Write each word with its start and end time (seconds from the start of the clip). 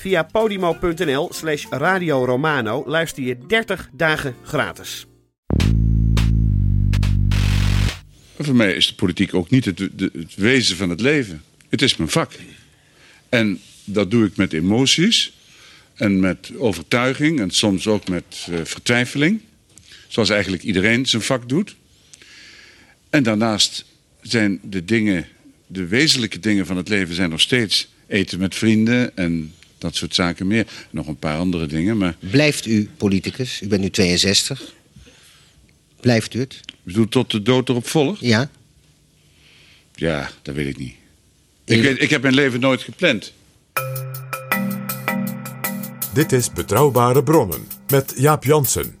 Via 0.00 0.22
podimo.nl 0.22 1.28
slash 1.32 1.66
Radio 1.70 2.24
Romano 2.24 2.84
luister 2.86 3.22
je 3.22 3.36
30 3.46 3.88
dagen 3.92 4.34
gratis. 4.44 5.06
Voor 8.38 8.54
mij 8.54 8.72
is 8.72 8.86
de 8.86 8.94
politiek 8.94 9.34
ook 9.34 9.50
niet 9.50 9.64
het, 9.64 9.78
het 9.78 10.34
wezen 10.34 10.76
van 10.76 10.90
het 10.90 11.00
leven. 11.00 11.42
Het 11.68 11.82
is 11.82 11.96
mijn 11.96 12.10
vak. 12.10 12.32
En 13.28 13.60
dat 13.84 14.10
doe 14.10 14.26
ik 14.26 14.36
met 14.36 14.52
emoties 14.52 15.32
en 15.94 16.20
met 16.20 16.50
overtuiging 16.56 17.40
en 17.40 17.50
soms 17.50 17.86
ook 17.86 18.08
met 18.08 18.46
eh, 18.50 18.60
vertwijfeling. 18.64 19.40
Zoals 20.08 20.30
eigenlijk 20.30 20.62
iedereen 20.62 21.06
zijn 21.06 21.22
vak 21.22 21.48
doet. 21.48 21.76
En 23.10 23.22
daarnaast 23.22 23.84
zijn 24.20 24.60
de 24.62 24.84
dingen, 24.84 25.28
de 25.66 25.86
wezenlijke 25.86 26.38
dingen 26.38 26.66
van 26.66 26.76
het 26.76 26.88
leven 26.88 27.14
zijn 27.14 27.30
nog 27.30 27.40
steeds 27.40 27.88
eten 28.06 28.38
met 28.38 28.54
vrienden 28.54 29.16
en 29.16 29.54
dat 29.80 29.94
soort 29.94 30.14
zaken 30.14 30.46
meer. 30.46 30.66
Nog 30.90 31.06
een 31.06 31.16
paar 31.16 31.38
andere 31.38 31.66
dingen, 31.66 31.96
maar 31.96 32.16
Blijft 32.18 32.66
u 32.66 32.90
politicus? 32.96 33.60
U 33.60 33.68
bent 33.68 33.82
nu 33.82 33.90
62. 33.90 34.74
Blijft 36.00 36.34
u 36.34 36.40
het? 36.40 36.60
ik 36.66 36.74
bedoel 36.82 37.08
tot 37.08 37.30
de 37.30 37.42
dood 37.42 37.68
erop 37.68 37.86
volgt. 37.86 38.20
Ja. 38.20 38.50
Ja, 39.94 40.30
dat 40.42 40.54
weet 40.54 40.66
ik 40.66 40.78
niet. 40.78 40.94
Ik, 41.64 41.82
weet, 41.82 42.02
ik 42.02 42.10
heb 42.10 42.22
mijn 42.22 42.34
leven 42.34 42.60
nooit 42.60 42.82
gepland. 42.82 43.32
Dit 46.14 46.32
is 46.32 46.52
Betrouwbare 46.52 47.22
Bronnen 47.22 47.66
met 47.88 48.14
Jaap 48.16 48.44
Jansen. 48.44 48.99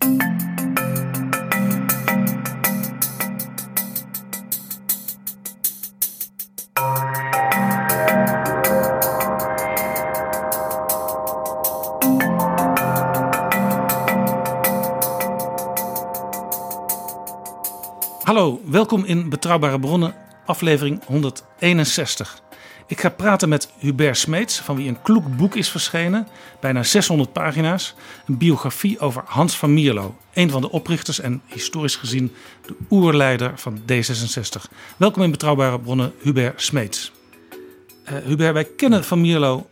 Welkom 18.80 19.04
in 19.04 19.28
Betrouwbare 19.28 19.80
Bronnen, 19.80 20.14
aflevering 20.46 21.04
161. 21.04 22.42
Ik 22.86 23.00
ga 23.00 23.08
praten 23.08 23.48
met 23.48 23.70
Hubert 23.78 24.16
Smeets, 24.16 24.60
van 24.60 24.76
wie 24.76 24.88
een 24.88 25.02
kloek 25.02 25.36
boek 25.36 25.56
is 25.56 25.68
verschenen, 25.68 26.28
bijna 26.60 26.82
600 26.82 27.32
pagina's, 27.32 27.94
een 28.26 28.38
biografie 28.38 29.00
over 29.00 29.22
Hans 29.26 29.56
van 29.56 29.74
Mierlo, 29.74 30.16
een 30.32 30.50
van 30.50 30.60
de 30.60 30.70
oprichters 30.70 31.20
en 31.20 31.42
historisch 31.46 31.96
gezien 31.96 32.32
de 32.66 32.74
oerleider 32.90 33.52
van 33.58 33.80
D66. 33.80 34.72
Welkom 34.96 35.22
in 35.22 35.30
Betrouwbare 35.30 35.80
Bronnen, 35.80 36.12
Hubert 36.22 36.62
Smeets. 36.62 37.12
Eh, 38.04 38.14
Hubert, 38.24 38.52
wij 38.52 38.64
kennen 38.64 39.04
van 39.04 39.20
Mierlo 39.20 39.70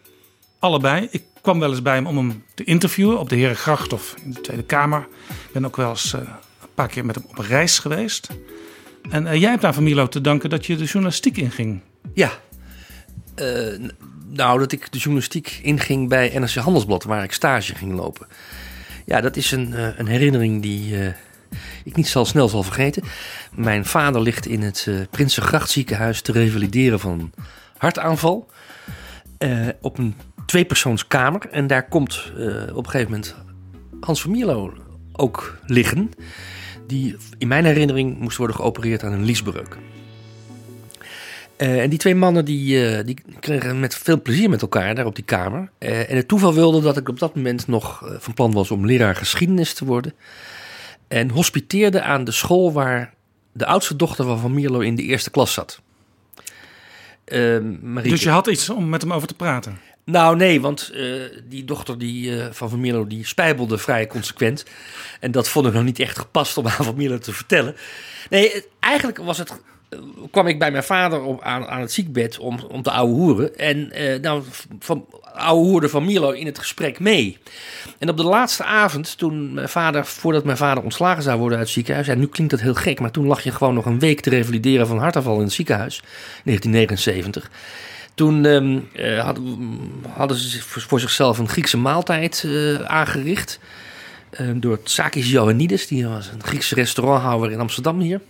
allebei. 0.59 1.09
Ik 1.11 1.25
kwam 1.41 1.59
wel 1.59 1.71
eens 1.71 1.83
bij 1.83 1.95
hem 1.95 2.07
om 2.07 2.17
hem 2.17 2.45
te 2.55 2.65
interviewen 2.65 3.19
op 3.19 3.29
de 3.29 3.37
Herengracht 3.37 3.93
of 3.93 4.15
in 4.25 4.31
de 4.31 4.41
Tweede 4.41 4.65
Kamer. 4.65 5.07
Ik 5.29 5.53
ben 5.53 5.65
ook 5.65 5.77
wel 5.77 5.91
eens 5.91 6.13
eh, 6.13 6.21
een 6.21 6.75
paar 6.75 6.89
keer 6.89 7.05
met 7.05 7.15
hem 7.15 7.25
op 7.29 7.39
reis 7.39 7.79
geweest. 7.79 8.29
En 9.11 9.27
eh, 9.27 9.41
jij 9.41 9.51
hebt 9.51 9.65
aan 9.65 9.75
Van 9.75 9.83
Mierlo 9.83 10.09
te 10.09 10.21
danken 10.21 10.51
dat 10.51 10.67
je 10.67 10.77
de 10.77 10.85
journalistiek 10.85 11.37
inging. 11.37 11.81
Ja. 12.15 12.31
Eh, 13.35 13.47
nou, 14.29 14.59
dat 14.59 14.73
ik 14.73 14.93
de 14.93 14.99
journalistiek 14.99 15.61
inging 15.63 16.09
bij 16.09 16.39
NRC 16.39 16.55
Handelsblad, 16.55 17.05
waar 17.05 17.23
ik 17.23 17.33
stage 17.33 17.75
ging 17.75 17.95
lopen. 17.95 18.27
Ja, 19.05 19.21
dat 19.21 19.37
is 19.37 19.51
een, 19.51 19.75
eh, 19.75 19.99
een 19.99 20.07
herinnering 20.07 20.63
die 20.63 20.97
ik 21.85 21.97
niet 21.97 22.09
zal 22.09 22.25
snel 22.25 22.49
zal 22.49 22.63
vergeten. 22.63 23.03
Mijn 23.53 23.85
vader 23.85 24.21
ligt 24.21 24.47
in 24.47 24.63
het 24.63 24.87
uh, 24.89 25.01
Prinsengracht 25.11 25.71
ziekenhuis 25.71 26.21
te 26.21 26.33
revalideren 26.33 27.01
van 27.01 27.33
hartaanval. 27.77 28.51
op 29.81 29.99
een 29.99 30.15
tweepersoonskamer. 30.47 31.49
En 31.51 31.67
daar 31.67 31.89
komt 31.89 32.33
op 32.73 32.85
een 32.85 32.91
gegeven 32.91 33.11
moment 33.11 33.35
Hans 34.01 34.23
van 34.23 34.31
Mierlo 34.31 34.75
ook 35.13 35.59
liggen. 35.67 36.11
Die 36.89 37.17
in 37.39 37.49
mijn 37.49 37.65
herinnering 37.65 38.19
moest 38.19 38.37
worden 38.37 38.57
geopereerd 38.57 39.03
aan 39.03 39.13
een 39.13 39.25
liesbreuk. 39.25 39.77
Eh, 41.57 41.83
en 41.83 41.91
die 41.91 41.99
twee 41.99 42.15
mannen 42.15 42.45
die, 42.45 42.87
eh, 42.87 43.05
die 43.05 43.17
kregen 43.41 43.81
met 43.81 43.95
veel 43.95 44.23
plezier 44.23 44.51
met 44.51 44.63
elkaar 44.63 44.95
daar 44.95 45.07
op 45.07 45.15
die 45.15 45.25
kamer. 45.25 45.71
Eh, 45.79 46.11
en 46.11 46.17
het 46.17 46.29
toeval 46.29 46.55
wilde 46.55 46.81
dat 46.81 46.97
ik 46.97 47.09
op 47.09 47.19
dat 47.19 47.35
moment 47.35 47.67
nog 47.67 48.17
van 48.19 48.35
plan 48.35 48.53
was 48.53 48.71
om 48.71 48.87
leraar 48.87 49.17
geschiedenis 49.17 49.75
te 49.75 49.85
worden. 49.85 50.13
En 51.09 51.31
hospiteerde 51.31 52.03
aan 52.03 52.25
de 52.25 52.33
school 52.33 52.73
waar 52.73 53.15
de 53.53 53.67
oudste 53.67 53.97
dochter 53.97 54.25
van 54.25 54.39
Van 54.39 54.55
Mierlo 54.55 54.81
in 54.81 54.95
de 54.95 55.03
eerste 55.03 55.31
klas 55.31 55.53
zat. 55.53 55.81
Eh, 57.25 57.59
Marieke. 57.83 58.09
Dus 58.09 58.23
je 58.23 58.31
had 58.31 58.47
iets 58.47 58.71
om 58.71 58.89
met 58.89 59.03
hem 59.03 59.13
over 59.13 59.29
te 59.29 59.35
praten. 59.35 59.79
Nou 60.11 60.37
nee, 60.37 60.61
want 60.61 60.91
eh, 60.95 61.03
die 61.45 61.65
dochter 61.65 61.99
die, 61.99 62.41
eh, 62.41 62.47
van 62.51 62.71
Van 62.71 62.81
Mierlo 62.81 63.07
die 63.07 63.27
spijbelde 63.27 63.79
vrij 63.79 64.07
consequent. 64.07 64.65
En 65.21 65.31
dat 65.31 65.49
vond 65.49 65.67
ik 65.67 65.73
nog 65.73 65.85
niet 65.85 65.99
echt 65.99 66.19
gepast 66.19 66.57
om 66.57 66.67
aan 66.67 66.85
Van 66.85 66.97
Mierlo 66.97 67.19
te 67.19 67.33
vertellen. 67.33 67.77
Nee, 68.31 68.65
eigenlijk 68.81 69.19
was 69.19 69.39
het, 69.39 69.61
eh, 69.89 69.99
kwam 70.31 70.47
ik 70.47 70.59
bij 70.59 70.71
mijn 70.71 70.85
vader 70.85 71.23
op, 71.23 71.43
aan, 71.43 71.67
aan 71.67 71.81
het 71.81 71.93
ziekbed 71.93 72.39
om, 72.39 72.59
om 72.69 72.83
te 72.83 72.91
ouwe 72.91 73.15
hoeren. 73.15 73.57
En 73.57 73.93
nou, 74.21 74.43
van, 74.79 75.07
ouwe 75.35 75.65
hoerde 75.65 75.89
Van 75.89 76.05
Mierlo 76.05 76.31
in 76.31 76.47
het 76.47 76.59
gesprek 76.59 77.01
mee. 77.01 77.39
En 77.99 78.09
op 78.09 78.17
de 78.17 78.25
laatste 78.25 78.65
avond, 78.65 79.19
toen 79.19 79.55
mijn 79.55 79.69
vader, 79.69 80.07
voordat 80.07 80.45
mijn 80.45 80.57
vader 80.57 80.83
ontslagen 80.83 81.23
zou 81.23 81.39
worden 81.39 81.59
uit 81.59 81.67
het 81.67 81.77
ziekenhuis. 81.77 82.09
En 82.09 82.19
nu 82.19 82.27
klinkt 82.27 82.53
dat 82.53 82.63
heel 82.63 82.75
gek, 82.75 83.01
maar 83.01 83.11
toen 83.11 83.27
lag 83.27 83.43
je 83.43 83.53
gewoon 83.53 83.75
nog 83.75 83.87
een 83.87 83.99
week 83.99 84.21
te 84.21 84.31
revalideren 84.31 84.87
van 84.87 84.99
hartaanval 84.99 85.37
in 85.37 85.45
het 85.45 85.53
ziekenhuis. 85.53 86.03
1979. 86.45 87.51
Toen 88.19 88.45
ehm, 88.45 88.79
eh, 88.93 89.25
hadden, 90.17 90.37
ze 90.37 90.63
voor 90.63 91.01
zichzelf 91.01 91.39
een 91.39 91.49
Griekse 91.49 91.77
maaltijd 91.77 92.43
eh, 92.47 92.75
aangericht. 92.75 93.59
eh, 94.31 94.47
door 94.55 94.83
Tsakis 94.83 95.31
Ioannidis. 95.31 95.87
Die 95.87 96.09
was 96.09 96.29
een 96.29 96.43
Griekse 96.43 96.75
restauranthouder 96.75 97.51
in 97.51 97.61
Amsterdam 97.61 98.01
hier. 98.01 98.21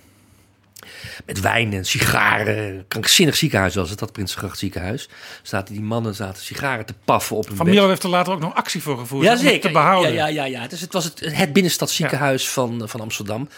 Met 1.26 1.40
wijn 1.40 1.72
en 1.72 1.84
sigaren. 1.84 2.84
Krankzinnig 2.88 3.36
ziekenhuis 3.36 3.74
was 3.74 3.90
het, 3.90 3.98
dat 3.98 4.12
Prinsengracht 4.12 4.58
ziekenhuis. 4.58 5.08
Zaten 5.42 5.74
die 5.74 5.82
mannen 5.82 6.14
zaten 6.14 6.42
sigaren 6.42 6.86
te 6.86 6.94
paffen 7.04 7.36
op 7.36 7.46
hun 7.46 7.56
Van 7.56 7.64
bed. 7.64 7.74
Mierlo 7.74 7.90
heeft 7.90 8.02
er 8.02 8.08
later 8.08 8.32
ook 8.32 8.40
nog 8.40 8.54
actie 8.54 8.82
voor 8.82 8.98
gevoerd 8.98 9.24
Ja, 9.24 9.52
om 9.52 9.60
te 9.60 9.70
behouden. 9.70 10.12
Ja, 10.12 10.26
ja, 10.26 10.44
ja, 10.44 10.60
ja. 10.60 10.68
Dus 10.68 10.80
het 10.80 10.92
was 10.92 11.04
het, 11.04 11.20
het 11.20 11.52
binnenstadsziekenhuis 11.52 12.48
van, 12.48 12.82
van 12.88 13.00
Amsterdam. 13.00 13.48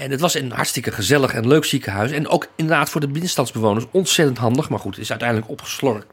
En 0.00 0.10
het 0.10 0.20
was 0.20 0.34
een 0.34 0.52
hartstikke 0.52 0.92
gezellig 0.92 1.34
en 1.34 1.48
leuk 1.48 1.64
ziekenhuis. 1.64 2.10
En 2.10 2.28
ook 2.28 2.46
inderdaad 2.56 2.90
voor 2.90 3.00
de 3.00 3.08
binnenstadsbewoners 3.08 3.84
ontzettend 3.90 4.38
handig. 4.38 4.68
Maar 4.68 4.78
goed, 4.78 4.94
het 4.94 5.04
is 5.04 5.10
uiteindelijk 5.10 5.50
opgeslokt 5.50 6.06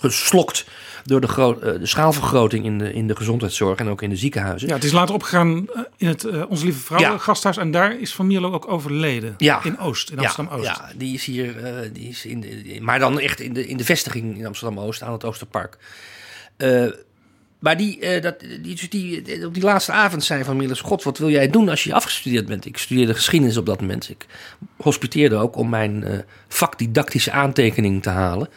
geslokt 0.00 0.64
door 1.04 1.20
de, 1.20 1.26
eh, 1.26 1.80
de 1.80 1.86
schaalvergroting 1.86 2.64
in 2.64 2.78
de, 2.78 2.92
in 2.92 3.06
de 3.06 3.16
gezondheidszorg 3.16 3.78
en 3.78 3.88
ook 3.88 4.02
in 4.02 4.10
de 4.10 4.16
ziekenhuizen. 4.16 4.68
Ja, 4.68 4.74
het 4.74 4.84
is 4.84 4.92
later 4.92 5.14
opgegaan 5.14 5.68
eh, 5.74 5.82
in 5.96 6.06
het 6.06 6.24
eh, 6.24 6.50
Onze 6.50 6.64
Lieve 6.64 6.80
Vrouwen 6.80 7.10
Ja. 7.10 7.18
gasthuis. 7.18 7.56
En 7.56 7.70
daar 7.70 8.00
is 8.00 8.14
Van 8.14 8.26
Mierlo 8.26 8.52
ook 8.52 8.68
overleden. 8.68 9.34
Ja. 9.38 9.64
In 9.64 9.78
Oost, 9.78 10.10
in 10.10 10.18
Amsterdam-Oost. 10.18 10.64
Ja, 10.64 10.90
die 10.96 11.14
is 11.14 11.24
hier, 11.24 11.54
die 11.92 12.08
is 12.08 12.24
in 12.24 12.40
de, 12.40 12.78
maar 12.80 12.98
dan 12.98 13.20
echt 13.20 13.40
in 13.40 13.52
de, 13.52 13.66
in 13.66 13.76
de 13.76 13.84
vestiging 13.84 14.38
in 14.38 14.46
Amsterdam-Oost 14.46 15.02
aan 15.02 15.12
het 15.12 15.24
Oosterpark. 15.24 15.78
Eh, 16.58 16.86
maar 17.58 17.76
die, 17.76 18.00
eh, 18.00 18.22
dat, 18.22 18.40
die, 18.40 18.88
die, 18.88 19.46
op 19.46 19.54
die 19.54 19.62
laatste 19.62 19.92
avond 19.92 20.24
zei 20.24 20.44
Van 20.44 20.56
Mierlo, 20.56 20.74
God, 20.74 21.02
wat 21.02 21.18
wil 21.18 21.30
jij 21.30 21.50
doen 21.50 21.68
als 21.68 21.84
je 21.84 21.94
afgestudeerd 21.94 22.46
bent? 22.46 22.66
Ik 22.66 22.78
studeerde 22.78 23.14
geschiedenis 23.14 23.56
op 23.56 23.66
dat 23.66 23.80
moment. 23.80 24.10
Ik 24.10 24.26
hospiteerde 24.76 25.36
ook 25.36 25.56
om 25.56 25.68
mijn 25.68 26.04
eh, 26.04 26.18
vakdidactische 26.48 27.30
aantekening 27.30 28.02
te 28.02 28.10
halen. 28.10 28.48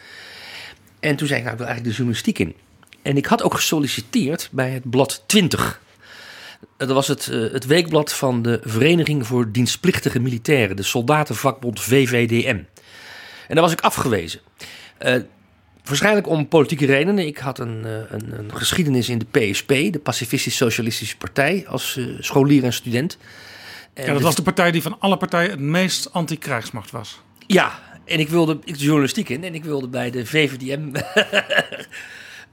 En 1.00 1.16
toen 1.16 1.26
zei 1.26 1.38
ik, 1.38 1.44
nou, 1.44 1.56
ik 1.56 1.62
wil 1.62 1.68
eigenlijk 1.68 1.84
de 1.84 2.02
journalistiek 2.02 2.38
in. 2.38 2.54
En 3.02 3.16
ik 3.16 3.26
had 3.26 3.42
ook 3.42 3.54
gesolliciteerd 3.54 4.48
bij 4.52 4.70
het 4.70 4.90
blad 4.90 5.22
20. 5.26 5.80
Dat 6.76 6.88
was 6.88 7.08
het, 7.08 7.26
uh, 7.26 7.52
het 7.52 7.66
weekblad 7.66 8.12
van 8.12 8.42
de 8.42 8.60
Vereniging 8.64 9.26
voor 9.26 9.52
Dienstplichtige 9.52 10.20
Militairen, 10.20 10.76
de 10.76 10.82
Soldatenvakbond 10.82 11.80
VVDM. 11.80 12.62
En 13.48 13.54
daar 13.54 13.60
was 13.60 13.72
ik 13.72 13.80
afgewezen. 13.80 14.40
Waarschijnlijk 15.84 16.26
om 16.26 16.48
politieke 16.48 16.86
redenen. 16.86 17.26
Ik 17.26 17.38
had 17.38 17.58
een, 17.58 17.82
uh, 17.84 17.92
een, 18.08 18.38
een, 18.38 18.56
geschiedenis 18.56 19.08
in 19.08 19.18
de 19.18 19.26
PSP, 19.30 19.68
de 19.68 20.00
Pacifistisch 20.02 20.56
Socialistische 20.56 21.16
Partij, 21.16 21.64
als 21.68 22.00
scholier 22.18 22.64
en 22.64 22.72
student. 22.72 23.18
En 23.94 24.06
ja, 24.06 24.12
dat 24.12 24.22
was 24.22 24.34
de 24.34 24.42
partij 24.42 24.70
die 24.70 24.82
van 24.82 24.96
alle 24.98 25.16
partijen 25.16 25.50
het 25.50 25.60
meest 25.60 26.12
anti-krijgsmacht 26.12 26.90
was. 26.90 27.20
Ja, 27.46 27.78
en 28.04 28.18
ik 28.18 28.28
wilde 28.28 28.58
ik 28.64 28.78
de 28.78 28.84
journalistiek 28.84 29.28
in 29.28 29.44
en 29.44 29.54
ik 29.54 29.64
wilde 29.64 29.88
bij 29.88 30.10
de 30.10 30.26
VVDM 30.26 30.94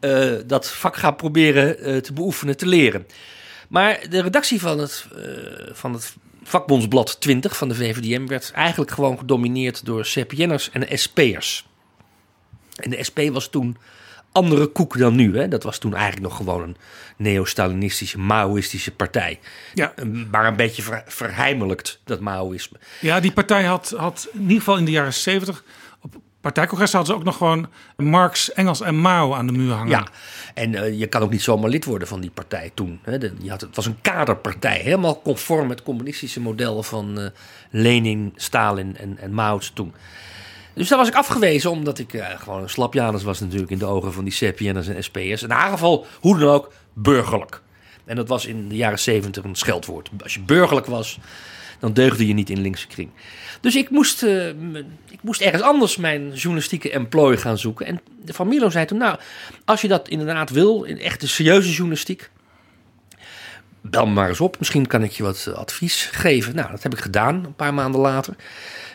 uh, 0.01 0.37
dat 0.45 0.71
vak 0.71 0.95
gaan 0.95 1.15
proberen 1.15 1.89
uh, 1.89 1.97
te 1.97 2.13
beoefenen, 2.13 2.57
te 2.57 2.67
leren. 2.67 3.07
Maar 3.69 3.99
de 4.09 4.21
redactie 4.21 4.59
van 4.59 4.79
het, 4.79 5.07
van 5.71 5.93
het 5.93 6.15
vakbondsblad 6.43 7.19
20 7.19 7.57
van 7.57 7.67
de 7.67 7.75
VVDM 7.75 8.27
werd 8.27 8.51
eigenlijk 8.51 8.91
gewoon 8.91 9.17
gedomineerd 9.17 9.85
door 9.85 10.01
CPN'ers 10.01 10.69
en 10.71 10.99
SP'ers. 10.99 11.68
En 12.79 12.89
de 12.89 13.03
SP 13.03 13.19
was 13.31 13.49
toen 13.49 13.77
andere 14.31 14.67
koek 14.67 14.97
dan 14.97 15.15
nu. 15.15 15.37
Hè? 15.37 15.47
Dat 15.47 15.63
was 15.63 15.77
toen 15.77 15.93
eigenlijk 15.93 16.23
nog 16.23 16.35
gewoon 16.35 16.61
een 16.61 16.77
neo-Stalinistische, 17.17 18.19
Maoïstische 18.19 18.91
partij. 18.91 19.39
Ja. 19.73 19.93
Maar 20.31 20.45
een 20.45 20.55
beetje 20.55 20.81
ver, 20.81 21.03
verheimelijkt, 21.07 21.99
dat 22.03 22.19
Maoïsme. 22.19 22.77
Ja, 23.01 23.19
die 23.19 23.31
partij 23.31 23.63
had, 23.63 23.93
had 23.97 24.29
in 24.33 24.41
ieder 24.41 24.57
geval 24.57 24.77
in 24.77 24.85
de 24.85 24.91
jaren 24.91 25.13
zeventig... 25.13 25.63
op 26.01 26.15
partijcongres 26.41 26.91
hadden 26.91 27.13
ze 27.13 27.19
ook 27.19 27.25
nog 27.25 27.37
gewoon 27.37 27.69
Marx, 27.97 28.53
Engels 28.53 28.81
en 28.81 28.95
Mao 28.95 29.33
aan 29.33 29.47
de 29.47 29.53
muur 29.53 29.73
hangen. 29.73 29.89
Ja, 29.89 30.07
en 30.53 30.73
uh, 30.73 30.99
je 30.99 31.07
kan 31.07 31.21
ook 31.21 31.31
niet 31.31 31.41
zomaar 31.41 31.69
lid 31.69 31.85
worden 31.85 32.07
van 32.07 32.21
die 32.21 32.31
partij 32.31 32.71
toen. 32.73 32.99
Hè? 33.03 33.17
De, 33.17 33.33
je 33.41 33.49
had, 33.49 33.61
het 33.61 33.75
was 33.75 33.85
een 33.85 34.01
kaderpartij, 34.01 34.79
helemaal 34.79 35.21
conform 35.21 35.69
het 35.69 35.83
communistische 35.83 36.39
model 36.39 36.83
van 36.83 37.19
uh, 37.19 37.25
Lenin, 37.69 38.33
Stalin 38.35 38.97
en, 38.97 39.17
en 39.17 39.33
Mao 39.33 39.59
toen. 39.73 39.93
Dus 40.73 40.87
daar 40.87 40.97
was 40.97 41.07
ik 41.07 41.15
afgewezen, 41.15 41.71
omdat 41.71 41.99
ik 41.99 42.13
uh, 42.13 42.25
gewoon 42.39 42.61
een 42.61 42.69
slapjanus 42.69 43.23
was 43.23 43.39
natuurlijk 43.39 43.71
in 43.71 43.77
de 43.77 43.85
ogen 43.85 44.13
van 44.13 44.23
die 44.23 44.33
CPN'ers 44.33 44.87
en 44.87 45.03
SP'ers. 45.03 45.43
In 45.43 45.49
haar 45.49 45.69
geval, 45.69 46.05
hoe 46.19 46.39
dan 46.39 46.49
ook, 46.49 46.71
burgerlijk. 46.93 47.61
En 48.05 48.15
dat 48.15 48.27
was 48.27 48.45
in 48.45 48.69
de 48.69 48.75
jaren 48.75 48.99
zeventig 48.99 49.43
een 49.43 49.55
scheldwoord. 49.55 50.09
Als 50.23 50.33
je 50.33 50.39
burgerlijk 50.39 50.85
was, 50.85 51.19
dan 51.79 51.93
deugde 51.93 52.27
je 52.27 52.33
niet 52.33 52.49
in 52.49 52.61
linkse 52.61 52.87
kring. 52.87 53.09
Dus 53.61 53.75
ik 53.75 53.89
moest, 53.89 54.23
uh, 54.23 54.47
ik 55.09 55.21
moest 55.21 55.41
ergens 55.41 55.63
anders 55.63 55.97
mijn 55.97 56.33
journalistieke 56.33 56.91
employ 56.91 57.37
gaan 57.37 57.57
zoeken. 57.57 57.85
En 57.85 58.01
de 58.23 58.45
Milo 58.45 58.69
zei 58.69 58.85
toen, 58.85 58.97
nou, 58.97 59.19
als 59.65 59.81
je 59.81 59.87
dat 59.87 60.07
inderdaad 60.07 60.49
wil, 60.49 60.83
in 60.83 60.99
echte 60.99 61.27
serieuze 61.27 61.71
journalistiek, 61.71 62.29
bel 63.81 64.05
me 64.05 64.13
maar 64.13 64.29
eens 64.29 64.41
op. 64.41 64.59
Misschien 64.59 64.87
kan 64.87 65.03
ik 65.03 65.11
je 65.11 65.23
wat 65.23 65.51
advies 65.55 66.09
geven. 66.11 66.55
Nou, 66.55 66.71
dat 66.71 66.83
heb 66.83 66.93
ik 66.93 66.99
gedaan 66.99 67.35
een 67.45 67.55
paar 67.55 67.73
maanden 67.73 68.01
later. 68.01 68.35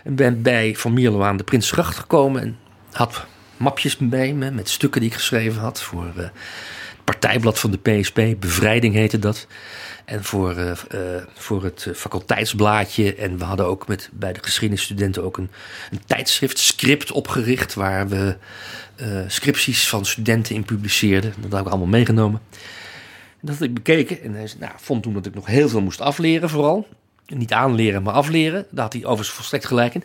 En 0.05 0.15
ben 0.15 0.43
bij 0.43 0.75
Van 0.77 0.93
Mierlo 0.93 1.23
aan 1.23 1.37
de 1.37 1.45
Prinsgracht 1.45 1.97
gekomen 1.97 2.43
en 2.43 2.59
had 2.93 3.27
mapjes 3.57 3.97
bij 3.97 4.33
me 4.33 4.51
met 4.51 4.69
stukken 4.69 5.01
die 5.01 5.11
ik 5.11 5.17
geschreven 5.17 5.61
had 5.61 5.83
voor 5.83 6.13
uh, 6.17 6.23
het 6.23 7.05
partijblad 7.05 7.59
van 7.59 7.71
de 7.71 7.79
PSP. 7.79 8.21
Bevrijding 8.39 8.95
heette 8.95 9.19
dat. 9.19 9.47
En 10.05 10.25
voor, 10.25 10.57
uh, 10.57 10.67
uh, 10.67 11.01
voor 11.35 11.65
het 11.65 11.89
faculteitsblaadje. 11.95 13.15
En 13.15 13.39
we 13.39 13.45
hadden 13.45 13.67
ook 13.67 13.89
met, 13.89 14.11
bij 14.13 14.33
de 14.33 14.43
geschiedenisstudenten 14.43 15.25
ook 15.25 15.37
een, 15.37 15.51
een 15.91 16.05
tijdschrift, 16.07 16.59
Script, 16.59 17.13
opgericht. 17.13 17.75
Waar 17.75 18.09
we 18.09 18.37
scripties 19.27 19.89
van 19.89 20.05
studenten 20.05 20.55
in 20.55 20.65
publiceerden. 20.65 21.35
Dat 21.41 21.53
heb 21.53 21.61
ik 21.61 21.67
allemaal 21.67 21.87
meegenomen. 21.87 22.41
En 23.31 23.41
dat 23.41 23.55
had 23.55 23.69
ik 23.69 23.75
bekeken. 23.75 24.23
En 24.23 24.35
hij 24.35 24.51
nou, 24.59 24.73
vond 24.77 25.03
toen 25.03 25.15
dat 25.15 25.27
ik 25.27 25.35
nog 25.35 25.47
heel 25.47 25.69
veel 25.69 25.81
moest 25.81 26.01
afleren, 26.01 26.51
vooral. 26.51 26.89
Niet 27.27 27.53
aanleren, 27.53 28.03
maar 28.03 28.15
afleren. 28.15 28.67
Daar 28.71 28.85
had 28.85 28.93
hij 28.93 29.05
overigens 29.05 29.37
volstrekt 29.37 29.67
gelijk 29.67 29.95
in. 29.95 30.05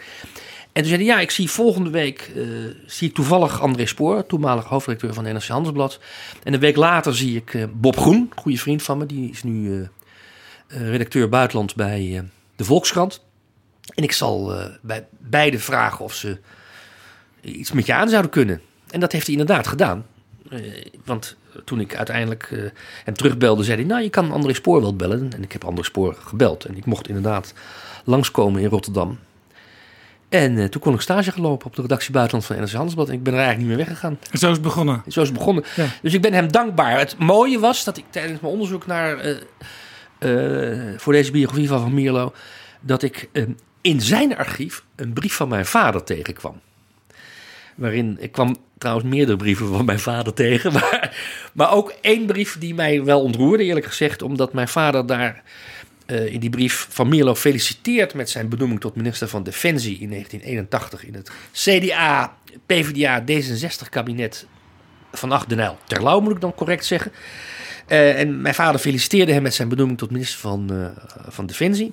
En 0.71 0.81
toen 0.81 0.85
zei 0.85 0.95
hij, 1.05 1.15
ja, 1.15 1.19
ik 1.19 1.31
zie 1.31 1.49
volgende 1.49 1.89
week 1.89 2.31
uh, 2.35 2.47
zie 2.85 3.07
ik 3.07 3.15
toevallig 3.15 3.61
André 3.61 3.85
Spoor, 3.85 4.25
toenmalig 4.25 4.65
hoofdredacteur 4.65 5.13
van 5.13 5.23
NRC 5.23 5.47
Handelsblad. 5.47 5.99
En 6.43 6.53
een 6.53 6.59
week 6.59 6.75
later 6.75 7.15
zie 7.15 7.35
ik 7.35 7.53
uh, 7.53 7.63
Bob 7.73 7.97
Groen, 7.97 8.31
goede 8.35 8.57
vriend 8.57 8.83
van 8.83 8.97
me, 8.97 9.05
die 9.05 9.29
is 9.29 9.43
nu 9.43 9.69
uh, 9.69 9.87
redacteur 10.67 11.29
buitenland 11.29 11.75
bij 11.75 12.23
de 12.55 12.63
Volkskrant. 12.63 13.25
En 13.95 14.03
ik 14.03 14.11
zal 14.11 14.53
bij 14.81 15.07
beide 15.17 15.59
vragen 15.59 16.05
of 16.05 16.13
ze 16.13 16.39
iets 17.41 17.71
met 17.71 17.85
je 17.85 17.93
aan 17.93 18.09
zouden 18.09 18.31
kunnen. 18.31 18.61
En 18.89 18.99
dat 18.99 19.11
heeft 19.11 19.27
hij 19.27 19.35
inderdaad 19.35 19.67
gedaan. 19.67 20.05
want 21.05 21.37
toen 21.65 21.79
ik 21.79 21.95
uiteindelijk 21.95 22.49
uh, 22.51 22.69
hem 23.03 23.13
terugbelde, 23.13 23.63
zei 23.63 23.77
hij: 23.77 23.85
Nou, 23.85 24.01
je 24.01 24.09
kan 24.09 24.31
André 24.31 24.53
Spoor 24.53 24.81
wel 24.81 24.95
bellen. 24.95 25.29
En 25.35 25.43
ik 25.43 25.51
heb 25.51 25.63
André 25.63 25.83
Spoor 25.83 26.17
gebeld. 26.19 26.65
En 26.65 26.77
ik 26.77 26.85
mocht 26.85 27.07
inderdaad 27.07 27.53
langskomen 28.03 28.61
in 28.61 28.69
Rotterdam. 28.69 29.19
En 30.29 30.57
uh, 30.57 30.65
toen 30.65 30.81
kon 30.81 30.93
ik 30.93 31.01
stage 31.01 31.31
gelopen 31.31 31.67
op 31.67 31.75
de 31.75 31.81
redactie 31.81 32.11
Buitenland 32.11 32.45
van 32.45 32.55
NRC 32.55 32.71
Handelsblad. 32.71 33.07
En 33.07 33.13
ik 33.13 33.23
ben 33.23 33.33
er 33.33 33.39
eigenlijk 33.39 33.67
niet 33.67 33.77
meer 33.77 33.85
weggegaan. 33.85 34.19
En 34.31 34.37
zo 34.37 34.47
is 34.47 34.53
het 34.53 34.61
begonnen. 34.61 35.03
Zo 35.07 35.21
is 35.21 35.27
het 35.27 35.37
begonnen. 35.37 35.63
Ja. 35.75 35.85
Dus 36.01 36.13
ik 36.13 36.21
ben 36.21 36.33
hem 36.33 36.51
dankbaar. 36.51 36.99
Het 36.99 37.15
mooie 37.17 37.59
was 37.59 37.83
dat 37.83 37.97
ik 37.97 38.05
tijdens 38.09 38.39
mijn 38.41 38.53
onderzoek 38.53 38.85
naar, 38.85 39.25
uh, 40.19 40.93
voor 40.97 41.13
deze 41.13 41.31
biografie 41.31 41.67
van 41.67 41.79
Van 41.79 41.93
Mierlo... 41.93 42.33
dat 42.81 43.03
ik 43.03 43.29
in 43.81 44.01
zijn 44.01 44.37
archief 44.37 44.83
een 44.95 45.13
brief 45.13 45.33
van 45.33 45.49
mijn 45.49 45.65
vader 45.65 46.03
tegenkwam. 46.03 46.61
Waarin 47.79 48.17
ik 48.19 48.31
kwam 48.31 48.57
trouwens 48.77 49.07
meerdere 49.07 49.37
brieven 49.37 49.67
van 49.67 49.85
mijn 49.85 49.99
vader 49.99 50.33
tegen. 50.33 50.71
Maar, 50.79 51.17
maar 51.53 51.73
ook 51.73 51.93
één 52.01 52.25
brief 52.25 52.57
die 52.57 52.73
mij 52.73 53.03
wel 53.03 53.21
ontroerde, 53.21 53.63
eerlijk 53.63 53.85
gezegd. 53.85 54.21
Omdat 54.21 54.53
mijn 54.53 54.67
vader 54.67 55.05
daar 55.05 55.43
uh, 56.07 56.33
in 56.33 56.39
die 56.39 56.49
brief 56.49 56.87
van 56.89 57.07
Mierlo 57.07 57.35
feliciteert 57.35 58.13
met 58.13 58.29
zijn 58.29 58.49
benoeming 58.49 58.79
tot 58.79 58.95
minister 58.95 59.27
van 59.27 59.43
Defensie 59.43 59.99
in 59.99 60.09
1981 60.09 61.05
in 61.05 61.13
het 61.13 61.31
CDA, 61.51 62.37
PvdA, 62.65 63.21
D66 63.21 63.89
kabinet 63.89 64.45
van 65.11 65.31
Acht. 65.31 65.47
Terlouw 65.85 66.19
moet 66.19 66.31
ik 66.31 66.41
dan 66.41 66.55
correct 66.55 66.85
zeggen. 66.85 67.11
Uh, 67.87 68.19
en 68.19 68.41
mijn 68.41 68.55
vader 68.55 68.79
feliciteerde 68.79 69.33
hem 69.33 69.43
met 69.43 69.53
zijn 69.53 69.69
benoeming 69.69 69.97
tot 69.97 70.11
minister 70.11 70.39
van, 70.39 70.67
uh, 70.71 70.85
van 71.27 71.45
Defensie. 71.45 71.91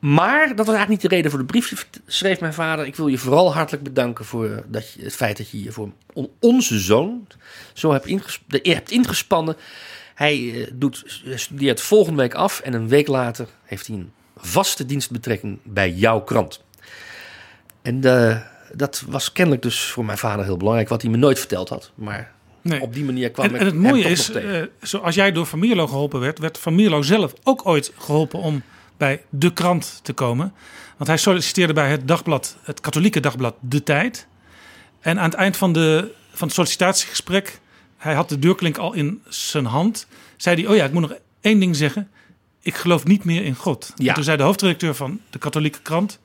Maar 0.00 0.48
dat 0.48 0.66
was 0.66 0.74
eigenlijk 0.74 0.88
niet 0.88 1.00
de 1.00 1.16
reden 1.16 1.30
voor 1.30 1.40
de 1.40 1.46
brief. 1.46 1.86
Schreef 2.06 2.40
mijn 2.40 2.54
vader: 2.54 2.86
Ik 2.86 2.96
wil 2.96 3.06
je 3.06 3.18
vooral 3.18 3.54
hartelijk 3.54 3.84
bedanken 3.84 4.24
voor 4.24 4.64
dat 4.66 4.92
je, 4.92 5.02
het 5.02 5.14
feit 5.14 5.36
dat 5.36 5.50
je 5.50 5.62
je 5.62 5.72
voor 5.72 5.90
onze 6.38 6.78
zoon 6.78 7.26
zo 7.72 7.92
hebt, 7.92 8.06
inges 8.06 8.42
hebt 8.48 8.90
ingespannen. 8.90 9.56
Hij 10.14 10.38
uh, 10.38 10.66
doet, 10.72 11.22
studeert 11.34 11.80
volgende 11.80 12.22
week 12.22 12.34
af 12.34 12.60
en 12.60 12.72
een 12.72 12.88
week 12.88 13.06
later 13.06 13.48
heeft 13.64 13.86
hij 13.86 13.96
een 13.96 14.12
vaste 14.36 14.86
dienstbetrekking 14.86 15.58
bij 15.62 15.90
jouw 15.90 16.20
krant. 16.20 16.62
En 17.82 18.00
dat 18.74 19.04
was 19.08 19.32
kennelijk 19.32 19.62
dus 19.62 19.84
voor 19.84 20.04
mijn 20.04 20.18
vader 20.18 20.44
heel 20.44 20.56
belangrijk, 20.56 20.88
wat 20.88 21.02
hij 21.02 21.10
me 21.10 21.16
nooit 21.16 21.38
verteld 21.38 21.68
had. 21.68 21.90
Maar 21.94 22.32
Nee. 22.62 22.80
Op 22.80 22.94
die 22.94 23.04
manier 23.04 23.30
kwam 23.30 23.46
en, 23.46 23.54
ik 23.54 23.60
En 23.60 23.66
het 23.66 23.74
mooie 23.74 24.04
is, 24.04 24.30
uh, 24.30 24.62
zoals 24.80 25.14
jij 25.14 25.32
door 25.32 25.46
Van 25.46 25.58
Mierlo 25.58 25.86
geholpen 25.86 26.20
werd, 26.20 26.38
werd 26.38 26.58
Van 26.58 26.74
Mierlo 26.74 27.02
zelf 27.02 27.32
ook 27.42 27.66
ooit 27.66 27.92
geholpen 27.98 28.38
om 28.38 28.62
bij 29.00 29.22
de 29.28 29.52
krant 29.52 30.00
te 30.02 30.12
komen. 30.12 30.52
Want 30.96 31.08
hij 31.08 31.16
solliciteerde 31.16 31.72
bij 31.72 31.90
het 31.90 32.08
dagblad, 32.08 32.56
het 32.62 32.80
katholieke 32.80 33.20
dagblad 33.20 33.54
De 33.60 33.82
Tijd. 33.82 34.26
En 35.00 35.18
aan 35.18 35.24
het 35.24 35.34
eind 35.34 35.56
van, 35.56 35.72
de, 35.72 36.14
van 36.32 36.46
het 36.46 36.56
sollicitatiegesprek, 36.56 37.60
hij 37.96 38.14
had 38.14 38.28
de 38.28 38.38
deurklink 38.38 38.78
al 38.78 38.92
in 38.92 39.22
zijn 39.28 39.64
hand, 39.64 40.06
zei 40.36 40.60
hij: 40.60 40.70
Oh 40.70 40.76
ja, 40.76 40.84
ik 40.84 40.92
moet 40.92 41.02
nog 41.02 41.14
één 41.40 41.60
ding 41.60 41.76
zeggen. 41.76 42.10
Ik 42.62 42.74
geloof 42.74 43.04
niet 43.04 43.24
meer 43.24 43.44
in 43.44 43.54
God. 43.54 43.92
Ja. 43.94 44.14
toen 44.14 44.24
zei 44.24 44.36
de 44.36 44.42
hoofdredacteur 44.42 44.94
van 44.94 45.20
de 45.30 45.38
katholieke 45.38 45.80
krant: 45.82 46.18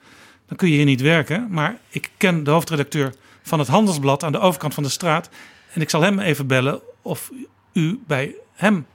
Dan 0.48 0.58
kun 0.58 0.70
je 0.70 0.76
hier 0.76 0.86
niet 0.86 1.02
werken. 1.02 1.48
Maar 1.50 1.78
ik 1.90 2.10
ken 2.18 2.44
de 2.44 2.52
hoofdredacteur 2.52 3.14
van 3.44 3.60
het 3.60 3.68
Handelsblad 3.68 4.24
aan 4.24 4.32
de 4.32 4.40
overkant 4.40 4.74
van 4.74 4.84
de 4.84 4.90
straat. 4.90 5.30
En 5.74 5.82
ik 5.82 5.90
zal 5.90 6.02
hem 6.02 6.20
even 6.20 6.48
bellen 6.48 6.82
of 7.02 7.32
u 7.74 8.00
bij 8.08 8.36
hem 8.54 8.86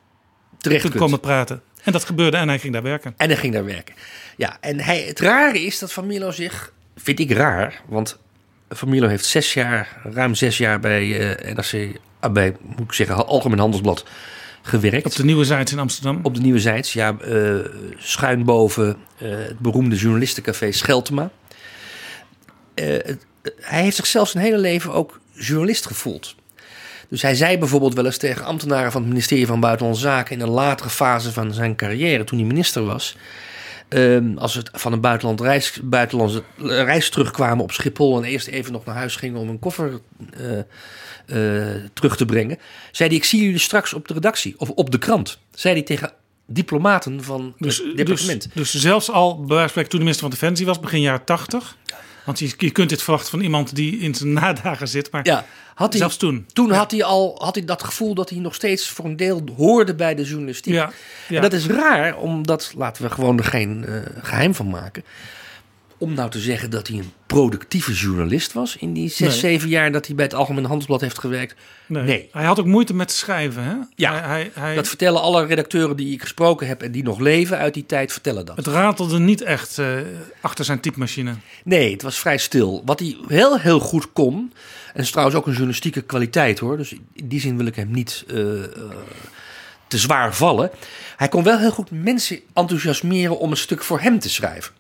terecht 0.58 0.82
kunt 0.82 0.94
komen 0.94 1.20
praten. 1.20 1.62
En 1.84 1.92
dat 1.92 2.04
gebeurde 2.04 2.36
en 2.36 2.48
hij 2.48 2.58
ging 2.58 2.72
daar 2.72 2.82
werken. 2.82 3.14
En 3.16 3.28
hij 3.28 3.36
ging 3.36 3.52
daar 3.52 3.64
werken. 3.64 3.94
Ja, 4.36 4.56
en 4.60 4.80
hij, 4.80 5.00
het 5.00 5.20
rare 5.20 5.60
is 5.60 5.78
dat 5.78 5.92
Van 5.92 6.06
Milo 6.06 6.30
zich, 6.30 6.72
vind 6.96 7.18
ik 7.18 7.30
raar, 7.30 7.80
want 7.86 8.18
Van 8.68 8.88
Milo 8.88 9.08
heeft 9.08 9.24
zes 9.24 9.54
jaar, 9.54 10.00
ruim 10.02 10.34
zes 10.34 10.58
jaar 10.58 10.80
bij 10.80 11.04
uh, 11.04 11.54
NRC, 11.54 11.72
uh, 11.72 12.30
bij, 12.32 12.56
moet 12.60 12.80
ik 12.86 12.92
zeggen, 12.92 13.26
Algemeen 13.26 13.58
Handelsblad 13.58 14.04
gewerkt. 14.62 15.06
Op 15.06 15.14
de 15.14 15.24
Nieuwe 15.24 15.44
Zijds 15.44 15.72
in 15.72 15.78
Amsterdam? 15.78 16.20
Op 16.22 16.34
de 16.34 16.40
Nieuwe 16.40 16.60
Zijds, 16.60 16.92
ja. 16.92 17.16
Uh, 17.24 17.64
schuin 17.96 18.44
boven 18.44 18.96
uh, 19.18 19.30
het 19.30 19.58
beroemde 19.58 19.96
journalistencafé 19.96 20.72
Scheltema. 20.72 21.30
hij 23.60 23.82
heeft 23.82 23.96
zichzelf 23.96 24.28
zijn 24.28 24.44
hele 24.44 24.58
leven 24.58 24.92
ook 24.92 25.20
journalist 25.32 25.86
gevoeld. 25.86 26.34
Dus 27.10 27.22
hij 27.22 27.34
zei 27.34 27.58
bijvoorbeeld 27.58 27.94
wel 27.94 28.04
eens 28.04 28.16
tegen 28.16 28.44
ambtenaren 28.44 28.92
van 28.92 29.00
het 29.00 29.10
ministerie 29.10 29.46
van 29.46 29.60
Buitenlandse 29.60 30.02
Zaken 30.02 30.36
in 30.36 30.42
een 30.42 30.48
latere 30.48 30.90
fase 30.90 31.32
van 31.32 31.54
zijn 31.54 31.76
carrière, 31.76 32.24
toen 32.24 32.38
hij 32.38 32.46
minister 32.46 32.84
was. 32.84 33.16
Um, 33.88 34.38
als 34.38 34.54
we 34.54 34.62
van 34.72 34.92
een 34.92 35.00
buitenland 35.00 35.40
reis, 35.40 35.80
buitenlandse 35.82 36.42
reis 36.58 37.10
terugkwamen 37.10 37.64
op 37.64 37.72
Schiphol 37.72 38.16
en 38.16 38.24
eerst 38.24 38.46
even 38.46 38.72
nog 38.72 38.84
naar 38.84 38.94
huis 38.94 39.16
gingen 39.16 39.40
om 39.40 39.48
een 39.48 39.58
koffer 39.58 40.00
uh, 40.40 40.58
uh, 41.26 41.84
terug 41.92 42.16
te 42.16 42.24
brengen, 42.24 42.58
zei 42.90 43.08
hij: 43.08 43.18
Ik 43.18 43.24
zie 43.24 43.42
jullie 43.42 43.58
straks 43.58 43.94
op 43.94 44.08
de 44.08 44.14
redactie 44.14 44.54
of 44.58 44.70
op 44.70 44.90
de 44.90 44.98
krant. 44.98 45.38
Zei 45.54 45.74
hij 45.74 45.82
tegen 45.82 46.12
diplomaten 46.46 47.24
van 47.24 47.54
Dus, 47.58 47.76
het 47.76 47.86
dus, 47.86 47.96
departement. 47.96 48.48
dus 48.54 48.74
zelfs 48.74 49.10
al, 49.10 49.36
bij 49.36 49.46
wijze 49.46 49.60
van 49.60 49.68
spreken, 49.68 49.90
toen 49.90 49.98
de 49.98 50.04
minister 50.04 50.28
van 50.28 50.38
Defensie 50.38 50.66
was, 50.66 50.80
begin 50.80 51.00
jaren 51.00 51.24
80. 51.24 51.76
Want 52.24 52.38
je, 52.38 52.52
je 52.58 52.70
kunt 52.70 52.88
dit 52.88 53.02
verwachten 53.02 53.30
van 53.30 53.40
iemand 53.40 53.74
die 53.74 53.98
in 53.98 54.14
zijn 54.14 54.32
nadagen 54.40 54.88
zit. 54.88 55.10
Maar 55.10 55.26
ja, 55.26 55.46
had 55.80 55.90
hij, 55.90 55.98
zelfs 55.98 56.16
toen. 56.16 56.46
Toen 56.52 56.70
had 56.70 56.90
hij 56.90 57.04
al 57.04 57.34
had 57.38 57.54
hij 57.54 57.64
dat 57.64 57.84
gevoel 57.84 58.14
dat 58.14 58.30
hij 58.30 58.38
nog 58.38 58.54
steeds 58.54 58.88
voor 58.88 59.04
een 59.04 59.16
deel 59.16 59.42
hoorde 59.56 59.94
bij 59.94 60.14
de 60.14 60.22
journalistiek. 60.22 60.74
Ja, 60.74 60.90
ja. 61.28 61.36
En 61.36 61.42
dat 61.42 61.52
is 61.52 61.66
raar, 61.66 62.16
omdat, 62.16 62.72
laten 62.76 63.02
we 63.02 63.10
gewoon 63.10 63.38
er 63.38 63.44
geen 63.44 63.84
eh, 63.86 63.94
geheim 64.22 64.54
van 64.54 64.68
maken. 64.68 65.04
Om 66.02 66.14
nou 66.14 66.30
te 66.30 66.38
zeggen 66.38 66.70
dat 66.70 66.86
hij 66.88 66.98
een 66.98 67.12
productieve 67.26 67.92
journalist 67.92 68.52
was 68.52 68.76
in 68.76 68.92
die 68.92 69.08
zes, 69.08 69.28
Nee. 69.28 69.38
zeven 69.38 69.68
jaar 69.68 69.92
dat 69.92 70.06
hij 70.06 70.14
bij 70.14 70.24
het 70.24 70.34
Algemeen 70.34 70.64
Handelsblad 70.64 71.00
heeft 71.00 71.18
gewerkt. 71.18 71.54
Nee. 71.86 72.02
Nee. 72.02 72.28
Hij 72.32 72.44
had 72.44 72.58
ook 72.60 72.66
moeite 72.66 72.94
met 72.94 73.10
schrijven. 73.12 73.62
Hè? 73.64 73.74
Ja, 73.94 74.12
hij, 74.12 74.28
hij, 74.28 74.50
hij- 74.54 74.74
Dat 74.74 74.88
vertellen 74.88 75.20
alle 75.20 75.46
redacteuren 75.46 75.96
die 75.96 76.12
ik 76.12 76.20
gesproken 76.22 76.66
heb 76.66 76.82
en 76.82 76.92
die 76.92 77.02
nog 77.02 77.18
leven 77.18 77.58
uit 77.58 77.74
die 77.74 77.86
tijd, 77.86 78.12
vertellen 78.12 78.46
dat. 78.46 78.56
het 78.56 78.66
ratelde 78.66 79.18
niet 79.18 79.42
echt 79.42 79.78
eh, 79.78 79.86
achter 80.40 80.64
zijn 80.64 80.80
typemachine. 80.80 81.34
Nee, 81.64 81.92
het 81.92 82.02
was 82.02 82.18
vrij 82.18 82.38
stil. 82.38 82.82
Wat 82.84 82.98
hij 82.98 83.16
heel, 83.28 83.58
heel 83.58 83.80
goed 83.80 84.12
kon, 84.12 84.34
en 84.34 84.92
dat 84.94 85.02
is 85.04 85.10
trouwens 85.10 85.36
ook 85.38 85.44
een 85.46 85.52
journalistieke 85.52 86.00
kwaliteit 86.02 86.58
hoor, 86.58 86.76
dus 86.76 86.92
in 87.12 87.28
die 87.28 87.40
zin 87.40 87.56
wil 87.56 87.66
ik 87.66 87.76
hem 87.76 87.90
niet 87.90 88.24
eh, 88.28 88.62
eh, 88.64 88.68
te 89.88 89.98
zwaar 89.98 90.34
vallen. 90.34 90.70
Hij 91.16 91.28
kon 91.28 91.42
wel 91.42 91.58
heel 91.58 91.70
goed 91.70 91.90
mensen 91.90 92.40
enthousiasmeren 92.54 93.38
om 93.38 93.50
een 93.50 93.56
stuk 93.56 93.82
voor 93.84 94.00
hem 94.00 94.18
te 94.18 94.30
schrijven. 94.30 94.72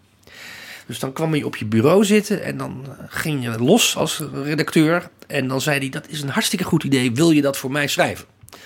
Dus 0.90 0.98
dan 0.98 1.12
kwam 1.12 1.30
hij 1.32 1.42
op 1.42 1.56
je 1.56 1.64
bureau 1.64 2.04
zitten 2.04 2.42
en 2.42 2.56
dan 2.56 2.84
eh, 2.84 3.04
ging 3.08 3.42
je 3.44 3.58
los 3.58 3.96
als 3.96 4.22
redacteur. 4.44 5.08
En 5.26 5.48
dan 5.48 5.60
zei 5.60 5.78
hij, 5.78 5.88
dat 5.88 6.08
is 6.08 6.22
een 6.22 6.28
hartstikke 6.28 6.64
goed 6.64 6.84
idee, 6.84 7.12
wil 7.12 7.30
je 7.30 7.42
dat 7.42 7.56
voor 7.56 7.70
mij 7.70 7.86
schrijven? 7.86 8.24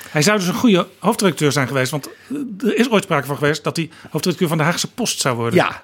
Hij 0.08 0.22
zou 0.22 0.38
dus 0.38 0.46
een 0.46 0.54
goede 0.54 0.86
hoofdredacteur 0.98 1.52
zijn 1.52 1.66
geweest. 1.66 1.90
Want 1.90 2.08
eh, 2.28 2.68
er 2.68 2.76
is 2.76 2.90
ooit 2.90 3.02
sprake 3.04 3.26
van 3.26 3.36
geweest 3.36 3.64
dat 3.64 3.76
hij 3.76 3.90
hoofdredacteur 4.10 4.48
van 4.48 4.58
de 4.58 4.64
Haagse 4.64 4.90
Post 4.92 5.20
zou 5.20 5.36
worden. 5.36 5.54
Ja, 5.58 5.82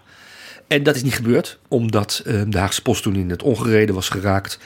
en 0.68 0.82
dat 0.82 0.96
is 0.96 1.02
niet 1.02 1.14
gebeurd, 1.14 1.58
omdat 1.68 2.22
eh, 2.26 2.42
de 2.46 2.58
Haagse 2.58 2.82
Post 2.82 3.02
toen 3.02 3.14
in 3.16 3.30
het 3.30 3.42
ongereden 3.42 3.94
was 3.94 4.08
geraakt. 4.08 4.58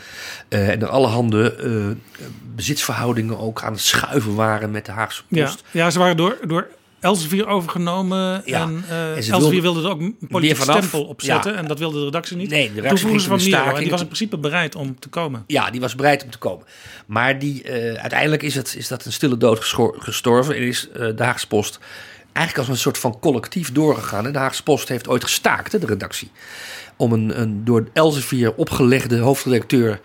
en 0.48 0.82
er 0.82 0.88
allerhande 0.88 1.54
eh 1.54 2.18
bezitsverhoudingen 2.54 3.38
ook 3.38 3.62
aan 3.62 3.72
het 3.72 3.80
schuiven 3.80 4.34
waren 4.34 4.70
met 4.70 4.86
de 4.86 4.92
Haagse 4.92 5.22
Ja, 5.28 5.44
Post. 5.44 5.62
ja, 5.70 5.90
ze 5.90 5.98
waren 5.98 6.16
door, 6.16 6.38
door 6.46 6.68
Elsevier 7.04 7.46
overgenomen. 7.46 8.42
Ja, 8.44 8.62
En, 8.62 8.84
eh 8.88 9.16
en 9.16 9.32
Elsevier 9.32 9.62
wilde 9.62 9.82
er 9.82 9.90
ook 9.90 10.00
een 10.00 10.16
politiek 10.28 10.56
vanaf. 10.56 10.76
stempel 10.76 11.04
op 11.04 11.22
zetten. 11.22 11.52
Ja. 11.52 11.58
En 11.58 11.66
dat 11.66 11.78
wilde 11.78 11.98
de 11.98 12.04
redactie 12.04 12.36
niet. 12.36 12.50
Nee, 12.50 12.72
de 12.72 12.80
redactie 12.80 13.08
ging 13.08 13.22
van 13.22 13.42
Miro. 13.42 13.74
En 13.74 13.80
die 13.80 13.90
was 13.90 14.00
in 14.00 14.06
principe 14.06 14.38
bereid 14.38 14.74
om 14.74 14.98
te 14.98 15.08
komen. 15.08 15.44
Ja, 15.46 15.70
die 15.70 15.80
was 15.80 15.94
bereid 15.94 16.24
om 16.24 16.30
te 16.30 16.38
komen. 16.38 16.66
Maar 17.06 17.38
die, 17.38 17.62
eh, 17.62 18.00
uiteindelijk 18.00 18.42
is, 18.42 18.54
het, 18.54 18.74
is 18.78 18.88
dat 18.88 19.04
een 19.04 19.12
stille 19.12 19.36
dood 19.36 19.64
gestorven. 19.98 20.54
En 20.56 20.62
is 20.62 20.88
eh, 20.88 21.08
de 21.16 21.22
Haagse 21.22 21.46
Post 21.46 21.78
eigenlijk 22.32 22.68
als 22.68 22.76
een 22.76 22.82
soort 22.82 22.98
van 22.98 23.18
collectief 23.20 23.72
doorgegaan. 23.72 24.26
En 24.26 24.32
de 24.32 24.38
Haagse 24.38 24.62
Post 24.62 24.88
heeft 24.88 25.08
ooit 25.08 25.22
gestaakt, 25.22 25.72
hè, 25.72 25.78
de 25.78 25.86
redactie. 25.86 26.30
Om 26.96 27.12
een, 27.12 27.40
een 27.40 27.64
door 27.64 27.88
Elsevier 27.92 28.54
opgelegde 28.54 29.18
hoofdredacteur 29.18 30.00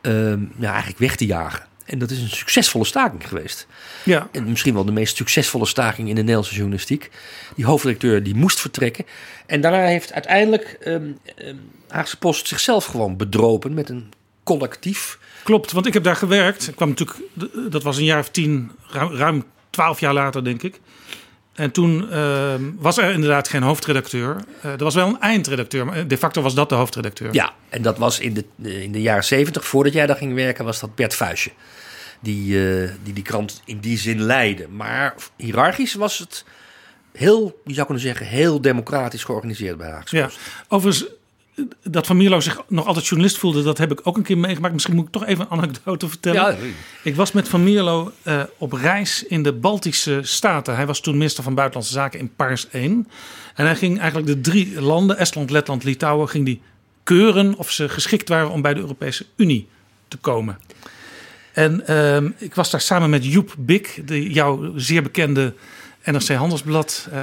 ehm, 0.00 0.40
ja, 0.58 0.68
eigenlijk 0.70 0.98
weg 0.98 1.16
te 1.16 1.26
jagen. 1.26 1.72
En 1.84 1.98
dat 1.98 2.10
is 2.10 2.20
een 2.20 2.28
succesvolle 2.28 2.84
staking 2.84 3.28
geweest. 3.28 3.66
Ja, 4.04 4.28
En 4.32 4.48
misschien 4.48 4.74
wel 4.74 4.84
de 4.84 4.92
meest 4.92 5.16
succesvolle 5.16 5.66
staking 5.66 6.08
in 6.08 6.14
de 6.14 6.20
Nederlandse 6.20 6.54
journalistiek. 6.54 7.10
Die 7.56 7.64
hoofdredacteur 7.64 8.22
die 8.22 8.34
moest 8.34 8.60
vertrekken. 8.60 9.04
En 9.46 9.60
daarna 9.60 9.84
heeft 9.84 10.12
uiteindelijk 10.12 10.76
ehm, 10.80 11.12
Haagse 11.88 12.18
Post 12.18 12.48
zichzelf 12.48 12.84
gewoon 12.84 13.16
bedropen 13.16 13.74
met 13.74 13.88
een 13.88 14.12
collectief. 14.42 15.18
klopt. 15.42 15.72
Want 15.72 15.86
ik 15.86 15.92
heb 15.92 16.04
daar 16.04 16.16
gewerkt. 16.16 16.68
Ik 16.68 16.76
kwam 16.76 16.88
natuurlijk, 16.88 17.18
dat 17.70 17.82
was 17.82 17.96
een 17.96 18.04
jaar 18.04 18.18
of 18.18 18.28
tien, 18.28 18.70
ruim, 18.90 19.16
ruim 19.16 19.44
twaalf 19.70 20.00
jaar 20.00 20.14
later, 20.14 20.44
denk 20.44 20.62
ik. 20.62 20.80
En 21.54 21.70
toen 21.70 22.10
ehm, 22.10 22.62
was 22.78 22.96
er 22.96 23.10
inderdaad 23.10 23.48
geen 23.48 23.62
hoofdredacteur. 23.62 24.36
Eh, 24.60 24.70
er 24.70 24.84
was 24.84 24.94
wel 24.94 25.08
een 25.08 25.20
eindredacteur, 25.20 25.86
maar 25.86 26.08
de 26.08 26.18
facto 26.18 26.42
was 26.42 26.54
dat 26.54 26.68
de 26.68 26.74
hoofdredacteur. 26.74 27.34
Ja, 27.34 27.52
en 27.68 27.82
dat 27.82 27.98
was 27.98 28.18
in 28.20 28.34
de, 28.34 28.44
eh, 28.62 28.82
in 28.82 28.92
de 28.92 29.02
jaren 29.02 29.24
zeventig, 29.24 29.64
voordat 29.64 29.92
jij 29.92 30.06
daar 30.06 30.16
ging 30.16 30.34
werken, 30.34 30.64
was 30.64 30.80
dat 30.80 30.94
Bert 30.94 31.14
Vuistje. 31.14 31.50
Die, 32.20 32.58
eh, 32.82 32.90
die 33.02 33.12
die 33.12 33.22
krant 33.22 33.62
in 33.64 33.78
die 33.78 33.98
zin 33.98 34.22
leidde. 34.22 34.68
Maar 34.68 35.14
hiërarchisch 35.36 35.94
was 35.94 36.18
het 36.18 36.44
heel, 37.12 37.60
je 37.64 37.74
zou 37.74 37.86
kunnen 37.86 38.04
zeggen, 38.04 38.26
heel 38.26 38.60
democratisch 38.60 39.24
georganiseerd 39.24 39.76
bij 39.76 39.90
Haagse 39.90 40.16
Ja, 40.16 40.30
overigens, 40.68 41.10
dat 41.82 42.06
Van 42.06 42.16
Mierlo 42.16 42.40
zich 42.40 42.62
nog 42.68 42.86
altijd 42.86 43.06
journalist 43.06 43.38
voelde, 43.38 43.62
dat 43.62 43.78
heb 43.78 43.92
ik 43.92 44.00
ook 44.02 44.16
een 44.16 44.22
keer 44.22 44.38
meegemaakt. 44.38 44.72
Misschien 44.72 44.94
moet 44.94 45.06
ik 45.06 45.12
toch 45.12 45.26
even 45.26 45.44
een 45.44 45.58
anekdote 45.58 46.08
vertellen. 46.08 46.40
Ja, 46.40 46.56
Ik 47.02 47.16
was 47.16 47.32
met 47.32 47.48
Van 47.48 47.64
Mierlo 47.64 48.12
eh, 48.22 48.42
op 48.58 48.72
reis 48.72 49.24
in 49.24 49.42
de 49.42 49.52
Baltische 49.52 50.20
Staten. 50.22 50.76
Hij 50.76 50.86
was 50.86 51.00
toen 51.00 51.16
minister 51.16 51.42
van 51.42 51.54
Buitenlandse 51.54 51.92
Zaken 51.92 52.18
in 52.18 52.34
Paars 52.36 52.68
1. 52.68 53.08
En 53.54 53.64
hij 53.64 53.76
ging 53.76 53.98
eigenlijk 53.98 54.26
de 54.26 54.50
drie 54.50 54.80
landen, 54.80 55.18
Estland, 55.18 55.50
Letland, 55.50 55.84
Litouwen, 55.84 56.28
ging 56.28 56.44
die 56.44 56.60
keuren 57.02 57.54
of 57.56 57.70
ze 57.70 57.88
geschikt 57.88 58.28
waren 58.28 58.50
om 58.50 58.62
bij 58.62 58.74
de 58.74 58.80
Europese 58.80 59.26
Unie 59.36 59.68
te 60.08 60.16
komen. 60.16 60.58
En 61.52 61.86
ehm, 61.86 62.30
ik 62.38 62.54
was 62.54 62.70
daar 62.70 62.80
samen 62.80 63.10
met 63.10 63.26
Joep 63.26 63.54
Bik, 63.58 64.02
de, 64.04 64.30
jouw 64.30 64.72
zeer 64.76 65.02
bekende 65.02 65.54
NRC 66.04 66.28
Handelsblad 66.28 67.08
eh, 67.12 67.22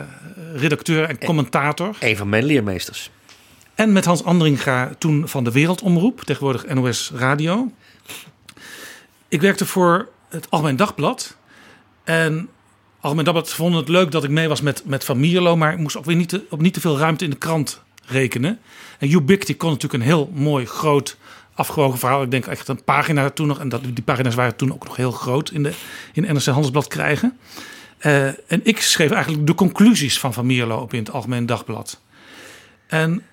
redacteur 0.55 1.09
en 1.09 1.17
commentator. 1.17 1.95
Een 1.99 2.17
van 2.17 2.29
mijn 2.29 2.43
leermeesters. 2.43 3.11
En 3.75 3.91
met 3.91 4.05
Hans 4.05 4.23
Andringa 4.23 4.91
toen 4.97 5.27
van 5.27 5.43
de 5.43 5.51
Wereldomroep, 5.51 6.21
tegenwoordig 6.21 6.73
NOS 6.73 7.11
Radio. 7.15 7.71
Ik 9.27 9.41
werkte 9.41 9.65
voor 9.65 10.09
het 10.29 10.49
Algemeen 10.49 10.75
Dagblad. 10.75 11.37
En 12.03 12.49
Algemeen 12.99 13.25
Dagblad 13.25 13.53
vond 13.53 13.75
het 13.75 13.87
leuk 13.87 14.11
dat 14.11 14.23
ik 14.23 14.29
mee 14.29 14.47
was 14.47 14.61
met, 14.61 14.85
met 14.85 15.03
Van 15.03 15.19
Mierlo, 15.19 15.55
maar 15.55 15.73
ik 15.73 15.77
moest 15.77 15.97
ook 15.97 16.05
weer 16.05 16.15
niet 16.15 16.39
op 16.49 16.61
niet 16.61 16.73
te 16.73 16.79
veel 16.79 16.97
ruimte 16.97 17.23
in 17.23 17.29
de 17.29 17.35
krant 17.35 17.81
rekenen. 18.05 18.59
En 18.99 19.07
die 19.07 19.55
kon 19.55 19.69
natuurlijk 19.69 19.93
een 19.93 20.09
heel 20.09 20.31
mooi, 20.33 20.65
groot, 20.65 21.17
afgewogen 21.53 21.99
verhaal. 21.99 22.23
Ik 22.23 22.31
denk 22.31 22.45
echt 22.45 22.67
een 22.67 22.83
pagina 22.83 23.29
toen 23.29 23.47
nog, 23.47 23.59
en 23.59 23.69
dat, 23.69 23.81
die 23.83 24.03
pagina's 24.03 24.35
waren 24.35 24.55
toen 24.55 24.73
ook 24.73 24.83
nog 24.83 24.95
heel 24.95 25.11
groot 25.11 25.51
in, 25.51 25.63
de, 25.63 25.73
in 26.13 26.23
NRC 26.23 26.45
Handelsblad 26.45 26.87
krijgen. 26.87 27.37
Eh, 27.97 28.27
en 28.27 28.59
ik 28.63 28.81
schreef 28.81 29.11
eigenlijk 29.11 29.47
de 29.47 29.55
conclusies 29.55 30.19
van 30.19 30.33
Van 30.33 30.45
Mierlo 30.45 30.77
op 30.77 30.93
in 30.93 30.99
het 30.99 31.11
Algemeen 31.11 31.45
Dagblad. 31.45 32.01
En 32.87 33.23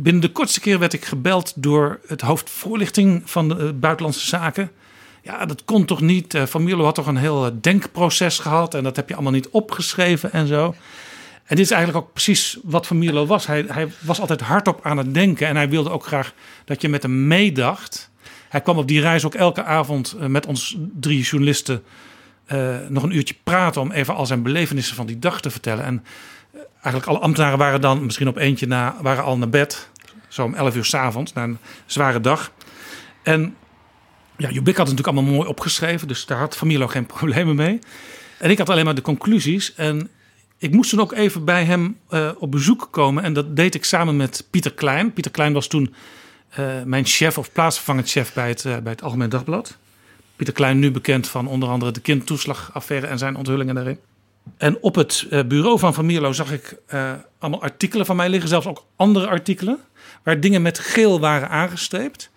Binnen 0.00 0.22
de 0.22 0.32
kortste 0.32 0.60
keer 0.60 0.78
werd 0.78 0.92
ik 0.92 1.04
gebeld 1.04 1.52
door 1.56 2.00
het 2.06 2.20
hoofd 2.20 2.50
voorlichting 2.50 3.22
van 3.24 3.48
de 3.48 3.56
eh, 3.56 3.68
buitenlandse 3.74 4.26
zaken. 4.26 4.70
Ja, 5.22 5.46
dat 5.46 5.64
kon 5.64 5.84
toch 5.84 6.00
niet. 6.00 6.34
Eh, 6.34 6.46
Van 6.46 6.70
had 6.70 6.94
toch 6.94 7.06
een 7.06 7.16
heel 7.16 7.46
eh, 7.46 7.52
denkproces 7.60 8.38
gehad 8.38 8.74
en 8.74 8.82
dat 8.82 8.96
heb 8.96 9.08
je 9.08 9.14
allemaal 9.14 9.32
niet 9.32 9.48
opgeschreven 9.48 10.32
en 10.32 10.46
zo. 10.46 10.74
En 11.44 11.56
dit 11.56 11.64
is 11.64 11.70
eigenlijk 11.70 12.04
ook 12.04 12.12
precies 12.12 12.58
wat 12.62 12.86
Van 12.86 13.26
was. 13.26 13.46
Hij, 13.46 13.64
hij 13.68 13.88
was 14.00 14.20
altijd 14.20 14.40
hardop 14.40 14.80
aan 14.82 14.98
het 14.98 15.14
denken 15.14 15.46
en 15.46 15.56
hij 15.56 15.68
wilde 15.68 15.90
ook 15.90 16.06
graag 16.06 16.32
dat 16.64 16.82
je 16.82 16.88
met 16.88 17.02
hem 17.02 17.26
meedacht. 17.26 18.10
Hij 18.48 18.60
kwam 18.60 18.78
op 18.78 18.88
die 18.88 19.00
reis 19.00 19.24
ook 19.24 19.34
elke 19.34 19.64
avond 19.64 20.16
met 20.28 20.46
ons 20.46 20.76
drie 21.00 21.22
journalisten 21.22 21.82
nog 22.88 23.02
een 23.02 23.16
uurtje 23.16 23.34
praten 23.42 23.80
om 23.80 23.92
even 23.92 24.14
al 24.14 24.26
zijn 24.26 24.42
belevenissen 24.42 24.96
van 24.96 25.06
die 25.06 25.18
dag 25.18 25.40
te 25.40 25.50
vertellen. 25.50 25.84
En 25.84 26.04
eigenlijk 26.72 27.06
alle 27.06 27.18
ambtenaren 27.18 27.58
waren 27.58 27.80
dan 27.80 28.04
misschien 28.04 28.28
op 28.28 28.36
eentje 28.36 28.66
na, 28.66 28.96
waren 29.02 29.24
al 29.24 29.38
naar 29.38 29.48
bed. 29.48 29.88
Zo 30.28 30.44
om 30.44 30.54
11 30.54 30.76
uur 30.76 30.84
s'avonds, 30.84 31.32
na 31.32 31.42
een 31.42 31.58
zware 31.86 32.20
dag. 32.20 32.52
En 33.22 33.56
ja, 34.36 34.50
Jubik 34.50 34.76
had 34.76 34.88
het 34.88 34.96
natuurlijk 34.96 35.06
allemaal 35.06 35.34
mooi 35.34 35.48
opgeschreven, 35.48 36.08
dus 36.08 36.26
daar 36.26 36.38
had 36.38 36.56
Van 36.56 36.66
Mierlo 36.66 36.86
geen 36.86 37.06
problemen 37.16 37.56
mee. 37.56 37.78
En 38.38 38.50
ik 38.50 38.58
had 38.58 38.70
alleen 38.70 38.84
maar 38.84 38.94
de 38.94 39.02
conclusies. 39.02 39.74
En 39.74 40.10
ik 40.58 40.72
moest 40.72 40.90
toen 40.90 41.00
ook 41.00 41.12
even 41.12 41.44
bij 41.44 41.64
hem 41.64 41.98
eh, 42.08 42.30
op 42.38 42.50
bezoek 42.50 42.88
komen. 42.90 43.22
En 43.22 43.32
dat 43.32 43.56
deed 43.56 43.74
ik 43.74 43.84
samen 43.84 44.16
met 44.16 44.46
Pieter 44.50 44.74
Klein. 44.74 45.12
Pieter 45.12 45.30
Klein 45.30 45.52
was 45.52 45.66
toen 45.66 45.94
eh, 46.48 46.82
mijn 46.84 47.04
chef 47.04 47.38
of 47.38 47.52
plaatsvervangend 47.52 48.10
chef 48.10 48.32
bij 48.32 48.48
het, 48.48 48.64
eh, 48.64 48.76
bij 48.78 48.92
het 48.92 49.02
Algemeen 49.02 49.28
Dagblad. 49.28 49.76
Pieter 50.36 50.54
Klein, 50.54 50.78
nu 50.78 50.90
bekend 50.90 51.28
van 51.28 51.46
onder 51.46 51.68
andere 51.68 51.90
de 51.90 52.00
kindtoeslagaffaire 52.00 53.06
en 53.06 53.18
zijn 53.18 53.36
onthullingen 53.36 53.74
daarin. 53.74 53.98
En 54.56 54.78
op 54.80 54.94
het 54.94 55.26
eh, 55.30 55.40
bureau 55.44 55.78
van 55.78 55.94
Van 55.94 56.06
Mierlo 56.06 56.32
zag 56.32 56.52
ik 56.52 56.76
eh, 56.86 57.12
allemaal 57.38 57.62
artikelen 57.62 58.06
van 58.06 58.16
mij 58.16 58.28
liggen, 58.28 58.48
zelfs 58.48 58.66
ook 58.66 58.84
andere 58.96 59.26
artikelen, 59.26 59.78
waar 60.22 60.40
dingen 60.40 60.62
met 60.62 60.78
geel 60.78 61.20
waren 61.20 61.48
aangesteept. 61.48 62.30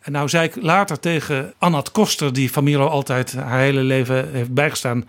En 0.00 0.12
nou 0.12 0.28
zei 0.28 0.46
ik 0.46 0.56
later 0.62 1.00
tegen 1.00 1.54
Annat 1.58 1.90
Koster, 1.90 2.32
die 2.32 2.52
Van 2.52 2.64
Mierlo 2.64 2.86
altijd 2.86 3.32
haar 3.34 3.60
hele 3.60 3.82
leven 3.82 4.32
heeft 4.32 4.54
bijgestaan 4.54 5.08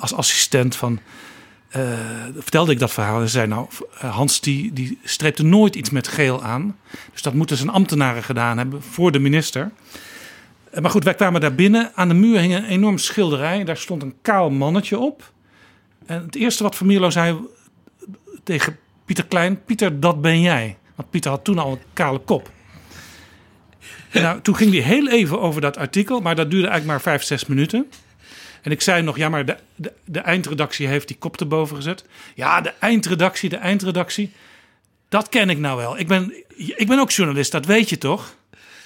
als 0.00 0.14
assistent 0.14 0.76
van. 0.76 1.00
eh, 1.68 1.82
vertelde 2.38 2.72
ik 2.72 2.78
dat 2.78 2.92
verhaal 2.92 3.20
en 3.20 3.26
ze 3.26 3.32
zei 3.32 3.46
nou, 3.46 3.66
Hans 3.98 4.40
die, 4.40 4.72
die 4.72 4.98
streepte 5.04 5.42
nooit 5.44 5.74
iets 5.76 5.90
met 5.90 6.08
geel 6.08 6.42
aan. 6.42 6.76
Dus 7.12 7.22
dat 7.22 7.34
moeten 7.34 7.56
zijn 7.56 7.68
ambtenaren 7.68 8.22
gedaan 8.22 8.58
hebben 8.58 8.82
voor 8.82 9.12
de 9.12 9.18
minister. 9.18 9.70
Eh, 10.70 10.80
Maar 10.82 10.90
goed, 10.90 11.04
wij 11.04 11.14
kwamen 11.14 11.40
daar 11.40 11.54
binnen. 11.54 11.90
Aan 11.94 12.08
de 12.08 12.14
muur 12.14 12.38
hing 12.40 12.54
een 12.54 12.64
enorm 12.64 12.98
schilderij. 12.98 13.64
Daar 13.64 13.76
stond 13.76 14.02
een 14.02 14.14
kaal 14.22 14.50
mannetje 14.50 14.98
op. 14.98 15.32
En 16.06 16.22
het 16.22 16.36
eerste 16.36 16.62
wat 16.62 16.76
Van 16.76 16.86
Mierlo 16.86 17.10
zei 17.10 17.38
tegen 18.42 18.78
Pieter 19.04 19.26
Klein... 19.26 19.64
Pieter, 19.64 20.00
dat 20.00 20.20
ben 20.20 20.40
jij. 20.40 20.76
Want 20.94 21.10
Pieter 21.10 21.30
had 21.30 21.44
toen 21.44 21.58
al 21.58 21.72
een 21.72 21.78
kale 21.92 22.18
kop. 22.18 22.50
Nou, 24.12 24.40
toen 24.40 24.56
ging 24.56 24.72
hij 24.72 24.82
heel 24.82 25.08
even 25.08 25.40
over 25.40 25.60
dat 25.60 25.76
artikel. 25.76 26.20
Maar 26.20 26.34
dat 26.34 26.50
duurde 26.50 26.68
eigenlijk 26.68 27.04
maar 27.04 27.12
vijf, 27.12 27.22
zes 27.22 27.46
minuten. 27.46 27.86
En 28.62 28.70
ik 28.70 28.80
zei 28.80 29.02
nog, 29.02 29.16
ja, 29.16 29.28
maar 29.28 29.44
de, 29.44 29.56
de, 29.74 29.92
de 30.04 30.20
eindredactie 30.20 30.86
heeft 30.86 31.08
die 31.08 31.16
kop 31.16 31.40
erboven 31.40 31.76
gezet. 31.76 32.04
Ja, 32.34 32.60
de 32.60 32.72
eindredactie, 32.78 33.48
de 33.48 33.56
eindredactie. 33.56 34.32
Dat 35.08 35.28
ken 35.28 35.50
ik 35.50 35.58
nou 35.58 35.76
wel. 35.76 35.98
Ik 35.98 36.08
ben, 36.08 36.32
ik 36.56 36.86
ben 36.86 36.98
ook 36.98 37.10
journalist, 37.10 37.52
dat 37.52 37.66
weet 37.66 37.88
je 37.88 37.98
toch? 37.98 38.36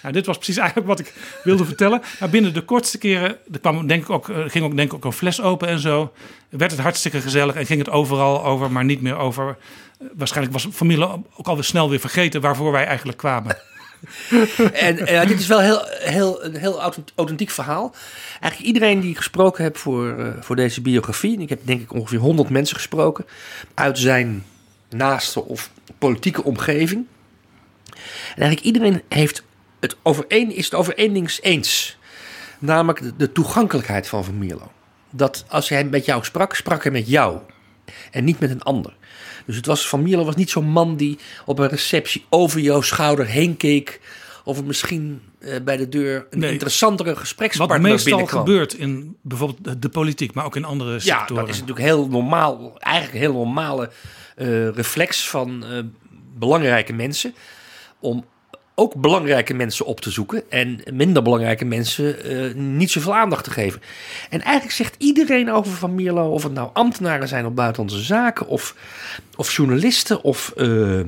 Nou, 0.02 0.14
dit 0.14 0.26
was 0.26 0.36
precies 0.36 0.56
eigenlijk 0.64 0.88
wat 0.88 0.98
ik 0.98 1.12
wilde 1.44 1.64
vertellen. 1.64 2.02
Maar 2.20 2.30
binnen 2.30 2.54
de 2.54 2.62
kortste 2.62 2.98
keren, 2.98 3.36
er 3.52 3.60
kwam 3.60 3.86
denk 3.86 4.02
ik 4.02 4.10
ook, 4.10 4.28
er 4.28 4.50
ging 4.50 4.64
ook 4.64 4.76
denk 4.76 4.88
ik 4.88 4.94
ook 4.94 5.04
een 5.04 5.12
fles 5.12 5.40
open 5.40 5.68
en 5.68 5.78
zo. 5.78 6.12
Werd 6.48 6.70
het 6.70 6.80
hartstikke 6.80 7.20
gezellig 7.20 7.54
en 7.54 7.66
ging 7.66 7.78
het 7.78 7.90
overal 7.90 8.44
over, 8.44 8.72
maar 8.72 8.84
niet 8.84 9.02
meer 9.02 9.16
over. 9.16 9.56
Waarschijnlijk 10.14 10.54
was 10.54 10.68
familie 10.72 11.06
ook 11.36 11.46
alweer 11.46 11.64
snel 11.64 11.90
weer 11.90 12.00
vergeten 12.00 12.40
waarvoor 12.40 12.72
wij 12.72 12.84
eigenlijk 12.84 13.18
kwamen. 13.18 13.56
en 14.72 14.98
uh, 14.98 15.26
dit 15.26 15.40
is 15.40 15.46
wel 15.46 15.60
heel, 15.60 15.82
heel, 15.88 16.44
een 16.44 16.56
heel 16.56 16.80
authentiek 17.14 17.50
verhaal. 17.50 17.94
Eigenlijk 18.30 18.62
iedereen 18.62 19.00
die 19.00 19.10
ik 19.10 19.16
gesproken 19.16 19.64
heb 19.64 19.76
voor, 19.76 20.34
voor 20.40 20.56
deze 20.56 20.80
biografie... 20.80 21.36
en 21.36 21.42
ik 21.42 21.48
heb 21.48 21.60
denk 21.64 21.80
ik 21.80 21.92
ongeveer 21.92 22.18
100 22.18 22.48
mensen 22.48 22.76
gesproken... 22.76 23.24
uit 23.74 23.98
zijn 23.98 24.44
naaste 24.90 25.44
of 25.44 25.70
politieke 25.98 26.44
omgeving. 26.44 27.06
En 28.34 28.42
eigenlijk 28.42 28.60
iedereen 28.60 29.02
heeft 29.08 29.42
het 29.80 29.96
over 30.02 30.24
één, 30.28 30.50
is 30.50 30.64
het 30.64 30.74
over 30.74 30.98
één 30.98 31.12
ding 31.12 31.38
eens. 31.40 31.98
Namelijk 32.58 33.02
de, 33.02 33.16
de 33.16 33.32
toegankelijkheid 33.32 34.08
van 34.08 34.24
Van 34.24 34.38
Mierlo. 34.38 34.72
Dat 35.10 35.44
als 35.48 35.68
hij 35.68 35.84
met 35.84 36.04
jou 36.04 36.24
sprak, 36.24 36.54
sprak 36.54 36.82
hij 36.82 36.92
met 36.92 37.08
jou. 37.08 37.38
En 38.10 38.24
niet 38.24 38.40
met 38.40 38.50
een 38.50 38.62
ander. 38.62 38.96
Dus 39.46 39.56
het 39.56 39.66
was, 39.66 39.88
Van 39.88 40.02
Mierlo 40.02 40.24
was 40.24 40.36
niet 40.36 40.50
zo'n 40.50 40.68
man 40.68 40.96
die 40.96 41.18
op 41.44 41.58
een 41.58 41.68
receptie 41.68 42.24
over 42.28 42.60
jouw 42.60 42.80
schouder 42.80 43.26
heen 43.26 43.56
keek. 43.56 44.00
Of 44.44 44.64
misschien 44.64 45.22
uh, 45.38 45.54
bij 45.64 45.76
de 45.76 45.88
deur 45.88 46.26
een 46.30 46.38
nee, 46.38 46.52
interessantere 46.52 47.16
gesprekspartner 47.16 47.80
Wat 47.80 47.90
meestal 47.90 48.10
binnenkwam. 48.10 48.46
gebeurt 48.46 48.74
in 48.74 49.16
bijvoorbeeld 49.22 49.82
de 49.82 49.88
politiek, 49.88 50.34
maar 50.34 50.44
ook 50.44 50.56
in 50.56 50.64
andere 50.64 51.00
sectoren. 51.00 51.34
Ja, 51.34 51.40
dat 51.40 51.48
is 51.48 51.60
natuurlijk 51.60 51.86
heel 51.86 52.08
normaal. 52.08 52.78
Eigenlijk 52.78 53.14
een 53.14 53.20
heel 53.20 53.44
normale 53.44 53.90
uh, 54.36 54.68
reflex 54.68 55.28
van 55.28 55.64
uh, 55.72 55.78
belangrijke 56.38 56.92
mensen. 56.92 57.34
Om 58.00 58.24
ook 58.78 58.94
belangrijke 58.94 59.54
mensen 59.54 59.86
op 59.86 60.00
te 60.00 60.10
zoeken 60.10 60.50
en 60.50 60.80
minder 60.92 61.22
belangrijke 61.22 61.64
mensen 61.64 62.32
uh, 62.32 62.54
niet 62.54 62.90
zoveel 62.90 63.14
aandacht 63.14 63.44
te 63.44 63.50
geven. 63.50 63.80
En 64.30 64.40
eigenlijk 64.42 64.74
zegt 64.76 64.94
iedereen 64.98 65.50
over 65.50 65.72
Van 65.72 65.94
Mierlo, 65.94 66.30
of 66.30 66.42
het 66.42 66.52
nou 66.52 66.70
ambtenaren 66.72 67.28
zijn 67.28 67.46
op 67.46 67.56
buitenlandse 67.56 68.02
zaken, 68.02 68.46
of, 68.46 68.74
of 69.36 69.56
journalisten, 69.56 70.22
of 70.22 70.52
uh, 70.56 70.98
uh, 70.98 71.04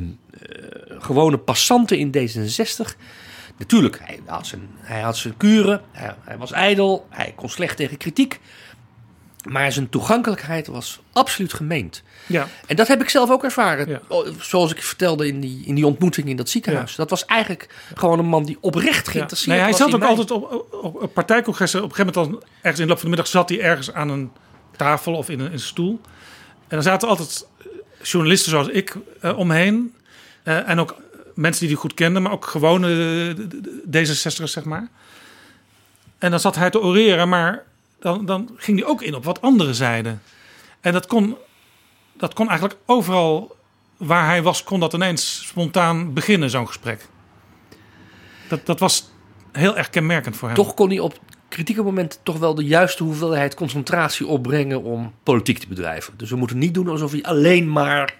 gewone 0.99 1.39
passanten 1.39 1.99
in 1.99 2.13
D66. 2.17 2.97
Natuurlijk, 3.59 3.99
hij 4.03 4.21
had 4.27 4.47
zijn, 4.47 4.69
hij 4.77 5.01
had 5.01 5.17
zijn 5.17 5.37
kuren, 5.37 5.81
hij, 5.93 6.15
hij 6.25 6.39
was 6.39 6.53
ijdel, 6.53 7.07
hij 7.11 7.33
kon 7.37 7.49
slecht 7.49 7.77
tegen 7.77 7.97
kritiek. 7.97 8.41
Maar 9.49 9.73
zijn 9.73 9.89
toegankelijkheid 9.89 10.67
was 10.67 11.01
absoluut 11.13 11.53
gemeend. 11.53 12.03
Ja. 12.27 12.49
En 12.67 12.77
dat 12.77 12.89
heb 12.89 13.01
ik 13.01 13.09
zelf 13.09 13.31
ook 13.31 13.45
ervaren. 13.45 13.89
Ja. 13.89 14.01
Zoals 14.41 14.73
ik 14.73 14.83
vertelde 14.83 15.27
in 15.27 15.41
die, 15.41 15.67
in 15.67 15.75
die 15.75 15.87
ontmoeting 15.87 16.29
in 16.29 16.37
dat 16.37 16.49
ziekenhuis. 16.49 16.91
Ja. 16.91 16.97
Dat 16.97 17.11
was 17.11 17.25
eigenlijk 17.25 17.69
gewoon 17.95 18.19
een 18.19 18.27
man 18.27 18.45
die 18.45 18.59
oprecht 18.61 19.09
geïnteresseerd 19.09 19.57
nee, 19.57 19.65
hij 19.65 19.73
zat 19.73 19.95
ook 19.95 20.01
mij. 20.01 20.09
altijd 20.09 20.31
op, 20.31 20.67
op, 20.83 21.03
op 21.03 21.15
partijcongressen. 21.15 21.83
Op 21.83 21.91
een 21.91 21.95
gegeven 21.95 22.23
moment, 22.23 22.41
dan, 22.41 22.49
ergens 22.61 22.81
in 22.81 22.83
de 22.83 22.93
loop 22.93 23.01
van 23.01 23.11
de 23.11 23.17
middag, 23.17 23.27
zat 23.27 23.49
hij 23.49 23.61
ergens 23.61 23.93
aan 23.93 24.09
een 24.09 24.31
tafel 24.77 25.15
of 25.15 25.29
in 25.29 25.41
een, 25.41 25.47
in 25.47 25.53
een 25.53 25.59
stoel. 25.59 26.01
En 26.69 26.77
dan 26.77 26.83
zaten 26.83 27.09
altijd 27.09 27.47
journalisten 28.03 28.51
zoals 28.51 28.69
ik 28.69 28.97
uh, 29.23 29.39
omheen. 29.39 29.95
Uh, 30.45 30.69
en 30.69 30.79
ook 30.79 30.97
mensen 31.35 31.61
die 31.61 31.71
hij 31.71 31.81
goed 31.81 31.95
kenden, 31.95 32.23
maar 32.23 32.33
ook 32.33 32.45
gewone 32.47 33.35
D66'ers, 33.87 34.51
zeg 34.51 34.65
maar. 34.65 34.89
En 36.19 36.31
dan 36.31 36.41
zat 36.41 36.57
hij 36.57 36.71
te 36.71 36.81
oreren, 36.81 37.29
maar 37.29 37.65
dan, 38.01 38.27
dan 38.27 38.51
ging 38.57 38.79
hij 38.79 38.89
ook 38.89 39.03
in 39.03 39.15
op 39.15 39.25
wat 39.25 39.41
anderen 39.41 39.75
zeiden. 39.75 40.23
En 40.81 40.93
dat 40.93 41.07
kon, 41.07 41.37
dat 42.13 42.35
kon 42.35 42.49
eigenlijk 42.49 42.79
overal 42.87 43.57
waar 43.97 44.27
hij 44.27 44.43
was, 44.43 44.65
kon 44.65 44.81
dat 44.81 44.93
ineens 44.93 45.47
spontaan 45.47 46.13
beginnen, 46.13 46.51
zo'n 46.51 46.67
gesprek. 46.67 47.09
Dat, 48.49 48.67
dat 48.67 48.81
was 48.81 49.11
heel 49.53 49.77
erg 49.77 49.91
kenmerkend 49.91 50.37
voor 50.37 50.49
hem. 50.49 50.57
Toch 50.57 50.75
kon 50.75 50.89
hij 50.89 50.99
op 50.99 51.19
kritieke 51.49 51.83
momenten 51.83 52.19
toch 52.23 52.39
wel 52.39 52.55
de 52.55 52.65
juiste 52.65 53.03
hoeveelheid 53.03 53.55
concentratie 53.55 54.27
opbrengen 54.27 54.83
om 54.83 55.15
politiek 55.23 55.59
te 55.59 55.69
bedrijven. 55.69 56.15
Dus 56.17 56.31
we 56.31 56.37
moeten 56.37 56.59
niet 56.59 56.75
doen 56.75 56.89
alsof 56.89 57.11
hij 57.13 57.23
alleen 57.23 57.73
maar 57.73 58.15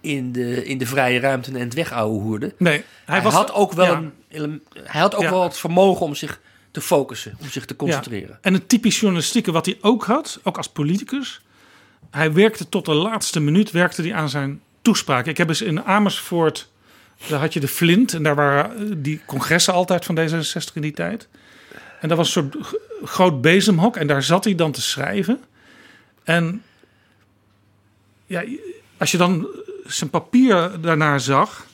in 0.00 0.32
de, 0.32 0.64
in 0.64 0.78
de 0.78 0.86
vrije 0.86 1.20
ruimte 1.20 1.50
en 1.52 1.60
het 1.60 1.74
wegouwehoerde. 1.74 2.54
Nee, 2.58 2.72
hij, 2.72 2.84
hij 3.04 3.22
was, 3.22 3.32
had 3.34 3.52
ook 3.52 3.72
wel, 3.72 3.86
ja. 3.92 4.02
een, 4.28 4.62
hij 4.74 5.00
had 5.00 5.14
ook 5.14 5.22
Ja. 5.22 5.30
wel 5.30 5.42
het 5.42 5.56
vermogen 5.58 6.06
om 6.06 6.14
zich 6.14 6.40
te 6.72 6.80
focussen, 6.80 7.36
om 7.40 7.48
zich 7.48 7.64
te 7.64 7.76
concentreren. 7.76 8.28
Ja. 8.28 8.38
En 8.40 8.52
het 8.52 8.68
typisch 8.68 9.00
journalistieke 9.00 9.52
wat 9.52 9.66
hij 9.66 9.78
ook 9.80 10.04
had, 10.04 10.40
ook 10.42 10.56
als 10.56 10.68
politicus. 10.68 11.40
Hij 12.10 12.32
werkte 12.32 12.68
tot 12.68 12.84
de 12.84 12.94
laatste 12.94 13.40
minuut 13.40 13.70
werkte 13.70 14.02
hij 14.02 14.14
aan 14.14 14.28
zijn 14.28 14.60
toespraak. 14.82 15.26
Ik 15.26 15.36
heb 15.36 15.48
eens 15.48 15.62
in 15.62 15.82
Amersfoort, 15.82 16.70
daar 17.26 17.40
had 17.40 17.52
je 17.52 17.60
de 17.60 17.68
Flint. 17.68 18.14
En 18.14 18.22
daar 18.22 18.34
waren 18.34 19.02
die 19.02 19.20
congressen 19.26 19.74
altijd 19.74 20.04
van 20.04 20.18
D66 20.18 20.72
in 20.74 20.82
die 20.82 20.92
tijd. 20.92 21.28
En 22.00 22.08
dat 22.08 22.16
was 22.16 22.36
een 22.36 22.50
soort 22.50 22.80
groot 23.04 23.40
bezemhok. 23.40 23.96
En 23.96 24.06
daar 24.06 24.22
zat 24.22 24.44
hij 24.44 24.54
dan 24.54 24.72
te 24.72 24.82
schrijven. 24.82 25.40
En 26.24 26.62
ja, 28.26 28.44
als 28.96 29.10
je 29.10 29.18
dan 29.18 29.46
zijn 29.86 30.10
papier 30.10 30.80
daarnaar 30.80 31.20
zag... 31.20 31.66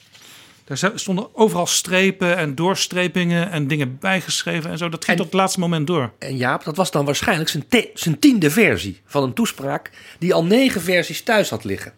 Daar 0.69 0.93
stonden 0.95 1.37
overal 1.37 1.67
strepen 1.67 2.37
en 2.37 2.55
doorstrepingen 2.55 3.51
en 3.51 3.67
dingen 3.69 3.99
bijgeschreven 3.99 4.71
en 4.71 4.79
zo. 4.79 4.89
Dat 4.89 5.05
ging 5.05 5.17
En- 5.19 5.23
tot 5.23 5.33
het 5.33 5.41
laatste 5.41 5.61
moment 5.61 5.87
door. 5.87 6.13
En 6.19 6.37
Jaap, 6.37 6.65
dat 6.65 6.77
was 6.77 6.91
dan 6.91 7.05
waarschijnlijk 7.05 7.49
zijn, 7.49 7.65
te- 7.69 7.91
zijn 7.95 8.19
tiende 8.19 8.51
versie 8.51 9.01
van 9.05 9.23
een 9.23 9.33
toespraak 9.33 9.91
die 10.19 10.35
al 10.35 10.45
negen 10.45 10.81
versies 10.81 11.23
thuis 11.23 11.51
had 11.51 11.65
liggen. 11.65 11.93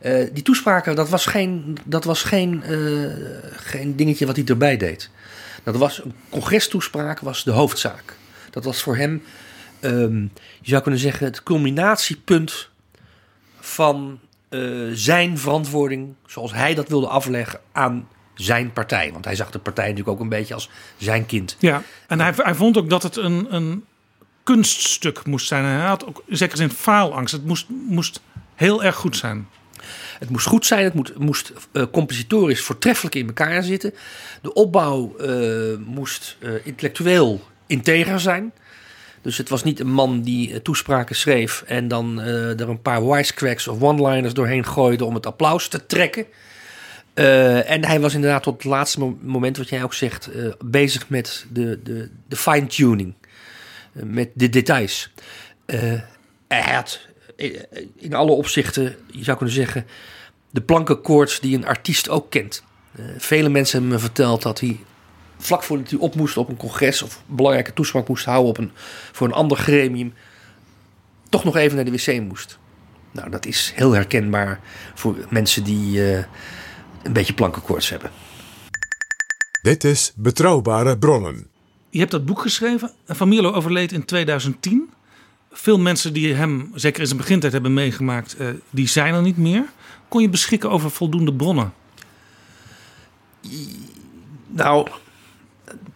Eh, 0.00 0.26
die 0.32 0.42
toespraken, 0.42 0.96
dat 0.96 1.08
was 1.08 1.26
geen, 1.26 1.76
dat 1.84 2.04
was 2.04 2.22
geen, 2.22 2.62
eh, 2.62 2.78
geen 3.52 3.96
dingetje 3.96 4.26
wat 4.26 4.36
hij 4.36 4.44
erbij 4.44 4.76
deed. 4.76 5.10
Dat 5.62 5.76
was 5.76 6.04
een 6.04 6.14
congrestoespraak, 6.30 7.20
was 7.20 7.44
de 7.44 7.50
hoofdzaak. 7.50 8.16
Dat 8.50 8.64
was 8.64 8.82
voor 8.82 8.96
hem, 8.96 9.22
ehm, 9.80 10.20
je 10.60 10.70
zou 10.70 10.82
kunnen 10.82 11.00
zeggen, 11.00 11.26
het 11.26 11.42
culminatiepunt 11.42 12.68
van 13.60 14.20
eh, 14.54 14.90
zijn 14.92 15.38
verantwoording, 15.38 16.14
zoals 16.26 16.52
hij 16.52 16.74
dat 16.74 16.88
wilde 16.88 17.06
afleggen 17.06 17.60
aan 17.72 18.08
zijn 18.34 18.72
partij. 18.72 19.12
Want 19.12 19.24
hij 19.24 19.34
zag 19.34 19.50
de 19.50 19.58
partij 19.58 19.88
natuurlijk 19.88 20.16
ook 20.16 20.22
een 20.22 20.28
beetje 20.28 20.54
als 20.54 20.70
zijn 20.96 21.26
kind. 21.26 21.56
Ja, 21.58 21.82
en 22.08 22.20
hij, 22.20 22.32
hij 22.36 22.54
vond 22.54 22.76
ook 22.76 22.90
dat 22.90 23.02
het 23.02 23.16
een, 23.16 23.54
een 23.54 23.84
kunststuk 24.42 25.26
moest 25.26 25.46
zijn. 25.46 25.64
Hij 25.64 25.86
had 25.86 26.06
ook 26.06 26.22
in 26.26 26.36
zekere 26.36 26.56
zin 26.56 26.70
faalangst. 26.70 27.32
Het 27.32 27.46
moest, 27.46 27.66
moest 27.88 28.20
heel 28.54 28.84
erg 28.84 28.96
goed 28.96 29.16
zijn. 29.16 29.48
Het 30.18 30.30
moest 30.30 30.46
goed 30.46 30.66
zijn, 30.66 30.84
het 30.84 30.94
moet, 30.94 31.18
moest 31.18 31.52
eh, 31.72 31.82
compositorisch 31.92 32.62
voortreffelijk 32.62 33.14
in 33.14 33.26
elkaar 33.26 33.62
zitten. 33.62 33.94
De 34.42 34.52
opbouw 34.52 35.16
eh, 35.16 35.76
moest 35.86 36.36
intellectueel 36.64 37.40
integer 37.66 38.20
zijn. 38.20 38.52
Dus 39.24 39.38
het 39.38 39.48
was 39.48 39.64
niet 39.64 39.80
een 39.80 39.92
man 39.92 40.22
die 40.22 40.52
eh, 40.52 40.60
toespraken 40.60 41.16
schreef 41.16 41.62
en 41.66 41.88
dan 41.88 42.20
eh, 42.20 42.60
er 42.60 42.68
een 42.68 42.82
paar 42.82 43.08
wisecracks 43.08 43.68
of 43.68 43.82
one-liners 43.82 44.34
doorheen 44.34 44.66
gooide 44.66 45.04
om 45.04 45.14
het 45.14 45.26
applaus 45.26 45.68
te 45.68 45.86
trekken. 45.86 46.26
Eh, 47.14 47.70
en 47.70 47.84
hij 47.84 48.00
was 48.00 48.14
inderdaad 48.14 48.42
tot 48.42 48.54
het 48.54 48.64
laatste 48.64 48.98
mo- 48.98 49.18
moment, 49.20 49.56
wat 49.56 49.68
jij 49.68 49.82
ook 49.82 49.94
zegt, 49.94 50.30
bezig 50.64 51.08
met 51.08 51.46
de, 51.52 51.80
de, 51.82 52.10
de 52.28 52.36
fine-tuning. 52.36 53.14
Met 53.92 54.30
de 54.34 54.48
details. 54.48 55.12
Hij 56.48 56.74
had 56.74 57.00
in 57.96 58.14
alle 58.14 58.30
opzichten, 58.30 58.96
je 59.10 59.24
zou 59.24 59.36
kunnen 59.36 59.54
zeggen, 59.54 59.86
de 60.50 60.60
plankenkoorts 60.60 61.40
die 61.40 61.56
een 61.56 61.66
artiest 61.66 62.08
ook 62.08 62.30
kent. 62.30 62.62
Vele 63.18 63.48
mensen 63.48 63.78
hebben 63.78 63.96
me 63.96 64.02
verteld 64.02 64.42
dat 64.42 64.60
hij 64.60 64.80
vlak 65.46 65.62
voordat 65.62 65.90
hij 65.90 65.98
op 65.98 66.14
moest 66.14 66.36
op 66.36 66.48
een 66.48 66.56
congres 66.56 67.02
of 67.02 67.22
een 67.28 67.36
belangrijke 67.36 67.72
toespraak 67.72 68.08
moest 68.08 68.24
houden 68.24 68.48
op 68.48 68.58
een, 68.58 68.70
voor 69.12 69.26
een 69.26 69.32
ander 69.32 69.56
gremium, 69.56 70.14
toch 71.28 71.44
nog 71.44 71.56
even 71.56 71.76
naar 71.76 71.84
de 71.84 71.90
wc 71.90 72.20
moest. 72.20 72.58
Nou, 73.10 73.30
dat 73.30 73.46
is 73.46 73.72
heel 73.74 73.92
herkenbaar 73.92 74.60
voor 74.94 75.16
mensen 75.28 75.64
die 75.64 76.12
eh, 76.12 76.24
een 77.02 77.12
beetje 77.12 77.34
plankenkoorts 77.34 77.88
hebben. 77.88 78.10
Dit 79.62 79.84
is 79.84 80.12
Betrouwbare 80.16 80.98
Bronnen. 80.98 81.46
Je 81.90 81.98
hebt 81.98 82.10
dat 82.10 82.24
boek 82.24 82.40
geschreven. 82.40 82.90
Van 83.06 83.28
Mierlo 83.28 83.52
overleed 83.52 83.92
in 83.92 84.04
2010. 84.04 84.90
Veel 85.50 85.78
mensen 85.78 86.12
die 86.12 86.34
hem, 86.34 86.70
zeker 86.74 87.00
in 87.00 87.06
zijn 87.06 87.18
begintijd, 87.18 87.52
hebben 87.52 87.74
meegemaakt, 87.74 88.36
eh, 88.36 88.48
die 88.70 88.88
zijn 88.88 89.14
er 89.14 89.22
niet 89.22 89.36
meer. 89.36 89.64
Kon 90.08 90.22
je 90.22 90.28
beschikken 90.28 90.70
over 90.70 90.90
voldoende 90.90 91.34
bronnen? 91.34 91.72
Nou, 94.46 94.88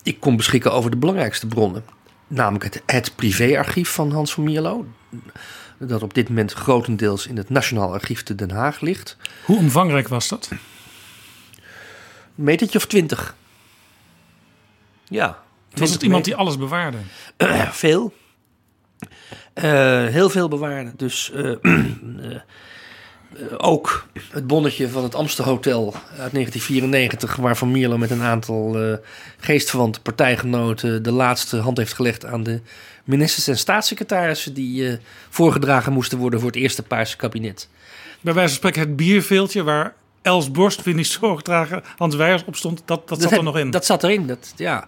ik 0.08 0.20
kon 0.20 0.36
beschikken 0.36 0.72
over 0.72 0.90
de 0.90 0.96
belangrijkste 0.96 1.46
bronnen. 1.46 1.84
Namelijk 2.26 2.64
het, 2.64 2.82
het 2.86 3.12
privéarchief 3.14 3.90
van 3.90 4.12
Hans 4.12 4.32
van 4.34 4.44
Mierlo. 4.44 4.86
Dat 5.78 6.02
op 6.02 6.14
dit 6.14 6.28
moment 6.28 6.52
grotendeels 6.52 7.26
in 7.26 7.36
het 7.36 7.50
Nationaal 7.50 7.92
Archief 7.92 8.22
te 8.22 8.34
Den 8.34 8.50
Haag 8.50 8.80
ligt. 8.80 9.16
Hoe 9.44 9.58
omvangrijk 9.58 10.08
was 10.08 10.28
dat? 10.28 10.48
Een 10.50 10.58
metertje 12.34 12.78
of 12.78 12.86
twintig. 12.86 13.36
Ja. 15.04 15.42
Was 15.74 15.90
het 15.90 16.02
iemand 16.02 16.24
die 16.24 16.36
alles 16.36 16.58
bewaarde? 16.58 16.98
Veel. 17.70 18.14
Eh, 19.52 20.06
heel 20.06 20.30
veel 20.30 20.48
bewaarde. 20.48 20.92
Dus 20.96 21.30
eh, 21.30 21.50
eh, 21.62 22.40
ook 23.56 24.06
het 24.30 24.46
bonnetje 24.46 24.88
van 24.88 25.02
het 25.02 25.14
Amsterhotel 25.14 25.94
uit 25.94 26.32
1994, 26.32 27.36
waar 27.36 27.56
Van 27.56 27.70
Mierlo 27.70 27.98
met 27.98 28.10
een 28.10 28.22
aantal 28.22 28.82
uh, 28.82 28.96
geestverwante 29.38 30.00
partijgenoten 30.00 31.02
de 31.02 31.12
laatste 31.12 31.56
hand 31.56 31.76
heeft 31.76 31.92
gelegd 31.92 32.24
aan 32.24 32.42
de 32.42 32.60
ministers 33.04 33.48
en 33.48 33.58
staatssecretarissen 33.58 34.54
die 34.54 34.98
voorgedragen 35.28 35.92
moesten 35.92 36.18
worden 36.18 36.40
voor 36.40 36.48
het 36.48 36.58
eerste 36.58 36.82
Paarse 36.82 37.16
kabinet. 37.16 37.68
Bij 38.20 38.34
wijze 38.34 38.48
van 38.48 38.58
spreken 38.58 38.80
het 38.80 38.96
bierveeltje 38.96 39.62
waar 39.62 39.94
Els 40.22 40.50
Borst, 40.50 40.82
Winnie 40.82 41.04
Zorgdrager, 41.04 41.82
Hans 41.96 42.14
Weijers 42.14 42.44
op 42.44 42.56
stond, 42.56 42.82
dat, 42.84 43.08
dat 43.08 43.22
zat 43.22 43.32
er 43.32 43.42
nog 43.42 43.58
in. 43.58 43.70
Dat 43.70 43.86
zat 43.86 44.04
erin, 44.04 44.26
dat, 44.26 44.52
ja. 44.56 44.86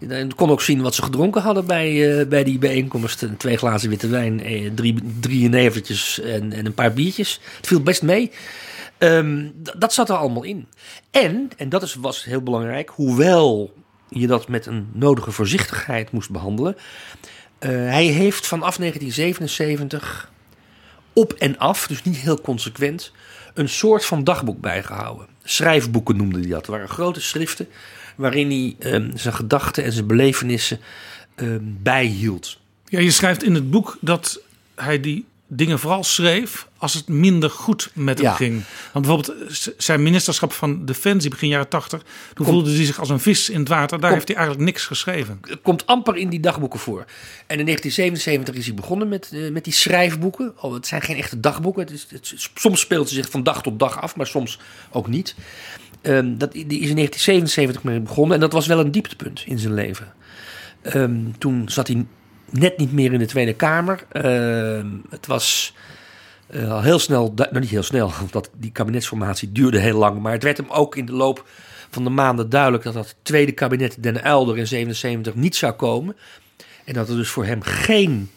Je 0.00 0.26
kon 0.36 0.50
ook 0.50 0.60
zien 0.60 0.82
wat 0.82 0.94
ze 0.94 1.02
gedronken 1.02 1.42
hadden 1.42 1.66
bij, 1.66 2.18
uh, 2.18 2.26
bij 2.26 2.44
die 2.44 2.58
bijeenkomst. 2.58 3.26
Twee 3.36 3.56
glazen 3.56 3.88
witte 3.88 4.08
wijn, 4.08 4.42
eh, 4.42 4.70
drie, 4.74 4.94
drie 5.20 5.48
nevertjes 5.48 6.20
en, 6.20 6.52
en 6.52 6.66
een 6.66 6.74
paar 6.74 6.92
biertjes. 6.92 7.40
Het 7.56 7.66
viel 7.66 7.82
best 7.82 8.02
mee. 8.02 8.30
Um, 8.98 9.52
dat 9.78 9.92
zat 9.92 10.08
er 10.08 10.16
allemaal 10.16 10.42
in. 10.42 10.66
En, 11.10 11.50
en 11.56 11.68
dat 11.68 11.82
is, 11.82 11.94
was 11.94 12.24
heel 12.24 12.42
belangrijk, 12.42 12.88
hoewel 12.88 13.74
je 14.08 14.26
dat 14.26 14.48
met 14.48 14.66
een 14.66 14.88
nodige 14.92 15.30
voorzichtigheid 15.30 16.10
moest 16.12 16.30
behandelen. 16.30 16.76
Uh, 16.76 17.70
hij 17.70 18.04
heeft 18.04 18.46
vanaf 18.46 18.76
1977 18.76 20.30
op 21.12 21.32
en 21.32 21.58
af, 21.58 21.86
dus 21.86 22.02
niet 22.02 22.16
heel 22.16 22.40
consequent, 22.40 23.12
een 23.54 23.68
soort 23.68 24.04
van 24.04 24.24
dagboek 24.24 24.60
bijgehouden. 24.60 25.26
Schrijfboeken 25.44 26.16
noemde 26.16 26.38
hij 26.38 26.48
dat. 26.48 26.56
Het 26.56 26.66
waren 26.66 26.88
grote 26.88 27.20
schriften 27.20 27.68
waarin 28.16 28.50
hij 28.50 28.92
um, 28.92 29.10
zijn 29.14 29.34
gedachten 29.34 29.84
en 29.84 29.92
zijn 29.92 30.06
belevenissen 30.06 30.80
um, 31.36 31.78
bijhield. 31.82 32.58
Ja, 32.84 33.00
je 33.00 33.10
schrijft 33.10 33.42
in 33.42 33.54
het 33.54 33.70
boek 33.70 33.96
dat 34.00 34.40
hij 34.74 35.00
die 35.00 35.24
dingen 35.52 35.78
vooral 35.78 36.04
schreef 36.04 36.68
als 36.76 36.94
het 36.94 37.08
minder 37.08 37.50
goed 37.50 37.90
met 37.94 38.20
hem 38.20 38.32
ging. 38.32 38.62
Want 38.92 39.06
bijvoorbeeld 39.06 39.34
zijn 39.76 40.02
ministerschap 40.02 40.52
van 40.52 40.84
Defensie 40.84 41.30
begin 41.30 41.48
jaren 41.48 41.68
80, 41.68 42.02
toen 42.34 42.46
voelde 42.46 42.70
hij 42.74 42.84
zich 42.84 42.98
als 42.98 43.08
een 43.08 43.20
vis 43.20 43.50
in 43.50 43.58
het 43.58 43.68
water. 43.68 44.00
Daar 44.00 44.12
heeft 44.12 44.28
hij 44.28 44.36
eigenlijk 44.36 44.66
niks 44.66 44.84
geschreven. 44.86 45.40
Komt 45.62 45.86
amper 45.86 46.16
in 46.16 46.28
die 46.28 46.40
dagboeken 46.40 46.80
voor. 46.80 47.04
En 47.46 47.58
in 47.58 47.64
1977 47.64 48.54
is 48.54 48.66
hij 48.66 48.74
begonnen 48.74 49.08
met, 49.08 49.30
uh, 49.32 49.50
met 49.50 49.64
die 49.64 49.72
schrijfboeken. 49.72 50.52
Oh, 50.60 50.74
het 50.74 50.86
zijn 50.86 51.02
geen 51.02 51.16
echte 51.16 51.40
dagboeken. 51.40 51.82
Het 51.82 51.90
is, 51.92 52.06
het, 52.08 52.34
soms 52.54 52.80
speelt 52.80 53.08
ze 53.08 53.14
zich 53.14 53.30
van 53.30 53.42
dag 53.42 53.62
tot 53.62 53.78
dag 53.78 54.00
af, 54.00 54.16
maar 54.16 54.26
soms 54.26 54.58
ook 54.90 55.08
niet. 55.08 55.34
Um, 56.02 56.38
dat, 56.38 56.52
die 56.52 56.62
is 56.62 56.88
in 56.88 56.96
1977 56.96 57.82
mee 57.82 58.00
begonnen 58.00 58.34
en 58.34 58.40
dat 58.40 58.52
was 58.52 58.66
wel 58.66 58.80
een 58.80 58.90
dieptepunt 58.90 59.42
in 59.46 59.58
zijn 59.58 59.74
leven. 59.74 60.12
Um, 60.94 61.38
toen 61.38 61.68
zat 61.68 61.86
hij 61.86 62.06
net 62.50 62.78
niet 62.78 62.92
meer 62.92 63.12
in 63.12 63.18
de 63.18 63.26
Tweede 63.26 63.54
Kamer. 63.54 64.04
Uh, 64.12 64.84
het 65.10 65.26
was 65.26 65.74
uh, 66.50 66.72
al 66.72 66.82
heel 66.82 66.98
snel, 66.98 67.32
nou 67.36 67.60
niet 67.60 67.70
heel 67.70 67.82
snel, 67.82 68.12
want 68.32 68.50
die 68.56 68.72
kabinetsformatie 68.72 69.52
duurde 69.52 69.78
heel 69.78 69.98
lang. 69.98 70.20
Maar 70.20 70.32
het 70.32 70.42
werd 70.42 70.56
hem 70.56 70.70
ook 70.70 70.96
in 70.96 71.06
de 71.06 71.12
loop 71.12 71.48
van 71.90 72.04
de 72.04 72.10
maanden 72.10 72.48
duidelijk 72.48 72.82
dat 72.82 72.94
dat 72.94 73.14
tweede 73.22 73.52
kabinet 73.52 74.02
Den 74.02 74.22
Uilder 74.22 74.58
in 74.58 74.66
77 74.66 75.34
niet 75.34 75.56
zou 75.56 75.72
komen. 75.72 76.16
En 76.84 76.94
dat 76.94 77.08
er 77.08 77.16
dus 77.16 77.28
voor 77.28 77.44
hem 77.44 77.62
geen 77.62 78.30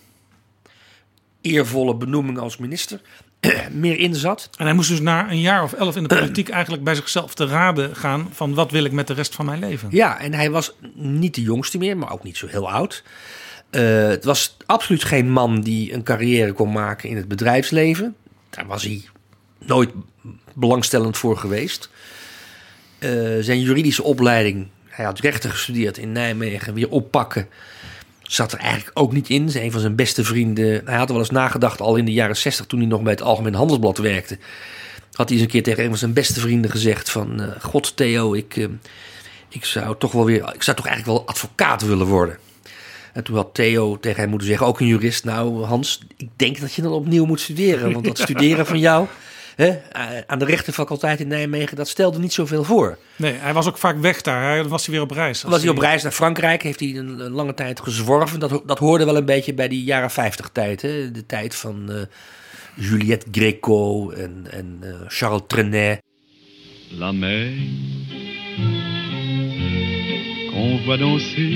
eervolle 1.41 1.95
benoeming 1.95 2.37
als 2.37 2.57
minister 2.57 3.01
meer 3.71 3.99
in 3.99 4.15
zat. 4.15 4.49
En 4.57 4.65
hij 4.65 4.73
moest 4.73 4.89
dus 4.89 4.99
na 4.99 5.31
een 5.31 5.41
jaar 5.41 5.63
of 5.63 5.73
elf 5.73 5.95
in 5.95 6.03
de 6.03 6.15
politiek 6.15 6.49
eigenlijk 6.59 6.83
bij 6.83 6.95
zichzelf 6.95 7.33
te 7.33 7.45
raden 7.45 7.95
gaan 7.95 8.29
van 8.31 8.53
wat 8.53 8.71
wil 8.71 8.83
ik 8.83 8.91
met 8.91 9.07
de 9.07 9.13
rest 9.13 9.35
van 9.35 9.45
mijn 9.45 9.59
leven. 9.59 9.87
Ja, 9.91 10.19
en 10.19 10.33
hij 10.33 10.51
was 10.51 10.73
niet 10.93 11.35
de 11.35 11.41
jongste 11.41 11.77
meer, 11.77 11.97
maar 11.97 12.11
ook 12.11 12.23
niet 12.23 12.37
zo 12.37 12.47
heel 12.47 12.71
oud. 12.71 13.03
Uh, 13.71 14.07
het 14.07 14.23
was 14.23 14.57
absoluut 14.65 15.03
geen 15.03 15.31
man 15.31 15.61
die 15.61 15.93
een 15.93 16.03
carrière 16.03 16.51
kon 16.51 16.71
maken 16.71 17.09
in 17.09 17.15
het 17.15 17.27
bedrijfsleven. 17.27 18.15
Daar 18.49 18.65
was 18.65 18.83
hij 18.83 19.03
nooit 19.57 19.89
belangstellend 20.53 21.17
voor 21.17 21.37
geweest. 21.37 21.89
Uh, 22.99 23.09
zijn 23.43 23.61
juridische 23.61 24.03
opleiding, 24.03 24.67
hij 24.87 25.05
had 25.05 25.19
rechten 25.19 25.49
gestudeerd 25.49 25.97
in 25.97 26.11
Nijmegen, 26.11 26.73
weer 26.73 26.89
oppakken. 26.89 27.47
Zat 28.23 28.51
er 28.51 28.59
eigenlijk 28.59 28.99
ook 28.99 29.13
niet 29.13 29.29
in. 29.29 29.49
Een 29.53 29.71
van 29.71 29.81
zijn 29.81 29.95
beste 29.95 30.23
vrienden. 30.23 30.81
Hij 30.85 30.97
had 30.97 31.07
er 31.07 31.13
wel 31.13 31.23
eens 31.23 31.29
nagedacht, 31.29 31.81
al 31.81 31.95
in 31.95 32.05
de 32.05 32.13
jaren 32.13 32.37
60, 32.37 32.65
toen 32.65 32.79
hij 32.79 32.87
nog 32.87 33.01
bij 33.01 33.11
het 33.11 33.21
Algemeen 33.21 33.53
Handelsblad 33.53 33.97
werkte. 33.97 34.37
Had 35.11 35.29
hij 35.29 35.37
eens 35.37 35.45
een 35.45 35.51
keer 35.51 35.63
tegen 35.63 35.83
een 35.83 35.89
van 35.89 35.97
zijn 35.97 36.13
beste 36.13 36.39
vrienden 36.39 36.71
gezegd: 36.71 37.09
van 37.09 37.41
uh, 37.41 37.47
God, 37.61 37.95
Theo, 37.95 38.33
ik, 38.33 38.55
uh, 38.55 38.67
ik 39.49 39.65
zou 39.65 39.95
toch 39.97 40.11
wel 40.11 40.25
weer. 40.25 40.53
Ik 40.53 40.63
zou 40.63 40.77
toch 40.77 40.87
eigenlijk 40.87 41.17
wel 41.17 41.27
advocaat 41.27 41.81
willen 41.81 42.07
worden. 42.07 42.37
En 43.13 43.23
toen 43.23 43.35
had 43.35 43.53
Theo 43.53 43.99
tegen 43.99 44.21
hem 44.21 44.29
moeten 44.29 44.47
zeggen, 44.47 44.67
ook 44.67 44.79
een 44.79 44.87
jurist, 44.87 45.23
nou 45.23 45.63
Hans, 45.63 45.99
ik 46.17 46.29
denk 46.35 46.59
dat 46.59 46.73
je 46.73 46.81
dan 46.81 46.91
opnieuw 46.91 47.25
moet 47.25 47.39
studeren. 47.39 47.91
Want 47.91 48.05
dat 48.05 48.17
studeren 48.29 48.65
van 48.65 48.79
jou 48.79 49.07
hè, 49.55 49.79
aan 50.25 50.39
de 50.39 50.45
rechtenfaculteit 50.45 51.19
in 51.19 51.27
Nijmegen, 51.27 51.75
dat 51.75 51.87
stelde 51.87 52.19
niet 52.19 52.33
zoveel 52.33 52.63
voor. 52.63 52.97
Nee, 53.15 53.33
hij 53.33 53.53
was 53.53 53.67
ook 53.67 53.77
vaak 53.77 53.97
weg 53.97 54.21
daar. 54.21 54.43
Hij 54.43 54.63
was 54.63 54.85
hij 54.85 54.95
weer 54.95 55.03
op 55.03 55.11
reis. 55.11 55.43
Was 55.43 55.61
hij 55.61 55.69
op 55.69 55.77
reis 55.77 56.03
naar 56.03 56.11
Frankrijk, 56.11 56.63
heeft 56.63 56.79
hij 56.79 56.95
een, 56.95 57.29
lange 57.29 57.53
tijd 57.53 57.79
gezworven. 57.79 58.39
Dat, 58.39 58.61
dat 58.65 58.79
hoorde 58.79 59.05
wel 59.05 59.17
een 59.17 59.25
beetje 59.25 59.53
bij 59.53 59.67
die 59.67 59.83
jaren 59.83 60.11
50 60.11 60.49
tijd. 60.53 60.81
Hè? 60.81 61.11
De 61.11 61.25
tijd 61.25 61.55
van 61.55 61.85
uh, 61.89 62.01
Juliette 62.75 63.25
Gréco 63.31 64.09
en, 64.09 64.45
en 64.49 64.79
uh, 64.83 64.95
Charles 65.07 65.41
Trenet. 65.47 66.01
La 66.97 67.11
mer, 67.11 67.51
qu'on 70.51 70.79
voit 70.85 70.99
danser 70.99 71.49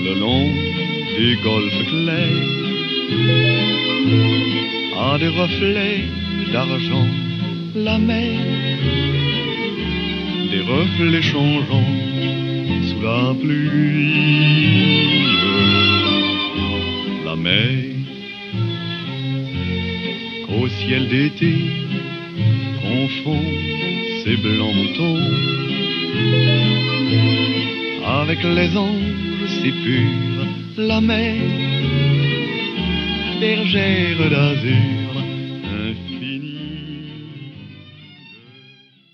le 0.00 0.14
long 0.14 0.52
du 1.16 1.36
golfe 1.42 1.84
clair 1.84 2.58
a 4.98 5.18
des 5.18 5.28
reflets 5.28 6.04
d'argent 6.52 7.06
la 7.74 7.98
mer. 7.98 8.40
Des 10.50 10.60
reflets 10.60 11.22
changeants 11.22 11.94
sous 12.88 13.00
la 13.02 13.34
pluie. 13.40 14.58
La 17.24 17.36
mer 17.36 17.84
qu'au 20.46 20.68
ciel 20.68 21.08
d'été 21.08 21.54
confond 22.82 23.44
ses 24.24 24.36
blancs 24.36 24.74
moutons 24.74 25.20
avec 28.20 28.42
les 28.42 28.76
anges 28.76 29.48
si 29.60 29.70
purs, 29.82 30.46
la 30.76 31.00
mer, 31.00 31.34
bergère 33.38 34.28
d'azur, 34.28 35.06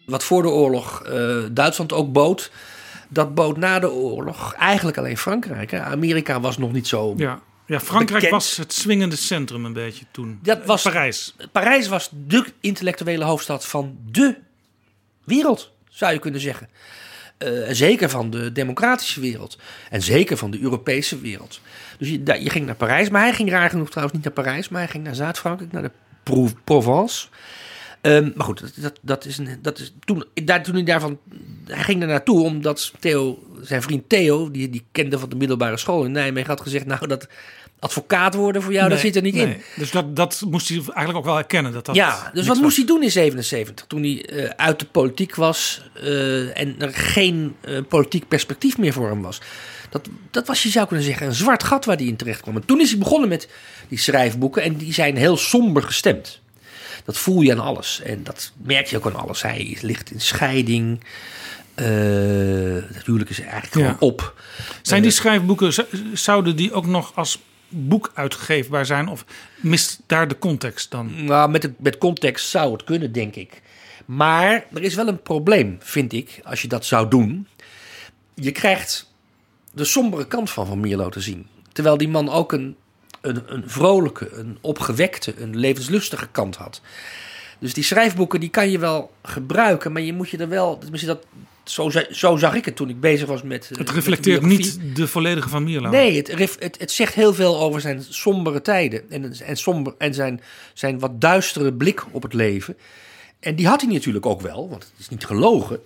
Wat 0.06 0.24
voor 0.24 0.42
de 0.42 0.48
oorlog 0.48 1.02
uh, 1.06 1.44
Duitsland 1.50 1.92
ook 1.92 2.12
bood, 2.12 2.50
dat 3.08 3.34
bood 3.34 3.56
na 3.56 3.78
de 3.78 3.90
oorlog 3.90 4.54
eigenlijk 4.54 4.98
alleen 4.98 5.18
Frankrijk. 5.18 5.70
Hè? 5.70 5.80
Amerika 5.80 6.40
was 6.40 6.58
nog 6.58 6.72
niet 6.72 6.88
zo. 6.88 7.14
Ja. 7.16 7.40
Ja, 7.66 7.80
Frankrijk 7.80 8.30
was 8.30 8.56
het 8.56 8.72
swingende 8.72 9.16
centrum 9.16 9.64
een 9.64 9.72
beetje 9.72 10.04
toen. 10.10 10.38
Dat 10.42 10.64
was, 10.64 10.82
Parijs. 10.82 11.34
Parijs 11.52 11.88
was 11.88 12.08
de 12.12 12.44
intellectuele 12.60 13.24
hoofdstad 13.24 13.66
van 13.66 13.98
de 14.10 14.36
wereld, 15.24 15.72
zou 15.88 16.12
je 16.12 16.18
kunnen 16.18 16.40
zeggen. 16.40 16.68
Uh, 17.44 17.68
zeker 17.70 18.10
van 18.10 18.30
de 18.30 18.52
democratische 18.52 19.20
wereld. 19.20 19.58
En 19.90 20.02
zeker 20.02 20.36
van 20.36 20.50
de 20.50 20.60
Europese 20.60 21.20
wereld. 21.20 21.60
Dus 21.98 22.08
je, 22.08 22.50
ging 22.50 22.66
naar 22.66 22.74
Parijs. 22.74 23.08
Maar 23.08 23.22
hij 23.22 23.32
ging 23.32 23.50
raar 23.50 23.70
genoeg 23.70 23.88
trouwens 23.88 24.14
niet 24.14 24.24
naar 24.24 24.44
Parijs. 24.44 24.68
Maar 24.68 24.80
hij 24.80 24.90
ging 24.90 25.04
naar 25.04 25.14
Zuid-Frankrijk, 25.14 25.72
naar 25.72 25.82
de 25.82 25.90
Provence. 26.64 27.26
Um, 28.06 28.32
maar 28.34 28.46
goed, 28.46 28.60
dat, 28.60 28.72
dat, 28.76 28.98
dat, 29.02 29.24
is 29.24 29.38
een, 29.38 29.58
dat 29.62 29.78
is 29.78 29.94
toen, 30.04 30.24
daar, 30.44 30.62
toen 30.62 30.74
hij 30.74 30.84
daarvan. 30.84 31.18
Hij 31.64 31.82
ging 31.82 32.02
er 32.02 32.08
naartoe 32.08 32.44
omdat 32.44 32.92
Theo, 32.98 33.42
zijn 33.62 33.82
vriend 33.82 34.08
Theo, 34.08 34.50
die, 34.50 34.70
die 34.70 34.84
kende 34.92 35.18
van 35.18 35.28
de 35.28 35.36
middelbare 35.36 35.76
school 35.76 36.04
in 36.04 36.12
Nijmegen, 36.12 36.50
had 36.50 36.60
gezegd: 36.60 36.86
Nou, 36.86 37.06
dat 37.06 37.28
advocaat 37.84 38.34
worden 38.34 38.62
voor 38.62 38.72
jou, 38.72 38.84
nee, 38.84 38.94
dat 38.94 39.04
zit 39.04 39.16
er 39.16 39.22
niet 39.22 39.34
nee. 39.34 39.46
in. 39.46 39.62
Dus 39.76 39.90
dat, 39.90 40.16
dat 40.16 40.42
moest 40.50 40.68
hij 40.68 40.76
eigenlijk 40.76 41.16
ook 41.16 41.24
wel 41.24 41.34
herkennen. 41.34 41.72
Dat 41.72 41.86
dat 41.86 41.94
ja, 41.94 42.30
dus 42.32 42.46
wat 42.46 42.56
was. 42.56 42.64
moest 42.64 42.76
hij 42.76 42.86
doen 42.86 43.02
in 43.02 43.10
77? 43.10 43.86
Toen 43.86 44.02
hij 44.02 44.30
uh, 44.32 44.50
uit 44.56 44.78
de 44.78 44.86
politiek 44.86 45.34
was 45.34 45.82
uh, 46.02 46.58
en 46.58 46.74
er 46.78 46.94
geen 46.94 47.56
uh, 47.68 47.80
politiek 47.88 48.28
perspectief 48.28 48.78
meer 48.78 48.92
voor 48.92 49.08
hem 49.08 49.22
was. 49.22 49.40
Dat, 49.90 50.08
dat 50.30 50.46
was, 50.46 50.62
je 50.62 50.68
zou 50.68 50.86
kunnen 50.86 51.06
zeggen, 51.06 51.26
een 51.26 51.34
zwart 51.34 51.62
gat 51.62 51.84
waar 51.84 51.96
hij 51.96 52.06
in 52.06 52.16
terecht 52.16 52.40
kwam. 52.40 52.56
En 52.56 52.64
toen 52.64 52.80
is 52.80 52.90
hij 52.90 52.98
begonnen 52.98 53.28
met 53.28 53.48
die 53.88 53.98
schrijfboeken 53.98 54.62
en 54.62 54.76
die 54.76 54.92
zijn 54.92 55.16
heel 55.16 55.36
somber 55.36 55.82
gestemd. 55.82 56.40
Dat 57.04 57.18
voel 57.18 57.40
je 57.40 57.52
aan 57.52 57.60
alles 57.60 58.00
en 58.00 58.22
dat 58.22 58.52
merk 58.56 58.86
je 58.86 58.96
ook 58.96 59.06
aan 59.06 59.16
alles. 59.16 59.42
Hij 59.42 59.78
ligt 59.80 60.10
in 60.10 60.20
scheiding. 60.20 61.04
natuurlijk 62.94 63.30
is 63.30 63.40
eigenlijk 63.40 63.72
gewoon 63.72 63.96
op. 63.98 64.34
Zijn 64.82 65.02
die 65.02 65.10
schrijfboeken, 65.10 65.72
zouden 66.12 66.56
die 66.56 66.72
ook 66.72 66.86
nog 66.86 67.12
als 67.14 67.38
boek 67.74 68.10
uitgeefbaar 68.14 68.86
zijn? 68.86 69.08
Of 69.08 69.24
mist 69.60 70.00
daar 70.06 70.28
de 70.28 70.38
context 70.38 70.90
dan? 70.90 71.24
Nou, 71.24 71.50
met, 71.50 71.80
met 71.80 71.98
context 71.98 72.48
zou 72.48 72.72
het 72.72 72.84
kunnen, 72.84 73.12
denk 73.12 73.34
ik. 73.34 73.62
Maar 74.04 74.64
er 74.72 74.82
is 74.82 74.94
wel 74.94 75.08
een 75.08 75.22
probleem, 75.22 75.76
vind 75.80 76.12
ik, 76.12 76.40
als 76.44 76.62
je 76.62 76.68
dat 76.68 76.84
zou 76.84 77.08
doen. 77.08 77.46
Je 78.34 78.52
krijgt 78.52 79.12
de 79.72 79.84
sombere 79.84 80.26
kant 80.26 80.50
van 80.50 80.66
Van 80.66 80.80
Mierlo 80.80 81.08
te 81.08 81.20
zien. 81.20 81.46
Terwijl 81.72 81.96
die 81.96 82.08
man 82.08 82.28
ook 82.28 82.52
een 82.52 82.76
een, 83.24 83.42
een 83.46 83.62
vrolijke, 83.66 84.32
een 84.32 84.58
opgewekte, 84.60 85.34
een 85.40 85.56
levenslustige 85.56 86.28
kant 86.30 86.56
had. 86.56 86.80
Dus 87.58 87.74
die 87.74 87.84
schrijfboeken 87.84 88.40
die 88.40 88.48
kan 88.48 88.70
je 88.70 88.78
wel 88.78 89.12
gebruiken, 89.22 89.92
maar 89.92 90.02
je 90.02 90.12
moet 90.12 90.30
je 90.30 90.38
er 90.38 90.48
wel. 90.48 90.78
Tenminste, 90.78 91.06
dat, 91.06 91.24
zo, 91.64 91.90
za- 91.90 92.06
zo 92.10 92.36
zag 92.36 92.54
ik 92.54 92.64
het 92.64 92.76
toen 92.76 92.88
ik 92.88 93.00
bezig 93.00 93.28
was 93.28 93.42
met. 93.42 93.62
eh, 93.62 93.68
Het 93.68 93.78
met 93.78 93.90
reflecteert 93.90 94.40
de 94.40 94.46
niet 94.46 94.78
de 94.94 95.06
volledige 95.08 95.48
Van 95.48 95.64
Mierlo. 95.64 95.90
Nee, 95.90 96.16
het, 96.16 96.28
het, 96.58 96.78
het 96.78 96.90
zegt 96.92 97.14
heel 97.14 97.34
veel 97.34 97.60
over 97.60 97.80
zijn 97.80 98.04
sombere 98.08 98.62
tijden 98.62 99.10
en, 99.10 99.34
en, 99.46 99.56
somber, 99.56 99.94
en 99.98 100.14
zijn, 100.14 100.40
zijn 100.74 100.98
wat 100.98 101.20
duistere 101.20 101.72
blik 101.72 102.04
op 102.10 102.22
het 102.22 102.32
leven. 102.34 102.76
En 103.40 103.54
die 103.54 103.66
had 103.66 103.80
hij 103.80 103.92
natuurlijk 103.92 104.26
ook 104.26 104.40
wel, 104.40 104.68
want 104.68 104.82
het 104.82 104.92
is 104.98 105.08
niet 105.08 105.24
gelogen 105.26 105.80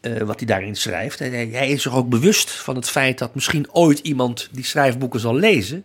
eh, 0.00 0.16
wat 0.22 0.38
hij 0.38 0.46
daarin 0.46 0.76
schrijft. 0.76 1.18
Hij, 1.18 1.28
hij- 1.28 1.48
hij 1.52 1.70
is 1.70 1.82
zich 1.82 1.94
ook 1.96 2.08
bewust 2.08 2.50
van 2.50 2.76
het 2.76 2.88
feit 2.90 3.18
dat 3.18 3.34
misschien 3.34 3.72
ooit 3.72 3.98
iemand 3.98 4.48
die 4.52 4.64
schrijfboeken 4.64 5.20
zal 5.20 5.34
lezen. 5.34 5.84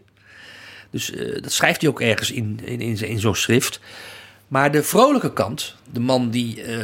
Dus 0.91 1.11
eh, 1.11 1.41
dat 1.41 1.51
schrijft 1.51 1.81
hij 1.81 1.89
ook 1.89 2.01
ergens 2.01 2.31
in, 2.31 2.59
in, 2.63 2.81
in, 2.81 2.97
zijn- 2.97 3.09
in 3.09 3.19
zo'n 3.19 3.35
schrift. 3.35 3.79
Maar 4.47 4.71
de 4.71 4.83
vrolijke 4.83 5.33
kant, 5.33 5.75
de 5.91 5.99
man 5.99 6.29
die 6.29 6.61
eh, 6.63 6.77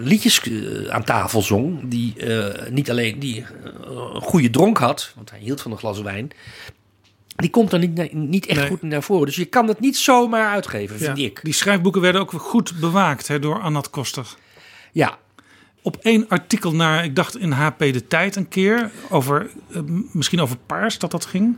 liedjes 0.00 0.40
eh, 0.40 0.88
aan 0.88 1.04
tafel 1.04 1.42
zong, 1.42 1.80
die 1.90 2.16
eh, 2.16 2.70
niet 2.70 2.90
alleen 2.90 3.18
die, 3.18 3.44
een 3.84 4.20
goede 4.20 4.50
dronk 4.50 4.78
had, 4.78 5.12
want 5.16 5.30
hij 5.30 5.38
hield 5.38 5.60
van 5.60 5.70
een 5.70 5.78
glas 5.78 6.00
wijn, 6.00 6.30
die 7.36 7.50
komt 7.50 7.72
er 7.72 7.78
niet, 7.78 8.12
niet 8.12 8.46
echt 8.46 8.58
Nee. 8.60 8.68
goed 8.68 8.82
naar 8.82 9.02
voren. 9.02 9.26
Dus 9.26 9.36
je 9.36 9.44
kan 9.44 9.68
het 9.68 9.80
niet 9.80 9.96
zomaar 9.96 10.48
uitgeven, 10.48 10.98
vind 10.98 11.18
Ja, 11.18 11.24
ik. 11.24 11.40
Die 11.42 11.52
schrijfboeken 11.52 12.00
werden 12.00 12.20
ook 12.20 12.30
goed 12.32 12.80
bewaakt 12.80 13.28
hè, 13.28 13.38
door 13.38 13.60
Annat 13.60 13.90
Koster. 13.90 14.26
Ja, 14.92 15.18
Op 15.82 15.96
één 16.02 16.28
artikel 16.28 16.74
naar, 16.74 17.04
ik 17.04 17.16
dacht 17.16 17.36
in 17.38 17.50
HP 17.50 17.78
De 17.78 18.06
Tijd 18.06 18.36
een 18.36 18.48
keer, 18.48 18.90
over, 19.08 19.50
misschien 20.12 20.40
over 20.40 20.56
paars 20.66 20.98
dat 20.98 21.10
dat 21.10 21.24
ging. 21.26 21.56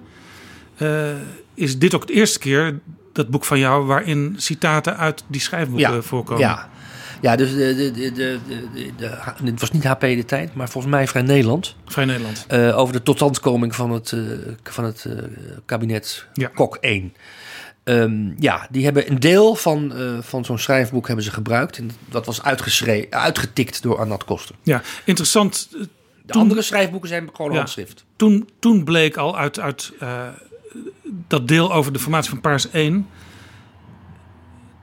is 1.55 1.79
dit 1.79 1.94
ook 1.94 2.07
de 2.07 2.12
eerste 2.12 2.38
keer, 2.38 2.79
dat 3.12 3.29
boek 3.29 3.44
van 3.44 3.59
jou, 3.59 3.87
waarin 3.87 4.35
citaten 4.37 4.97
uit 4.97 5.25
die 5.27 5.40
schrijfboeken 5.40 5.92
ja, 5.94 6.03
voorkomen. 6.03 6.42
Ja, 6.42 6.68
ja 7.21 7.37
dus 7.37 7.51
de, 7.51 7.75
de, 7.75 7.90
de, 7.92 8.12
de, 8.12 8.38
de, 8.75 8.90
de- 8.97 9.51
het 9.51 9.61
was 9.61 9.71
niet 9.71 9.85
HP 9.85 10.01
de 10.01 10.25
tijd, 10.25 10.55
maar 10.55 10.68
volgens 10.68 10.92
mij 10.92 11.07
Vrij 11.09 11.23
Nederland. 11.23 11.77
Vrij 11.87 12.05
Nederland. 12.05 12.44
Eh, 12.49 12.79
over 12.79 12.92
de 12.92 13.03
totstandkoming 13.03 13.75
van 13.75 13.90
het, 13.90 14.12
eh, 14.12 14.21
van 14.62 14.85
het 14.85 15.05
eh, 15.05 15.12
kabinet 15.64 16.27
Ja. 16.33 16.49
Kok 16.55 16.77
1. 16.81 17.12
Ehm, 17.85 18.33
ja, 18.38 18.66
die 18.71 18.85
hebben 18.85 19.11
een 19.11 19.21
deel 19.21 19.55
van, 19.55 19.92
van 20.21 20.44
zo'n 20.44 20.59
schrijfboek 20.59 21.07
hebben 21.07 21.25
ze 21.25 21.31
gebruikt. 21.31 21.79
En 21.79 21.90
dat 22.11 22.27
was 22.27 22.42
uitgeschreven, 22.42 23.11
uitgetikt 23.12 23.83
door 23.83 23.99
Arnat 23.99 24.25
Koster. 24.25 24.55
Ja, 24.62 24.83
interessant. 25.05 25.68
De 25.71 25.88
Toen- 26.27 26.40
andere 26.42 26.62
schrijfboeken 26.62 27.09
zijn 27.09 27.29
gewoon 27.33 27.51
Ja. 27.53 27.57
handschrift. 27.57 28.05
Toen, 28.16 28.49
toen 28.59 28.85
bleek 28.85 29.16
al 29.16 29.38
uit, 29.38 29.59
uit 29.61 29.92
dat 31.27 31.49
deel 31.49 31.73
over 31.73 31.92
de 31.92 31.99
formatie 31.99 32.31
van 32.31 32.40
Paars 32.40 32.71
1... 32.71 33.07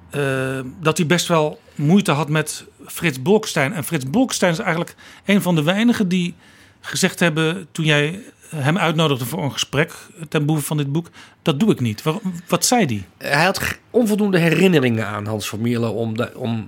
eh, 0.10 0.60
dat 0.80 0.98
hij 0.98 1.08
best 1.08 1.28
wel 1.28 1.60
moeite 1.76 2.12
had 2.12 2.30
met 2.30 2.66
Frits 2.86 3.22
Bolkestein. 3.22 3.74
En 3.74 3.84
Frits 3.84 4.10
Bolkestein 4.10 4.52
is 4.52 4.60
eigenlijk 4.60 4.96
een 5.26 5.42
van 5.42 5.56
de 5.56 5.64
weinigen 5.64 6.08
die 6.08 6.36
gezegd 6.80 7.20
hebben... 7.20 7.68
toen 7.72 7.86
jij 7.86 8.22
hem 8.56 8.78
uitnodigde 8.78 9.26
voor 9.26 9.44
een 9.44 9.52
gesprek 9.52 9.94
ten 10.30 10.46
behoeve 10.46 10.66
van 10.66 10.78
dit 10.78 10.92
boek... 10.92 11.10
dat 11.42 11.60
doe 11.60 11.72
ik 11.72 11.80
niet. 11.80 12.04
Wat 12.48 12.66
zei 12.66 12.86
hij? 12.86 13.30
Hij 13.30 13.46
had 13.46 13.78
onvoldoende 13.90 14.38
herinneringen 14.38 15.08
aan 15.08 15.26
Hans 15.26 15.50
van 15.50 15.62
Mierlo 15.62 15.90
om, 15.90 16.16
om, 16.36 16.68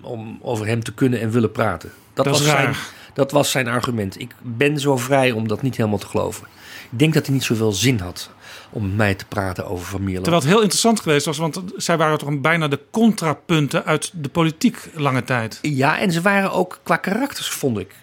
om 0.00 0.38
over 0.42 0.66
hem 0.66 0.82
te 0.82 0.92
kunnen 0.92 1.20
en 1.20 1.30
willen 1.30 1.52
praten. 1.52 1.92
Dat, 2.14 2.26
was 2.26 2.44
zijn, 2.44 2.64
raar. 2.64 2.78
Dat 3.14 3.30
was 3.30 3.50
zijn 3.50 3.68
argument. 3.68 4.20
Ik 4.20 4.34
ben 4.42 4.80
zo 4.80 4.96
vrij 4.96 5.30
om 5.30 5.48
dat 5.48 5.62
niet 5.62 5.76
helemaal 5.76 5.98
te 5.98 6.06
geloven. 6.06 6.46
Ik 6.90 6.98
denk 6.98 7.14
dat 7.14 7.26
hij 7.26 7.34
niet 7.34 7.44
zoveel 7.44 7.72
zin 7.72 7.98
had 7.98 8.30
om 8.70 8.86
met 8.86 8.96
mij 8.96 9.14
te 9.14 9.24
praten 9.24 9.66
over 9.66 9.86
Van 9.86 10.04
Mierlo. 10.04 10.22
Terwijl 10.22 10.42
het 10.42 10.52
heel 10.52 10.60
interessant 10.60 11.00
geweest 11.00 11.26
was... 11.26 11.38
want 11.38 11.62
zij 11.76 11.96
waren 11.96 12.18
toch 12.18 12.28
een, 12.28 12.40
bijna 12.40 12.68
de 12.68 12.80
contrapunten 12.90 13.84
uit 13.84 14.10
de 14.14 14.28
politiek 14.28 14.90
lange 14.94 15.24
tijd. 15.24 15.58
Ja, 15.62 15.98
en 15.98 16.12
ze 16.12 16.20
waren 16.20 16.52
ook 16.52 16.80
qua 16.82 16.96
karakters, 16.96 17.48
vond 17.48 17.78
ik, 17.78 17.94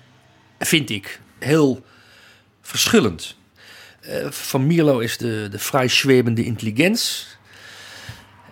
vind 0.60 0.90
ik, 0.90 1.22
heel 1.40 1.86
verschillend. 2.62 3.36
Eh, 4.02 4.32
Van 4.32 4.68
Mierlo 4.68 5.00
is 5.00 5.18
de, 5.18 5.48
de 5.52 5.60
vrij 5.60 5.88
zwebende 5.88 6.44
intelligentie. 6.44 7.26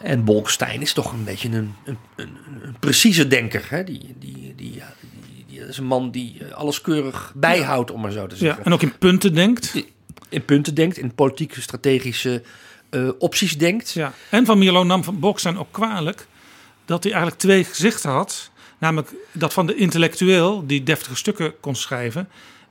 En 0.01 0.23
Bolkestein 0.23 0.81
is 0.81 0.93
toch 0.93 1.11
een 1.11 1.23
beetje 1.23 1.49
een, 1.49 1.75
een, 1.85 1.97
een, 2.15 2.37
een 2.61 2.79
precieze 2.79 3.27
denker. 3.27 3.65
Hè? 3.69 3.83
Die, 3.83 4.15
die, 4.19 4.53
die, 4.55 4.81
die, 5.47 5.59
is 5.59 5.77
een 5.77 5.85
man 5.85 6.11
die 6.11 6.37
eh, 6.43 6.51
alles 6.51 6.81
keurig 6.81 7.31
bijhoudt, 7.35 7.91
om 7.91 8.01
maar 8.01 8.11
zo 8.11 8.27
te 8.27 8.35
Ja, 8.35 8.41
zeggen. 8.41 8.63
en 8.65 8.73
ook 8.73 8.81
in 8.81 8.97
punten 8.97 9.33
denkt. 9.33 9.83
In 10.29 10.45
punten 10.45 10.75
denkt, 10.75 10.97
in 10.97 11.15
politieke, 11.15 11.61
strategische 11.61 12.41
eh, 12.89 13.09
opties 13.19 13.57
denkt. 13.57 13.91
Ja. 13.91 14.13
En 14.29 14.45
Van 14.45 14.57
Mierlo 14.57 14.83
nam 14.83 15.03
van 15.03 15.19
Bolkestein 15.19 15.57
ook 15.57 15.71
kwalijk 15.71 16.27
dat 16.85 17.03
hij 17.03 17.11
eigenlijk 17.11 17.41
twee 17.41 17.63
gezichten 17.63 18.09
had. 18.09 18.51
Namelijk 18.77 19.13
dat 19.31 19.53
van 19.53 19.65
de 19.67 19.75
intellectueel 19.75 20.67
die 20.67 20.83
deftige 20.83 21.15
stukken 21.15 21.59
kon 21.59 21.75
schrijven. 21.75 22.29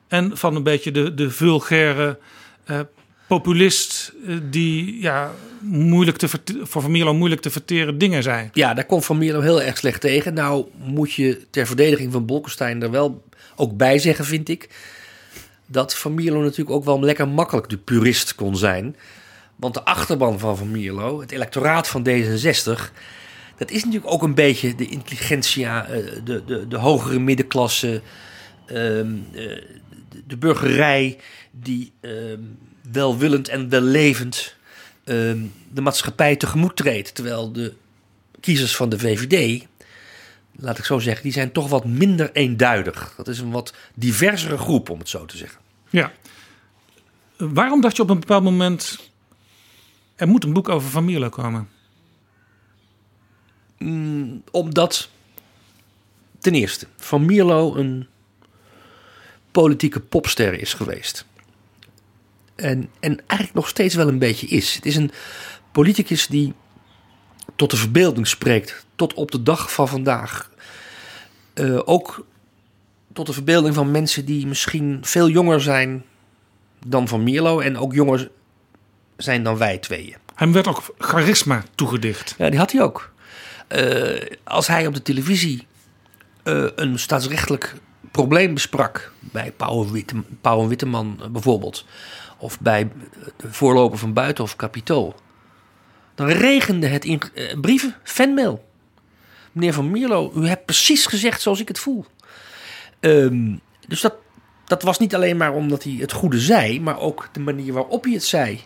En 0.09 0.37
van 0.37 0.57
een 0.57 0.63
beetje 0.63 0.91
de, 0.93 1.15
de 1.15 1.31
vulgaire 1.31 2.19
eh, 2.65 2.81
populist 3.27 4.13
eh, 4.27 4.37
die 4.51 5.01
ja, 5.01 5.33
moeilijk 5.61 6.17
te 6.17 6.29
voor 6.63 6.83
Van 6.83 6.91
Mierlo 6.91 7.15
moeilijk 7.15 7.41
te 7.41 7.51
verteren 7.51 7.99
dingen 7.99 8.23
zei. 8.23 8.51
Ja, 8.53 8.75
daar 8.75 8.87
komt 8.87 9.05
Van 9.05 9.19
Mierlo 9.19 9.41
heel 9.41 9.63
erg 9.63 9.77
slecht 9.77 10.01
tegen. 10.01 10.35
Nou 10.35 10.67
moet 10.77 11.13
je 11.13 11.47
ter 11.51 11.67
verdediging 11.67 12.13
van 12.13 12.27
Bolkestein 12.27 12.83
er 12.83 12.91
wel 12.91 13.25
ook 13.57 13.77
bij 13.77 13.99
zeggen, 13.99 14.25
vind 14.25 14.49
ik... 14.49 14.69
dat 15.67 15.97
Van 15.97 16.15
Mierlo 16.15 16.43
natuurlijk 16.43 16.71
ook 16.71 16.85
wel 16.85 17.01
lekker 17.01 17.29
makkelijk 17.29 17.69
de 17.69 17.79
purist 17.79 18.35
kon 18.35 18.57
zijn. 18.57 18.97
Want 19.57 19.75
de 19.75 19.85
achterban 19.85 20.39
van 20.39 20.57
Van 20.57 20.71
Mierlo, 20.71 21.21
het 21.21 21.33
electoraat 21.33 21.89
van 21.89 22.09
D66... 22.09 22.93
dat 23.57 23.71
is 23.71 23.85
natuurlijk 23.85 24.13
ook 24.13 24.23
een 24.23 24.35
beetje 24.35 24.75
de 24.75 24.87
intelligentsia, 24.87 25.87
eh, 25.87 26.05
de, 26.25 26.45
de, 26.45 26.69
de 26.69 26.77
hogere 26.77 27.19
middenklasse... 27.19 28.01
ehm, 28.67 29.15
eh, 29.33 29.43
de, 30.09 30.23
de 30.27 30.37
burgerij 30.37 31.19
die 31.51 31.93
ehm, 32.01 32.41
welwillend 32.93 33.49
en 33.49 33.69
wellevend 33.69 34.55
ehm, 35.05 35.45
de 35.73 35.81
maatschappij 35.81 36.37
tegemoet 36.37 36.77
treedt. 36.77 37.15
Terwijl 37.15 37.53
de 37.53 37.75
kiezers 38.41 38.77
van 38.77 38.89
de 38.89 38.99
VVD, 38.99 39.67
laat 40.57 40.79
ik 40.79 40.85
zo 40.85 40.99
zeggen, 40.99 41.23
die 41.23 41.33
zijn 41.33 41.53
toch 41.53 41.69
wat 41.69 41.85
minder 41.85 42.33
eenduidig. 42.33 43.15
Dat 43.17 43.29
is 43.29 43.39
een 43.39 43.51
wat 43.51 43.75
diversere 43.95 44.59
groep, 44.59 44.91
om 44.91 44.99
het 44.99 45.09
zo 45.09 45.25
te 45.25 45.37
zeggen. 45.37 45.61
Ja. 45.91 46.13
Waarom 47.37 47.81
dacht 47.81 47.97
je 47.97 48.03
op 48.03 48.11
een 48.11 48.21
bepaald 48.21 48.43
moment... 48.43 49.11
er 50.17 50.29
moet 50.29 50.45
een 50.45 50.53
boek 50.53 50.69
over 50.69 50.91
Van 50.91 51.05
Mierlo 51.05 51.29
komen? 51.29 51.69
Mm, 53.79 54.43
omdat, 54.51 55.09
ten 56.39 56.55
eerste, 56.55 56.87
Van 56.97 57.25
Mierlo 57.25 57.75
een 57.75 58.07
politieke 59.51 60.01
popster 60.01 60.61
is 60.61 60.75
geweest. 60.75 61.27
En, 62.57 62.91
en 63.01 63.19
eigenlijk 63.27 63.55
nog 63.55 63.69
steeds 63.69 63.95
wel 63.95 64.09
een 64.09 64.19
beetje 64.19 64.47
is. 64.47 64.75
Het 64.75 64.87
is 64.87 64.97
een 64.97 65.11
politicus 65.73 66.27
die 66.27 66.55
tot 67.57 67.71
de 67.71 67.77
verbeelding 67.77 68.27
spreekt, 68.27 68.87
tot 68.97 69.15
op 69.15 69.31
de 69.31 69.43
dag 69.43 69.73
van 69.73 69.89
vandaag. 69.89 70.51
Eh, 71.55 71.81
ook 71.85 72.27
tot 73.13 73.27
de 73.27 73.33
verbeelding 73.33 73.75
van 73.75 73.91
mensen 73.91 74.25
die 74.25 74.47
misschien 74.47 74.99
veel 75.03 75.29
jonger 75.29 75.61
zijn 75.61 76.05
dan 76.87 77.09
Van 77.09 77.23
Mierlo 77.23 77.61
en 77.61 77.79
ook 77.79 77.95
jonger 77.95 78.31
zijn 79.17 79.43
dan 79.43 79.57
wij 79.57 79.79
tweeën. 79.79 80.17
Hem 80.35 80.53
werd 80.53 80.69
ook 80.69 80.95
charisma 80.99 81.65
toegedicht. 81.75 82.35
Ja, 82.39 82.51
die 82.51 82.59
had 82.59 82.73
hij 82.73 82.83
ook. 82.83 83.13
Eh, 83.69 84.37
als 84.45 84.67
hij 84.67 84.87
op 84.87 84.95
de 84.95 85.03
televisie 85.03 85.67
eh, 86.43 86.65
een 86.75 86.99
staatsrechtelijk 86.99 87.75
probleem 88.11 88.55
besprak, 88.55 89.13
bij 89.21 89.53
Pauw 90.41 90.63
en 90.63 90.69
Witteman 90.69 91.21
bijvoorbeeld, 91.33 91.87
of 92.37 92.61
bij 92.61 92.89
de 93.37 93.53
voorloper 93.53 93.99
van 93.99 94.13
Buitenhof 94.13 94.57
Capitool, 94.57 95.15
dan 96.15 96.29
regende 96.29 96.87
het 96.87 97.05
in 97.05 97.23
eh, 97.35 97.61
brieven, 97.61 97.95
fanmail. 98.03 98.65
Meneer 99.53 99.73
Van 99.73 99.91
Mierlo, 99.91 100.33
u 100.37 100.47
hebt 100.49 100.65
precies 100.65 101.07
gezegd 101.07 101.41
zoals 101.41 101.61
ik 101.61 101.69
het 101.69 101.79
voel. 101.79 102.05
Ehm, 103.01 103.57
dus 103.89 104.01
dat, 104.01 104.15
dat 104.65 104.83
was 104.83 104.99
niet 104.99 105.15
alleen 105.15 105.37
maar 105.37 105.53
omdat 105.53 105.83
hij 105.83 105.97
het 105.99 106.13
goede 106.13 106.41
zei, 106.41 106.81
maar 106.81 106.99
ook 106.99 107.29
de 107.33 107.41
manier 107.41 107.73
waarop 107.73 108.05
hij 108.05 108.13
het 108.13 108.25
zei. 108.25 108.61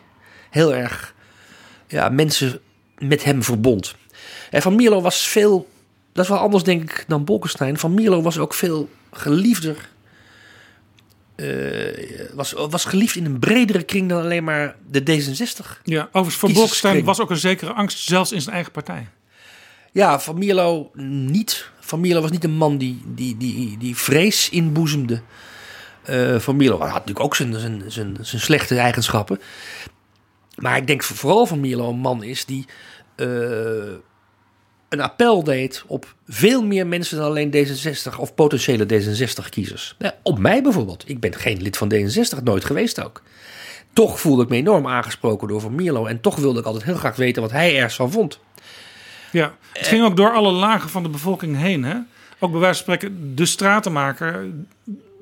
Heel 0.51 0.75
erg 0.75 1.15
ja, 1.87 2.09
mensen 2.09 2.61
met 2.99 3.25
hem 3.25 3.43
verbond. 3.43 3.95
En 4.51 4.63
Van 4.63 4.75
Mierlo 4.75 5.01
was 5.01 5.29
veel, 5.29 5.69
dat 6.13 6.25
is 6.25 6.31
wel 6.31 6.39
anders 6.41 6.63
denk 6.63 6.83
ik 6.83 7.05
dan 7.09 7.25
Bolkestein. 7.25 7.79
Van 7.79 7.95
Mierlo 7.95 8.23
was 8.23 8.39
ook 8.39 8.55
veel 8.55 8.89
geliefder. 9.13 9.89
Eh, 11.41 12.35
was, 12.35 12.53
was 12.53 12.85
geliefd 12.85 13.17
in 13.17 13.25
een 13.25 13.39
bredere 13.39 13.83
kring 13.83 14.09
dan 14.09 14.23
alleen 14.23 14.45
maar 14.45 14.77
de 14.91 15.01
D66. 15.01 15.83
Ja, 15.83 16.05
overigens 16.07 16.37
voor. 16.37 16.53
Bolkestein 16.53 17.05
was 17.05 17.21
ook 17.21 17.31
een 17.31 17.37
zekere 17.37 17.73
angst, 17.73 17.99
zelfs 17.99 18.33
in 18.33 18.41
zijn 18.41 18.55
eigen 18.55 18.73
partij. 18.73 19.09
Ja, 19.93 20.21
Van 20.21 20.39
Mierlo 20.39 20.91
niet. 20.95 21.71
Van 21.81 22.01
Mierlo 22.01 22.21
was 22.21 22.31
niet 22.31 22.45
een 22.45 22.57
man 22.57 22.79
die, 22.79 23.03
die, 23.07 23.37
die, 23.37 23.79
die 23.79 23.97
vrees 23.97 24.49
inboezemde. 24.51 25.23
Eh 26.03 26.39
van 26.39 26.57
Mierlo 26.57 26.79
had 26.79 26.93
natuurlijk 26.93 27.21
ook 27.21 27.37
zijn, 27.37 27.55
zijn, 27.61 27.83
zijn, 27.87 28.17
zijn 28.21 28.41
slechte 28.41 28.79
eigenschappen. 28.79 29.41
Maar 30.55 30.77
ik 30.77 30.87
denk 30.87 31.03
vooral 31.03 31.47
van 31.47 31.61
Mierlo 31.61 31.89
een 31.89 31.99
man 31.99 32.23
is 32.23 32.45
die 32.45 32.67
eh, 33.17 33.27
een 34.91 35.01
appel 35.01 35.45
deed 35.45 35.85
op 35.87 36.15
veel 36.29 36.63
meer 36.63 36.87
mensen 36.87 37.17
dan 37.17 37.27
alleen 37.27 37.55
D66 37.55 38.19
of 38.19 38.35
potentiële 38.35 38.85
D66-kiezers. 38.85 39.97
op 40.23 40.39
mij 40.39 40.63
bijvoorbeeld. 40.63 41.05
Ik 41.07 41.21
ben 41.21 41.35
geen 41.35 41.63
lid 41.63 41.77
van 41.77 41.93
D66, 41.95 42.43
nooit 42.43 42.65
geweest 42.65 43.05
ook. 43.05 43.23
Toch 43.93 44.21
voelde 44.21 44.43
ik 44.43 44.49
me 44.49 44.57
enorm 44.57 44.87
aangesproken 44.87 45.49
door 45.49 45.61
Van 45.61 45.75
Mierlo. 45.75 46.07
En 46.07 46.21
toch 46.21 46.37
wilde 46.37 46.61
ik 46.61 46.65
altijd 46.65 46.85
heel 46.85 46.97
graag 46.97 47.17
weten 47.17 47.43
wat 47.43 47.51
hij 47.51 47.77
ergens 47.77 47.95
van 47.95 48.11
vond. 48.11 48.39
Ja, 49.33 49.55
het 49.73 49.87
ging 49.87 50.05
ook 50.05 50.17
door 50.17 50.33
alle 50.33 50.53
lagen 50.53 50.91
van 50.91 51.03
de 51.03 51.09
bevolking 51.09 51.57
heen. 51.57 51.85
Hè? 51.85 51.97
Ook 52.39 52.51
bij 52.51 52.61
wijze 52.61 52.85
van 52.85 52.95
spreken, 52.95 53.37
de 53.37 53.47
stratenmaker 53.47 54.47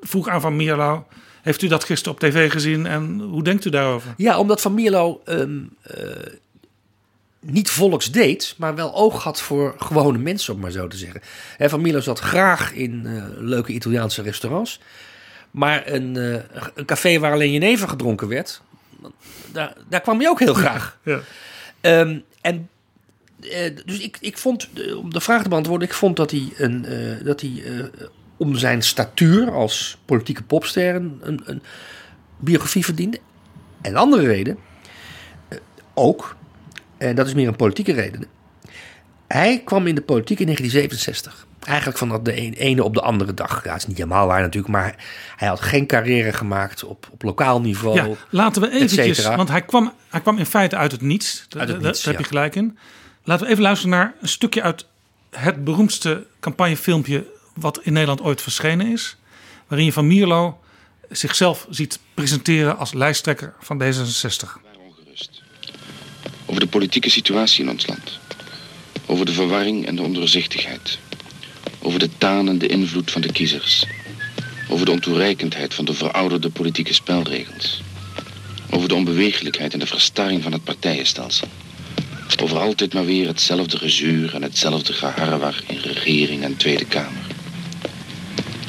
vroeg 0.01 0.27
aan 0.27 0.41
Van 0.41 0.55
Mierlo... 0.55 1.05
Heeft 1.41 1.61
u 1.61 1.67
dat 1.67 1.83
gisteren 1.83 2.13
op 2.13 2.19
tv 2.19 2.51
gezien 2.51 2.85
en 2.85 3.19
hoe 3.19 3.43
denkt 3.43 3.65
u 3.65 3.69
daarover? 3.69 4.13
Ja, 4.17 4.39
omdat 4.39 4.61
Van 4.61 4.73
Mierlo 4.73 5.21
um, 5.25 5.69
niet 7.39 7.69
volks 7.69 8.11
deed, 8.11 8.55
maar 8.57 8.75
wel 8.75 8.95
oog 8.95 9.23
had 9.23 9.41
voor 9.41 9.75
gewone 9.77 10.17
mensen, 10.17 10.53
om 10.53 10.59
maar 10.59 10.71
zo 10.71 10.87
te 10.87 10.97
zeggen. 10.97 11.21
van 11.57 11.81
Mierlo 11.81 11.99
zat 11.99 12.19
graag 12.19 12.73
in 12.73 13.01
uh, 13.05 13.23
leuke 13.37 13.71
Italiaanse 13.71 14.21
restaurants. 14.21 14.79
Maar 15.51 15.87
een, 15.87 16.15
uh, 16.15 16.33
een 16.75 16.85
café 16.85 17.19
waar 17.19 17.33
alleen 17.33 17.51
jenever 17.51 17.87
gedronken 17.87 18.27
werd, 18.27 18.61
daar, 19.51 19.73
daar 19.89 20.01
kwam 20.01 20.19
hij 20.19 20.29
ook 20.29 20.39
heel 20.39 20.53
graag. 20.53 20.97
Ja. 21.03 21.99
Um, 21.99 22.23
en 22.41 22.69
uh, 23.39 23.75
dus 23.85 23.99
ik, 23.99 24.17
ik 24.19 24.37
vond, 24.37 24.69
om 24.95 25.13
de 25.13 25.21
vraag 25.21 25.43
te 25.43 25.49
beantwoorden, 25.49 25.87
ik 25.87 25.93
vond 25.93 26.15
dat 26.15 26.31
hij, 26.31 26.53
een, 26.57 26.85
dat 27.23 27.41
hij 27.41 27.63
om 28.37 28.55
zijn 28.55 28.81
statuur 28.81 29.51
als 29.51 29.97
politieke 30.05 30.43
popster 30.43 30.95
een, 30.95 31.41
een, 31.45 31.61
biografie 32.37 32.85
verdiende. 32.85 33.19
En 33.81 33.91
een 33.91 33.97
andere 33.97 34.25
reden, 34.25 34.57
ook, 35.93 36.35
en 36.99 37.15
dat 37.15 37.27
is 37.27 37.33
meer 37.33 37.47
een 37.47 37.55
politieke 37.55 37.93
reden. 37.93 38.25
Hij 39.27 39.61
kwam 39.65 39.87
in 39.87 39.95
de 39.95 40.01
politiek 40.01 40.39
in 40.39 40.45
1967. 40.45 41.47
Eigenlijk 41.63 41.97
van 41.97 42.23
de 42.23 42.33
ene 42.55 42.83
op 42.83 42.93
de 42.93 43.01
andere 43.01 43.33
dag. 43.33 43.63
Ja, 43.63 43.71
dat 43.71 43.79
is 43.79 43.87
niet 43.87 43.97
helemaal 43.97 44.27
waar 44.27 44.41
natuurlijk, 44.41 44.73
maar 44.73 44.95
hij 45.35 45.47
had 45.47 45.61
geen 45.61 45.87
carrière 45.87 46.33
gemaakt 46.33 46.83
op, 46.83 47.07
op 47.11 47.23
lokaal 47.23 47.61
niveau. 47.61 47.95
Ja, 47.95 48.07
laten 48.29 48.61
we 48.61 48.71
eventjes, 48.71 49.25
want 49.25 49.49
hij 49.49 49.61
kwam, 49.61 49.93
hij 50.09 50.21
kwam 50.21 50.37
in 50.37 50.45
feite 50.45 50.75
uit 50.75 50.91
het 50.91 51.01
niets. 51.01 51.45
Uit 51.57 51.69
het 51.69 51.81
niets 51.81 52.03
Daar 52.03 52.13
heb 52.13 52.23
je 52.23 52.29
gelijk 52.29 52.55
in. 52.55 52.77
Laten 53.23 53.45
we 53.45 53.51
even 53.51 53.63
luisteren 53.63 53.97
naar 53.97 54.13
een 54.21 54.27
stukje 54.27 54.61
uit 54.61 54.85
het 55.29 55.63
beroemdste 55.63 56.25
campagnefilmpje 56.39 57.25
wat 57.53 57.79
in 57.83 57.93
Nederland 57.93 58.21
ooit 58.21 58.41
verschenen 58.41 58.91
is. 58.91 59.17
Waarin 59.67 59.85
je 59.85 59.93
van 59.93 60.07
Mierlo 60.07 60.59
zichzelf 61.09 61.67
ziet 61.69 61.99
presenteren 62.13 62.77
als 62.77 62.93
lijsttrekker 62.93 63.53
van 63.59 63.83
D66 63.83 64.68
over 66.49 66.61
de 66.61 66.67
politieke 66.67 67.09
situatie 67.09 67.63
in 67.63 67.69
ons 67.69 67.87
land. 67.87 68.19
Over 69.05 69.25
de 69.25 69.33
verwarring 69.33 69.85
en 69.85 69.95
de 69.95 70.01
ondoorzichtigheid. 70.01 70.99
Over 71.79 71.99
de 71.99 72.09
tanende 72.17 72.67
invloed 72.67 73.11
van 73.11 73.21
de 73.21 73.31
kiezers. 73.31 73.85
Over 74.69 74.85
de 74.85 74.91
ontoereikendheid 74.91 75.73
van 75.73 75.85
de 75.85 75.93
verouderde 75.93 76.49
politieke 76.49 76.93
spelregels. 76.93 77.81
Over 78.69 78.87
de 78.87 78.95
onbewegelijkheid 78.95 79.73
en 79.73 79.79
de 79.79 79.85
verstarring 79.85 80.43
van 80.43 80.51
het 80.51 80.63
partijenstelsel. 80.63 81.47
Over 82.41 82.59
altijd 82.59 82.93
maar 82.93 83.05
weer 83.05 83.27
hetzelfde 83.27 83.77
gezuur 83.77 84.33
en 84.33 84.41
hetzelfde 84.41 84.93
geharrewar 84.93 85.63
in 85.67 85.77
regering 85.77 86.43
en 86.43 86.57
Tweede 86.57 86.85
Kamer. 86.85 87.27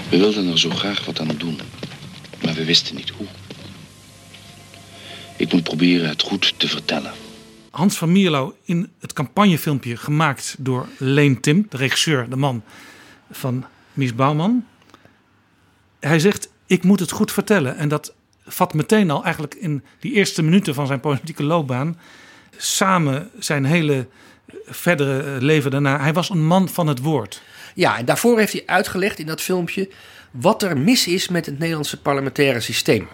We 0.08 0.18
wilden 0.18 0.50
er 0.50 0.58
zo 0.58 0.70
graag 0.70 1.04
wat 1.04 1.20
aan 1.20 1.34
doen, 1.36 1.60
maar 2.42 2.54
we 2.54 2.64
wisten 2.64 2.96
niet 2.96 3.10
hoe. 3.10 3.26
Ik 5.36 5.52
moet 5.52 5.62
proberen 5.62 6.08
het 6.08 6.22
goed 6.22 6.54
te 6.56 6.68
vertellen. 6.68 7.12
Hans 7.70 7.98
van 7.98 8.12
Mierlo 8.12 8.56
in 8.64 8.92
het 9.00 9.12
campagnefilmpje 9.12 9.96
gemaakt 9.96 10.54
door 10.58 10.86
Leen 10.98 11.40
Tim, 11.40 11.66
de 11.68 11.76
regisseur, 11.76 12.28
de 12.28 12.36
man 12.36 12.62
van 13.30 13.64
Mies 13.92 14.14
Bouwman. 14.14 14.64
Hij 16.00 16.18
zegt: 16.18 16.48
Ik 16.66 16.82
moet 16.84 17.00
het 17.00 17.10
goed 17.10 17.32
vertellen. 17.32 17.76
En 17.76 17.88
dat 17.88 18.14
vat 18.46 18.74
meteen 18.74 19.10
al 19.10 19.24
eigenlijk 19.24 19.54
in 19.54 19.84
die 20.00 20.12
eerste 20.12 20.42
minuten 20.42 20.74
van 20.74 20.86
zijn 20.86 21.00
politieke 21.00 21.42
loopbaan. 21.42 21.98
Samen 22.56 23.30
zijn 23.38 23.64
hele 23.64 24.06
verdere 24.66 25.42
leven 25.42 25.70
daarna. 25.70 26.00
Hij 26.00 26.12
was 26.12 26.30
een 26.30 26.46
man 26.46 26.68
van 26.68 26.86
het 26.86 27.00
woord. 27.00 27.42
Ja, 27.74 27.98
en 27.98 28.04
daarvoor 28.04 28.38
heeft 28.38 28.52
hij 28.52 28.62
uitgelegd 28.66 29.18
in 29.18 29.26
dat 29.26 29.40
filmpje 29.40 29.88
wat 30.30 30.62
er 30.62 30.78
mis 30.78 31.06
is 31.06 31.28
met 31.28 31.46
het 31.46 31.58
Nederlandse 31.58 32.00
parlementaire 32.00 32.60
systeem 32.60 33.08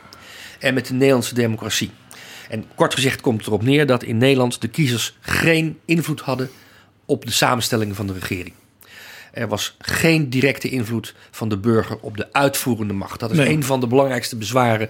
en 0.58 0.74
met 0.74 0.86
de 0.86 0.94
Nederlandse 0.94 1.34
democratie. 1.34 1.90
En 2.48 2.64
kort 2.74 2.94
gezegd 2.94 3.20
komt 3.20 3.38
het 3.38 3.46
erop 3.46 3.62
neer 3.62 3.86
dat 3.86 4.02
in 4.02 4.18
Nederland 4.18 4.60
de 4.60 4.68
kiezers 4.68 5.16
geen 5.20 5.78
invloed 5.84 6.20
hadden 6.20 6.50
op 7.04 7.24
de 7.24 7.32
samenstelling 7.32 7.96
van 7.96 8.06
de 8.06 8.12
regering. 8.12 8.54
Er 9.36 9.48
was 9.48 9.76
geen 9.78 10.30
directe 10.30 10.68
invloed 10.68 11.14
van 11.30 11.48
de 11.48 11.56
burger 11.56 11.98
op 12.00 12.16
de 12.16 12.32
uitvoerende 12.32 12.92
macht. 12.92 13.20
Dat 13.20 13.30
is 13.30 13.38
een 13.38 13.62
van 13.62 13.80
de 13.80 13.86
belangrijkste 13.86 14.36
bezwaren 14.36 14.88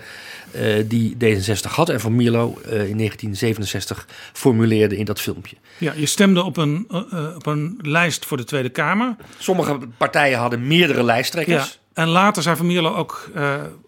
uh, 0.54 0.84
die 0.84 1.16
D66 1.24 1.70
had 1.70 1.88
en 1.88 2.00
van 2.00 2.16
Milo 2.16 2.46
uh, 2.46 2.66
in 2.66 2.96
1967 2.96 4.06
formuleerde 4.32 4.96
in 4.96 5.04
dat 5.04 5.20
filmpje. 5.20 5.56
Ja, 5.78 5.92
je 5.96 6.06
stemde 6.06 6.42
op 6.42 6.56
een, 6.56 6.88
uh, 6.90 7.34
op 7.36 7.46
een 7.46 7.78
lijst 7.82 8.24
voor 8.24 8.36
de 8.36 8.44
Tweede 8.44 8.68
Kamer. 8.68 9.16
Sommige 9.38 9.78
partijen 9.96 10.38
hadden 10.38 10.66
meerdere 10.66 11.02
lijsttrekkers. 11.02 11.78
Ja, 11.94 12.02
en 12.02 12.08
later 12.08 12.42
zei 12.42 12.56
Van 12.56 12.66
Mierlo 12.66 12.94
ook, 12.94 13.30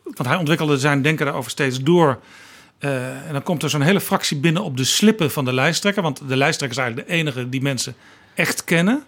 want 0.05 0.29
hij 0.29 0.37
ontwikkelde 0.37 0.79
zijn 0.79 1.03
denken 1.03 1.25
daarover 1.25 1.51
steeds 1.51 1.83
door 1.83 2.19
uh, 2.81 3.27
en 3.27 3.33
dan 3.33 3.43
komt 3.43 3.63
er 3.63 3.71
zo'n 3.71 3.83
hele 3.83 4.01
fractie 4.01 4.37
binnen 4.37 4.63
op 4.63 4.77
de 4.77 4.85
slippen 4.85 5.31
van 5.31 5.45
de 5.45 5.53
lijsttrekker. 5.53 6.03
Want 6.03 6.29
de 6.29 6.37
lijsttrekker 6.37 6.79
is 6.79 6.85
eigenlijk 6.85 7.09
de 7.09 7.15
enige 7.15 7.49
die 7.49 7.63
mensen 7.63 7.95
echt 8.35 8.65
kennen. 8.65 9.05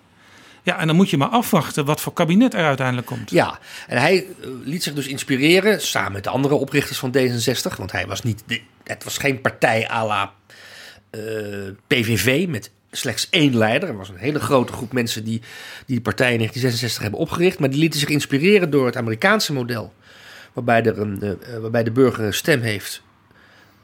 Ja, 0.62 0.78
en 0.78 0.86
dan 0.86 0.96
moet 0.96 1.10
je 1.10 1.16
maar 1.16 1.28
afwachten 1.28 1.84
wat 1.84 2.00
voor 2.00 2.12
kabinet 2.12 2.54
er 2.54 2.64
uiteindelijk 2.64 3.06
komt. 3.06 3.30
Ja, 3.30 3.58
en 3.86 3.98
hij 3.98 4.16
eh, 4.16 4.48
liet 4.64 4.82
zich 4.82 4.94
dus 4.94 5.06
inspireren 5.06 5.80
samen 5.80 6.12
met 6.12 6.24
de 6.24 6.30
andere 6.30 6.54
oprichters 6.54 6.98
van 6.98 7.16
D66. 7.16 7.76
Want 7.76 7.92
hij 7.92 8.06
was 8.06 8.22
niet, 8.22 8.44
het 8.84 9.04
was 9.04 9.18
geen 9.18 9.40
partij 9.40 9.90
à 9.90 10.06
la 10.06 10.32
eh, 11.10 11.20
PVV 11.86 12.46
met 12.48 12.70
slechts 12.90 13.28
één 13.30 13.56
leider. 13.56 13.88
Er 13.88 13.96
was 13.96 14.08
een 14.08 14.16
hele 14.16 14.40
grote 14.40 14.72
groep 14.72 14.92
mensen 14.92 15.24
die 15.24 15.42
die 15.86 16.00
partij 16.00 16.32
in 16.32 16.38
1966 16.38 17.02
hebben 17.02 17.20
opgericht. 17.20 17.58
Maar 17.58 17.70
die 17.70 17.80
lieten 17.80 18.00
zich 18.00 18.08
inspireren 18.08 18.70
door 18.70 18.86
het 18.86 18.96
Amerikaanse 18.96 19.52
model. 19.52 19.92
Waarbij, 20.52 20.82
er 20.82 20.98
een, 20.98 21.38
waarbij 21.60 21.82
de 21.82 21.90
burger 21.90 22.24
een 22.24 22.34
stem 22.34 22.60
heeft 22.60 23.02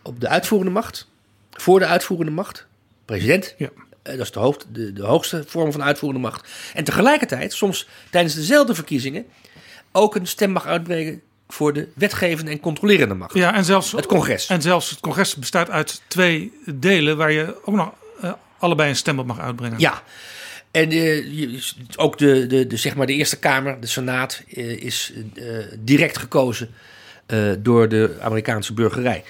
op 0.06 0.20
de 0.20 0.28
uitvoerende 0.28 0.72
macht, 0.72 1.08
voor 1.52 1.78
de 1.78 1.86
uitvoerende 1.86 2.32
macht, 2.32 2.66
president. 3.04 3.54
Ja. 3.58 3.68
Eh, 4.02 4.16
dat 4.16 4.24
is 4.26 4.32
de, 4.32 4.38
hoofd, 4.38 4.66
de, 4.72 4.92
de 4.92 5.02
hoogste 5.02 5.44
vorm 5.46 5.72
van 5.72 5.82
uitvoerende 5.82 6.22
macht. 6.22 6.48
En 6.74 6.84
tegelijkertijd, 6.84 7.52
soms 7.52 7.88
tijdens 8.10 8.34
dezelfde 8.34 8.74
verkiezingen, 8.74 9.26
ook 9.92 10.14
een 10.14 10.26
stem 10.26 10.50
mag 10.50 10.66
uitbrengen 10.66 11.22
voor 11.48 11.72
de 11.72 11.88
wetgevende 11.94 12.50
en 12.50 12.60
controlerende 12.60 13.14
macht. 13.14 13.34
Ja, 13.34 13.54
en 13.54 13.64
zelfs 13.64 13.92
het 13.92 14.06
congres. 14.06 14.46
En 14.46 14.62
zelfs 14.62 14.90
het 14.90 15.00
congres 15.00 15.34
bestaat 15.34 15.70
uit 15.70 16.02
twee 16.06 16.52
delen 16.64 17.16
waar 17.16 17.32
je 17.32 17.54
ook 17.64 17.74
nog 17.74 17.92
uh, 18.24 18.32
allebei 18.58 18.88
een 18.88 18.96
stem 18.96 19.18
op 19.18 19.26
mag 19.26 19.40
uitbrengen. 19.40 19.78
Ja. 19.78 20.02
En 20.70 20.92
uh, 20.92 21.60
ook 21.96 22.18
de, 22.18 22.46
de, 22.46 22.66
de, 22.66 22.76
zeg 22.76 22.94
maar 22.94 23.06
de 23.06 23.12
Eerste 23.12 23.38
Kamer, 23.38 23.80
de 23.80 23.86
Senaat, 23.86 24.42
uh, 24.54 24.82
is 24.82 25.12
direct 25.78 26.18
gekozen 26.18 26.74
door 27.58 27.88
de 27.88 28.16
Amerikaanse 28.20 28.72
burgerij. 28.72 29.24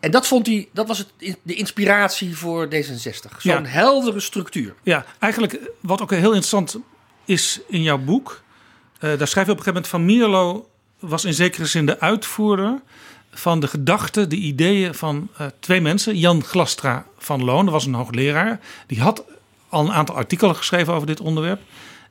En 0.00 0.10
dat 0.10 0.26
vond 0.26 0.46
hij, 0.46 0.68
dat 0.72 0.86
was 0.86 0.98
het, 0.98 1.36
de 1.42 1.54
inspiratie 1.54 2.36
voor 2.36 2.68
D66. 2.74 3.36
Zo'n 3.38 3.66
heldere 3.66 4.20
structuur. 4.20 4.74
Ja, 4.82 5.04
eigenlijk 5.18 5.70
wat 5.80 6.02
ook 6.02 6.10
heel 6.10 6.22
interessant 6.22 6.78
is 7.24 7.60
in 7.66 7.82
jouw 7.82 7.98
boek. 7.98 8.42
Uh, 9.00 9.18
daar 9.18 9.28
schrijf 9.28 9.46
je 9.46 9.52
op 9.52 9.58
een 9.58 9.64
gegeven 9.64 9.72
moment 9.72 9.88
van 9.88 10.04
Mierlo 10.04 10.68
was 10.98 11.24
in 11.24 11.34
zekere 11.34 11.66
zin 11.66 11.86
de 11.86 12.00
uitvoerder 12.00 12.80
van 13.30 13.60
de 13.60 13.68
gedachten, 13.68 14.28
de 14.28 14.36
ideeën 14.36 14.94
van 14.94 15.28
uh, 15.40 15.46
twee 15.60 15.80
mensen. 15.80 16.18
Jan 16.18 16.44
Glastra 16.44 17.06
van 17.18 17.44
Loon, 17.44 17.64
dat 17.64 17.74
was 17.74 17.86
een 17.86 17.94
hoogleraar. 17.94 18.60
Die 18.86 19.00
had 19.00 19.24
al 19.68 19.84
een 19.84 19.92
aantal 19.92 20.14
artikelen 20.14 20.56
geschreven 20.56 20.94
over 20.94 21.06
dit 21.06 21.20
onderwerp. 21.20 21.60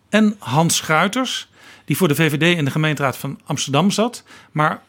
En 0.10 0.36
Hans 0.40 0.76
Schuiters, 0.76 1.48
die 1.86 1.98
voor 1.98 2.08
de 2.08 2.16
VVD 2.16 2.58
in 2.58 2.66
de 2.66 2.72
gemeenteraad 2.72 3.18
van 3.18 3.40
Amsterdam 3.46 3.92
zat. 3.92 4.24
Maar 4.52 4.82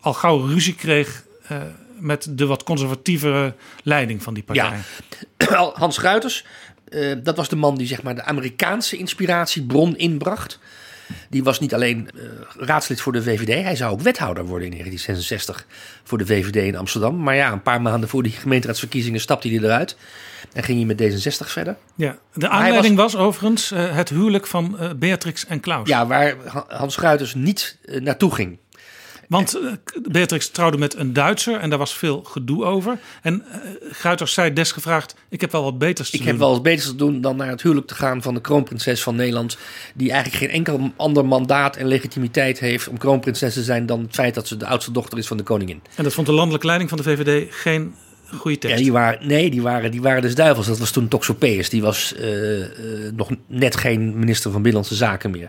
al 0.00 0.14
gauw 0.14 0.46
ruzie 0.46 0.74
kreeg 0.74 1.24
uh, 1.52 1.62
met 2.02 2.26
de 2.30 2.46
wat 2.46 2.62
conservatievere 2.62 3.54
leiding 3.82 4.22
van 4.22 4.34
die 4.34 4.42
partij. 4.42 4.78
Ja. 5.38 5.72
Hans 5.74 6.00
Ruiters, 6.00 6.44
uh, 6.88 7.16
dat 7.22 7.36
was 7.36 7.48
de 7.48 7.56
man 7.56 7.76
die 7.76 7.86
zeg 7.86 8.02
maar 8.02 8.14
de 8.14 8.24
Amerikaanse 8.24 8.96
inspiratiebron 8.96 9.96
inbracht. 9.96 10.58
Die 11.30 11.44
was 11.44 11.60
niet 11.60 11.74
alleen 11.74 12.08
uh, 12.14 12.22
raadslid 12.56 13.00
voor 13.00 13.12
de 13.12 13.22
VVD, 13.22 13.62
hij 13.62 13.76
zou 13.76 13.92
ook 13.92 14.00
wethouder 14.00 14.44
worden 14.44 14.68
in 14.68 14.72
1966 14.72 15.66
voor 16.04 16.18
de 16.18 16.26
VVD 16.26 16.56
in 16.56 16.76
Amsterdam. 16.76 17.22
Maar 17.22 17.34
ja, 17.34 17.52
een 17.52 17.62
paar 17.62 17.82
maanden 17.82 18.08
voor 18.08 18.22
die 18.22 18.32
gemeenteraadsverkiezingen 18.32 19.20
stapte 19.20 19.48
hij 19.48 19.58
eruit 19.58 19.96
en 20.52 20.62
ging 20.62 20.78
hij 20.78 20.86
met 20.86 21.24
D66 21.24 21.46
verder. 21.46 21.76
Ja, 21.94 22.18
de 22.34 22.48
aanleiding 22.48 22.96
was, 22.96 23.12
was, 23.12 23.22
overigens 23.22 23.72
uh, 23.72 23.96
het 23.96 24.08
huwelijk 24.08 24.46
van 24.46 24.78
Beatrix 24.96 25.46
en 25.46 25.60
Klaus. 25.60 25.88
Ja, 25.88 26.06
waar 26.06 26.34
Hans 26.68 26.98
Ruiters 26.98 27.34
niet 27.34 27.78
naartoe 28.00 28.34
ging. 28.34 28.58
Want 29.32 29.56
uh, 29.56 29.72
Beatrix 30.10 30.48
trouwde 30.48 30.78
met 30.78 30.96
een 30.96 31.12
Duitser 31.12 31.58
en 31.58 31.70
daar 31.70 31.78
was 31.78 31.94
veel 31.94 32.22
gedoe 32.22 32.64
over. 32.64 32.98
En 33.22 33.44
uh, 33.48 33.56
Guiters 33.90 34.32
zei 34.32 34.52
desgevraagd, 34.52 35.14
ik 35.28 35.40
heb 35.40 35.52
wel 35.52 35.62
wat 35.62 35.78
beters 35.78 36.10
te 36.10 36.16
ik 36.16 36.22
doen. 36.22 36.30
heb 36.30 36.40
wel 36.40 36.50
wat 36.50 36.62
beters 36.62 36.86
te 36.86 36.96
doen 36.96 37.20
dan 37.20 37.36
naar 37.36 37.48
het 37.48 37.62
huwelijk 37.62 37.86
te 37.86 37.94
gaan 37.94 38.22
van 38.22 38.34
de 38.34 38.40
kroonprinses 38.40 39.02
van 39.02 39.16
Nederland. 39.16 39.58
Die 39.94 40.10
eigenlijk 40.10 40.42
geen 40.44 40.52
enkel 40.54 40.92
ander 40.96 41.26
mandaat 41.26 41.76
en 41.76 41.86
legitimiteit 41.86 42.58
heeft 42.58 42.88
om 42.88 42.98
kroonprinses 42.98 43.54
te 43.54 43.62
zijn 43.62 43.86
dan 43.86 44.00
het 44.00 44.14
feit 44.14 44.34
dat 44.34 44.48
ze 44.48 44.56
de 44.56 44.66
oudste 44.66 44.92
dochter 44.92 45.18
is 45.18 45.26
van 45.26 45.36
de 45.36 45.42
koningin. 45.42 45.82
En 45.94 46.04
dat 46.04 46.12
vond 46.12 46.26
de 46.26 46.32
landelijke 46.32 46.66
leiding 46.66 46.90
van 46.90 46.98
de 46.98 47.04
VVD 47.04 47.54
geen 47.54 47.94
goede 48.36 48.58
tekst. 48.58 48.76
Ja, 48.76 48.82
die 48.82 48.92
waren, 48.92 49.26
nee, 49.26 49.50
die 49.50 49.62
waren, 49.62 49.90
die 49.90 50.02
waren 50.02 50.22
dus 50.22 50.34
duivels. 50.34 50.66
Dat 50.66 50.78
was 50.78 50.90
toen 50.90 51.08
Toxopeus. 51.08 51.68
Die 51.68 51.82
was 51.82 52.14
uh, 52.20 52.58
uh, 52.58 52.66
nog 53.14 53.30
net 53.46 53.76
geen 53.76 54.18
minister 54.18 54.50
van 54.50 54.62
Binnenlandse 54.62 54.94
Zaken 54.94 55.30
meer. 55.30 55.48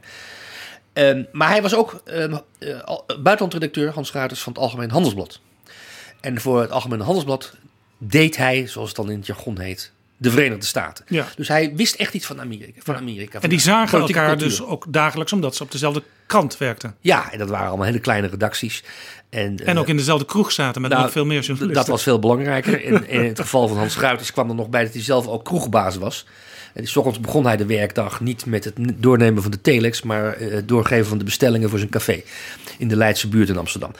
Um, 0.93 1.27
maar 1.31 1.49
hij 1.49 1.61
was 1.61 1.75
ook 1.75 2.01
um, 2.05 2.39
uh, 2.59 2.79
buitenlandredacteur, 3.05 3.91
Hans 3.91 4.11
Ruiters, 4.11 4.41
van 4.41 4.53
het 4.53 4.61
Algemeen 4.61 4.91
Handelsblad. 4.91 5.39
En 6.21 6.41
voor 6.41 6.61
het 6.61 6.71
Algemeen 6.71 6.99
Handelsblad 6.99 7.53
deed 7.97 8.37
hij, 8.37 8.67
zoals 8.67 8.87
het 8.87 8.97
dan 8.97 9.09
in 9.09 9.17
het 9.17 9.25
jargon 9.25 9.59
heet, 9.59 9.91
de 10.17 10.31
Verenigde 10.31 10.65
Staten. 10.65 11.05
Ja. 11.07 11.27
Dus 11.35 11.47
hij 11.47 11.75
wist 11.75 11.95
echt 11.95 12.13
iets 12.13 12.25
van 12.25 12.41
Amerika. 12.41 12.81
Van 12.83 12.95
Amerika 12.95 13.31
van 13.31 13.41
en 13.41 13.49
die 13.49 13.59
zagen 13.59 13.99
elkaar 13.99 14.27
cultuur. 14.27 14.47
dus 14.47 14.61
ook 14.61 14.85
dagelijks, 14.89 15.33
omdat 15.33 15.55
ze 15.55 15.63
op 15.63 15.71
dezelfde 15.71 16.03
krant 16.27 16.57
werkten. 16.57 16.95
Ja, 16.99 17.31
en 17.31 17.37
dat 17.37 17.49
waren 17.49 17.67
allemaal 17.67 17.85
hele 17.85 17.99
kleine 17.99 18.27
redacties. 18.27 18.83
En, 19.29 19.65
en 19.65 19.77
ook 19.77 19.87
in 19.87 19.97
dezelfde 19.97 20.25
kroeg 20.25 20.51
zaten 20.51 20.81
met 20.81 20.91
nou, 20.91 21.03
nog 21.03 21.11
veel 21.11 21.25
meer 21.25 21.41
journalisten. 21.41 21.75
Dat 21.75 21.87
was 21.87 22.03
veel 22.03 22.19
belangrijker. 22.19 22.83
In, 22.83 23.07
in 23.07 23.23
het 23.23 23.39
geval 23.39 23.67
van 23.67 23.77
Hans 23.77 23.97
Ruiters 23.97 24.31
kwam 24.31 24.49
er 24.49 24.55
nog 24.55 24.69
bij 24.69 24.83
dat 24.83 24.93
hij 24.93 25.03
zelf 25.03 25.27
ook 25.27 25.43
kroegbaas 25.43 25.95
was. 25.95 26.25
En 26.73 26.87
s 26.87 26.95
ochtends 26.95 27.19
begon 27.19 27.45
hij 27.45 27.57
de 27.57 27.65
werkdag 27.65 28.21
niet 28.21 28.45
met 28.45 28.63
het 28.63 28.75
doornemen 28.77 29.41
van 29.41 29.51
de 29.51 29.61
telex, 29.61 30.01
maar 30.01 30.41
uh, 30.41 30.51
het 30.51 30.67
doorgeven 30.67 31.05
van 31.05 31.17
de 31.17 31.23
bestellingen 31.23 31.69
voor 31.69 31.77
zijn 31.77 31.91
café 31.91 32.21
in 32.77 32.87
de 32.87 32.95
Leidse 32.95 33.27
buurt 33.27 33.49
in 33.49 33.57
Amsterdam. 33.57 33.91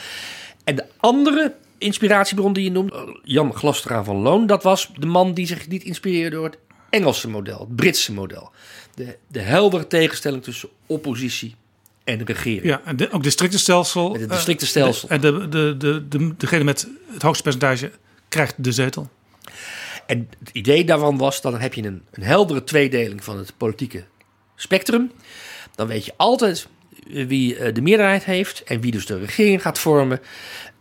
En 0.64 0.76
de 0.76 0.86
andere 0.98 1.54
inspiratiebron 1.78 2.54
die 2.54 2.64
je 2.64 2.72
noemt, 2.72 2.94
Jan 3.24 3.54
Glastra 3.54 4.04
van 4.04 4.16
Loon, 4.16 4.48
dat 4.48 4.64
was 4.64 4.90
de 4.98 5.06
man 5.06 5.34
die 5.34 5.46
zich 5.46 5.68
niet 5.68 5.84
inspireerde 5.84 6.36
door 6.36 6.46
het 6.46 6.58
Engelse 6.90 7.30
model, 7.30 7.60
het 7.60 7.76
Britse 7.76 8.14
model. 8.14 8.52
De, 8.96 9.18
de 9.28 9.40
heldere 9.40 9.88
tegenstelling 9.88 10.44
tussen 10.44 10.70
oppositie 10.86 11.56
en 12.04 12.26
regering. 12.26 12.64
Ja, 12.64 12.82
en 12.86 12.96
de, 12.96 13.12
ook 13.12 13.24
districtenstelsel. 13.24 14.14
Het 14.14 14.30
districtenstelsel. 14.30 15.10
Uh, 15.10 15.16
en 15.16 15.22
de, 15.22 15.50
de, 15.50 15.76
de, 15.78 16.08
de, 16.08 16.34
degene 16.38 16.64
met 16.64 16.88
het 17.14 17.22
hoogste 17.22 17.44
percentage 17.44 17.92
krijgt 18.30 18.64
de 18.64 18.72
zetel. 18.72 19.10
En 20.06 20.30
het 20.40 20.50
idee 20.52 20.86
daarvan 20.86 21.18
was, 21.18 21.42
dan 21.42 21.60
heb 21.60 21.74
je 21.74 21.84
een, 21.84 22.04
een 22.12 22.24
heldere 22.24 22.64
tweedeling 22.64 23.24
van 23.24 23.38
het 23.38 23.54
politieke 23.58 24.04
spectrum. 24.56 25.12
Dan 25.76 25.88
weet 25.88 26.06
je 26.06 26.14
altijd 26.18 26.68
wie 27.08 27.72
de 27.72 27.82
meerderheid 27.82 28.24
heeft 28.24 28.64
en 28.64 28.82
wie 28.82 28.92
dus 28.92 29.06
de 29.06 29.20
regering 29.20 29.62
gaat 29.62 29.80
vormen. 29.80 30.20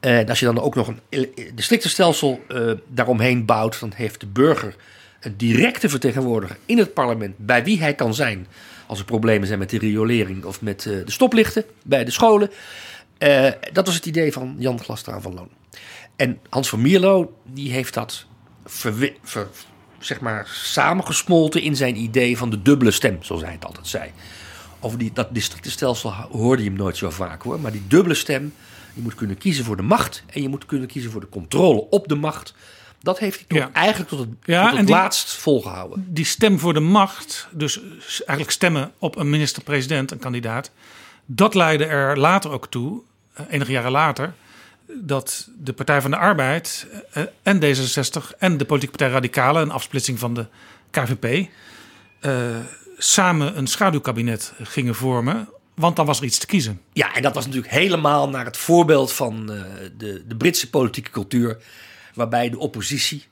En 0.00 0.28
als 0.28 0.38
je 0.40 0.46
dan 0.46 0.60
ook 0.60 0.74
nog 0.74 0.92
een 1.10 1.32
districtenstelsel 1.54 2.40
uh, 2.48 2.72
daaromheen 2.88 3.44
bouwt, 3.44 3.80
dan 3.80 3.92
heeft 3.94 4.20
de 4.20 4.26
burger 4.26 4.76
een 5.20 5.36
directe 5.36 5.88
vertegenwoordiger 5.88 6.56
in 6.66 6.78
het 6.78 6.94
parlement 6.94 7.34
bij 7.38 7.64
wie 7.64 7.80
hij 7.80 7.94
kan 7.94 8.14
zijn 8.14 8.46
als 8.86 8.98
er 8.98 9.04
problemen 9.04 9.46
zijn 9.46 9.58
met 9.58 9.70
de 9.70 9.78
riolering 9.78 10.44
of 10.44 10.60
met 10.60 10.84
uh, 10.84 11.04
de 11.04 11.12
stoplichten 11.12 11.64
bij 11.82 12.04
de 12.04 12.10
scholen. 12.10 12.50
Dat 13.72 13.86
was 13.86 13.94
het 13.94 14.06
idee 14.06 14.32
van 14.32 14.54
Jan 14.58 14.80
Glastraan 14.80 15.22
van 15.22 15.34
Loon. 15.34 15.50
En 16.16 16.38
Hans 16.48 16.68
van 16.68 16.80
Mierlo 16.80 17.36
die 17.44 17.72
heeft 17.72 17.94
dat 17.94 18.26
ver, 18.64 19.12
ver, 19.22 19.48
zeg 19.98 20.20
maar 20.20 20.48
samengesmolten 20.52 21.62
in 21.62 21.76
zijn 21.76 21.96
idee 21.96 22.36
van 22.38 22.50
de 22.50 22.62
dubbele 22.62 22.90
stem, 22.90 23.18
zoals 23.20 23.42
hij 23.42 23.52
het 23.52 23.64
altijd 23.64 23.86
zei. 23.86 24.10
Over 24.80 24.98
die, 24.98 25.10
dat 25.14 25.34
districtenstelsel 25.34 26.12
hoorde 26.12 26.62
je 26.62 26.68
hem 26.68 26.78
nooit 26.78 26.96
zo 26.96 27.10
vaak 27.10 27.42
hoor, 27.42 27.60
maar 27.60 27.72
die 27.72 27.86
dubbele 27.88 28.14
stem, 28.14 28.54
je 28.94 29.00
moet 29.02 29.14
kunnen 29.14 29.38
kiezen 29.38 29.64
voor 29.64 29.76
de 29.76 29.82
macht 29.82 30.22
en 30.30 30.42
je 30.42 30.48
moet 30.48 30.66
kunnen 30.66 30.88
kiezen 30.88 31.10
voor 31.10 31.20
de 31.20 31.28
controle 31.28 31.86
op 31.90 32.08
de 32.08 32.14
macht. 32.14 32.54
Dat 33.00 33.18
heeft 33.18 33.36
hij 33.38 33.44
toch 33.48 33.58
Ja. 33.58 33.70
eigenlijk 33.72 34.10
tot 34.10 34.18
het, 34.18 34.28
Ja, 34.44 34.68
tot 34.68 34.76
het 34.76 34.86
die- 34.86 34.94
laatst 34.96 35.32
volgehouden. 35.32 36.06
Die 36.08 36.24
stem 36.24 36.58
voor 36.58 36.74
de 36.74 36.80
macht, 36.80 37.48
dus 37.50 37.80
eigenlijk 38.16 38.50
stemmen 38.50 38.92
op 38.98 39.16
een 39.16 39.30
minister-president, 39.30 40.10
een 40.10 40.18
kandidaat, 40.18 40.70
dat 41.26 41.54
leidde 41.54 41.84
er 41.84 42.18
later 42.18 42.50
ook 42.50 42.66
toe, 42.68 43.00
eh, 43.34 43.44
enige 43.50 43.72
jaren 43.72 43.90
later, 43.90 44.34
dat 44.94 45.48
de 45.58 45.72
Partij 45.72 46.00
van 46.00 46.10
de 46.10 46.16
Arbeid 46.16 46.86
eh, 47.12 47.22
en 47.42 47.60
D66 47.60 48.38
en 48.38 48.56
de 48.56 48.64
politieke 48.64 48.96
partij 48.96 49.14
Radicalen, 49.14 49.62
een 49.62 49.70
afsplitsing 49.70 50.18
van 50.18 50.34
de 50.34 50.46
KVP, 50.90 51.48
eh, 52.20 52.56
samen 52.96 53.58
een 53.58 53.66
schaduwkabinet 53.66 54.52
gingen 54.62 54.94
vormen, 54.94 55.48
want 55.74 55.96
dan 55.96 56.06
was 56.06 56.18
er 56.18 56.24
iets 56.24 56.38
te 56.38 56.46
kiezen. 56.46 56.80
Ja, 56.92 57.14
en 57.14 57.22
dat 57.22 57.34
was 57.34 57.46
natuurlijk 57.46 57.72
helemaal 57.72 58.28
naar 58.28 58.44
het 58.44 58.56
voorbeeld 58.56 59.12
van 59.12 59.52
eh, 59.52 59.60
de, 59.96 60.24
de 60.26 60.36
Britse 60.36 60.70
politieke 60.70 61.10
cultuur, 61.10 61.56
waarbij 62.14 62.50
de 62.50 62.58
oppositie 62.58 63.24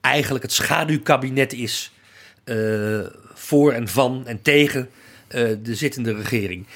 eigenlijk 0.00 0.44
het 0.44 0.52
schaduwkabinet 0.52 1.52
is 1.52 1.92
voor 3.34 3.72
en 3.72 3.88
van 3.88 4.26
en 4.26 4.42
tegen 4.42 4.90
de 5.62 5.74
zittende 5.74 6.14
regering. 6.14 6.66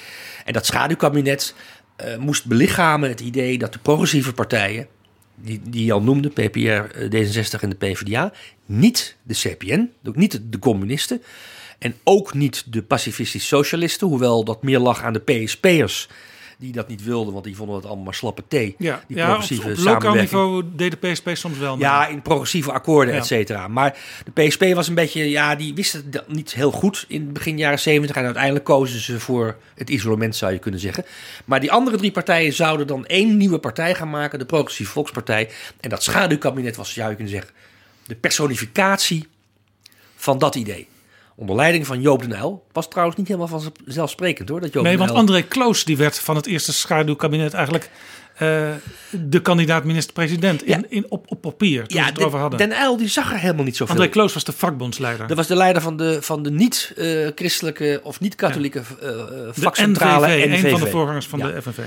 En 0.45 0.53
dat 0.53 0.66
schaduwkabinet 0.66 1.55
eh, 2.03 2.18
moest 2.18 2.44
belichamen 2.46 3.09
het 3.09 3.20
idee 3.20 3.59
dat 3.59 3.72
de 3.72 3.78
progressieve 3.78 4.32
partijen, 4.32 4.86
die, 5.34 5.61
die 5.64 5.84
je 5.84 5.92
al 5.92 6.03
noemde, 6.03 6.28
PPR, 6.28 6.59
eh, 6.59 7.11
D66 7.11 7.61
en 7.61 7.68
de 7.68 7.76
PvdA, 7.76 8.32
niet 8.66 9.16
de 9.22 9.34
CPN, 9.34 9.90
ook 10.05 10.16
niet 10.16 10.40
de, 10.50 10.59
communisten 10.59 11.22
en 11.78 11.94
ook 12.05 12.34
niet 12.34 12.72
de 12.72 12.82
pacifistisch 12.82 13.46
socialisten, 13.46 14.07
hoewel 14.07 14.44
dat 14.44 14.62
meer 14.62 14.78
lag 14.78 15.03
aan 15.03 15.12
de 15.12 15.20
PSP'ers 15.20 16.09
die 16.62 16.72
dat 16.72 16.88
niet 16.88 17.04
wilden, 17.04 17.32
want 17.32 17.44
die 17.44 17.56
vonden 17.56 17.76
het 17.76 17.84
allemaal 17.84 18.04
maar 18.04 18.14
slappe 18.14 18.42
thee. 18.48 18.74
Ja, 18.78 19.02
die 19.06 19.16
ja 19.16 19.22
op, 19.22 19.28
progressieve 19.28 19.70
op 19.70 19.76
lokaal 19.76 20.14
niveau 20.14 20.64
deed 20.76 20.90
de 21.00 21.08
PSP 21.08 21.30
soms 21.32 21.58
wel. 21.58 21.76
mee. 21.76 21.84
Ja, 21.84 22.06
in 22.06 22.22
progressieve 22.22 22.72
akkoorden, 22.72 23.14
Ja. 23.14 23.20
et 23.20 23.26
cetera. 23.26 23.68
Maar 23.68 23.98
de 24.32 24.42
PSP 24.42 24.64
was 24.74 24.88
een 24.88 24.94
beetje, 24.94 25.30
ja, 25.30 25.54
die 25.54 25.74
wisten 25.74 26.06
het 26.10 26.28
niet 26.28 26.54
heel 26.54 26.70
goed 26.70 27.04
in 27.08 27.32
begin 27.32 27.58
jaren 27.58 27.78
70. 27.78 28.16
En 28.16 28.24
uiteindelijk 28.24 28.64
kozen 28.64 29.00
ze 29.00 29.20
voor 29.20 29.56
het 29.74 29.90
isolement, 29.90 30.36
zou 30.36 30.52
je 30.52 30.58
kunnen 30.58 30.80
zeggen. 30.80 31.04
Maar 31.44 31.60
die 31.60 31.72
andere 31.72 31.96
drie 31.96 32.10
partijen 32.12 32.52
zouden 32.52 32.86
dan 32.86 33.06
één 33.06 33.36
nieuwe 33.36 33.58
partij 33.58 33.94
gaan 33.94 34.10
maken, 34.10 34.38
de 34.38 34.44
Progressieve 34.44 34.92
Volkspartij. 34.92 35.50
En 35.80 35.90
dat 35.90 36.02
schaduwkabinet 36.02 36.76
was, 36.76 36.92
zou 36.92 37.08
je 37.08 37.14
kunnen 37.14 37.32
zeggen, 37.32 37.50
de 38.06 38.14
personificatie 38.14 39.28
van 40.16 40.38
dat 40.38 40.54
idee. 40.54 40.88
Onder 41.37 41.57
leiding 41.57 41.87
van 41.87 42.01
Joop 42.01 42.20
den 42.20 42.39
Uyl. 42.39 42.64
Was 42.72 42.89
trouwens 42.89 43.16
niet 43.18 43.28
helemaal 43.28 43.61
vanzelfsprekend 43.85 44.49
hoor. 44.49 44.61
Dat 44.61 44.72
Joop 44.72 44.85
Nee, 44.85 44.99
want 44.99 45.11
André 45.11 45.43
Kloos 45.43 45.85
die 45.85 45.97
werd 45.97 46.18
van 46.18 46.37
het 46.37 46.47
eerste 46.47 46.72
schaduwkabinet 46.72 47.55
eigenlijk 47.55 47.91
eh, 48.37 48.68
de 49.11 49.43
kandidaat 49.43 49.85
minister-president 49.85 50.62
in, 50.64 50.87
in, 50.91 51.07
op, 51.09 51.24
op 51.28 51.41
papier. 51.41 51.87
Toen 51.87 51.99
ja, 51.99 52.05
het 52.07 52.18
erover 52.18 52.39
Den, 52.39 52.41
hadden. 52.41 52.68
den 52.68 52.78
Uyl 52.80 52.97
die 52.97 53.09
zag 53.09 53.33
er 53.33 53.39
helemaal 53.39 53.64
niet 53.64 53.76
zoveel. 53.76 53.95
André 53.95 54.11
Kloos 54.11 54.35
was 54.35 54.45
de 54.45 54.53
vakbondsleider. 54.53 55.26
Dat 55.26 55.37
was 55.37 55.47
de 55.47 55.57
leider 55.57 55.83
van 55.83 55.97
de, 55.97 56.22
van 56.22 56.43
de 56.43 56.51
niet-christelijke 56.51 58.01
of 58.03 58.20
niet-katholieke 58.20 58.83
eh, 59.01 59.09
eh, 59.09 59.18
vakcentrale 59.51 60.26
NVV, 60.26 60.47
NVV. 60.47 60.62
een 60.64 60.70
van 60.70 60.80
de 60.80 60.87
voorgangers 60.91 61.26
van 61.26 61.39
Ja. 61.39 61.47
de 61.47 61.62
FNV. 61.62 61.78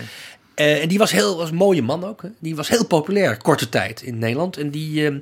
Eh, 0.56 0.82
en 0.82 0.88
die 0.88 0.98
was 0.98 1.12
heel, 1.12 1.38
was 1.38 1.50
een 1.50 1.56
mooie 1.56 1.82
man 1.82 2.04
ook. 2.04 2.22
Hè. 2.22 2.30
Die 2.40 2.56
was 2.56 2.70
heel 2.70 2.86
populair, 2.86 3.38
korte 3.38 3.70
tijd 3.70 4.02
in 4.02 4.18
Nederland. 4.18 4.58
En 4.58 4.70
die, 4.70 5.08
eh, 5.08 5.16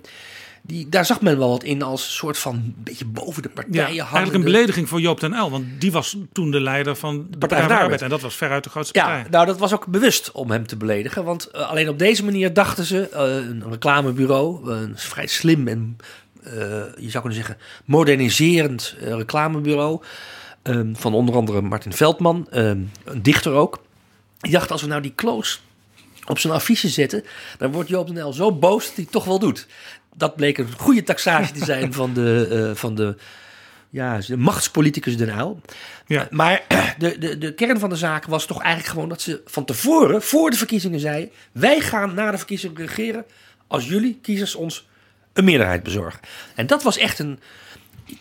die, 0.65 0.89
daar 0.89 1.05
zag 1.05 1.21
men 1.21 1.37
wel 1.37 1.49
wat 1.49 1.63
in 1.63 1.81
als 1.81 2.05
een 2.05 2.11
soort 2.11 2.37
van 2.37 2.53
een 2.55 2.75
beetje 2.77 3.05
boven 3.05 3.41
de 3.41 3.49
Ja, 3.49 3.53
partijen 3.61 3.97
eigenlijk 3.97 4.33
een 4.33 4.43
belediging 4.43 4.89
voor 4.89 5.01
Joop 5.01 5.19
den 5.19 5.33
Uyl, 5.33 5.51
want 5.51 5.65
die 5.79 5.91
was 5.91 6.17
toen 6.31 6.51
de 6.51 6.59
leider 6.61 6.95
van 6.95 7.27
de 7.29 7.37
Partij 7.37 7.59
van 7.59 7.67
de 7.67 7.73
Arbeid. 7.77 8.01
En 8.01 8.09
dat 8.09 8.21
was 8.21 8.35
veruit 8.35 8.63
de 8.63 8.69
grootste 8.69 8.99
partij. 8.99 9.17
Ja, 9.17 9.29
nou 9.29 9.45
dat 9.45 9.57
was 9.57 9.73
ook 9.73 9.85
bewust 9.87 10.31
om 10.31 10.51
hem 10.51 10.67
te 10.67 10.75
beledigen. 10.77 11.23
Want 11.23 11.45
eh, 11.47 11.69
alleen 11.69 11.89
op 11.89 11.99
deze 11.99 12.23
manier 12.25 12.53
dachten 12.53 12.85
ze, 12.85 13.09
eh, 13.09 13.21
een 13.35 13.63
reclamebureau, 13.69 14.71
een 14.71 14.97
vrij 14.97 15.27
slim 15.27 15.67
en 15.67 15.97
eh, 16.43 16.51
je 16.97 17.09
zou 17.09 17.23
kunnen 17.23 17.33
zeggen 17.33 17.57
moderniserend 17.85 18.95
eh, 18.99 19.13
reclamebureau. 19.13 20.01
eh, 20.63 20.79
van 20.93 21.13
onder 21.13 21.35
andere 21.35 21.61
Martin 21.61 21.93
Veldman, 21.93 22.47
eh, 22.51 22.65
een 22.65 23.21
dichter 23.21 23.51
ook. 23.51 23.81
Die 24.39 24.51
dacht 24.51 24.71
als 24.71 24.81
we 24.81 24.87
nou 24.87 25.01
die 25.01 25.13
Kloos 25.15 25.61
op 26.27 26.39
zijn 26.39 26.53
affiche 26.53 26.89
zetten, 26.89 27.23
dan 27.57 27.71
wordt 27.71 27.89
Joop 27.89 28.07
den 28.07 28.17
Uyl 28.17 28.33
zo 28.33 28.51
boos 28.51 28.85
dat 28.85 28.93
hij 28.95 29.03
het 29.03 29.13
toch 29.13 29.25
wel 29.25 29.39
doet. 29.39 29.67
Dat 30.15 30.35
bleek 30.35 30.57
een 30.57 30.67
goede 30.77 31.03
taxage 31.03 31.53
te 31.53 31.65
zijn 31.65 31.93
van 31.93 32.13
de, 32.13 32.47
eh, 32.69 32.75
van 32.75 32.95
de, 32.95 33.15
ja, 33.89 34.17
de 34.17 34.37
machtspoliticus 34.37 35.17
Den 35.17 35.37
Uyl. 35.37 35.61
Ja. 36.07 36.27
Maar 36.31 36.61
de, 36.97 37.17
de, 37.17 37.37
de 37.37 37.53
kern 37.53 37.79
van 37.79 37.89
de 37.89 37.95
zaak 37.95 38.25
was 38.25 38.45
toch 38.45 38.61
eigenlijk 38.61 38.93
gewoon 38.93 39.09
dat 39.09 39.21
ze 39.21 39.41
van 39.45 39.65
tevoren, 39.65 40.21
voor 40.21 40.49
de 40.49 40.57
verkiezingen, 40.57 40.99
zeiden: 40.99 41.31
wij 41.51 41.79
gaan 41.79 42.13
na 42.13 42.31
de 42.31 42.37
verkiezingen 42.37 42.77
regeren 42.77 43.25
als 43.67 43.87
jullie 43.87 44.19
kiezers 44.21 44.55
ons 44.55 44.87
een 45.33 45.43
meerderheid 45.43 45.83
bezorgen. 45.83 46.19
En 46.55 46.67
dat 46.67 46.83
was 46.83 46.97
echt 46.97 47.19
een, 47.19 47.39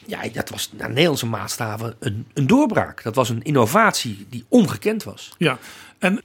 ja, 0.06 0.28
dat 0.32 0.48
was 0.48 0.70
naar 0.72 0.88
Nederlandse 0.88 1.26
maatstaven 1.26 1.94
een, 1.98 2.26
een 2.34 2.46
doorbraak. 2.46 3.02
Dat 3.02 3.14
was 3.14 3.28
een 3.28 3.42
innovatie 3.42 4.26
die 4.30 4.44
ongekend 4.48 5.04
was. 5.04 5.34
Ja, 5.38 5.58
en 5.98 6.22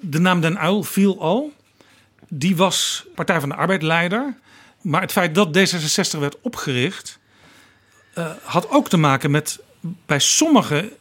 de 0.00 0.18
naam 0.18 0.40
Den 0.40 0.64
Uyl 0.64 0.82
viel 0.82 1.20
al. 1.20 1.52
Die 2.28 2.56
was 2.56 3.06
Partij 3.14 3.40
van 3.40 3.48
de 3.48 3.54
Arbeid 3.54 3.82
leider. 3.82 4.34
Maar 4.80 5.00
het 5.00 5.12
feit 5.12 5.34
dat 5.34 5.58
D66 5.58 6.18
werd 6.18 6.36
opgericht... 6.40 7.18
eh, 8.14 8.30
had 8.42 8.70
ook 8.70 8.88
te 8.88 8.96
maken 8.96 9.30
met 9.30 9.58
bij 10.06 10.18
sommige 10.18 10.92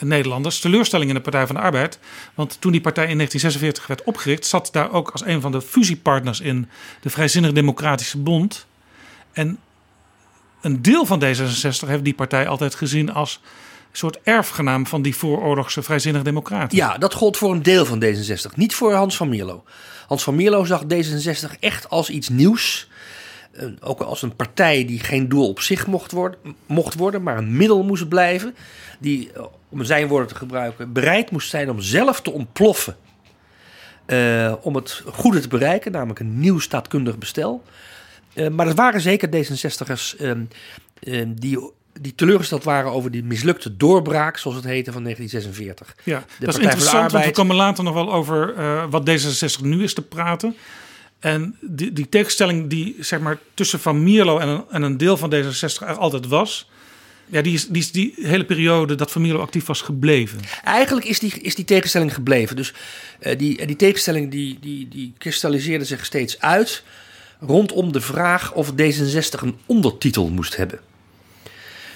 Nederlanders 0.00 0.60
teleurstelling 0.60 1.08
in 1.08 1.14
de 1.16 1.22
Partij 1.22 1.46
van 1.46 1.54
de 1.54 1.60
Arbeid. 1.62 1.98
Want 2.34 2.56
toen 2.60 2.72
die 2.72 2.80
partij 2.80 3.06
in 3.06 3.16
1946 3.16 3.86
werd 3.86 4.02
opgericht, 4.04 4.46
zat 4.46 4.68
daar 4.72 4.92
ook 4.92 5.10
als 5.10 5.24
een 5.24 5.40
van 5.40 5.52
de 5.52 5.62
fusiepartners 5.62 6.40
in 6.40 6.68
de 7.00 7.10
Vrijzinnig 7.10 7.52
Democratische 7.52 8.18
Bond. 8.18 8.66
En 9.32 9.58
een 10.60 10.82
deel 10.82 11.06
van 11.06 11.22
D66 11.24 11.88
heeft 11.88 12.04
die 12.04 12.14
partij 12.14 12.48
altijd 12.48 12.74
gezien 12.74 13.12
als 13.12 13.40
een 13.90 13.96
soort 13.96 14.18
erfgenaam 14.22 14.86
van 14.86 15.02
die 15.02 15.16
vooroorlogse 15.16 15.82
Vrijzinnig 15.82 16.22
Democraten. 16.22 16.76
Ja, 16.76 16.98
dat 16.98 17.14
gold 17.14 17.36
voor 17.36 17.52
een 17.52 17.62
deel 17.62 17.84
van 17.84 18.04
D66, 18.04 18.54
niet 18.54 18.74
voor 18.74 18.92
Hans 18.92 19.16
van 19.16 19.28
Mierlo. 19.28 19.64
Hans 20.06 20.22
van 20.22 20.34
Mierlo 20.34 20.64
zag 20.64 20.82
D66 20.82 21.58
echt 21.60 21.88
als 21.88 22.10
iets 22.10 22.28
nieuws. 22.28 22.88
Eh, 23.58 23.66
ook 23.80 24.00
als 24.00 24.22
een 24.22 24.36
partij 24.36 24.84
die 24.84 25.00
geen 25.00 25.28
doel 25.28 25.48
op 25.48 25.60
zich 25.60 25.86
mocht 25.86 26.12
worden, 26.12 26.38
mocht 26.66 26.94
worden, 26.94 27.22
maar 27.22 27.36
een 27.36 27.56
middel 27.56 27.82
moest 27.82 28.08
blijven. 28.08 28.54
Die, 28.98 29.32
eh, 29.32 29.42
om 29.68 29.84
zijn 29.84 30.08
woorden 30.08 30.28
te 30.28 30.34
gebruiken, 30.34 30.92
bereid 30.92 31.30
moest 31.30 31.50
zijn 31.50 31.70
om 31.70 31.80
zelf 31.80 32.20
te 32.20 32.30
ontploffen. 32.30 32.96
Uh, 34.06 34.54
om 34.60 34.74
het 34.74 35.02
goede 35.06 35.40
te 35.40 35.48
bereiken, 35.48 35.92
namelijk 35.92 36.20
een 36.20 36.40
nieuw 36.40 36.58
staatkundig 36.58 37.18
bestel. 37.18 37.62
Uh, 38.34 38.48
maar 38.48 38.66
er 38.66 38.74
waren 38.74 39.00
zeker 39.00 39.28
D66'ers 39.28 40.20
uh, 40.20 41.22
die 41.28 41.70
die 42.00 42.14
teleurgesteld 42.14 42.64
waren 42.64 42.92
over 42.92 43.10
die 43.10 43.24
mislukte 43.24 43.76
doorbraak, 43.76 44.36
zoals 44.36 44.56
het 44.56 44.66
heette, 44.66 44.92
van 44.92 45.02
1946. 45.02 45.96
Ja, 46.04 46.24
dat 46.38 46.48
is 46.48 46.62
interessant, 46.62 47.12
want 47.12 47.24
we 47.24 47.30
komen 47.30 47.56
later 47.56 47.84
nog 47.84 47.94
wel 47.94 48.12
over 48.12 48.54
wat 48.90 49.10
D66 49.10 49.60
nu 49.62 49.82
is 49.82 49.94
te 49.94 50.02
praten. 50.02 50.56
En 51.20 51.56
die, 51.60 51.92
die 51.92 52.08
tegenstelling 52.08 52.70
die 52.70 52.96
zeg 53.00 53.20
maar, 53.20 53.38
tussen 53.54 53.80
Van 53.80 54.02
Mierlo 54.02 54.38
en 54.38 54.48
een, 54.48 54.64
en 54.70 54.82
een 54.82 54.96
deel 54.96 55.16
van 55.16 55.34
D66 55.34 55.86
er 55.86 55.94
altijd 55.94 56.26
was... 56.26 56.70
Ja, 57.30 57.42
die 57.42 57.54
is, 57.54 57.66
die 57.66 57.82
is 57.82 57.92
die 57.92 58.14
hele 58.16 58.44
periode 58.44 58.94
dat 58.94 59.10
Van 59.10 59.22
Mierlo 59.22 59.40
actief 59.40 59.66
was 59.66 59.80
gebleven. 59.80 60.40
Eigenlijk 60.64 61.06
is 61.06 61.18
die, 61.18 61.40
is 61.40 61.54
die 61.54 61.64
tegenstelling 61.64 62.14
gebleven. 62.14 62.56
Dus 62.56 62.74
uh, 63.20 63.38
die, 63.38 63.66
die 63.66 63.76
tegenstelling 63.76 64.30
die, 64.30 64.58
die, 64.60 64.88
die 64.88 65.14
kristalliseerde 65.18 65.84
zich 65.84 66.04
steeds 66.04 66.40
uit... 66.40 66.82
rondom 67.40 67.92
de 67.92 68.00
vraag 68.00 68.52
of 68.52 68.70
D66 68.70 69.42
een 69.42 69.58
ondertitel 69.66 70.28
moest 70.28 70.56
hebben 70.56 70.80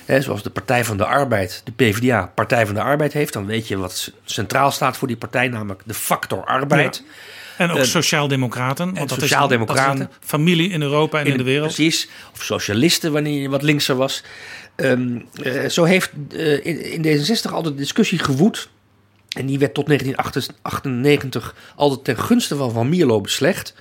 zoals 0.06 0.42
de 0.42 0.50
Partij 0.50 0.84
van 0.84 0.96
de 0.96 1.04
Arbeid, 1.04 1.62
de 1.64 1.72
PvdA, 1.72 2.32
Partij 2.34 2.66
van 2.66 2.74
de 2.74 2.82
Arbeid 2.82 3.12
heeft, 3.12 3.32
dan 3.32 3.46
weet 3.46 3.68
je 3.68 3.76
wat 3.76 4.12
centraal 4.24 4.70
staat 4.70 4.96
voor 4.96 5.08
die 5.08 5.16
partij, 5.16 5.48
namelijk 5.48 5.82
de 5.86 5.94
factor 5.94 6.44
arbeid. 6.44 7.02
En 7.62 7.70
ook 7.70 7.78
uh, 7.78 7.84
sociaaldemocraten. 7.84 8.94
Want 8.94 9.08
dat 9.08 9.20
sociaaldemocraten. 9.20 10.00
Is, 10.00 10.06
dat 10.06 10.16
familie 10.20 10.70
in 10.70 10.82
Europa 10.82 11.20
en 11.20 11.26
in, 11.26 11.36
de 11.36 11.42
wereld. 11.42 11.74
Precies. 11.74 12.08
Of 12.32 12.42
socialisten, 12.42 13.12
wanneer 13.12 13.40
je 13.40 13.48
wat 13.48 13.62
linkser 13.62 13.96
was. 13.96 14.22
Um, 14.76 15.26
uh, 15.42 15.68
zo 15.68 15.84
heeft 15.84 16.10
uh, 16.30 16.66
in, 16.66 17.04
in 17.04 17.20
D66 17.20 17.50
altijd 17.50 17.76
discussie 17.76 18.18
gewoed. 18.18 18.68
En 19.28 19.46
die 19.46 19.58
werd 19.58 19.74
tot 19.74 19.86
1998 19.86 21.54
altijd 21.76 22.04
ten 22.04 22.18
gunste 22.18 22.56
van 22.56 22.72
Van 22.72 22.88
Mierlo 22.88 23.20
beslecht. 23.20 23.74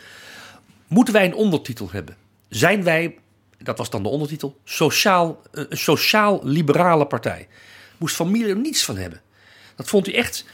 Moeten 0.88 1.13
wij 1.13 1.25
een 1.25 1.34
ondertitel 1.34 1.89
hebben? 1.91 2.15
Zijn 2.49 2.84
wij 2.84 3.15
dat 3.63 3.77
was 3.77 3.89
dan 3.89 4.03
de 4.03 4.09
ondertitel, 4.09 4.59
sociaal, 4.63 5.41
een 5.51 5.77
sociaal-liberale 5.77 7.05
partij. 7.05 7.47
Moest 7.97 8.15
familie 8.15 8.55
niets 8.55 8.84
van 8.86 8.97
hebben. 8.97 9.21
Dat 9.75 9.88
vond 9.88 10.05
hij 10.05 10.15
echt 10.15 10.45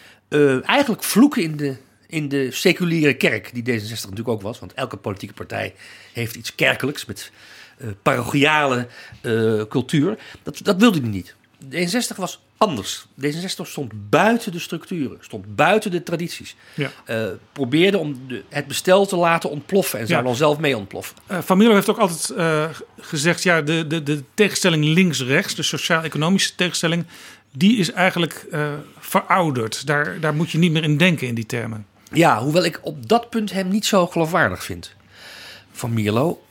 eigenlijk 0.63 1.03
vloeken 1.03 1.43
in 1.43 1.57
de, 1.57 1.77
in 2.07 2.29
de 2.29 2.51
seculiere 2.51 3.13
kerk, 3.13 3.49
die 3.53 3.63
D66 3.63 3.89
natuurlijk 3.89 4.27
ook 4.27 4.41
was. 4.41 4.59
Want 4.59 4.73
elke 4.73 4.97
politieke 4.97 5.33
partij 5.33 5.73
heeft 6.13 6.35
iets 6.35 6.55
kerkelijks 6.55 7.05
met 7.05 7.31
uh, 7.77 7.87
parochiale 8.01 8.87
uh, 9.21 9.61
cultuur. 9.69 10.17
Dat, 10.43 10.59
dat 10.63 10.75
wilde 10.77 10.99
hij 10.99 11.09
niet. 11.09 11.35
D66 11.65 12.15
was 12.15 12.41
anders. 12.57 13.05
D66 13.21 13.61
stond 13.63 14.09
buiten 14.09 14.51
de 14.51 14.59
structuren, 14.59 15.17
stond 15.21 15.55
buiten 15.55 15.91
de 15.91 16.03
tradities. 16.03 16.55
Ja. 16.73 16.91
Uh, 17.09 17.27
probeerde 17.51 17.97
om 17.97 18.27
de, 18.27 18.43
het 18.49 18.67
bestel 18.67 19.05
te 19.05 19.15
laten 19.15 19.49
ontploffen 19.49 19.99
en 19.99 20.07
zou 20.07 20.19
ja. 20.19 20.25
dan 20.25 20.35
zelf 20.35 20.57
mee 20.57 20.77
ontploffen. 20.77 21.15
Uh, 21.31 21.37
Van 21.41 21.61
heeft 21.61 21.89
ook 21.89 21.97
altijd 21.97 22.33
uh, 22.37 22.69
gezegd, 22.99 23.43
ja, 23.43 23.61
de, 23.61 23.87
de, 23.87 24.03
de 24.03 24.23
tegenstelling 24.33 24.85
links-rechts, 24.85 25.55
de 25.55 25.63
sociaal-economische 25.63 26.55
tegenstelling, 26.55 27.05
die 27.51 27.77
is 27.77 27.91
eigenlijk 27.91 28.45
verouderd. 28.99 29.87
Daar, 29.87 30.19
daar 30.19 30.35
moet 30.35 30.51
je 30.51 30.57
niet 30.57 30.71
meer 30.71 30.83
in 30.83 30.97
denken 30.97 31.27
in 31.27 31.35
die 31.35 31.45
termen. 31.45 31.85
Ja, 32.11 32.41
hoewel 32.41 32.65
ik 32.65 32.79
op 32.81 33.07
dat 33.07 33.29
punt 33.29 33.51
hem 33.51 33.67
niet 33.67 33.85
zo 33.85 34.07
geloofwaardig 34.07 34.63
vind. 34.63 34.95
Van 35.71 35.93
Mierlo. 35.93 36.41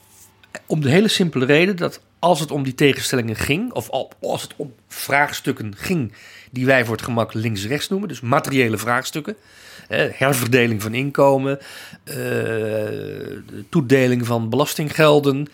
Om 0.67 0.81
de 0.81 0.91
hele 0.91 1.09
simpele 1.09 1.45
reden 1.45 1.77
dat 1.77 2.01
als 2.19 2.41
het 2.41 2.51
om 2.51 2.63
die 2.63 2.75
tegenstellingen 2.75 3.37
ging, 3.37 3.73
of 3.73 3.91
als 4.21 4.43
het 4.43 4.53
om 4.57 4.75
vraagstukken 4.89 5.75
ging 5.77 6.13
die 6.51 6.67
wij 6.67 6.85
voor 6.85 6.95
het 6.95 7.05
gemak 7.05 7.35
links-rechts 7.35 7.89
noemen, 7.89 8.09
dus 8.09 8.21
materiële 8.21 8.79
vraagstukken, 8.79 9.37
herverdeling 9.89 10.83
van 10.83 10.95
inkomen, 10.95 11.59
uh, 12.05 13.65
toedeling 13.69 14.27
van 14.27 14.49
belastinggelden 14.49 15.49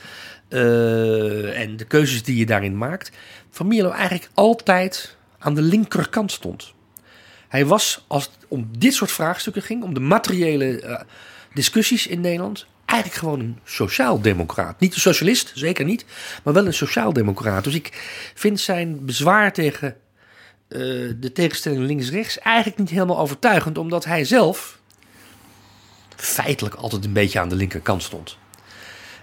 uh, 0.48 1.60
en 1.60 1.76
de 1.76 1.84
keuzes 1.84 2.22
die 2.22 2.36
je 2.36 2.46
daarin 2.46 2.78
maakt, 2.78 3.10
Van 3.50 3.66
Mierlo 3.66 3.90
eigenlijk 3.90 4.30
altijd 4.34 5.16
aan 5.38 5.54
de 5.54 5.62
linkerkant 5.62 6.32
stond. 6.32 6.72
Hij 7.48 7.66
was, 7.66 8.04
als 8.06 8.30
om 8.52 8.68
dit 8.78 8.94
soort 8.94 9.12
vraagstukken 9.12 9.62
ging, 9.62 9.82
om 9.82 9.94
de 9.94 10.00
materiële 10.00 10.82
uh, 10.82 11.00
discussies 11.54 12.06
in 12.06 12.20
Nederland, 12.20 12.66
eigenlijk 12.84 13.20
gewoon 13.20 13.40
een 13.40 13.58
sociaaldemocraat. 13.64 14.80
Niet 14.80 14.94
een 14.94 15.00
socialist, 15.00 15.52
zeker 15.54 15.84
niet, 15.84 16.04
maar 16.42 16.54
wel 16.54 16.66
een 16.66 16.74
sociaaldemocraat. 16.74 17.64
Dus 17.64 17.74
ik 17.74 17.88
vind 18.34 18.60
zijn 18.60 19.04
bezwaar 19.04 19.52
tegen 19.52 19.96
uh, 20.68 20.78
de 21.20 21.32
tegenstelling 21.32 21.86
links-rechts 21.86 22.38
eigenlijk 22.38 22.78
niet 22.78 22.90
helemaal 22.90 23.18
overtuigend, 23.18 23.78
omdat 23.78 24.04
hij 24.04 24.24
zelf 24.24 24.78
feitelijk 26.16 26.74
altijd 26.74 27.04
een 27.04 27.12
beetje 27.12 27.40
aan 27.40 27.48
de 27.48 27.56
linkerkant 27.56 28.02
stond. 28.02 28.36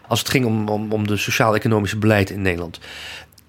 Als 0.07 0.19
het 0.19 0.30
ging 0.30 0.45
om, 0.45 0.69
om, 0.69 0.91
om 0.91 1.07
de 1.07 1.17
sociaal-economische 1.17 1.97
beleid 1.97 2.30
in 2.30 2.41
Nederland. 2.41 2.80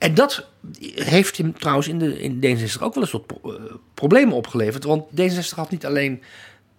En 0.01 0.15
dat 0.15 0.47
heeft 0.95 1.37
hem 1.37 1.59
trouwens 1.59 1.89
in, 1.89 1.99
de, 1.99 2.21
in 2.21 2.35
D66 2.35 2.83
ook 2.83 2.95
wel 2.95 3.03
eens 3.03 3.13
wat 3.13 3.25
uh, 3.45 3.53
problemen 3.95 4.35
opgeleverd. 4.35 4.85
Want 4.85 5.05
D66 5.11 5.55
had 5.55 5.71
niet 5.71 5.87
alleen 5.87 6.23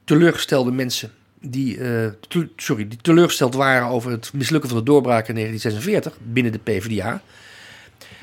teleurgestelde 0.03 0.71
mensen 0.71 1.11
die, 1.39 1.77
uh, 1.77 2.07
sorry, 2.55 2.87
die 2.87 2.99
teleurgesteld 3.01 3.53
waren 3.53 3.87
over 3.87 4.11
het 4.11 4.33
mislukken 4.33 4.69
van 4.69 4.79
de 4.79 4.85
doorbraak 4.85 5.27
in 5.27 5.35
1946 5.35 6.17
binnen 6.31 6.51
de 6.51 6.59
PvdA. 6.59 7.21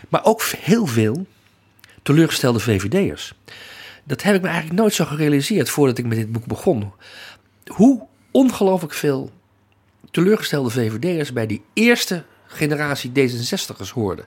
Maar 0.09 0.25
ook 0.25 0.43
heel 0.43 0.87
veel 0.87 1.27
teleurgestelde 2.03 2.61
VVD'ers. 2.61 3.35
Dat 4.05 4.23
heb 4.23 4.35
ik 4.35 4.41
me 4.41 4.49
eigenlijk 4.49 4.81
nooit 4.81 4.95
zo 4.95 5.05
gerealiseerd 5.05 5.71
voordat 5.71 5.99
ik 5.99 6.07
met 6.07 6.19
dit 6.19 6.33
boek 6.33 6.47
begon. 6.47 6.93
Hoe 7.67 8.07
ongelooflijk 8.31 8.95
veel 8.95 9.31
teleurgestelde 10.11 10.71
VVD'ers 10.71 11.33
bij 11.33 11.47
die 11.47 11.63
eerste 11.73 12.25
generatie 12.47 13.11
D66'ers 13.11 13.91
hoorden. 13.95 14.25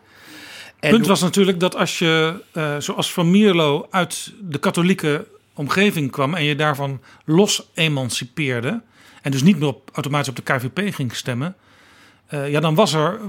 Het 0.81 0.91
punt 0.91 1.07
was 1.07 1.21
natuurlijk 1.21 1.59
dat 1.59 1.75
als 1.75 1.99
je, 1.99 2.41
uh, 2.53 2.75
zoals 2.79 3.13
Van 3.13 3.31
Mierlo, 3.31 3.87
uit 3.89 4.33
de 4.41 4.59
katholieke 4.59 5.27
omgeving 5.53 6.11
kwam 6.11 6.33
en 6.33 6.43
je 6.43 6.55
daarvan 6.55 7.01
los 7.25 7.69
emancipeerde 7.73 8.81
en 9.21 9.31
dus 9.31 9.43
niet 9.43 9.59
meer 9.59 9.67
op, 9.67 9.89
automatisch 9.93 10.29
op 10.29 10.35
de 10.35 10.41
KVP 10.41 10.93
ging 10.93 11.15
stemmen, 11.15 11.55
uh, 12.29 12.49
ja, 12.49 12.59
dan 12.59 12.75
was 12.75 12.93
er 12.93 13.19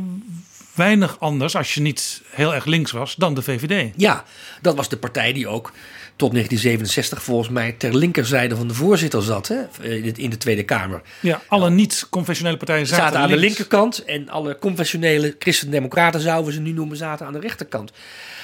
weinig 0.74 1.20
anders 1.20 1.56
als 1.56 1.74
je 1.74 1.80
niet 1.80 2.22
heel 2.30 2.54
erg 2.54 2.64
links 2.64 2.90
was 2.90 3.14
dan 3.14 3.34
de 3.34 3.42
VVD. 3.42 3.92
Ja, 3.96 4.24
dat 4.60 4.76
was 4.76 4.88
de 4.88 4.96
partij 4.96 5.32
die 5.32 5.48
ook 5.48 5.72
tot 6.16 6.30
1967 6.30 7.22
volgens 7.22 7.48
mij 7.48 7.72
ter 7.72 7.96
linkerzijde 7.96 8.56
van 8.56 8.68
de 8.68 8.74
voorzitter 8.74 9.22
zat 9.22 9.48
hè, 9.48 9.84
in 10.16 10.30
de 10.30 10.36
Tweede 10.36 10.62
Kamer. 10.62 11.02
Ja, 11.20 11.40
alle 11.46 11.70
niet-conventionele 11.70 12.56
partijen 12.56 12.86
zaten, 12.86 13.04
zaten 13.04 13.18
aan 13.18 13.28
links. 13.28 13.42
de 13.42 13.46
linkerkant 13.46 14.04
en 14.04 14.28
alle 14.28 14.58
conventionele 14.58 15.36
christendemocraten 15.38 16.20
zouden 16.20 16.46
we 16.46 16.52
ze 16.52 16.60
nu 16.60 16.72
noemen 16.72 16.96
zaten 16.96 17.26
aan 17.26 17.32
de 17.32 17.40
rechterkant. 17.40 17.92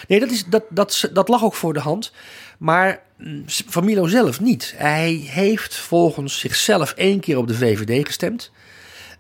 Nee, 0.09 0.21
dat, 0.21 0.31
is, 0.31 0.45
dat, 0.45 0.62
dat, 0.71 1.11
dat 1.12 1.29
lag 1.29 1.45
ook 1.45 1.55
voor 1.55 1.73
de 1.73 1.81
hand. 1.81 2.12
Maar 2.59 3.03
mm, 3.19 3.43
Van 3.47 3.85
Milo 3.85 4.07
zelf 4.07 4.41
niet. 4.41 4.75
Hij 4.77 5.12
heeft 5.12 5.77
volgens 5.77 6.39
zichzelf 6.39 6.93
één 6.93 7.21
keer 7.21 7.37
op 7.37 7.47
de 7.47 7.55
VVD 7.55 8.07
gestemd. 8.07 8.51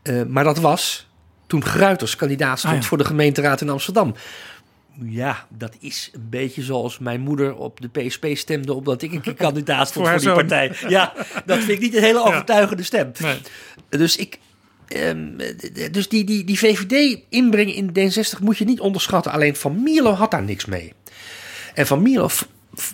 Uh, 0.02 0.22
maar 0.22 0.44
dat 0.44 0.58
was 0.58 1.06
toen 1.46 1.64
Gruiters 1.64 2.16
kandidaat 2.16 2.58
stond 2.58 2.74
ah, 2.74 2.80
ja. 2.80 2.86
voor 2.86 2.98
de 2.98 3.04
gemeenteraad 3.04 3.60
in 3.60 3.68
Amsterdam. 3.68 4.14
Ja, 5.04 5.46
dat 5.48 5.76
is 5.80 6.10
een 6.12 6.26
beetje 6.30 6.62
zoals 6.62 6.98
mijn 6.98 7.20
moeder 7.20 7.54
op 7.56 7.80
de 7.80 7.88
PSP 7.88 8.26
stemde... 8.32 8.72
omdat 8.72 9.02
ik 9.02 9.26
een 9.26 9.34
kandidaat 9.34 9.88
stond 9.88 10.06
voor, 10.08 10.20
voor 10.20 10.34
die 10.34 10.46
partij. 10.46 10.72
Ja, 10.88 11.12
dat 11.46 11.58
vind 11.58 11.70
ik 11.70 11.80
niet 11.80 11.94
een 11.94 12.02
hele 12.02 12.24
overtuigende 12.24 12.82
stem. 12.82 13.10
Nee. 13.18 13.36
Dus 13.88 14.16
ik... 14.16 14.38
Um, 14.96 15.36
dus 15.90 16.08
die, 16.08 16.24
die, 16.24 16.44
die 16.44 16.58
VVD-inbreng 16.58 17.74
in 17.74 17.88
D66 17.88 18.42
moet 18.42 18.58
je 18.58 18.64
niet 18.64 18.80
onderschatten. 18.80 19.32
Alleen 19.32 19.56
Van 19.56 19.82
Mierlo 19.82 20.12
had 20.12 20.30
daar 20.30 20.42
niks 20.42 20.64
mee. 20.64 20.92
En 21.74 21.86
Van 21.86 22.02
Mierlo 22.02 22.28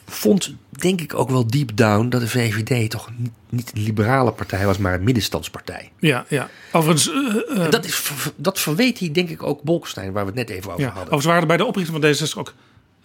vond, 0.07 0.55
denk 0.71 1.01
ik 1.01 1.15
ook 1.15 1.31
wel 1.31 1.47
deep 1.47 1.77
down, 1.77 2.09
dat 2.09 2.21
de 2.21 2.29
VVD 2.29 2.91
toch 2.91 3.11
niet, 3.49 3.71
een 3.75 3.83
liberale 3.83 4.33
partij 4.33 4.67
was, 4.67 4.79
maar 4.79 4.95
een 4.95 5.05
middenstandspartij. 5.05 5.91
Ja, 5.99 6.25
ja. 6.29 6.49
Overigens. 6.73 7.09
Uh, 7.09 7.35
uh, 7.57 7.71
dat, 7.71 7.85
is, 7.85 8.11
dat 8.37 8.61
verweet 8.61 8.99
hij, 8.99 9.13
denk 9.13 9.29
ik, 9.29 9.43
ook 9.43 9.63
Bolkestein, 9.63 10.13
waar 10.13 10.25
we 10.25 10.31
het 10.31 10.49
net 10.49 10.57
even 10.57 10.71
over 10.71 10.81
ja, 10.81 10.87
hadden. 10.87 11.03
Overigens 11.03 11.27
waren 11.27 11.41
er 11.41 11.49
bij 11.49 11.57
de 11.57 11.65
oprichting 11.65 12.03
van 12.03 12.29
D66 12.29 12.39
ook 12.39 12.55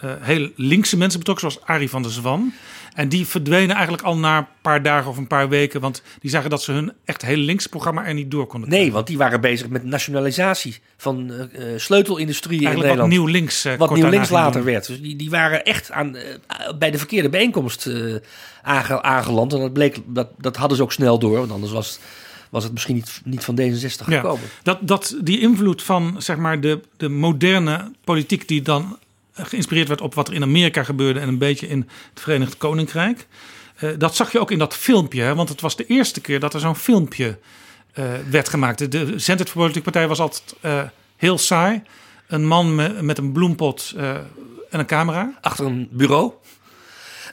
uh, 0.04 0.12
heel 0.20 0.50
linkse 0.56 0.97
mensen 0.97 1.20
betrokken, 1.20 1.52
zoals 1.52 1.66
Arie 1.68 1.89
van 1.89 2.02
der 2.02 2.12
Zwan. 2.12 2.54
En 2.93 3.10
die 3.10 3.28
verdwenen 3.28 3.76
eigenlijk 3.76 4.04
al 4.04 4.18
na 4.18 4.38
een 4.38 4.45
paar 4.62 4.84
dagen 4.84 5.10
of 5.10 5.18
een 5.18 5.28
paar 5.28 5.50
weken. 5.50 5.82
Want 5.82 6.02
die 6.20 6.30
zagen 6.30 6.50
dat 6.50 6.62
ze 6.62 6.72
hun 6.72 6.93
echt 7.06 7.22
heel 7.22 7.38
linkse 7.38 7.70
programma 7.70 8.06
er 8.06 8.14
niet 8.14 8.32
door 8.32 8.47
konden 8.47 8.70
Nee, 8.70 8.91
want 8.91 9.08
die 9.08 9.18
waren 9.18 9.41
bezig 9.41 9.70
met 9.70 9.84
nationalisatie 9.84 10.80
van 10.97 11.32
uh, 11.32 11.43
sleutelindustrie 11.78 12.62
in 12.62 12.70
Nederland. 12.70 13.00
wat 13.00 13.08
nieuw 13.08 13.26
links 13.26 13.66
uh, 13.66 13.76
Wat 13.76 13.93
nieuw 13.95 14.10
links 14.10 14.30
later 14.30 14.64
werd. 14.64 14.88
Dus 14.88 15.02
die, 15.02 15.16
die 15.16 15.30
waren 15.30 15.64
echt 15.64 15.91
aan, 15.91 16.18
bij 16.80 16.91
de 16.91 16.97
verkeerde 16.97 17.30
bijeenkomst 17.30 17.89
aange, 18.62 19.02
aangeland. 19.02 19.54
En 19.54 19.60
dat, 19.60 19.74
bleek, 19.74 19.97
dat, 20.06 20.30
dat 20.38 20.56
hadden 20.56 20.78
ze 20.78 20.84
ook 20.84 20.91
snel 20.91 21.20
door. 21.20 21.38
Want 21.38 21.52
anders 21.52 21.72
was 21.72 21.89
het 21.89 22.00
was 22.50 22.64
het 22.64 22.74
misschien 22.74 22.95
niet, 22.95 23.22
niet 23.24 23.43
van 23.43 23.60
D66 23.60 24.04
gekomen. 24.04 24.41
Ja, 24.41 24.60
dat, 24.64 24.80
dat 24.82 25.18
die 25.22 25.39
invloed 25.39 25.84
van 25.84 26.16
zeg 26.18 26.38
maar, 26.38 26.62
de, 26.62 26.80
de 26.97 27.10
moderne 27.10 27.91
politiek 28.04 28.47
die 28.47 28.62
dan 28.62 28.97
geïnspireerd 29.46 29.88
werd 29.88 30.02
op 30.02 30.14
wat 30.14 30.28
er 30.28 30.34
in 30.34 30.44
Amerika 30.44 30.84
gebeurde 30.84 31.20
en 31.20 31.28
een 31.28 31.38
beetje 31.38 31.68
in 31.68 31.90
het 32.10 32.22
Verenigd 32.22 32.58
Koninkrijk. 32.58 33.28
Uh, 33.80 33.90
dat 33.98 34.16
zag 34.16 34.32
je 34.32 34.40
ook 34.40 34.52
in 34.52 34.58
dat 34.58 34.76
filmpje, 34.76 35.22
hè? 35.22 35.36
want 35.36 35.50
het 35.50 35.62
was 35.62 35.76
de 35.76 35.86
eerste 35.86 36.22
keer 36.22 36.40
dat 36.40 36.54
er 36.54 36.60
zo'n 36.60 36.76
filmpje 36.76 37.38
uh, 37.96 38.06
werd 38.30 38.50
gemaakt. 38.50 38.92
De, 38.92 39.20
Zendert 39.20 39.50
voor 39.50 39.62
Politieke 39.62 39.92
Partij 39.92 40.08
was 40.08 40.20
altijd 40.20 40.56
uh, 40.62 40.82
heel 41.16 41.38
saai. 41.38 41.82
Een 42.28 42.46
man 42.46 42.76
met, 42.76 43.02
met 43.02 43.18
een 43.18 43.32
bloempot 43.32 43.94
en 44.70 44.80
een 44.80 44.86
camera. 44.86 45.38
Achter 45.42 45.66
een 45.66 45.88
bureau. 45.92 46.34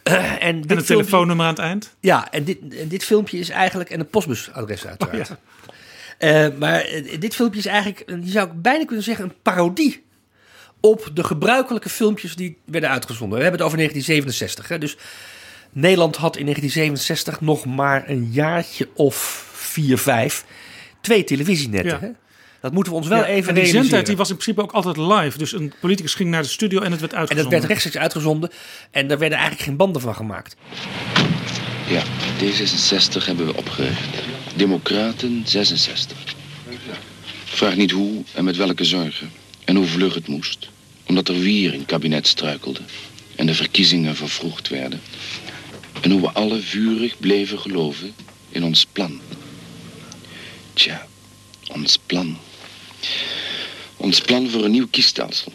en, 0.02 0.38
en 0.40 0.70
een 0.70 0.84
telefoonnummer 0.84 1.46
aan 1.46 1.52
het 1.52 1.62
eind. 1.62 1.94
Ja, 2.00 2.30
en 2.30 2.44
dit, 2.44 2.58
en 2.70 2.88
dit 2.88 3.04
filmpje 3.04 3.38
is 3.38 3.48
eigenlijk... 3.48 3.90
En 3.90 4.00
een 4.00 4.08
postbusadres 4.08 4.86
uiteraard. 4.86 5.30
Oh, 5.30 5.36
ja. 6.18 6.52
maar 6.58 6.86
dit 7.18 7.34
filmpje 7.34 7.58
is 7.58 7.66
eigenlijk, 7.66 8.04
je 8.24 8.30
zou 8.30 8.46
ik 8.46 8.62
bijna 8.62 8.84
kunnen 8.84 9.04
zeggen, 9.04 9.24
een 9.24 9.34
parodie 9.42 10.05
op 10.86 11.10
de 11.14 11.24
gebruikelijke 11.24 11.88
filmpjes 11.88 12.36
die 12.36 12.58
werden 12.64 12.90
uitgezonden. 12.90 13.38
We 13.38 13.44
hebben 13.44 13.60
het 13.60 13.68
over 13.68 13.78
1967. 13.78 14.68
Hè? 14.68 14.78
Dus 14.78 14.96
Nederland 15.72 16.16
had 16.16 16.36
in 16.36 16.44
1967 16.44 17.40
nog 17.40 17.64
maar 17.64 18.08
een 18.08 18.28
jaartje 18.32 18.88
of 18.94 19.46
vier, 19.52 19.98
vijf 19.98 20.44
twee 21.00 21.24
televisienetten. 21.24 22.00
Hè? 22.00 22.08
Dat 22.60 22.72
moeten 22.72 22.92
we 22.92 22.98
ons 22.98 23.08
wel 23.08 23.24
even 23.24 23.48
en 23.48 23.54
die 23.54 23.66
zendtijd 23.66 24.06
die 24.06 24.16
was 24.16 24.30
in 24.30 24.36
principe 24.36 24.62
ook 24.62 24.72
altijd 24.72 24.96
live. 24.96 25.38
Dus 25.38 25.52
een 25.52 25.72
politicus 25.80 26.14
ging 26.14 26.30
naar 26.30 26.42
de 26.42 26.48
studio 26.48 26.80
en 26.80 26.90
het 26.90 27.00
werd 27.00 27.14
uitgezonden. 27.14 27.46
En 27.46 27.50
het 27.50 27.52
werd 27.52 27.64
rechtstreeks 27.64 27.96
uitgezonden. 28.04 28.50
En 28.90 29.08
daar 29.08 29.18
werden 29.18 29.38
eigenlijk 29.38 29.68
geen 29.68 29.76
banden 29.76 30.02
van 30.02 30.14
gemaakt. 30.14 30.56
Ja, 31.88 32.02
D66 32.38 33.24
hebben 33.24 33.46
we 33.46 33.56
opgericht. 33.56 34.22
Democraten 34.56 35.42
66. 35.44 36.16
Vraag 37.44 37.76
niet 37.76 37.90
hoe 37.90 38.22
en 38.34 38.44
met 38.44 38.56
welke 38.56 38.84
zorgen. 38.84 39.30
En 39.64 39.76
hoe 39.76 39.86
vlug 39.86 40.14
het 40.14 40.28
moest. 40.28 40.68
Omdat 41.06 41.28
er 41.28 41.38
weer 41.38 41.74
een 41.74 41.86
kabinet 41.86 42.26
struikelde. 42.26 42.80
En 43.34 43.46
de 43.46 43.54
verkiezingen 43.54 44.16
vervroegd 44.16 44.68
werden. 44.68 45.00
En 46.00 46.10
hoe 46.10 46.20
we 46.20 46.30
alle 46.30 46.60
vurig 46.60 47.18
bleven 47.18 47.58
geloven 47.58 48.14
in 48.48 48.64
ons 48.64 48.86
plan. 48.92 49.20
Tja, 50.72 51.06
ons 51.72 51.98
plan. 52.06 52.36
Ons 53.96 54.20
plan 54.20 54.50
voor 54.50 54.64
een 54.64 54.70
nieuw 54.70 54.88
kiesstelsel. 54.90 55.52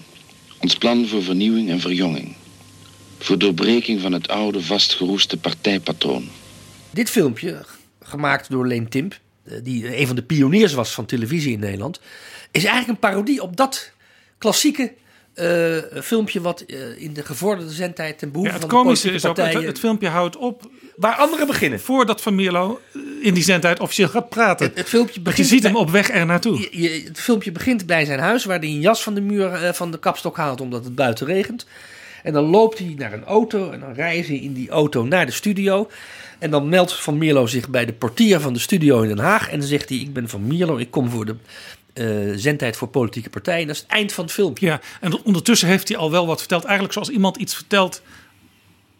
Ons 0.57 0.75
plan 0.75 1.07
voor 1.07 1.23
vernieuwing 1.23 1.69
en 1.69 1.79
verjonging. 1.79 2.35
Voor 3.17 3.37
doorbreking 3.37 4.01
van 4.01 4.11
het 4.11 4.27
oude 4.27 4.61
vastgeroeste 4.61 5.37
partijpatroon. 5.37 6.29
Dit 6.91 7.09
filmpje, 7.09 7.65
gemaakt 8.03 8.49
door 8.49 8.67
Leen 8.67 8.89
Timp, 8.89 9.19
eh, 9.43 9.53
die 9.63 9.99
een 9.99 10.07
van 10.07 10.15
de 10.15 10.23
pioniers 10.23 10.73
was 10.73 10.91
van 10.91 11.05
televisie 11.05 11.51
in 11.51 11.59
Nederland, 11.59 11.99
is 12.51 12.63
eigenlijk 12.63 12.87
een 12.87 13.09
parodie 13.09 13.41
op 13.41 13.57
dat 13.57 13.91
klassieke 14.37 14.93
uh, 15.35 16.01
filmpje 16.01 16.41
wat 16.41 16.63
uh, 16.67 17.01
in 17.01 17.13
de 17.13 17.25
gevorderde 17.25 17.71
zendtijd 17.71 18.17
ten 18.17 18.31
behoeve 18.31 18.53
ja, 18.53 18.59
het 18.59 18.69
van 18.69 18.77
de 18.77 18.83
komische 18.83 19.11
is 19.11 19.25
ook, 19.25 19.37
het, 19.37 19.53
het, 19.53 19.79
filmpje 19.79 20.07
houdt 20.07 20.37
op 20.37 20.69
waar 20.95 21.15
anderen 21.15 21.47
beginnen. 21.47 21.79
Voordat 21.79 22.21
Van 22.21 22.35
Mierlo 22.35 22.79
in 23.21 23.33
die 23.33 23.43
zendtijd 23.43 23.79
officieel 23.79 24.07
gaat 24.07 24.29
praten. 24.29 24.65
Het, 24.65 24.77
het 24.77 24.89
filmpje 24.89 25.21
begint 25.21 25.47
je 25.47 25.53
ziet 25.55 25.63
hem 25.63 25.75
op 25.75 25.89
weg 25.89 26.09
er 26.09 26.25
naartoe. 26.25 26.67
Het 27.05 27.19
filmpje 27.19 27.51
begint 27.51 27.85
bij 27.85 28.05
zijn 28.05 28.19
huis 28.19 28.45
waar 28.45 28.59
hij 28.59 28.67
een 28.67 28.79
jas 28.79 29.03
van 29.03 29.13
de 29.13 29.21
muur 29.21 29.63
uh, 29.63 29.69
van 29.69 29.91
de 29.91 29.99
kapstok 29.99 30.37
haalt 30.37 30.61
omdat 30.61 30.83
het 30.83 30.95
buiten 30.95 31.27
regent. 31.27 31.65
En 32.23 32.33
dan 32.33 32.43
loopt 32.43 32.77
hij 32.77 32.93
naar 32.97 33.13
een 33.13 33.25
auto 33.25 33.71
en 33.71 33.79
dan 33.79 33.93
rijden 33.93 34.25
ze 34.25 34.41
in 34.41 34.53
die 34.53 34.69
auto 34.69 35.03
naar 35.03 35.25
de 35.25 35.31
studio. 35.31 35.89
En 36.39 36.51
dan 36.51 36.69
meldt 36.69 36.93
Van 36.93 37.17
Mierlo 37.17 37.45
zich 37.45 37.69
bij 37.69 37.85
de 37.85 37.93
portier 37.93 38.39
van 38.39 38.53
de 38.53 38.59
studio 38.59 39.01
in 39.01 39.07
Den 39.07 39.19
Haag. 39.19 39.49
En 39.49 39.59
dan 39.59 39.67
zegt 39.67 39.89
hij: 39.89 39.97
Ik 39.97 40.13
ben 40.13 40.29
Van 40.29 40.47
Mierlo, 40.47 40.77
ik 40.77 40.91
kom 40.91 41.09
voor 41.09 41.25
de 41.25 41.35
uh, 41.93 42.33
zendtijd 42.35 42.77
voor 42.77 42.87
politieke 42.87 43.29
partijen. 43.29 43.67
Dat 43.67 43.75
is 43.75 43.81
het 43.81 43.91
eind 43.91 44.13
van 44.13 44.23
het 44.23 44.33
filmpje. 44.33 44.65
Ja, 44.65 44.81
en 45.01 45.23
ondertussen 45.23 45.67
heeft 45.67 45.87
hij 45.87 45.97
al 45.97 46.11
wel 46.11 46.27
wat 46.27 46.39
verteld. 46.39 46.63
Eigenlijk 46.63 46.93
zoals 46.93 47.09
iemand 47.09 47.37
iets 47.37 47.55
vertelt 47.55 48.01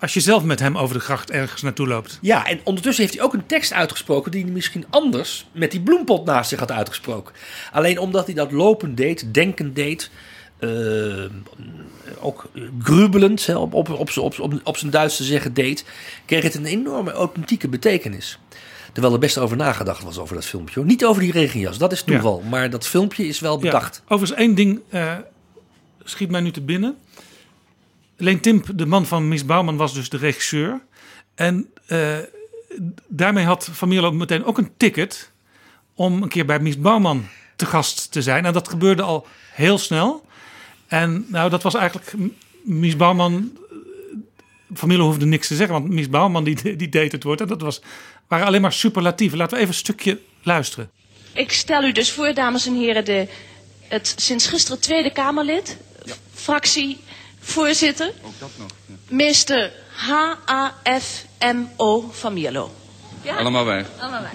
als 0.02 0.14
je 0.14 0.20
zelf 0.20 0.44
met 0.44 0.60
hem 0.60 0.78
over 0.78 0.96
de 0.96 1.02
gracht 1.02 1.32
ergens 1.32 1.62
naartoe 1.62 1.88
loopt. 1.88 2.20
Ja, 2.22 2.46
en 2.46 2.60
ondertussen 2.64 3.04
heeft 3.04 3.16
hij 3.16 3.26
ook 3.26 3.34
een 3.34 3.46
tekst 3.46 3.74
uitgesproken 3.74 4.32
die 4.32 4.44
hij 4.44 4.52
misschien 4.52 4.86
anders 4.90 5.48
met 5.52 5.72
die 5.72 5.82
bloempot 5.82 6.26
naast 6.26 6.50
zich 6.50 6.60
had 6.60 6.72
uitgesproken. 6.72 7.36
Alleen 7.72 8.00
omdat 8.00 8.26
hij 8.26 8.36
dat 8.36 8.52
lopend 8.52 8.98
deed, 8.98 9.34
denkend 9.34 9.76
deed, 9.76 10.10
uh, 10.60 11.26
ook 12.20 12.50
grubelend, 12.80 13.56
op, 13.56 13.74
op, 13.74 13.90
op, 13.90 14.18
op, 14.18 14.40
op, 14.40 14.60
op 14.64 14.78
zijn 14.78 14.92
Duits 14.92 15.18
te 15.18 15.24
zeggen 15.24 15.54
deed, 15.54 15.86
kreeg 16.26 16.44
het 16.44 16.56
een 16.56 16.66
enorme 16.66 17.12
authentieke 17.12 17.68
betekenis. 17.68 18.40
Terwijl 18.92 19.14
er 19.14 19.20
best 19.20 19.38
over 19.38 19.58
nagedacht 19.58 20.04
was 20.04 20.18
over 20.18 20.36
dat 20.36 20.46
filmpje. 20.46 20.84
Niet 20.84 21.06
over 21.06 21.22
die 21.22 21.32
regenjas, 21.32 21.78
dat 21.78 21.92
is 21.92 22.04
toeval. 22.04 22.44
Maar 22.50 22.70
dat 22.70 22.88
filmpje 22.88 23.28
is 23.28 23.40
wel 23.40 23.58
bedacht. 23.58 23.96
Ja. 23.96 24.16
Overigens 24.16 24.40
één 24.40 24.56
ding 24.56 24.80
uh, 24.90 25.18
schiet 26.04 26.30
mij 26.30 26.42
nu 26.42 26.52
te 26.52 26.62
binnen. 26.62 26.98
Leen 28.18 28.40
Timp, 28.40 28.68
de 28.76 28.86
man 28.86 29.06
van 29.06 29.28
Miss 29.28 29.46
Bouwman, 29.46 29.78
was 29.78 29.94
dus 29.94 30.10
de 30.10 30.18
regisseur. 30.18 30.82
En 31.36 31.70
uh, 31.88 32.18
daarmee 33.08 33.46
had 33.46 33.70
Van 33.72 33.88
Mierlo 33.88 34.12
meteen 34.12 34.46
ook 34.46 34.58
een 34.58 34.72
ticket... 34.78 35.32
om 35.96 36.24
een 36.24 36.30
keer 36.30 36.46
bij 36.46 36.60
Miss 36.60 36.80
Bouwman 36.80 37.26
te 37.56 37.66
gast 37.66 38.12
te 38.12 38.22
zijn. 38.22 38.46
En 38.46 38.54
dat 38.54 38.70
gebeurde 38.70 39.02
al 39.02 39.28
heel 39.52 39.78
snel. 39.78 40.26
En 40.88 41.26
nou, 41.28 41.50
dat 41.50 41.64
was 41.64 41.74
eigenlijk... 41.74 42.14
Mies 42.64 42.96
Bouwman 42.96 43.58
Van 44.74 44.88
Mierlo 44.88 45.06
hoefde 45.06 45.26
niks 45.26 45.48
te 45.48 45.56
zeggen, 45.56 45.76
want 45.76 45.90
Mies 45.90 46.10
Bouwman 46.10 46.44
die, 46.44 46.76
die 46.76 46.90
deed 46.90 47.12
het 47.12 47.24
woord. 47.24 47.42
En 47.42 47.48
dat 47.48 47.62
was 47.62 47.82
waren 48.32 48.48
alleen 48.48 48.62
maar 48.62 48.74
superlatieven. 48.74 49.38
Laten 49.38 49.54
we 49.54 49.62
even 49.64 49.74
een 49.74 49.80
stukje 49.80 50.20
luisteren. 50.44 50.90
Ik 51.34 51.52
stel 51.52 51.84
u 51.84 51.92
dus 51.92 52.12
voor, 52.12 52.34
dames 52.34 52.66
en 52.66 52.76
heren, 52.76 53.06
de, 53.06 53.28
het 53.88 54.14
sinds 54.18 54.48
gisteren 54.48 54.80
Tweede 54.80 55.12
Kamerlid, 55.12 55.78
ja. 56.06 56.14
fractievoorzitter, 56.34 58.12
Ook 58.24 58.40
dat 58.40 58.50
nog. 58.58 58.70
Ja. 58.86 58.96
Mr. 59.16 59.72
H-A-F-M-O 59.96 61.30
van 62.12 62.34
Mierlo. 62.34 62.72
Ja? 63.22 63.36
Allemaal 63.36 63.66
wij. 63.66 63.86
Allemaal 64.00 64.22
wij. 64.22 64.32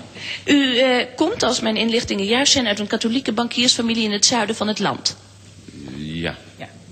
U 0.54 0.78
eh, 0.78 1.06
komt, 1.16 1.42
als 1.42 1.60
mijn 1.60 1.76
inlichtingen 1.76 2.24
juist 2.24 2.52
zijn, 2.52 2.66
uit 2.66 2.78
een 2.78 2.86
katholieke 2.86 3.32
bankiersfamilie 3.32 4.04
in 4.04 4.12
het 4.12 4.24
zuiden 4.26 4.56
van 4.56 4.68
het 4.68 4.78
land. 4.78 5.16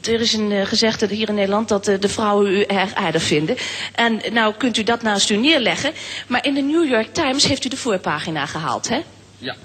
Er 0.07 0.21
is 0.21 0.33
een 0.33 0.51
uh, 0.51 0.67
gezegde 0.67 1.07
hier 1.15 1.29
in 1.29 1.35
Nederland 1.35 1.69
dat 1.69 1.89
uh, 1.89 2.01
de 2.01 2.09
vrouwen 2.09 2.51
u 2.53 2.63
erg 2.63 2.95
aardig 2.95 3.23
vinden. 3.23 3.57
En 3.95 4.21
nou 4.33 4.55
kunt 4.55 4.77
u 4.77 4.83
dat 4.83 5.03
naast 5.03 5.31
u 5.31 5.37
neerleggen. 5.37 5.93
Maar 6.27 6.47
in 6.47 6.55
de 6.55 6.61
New 6.61 6.89
York 6.89 7.15
Times 7.15 7.45
heeft 7.47 7.65
u 7.65 7.69
de 7.69 7.77
voorpagina 7.77 8.47
gehaald, 8.47 8.89
hè? 8.89 9.01
Ja. 9.39 9.57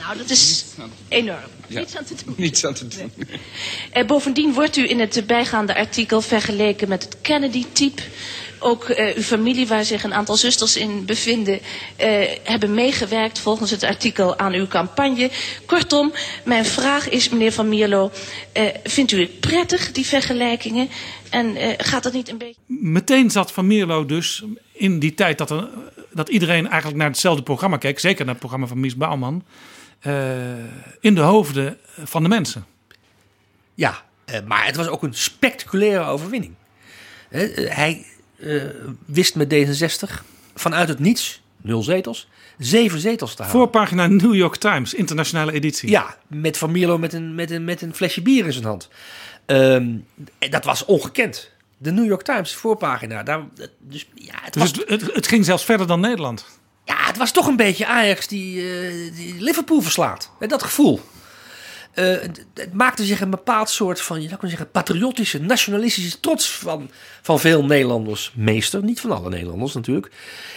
Nou, 0.00 0.16
dat 0.18 0.30
is 0.30 0.64
enorm. 1.08 1.38
Ja. 1.66 1.78
Niets 1.78 1.96
aan 1.96 2.04
te 2.04 2.14
doen. 2.24 2.34
Niets 2.36 2.66
aan 2.66 2.74
te 2.74 2.86
doen. 2.88 3.12
Nee. 3.16 3.40
Uh, 4.02 4.06
bovendien 4.08 4.52
wordt 4.52 4.76
u 4.76 4.88
in 4.88 5.00
het 5.00 5.22
bijgaande 5.26 5.74
artikel 5.76 6.20
vergeleken 6.20 6.88
met 6.88 7.02
het 7.02 7.16
Kennedy-type 7.20 8.02
ook 8.64 8.88
uh, 8.88 9.14
uw 9.14 9.22
familie, 9.22 9.66
waar 9.66 9.84
zich 9.84 10.04
een 10.04 10.14
aantal 10.14 10.36
zusters 10.36 10.76
in 10.76 11.04
bevinden, 11.04 11.54
uh, 11.54 12.28
hebben 12.42 12.74
meegewerkt 12.74 13.38
volgens 13.38 13.70
het 13.70 13.82
artikel 13.82 14.38
aan 14.38 14.52
uw 14.52 14.66
campagne. 14.66 15.30
Kortom, 15.66 16.12
mijn 16.44 16.64
vraag 16.64 17.08
is, 17.08 17.28
meneer 17.28 17.52
Van 17.52 17.68
Mierlo, 17.68 18.10
uh, 18.56 18.62
vindt 18.84 19.12
u 19.12 19.20
het 19.20 19.40
prettig, 19.40 19.92
die 19.92 20.06
vergelijkingen? 20.06 20.88
En 21.30 21.56
gaat 21.78 22.02
dat 22.02 22.12
niet 22.12 22.28
een 22.28 22.38
beetje... 22.38 22.60
Meteen 22.66 23.30
zat 23.30 23.52
Van 23.52 23.66
Mierlo 23.66 24.06
dus 24.06 24.44
in 24.72 24.98
die 24.98 25.14
tijd 25.14 25.38
dat, 25.38 25.50
er, 25.50 25.68
dat 26.12 26.28
iedereen 26.28 26.66
eigenlijk 26.68 26.96
naar 26.96 27.08
hetzelfde 27.08 27.42
programma 27.42 27.76
keek, 27.76 27.98
zeker 27.98 28.20
naar 28.24 28.34
het 28.34 28.38
programma 28.38 28.66
van 28.66 28.80
Mies 28.80 28.96
Bouwman, 28.96 29.44
in 31.00 31.14
de 31.14 31.20
hoofden 31.20 31.78
van 32.04 32.22
de 32.22 32.28
mensen. 32.28 32.66
Ja, 33.74 34.02
maar 34.46 34.66
het 34.66 34.76
was 34.76 34.86
ook 34.86 35.02
een 35.02 35.14
spectaculaire 35.14 36.04
overwinning. 36.04 36.54
Hij 37.54 38.06
wist 39.06 39.34
met 39.34 39.54
D66 39.54 40.24
vanuit 40.54 40.88
het 40.88 40.98
niets, 40.98 41.42
nul 41.56 41.82
zetels, 41.82 42.28
zeven 42.58 43.00
zetels 43.00 43.34
te 43.34 43.42
halen. 43.42 43.58
Voorpagina 43.58 44.06
New 44.06 44.34
York 44.34 44.56
Times, 44.56 44.94
internationale 44.94 45.52
editie. 45.52 45.90
Ja, 45.90 46.16
met 46.26 46.58
Van 46.58 46.70
Mierlo 46.70 46.98
met 46.98 47.12
een, 47.12 47.34
met 47.34 47.50
een, 47.50 47.64
met 47.64 47.82
een 47.82 47.94
flesje 47.94 48.22
bier 48.22 48.44
in 48.46 48.52
zijn 48.52 48.64
hand. 48.64 48.88
Um, 49.46 50.06
dat 50.50 50.64
was 50.64 50.84
ongekend. 50.84 51.52
De 51.78 51.92
New 51.92 52.06
York 52.06 52.22
Times, 52.22 52.54
voorpagina. 52.54 53.22
Daar, 53.22 53.40
dus, 53.78 54.08
ja, 54.14 54.34
het, 54.42 54.52
dus 54.52 54.62
was... 54.62 54.70
het, 54.70 54.88
het, 54.88 55.14
het, 55.14 55.26
ging 55.26 55.44
zelfs 55.44 55.64
verder 55.64 55.86
dan 55.86 56.00
Nederland. 56.00 56.46
Ja, 56.84 56.96
het 56.96 57.16
was 57.16 57.32
toch 57.32 57.46
een 57.46 57.56
beetje 57.56 57.86
Ajax 57.86 58.26
die, 58.26 58.56
uh, 58.56 59.16
die 59.16 59.34
Liverpool 59.42 59.80
verslaat. 59.80 60.30
Dat 60.38 60.62
gevoel. 60.62 61.00
Eh, 61.94 62.04
het, 62.54 62.72
maakte 62.72 63.04
zich 63.04 63.20
een 63.20 63.30
bepaald 63.30 63.68
soort 63.68 64.00
van, 64.00 64.16
je 64.16 64.28
zou 64.28 64.38
kunnen 64.38 64.56
zeggen, 64.56 64.70
patriotische, 64.70 65.40
nationalistische 65.40 66.20
trots 66.20 66.50
van, 66.50 66.90
van 67.22 67.40
veel 67.40 67.64
Nederlanders 67.64 68.32
meester. 68.34 68.82
Niet 68.82 69.00
van 69.00 69.10
alle 69.10 69.28
Nederlanders 69.28 69.74
natuurlijk. 69.74 70.10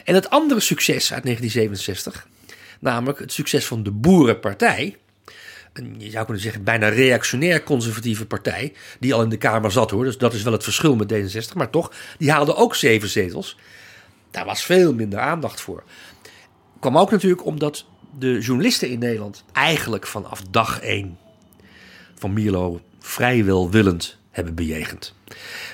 En 0.05 0.13
het 0.13 0.29
andere 0.29 0.59
succes 0.59 1.13
uit 1.13 1.23
1967, 1.23 2.27
namelijk 2.79 3.19
het 3.19 3.31
succes 3.31 3.65
van 3.65 3.83
de 3.83 3.91
Boerenpartij. 3.91 4.97
Een, 5.73 5.95
je 5.97 6.09
zou 6.09 6.25
kunnen 6.25 6.43
zeggen, 6.43 6.63
bijna 6.63 6.88
reactionair 6.88 7.63
conservatieve 7.63 8.25
partij. 8.25 8.73
Die 8.99 9.13
al 9.13 9.23
in 9.23 9.29
de 9.29 9.38
Kamer 9.38 9.71
zat 9.71 9.91
hoor. 9.91 10.03
Dus 10.03 10.17
dat 10.17 10.33
is 10.33 10.43
wel 10.43 10.53
het 10.53 10.63
verschil 10.63 10.95
met 10.95 11.13
D66. 11.13 11.53
Maar 11.55 11.69
toch, 11.69 11.91
die 12.17 12.31
haalde 12.31 12.55
ook 12.55 12.75
zeven 12.75 13.09
zetels. 13.09 13.57
Daar 14.31 14.45
was 14.45 14.63
veel 14.63 14.93
minder 14.93 15.19
aandacht 15.19 15.61
voor. 15.61 15.83
Kwam 16.79 16.97
ook 16.97 17.11
natuurlijk 17.11 17.45
omdat 17.45 17.85
de 18.19 18.39
journalisten 18.39 18.89
in 18.89 18.99
Nederland 18.99 19.43
eigenlijk 19.53 20.07
vanaf 20.07 20.41
dag 20.49 20.79
één 20.79 21.17
van 22.18 22.34
Mierlo 22.34 22.82
vrijwel 22.99 23.70
willend 23.70 24.18
hebben 24.32 24.55
bejegend. 24.55 25.15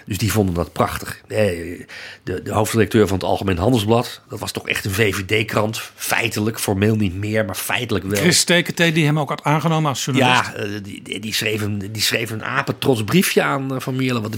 Dus 0.06 0.18
die 0.18 0.32
vonden 0.32 0.56
dat 0.56 0.72
prachtig. 0.72 1.22
De, 1.28 1.86
de 2.24 2.52
hoofdredacteur 2.52 3.08
van 3.08 3.18
het 3.18 3.26
Algemeen 3.26 3.58
Handelsblad, 3.58 4.22
dat 4.30 4.40
was 4.40 4.52
toch 4.52 4.68
echt 4.68 4.86
een 4.86 4.92
VVD-krant. 4.92 5.92
Feitelijk, 5.96 6.60
formeel 6.60 6.96
niet 6.96 7.16
meer, 7.16 7.46
maar 7.46 7.56
feitelijk 7.56 8.06
wel. 8.06 8.20
Chris 8.20 8.40
Stekentee, 8.40 8.92
die 8.92 9.06
hem 9.06 9.20
ook 9.20 9.30
had 9.30 9.44
aangenomen 9.44 9.90
als 9.90 10.06
journalist. 10.06 10.46
Ja, 10.46 10.54
eh, 10.54 10.70
die, 10.84 11.20
die, 11.20 11.34
schreef, 11.34 11.62
een, 11.62 11.92
die 11.92 12.02
schreef 12.02 12.30
een 12.30 12.44
apetrots 12.44 13.04
briefje 13.04 13.42
aan 13.42 13.76
eh, 13.76 13.80
Van 13.80 13.96
Mierlo. 13.96 14.22
Wat, 14.22 14.36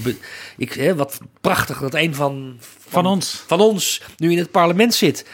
ik, 0.58 0.74
hè, 0.74 0.95
wat 0.95 1.20
prachtig 1.41 1.80
dat 1.80 1.93
een 1.93 2.16
van, 2.16 2.56
van, 2.60 2.91
van, 2.91 3.06
ons. 3.06 3.43
van 3.47 3.60
ons 3.60 4.01
nu 4.18 4.32
in 4.32 4.38
het 4.38 4.51
parlement 4.51 4.93
zit. 4.93 5.26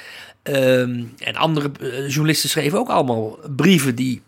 Ehm, 0.43 1.03
en 1.17 1.35
andere 1.35 1.71
uh, 1.79 2.09
journalisten 2.09 2.49
schreven 2.49 2.79
ook 2.79 2.89
allemaal 2.89 3.39
brieven 3.55 3.95
die 3.95 4.21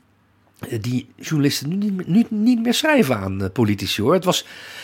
die 0.82 1.07
journalisten 1.16 1.70
nu 1.70 1.76
niet, 1.76 2.07
niet, 2.07 2.32
niet 2.32 2.61
meer 2.61 2.74
schrijven 2.74 3.18
aan 3.18 3.49
politici 3.53 4.01
hoor. 4.01 4.14
Het 4.14 4.26
was, 4.26 4.41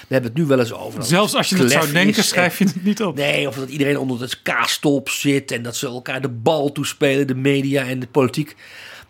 we 0.08 0.14
hebben 0.14 0.32
het 0.32 0.40
nu 0.40 0.46
wel 0.46 0.60
eens 0.60 0.74
over. 0.74 1.04
Zelfs 1.04 1.36
als 1.36 1.50
je 1.50 1.58
het 1.58 1.72
zou 1.72 1.92
denken, 1.92 2.24
schrijf 2.24 2.58
je 2.58 2.66
het 2.66 2.84
niet 2.84 3.02
op. 3.02 3.16
Nee, 3.16 3.48
of 3.48 3.56
dat 3.56 3.70
iedereen 3.70 3.98
onder 3.98 4.22
het 4.22 4.42
kaastop 4.42 5.10
zit 5.10 5.52
en 5.52 5.64
dat 5.64 5.76
ze 5.76 5.88
elkaar 5.88 6.22
de 6.22 6.30
bal 6.30 6.72
toespelen, 6.72 7.28
de 7.28 7.36
media 7.36 7.84
en 7.84 8.00
de 8.00 8.08
politiek. 8.08 8.56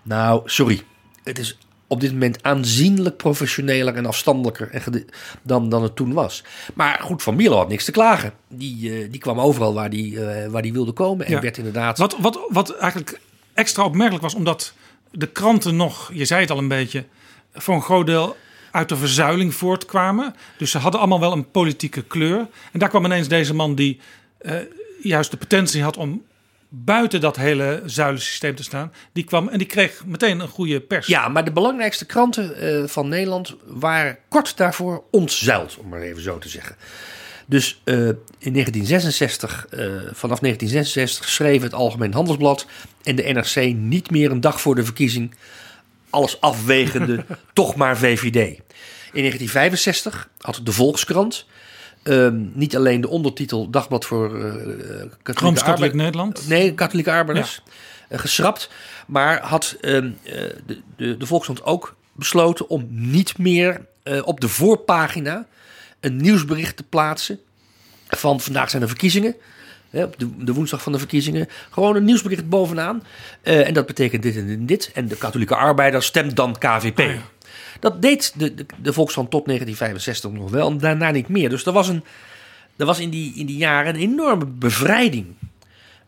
Nou, 0.03 0.41
sorry. 0.45 0.81
Het 1.23 1.39
is 1.39 1.57
op 1.87 2.01
dit 2.01 2.11
moment 2.11 2.43
aanzienlijk 2.43 3.17
professioneler 3.17 3.95
en 3.95 4.05
afstandelijker 4.05 4.83
dan, 5.43 5.69
dan 5.69 5.83
het 5.83 5.95
toen 5.95 6.13
was. 6.13 6.43
Maar 6.73 6.99
goed, 7.01 7.23
Van 7.23 7.35
Mierlo 7.35 7.57
had 7.57 7.69
niks 7.69 7.85
te 7.85 7.91
klagen. 7.91 8.33
Die, 8.47 8.89
uh, 8.89 9.11
die 9.11 9.19
kwam 9.19 9.39
overal 9.39 9.73
waar 9.73 9.89
die, 9.89 10.11
uh, 10.11 10.47
waar 10.47 10.61
die 10.61 10.73
wilde 10.73 10.91
komen 10.91 11.25
en 11.25 11.41
werd 11.41 11.57
inderdaad... 11.57 11.97
Wat, 11.97 12.15
wat, 12.19 12.39
wat 12.49 12.75
eigenlijk 12.77 13.19
extra 13.53 13.83
opmerkelijk 13.83 14.23
was, 14.23 14.33
omdat 14.33 14.73
de 15.11 15.27
kranten 15.27 15.75
nog, 15.75 16.11
je 16.13 16.25
zei 16.25 16.41
het 16.41 16.49
al 16.49 16.57
een 16.57 16.67
beetje, 16.67 17.05
voor 17.53 17.75
een 17.75 17.81
groot 17.81 18.05
deel 18.05 18.37
uit 18.71 18.89
de 18.89 18.95
verzuiling 18.95 19.53
voortkwamen. 19.53 20.35
Dus 20.57 20.71
ze 20.71 20.77
hadden 20.77 20.99
allemaal 20.99 21.19
wel 21.19 21.31
een 21.31 21.51
politieke 21.51 22.01
kleur. 22.01 22.47
En 22.71 22.79
daar 22.79 22.89
kwam 22.89 23.05
ineens 23.05 23.27
deze 23.27 23.53
man 23.53 23.75
die 23.75 23.99
uh, 24.41 24.53
juist 25.01 25.31
de 25.31 25.37
potentie 25.37 25.83
had 25.83 25.97
om 25.97 26.23
buiten 26.69 27.21
dat 27.21 27.35
hele 27.35 27.81
zuilensysteem 27.85 28.55
te 28.55 28.63
staan. 28.63 28.93
Die 29.11 29.23
kwam 29.23 29.47
en 29.47 29.57
die 29.57 29.67
kreeg 29.67 30.05
meteen 30.05 30.39
een 30.39 30.47
goede 30.47 30.79
pers. 30.79 31.07
Ja, 31.07 31.27
maar 31.27 31.45
de 31.45 31.51
belangrijkste 31.51 32.05
kranten 32.05 32.63
uh, 32.63 32.87
van 32.87 33.07
Nederland 33.07 33.55
waren 33.65 34.17
kort 34.27 34.57
daarvoor 34.57 35.03
ontzuild, 35.11 35.77
om 35.77 35.89
maar 35.89 36.01
even 36.01 36.21
zo 36.21 36.37
te 36.37 36.49
zeggen. 36.49 36.75
Dus 37.49 37.81
uh, 37.85 37.95
in 38.37 38.53
1966, 38.53 39.67
vanaf 40.11 40.39
1966 40.39 41.29
schreef 41.29 41.61
het 41.61 41.73
Algemeen 41.73 42.13
Handelsblad 42.13 42.65
en 43.03 43.15
de 43.15 43.23
NRC 43.23 43.73
niet 43.73 44.11
meer 44.11 44.31
een 44.31 44.41
dag 44.41 44.61
voor 44.61 44.75
de 44.75 44.83
verkiezing 44.83 45.35
alles 46.09 46.41
afwegende, 46.41 47.25
toch 47.53 47.75
maar 47.75 47.97
VVD. 47.97 48.35
In 49.13 49.21
1965 49.21 50.29
had 50.37 50.61
de 50.63 50.71
Volkskrant 50.71 51.45
um, 52.03 52.51
niet 52.53 52.75
alleen 52.75 53.01
de 53.01 53.09
ondertitel 53.09 53.69
Dagblad 53.69 54.05
voor 54.05 54.37
uh, 54.37 54.53
katholieke 55.23 55.63
Katholiek 55.63 55.93
Nederland. 55.93 56.47
Nee, 56.47 56.73
katholieke 56.73 57.11
arbeiders. 57.11 57.61
Ja. 57.65 57.71
Uh, 58.09 58.19
geschrapt. 58.19 58.69
Maar 59.07 59.41
had 59.41 59.77
um, 59.81 60.17
de, 60.23 60.81
de, 60.95 61.17
de 61.17 61.25
Volkskrant 61.25 61.63
ook 61.63 61.95
besloten 62.13 62.69
om 62.69 62.87
niet 62.89 63.37
meer 63.37 63.87
op 64.23 64.39
de 64.39 64.47
voorpagina 64.47 65.47
een 65.99 66.15
nieuwsbericht 66.15 66.77
te 66.77 66.83
plaatsen 66.83 67.39
van 68.07 68.39
vandaag 68.39 68.69
zijn 68.69 68.81
er 68.81 68.87
verkiezingen. 68.87 69.35
op 69.91 70.15
de, 70.37 70.53
woensdag 70.53 70.81
van 70.81 70.91
de 70.91 70.97
verkiezingen. 70.97 71.47
Gewoon 71.69 71.95
een 71.95 72.03
nieuwsbericht 72.03 72.49
bovenaan. 72.49 73.03
Uh, 73.43 73.67
en 73.67 73.73
dat 73.73 73.85
betekent 73.85 74.23
dit 74.23 74.35
en 74.35 74.65
dit. 74.65 74.91
En 74.93 75.07
de 75.07 75.15
katholieke 75.15 75.55
arbeider 75.55 76.03
stemt 76.03 76.35
dan 76.35 76.57
KVP. 76.57 76.99
Oh 76.99 77.05
ja. 77.05 77.21
Dat 77.79 78.01
deed 78.01 78.33
de, 78.35 78.55
de, 78.55 78.65
de 78.81 78.93
tot 78.93 79.45
1965 79.45 80.31
nog 80.31 80.49
wel. 80.49 80.69
En 80.69 80.77
daarna 80.77 81.11
niet 81.11 81.27
meer. 81.27 81.49
Dus 81.49 81.65
er 81.65 81.71
was, 81.71 81.87
een, 81.87 82.03
er 82.75 82.85
was 82.85 82.99
in, 82.99 83.09
die, 83.09 83.33
in 83.35 83.45
die 83.45 83.57
jaren 83.57 83.93
een 83.93 84.01
enorme 84.01 84.45
bevrijding. 84.45 85.25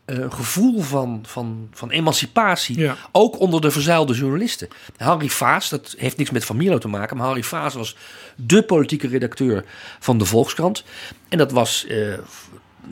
Een 0.04 0.20
uh, 0.20 0.32
gevoel 0.32 0.80
van, 0.80 1.24
van, 1.26 1.68
van 1.72 1.90
emancipatie. 1.90 2.78
Ja. 2.78 2.96
Ook 3.12 3.40
onder 3.40 3.60
de 3.60 3.70
verzuilde 3.70 4.14
journalisten. 4.14 4.68
Harry 4.96 5.28
Vaas, 5.28 5.68
dat 5.68 5.94
heeft 5.98 6.16
niks 6.16 6.30
met 6.30 6.44
Familo 6.44 6.78
te 6.78 6.88
maken. 6.88 7.16
Maar 7.16 7.26
Harry 7.26 7.42
Vaas 7.42 7.74
was 7.74 7.96
de 8.36 8.62
politieke 8.62 9.08
redacteur 9.08 9.64
van 9.98 10.18
de 10.18 10.24
Volkskrant. 10.24 10.84
En 11.28 11.38
dat 11.38 11.52
was 11.52 11.84
uh, 11.88 12.14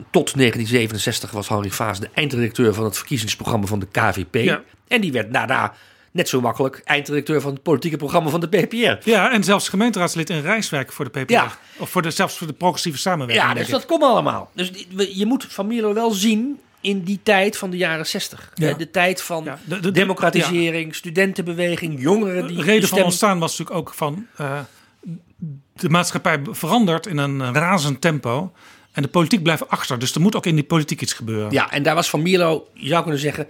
tot 0.09 0.37
1967 0.37 1.31
was 1.31 1.47
Harry 1.47 1.71
Vaas 1.71 1.99
de 1.99 2.09
eindredacteur 2.13 2.73
van 2.73 2.83
het 2.83 2.97
verkiezingsprogramma 2.97 3.65
van 3.65 3.79
de 3.79 3.87
KVP. 3.91 4.35
Ja. 4.35 4.61
En 4.87 5.01
die 5.01 5.11
werd 5.11 5.33
daarna 5.33 5.73
net 6.11 6.29
zo 6.29 6.41
makkelijk 6.41 6.81
eindredacteur 6.83 7.41
van 7.41 7.53
het 7.53 7.63
politieke 7.63 7.97
programma 7.97 8.29
van 8.29 8.39
de 8.39 8.47
PPR. 8.47 9.09
Ja, 9.09 9.31
en 9.31 9.43
zelfs 9.43 9.69
gemeenteraadslid 9.69 10.29
in 10.29 10.41
Rijswijk 10.41 10.91
voor 10.91 11.11
de 11.11 11.21
PPR. 11.21 11.31
Ja. 11.31 11.57
Of 11.77 11.89
voor 11.89 12.01
de, 12.01 12.11
zelfs 12.11 12.37
voor 12.37 12.47
de 12.47 12.53
progressieve 12.53 12.97
samenwerking. 12.97 13.49
Ja, 13.49 13.53
dus 13.53 13.67
dat 13.67 13.85
komt 13.85 14.03
allemaal. 14.03 14.51
Dus 14.53 14.71
je 15.13 15.25
moet 15.25 15.45
Van 15.49 15.67
Mierlo 15.67 15.93
wel 15.93 16.11
zien 16.11 16.59
in 16.81 17.01
die 17.03 17.19
tijd 17.23 17.57
van 17.57 17.69
de 17.69 17.77
jaren 17.77 18.05
60. 18.07 18.51
Ja. 18.55 18.73
De 18.73 18.91
tijd 18.91 19.21
van 19.21 19.43
Ja, 19.43 19.59
de- 19.63 19.79
de- 19.79 19.91
democratisering, 19.91 20.95
studentenbeweging, 20.95 22.01
jongeren 22.01 22.47
die 22.47 22.57
De 22.57 22.63
reden 22.63 22.79
van 22.87 22.87
stem- 22.97 23.03
ontstaan 23.03 23.39
was 23.39 23.57
natuurlijk 23.57 23.77
ook 23.87 23.93
van... 23.93 24.27
eh, 24.37 24.59
de 25.73 25.89
maatschappij 25.89 26.39
verandert 26.51 27.05
in 27.07 27.17
een 27.17 27.53
razend 27.53 28.01
tempo. 28.01 28.51
En 28.91 29.01
de 29.01 29.07
politiek 29.07 29.43
blijft 29.43 29.69
achter. 29.69 29.99
Dus 29.99 30.15
er 30.15 30.21
moet 30.21 30.35
ook 30.35 30.45
in 30.45 30.55
die 30.55 30.63
politiek 30.63 31.01
iets 31.01 31.13
gebeuren. 31.13 31.51
Ja, 31.51 31.71
en 31.71 31.83
daar 31.83 31.95
was 31.95 32.09
Van 32.09 32.21
Mierlo, 32.21 32.67
je 32.73 32.87
zou 32.87 33.01
kunnen 33.01 33.19
zeggen, 33.21 33.47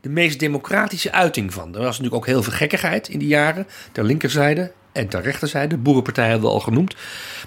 de 0.00 0.08
meest 0.08 0.38
democratische 0.38 1.12
uiting 1.12 1.52
van. 1.52 1.66
Er 1.74 1.78
was 1.80 1.86
natuurlijk 1.98 2.14
ook 2.14 2.26
heel 2.26 2.42
veel 2.42 2.52
gekkigheid 2.52 3.08
in 3.08 3.18
die 3.18 3.28
jaren. 3.28 3.66
Ter 3.92 4.04
linkerzijde 4.04 4.72
en 4.92 5.08
ter 5.08 5.22
rechterzijde. 5.22 5.68
De 5.68 5.76
boerenpartij 5.82 6.28
hebben 6.28 6.48
we 6.48 6.54
al 6.54 6.60
genoemd. 6.60 6.94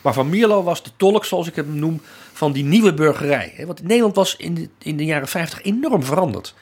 Maar 0.02 0.14
Van 0.14 0.30
Mierlo 0.30 0.64
was 0.64 0.84
de 0.84 0.90
tolk, 0.98 1.26
zoals 1.26 1.48
ik 1.48 1.56
hem 1.56 1.76
noem, 1.80 2.02
van 2.42 2.52
die 2.52 2.64
nieuwe 2.64 2.94
burgerij. 2.94 3.54
hè. 3.56 3.66
Want 3.66 3.84
Nederland 3.84 4.16
was 4.16 4.36
in 4.36 4.54
de, 4.54 4.70
in 4.80 4.98
de 4.98 5.06
jaren 5.06 5.28
50 5.28 5.62
enorm 5.62 6.04
veranderd. 6.04 6.54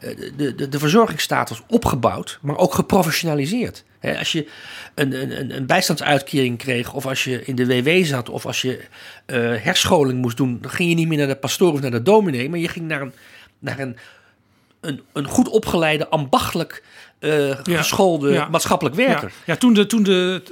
Eh, 0.00 0.16
De, 0.36 0.54
de, 0.54 0.68
de 0.68 0.78
verzorgingsstaat 0.78 1.48
was 1.48 1.62
opgebouwd, 1.68 2.38
maar 2.42 2.56
ook 2.56 2.74
geprofessionaliseerd. 2.74 3.84
Als 4.18 4.32
je 4.32 4.46
een, 4.94 5.40
een, 5.40 5.56
een 5.56 5.66
bijstandsuitkering 5.66 6.58
kreeg, 6.58 6.92
of 6.92 7.06
als 7.06 7.24
je 7.24 7.44
in 7.44 7.54
de 7.56 7.66
WW 7.66 8.04
zat, 8.04 8.28
of 8.28 8.46
als 8.46 8.62
je 8.62 8.80
eh, 9.26 9.36
herscholing 9.38 10.20
moest 10.20 10.36
doen, 10.36 10.58
dan 10.60 10.70
ging 10.70 10.88
je 10.88 10.94
niet 10.94 11.08
meer 11.08 11.18
naar 11.18 11.26
de 11.26 11.36
pastoor 11.36 11.72
of 11.72 11.80
naar 11.80 11.90
de 11.90 12.02
dominee, 12.02 12.48
maar 12.48 12.58
je 12.58 12.68
ging 12.68 12.86
naar 12.86 13.00
een, 13.00 13.12
naar 13.58 13.78
een, 13.78 13.96
een, 14.80 15.00
een 15.12 15.26
goed 15.26 15.48
opgeleide, 15.48 16.08
ambachtelijk 16.08 16.82
eh, 17.18 17.50
geschoolde 17.62 18.32
Ja. 18.32 18.48
maatschappelijk 18.48 18.96
werker. 18.96 19.28
Ja, 19.28 19.42
ja 19.52 19.56
toen 19.56 19.74
de, 19.74 19.86
toen 19.86 20.02
de 20.02 20.42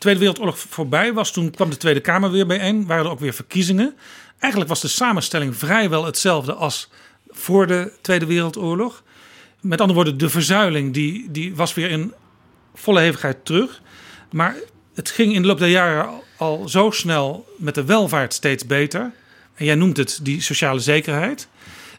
Tweede 0.00 0.20
Wereldoorlog 0.20 0.58
voorbij 0.58 1.12
was, 1.12 1.32
toen 1.32 1.50
kwam 1.50 1.70
de 1.70 1.76
Tweede 1.76 2.00
Kamer 2.00 2.30
weer 2.30 2.46
bijeen. 2.46 2.86
Waren 2.86 3.04
er 3.04 3.10
ook 3.10 3.20
weer 3.20 3.32
verkiezingen. 3.32 3.96
Eigenlijk 4.38 4.70
was 4.70 4.80
de 4.80 4.88
samenstelling 4.88 5.56
vrijwel 5.56 6.04
hetzelfde 6.04 6.54
als 6.54 6.88
voor 7.28 7.66
de 7.66 7.92
Tweede 8.00 8.26
Wereldoorlog. 8.26 9.02
Met 9.60 9.80
andere 9.80 9.94
woorden, 9.98 10.18
de 10.18 10.28
verzuiling 10.28 10.94
die, 10.94 11.30
die 11.30 11.54
was 11.54 11.74
weer 11.74 11.90
in 11.90 12.12
volle 12.74 13.00
hevigheid 13.00 13.44
terug. 13.44 13.82
Maar 14.30 14.54
het 14.94 15.10
ging 15.10 15.34
in 15.34 15.42
de 15.42 15.48
loop 15.48 15.58
der 15.58 15.68
jaren 15.68 16.06
al, 16.06 16.24
al 16.36 16.68
zo 16.68 16.90
snel 16.90 17.46
met 17.56 17.74
de 17.74 17.84
welvaart 17.84 18.34
steeds 18.34 18.66
beter. 18.66 19.12
En 19.54 19.64
jij 19.64 19.74
noemt 19.74 19.96
het 19.96 20.18
die 20.22 20.40
sociale 20.40 20.80
zekerheid. 20.80 21.48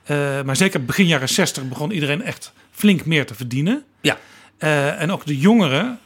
Eh, 0.04 0.42
maar 0.42 0.56
zeker 0.56 0.86
begin 0.86 1.08
jaren 1.08 1.30
60 1.30 1.68
begon 1.68 1.92
iedereen 1.92 2.22
echt 2.22 2.54
flink 2.72 3.06
meer 3.06 3.26
te 3.26 3.36
verdienen. 3.36 3.84
Ja. 4.02 4.18
Eh, 4.58 5.02
en 5.02 5.12
ook 5.12 5.26
de 5.26 5.38
jongeren, 5.38 6.00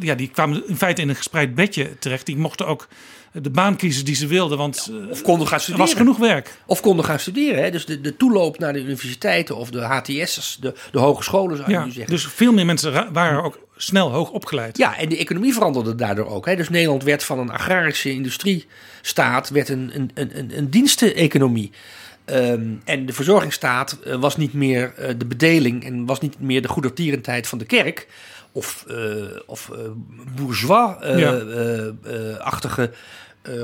ja, 0.00 0.14
die 0.14 0.28
kwamen 0.28 0.62
in 0.68 0.76
feite 0.76 1.02
in 1.02 1.08
een 1.08 1.14
gespreid 1.16 1.54
bedje 1.54 1.98
terecht. 1.98 2.26
Die 2.26 2.36
mochten 2.36 2.66
ook 2.66 2.88
de 3.32 3.50
baan 3.50 3.76
kiezen 3.76 4.04
die 4.04 4.14
ze 4.14 4.26
wilden, 4.26 4.58
want 4.58 4.90
eh, 4.90 5.10
Of 5.10 5.22
konden 5.22 5.46
gaan 5.46 5.56
er 5.56 5.62
studeren. 5.62 5.86
was 5.86 5.94
genoeg 5.94 6.18
werk. 6.18 6.56
Of 6.66 6.80
konden 6.80 7.04
gaan 7.04 7.18
studeren. 7.18 7.62
Hè? 7.62 7.70
Dus 7.70 7.86
de, 7.86 8.00
de 8.00 8.16
toeloop 8.16 8.58
naar 8.58 8.72
de 8.72 8.80
universiteiten 8.80 9.56
of 9.56 9.70
de 9.70 9.80
HTS'ers, 9.80 10.56
de, 10.60 10.74
de 10.92 10.98
hogescholen 10.98 11.56
zou 11.56 11.70
je 11.70 11.76
Ja, 11.76 11.84
nu 11.84 11.90
zeggen. 11.90 12.12
dus 12.14 12.26
veel 12.26 12.52
meer 12.52 12.66
mensen 12.66 13.12
waren 13.12 13.42
ook 13.42 13.58
snel 13.76 14.10
hoog 14.10 14.30
opgeleid. 14.30 14.76
Ja, 14.76 14.96
en 14.98 15.08
de 15.08 15.16
economie 15.16 15.52
veranderde 15.52 15.94
daardoor 15.94 16.26
ook. 16.26 16.46
Hè? 16.46 16.56
Dus 16.56 16.68
Nederland 16.68 17.02
werd 17.02 17.24
van 17.24 17.38
een 17.38 17.50
agrarische 17.50 18.10
industriestaat 18.10 19.48
werd 19.50 19.68
een, 19.68 19.90
een, 19.94 20.10
een, 20.14 20.50
een, 20.56 20.70
diensteneconomie. 20.70 21.70
Ehm, 22.24 22.62
en 22.84 23.06
de 23.06 23.12
verzorgingsstaat 23.12 23.98
eh, 24.04 24.14
was 24.14 24.36
niet 24.36 24.52
meer 24.52 24.92
eh, 24.96 25.14
de 25.18 25.26
bedeling 25.26 25.84
en 25.84 26.06
was 26.06 26.20
niet 26.20 26.40
meer 26.40 26.62
de 26.62 26.68
goedertierendheid 26.68 27.46
van 27.48 27.58
de 27.58 27.64
kerk. 27.64 28.06
Of, 28.52 28.84
eh 28.88 28.96
of 29.46 29.70
eh, 29.70 29.78
bourgeois-achtige 30.34 32.90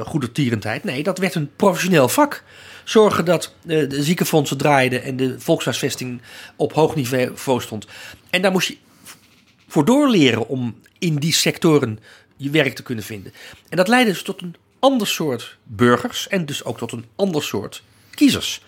goedertierendheid. 0.01 0.85
Nee, 0.85 1.03
dat 1.03 1.19
werd 1.19 1.35
een 1.35 1.51
professioneel 1.57 2.09
vak. 2.09 2.43
Zorgen 2.85 3.25
dat 3.25 3.55
eh, 3.67 3.89
de 3.89 4.03
ziekenfondsen 4.03 4.57
draaiden 4.57 5.03
en 5.03 5.17
de 5.17 5.41
volkshuisvesting 5.41 6.21
op 6.57 6.73
hoog 6.73 6.95
niveau 6.95 7.61
stond. 7.61 7.87
En 8.31 8.43
daar 8.43 8.53
moest 8.53 8.69
je 8.69 8.77
voor 9.69 9.85
doorleren 9.85 10.49
om 10.49 10.81
in 10.99 11.17
die 11.17 11.33
sectoren 11.33 11.99
je 12.37 12.51
werk 12.51 12.75
te 12.75 12.83
kunnen 12.83 13.05
vinden. 13.05 13.33
En 13.69 13.77
dat 13.77 13.89
leidde 13.89 14.13
dus 14.13 14.23
tot 14.23 14.43
een 14.43 14.57
ander 14.79 15.07
soort 15.07 15.57
burgers 15.63 16.29
en 16.29 16.47
dus 16.47 16.65
ook 16.65 16.79
tot 16.79 16.93
een 16.93 17.05
ander 17.17 17.43
soort 17.43 17.83
kiezers. 18.11 18.63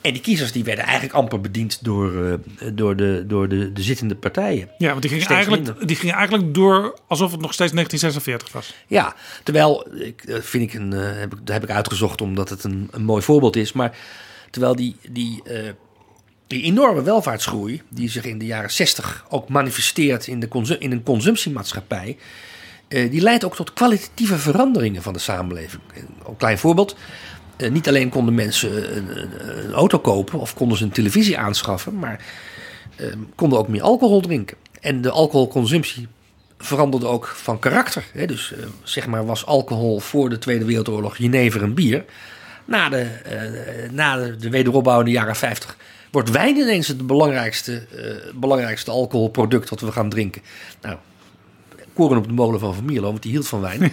En 0.00 0.12
die 0.12 0.22
kiezers 0.22 0.52
die 0.52 0.64
werden 0.64 0.84
eigenlijk 0.84 1.14
amper 1.14 1.40
bediend 1.40 1.84
door, 1.84 2.26
eh, 2.26 2.68
door, 2.72 2.96
de, 2.96 3.24
door 3.26 3.48
de, 3.48 3.72
de 3.72 3.82
zittende 3.82 4.14
partijen. 4.14 4.68
Ja, 4.78 4.88
want 4.88 5.00
die 5.00 5.10
gingen, 5.10 5.24
Steeds 5.24 5.36
eigenlijk, 5.40 5.66
minder. 5.66 5.86
die 5.86 5.96
gingen 5.96 6.14
eigenlijk 6.14 6.54
door 6.54 6.98
alsof 7.06 7.30
het 7.30 7.40
nog 7.40 7.52
steeds 7.52 7.72
1946 7.72 8.52
was. 8.52 8.74
Ja, 8.86 9.14
terwijl, 9.42 9.86
ik, 9.94 10.26
dat 10.26 10.44
vind 10.44 10.62
ik 10.62 10.74
een, 10.80 10.92
eh, 10.92 11.00
heb 11.02 11.32
ik, 11.32 11.38
dat 11.38 11.54
heb 11.54 11.62
ik 11.62 11.70
uitgezocht 11.70 12.20
omdat 12.20 12.48
het 12.48 12.64
een, 12.64 12.88
een 12.90 13.04
mooi 13.04 13.22
voorbeeld 13.22 13.56
is. 13.56 13.72
Maar 13.72 13.96
terwijl 14.50 14.76
die, 14.76 14.96
die, 15.10 15.42
eh, 15.44 15.72
die 16.46 16.62
enorme 16.62 17.02
welvaartsgroei, 17.02 17.82
die 17.88 18.10
zich 18.10 18.24
in 18.24 18.38
de 18.38 18.46
jaren 18.46 18.70
60 18.70 19.24
ook 19.28 19.48
manifesteert 19.48 20.26
in, 20.26 20.40
de 20.40 20.48
consu- 20.48 20.76
in 20.78 20.92
een 20.92 21.02
consumptiemaatschappij, 21.02 22.16
eh, 22.88 23.10
die 23.10 23.20
leidt 23.20 23.44
ook 23.44 23.56
tot 23.56 23.72
kwalitatieve 23.72 24.38
veranderingen 24.38 25.02
van 25.02 25.12
de 25.12 25.18
samenleving. 25.18 25.82
Een 26.26 26.36
klein 26.36 26.58
voorbeeld. 26.58 26.96
Eh, 27.60 27.70
niet 27.70 27.88
alleen 27.88 28.08
konden 28.08 28.34
mensen 28.34 28.96
een, 28.96 29.28
een, 29.64 29.72
auto 29.72 29.98
kopen 29.98 30.40
of 30.40 30.54
konden 30.54 30.78
ze 30.78 30.84
een 30.84 30.90
televisie 30.90 31.38
aanschaffen, 31.38 31.98
maar 31.98 32.24
eh, 32.96 33.06
konden 33.34 33.58
ook 33.58 33.68
meer 33.68 33.82
alcohol 33.82 34.20
drinken. 34.20 34.56
En 34.80 35.00
de 35.00 35.10
alcoholconsumptie 35.10 36.08
veranderde 36.58 37.06
ook 37.06 37.26
van 37.26 37.58
karakter. 37.58 38.04
Hè? 38.12 38.26
Dus 38.26 38.52
eh, 38.52 38.58
zeg 38.82 39.06
maar 39.06 39.26
was 39.26 39.46
alcohol 39.46 40.00
voor 40.00 40.28
de 40.28 40.38
Tweede 40.38 40.64
Wereldoorlog 40.64 41.16
jenever 41.16 41.62
en 41.62 41.74
bier. 41.74 42.04
Na 42.64 42.88
de, 42.88 43.00
eh, 43.00 43.90
na 43.90 44.16
de, 44.16 44.36
de 44.36 44.50
wederopbouw 44.50 44.98
in 44.98 45.04
de 45.04 45.10
jaren 45.10 45.36
50 45.36 45.76
wordt 46.10 46.30
wijn 46.30 46.56
ineens 46.56 46.88
het 46.88 47.06
belangrijkste, 47.06 47.86
eh, 47.96 48.32
belangrijkste 48.34 48.90
alcoholproduct 48.90 49.68
wat 49.68 49.80
we 49.80 49.92
gaan 49.92 50.08
drinken. 50.08 50.42
Nou, 50.82 50.96
koren 51.94 52.16
op 52.16 52.26
de 52.26 52.32
molen 52.32 52.60
van 52.60 52.74
Van 52.74 53.00
want 53.00 53.22
die 53.22 53.30
hield 53.30 53.48
van 53.48 53.60
wijn. 53.60 53.92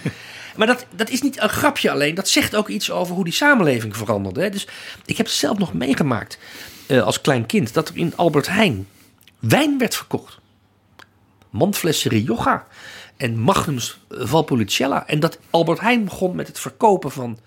maar 0.58 0.66
dat, 0.66 0.86
dat 0.96 1.10
is 1.10 1.22
niet 1.22 1.40
een 1.42 1.48
grapje 1.48 1.90
alleen. 1.90 2.14
Dat 2.14 2.28
zegt 2.28 2.56
ook 2.56 2.68
iets 2.68 2.90
over 2.90 3.14
hoe 3.14 3.24
die 3.24 3.32
samenleving 3.32 3.96
veranderde. 3.96 4.40
Hè? 4.42 4.50
Dus 4.50 4.66
ik 5.04 5.16
heb 5.16 5.26
het 5.26 5.34
zelf 5.34 5.58
nog 5.58 5.72
meegemaakt 5.74 6.38
eh, 6.86 7.02
als 7.02 7.20
klein 7.20 7.46
kind... 7.46 7.74
dat 7.74 7.88
er 7.88 7.96
in 7.96 8.12
Albert 8.16 8.46
Heijn 8.48 8.86
wijn 9.38 9.78
werd 9.78 9.96
verkocht. 9.96 10.38
Mandflessen 11.50 12.10
Rioja 12.10 12.66
en 13.16 13.38
Magnums 13.38 13.98
Valpolicella. 14.08 15.06
En 15.06 15.20
dat 15.20 15.38
Albert 15.50 15.80
Heijn 15.80 16.04
begon 16.04 16.36
met 16.36 16.46
het 16.46 16.58
verkopen 16.60 17.10
van 17.10 17.38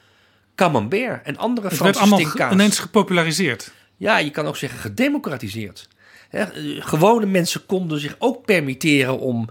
camembert 0.56 1.26
en 1.26 1.38
andere 1.38 1.68
Het 1.68 1.78
werd 1.78 1.96
Franse 1.96 2.00
allemaal 2.00 2.20
ge- 2.20 2.26
stinkkaas. 2.26 2.54
ineens 2.54 2.80
gepopulariseerd. 2.80 3.72
Ja, 3.98 4.18
je 4.18 4.30
kan 4.32 4.46
ook 4.48 4.58
zeggen 4.58 4.80
gedemocratiseerd. 4.80 5.88
Eh, 6.30 6.46
gewone 6.80 7.26
mensen 7.26 7.66
konden 7.66 8.00
zich 8.00 8.16
ook 8.20 8.46
permitteren 8.46 9.20
om, 9.20 9.50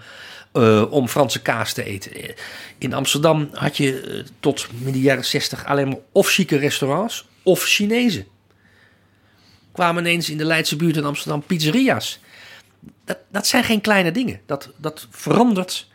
eh, 0.53 0.93
om 0.93 1.09
Franse 1.09 1.43
kaas 1.43 1.73
te 1.73 1.85
eten. 1.85 2.35
In 2.79 2.93
Amsterdam 2.93 3.49
had 3.53 3.77
je 3.77 4.01
eh, 4.01 4.25
tot 4.41 4.67
midden 4.79 5.03
jaren 5.03 5.25
60 5.25 5.67
alleen 5.67 5.89
maar 5.89 5.99
of 6.13 6.29
chique 6.29 6.57
restaurants 6.57 7.29
of 7.43 7.63
Chinezen. 7.63 8.27
Kwamen 9.73 10.05
ineens 10.05 10.31
in 10.31 10.39
de 10.39 10.45
Leidse 10.45 10.77
buurt 10.77 10.97
in 10.97 11.05
Amsterdam 11.05 11.43
pizzeria's. 11.43 12.21
Dat, 13.05 13.19
dat 13.31 13.47
zijn 13.47 13.65
geen 13.65 13.81
kleine 13.81 14.13
dingen. 14.13 14.41
Dat, 14.47 14.71
dat 14.77 15.07
verandert 15.11 15.89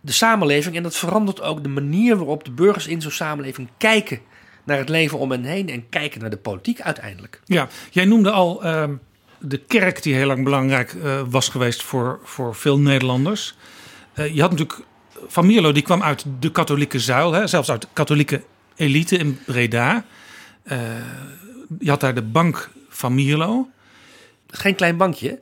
de 0.00 0.12
samenleving 0.12 0.76
en 0.76 0.82
dat 0.82 0.96
verandert 0.96 1.42
ook 1.42 1.62
de 1.62 1.68
manier 1.68 2.16
waarop 2.16 2.44
de 2.44 2.50
burgers 2.50 2.86
in 2.86 3.00
zo'n 3.00 3.10
samenleving 3.10 3.68
kijken 3.78 4.20
naar 4.64 4.78
het 4.78 4.88
leven 4.88 5.18
om 5.18 5.30
hen 5.30 5.44
heen 5.44 5.68
en 5.68 5.88
kijken 5.88 6.20
naar 6.20 6.30
de 6.30 6.36
politiek 6.36 6.80
uiteindelijk. 6.80 7.40
Ja, 7.44 7.68
jij 7.90 8.04
noemde 8.04 8.30
al 8.30 8.64
ehm, 8.64 8.94
de 9.38 9.58
kerk 9.58 10.02
die 10.02 10.14
heel 10.14 10.26
lang 10.26 10.44
belangrijk 10.44 10.94
eh, 10.94 11.20
was 11.28 11.48
geweest 11.48 11.82
voor, 11.82 12.20
voor 12.22 12.54
veel 12.54 12.78
Nederlanders. 12.78 13.56
Eh, 14.16 14.34
je 14.34 14.40
had 14.40 14.50
natuurlijk 14.50 14.80
Van 15.26 15.46
Mierlo, 15.46 15.72
die 15.72 15.82
kwam 15.82 16.02
uit 16.02 16.24
de 16.40 16.50
katholieke 16.50 16.98
zuil, 16.98 17.32
hè, 17.32 17.46
zelfs 17.46 17.70
uit 17.70 17.80
de 17.80 17.88
katholieke 17.92 18.42
elite 18.76 19.16
in 19.16 19.38
Breda. 19.46 20.04
Eh, 20.62 20.78
je 21.78 21.90
had 21.90 22.00
daar 22.00 22.14
de 22.14 22.22
bank 22.22 22.70
Van 22.88 23.14
Mierlo. 23.14 23.68
Geen 24.48 24.74
klein 24.74 24.96
bankje. 24.96 25.40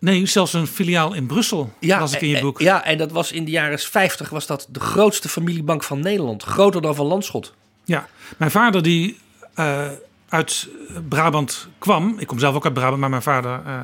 Nee, 0.00 0.26
zelfs 0.26 0.52
een 0.52 0.66
filiaal 0.66 1.14
in 1.14 1.26
Brussel, 1.26 1.72
las 1.80 2.12
ik 2.12 2.20
in 2.20 2.28
je 2.28 2.36
eh, 2.36 2.42
boek. 2.42 2.60
Ja, 2.60 2.84
en 2.84 2.98
dat 2.98 3.10
was 3.10 3.32
in 3.32 3.44
de 3.44 3.50
jaren 3.50 3.78
50 3.78 4.28
was 4.28 4.46
dat 4.46 4.66
de 4.70 4.80
grootste 4.80 5.28
familiebank 5.28 5.82
van 5.82 6.00
Nederland. 6.00 6.42
Groter 6.42 6.82
dan 6.82 6.94
van 6.94 7.06
Landschot. 7.06 7.54
Ja, 7.84 8.08
mijn 8.36 8.50
vader 8.50 8.82
die 8.82 9.18
eh, 9.54 9.88
uit 10.28 10.68
Brabant 11.08 11.68
kwam. 11.78 12.14
Ik 12.18 12.26
kom 12.26 12.38
zelf 12.38 12.54
ook 12.54 12.64
uit 12.64 12.74
Brabant, 12.74 13.00
maar 13.00 13.10
mijn 13.10 13.22
vader 13.22 13.62
eh, 13.66 13.80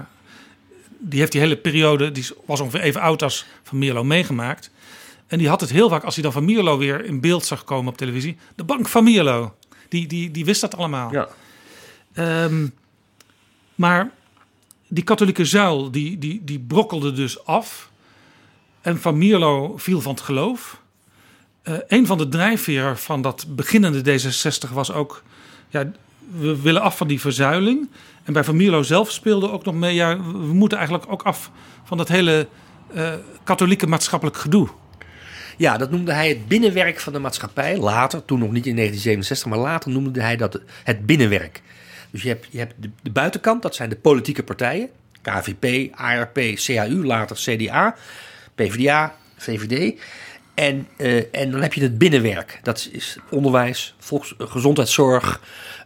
die 1.08 1.18
heeft 1.18 1.32
die 1.32 1.40
hele 1.40 1.56
periode, 1.56 2.12
die 2.12 2.26
was 2.46 2.60
ongeveer 2.60 2.80
even 2.80 3.00
oud 3.00 3.22
als 3.22 3.46
Van 3.62 3.78
Mierlo 3.78 4.04
meegemaakt. 4.04 4.70
En 5.26 5.38
die 5.38 5.48
had 5.48 5.60
het 5.60 5.70
heel 5.70 5.88
vaak, 5.88 6.04
als 6.04 6.14
hij 6.14 6.22
dan 6.22 6.32
Van 6.32 6.44
Mierlo 6.44 6.78
weer 6.78 7.04
in 7.04 7.20
beeld 7.20 7.44
zag 7.44 7.64
komen 7.64 7.92
op 7.92 7.98
televisie. 7.98 8.36
De 8.54 8.64
bank 8.64 8.88
van 8.88 9.04
Mierlo. 9.04 9.54
Die, 9.88 10.06
die, 10.06 10.30
die 10.30 10.44
wist 10.44 10.60
dat 10.60 10.76
allemaal. 10.76 11.12
Ja. 11.12 11.28
Ehm, 12.12 12.66
maar 13.74 14.10
die 14.88 15.04
katholieke 15.04 15.44
zuil, 15.44 15.90
die, 15.90 16.18
die, 16.18 16.44
die 16.44 16.60
brokkelde 16.60 17.12
dus 17.12 17.44
af. 17.44 17.90
En 18.80 19.00
Van 19.00 19.18
Mierlo 19.18 19.76
viel 19.76 20.00
van 20.00 20.14
het 20.14 20.22
geloof. 20.22 20.80
Eh, 21.62 21.74
een 21.88 22.06
van 22.06 22.18
de 22.18 22.28
drijfveren 22.28 22.98
van 22.98 23.22
dat 23.22 23.46
beginnende 23.48 24.20
D66 24.20 24.72
was 24.72 24.92
ook... 24.92 25.22
Ja, 25.68 25.92
we 26.30 26.60
willen 26.60 26.82
af 26.82 26.96
van 26.96 27.06
die 27.06 27.20
verzuiling. 27.20 27.88
En 28.26 28.32
bij 28.32 28.44
Van 28.44 28.56
Mierlo 28.56 28.82
zelf 28.82 29.10
speelde 29.10 29.50
ook 29.50 29.64
nog 29.64 29.74
mee... 29.74 29.94
Ja, 29.94 30.16
we 30.16 30.52
moeten 30.52 30.78
eigenlijk 30.78 31.12
ook 31.12 31.22
af 31.22 31.50
van 31.84 31.96
dat 31.96 32.08
hele 32.08 32.48
eh, 32.94 33.12
katholieke 33.44 33.86
maatschappelijk 33.86 34.36
gedoe. 34.36 34.68
Ja, 35.56 35.76
dat 35.76 35.90
noemde 35.90 36.12
hij 36.12 36.28
het 36.28 36.48
binnenwerk 36.48 37.00
van 37.00 37.12
de 37.12 37.18
maatschappij. 37.18 37.78
Later, 37.78 38.24
toen 38.24 38.38
nog 38.38 38.50
niet 38.50 38.66
in 38.66 38.76
1967, 38.76 39.46
maar 39.50 39.58
later 39.58 39.90
noemde 39.90 40.20
hij 40.20 40.36
dat 40.36 40.60
het 40.84 41.06
binnenwerk. 41.06 41.62
Dus 42.10 42.22
je 42.22 42.28
hebt, 42.28 42.46
je 42.50 42.58
hebt 42.58 42.74
de, 42.76 42.90
de 43.02 43.10
buitenkant, 43.10 43.62
dat 43.62 43.74
zijn 43.74 43.88
de 43.88 43.96
politieke 43.96 44.42
partijen. 44.42 44.88
KVP, 45.22 45.94
ARP, 45.94 46.38
CAU, 46.54 47.04
later 47.04 47.36
CDA, 47.36 47.96
PvdA, 48.54 49.14
VVD. 49.36 50.00
En, 50.56 50.88
eh, 50.96 51.34
en 51.34 51.50
dan 51.50 51.62
heb 51.62 51.72
je 51.72 51.82
het 51.82 51.98
binnenwerk. 51.98 52.60
Dat 52.62 52.88
is 52.92 53.16
onderwijs, 53.30 53.94
volks, 53.98 54.34
eh, 54.38 54.46
gezondheidszorg, 54.50 55.40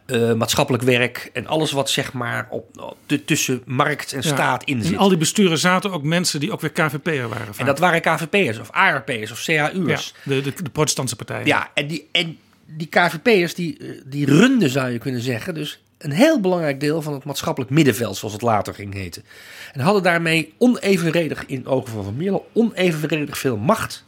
eh, 0.07 0.33
maatschappelijk 0.33 0.85
werk... 0.85 1.31
en 1.33 1.47
alles 1.47 1.73
wat 1.73 1.91
zeg 1.91 2.13
maar 2.13 2.47
op, 2.51 2.97
de, 3.07 3.25
tussen 3.25 3.63
markt 3.65 4.13
en 4.13 4.21
Ja. 4.23 4.29
staat 4.29 4.65
in 4.65 4.83
zit. 4.83 4.93
En 4.93 4.99
al 4.99 5.09
die 5.09 5.19
besturen 5.19 5.59
zaten 5.59 5.93
ook 5.93 6.03
mensen 6.03 6.41
die 6.41 6.53
ook 6.53 6.61
weer 6.61 6.71
KVP'er 6.73 7.29
waren. 7.29 7.55
En 7.57 7.67
dat 7.67 7.79
waren 7.79 8.01
KVP'ers 8.01 8.59
of 8.59 8.71
ARP'ers 8.71 9.31
of 9.31 9.47
ja, 9.47 9.71
CAU'ers. 9.71 10.15
de, 10.23 10.41
de, 10.41 10.53
de 10.63 10.71
protestantse 10.71 11.17
partijen. 11.17 11.47
Ja, 11.47 11.71
en 11.75 11.87
die, 11.87 12.09
en 12.13 12.39
die 12.67 12.89
KVP'ers 12.89 13.55
die, 13.55 13.79
die 14.07 14.27
runden, 14.27 14.71
zou 14.71 14.91
je 14.91 14.99
kunnen 14.99 15.21
zeggen, 15.21 15.55
dus 15.55 15.81
een 15.99 16.13
heel 16.13 16.41
belangrijk 16.41 16.81
deel 16.81 17.03
van 17.03 17.13
het 17.13 17.25
maatschappelijk 17.25 17.71
middenveld, 17.71 18.17
zoals 18.17 18.35
het 18.35 18.43
later 18.43 18.75
ging 18.75 18.95
heten. 18.95 19.25
En 19.73 19.81
hadden 19.81 20.03
daarmee 20.03 20.53
onevenredig, 20.59 21.47
in 21.47 21.67
ogen 21.67 21.93
van 21.93 22.05
Van 22.05 22.17
Mierlo, 22.17 22.47
onevenredig 22.53 23.39
veel 23.39 23.57
macht 23.57 24.05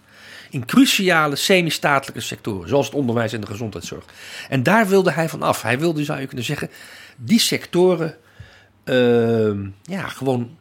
in 0.53 0.65
cruciale 0.65 1.37
semi-statelijke 1.37 2.21
sectoren, 2.21 2.69
zoals 2.69 2.87
het 2.87 2.95
onderwijs 2.95 3.33
en 3.33 3.41
de 3.41 3.47
gezondheidszorg. 3.47 4.05
En 4.49 4.63
daar 4.63 4.89
wilde 4.89 5.13
hij 5.13 5.29
van 5.29 5.43
af. 5.43 5.63
Hij 5.63 5.79
wilde, 5.79 6.05
zou 6.05 6.21
je 6.21 6.27
kunnen 6.27 6.45
zeggen, 6.45 6.71
die 7.17 7.39
sectoren 7.39 8.17
ehm, 8.85 9.67
ja, 9.83 10.09
gewoon 10.09 10.57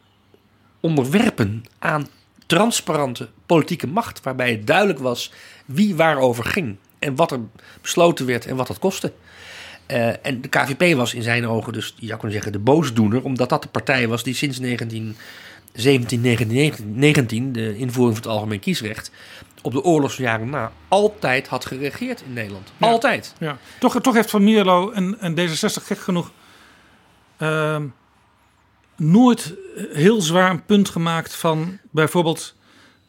onderwerpen 0.80 1.64
aan 1.78 2.08
transparante 2.46 3.28
politieke 3.46 3.86
macht, 3.86 4.22
waarbij 4.22 4.50
het 4.50 4.66
duidelijk 4.66 4.98
was 4.98 5.32
wie 5.66 5.94
waarover 5.94 6.44
ging 6.44 6.76
en 6.98 7.14
wat 7.14 7.30
er 7.30 7.40
besloten 7.80 8.26
werd 8.26 8.46
en 8.46 8.56
wat 8.56 8.66
dat 8.66 8.78
kostte. 8.78 9.12
Eh, 9.86 10.26
en 10.26 10.40
de 10.40 10.48
KVP 10.48 10.96
was 10.96 11.14
in 11.14 11.22
zijn 11.22 11.46
ogen 11.46 11.72
dus, 11.72 11.94
je 11.96 12.06
zou 12.06 12.18
kunnen 12.18 12.36
zeggen, 12.36 12.52
de 12.52 12.58
boosdoener, 12.58 13.22
omdat 13.22 13.48
dat 13.48 13.62
de 13.62 13.68
partij 13.68 14.08
was 14.08 14.22
die 14.22 14.34
sinds 14.34 14.58
1917, 14.58 16.22
1919, 16.22 17.52
de 17.52 17.76
invoering 17.76 18.16
van 18.16 18.24
het 18.24 18.32
algemeen 18.32 18.60
kiesrecht, 18.60 19.10
op 19.62 19.72
de 19.72 19.82
oorlogsjaren 19.82 20.50
na 20.50 20.72
altijd 20.88 21.48
had 21.48 21.64
geregeerd 21.64 22.22
in 22.26 22.32
Nederland. 22.32 22.72
Ja. 22.76 22.86
Altijd. 22.86 23.34
Ja. 23.38 23.58
Toch, 23.78 24.00
toch 24.00 24.14
heeft 24.14 24.30
Van 24.30 24.44
Mierlo 24.44 24.90
en, 24.90 25.20
en 25.20 25.34
D66 25.38 25.82
gek 25.82 25.98
genoeg 25.98 26.30
ehm, 27.36 27.86
nooit 28.96 29.54
heel 29.92 30.20
zwaar 30.20 30.50
een 30.50 30.64
punt 30.64 30.88
gemaakt 30.88 31.34
van 31.34 31.78
bijvoorbeeld 31.90 32.54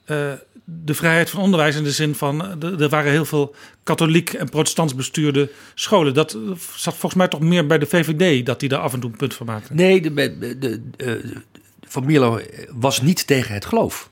uh, 0.07 0.31
de 0.65 0.93
vrijheid 0.93 1.29
van 1.29 1.41
onderwijs 1.41 1.75
in 1.75 1.83
de 1.83 1.91
zin 1.91 2.15
van 2.15 2.57
uh, 2.63 2.81
er 2.81 2.89
waren 2.89 3.11
heel 3.11 3.25
veel 3.25 3.55
katholiek 3.83 4.33
en 4.33 4.49
protestants 4.49 4.95
bestuurde 4.95 5.51
scholen. 5.73 6.13
Dat 6.13 6.37
zat 6.75 6.93
volgens 6.93 7.13
mij 7.13 7.27
toch 7.27 7.39
meer 7.39 7.67
bij 7.67 7.77
de 7.77 7.85
VVD 7.85 8.45
dat 8.45 8.59
die 8.59 8.69
daar 8.69 8.79
af 8.79 8.93
en 8.93 8.99
toe 8.99 9.11
een 9.11 9.17
punt 9.17 9.33
van 9.33 9.45
maakte. 9.45 9.73
Nee, 9.73 10.01
de, 10.01 10.13
de, 10.13 10.57
de, 10.57 10.81
de 10.95 11.41
Van 11.81 12.05
Mierlo 12.05 12.39
was 12.69 13.01
niet 13.01 13.27
tegen 13.27 13.53
het 13.53 13.65
geloof. 13.65 14.09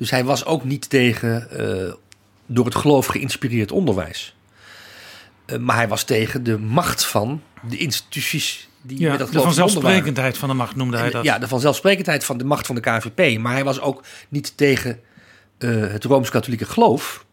Dus 0.00 0.10
hij 0.10 0.24
was 0.24 0.44
ook 0.44 0.64
niet 0.64 0.90
tegen 0.90 1.48
uh, 1.52 1.92
door 2.46 2.64
het 2.64 2.74
geloof 2.74 3.06
geïnspireerd 3.06 3.72
onderwijs. 3.72 4.34
Uh, 5.46 5.58
maar 5.58 5.76
hij 5.76 5.88
was 5.88 6.04
tegen 6.04 6.42
de 6.42 6.58
macht 6.58 7.04
van 7.04 7.42
de 7.68 7.76
instituties 7.76 8.68
die 8.82 9.00
ja, 9.00 9.10
met 9.10 9.18
dat 9.18 9.32
de 9.32 9.40
vanzelfsprekendheid 9.40 10.38
van 10.38 10.48
de 10.48 10.54
macht 10.54 10.76
noemde 10.76 10.96
hij 10.96 11.10
dat. 11.10 11.24
Ja, 11.24 11.38
de 11.38 11.48
vanzelfsprekendheid 11.48 12.24
van 12.24 12.38
de 12.38 12.44
macht 12.44 12.66
van 12.66 12.74
de 12.74 12.80
KVP. 12.80 13.38
Maar 13.38 13.52
hij 13.52 13.64
was 13.64 13.80
ook 13.80 14.04
niet 14.28 14.56
tegen 14.56 15.00
uh, 15.58 15.92
het 15.92 16.04
Rooms-Katholieke 16.04 16.66
geloof. 16.66 17.24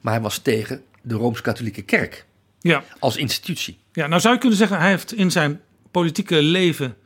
Maar 0.00 0.12
hij 0.12 0.22
was 0.22 0.38
tegen 0.38 0.82
de 1.02 1.14
Rooms-Katholieke 1.14 1.82
kerk. 1.82 2.26
Ja. 2.60 2.84
Als 2.98 3.16
institutie. 3.16 3.78
Ja, 3.92 4.06
nou 4.06 4.20
zou 4.20 4.34
je 4.34 4.40
kunnen 4.40 4.58
zeggen, 4.58 4.78
hij 4.78 4.90
heeft 4.90 5.12
in 5.12 5.30
zijn 5.30 5.60
politieke 5.90 6.42
leven 6.42 6.96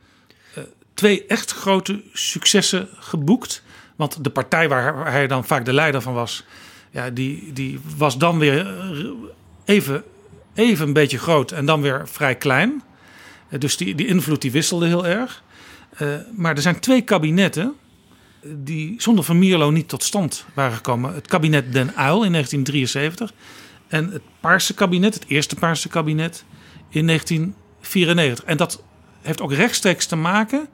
twee 0.93 1.25
echt 1.25 1.51
grote 1.51 2.03
successen 2.13 2.89
geboekt. 2.93 3.63
Want 3.95 4.23
de 4.23 4.29
partij 4.29 4.69
waar 4.69 5.11
hij 5.11 5.27
dan 5.27 5.45
vaak 5.45 5.65
de 5.65 5.73
leider 5.73 6.01
van 6.01 6.13
was, 6.13 6.45
ja, 6.91 7.09
die, 7.09 7.53
die 7.53 7.79
was 7.97 8.17
dan 8.17 8.37
weer 8.39 8.73
even, 9.65 10.03
even 10.53 10.87
een 10.87 10.93
beetje 10.93 11.17
groot 11.17 11.51
en 11.51 11.65
dan 11.65 11.81
weer 11.81 12.07
vrij 12.07 12.35
klein. 12.35 12.83
Dus 13.59 13.77
die, 13.77 13.95
die 13.95 14.07
invloed 14.07 14.41
die 14.41 14.51
wisselde 14.51 14.87
heel 14.87 15.05
erg. 15.05 15.43
Uh, 16.01 16.15
maar 16.35 16.55
er 16.55 16.61
zijn 16.61 16.79
twee 16.79 17.01
kabinetten 17.01 17.75
die 18.53 18.95
zonder 19.01 19.23
Van 19.23 19.39
Mierlo 19.39 19.71
niet 19.71 19.89
tot 19.89 20.03
stand 20.03 20.45
waren 20.53 20.75
gekomen. 20.75 21.13
Het 21.13 21.27
kabinet 21.27 21.73
Den 21.73 21.87
Uyl 21.87 22.23
in 22.23 22.31
1973 22.31 23.33
en 23.87 24.11
het 24.11 24.21
Paarse 24.39 24.73
kabinet, 24.73 25.13
het 25.13 25.25
eerste 25.27 25.55
Paarse 25.55 25.89
kabinet 25.89 26.43
in 26.89 27.07
1994. 27.07 28.45
En 28.45 28.57
dat 28.57 28.83
heeft 29.21 29.41
ook 29.41 29.53
rechtstreeks 29.53 30.05
te 30.05 30.15
maken 30.15 30.67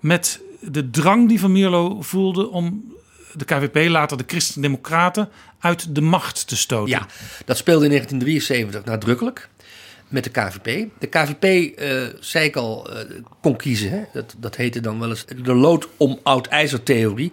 met 0.00 0.40
de 0.60 0.90
drang 0.90 1.28
die 1.28 1.40
Van 1.40 1.52
Mierlo 1.52 2.02
voelde 2.02 2.50
om 2.50 2.96
de 3.32 3.44
KVP, 3.44 3.88
later 3.88 4.16
de 4.16 4.24
Christen-Democraten, 4.26 5.28
uit 5.58 5.94
de 5.94 6.00
macht 6.00 6.48
te 6.48 6.56
stoten. 6.56 6.90
Ja, 6.90 7.06
dat 7.44 7.56
speelde 7.56 7.84
in 7.84 7.90
1973 7.90 8.84
nadrukkelijk 8.84 9.48
met 10.08 10.24
de 10.24 10.30
KVP. 10.30 10.88
De 10.98 11.06
KVP, 11.06 11.44
uh, 11.80 12.02
zei 12.20 12.44
ik 12.44 12.56
al, 12.56 12.90
uh, 12.90 12.98
kon 13.40 13.56
kiezen. 13.56 13.90
Hè? 13.90 14.02
Dat, 14.12 14.34
dat 14.38 14.56
heette 14.56 14.80
dan 14.80 15.00
wel 15.00 15.08
eens 15.08 15.24
de 15.42 15.54
lood 15.54 15.88
om 15.96 16.18
oud 16.22 16.46
ijzer 16.46 16.82
theorie. 16.82 17.32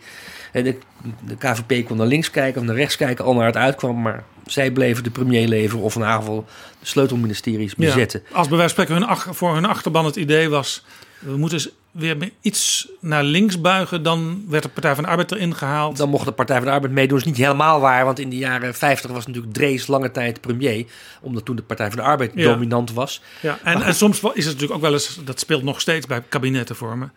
De, 0.52 0.78
de 1.26 1.38
KVP 1.38 1.86
kon 1.86 1.98
naar 1.98 2.08
links 2.08 2.32
kijken 2.32 2.62
of 2.62 2.68
naar 2.68 2.76
rechts 2.76 2.96
kijken, 2.96 3.26
al 3.26 3.34
naar 3.34 3.46
het 3.46 3.56
uitkwam. 3.56 4.02
Maar 4.02 4.24
zij 4.46 4.72
bleven 4.72 5.04
de 5.04 5.10
premier 5.10 5.48
leveren 5.48 5.84
of 5.84 5.96
in 5.96 6.02
ieder 6.02 6.16
geval 6.16 6.46
de 6.80 6.86
sleutelministeries 6.86 7.76
bezetten. 7.76 8.22
Ja, 8.30 8.36
als 8.36 8.48
bij 8.48 8.58
wijze 8.58 8.76
van 8.76 8.86
spreken 8.86 9.08
hun, 9.08 9.36
voor 9.36 9.54
hun 9.54 9.66
achterban 9.66 10.06
het 10.06 10.16
idee 10.16 10.50
was... 10.50 10.84
we 11.20 11.38
moeten 11.38 11.72
weer 11.96 12.32
iets 12.42 12.88
naar 13.00 13.24
links 13.24 13.62
buigen, 13.62 14.04
dan 14.04 14.46
werd 14.50 14.64
de 14.64 14.70
Partij 14.70 14.96
van 14.96 15.04
de 15.04 15.10
Arbeid 15.10 15.32
erin 15.32 15.56
gehaald. 15.56 15.98
Dan 15.98 16.10
mocht 16.10 16.26
de 16.26 16.32
Partij 16.32 16.56
van 16.56 16.66
de 16.66 16.72
Arbeid 16.72 16.94
meedoen. 16.94 17.18
Dat 17.18 17.28
is 17.28 17.34
niet 17.34 17.46
helemaal 17.46 17.80
waar, 17.80 18.06
want 18.06 18.20
in 18.20 18.30
de 18.30 18.38
jaren 18.38 18.74
50 18.74 19.12
was 19.12 19.28
natuurlijk 19.28 19.54
Drees 19.54 19.88
lange 19.88 20.12
tijd 20.12 20.42
premier, 20.42 20.86
omdat 21.22 21.46
toen 21.46 21.56
de 21.56 21.62
Partij 21.62 21.88
van 21.88 21.98
de 21.98 22.04
Arbeid 22.04 22.32
ja. 22.36 22.44
dominant 22.44 22.94
was. 22.94 23.22
Ja, 23.42 23.60
en, 23.64 23.82
en, 23.82 23.96
soms 23.96 24.18
is 24.18 24.24
het 24.24 24.54
natuurlijk 24.54 24.74
ook 24.74 24.82
wel 24.82 24.94
eens, 24.94 25.20
dat 25.24 25.40
speelt 25.40 25.64
nog 25.64 25.82
steeds 25.82 26.06
bij 26.06 26.24
kabinetten 26.30 26.76
vormen, 26.76 27.12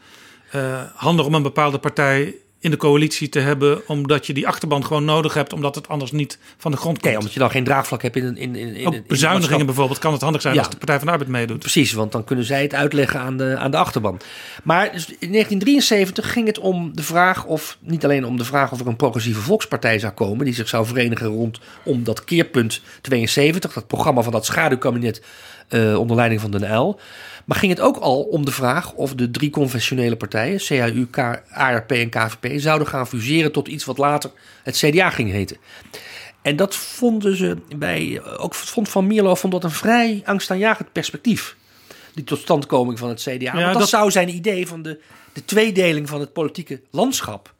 uh, 0.55 0.83
handig 0.95 1.27
om 1.27 1.35
een 1.35 1.43
bepaalde 1.43 1.79
partij 1.79 2.35
in 2.61 2.71
de 2.71 2.77
coalitie 2.77 3.29
te 3.29 3.39
hebben, 3.39 3.89
omdat 3.89 4.27
je 4.27 4.33
die 4.33 4.47
achterban 4.47 4.85
gewoon 4.85 5.05
nodig 5.05 5.35
hebt, 5.35 5.53
omdat 5.53 5.75
het 5.75 5.89
anders 5.89 6.13
niet 6.13 6.39
van 6.57 6.71
de 6.71 6.77
grond 6.77 7.01
komt. 7.01 7.17
Omdat 7.17 7.33
je 7.33 7.39
dan 7.39 7.51
geen 7.51 7.65
draagvlak 7.65 8.03
hebt 8.03 8.17
in 8.17 8.37
in 8.37 8.57
in, 8.57 8.75
in 8.75 8.87
Ook 8.87 9.07
bezuinigingen 9.07 9.61
in 9.61 9.67
bijvoorbeeld 9.67 9.99
kan 9.99 10.13
het 10.13 10.23
handig 10.23 10.41
zijn 10.41 10.55
ja. 10.55 10.61
als 10.61 10.71
de 10.71 10.77
Partij 10.77 10.97
van 10.97 11.07
de 11.07 11.13
Arbeid 11.13 11.31
meedoet. 11.31 11.59
Precies, 11.59 11.93
want 11.93 12.13
dan 12.13 12.25
kunnen 12.25 12.45
zij 12.45 12.63
het 12.63 12.75
uitleggen 12.75 13.21
aan 13.21 13.37
de 13.37 13.57
aan 13.57 13.71
de 13.71 13.77
achterban. 13.77 14.21
Maar 14.63 14.93
dus 14.93 15.05
in 15.05 15.33
1973 15.33 16.33
ging 16.33 16.47
het 16.47 16.59
om 16.59 16.97
de 16.97 17.03
vraag 17.03 17.45
of 17.45 17.79
niet 17.81 18.05
alleen 18.05 18.27
om 18.27 18.37
de 18.37 18.45
vraag 18.45 18.73
of 18.73 18.81
er 18.81 18.87
een 18.87 18.97
progressieve 18.97 19.41
volkspartij 19.41 19.99
zou 19.99 20.13
komen 20.13 20.45
die 20.45 20.55
zich 20.55 20.69
zou 20.69 20.87
verenigen 20.87 21.27
rondom 21.27 22.05
dat 22.05 22.25
keerpunt 22.25 22.81
72, 23.01 23.73
dat 23.73 23.87
programma 23.87 24.23
van 24.23 24.33
dat 24.33 24.47
schaduwkabinet 24.47 25.23
uh, 25.71 25.99
onder 25.99 26.17
leiding 26.17 26.41
van 26.41 26.51
Den 26.51 26.71
Uyl. 26.71 27.01
Maar 27.49 27.59
ging 27.59 27.73
het 27.73 27.81
ook 27.81 27.97
al 27.97 28.23
om 28.23 28.45
de 28.45 28.53
vraag 28.53 28.93
of 28.93 29.15
de 29.15 29.31
drie 29.31 29.51
conventionele 29.51 30.17
partijen, 30.17 30.59
CAU, 30.59 31.07
K, 31.11 31.43
ARP 31.51 31.93
en 31.93 32.09
KVP, 32.09 32.61
zouden 32.61 32.89
gaan 32.89 33.07
fuseren 33.07 33.53
tot 33.53 33.69
iets 33.69 33.85
wat 33.85 33.99
later 33.99 34.31
het 34.63 34.77
CDA 34.77 35.11
ging 35.11 35.31
heten. 35.31 35.57
En 36.43 36.57
dat 36.57 36.77
vonden 36.77 37.37
ze 37.37 37.57
bij, 37.77 38.23
ook 38.39 38.55
vond 38.55 38.89
Van 38.89 39.07
Mierlo 39.07 39.35
vond 39.35 39.53
dat 39.53 39.65
een 39.65 39.71
vrij 39.71 40.23
angstaanjagend 40.25 40.93
perspectief. 40.93 41.57
Die 42.15 42.25
totstandkoming 42.25 42.99
van 42.99 43.09
het 43.09 43.21
CDA. 43.21 43.35
Ja, 43.37 43.53
Want 43.53 43.65
dat, 43.65 43.79
dat, 43.79 43.89
zou 43.89 44.11
zijn 44.11 44.35
idee 44.35 44.67
van 44.67 44.83
de, 44.83 45.01
de 45.33 45.45
tweedeling 45.45 46.09
van 46.09 46.21
het 46.21 46.33
politieke 46.33 46.81
landschap 46.91 47.55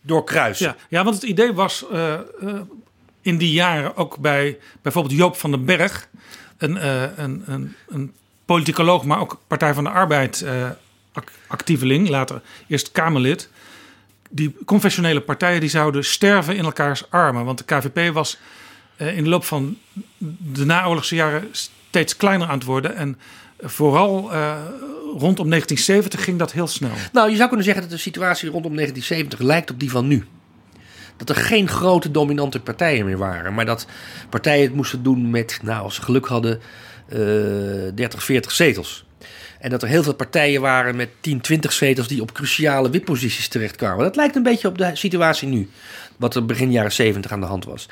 doorkruisen. 0.00 0.66
Ja, 0.66 0.76
ja 0.88 1.04
want 1.04 1.14
het 1.14 1.24
idee 1.24 1.52
was 1.52 1.84
uh, 1.92 2.14
uh, 2.42 2.60
in 3.20 3.38
die 3.38 3.52
jaren 3.52 3.96
ook 3.96 4.18
bij 4.18 4.58
bijvoorbeeld 4.82 5.14
Joop 5.14 5.36
van 5.36 5.50
den 5.50 5.64
Berg, 5.64 6.08
een, 6.56 6.76
uh, 6.76 7.02
een, 7.16 7.42
een, 7.46 7.74
een 7.88 8.12
politicoloog, 8.48 9.04
maar 9.04 9.20
ook 9.20 9.40
Partij 9.46 9.74
van 9.74 9.84
de 9.84 9.90
Arbeid 9.90 10.42
uh, 10.44 10.70
actieveling, 11.46 12.08
later 12.08 12.40
eerst 12.66 12.92
Kamerlid. 12.92 13.48
Die 14.30 14.56
confessionele 14.64 15.20
partijen 15.20 15.60
die 15.60 15.68
zouden 15.68 16.04
sterven 16.04 16.56
in 16.56 16.64
elkaars 16.64 17.10
armen. 17.10 17.44
Want 17.44 17.58
de 17.58 17.64
KVP 17.64 18.14
was 18.14 18.38
uh, 18.96 19.16
in 19.16 19.24
de 19.24 19.30
loop 19.30 19.44
van 19.44 19.78
de 20.38 20.64
naoorlogse 20.64 21.14
jaren 21.14 21.48
steeds 21.50 22.16
kleiner 22.16 22.48
aan 22.48 22.58
het 22.58 22.64
worden. 22.64 22.96
En 22.96 23.18
vooral 23.60 24.32
uh, 24.32 24.56
rondom 25.18 25.48
1970 25.48 26.24
ging 26.24 26.38
dat 26.38 26.52
heel 26.52 26.66
snel. 26.66 26.92
Nou, 27.12 27.30
je 27.30 27.36
zou 27.36 27.48
kunnen 27.48 27.66
zeggen 27.66 27.82
dat 27.82 27.92
de 27.92 27.98
situatie 27.98 28.50
rondom 28.50 28.74
1970 28.74 29.46
lijkt 29.46 29.70
op 29.70 29.80
die 29.80 29.90
van 29.90 30.06
nu. 30.06 30.26
Dat 31.16 31.28
er 31.28 31.36
geen 31.36 31.68
grote 31.68 32.10
dominante 32.10 32.60
partijen 32.60 33.04
meer 33.04 33.18
waren. 33.18 33.54
Maar 33.54 33.66
dat 33.66 33.86
partijen 34.28 34.64
het 34.64 34.74
moesten 34.74 35.02
doen 35.02 35.30
met, 35.30 35.58
nou, 35.62 35.82
als 35.82 35.94
ze 35.94 36.02
geluk 36.02 36.26
hadden, 36.26 36.60
30, 37.08 38.24
40 38.24 38.52
zetels. 38.52 39.06
En 39.58 39.70
dat 39.70 39.82
er 39.82 39.88
heel 39.88 40.02
veel 40.02 40.14
partijen 40.14 40.60
waren 40.60 40.96
met 40.96 41.08
10, 41.20 41.40
20 41.40 41.72
zetels 41.72 42.08
die 42.08 42.22
op 42.22 42.32
cruciale 42.32 42.90
wipposities 42.90 43.48
terechtkwamen. 43.48 44.04
Dat 44.04 44.16
lijkt 44.16 44.36
een 44.36 44.42
beetje 44.42 44.68
op 44.68 44.78
de 44.78 44.90
situatie 44.94 45.48
nu. 45.48 45.68
Wat 46.16 46.34
er 46.34 46.46
begin 46.46 46.72
jaren 46.72 46.92
70 46.92 47.32
aan 47.32 47.40
de 47.40 47.46
hand 47.46 47.64
was. 47.64 47.88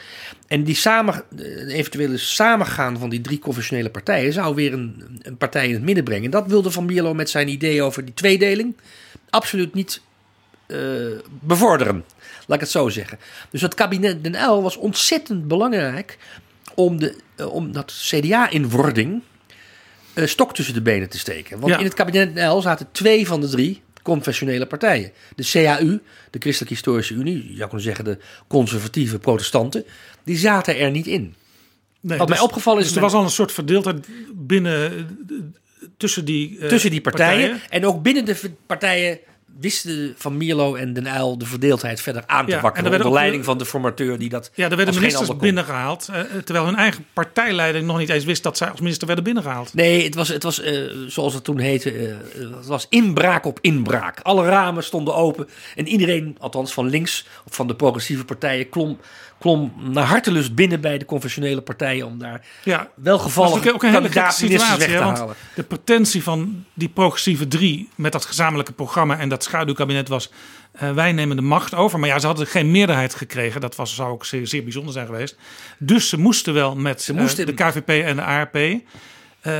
En 0.46 0.64
die 0.64 0.74
samen, 0.74 1.22
eventuele 1.68 2.16
samengaan 2.16 2.98
van 2.98 3.08
die 3.08 3.20
drie 3.20 3.38
confessionele 3.38 3.90
partijen 3.90 4.32
zou 4.32 4.54
weer 4.54 4.72
een, 4.72 5.18
een 5.22 5.36
partij 5.36 5.68
in 5.68 5.74
het 5.74 5.82
midden 5.82 6.04
brengen. 6.04 6.30
Dat 6.30 6.46
wilde 6.46 6.70
Van 6.70 6.84
Mierlo 6.84 7.14
met 7.14 7.30
zijn 7.30 7.48
idee 7.48 7.82
over 7.82 8.04
die 8.04 8.14
tweedeling 8.14 8.76
absoluut 9.30 9.74
niet 9.74 10.00
uh, 10.66 10.78
bevorderen. 11.40 12.04
Laat 12.46 12.56
ik 12.56 12.60
het 12.60 12.70
zo 12.70 12.88
zeggen. 12.88 13.18
Dus 13.50 13.60
het 13.60 13.74
kabinet 13.74 14.24
Den 14.24 14.34
Uyl 14.34 14.62
was 14.62 14.76
ontzettend 14.76 15.48
belangrijk 15.48 16.18
om, 16.74 16.98
de, 16.98 17.16
om 17.50 17.72
dat 17.72 17.92
CDA-inwording 17.92 19.22
uh, 20.14 20.26
stok 20.26 20.54
tussen 20.54 20.74
de 20.74 20.82
benen 20.82 21.08
te 21.08 21.18
steken. 21.18 21.58
Want 21.58 21.72
Ja. 21.72 21.78
in 21.78 21.84
het 21.84 21.94
kabinet 21.94 22.36
Uyl 22.36 22.60
zaten 22.60 22.88
twee 22.92 23.26
van 23.26 23.40
de 23.40 23.48
drie 23.48 23.82
confessionele 24.02 24.66
partijen. 24.66 25.12
De 25.36 25.48
CAU, 25.50 25.98
de 26.30 26.38
Christelijke 26.38 26.74
Historische 26.74 27.14
Unie, 27.14 27.42
je 27.48 27.56
zou 27.56 27.64
kunnen 27.68 27.80
zeggen 27.80 28.04
de 28.04 28.18
conservatieve 28.46 29.18
protestanten, 29.18 29.84
die 30.24 30.36
zaten 30.36 30.78
er 30.78 30.90
niet 30.90 31.06
in. 31.06 31.34
Nee, 32.00 32.18
Wat 32.18 32.28
mij 32.28 32.36
dus- 32.36 32.46
opgevallen 32.46 32.80
is... 32.80 32.86
Dus 32.86 32.96
er 32.96 33.02
was 33.02 33.12
al 33.12 33.22
een 33.22 33.30
soort 33.30 33.52
verdeeldheid 33.52 34.06
binnen, 34.34 34.92
eh, 34.98 35.04
tussen 35.96 36.24
die 36.24 36.58
eh, 36.60 36.68
tussen 36.68 36.90
die 36.90 37.00
partijen, 37.00 37.60
En 37.68 37.86
ook 37.86 38.02
binnen 38.02 38.24
de 38.24 38.50
partijen 38.66 39.18
wisten 39.60 40.14
Van 40.18 40.36
Mierlo 40.36 40.74
en 40.74 40.92
Den 40.92 41.06
Uyl 41.06 41.38
de 41.38 41.46
verdeeldheid 41.46 42.00
verder 42.00 42.22
aan 42.26 42.44
te 42.44 42.50
Ja, 42.50 42.56
en 42.56 42.62
wakkeren. 42.62 42.90
er 42.92 42.96
Onder 42.96 43.12
leiding 43.12 43.44
van 43.44 43.58
de 43.58 43.64
formateur 43.64 44.18
die 44.18 44.28
dat 44.28 44.50
Ja, 44.54 44.70
er 44.70 44.76
werden 44.76 44.94
ministers 44.94 45.36
binnengehaald. 45.36 46.08
eh, 46.12 46.20
terwijl 46.44 46.66
hun 46.66 46.76
eigen 46.76 47.06
partijleiding 47.12 47.86
nog 47.86 47.98
niet 47.98 48.08
eens 48.08 48.24
wist 48.24 48.42
dat 48.42 48.56
zij 48.56 48.68
als 48.70 48.80
minister 48.80 49.06
werden 49.06 49.24
binnengehaald. 49.24 49.74
Nee, 49.74 50.04
het 50.04 50.14
was, 50.14 50.28
het 50.28 50.42
was 50.42 50.60
eh, 50.60 50.80
zoals 51.06 51.34
het 51.34 51.44
toen 51.44 51.58
heette, 51.58 51.90
eh, 51.92 52.14
het 52.56 52.66
was 52.66 52.86
inbraak 52.88 53.44
op 53.46 53.58
inbraak. 53.60 54.20
Alle 54.20 54.44
ramen 54.46 54.84
stonden 54.84 55.14
open 55.14 55.48
en 55.76 55.88
iedereen, 55.88 56.36
althans 56.40 56.72
van 56.72 56.88
links 56.88 57.26
of 57.46 57.54
van 57.54 57.66
de 57.66 57.74
progressieve 57.74 58.24
partijen, 58.24 58.68
klom, 58.68 58.98
klom 59.38 59.72
naar 59.78 60.04
hartelust 60.04 60.54
binnen 60.54 60.80
bij 60.80 60.98
de 60.98 61.04
conventionele 61.04 61.60
partijen 61.60 62.06
om 62.06 62.18
daar 62.18 62.46
Ja, 62.64 62.88
welgevallig 62.94 63.54
dat 63.54 63.64
is 63.64 63.72
ook 63.72 63.82
een 63.82 63.88
hele 63.88 64.00
gekke 64.02 64.14
kandidaat-ministers 64.14 64.70
situatie. 64.70 64.94
weg 64.98 65.14
te 65.14 65.18
halen. 65.20 65.34
de 65.54 65.62
pretentie 65.62 66.22
van 66.22 66.64
die 66.74 66.88
progressieve 66.88 67.48
drie 67.48 67.88
met 67.94 68.12
dat 68.12 68.24
gezamenlijke 68.24 68.72
programma 68.72 69.18
en 69.18 69.28
dat 69.28 69.44
schaduwkabinet 69.44 70.08
was: 70.08 70.30
eh, 70.72 70.92
wij 70.92 71.12
nemen 71.12 71.36
de 71.36 71.42
macht 71.42 71.74
over. 71.74 71.98
Maar 71.98 72.08
ja, 72.08 72.18
ze 72.18 72.26
hadden 72.26 72.46
geen 72.46 72.70
meerderheid 72.70 73.14
gekregen. 73.14 73.60
Dat 73.60 73.76
was, 73.76 73.94
zou 73.94 74.10
ook 74.12 74.24
zeer, 74.24 74.46
zeer 74.46 74.62
bijzonder 74.62 74.92
zijn 74.92 75.06
geweest. 75.06 75.36
Dus 75.78 76.08
ze 76.08 76.18
moesten 76.18 76.54
wel 76.54 76.76
met 76.76 77.02
Ze 77.02 77.12
eh, 77.12 77.18
moesten- 77.18 77.46
de 77.46 77.54
KVP 77.54 77.88
en 77.88 78.16
de 78.16 78.22
ARP. 78.22 78.54
Eh, 79.40 79.52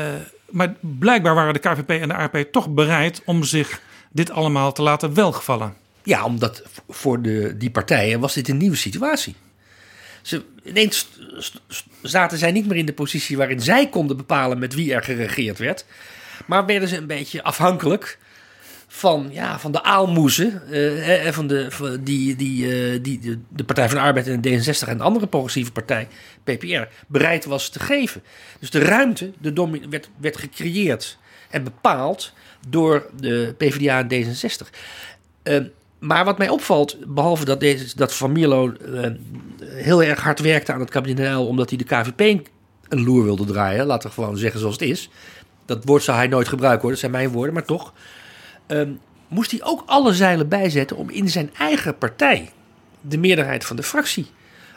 maar 0.50 0.74
blijkbaar 0.80 1.34
waren 1.34 1.52
de 1.52 1.58
KVP 1.58 1.90
en 1.90 2.08
de 2.08 2.14
ARP 2.14 2.36
toch 2.52 2.68
bereid 2.68 3.22
om 3.24 3.44
zich 3.44 3.80
dit 4.12 4.30
allemaal 4.30 4.72
te 4.72 4.82
laten 4.82 5.14
welgevallen. 5.14 5.74
Ja, 6.02 6.24
omdat 6.24 6.62
voor 6.88 7.22
de, 7.22 7.54
die 7.56 7.70
partijen 7.70 8.20
was 8.20 8.34
dit 8.34 8.48
een 8.48 8.56
nieuwe 8.56 8.76
situatie. 8.76 9.34
Ze, 10.26 10.42
ineens 10.64 11.08
zaten 12.02 12.38
zij 12.38 12.52
niet 12.52 12.66
meer 12.66 12.76
in 12.76 12.86
de 12.86 12.92
positie 12.92 13.36
waarin 13.36 13.60
zij 13.60 13.88
konden 13.88 14.16
bepalen 14.16 14.58
met 14.58 14.74
wie 14.74 14.94
er 14.94 15.02
geregeerd 15.02 15.58
werd. 15.58 15.84
Maar 16.46 16.66
werden 16.66 16.88
ze 16.88 16.96
een 16.96 17.06
beetje 17.06 17.42
afhankelijk 17.42 18.18
van, 18.86 19.28
ja, 19.32 19.58
van 19.58 19.72
de 19.72 19.82
aalmoezen. 19.82 20.62
Uh, 20.70 21.28
van 21.28 21.46
de, 21.46 21.98
die, 22.02 22.36
die, 22.36 22.66
uh, 22.92 23.02
die 23.02 23.40
de, 23.48 23.64
Partij 23.64 23.88
van 23.88 23.96
de 23.96 24.02
Arbeid 24.02 24.26
en 24.26 24.40
de 24.40 24.50
D66 24.50 24.88
en 24.88 24.96
de 24.96 25.02
andere 25.02 25.26
progressieve 25.26 25.72
partij, 25.72 26.08
PPR, 26.44 26.82
bereid 27.06 27.44
was 27.44 27.68
te 27.68 27.80
geven. 27.80 28.22
Dus 28.60 28.70
de 28.70 28.78
ruimte 28.78 29.32
de 29.38 29.80
werd, 29.90 30.08
werd 30.20 30.36
gecreëerd 30.36 31.18
en 31.50 31.64
bepaald 31.64 32.32
door 32.68 33.10
de 33.20 33.54
PvdA 33.58 34.06
en 34.08 34.24
D66. 34.24 34.68
Uh, 35.42 35.64
maar 36.07 36.24
wat 36.24 36.38
mij 36.38 36.48
opvalt, 36.48 36.96
behalve 37.07 37.44
dat, 37.44 37.61
deze, 37.61 37.96
dat 37.96 38.14
Van 38.14 38.32
Mierlo 38.32 38.72
heel 39.61 40.02
erg 40.02 40.20
hard 40.20 40.40
werkte 40.40 40.72
aan 40.72 40.80
het 40.80 40.90
kabinet 40.90 41.28
NL, 41.28 41.46
omdat 41.46 41.68
hij 41.70 41.78
de 41.78 41.84
KVP 41.84 42.48
een 42.88 43.04
loer 43.04 43.24
wilde 43.24 43.44
draaien, 43.44 43.86
laten 43.86 44.09
we 44.09 44.14
gewoon 44.14 44.36
zeggen 44.36 44.61
zoals 44.61 44.74
het 44.74 44.88
is. 44.88 45.11
Dat 45.64 45.84
woord 45.84 46.02
zou 46.02 46.16
hij 46.16 46.26
nooit 46.26 46.48
gebruiken 46.48 46.80
hoor, 46.80 46.90
dat 46.90 47.00
zijn 47.00 47.12
mijn 47.12 47.30
woorden, 47.30 47.54
maar 47.54 47.64
toch. 47.64 47.92
Um, 48.66 49.00
moest 49.28 49.50
hij 49.50 49.62
ook 49.62 49.82
alle 49.86 50.14
zeilen 50.14 50.48
bijzetten 50.48 50.96
om 50.96 51.11
in 51.11 51.28
zijn 51.28 51.50
eigen 51.59 51.98
partij 51.98 52.50
de 53.00 53.18
meerderheid 53.18 53.64
van 53.64 53.76
de 53.76 53.82
fractie 53.82 54.26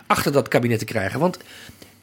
achter 0.07 0.31
dat 0.31 0.47
kabinet 0.47 0.79
te 0.79 0.85
krijgen. 0.85 1.19
Want 1.19 1.37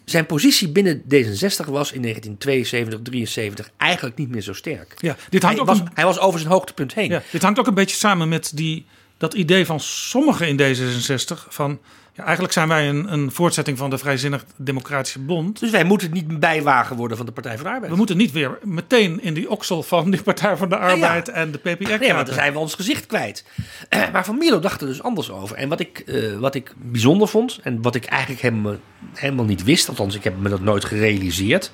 zijn 0.05 0.27
positie 0.27 0.69
binnen 0.69 1.03
D66 1.03 1.67
was 1.67 1.93
in 1.93 2.03
1972, 2.03 3.01
73 3.03 3.71
eigenlijk 3.77 4.17
niet 4.17 4.29
meer 4.29 4.43
zo 4.43 4.53
sterk. 4.53 4.95
Ja, 4.99 5.17
dit 5.29 5.43
hangt 5.43 5.59
hij, 5.59 5.67
ook 5.67 5.79
was, 5.79 5.89
hij 5.95 6.05
was 6.05 6.19
over 6.19 6.41
zijn 6.41 6.53
hoogtepunt 6.53 6.95
heen. 6.95 7.11
Ja, 7.11 7.23
dit 7.31 7.43
hangt 7.43 7.59
ook 7.59 7.67
een 7.67 7.75
beetje 7.75 7.97
samen 7.97 8.29
met 8.29 8.53
die, 8.55 8.87
dat 9.19 9.35
idee 9.35 9.67
van 9.67 9.81
sommigen 9.81 10.49
in 10.49 10.57
D66 10.57 11.49
van 11.49 11.79
ja, 12.17 12.25
eigenlijk 12.25 12.53
zijn 12.53 12.69
wij 12.69 12.89
een, 12.89 13.13
een 13.13 13.33
voortzetting 13.33 13.79
van 13.79 13.91
de 13.91 13.99
Vrijzinnig 13.99 14.45
Democratische 14.57 15.19
Bond. 15.19 15.61
Dus 15.61 15.71
wij 15.71 15.85
moeten 15.85 16.13
niet 16.13 16.41
bijwagen 16.41 16.97
worden 16.97 17.17
van 17.17 17.27
de 17.27 17.33
Partij 17.33 17.55
van 17.55 17.65
de 17.65 17.71
Arbeid. 17.71 17.91
We 17.91 17.97
moeten 17.97 18.17
niet 18.17 18.33
weer 18.33 18.59
meteen 18.63 19.23
in 19.23 19.35
die 19.35 19.51
oksel 19.51 19.83
van 19.83 20.11
die 20.11 20.23
Partij 20.23 20.57
van 20.57 20.69
de 20.69 20.77
Arbeid 20.77 21.29
en 21.29 21.53
de 21.53 21.59
PPR 21.59 21.99
Nee, 21.99 22.13
want 22.13 22.27
dan 22.27 22.35
zijn 22.35 22.53
we 22.53 22.59
ons 22.59 22.75
gezicht 22.75 23.07
kwijt. 23.07 23.45
Eh, 23.89 24.09
maar 24.13 24.25
Van 24.25 24.39
Milo 24.39 24.61
dacht 24.61 24.81
er 24.81 24.87
dus 24.87 25.03
anders 25.03 25.31
over. 25.31 25.57
En 25.57 25.69
wat 25.69 25.81
ik, 25.81 26.03
uh, 26.07 26.39
wat 26.39 26.55
ik 26.55 26.75
bijzonder 26.77 27.29
vond, 27.29 27.59
en 27.63 27.83
wat 27.83 27.95
ik 27.95 28.05
eigenlijk 28.05 28.41
helemaal, 28.41 28.77
helemaal 29.15 29.45
niet 29.45 29.65
wist, 29.65 29.89
althans 29.89 30.15
ik 30.15 30.25
heb 30.25 30.39
me 30.39 30.49
dat 30.49 30.61
nooit 30.61 30.85
gerealiseerd... 30.85 31.71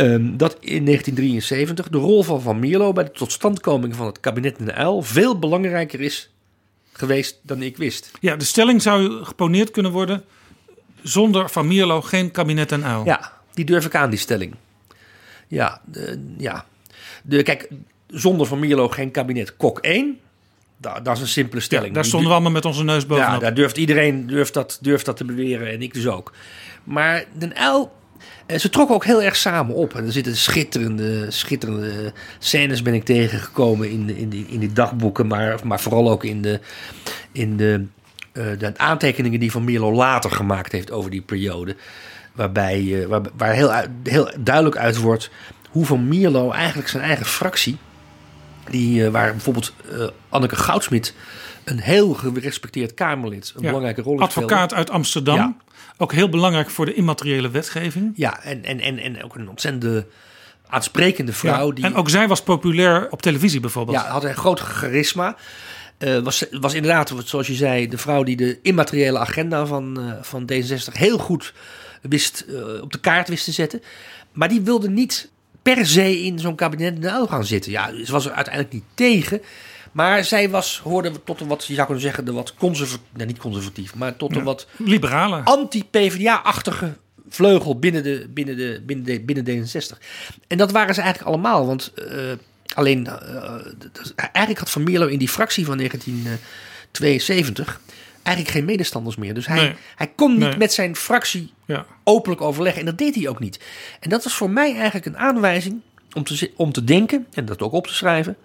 Um, 0.00 0.36
dat 0.36 0.56
in 0.60 0.84
1973 0.84 1.88
de 1.88 1.98
rol 1.98 2.22
van 2.22 2.42
Van 2.42 2.58
Mierlo 2.58 2.92
bij 2.92 3.04
de 3.04 3.10
totstandkoming 3.10 3.96
van 3.96 4.06
het 4.06 4.20
kabinet 4.20 4.58
in 4.58 4.64
de 4.64 4.72
Uil 4.72 5.02
veel 5.02 5.38
belangrijker 5.38 6.00
is 6.00 6.30
geweest 6.98 7.38
dan 7.42 7.62
ik 7.62 7.76
wist. 7.76 8.10
Ja, 8.20 8.36
de 8.36 8.44
stelling 8.44 8.82
zou 8.82 9.24
geponeerd 9.24 9.70
kunnen 9.70 9.92
worden... 9.92 10.24
zonder 11.02 11.50
Van 11.50 11.66
Mierlo 11.66 12.02
geen 12.02 12.30
kabinet 12.30 12.72
en 12.72 12.84
uil. 12.84 13.04
Ja, 13.04 13.32
die 13.52 13.64
durf 13.64 13.84
ik 13.86 13.94
aan, 13.94 14.10
die 14.10 14.18
stelling. 14.18 14.54
Ja, 15.48 15.80
de, 15.84 16.34
ja. 16.38 16.64
De, 17.22 17.42
kijk, 17.42 17.68
zonder 18.06 18.46
Van 18.46 18.58
Mierlo 18.58 18.88
geen 18.88 19.10
kabinet 19.10 19.56
Kok 19.56 19.78
1... 19.78 20.18
Dat, 20.80 21.04
dat 21.04 21.16
is 21.16 21.22
een 21.22 21.28
simpele 21.28 21.60
stelling. 21.60 21.94
daar 21.94 22.04
stonden 22.04 22.28
we 22.28 22.34
allemaal 22.34 22.52
met 22.52 22.64
onze 22.64 22.84
neus 22.84 23.06
bovenop. 23.06 23.32
Ja, 23.32 23.38
daar 23.38 23.54
durft 23.54 23.76
iedereen 23.76 24.26
durft 24.26 24.54
dat, 24.54 24.78
durft 24.80 25.04
dat 25.04 25.16
te 25.16 25.24
beweren 25.24 25.70
en 25.70 25.82
ik 25.82 25.94
dus 25.94 26.06
ook. 26.06 26.32
Maar 26.84 27.24
Den 27.32 27.56
Uil 27.56 27.92
eh, 28.46 28.58
ze 28.58 28.70
trokken 28.70 28.94
ook 28.94 29.04
heel 29.04 29.22
erg 29.22 29.36
samen 29.36 29.74
op. 29.74 29.94
En 29.94 30.06
er 30.06 30.12
zitten 30.12 30.36
schitterende, 30.36 31.30
schitterende 31.30 32.12
scènes 32.38 32.82
ben 32.82 32.94
ik 32.94 33.04
tegengekomen 33.04 33.90
in, 33.90 34.16
in, 34.16 34.28
die, 34.28 34.46
in 34.48 34.58
die 34.58 34.72
dagboeken. 34.72 35.26
Maar, 35.26 35.58
maar 35.64 35.80
vooral 35.80 36.10
ook 36.10 36.24
in 36.24 36.42
de, 36.42 36.60
in 37.32 37.56
de, 37.56 37.84
uh, 38.32 38.44
de 38.58 38.72
aantekeningen 38.76 39.40
die 39.40 39.50
Van 39.50 39.64
Mierlo 39.64 39.92
later 39.92 40.30
gemaakt 40.30 40.72
heeft 40.72 40.90
over 40.90 41.10
die 41.10 41.20
periode. 41.20 41.76
Waarbij, 42.32 42.82
uh, 42.82 43.16
waar, 43.36 43.52
heel, 43.52 43.72
heel 44.02 44.30
duidelijk 44.38 44.76
uit 44.76 44.96
wordt 44.96 45.30
hoe 45.70 45.86
Van 45.86 46.08
Mierlo 46.08 46.50
eigenlijk 46.50 46.88
zijn 46.88 47.02
eigen 47.02 47.26
fractie... 47.26 47.76
Die, 48.70 49.00
uh, 49.00 49.08
waar 49.08 49.30
bijvoorbeeld 49.30 49.72
Anneke 50.28 50.56
Goudsmit 50.56 51.14
een 51.70 51.80
heel 51.80 52.14
gerespecteerd 52.14 52.94
Kamerlid, 52.94 53.52
een 53.56 53.62
belangrijke 53.62 54.02
rol 54.02 54.14
speelde. 54.14 54.34
Advocaat 54.34 54.74
uit 54.74 54.90
Amsterdam. 54.90 55.36
Ja. 55.36 55.56
Ook 55.96 56.12
heel 56.12 56.28
belangrijk 56.28 56.70
voor 56.70 56.84
de 56.84 56.94
immateriële 56.94 57.50
wetgeving. 57.50 58.12
Ja, 58.14 58.42
en, 58.42 58.64
en, 58.64 58.80
en, 58.80 58.98
en 58.98 59.24
ook 59.24 59.34
een 59.34 59.48
ontzettende 59.48 60.06
aansprekende 60.68 61.32
vrouw. 61.32 61.68
Ja, 61.68 61.74
die... 61.74 61.84
En 61.84 61.94
ook 61.94 62.10
zij 62.10 62.28
was 62.28 62.42
populair 62.42 63.10
op 63.10 63.22
televisie 63.22 63.60
bijvoorbeeld. 63.60 63.96
Ja, 63.96 64.06
had 64.06 64.24
een 64.24 64.36
groot 64.36 64.60
charisma. 64.60 65.36
Uh, 65.98 66.18
was, 66.18 66.44
was 66.50 66.74
inderdaad, 66.74 67.12
zoals 67.24 67.46
je 67.46 67.54
zei, 67.54 67.88
de 67.88 67.98
vrouw 67.98 68.22
die 68.22 68.36
de 68.36 68.58
immateriële 68.62 69.18
agenda 69.18 69.66
van, 69.66 70.00
uh, 70.00 70.12
van 70.20 70.50
D66 70.52 70.92
heel 70.92 71.18
goed 71.18 71.54
wist, 72.02 72.44
uh, 72.48 72.82
op 72.82 72.92
de 72.92 73.00
kaart 73.00 73.28
wist 73.28 73.44
te 73.44 73.52
zetten. 73.52 73.82
Maar 74.32 74.48
die 74.48 74.60
wilde 74.60 74.90
niet 74.90 75.30
per 75.62 75.86
se 75.86 76.22
in 76.22 76.38
zo'n 76.38 76.54
kabinet 76.54 76.94
in 76.94 77.00
de 77.00 77.26
gaan 77.28 77.44
zitten. 77.44 77.72
Ja, 77.72 77.90
ze 78.04 78.12
was 78.12 78.26
er 78.26 78.32
uiteindelijk 78.32 78.74
niet 78.74 78.84
tegen. 78.94 79.42
Maar 79.92 80.24
zij 80.24 80.50
was, 80.50 80.80
hoorde 80.84 81.12
tot 81.24 81.40
een 81.40 81.48
wat, 81.48 81.64
je 81.64 81.74
zou 81.74 81.86
kunnen 81.86 82.04
zeggen, 82.04 82.24
de 82.24 82.32
wat 82.32 82.54
conservatief, 82.54 83.06
nee, 83.12 83.26
niet 83.26 83.38
conservatief, 83.38 83.94
maar 83.94 84.16
tot 84.16 84.36
een 84.36 84.44
wat 84.44 84.66
liberale, 84.76 85.40
anti-PVDA-achtige 85.44 86.96
vleugel 87.28 87.78
binnen, 87.78 88.02
de, 88.02 88.26
binnen, 88.30 88.56
de, 88.56 88.82
binnen, 88.86 89.04
de, 89.04 89.20
binnen 89.20 89.46
D66. 89.46 89.98
En 90.46 90.58
dat 90.58 90.70
waren 90.70 90.94
ze 90.94 91.00
eigenlijk 91.00 91.30
allemaal, 91.30 91.66
want 91.66 91.92
uh, 91.96 92.32
alleen, 92.74 93.06
uh, 93.06 93.14
eigenlijk 94.16 94.58
had 94.58 94.70
Van 94.70 94.82
Mierlo 94.82 95.06
in 95.06 95.18
die 95.18 95.28
fractie 95.28 95.64
van 95.64 95.76
1972 95.76 97.80
eigenlijk 98.22 98.56
geen 98.56 98.64
medestanders 98.64 99.16
meer. 99.16 99.34
Dus 99.34 99.46
hij, 99.46 99.60
nee. 99.60 99.74
hij 99.96 100.12
kon 100.16 100.30
niet 100.30 100.48
nee. 100.48 100.56
met 100.56 100.72
zijn 100.72 100.96
fractie 100.96 101.52
ja. 101.64 101.86
openlijk 102.04 102.40
overleggen 102.40 102.80
en 102.80 102.86
dat 102.86 102.98
deed 102.98 103.14
hij 103.14 103.28
ook 103.28 103.40
niet. 103.40 103.60
En 104.00 104.10
dat 104.10 104.24
was 104.24 104.34
voor 104.34 104.50
mij 104.50 104.74
eigenlijk 104.74 105.06
een 105.06 105.18
aanwijzing 105.18 105.80
om 106.12 106.24
te, 106.24 106.50
om 106.56 106.72
te 106.72 106.84
denken 106.84 107.26
en 107.32 107.44
dat 107.44 107.62
ook 107.62 107.72
op 107.72 107.86
te 107.86 107.94
schrijven 107.94 108.36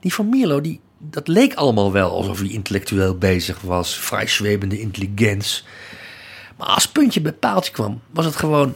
die 0.00 0.14
van 0.14 0.28
Milo, 0.28 0.60
die, 0.60 0.80
dat 0.98 1.28
leek 1.28 1.54
allemaal 1.54 1.92
wel 1.92 2.10
alsof 2.10 2.38
hij 2.38 2.48
intellectueel 2.48 3.18
bezig 3.18 3.60
was. 3.60 3.98
Vrij 3.98 4.26
zwebende 4.26 4.80
intelligentie. 4.80 5.62
Maar 6.56 6.68
als 6.68 6.88
puntje 6.88 7.20
bij 7.20 7.32
paaltje 7.32 7.72
kwam, 7.72 8.00
was 8.10 8.24
het 8.24 8.36
gewoon 8.36 8.74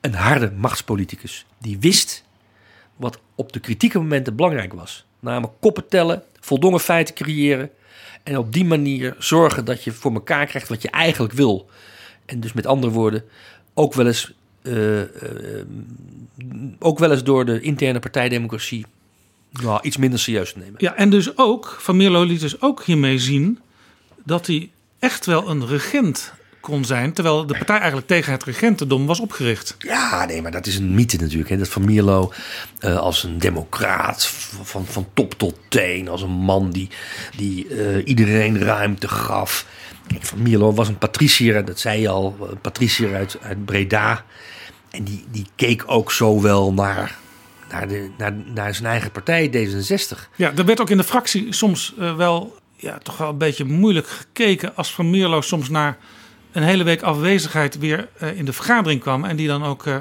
een 0.00 0.14
harde 0.14 0.52
machtspoliticus. 0.56 1.46
Die 1.58 1.78
wist 1.78 2.24
wat 2.96 3.18
op 3.34 3.52
de 3.52 3.60
kritieke 3.60 3.98
momenten 3.98 4.36
belangrijk 4.36 4.72
was. 4.72 5.04
Namelijk 5.20 5.52
koppen 5.60 5.88
tellen, 5.88 6.22
voldongen 6.40 6.80
feiten 6.80 7.14
creëren. 7.14 7.70
En 8.22 8.38
op 8.38 8.52
die 8.52 8.64
manier 8.64 9.14
zorgen 9.18 9.64
dat 9.64 9.84
je 9.84 9.92
voor 9.92 10.12
elkaar 10.12 10.46
krijgt 10.46 10.68
wat 10.68 10.82
je 10.82 10.90
eigenlijk 10.90 11.34
wil. 11.34 11.70
En 12.24 12.40
dus 12.40 12.52
met 12.52 12.66
andere 12.66 12.92
woorden, 12.92 13.24
ook 13.74 13.94
wel 13.94 14.06
eens, 14.06 14.32
uh, 14.62 15.00
uh, 15.00 15.06
ook 16.78 16.98
wel 16.98 17.10
eens 17.10 17.24
door 17.24 17.44
de 17.44 17.60
interne 17.60 17.98
partijdemocratie 17.98 18.86
nou, 19.62 19.78
iets 19.82 19.96
minder 19.96 20.18
serieus 20.18 20.52
te 20.52 20.58
nemen. 20.58 20.74
Ja, 20.78 20.94
en 20.94 21.10
dus 21.10 21.38
ook, 21.38 21.76
Van 21.80 21.96
Mierlo 21.96 22.22
liet 22.22 22.40
dus 22.40 22.60
ook 22.60 22.84
hiermee 22.84 23.18
zien 23.18 23.60
dat 24.24 24.46
hij 24.46 24.70
echt 24.98 25.26
wel 25.26 25.48
een 25.48 25.66
regent 25.66 26.32
kon 26.60 26.84
zijn, 26.84 27.12
terwijl 27.12 27.46
de 27.46 27.54
partij 27.54 27.76
eigenlijk 27.76 28.06
tegen 28.06 28.32
het 28.32 28.44
regentendom 28.44 29.06
was 29.06 29.20
opgericht. 29.20 29.76
Ja, 29.78 30.24
nee, 30.24 30.42
maar 30.42 30.50
dat 30.50 30.66
is 30.66 30.76
een 30.76 30.94
mythe 30.94 31.16
natuurlijk. 31.16 31.50
Hè? 31.50 31.56
Dat 31.56 31.68
Van 31.68 31.84
Mierlo 31.84 32.32
uh, 32.80 32.98
als 32.98 33.22
een 33.22 33.38
democraat 33.38 34.26
van, 34.62 34.86
van 34.86 35.06
top 35.14 35.34
tot 35.34 35.54
teen, 35.68 36.08
als 36.08 36.22
een 36.22 36.30
man 36.30 36.70
die, 36.70 36.88
die 37.36 37.68
uh, 37.68 38.06
iedereen 38.06 38.58
ruimte 38.58 39.08
gaf. 39.08 39.66
Kijk, 40.06 40.24
Van 40.24 40.42
Mierlo 40.42 40.72
was 40.72 40.88
een 40.88 40.98
patricier, 40.98 41.64
dat 41.64 41.78
zei 41.78 42.00
je 42.00 42.08
al, 42.08 42.36
een 42.50 42.60
patricier 42.60 43.14
uit, 43.14 43.38
uit 43.42 43.64
Breda. 43.64 44.24
En 44.90 45.04
die, 45.04 45.24
die 45.30 45.46
keek 45.54 45.84
ook 45.86 46.12
zo 46.12 46.40
wel 46.40 46.72
naar 46.72 47.18
naar, 47.78 47.88
de, 47.88 48.10
naar, 48.18 48.32
naar 48.54 48.74
zijn 48.74 48.86
eigen 48.86 49.10
partij, 49.10 49.50
D66. 49.50 50.18
Ja, 50.36 50.52
er 50.56 50.64
werd 50.64 50.80
ook 50.80 50.90
in 50.90 50.96
de 50.96 51.04
fractie 51.04 51.52
soms 51.52 51.94
uh, 51.98 52.16
wel, 52.16 52.58
ja, 52.76 52.98
toch 52.98 53.16
wel 53.16 53.28
een 53.28 53.38
beetje 53.38 53.64
moeilijk 53.64 54.06
gekeken 54.06 54.76
als 54.76 54.94
Van 54.94 55.10
Mierlo 55.10 55.40
soms 55.40 55.68
naar 55.68 55.96
een 56.52 56.62
hele 56.62 56.84
week 56.84 57.02
afwezigheid 57.02 57.78
weer 57.78 58.08
uh, 58.22 58.38
in 58.38 58.44
de 58.44 58.52
vergadering 58.52 59.00
kwam 59.00 59.24
en 59.24 59.36
die 59.36 59.46
dan 59.46 59.64
ook 59.64 59.86
uh, 59.86 59.96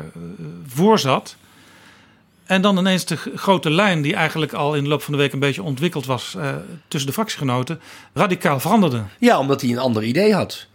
voorzat. 0.67 1.35
En 2.45 2.61
dan 2.61 2.77
ineens 2.77 3.05
de 3.05 3.17
grote 3.35 3.69
lijn, 3.69 4.01
die 4.01 4.15
eigenlijk 4.15 4.53
al 4.53 4.75
in 4.75 4.83
de 4.83 4.89
loop 4.89 5.01
van 5.01 5.13
de 5.13 5.19
week 5.19 5.33
een 5.33 5.39
beetje 5.39 5.63
ontwikkeld 5.63 6.05
was 6.05 6.37
tussen 6.87 7.09
de 7.09 7.15
fractiegenoten, 7.15 7.79
radicaal 8.13 8.59
veranderde. 8.59 9.03
Ja, 9.19 9.39
omdat 9.39 9.61
hij 9.61 9.69
een 9.69 9.77
ander 9.77 10.03
idee 10.03 10.33
had. 10.33 10.67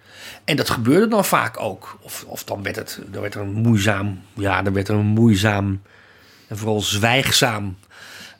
En 0.45 0.57
dat 0.57 0.71
gebeurde 0.71 1.09
dan 1.09 1.25
vaak 1.25 1.61
ook. 1.61 1.99
Of, 2.01 2.25
of 2.29 2.45
dan 2.45 2.63
werd 2.63 2.77
het 2.77 3.01
dan 3.11 3.21
werd 3.21 3.35
er 3.35 3.41
een 3.41 3.53
moeizaam, 3.53 4.21
ja, 4.35 4.63
dan 4.63 4.73
werd 4.73 4.89
er 4.89 4.95
een 4.95 5.07
moeizaam 5.07 5.81
en 6.51 6.59
vooral 6.59 6.81
zwijgzaam 6.81 7.77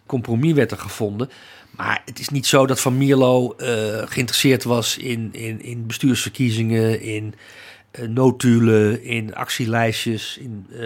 compromis 0.07 0.53
werd 0.53 0.71
er 0.71 0.79
gevonden. 0.79 1.31
Maar 1.71 2.03
het 2.05 2.19
is 2.19 2.29
niet 2.29 2.47
zo 2.47 2.67
dat 2.67 2.81
Van 2.81 2.99
Mierlo 2.99 3.55
uh, 3.59 3.67
geïnteresseerd 4.07 4.65
was 4.65 4.97
in, 4.97 5.29
in, 5.33 5.63
in 5.63 5.87
bestuursverkiezingen, 5.87 7.01
in 7.01 7.35
uh, 8.01 8.09
notulen, 8.09 9.03
in 9.05 9.35
actielijstjes. 9.35 10.39
In, 10.41 10.67
uh, 10.71 10.79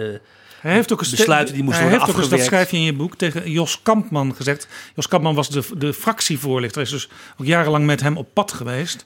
Hij 0.59 0.73
heeft 0.73 0.93
ook 0.93 1.01
een 1.01 1.09
besluiten 1.09 1.53
die 1.53 1.63
moesten 1.63 1.81
hij 1.81 1.91
worden 1.91 2.07
heeft 2.15 2.23
ook 2.23 2.37
dat 2.37 2.45
schrijf 2.45 2.71
je 2.71 2.77
in 2.77 2.83
je 2.83 2.93
boek, 2.93 3.15
tegen 3.15 3.51
Jos 3.51 3.81
Kampman 3.81 4.35
gezegd. 4.35 4.67
Jos 4.95 5.07
Kampman 5.07 5.35
was 5.35 5.49
de, 5.49 5.63
de 5.77 5.93
fractievoorlichter. 5.93 6.81
Is 6.81 6.89
dus 6.89 7.09
ook 7.37 7.45
jarenlang 7.45 7.85
met 7.85 8.01
hem 8.01 8.17
op 8.17 8.33
pad 8.33 8.51
geweest. 8.51 9.05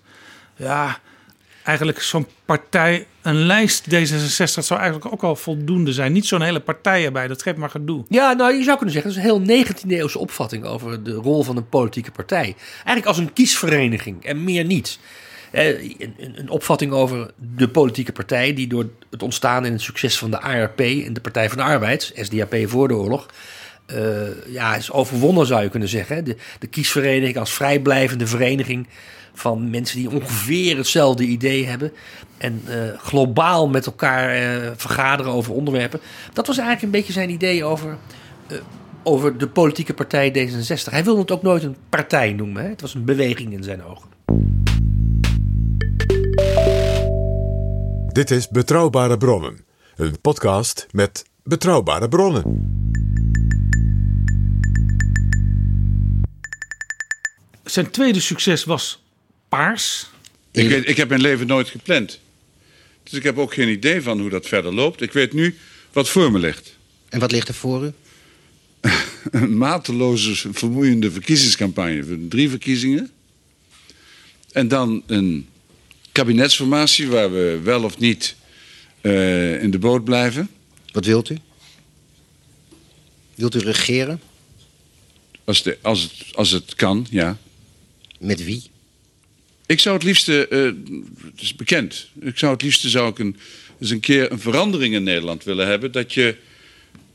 Ja, 0.55 0.99
eigenlijk 1.63 2.01
zo'n 2.01 2.27
partij, 2.45 3.05
een 3.21 3.45
lijst 3.45 3.85
D66 3.89 4.43
zou 4.43 4.79
eigenlijk 4.79 5.13
ook 5.13 5.23
al 5.23 5.35
voldoende 5.35 5.93
zijn. 5.93 6.11
Niet 6.11 6.25
zo'n 6.25 6.41
hele 6.41 6.59
partij 6.59 7.05
erbij, 7.05 7.27
dat 7.27 7.41
geeft 7.41 7.57
maar 7.57 7.69
gedoe. 7.69 8.05
Ja, 8.09 8.33
nou, 8.33 8.53
je 8.53 8.63
zou 8.63 8.77
kunnen 8.77 8.93
zeggen, 8.93 9.13
dat 9.13 9.23
is 9.23 9.29
een 9.29 9.45
heel 9.45 9.65
19e 9.65 9.87
eeuwse 9.87 10.19
opvatting 10.19 10.65
over 10.65 11.03
de 11.03 11.13
rol 11.13 11.43
van 11.43 11.57
een 11.57 11.69
politieke 11.69 12.11
partij. 12.11 12.55
Eigenlijk 12.75 13.05
als 13.05 13.17
een 13.17 13.33
kiesvereniging 13.33 14.25
en 14.25 14.43
meer 14.43 14.65
niet. 14.65 14.99
Eh, 15.51 15.91
een 16.17 16.49
opvatting 16.49 16.91
over 16.91 17.31
de 17.55 17.69
politieke 17.69 18.11
partij 18.11 18.53
die 18.53 18.67
door 18.67 18.89
het 19.09 19.23
ontstaan 19.23 19.65
en 19.65 19.71
het 19.71 19.81
succes 19.81 20.17
van 20.17 20.31
de 20.31 20.41
ARP 20.41 20.79
en 20.79 21.13
de 21.13 21.21
Partij 21.21 21.49
van 21.49 21.57
de 21.57 21.63
Arbeid, 21.63 22.11
SDAP 22.15 22.55
voor 22.65 22.87
de 22.87 22.93
oorlog, 22.93 23.25
eh, 23.85 24.51
ja, 24.51 24.75
is 24.75 24.91
overwonnen 24.91 25.45
zou 25.45 25.63
je 25.63 25.69
kunnen 25.69 25.89
zeggen. 25.89 26.23
De, 26.23 26.35
de 26.59 26.67
kiesvereniging 26.67 27.37
als 27.37 27.53
vrijblijvende 27.53 28.27
vereniging 28.27 28.87
van 29.39 29.69
mensen 29.69 29.97
die 29.97 30.09
ongeveer 30.09 30.77
hetzelfde 30.77 31.23
idee 31.23 31.65
hebben 31.65 31.91
en 32.37 32.61
eh, 32.65 32.99
globaal 32.99 33.69
met 33.69 33.85
elkaar 33.85 34.29
eh, 34.29 34.71
vergaderen 34.75 35.31
over 35.31 35.53
onderwerpen. 35.53 35.99
Dat 36.33 36.47
was 36.47 36.57
eigenlijk 36.57 36.85
een 36.85 36.99
beetje 36.99 37.13
zijn 37.13 37.29
idee 37.29 37.63
over, 37.63 37.97
eh, 38.47 38.57
over 39.03 39.37
de 39.37 39.47
politieke 39.47 39.93
partij 39.93 40.31
D66. 40.31 40.91
Hij 40.91 41.03
wilde 41.03 41.21
het 41.21 41.31
ook 41.31 41.41
nooit 41.41 41.63
een 41.63 41.75
partij 41.89 42.33
noemen. 42.33 42.63
Hè? 42.63 42.69
Het 42.69 42.81
was 42.81 42.93
een 42.93 43.05
beweging 43.05 43.53
in 43.53 43.63
zijn 43.63 43.83
ogen. 43.83 44.07
Dit 48.07 48.31
is 48.31 48.47
Betrouwbare 48.47 49.17
Bronnen, 49.17 49.65
een 49.95 50.21
podcast 50.21 50.87
met 50.91 51.25
betrouwbare 51.43 52.09
bronnen. 52.09 52.67
Zijn 57.63 57.91
tweede 57.91 58.19
succes 58.19 58.63
was 58.63 59.03
Paars. 59.49 60.09
Ik, 60.51 60.69
weet, 60.69 60.87
ik 60.89 60.97
heb 60.97 61.09
mijn 61.09 61.21
leven 61.21 61.47
nooit 61.47 61.67
gepland. 61.67 62.19
Dus 63.03 63.13
ik 63.13 63.23
heb 63.23 63.37
ook 63.37 63.53
geen 63.53 63.69
idee 63.69 64.01
van 64.01 64.19
hoe 64.19 64.29
dat 64.29 64.47
verder 64.47 64.73
loopt. 64.73 65.01
Ik 65.01 65.13
weet 65.13 65.33
nu 65.33 65.57
wat 65.91 66.09
voor 66.09 66.31
me 66.31 66.39
ligt. 66.39 66.77
En 67.09 67.19
wat 67.19 67.31
ligt 67.31 67.47
er 67.47 67.53
voor 67.53 67.83
u? 67.83 67.91
Een 69.31 69.57
mateloze, 69.57 70.53
vermoeiende 70.53 71.11
verkiezingscampagne. 71.11 72.03
voor 72.03 72.17
Drie 72.29 72.49
verkiezingen. 72.49 73.11
En 74.51 74.67
dan 74.67 75.03
een 75.05 75.47
kabinetsformatie 76.11 77.07
waar 77.07 77.33
we 77.33 77.59
wel 77.63 77.83
of 77.83 77.97
niet 77.97 78.35
eh, 79.01 79.63
in 79.63 79.71
de 79.71 79.79
boot 79.79 80.03
blijven. 80.03 80.49
Wat 80.91 81.05
wilt 81.05 81.29
u? 81.29 81.37
Wilt 83.35 83.55
u 83.55 83.59
regeren? 83.59 84.21
Als, 85.43 85.63
de, 85.63 85.77
als, 85.81 86.01
het, 86.01 86.35
als 86.35 86.51
het 86.51 86.75
kan, 86.75 87.07
ja. 87.09 87.37
Met 88.19 88.43
wie? 88.43 88.63
Ik 89.69 89.79
zou 89.79 89.95
het 89.95 90.03
liefste, 90.03 90.47
eh, 90.47 90.63
het 91.31 91.41
is 91.41 91.55
bekend, 91.55 92.09
ik 92.19 92.37
zou 92.37 92.53
het 92.53 92.61
liefste 92.61 92.89
zou 92.89 93.09
ik 93.09 93.19
een, 93.19 93.37
eens 93.79 93.89
een 93.89 93.99
keer 93.99 94.31
een 94.31 94.39
verandering 94.39 94.93
in 94.93 95.03
Nederland 95.03 95.43
willen 95.43 95.67
hebben. 95.67 95.91
Dat 95.91 96.13
je 96.13 96.35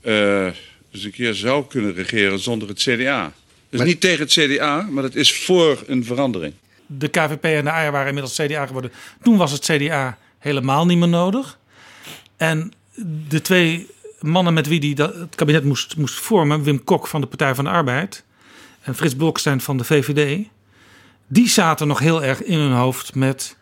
eh, 0.00 0.44
eens 0.90 1.04
een 1.04 1.10
keer 1.10 1.34
zou 1.34 1.66
kunnen 1.66 1.94
regeren 1.94 2.38
zonder 2.38 2.68
het 2.68 2.78
CDA. 2.78 3.32
Dus 3.70 3.82
niet 3.82 4.00
tegen 4.00 4.18
het 4.24 4.32
CDA, 4.32 4.88
maar 4.90 5.02
dat 5.02 5.14
is 5.14 5.32
voor 5.34 5.82
een 5.86 6.04
verandering. 6.04 6.52
De 6.86 7.08
KVP 7.08 7.44
en 7.44 7.64
de 7.64 7.70
AR 7.70 7.92
waren 7.92 8.06
inmiddels 8.08 8.36
CDA 8.36 8.66
geworden. 8.66 8.92
Toen 9.22 9.36
was 9.36 9.52
het 9.52 9.64
CDA 9.64 10.18
helemaal 10.38 10.86
niet 10.86 10.98
meer 10.98 11.08
nodig. 11.08 11.58
En 12.36 12.72
de 13.28 13.40
twee 13.40 13.86
mannen 14.20 14.54
met 14.54 14.66
wie 14.66 14.78
hij 14.80 14.94
dat- 14.94 15.14
het 15.14 15.34
kabinet 15.34 15.64
moest, 15.64 15.96
moest 15.96 16.14
vormen, 16.14 16.62
Wim 16.62 16.84
Kok 16.84 17.06
van 17.06 17.20
de 17.20 17.26
Partij 17.26 17.54
van 17.54 17.64
de 17.64 17.70
Arbeid 17.70 18.24
en 18.82 18.94
Frits 18.94 19.16
Bolkestein 19.16 19.60
van 19.60 19.76
de 19.76 19.84
VVD, 19.84 20.46
die 21.26 21.48
zaten 21.48 21.86
nog 21.86 21.98
heel 21.98 22.24
erg 22.24 22.42
in 22.42 22.58
hun 22.58 22.72
hoofd 22.72 23.14
met, 23.14 23.56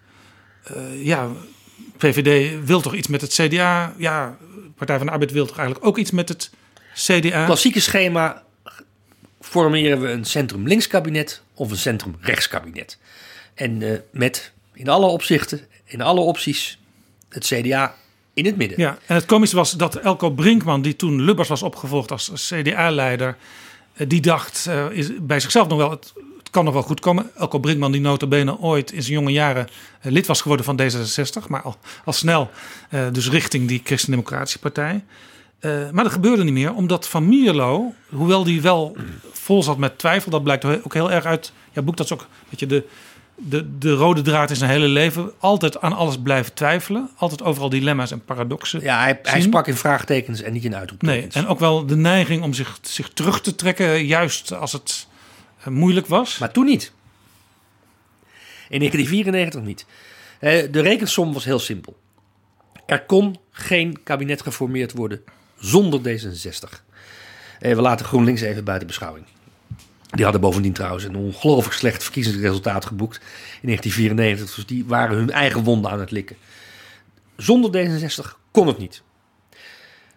eh, 0.62 1.05
ja, 1.05 1.28
VVD 1.98 2.64
wil 2.64 2.80
toch 2.80 2.94
iets 2.94 3.09
met 3.09 3.20
het 3.20 3.32
CDA, 3.32 3.94
ja, 3.97 4.36
Partij 4.76 4.97
van 4.97 5.06
de 5.06 5.12
Arbeid 5.12 5.32
wil 5.32 5.47
toch 5.47 5.56
eigenlijk 5.56 5.86
ook 5.86 5.98
iets 5.98 6.10
met 6.10 6.28
het 6.28 6.51
CDA. 6.94 7.44
Klassieke 7.44 7.80
schema 7.80 8.43
formeren 9.40 10.01
we 10.01 10.09
een 10.09 10.24
centrum-links 10.24 10.86
kabinet 10.86 11.43
of 11.55 11.70
een 11.70 11.76
centrum-rechts 11.76 12.48
kabinet. 12.48 12.98
En 13.55 13.82
eh, 13.82 13.98
met 14.10 14.52
in 14.72 14.89
alle 14.89 15.06
opzichten, 15.06 15.60
in 15.84 16.01
alle 16.01 16.20
opties, 16.20 16.78
het 17.28 17.44
CDA 17.44 17.94
in 18.34 18.47
het 18.47 18.56
midden. 18.56 18.80
Ja, 18.80 18.98
en 19.06 19.14
het 19.14 19.26
komische 19.26 19.56
was 19.56 19.72
dat 19.72 19.97
Elko 19.97 20.30
Brinkman, 20.30 20.82
die 20.82 20.97
toen 20.97 21.22
Lubbers 21.22 21.48
was 21.48 21.62
opgevolgd 21.62 22.10
als 22.10 22.32
CDA-leider, 22.34 23.36
eh, 23.94 24.09
die 24.09 24.20
dacht 24.20 24.68
is 24.90 25.10
bij 25.20 25.40
zichzelf 25.40 25.68
nog 25.68 25.78
wel, 25.78 25.90
het 25.90 26.12
kan 26.52 26.64
nog 26.64 26.74
wel 26.74 26.82
goed 26.82 27.00
komen. 27.00 27.30
Elko 27.36 27.58
Brinkman, 27.58 27.92
die 27.92 28.00
notabene 28.00 28.58
ooit 28.58 28.92
in 28.92 29.02
zijn 29.02 29.14
jonge 29.14 29.32
jaren 29.32 29.68
eh, 30.00 30.12
lid 30.12 30.26
was 30.26 30.40
geworden 30.40 30.64
van 30.64 30.80
D66, 30.80 31.48
maar 31.48 31.62
al, 31.62 31.76
al 32.04 32.12
snel 32.12 32.50
eh, 32.90 33.00
dus 33.12 33.30
richting 33.30 33.68
die 33.68 33.80
Christen-Democratische 33.84 34.58
Partij. 34.58 35.04
Eh, 35.58 35.90
maar 35.90 36.04
dat 36.04 36.12
gebeurde 36.12 36.44
niet 36.44 36.52
meer, 36.52 36.74
omdat 36.74 37.08
Van 37.08 37.28
Mierlo, 37.28 37.94
hoewel 38.10 38.44
die 38.44 38.62
wel 38.62 38.96
vol 39.32 39.62
zat 39.62 39.78
met 39.78 39.98
twijfel, 39.98 40.30
dat 40.30 40.42
blijkt 40.42 40.64
ook 40.64 40.94
heel 40.94 41.10
erg 41.10 41.24
uit 41.24 41.52
ja, 41.72 41.82
boek, 41.82 41.96
dat 41.96 42.06
is 42.06 42.12
ook 42.12 42.26
weet 42.48 42.60
je, 42.60 42.66
de, 42.66 42.84
de, 43.34 43.78
de 43.78 43.92
rode 43.92 44.22
draad 44.22 44.50
in 44.50 44.56
zijn 44.56 44.70
hele 44.70 44.88
leven. 44.88 45.32
Altijd 45.38 45.80
aan 45.80 45.92
alles 45.92 46.16
blijven 46.22 46.54
twijfelen. 46.54 47.10
Altijd 47.16 47.42
overal 47.42 47.68
dilemma's 47.68 48.10
en 48.10 48.24
paradoxen. 48.24 48.80
Ja, 48.80 49.18
hij, 49.22 49.40
sprak 49.40 49.66
in 49.66 49.76
vraagtekens 49.76 50.42
en 50.42 50.52
niet 50.52 50.64
in 50.64 50.70
Nee, 50.70 50.78
uitroeptekens. 50.78 51.34
en 51.34 51.46
ook 51.46 51.58
wel 51.58 51.86
de 51.86 51.96
neiging 51.96 52.42
om 52.42 52.52
zich, 52.52 52.78
zich 52.82 53.08
terug 53.08 53.40
te 53.40 53.54
trekken, 53.54 54.06
juist 54.06 54.54
als 54.54 54.72
het 54.72 55.06
moeilijk 55.70 56.06
was. 56.06 56.39
Maar 56.39 56.52
toen 56.52 56.64
niet. 56.64 56.93
In 58.68 58.78
1994 58.78 59.62
niet. 59.62 59.86
Eh, 60.39 60.72
De 60.72 60.80
rekensom 60.80 61.32
was 61.32 61.44
heel 61.44 61.59
simpel. 61.59 62.01
Er 62.86 63.05
kon 63.05 63.40
geen 63.51 64.02
kabinet 64.02 64.43
geformeerd 64.43 64.93
worden 64.93 65.22
zonder 65.59 66.01
D66. 66.01 66.84
Eh, 67.60 67.74
We 67.74 67.80
laten 67.80 68.06
GroenLinks 68.06 68.40
even 68.40 68.64
buiten 68.64 68.86
beschouwing. 68.86 69.26
Die 70.10 70.24
hadden 70.24 70.40
bovendien 70.43 70.72
trouwens 70.72 71.05
een 71.05 71.16
ongelooflijk 71.16 71.74
slecht 71.76 72.02
verkiezingsresultaat 72.02 72.84
geboekt 72.84 73.16
in 73.60 73.66
1994. 73.68 74.55
Dus 74.55 74.66
die 74.66 74.84
waren 74.84 75.16
hun 75.16 75.30
eigen 75.30 75.62
wonden 75.64 75.90
aan 75.90 76.01
het 76.01 76.10
likken. 76.10 76.36
Zonder 77.36 77.70
D66 77.70 78.39
kon 78.51 78.66
het 78.66 78.78
niet. 78.78 79.02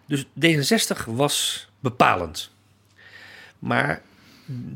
Dus 0.06 0.24
D66 0.24 1.04
was 1.06 1.68
bepalend. 1.80 2.50
Maar 3.58 4.02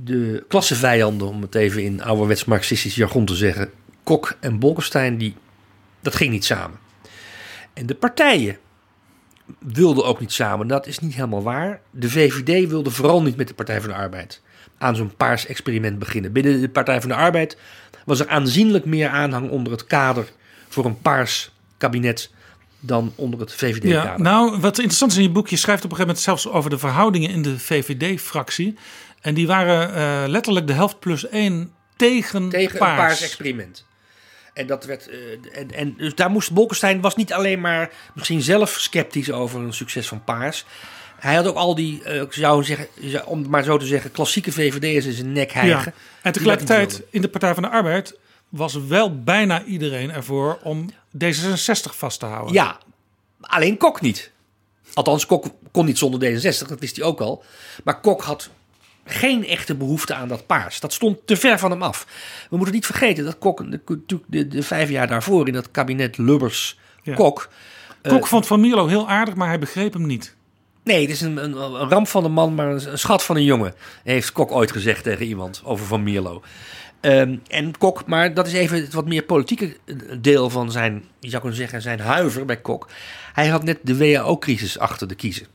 de 0.05 0.45
klassevijanden, 0.49 1.29
om 1.29 1.43
het 1.43 1.55
even 1.55 1.83
in 1.83 2.03
ouderwets 2.03 2.45
marxistisch 2.45 2.95
jargon 2.95 3.25
te 3.25 3.35
zeggen, 3.35 3.71
Kok 4.03 4.37
en 4.41 4.59
Bolkestein, 4.59 5.19
die, 5.19 5.35
dat 6.01 6.15
ging 6.15 6.31
niet 6.31 6.45
samen. 6.45 6.79
En 7.73 7.87
de 7.87 7.95
partijen 7.95 8.59
wilden 9.59 10.05
ook 10.05 10.21
niet 10.21 10.33
samen. 10.33 10.67
Dat 10.67 10.87
is 10.87 10.99
niet 10.99 11.15
helemaal 11.15 11.43
waar. 11.43 11.81
De 11.91 12.11
VVD 12.11 12.69
wilde 12.69 12.91
vooral 12.91 13.23
niet 13.23 13.37
met 13.37 13.49
de 13.49 13.55
Partij 13.55 13.81
van 13.81 13.91
de 13.91 13.97
Arbeid 13.97 14.43
aan 14.79 14.97
zo'n 14.97 15.17
paars 15.17 15.47
experiment 15.47 15.99
beginnen. 15.99 16.33
Binnen 16.33 16.61
de 16.61 16.69
Partij 16.69 17.01
van 17.01 17.09
de 17.09 17.15
Arbeid 17.17 17.57
was 18.05 18.21
er 18.21 18.29
aanzienlijk 18.29 18.85
meer 18.85 19.09
aanhang 19.09 19.51
onder 19.51 19.73
het 19.73 19.87
kader 19.87 20.31
voor 20.69 20.85
een 20.85 21.01
paars 21.01 21.53
kabinet 21.77 22.31
dan 22.81 23.13
onder 23.15 23.41
het 23.41 23.53
VVD-kader. 23.53 24.11
Ja, 24.11 24.19
nou, 24.19 24.61
wat 24.61 24.77
interessant 24.77 25.11
is 25.11 25.17
in 25.17 25.23
je 25.23 25.31
boek, 25.31 25.49
je 25.49 25.57
schrijft 25.57 25.85
op 25.85 25.91
een 25.91 25.97
gegeven 25.97 26.25
moment 26.25 26.43
zelfs 26.43 26.57
over 26.57 26.71
de 26.71 26.79
verhoudingen 26.79 27.31
in 27.31 27.43
de 27.43 27.59
VVD-fractie. 27.59 28.77
En 29.21 29.35
die 29.35 29.47
waren 29.47 29.95
eh, 29.95 30.29
letterlijk 30.29 30.67
de 30.67 30.73
helft 30.73 30.99
plus 30.99 31.29
één 31.29 31.73
tegen, 31.97 32.49
tegen 32.49 32.79
paars. 32.79 32.91
een 32.91 32.97
paars 32.97 33.23
experiment. 33.23 33.87
En, 34.53 34.67
dat 34.67 34.85
werd, 34.85 35.09
eh, 35.09 35.19
en, 35.53 35.71
en 35.71 35.95
dus 35.97 36.15
daar 36.15 36.31
moest 36.31 36.53
Bolkestein 36.53 37.01
was 37.01 37.17
niet 37.17 37.33
alleen 37.33 37.61
maar 37.61 37.91
misschien 38.15 38.43
zelf 38.43 38.71
sceptisch 38.71 39.31
over 39.33 39.61
een 39.61 39.73
succes 39.73 40.09
van 40.09 40.25
Paars. 40.25 40.65
Hij 41.19 41.35
had 41.35 41.47
ook 41.47 41.57
al 41.57 41.75
die, 41.75 42.03
eh, 42.03 42.21
ik 42.21 42.33
zou 42.33 42.65
zeggen, 42.65 42.89
om 43.27 43.39
het 43.39 43.49
maar 43.49 43.65
zo 43.65 43.77
te 43.77 43.87
zeggen, 43.87 44.11
klassieke 44.11 44.53
VVD'ers 44.53 45.07
in 45.07 45.13
zijn 45.13 45.33
nek 45.33 45.53
hijgen. 45.53 45.93
Ja. 45.97 46.03
En 46.23 46.33
tegelijkertijd 46.33 47.03
in 47.11 47.21
de 47.21 47.29
Partij 47.29 47.55
van 47.55 47.63
de 47.63 47.69
Arbeid 47.69 48.19
was 48.49 48.75
wel 48.75 49.23
bijna 49.23 49.65
iedereen 49.65 50.11
ervoor 50.11 50.59
om 50.63 50.91
D66 51.25 51.97
vast 51.97 52.19
te 52.19 52.27
houden. 52.27 52.55
Ja, 52.55 52.79
alleen 53.41 53.77
Kok 53.77 54.01
niet. 54.01 54.31
Althans, 54.95 55.27
Kok 55.27 55.47
kon 55.71 55.85
niet 55.85 55.99
zonder 55.99 56.31
D66, 56.31 56.69
dat 56.69 56.81
wist 56.81 56.97
hij 56.97 57.05
ook 57.05 57.21
al. 57.21 57.45
Maar 57.85 58.01
Kok 58.01 58.23
had 58.23 58.51
geen 59.05 59.47
echte 59.47 59.75
behoefte 59.75 60.15
aan 60.15 60.29
dat 60.29 60.47
paars. 60.47 60.81
Dat 60.81 60.93
stond 60.93 61.19
te 61.27 61.37
ver 61.37 61.59
van 61.59 61.71
hem 61.71 61.83
af. 61.83 62.07
We 62.51 62.57
moeten 62.57 62.75
niet 62.75 62.87
vergeten 62.87 63.25
dat 63.25 63.39
Kok 63.39 63.65
de, 64.27 64.49
de, 64.49 64.63
vijf 64.63 64.89
jaar 64.89 65.07
daarvoor 65.07 65.47
in 65.47 65.53
dat 65.53 65.71
kabinet 65.71 66.19
Lubbers-Kok... 66.19 67.49
Ja. 68.03 68.11
Kok 68.11 68.27
vond 68.27 68.47
Van 68.47 68.61
Mierlo 68.61 68.87
heel 68.87 69.09
aardig, 69.09 69.35
maar 69.35 69.49
hij 69.49 69.59
begreep 69.59 69.93
hem 69.93 70.07
niet. 70.07 70.35
Nee, 70.85 71.01
het 71.01 71.11
is 71.11 71.21
een, 71.21 71.37
een, 71.45 71.57
een 71.57 71.89
ramp 71.89 72.09
van 72.09 72.25
een 72.25 72.33
man, 72.33 72.55
maar 72.55 72.71
een, 72.71 72.91
een 72.91 72.99
schat 72.99 73.25
van 73.25 73.37
een 73.37 73.45
jongen. 73.45 73.75
Heeft 74.03 74.33
Kok 74.33 74.53
ooit 74.53 74.73
gezegd 74.73 75.03
tegen 75.03 75.27
iemand 75.27 75.63
over 75.65 75.87
Van 75.87 76.03
Mierlo. 76.03 76.43
Ehm, 77.01 77.37
en 77.49 77.79
Kok, 77.79 78.07
maar 78.07 78.35
dat 78.35 78.47
is 78.47 78.53
even 78.53 78.81
het 78.81 78.93
wat 78.93 79.07
meer 79.07 79.23
politieke 79.23 79.77
deel 80.21 80.51
van 80.51 80.71
zijn, 80.71 81.05
je 81.21 81.29
zou 81.29 81.41
kunnen 81.41 81.59
zeggen, 81.59 81.83
zijn 81.83 82.01
huiver 82.01 82.45
bij 82.45 82.61
Kok. 82.61 82.89
Hij 83.33 83.49
had 83.49 83.65
net 83.65 83.79
de 83.83 83.97
WHO-crisis 83.97 84.79
achter 84.79 85.09
de 85.09 85.15
kiezen. 85.15 85.47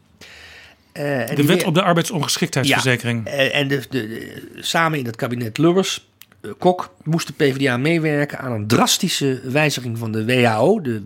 Uh, 0.97 1.35
de 1.35 1.45
wet 1.45 1.63
op 1.63 1.73
de 1.73 1.81
arbeidsongeschiktheidsverzekering. 1.81 3.29
Ja, 3.29 3.31
en 3.31 3.67
de, 3.67 3.83
de, 3.89 4.33
samen 4.55 4.99
in 4.99 5.05
het 5.05 5.15
kabinet 5.15 5.57
Lubbers, 5.57 6.07
uh, 6.41 6.51
Kok, 6.57 6.95
moest 7.03 7.27
de 7.27 7.33
PvdA 7.33 7.77
meewerken 7.77 8.39
aan 8.39 8.51
een 8.51 8.67
drastische 8.67 9.41
wijziging 9.43 9.97
van 9.97 10.11
de 10.11 10.25
WHO, 10.25 10.81
de 10.81 11.03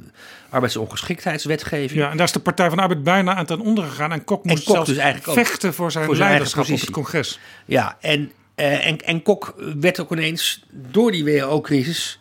arbeidsongeschiktheidswetgeving. 0.49 1.99
Ja, 1.99 2.11
en 2.11 2.17
daar 2.17 2.25
is 2.25 2.31
de 2.31 2.39
Partij 2.39 2.67
van 2.67 2.77
de 2.77 2.83
Arbeid 2.83 3.03
bijna 3.03 3.35
aan 3.35 3.45
ten 3.45 3.59
onder 3.59 3.83
gegaan. 3.83 4.11
En 4.11 4.23
Kok 4.23 4.43
moest 4.43 4.57
en 4.57 4.63
Kok 4.65 4.73
zelfs 4.75 4.89
dus 4.89 4.99
eigenlijk 4.99 5.37
vechten 5.37 5.73
voor 5.73 5.91
zijn, 5.91 6.05
voor 6.05 6.15
zijn 6.15 6.27
leiderschap 6.27 6.69
op 6.69 6.79
het 6.79 6.89
congres. 6.89 7.39
Ja, 7.65 7.97
en, 8.01 8.31
uh, 8.55 8.85
en, 8.85 8.97
en 8.97 9.21
Kok 9.21 9.55
werd 9.79 9.99
ook 9.99 10.11
ineens 10.11 10.65
door 10.71 11.11
die 11.11 11.23
WHO-crisis 11.23 12.19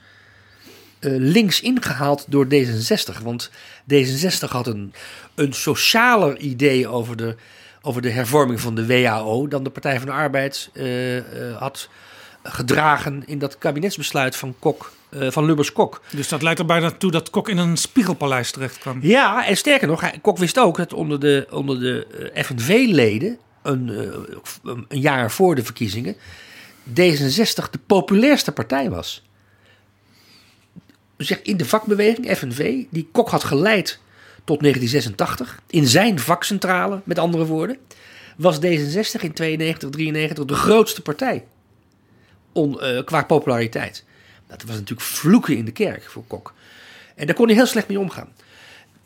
links 1.00 1.60
ingehaald 1.60 2.24
door 2.28 2.46
D66. 2.46 3.22
Want 3.22 3.50
D66 3.94 4.48
had 4.48 4.66
een, 4.66 4.92
een 5.38 5.52
socialer 5.52 6.38
idee 6.38 6.88
over 6.88 7.16
de, 7.16 7.36
over 7.82 8.02
de 8.02 8.10
hervorming 8.10 8.60
van 8.60 8.74
de 8.74 8.86
WHO 8.86 9.48
dan 9.48 9.62
de 9.62 9.70
Partij 9.70 9.96
van 9.98 10.06
de 10.06 10.12
Arbeid 10.12 10.70
uh, 10.72 11.16
uh, 11.16 11.22
had 11.58 11.88
gedragen 12.42 13.22
in 13.26 13.38
dat 13.38 13.58
kabinetsbesluit 13.58 14.36
van 14.36 14.54
Kok. 14.58 14.92
van 15.10 15.44
Lubbers 15.44 15.72
Kok. 15.72 16.02
Dus 16.10 16.28
dat 16.28 16.42
leidt 16.42 16.58
er 16.58 16.66
bijna 16.66 16.90
toe 16.90 17.10
dat 17.10 17.30
Kok 17.30 17.48
in 17.48 17.58
een 17.58 17.76
spiegelpaleis 17.76 18.50
terecht 18.50 18.78
kwam. 18.78 18.98
Ja, 19.02 19.46
en 19.46 19.56
sterker 19.56 19.88
nog, 19.88 20.10
Kok 20.22 20.38
wist 20.38 20.58
ook 20.58 20.76
dat 20.76 20.92
onder 20.92 21.20
de, 21.20 21.46
onder 21.50 21.80
de 21.80 22.30
FNV-leden, 22.34 23.38
een, 23.62 23.88
een 24.62 25.00
jaar 25.00 25.30
voor 25.30 25.54
de 25.54 25.64
verkiezingen, 25.64 26.16
D66 26.88 27.70
de 27.70 27.80
populairste 27.86 28.52
partij 28.52 28.90
was 28.90 29.22
zeg, 31.26 31.42
in 31.42 31.56
de 31.56 31.64
vakbeweging, 31.64 32.36
FNV, 32.36 32.84
die 32.90 33.08
Kok 33.12 33.30
had 33.30 33.44
geleid 33.44 34.00
tot 34.48 34.60
1986, 34.60 35.60
in 35.66 35.86
zijn 35.86 36.18
vakcentrale, 36.18 37.00
met 37.04 37.18
andere 37.18 37.44
woorden, 37.44 37.76
was 38.36 38.56
D66 38.56 39.20
in 39.20 39.32
92, 39.32 39.90
93 39.90 40.44
de 40.44 40.54
grootste 40.54 41.02
partij 41.02 41.44
on, 42.52 42.78
uh, 42.80 43.04
qua 43.04 43.22
populariteit. 43.22 44.04
Dat 44.46 44.62
was 44.62 44.74
natuurlijk 44.74 45.00
vloeken 45.00 45.56
in 45.56 45.64
de 45.64 45.72
kerk 45.72 46.10
voor 46.10 46.24
Kok. 46.26 46.54
En 47.14 47.26
daar 47.26 47.34
kon 47.34 47.46
hij 47.46 47.54
heel 47.54 47.66
slecht 47.66 47.88
mee 47.88 47.98
omgaan. 47.98 48.28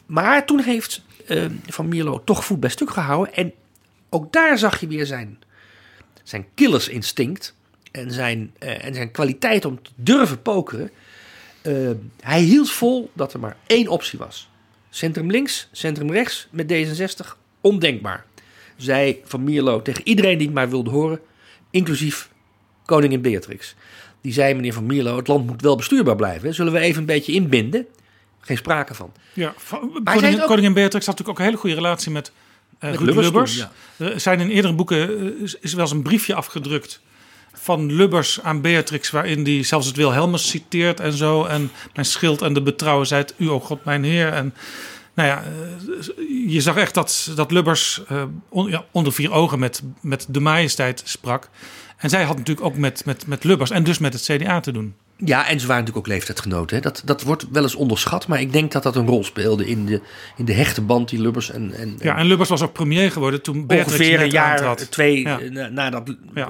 Maar 0.07 0.47
toen 0.47 0.61
heeft 0.61 1.03
uh, 1.29 1.45
Van 1.67 1.89
Mierlo 1.89 2.25
toch 2.25 2.45
voet 2.45 2.61
bij 2.61 2.71
stuk 2.71 2.91
gehouden. 2.91 3.35
En 3.35 3.53
ook 4.11 4.33
daar 4.33 4.59
zag 4.59 4.81
je 4.81 4.87
weer 4.87 5.07
zijn, 5.07 5.39
zijn 6.23 6.47
killersinstinct 6.55 7.55
en 7.91 8.13
zijn, 8.13 8.55
uh, 8.59 8.85
en 8.85 8.95
zijn 8.95 9.11
kwaliteit 9.11 9.65
om 9.65 9.83
te 9.83 9.91
durven 9.95 10.43
pokeren. 10.43 10.91
Hij 12.21 12.41
hield 12.41 12.71
vol 12.71 13.11
dat 13.13 13.33
er 13.33 13.41
maar 13.41 13.57
één 13.67 13.89
optie 13.89 14.19
was. 14.19 14.51
Centrum 14.95 15.31
links, 15.31 15.69
centrum 15.73 16.11
rechts 16.11 16.49
met 16.51 16.73
D66, 16.73 17.27
ondenkbaar. 17.61 18.25
Zei 18.77 19.21
Van 19.25 19.45
Mierlo 19.45 19.83
tegen 19.83 20.07
iedereen 20.07 20.39
die 20.39 20.47
het 20.47 20.57
maar 20.57 20.71
wilde 20.71 20.91
horen, 20.91 21.21
inclusief 21.71 22.31
koningin 22.85 23.21
Beatrix. 23.21 23.75
Die 24.21 24.33
zei, 24.33 24.55
meneer 24.55 24.73
Van 24.73 24.87
Mierlo, 24.87 25.17
het 25.17 25.29
land 25.29 25.47
moet 25.47 25.63
wel 25.63 25.77
bestuurbaar 25.77 26.17
blijven. 26.17 26.55
Zullen 26.55 26.73
we 26.73 26.79
even 26.79 27.01
een 27.01 27.07
beetje 27.07 27.33
inbinden? 27.33 27.87
Geen 28.41 28.57
sprake 28.57 28.95
van. 28.95 29.13
Ja, 29.33 29.55
koningin, 30.05 30.41
ook, 30.41 30.47
koningin 30.47 30.73
Beatrix 30.73 31.07
had 31.07 31.19
natuurlijk 31.19 31.29
ook 31.29 31.39
een 31.39 31.45
hele 31.45 31.57
goede 31.57 31.77
relatie 31.77 32.11
met, 32.11 32.33
uh, 32.81 32.91
met 32.91 33.01
Ruud 33.01 33.15
Lubbers. 33.17 33.57
Ja. 33.57 33.73
Er 33.97 34.21
zijn 34.21 34.41
in 34.41 34.49
eerdere 34.49 34.75
boeken 34.75 35.41
is, 35.41 35.57
is 35.61 35.73
wel 35.73 35.83
eens 35.83 35.93
een 35.93 36.03
briefje 36.03 36.35
afgedrukt 36.35 37.01
van 37.53 37.93
Lubbers 37.93 38.41
aan 38.41 38.61
Beatrix, 38.61 39.11
waarin 39.11 39.45
hij 39.45 39.63
zelfs 39.63 39.87
het 39.87 39.97
Wilhelmus 39.97 40.49
citeert 40.49 41.01
en 41.01 41.13
zo. 41.13 41.45
En 41.45 41.71
mijn 41.95 42.07
schild 42.07 42.43
en 42.43 42.53
de 42.53 42.63
betrouwenheid, 42.63 43.35
u, 43.37 43.51
ook 43.51 43.65
God, 43.65 43.85
mijn 43.85 44.05
Heer. 44.05 44.33
En 44.33 44.55
nou 45.15 45.29
ja, 45.29 45.45
je 46.47 46.61
zag 46.61 46.77
echt 46.77 46.95
dat, 46.95 47.33
dat 47.35 47.51
Lubbers 47.51 48.03
ja, 48.51 48.85
onder 48.91 49.13
vier 49.13 49.33
ogen 49.33 49.59
met, 49.59 49.83
met 50.01 50.27
de 50.29 50.41
majesteit 50.41 51.03
sprak. 51.05 51.49
En 51.97 52.11
zij 52.11 52.25
had 52.25 52.37
natuurlijk 52.37 52.67
ook 52.67 52.77
met, 52.77 53.05
met, 53.05 53.27
met 53.27 53.45
Lubbers 53.45 53.71
en 53.71 53.85
dus 53.85 53.99
met 53.99 54.13
het 54.13 54.23
CDA 54.23 54.61
te 54.61 54.73
doen. 54.73 54.95
Ja, 55.25 55.49
en 55.49 55.61
ze 55.61 55.67
waren 55.67 55.83
natuurlijk 55.83 56.07
ook 56.07 56.13
leeftijdsgenoten. 56.13 56.77
Hè. 56.77 56.83
Dat, 56.83 57.03
dat 57.05 57.23
wordt 57.23 57.47
wel 57.53 57.63
eens 57.63 57.75
onderschat, 57.75 58.27
maar 58.27 58.41
ik 58.41 58.53
denk 58.53 58.73
dat 58.73 58.83
dat 58.83 58.97
een 58.97 59.07
rol 59.07 59.25
speelde 59.25 59.67
in 59.67 59.87
de, 59.87 60.01
in 60.37 60.45
de 60.45 60.53
hechte 60.53 60.81
band 60.81 61.09
die 61.09 61.21
Lubbers 61.21 61.51
en, 61.51 61.73
en... 61.73 61.97
Ja, 61.99 62.17
en 62.17 62.27
Lubbers 62.27 62.49
was 62.49 62.63
ook 62.63 62.73
premier 62.73 63.11
geworden 63.11 63.43
toen 63.43 63.67
Beatrix 63.67 63.93
Ongeveer 63.93 64.21
een 64.21 64.31
jaar, 64.31 64.51
aantrad. 64.51 64.91
twee 64.91 65.21
ja. 65.21 65.69
nadat 65.69 66.15
ja. 66.35 66.49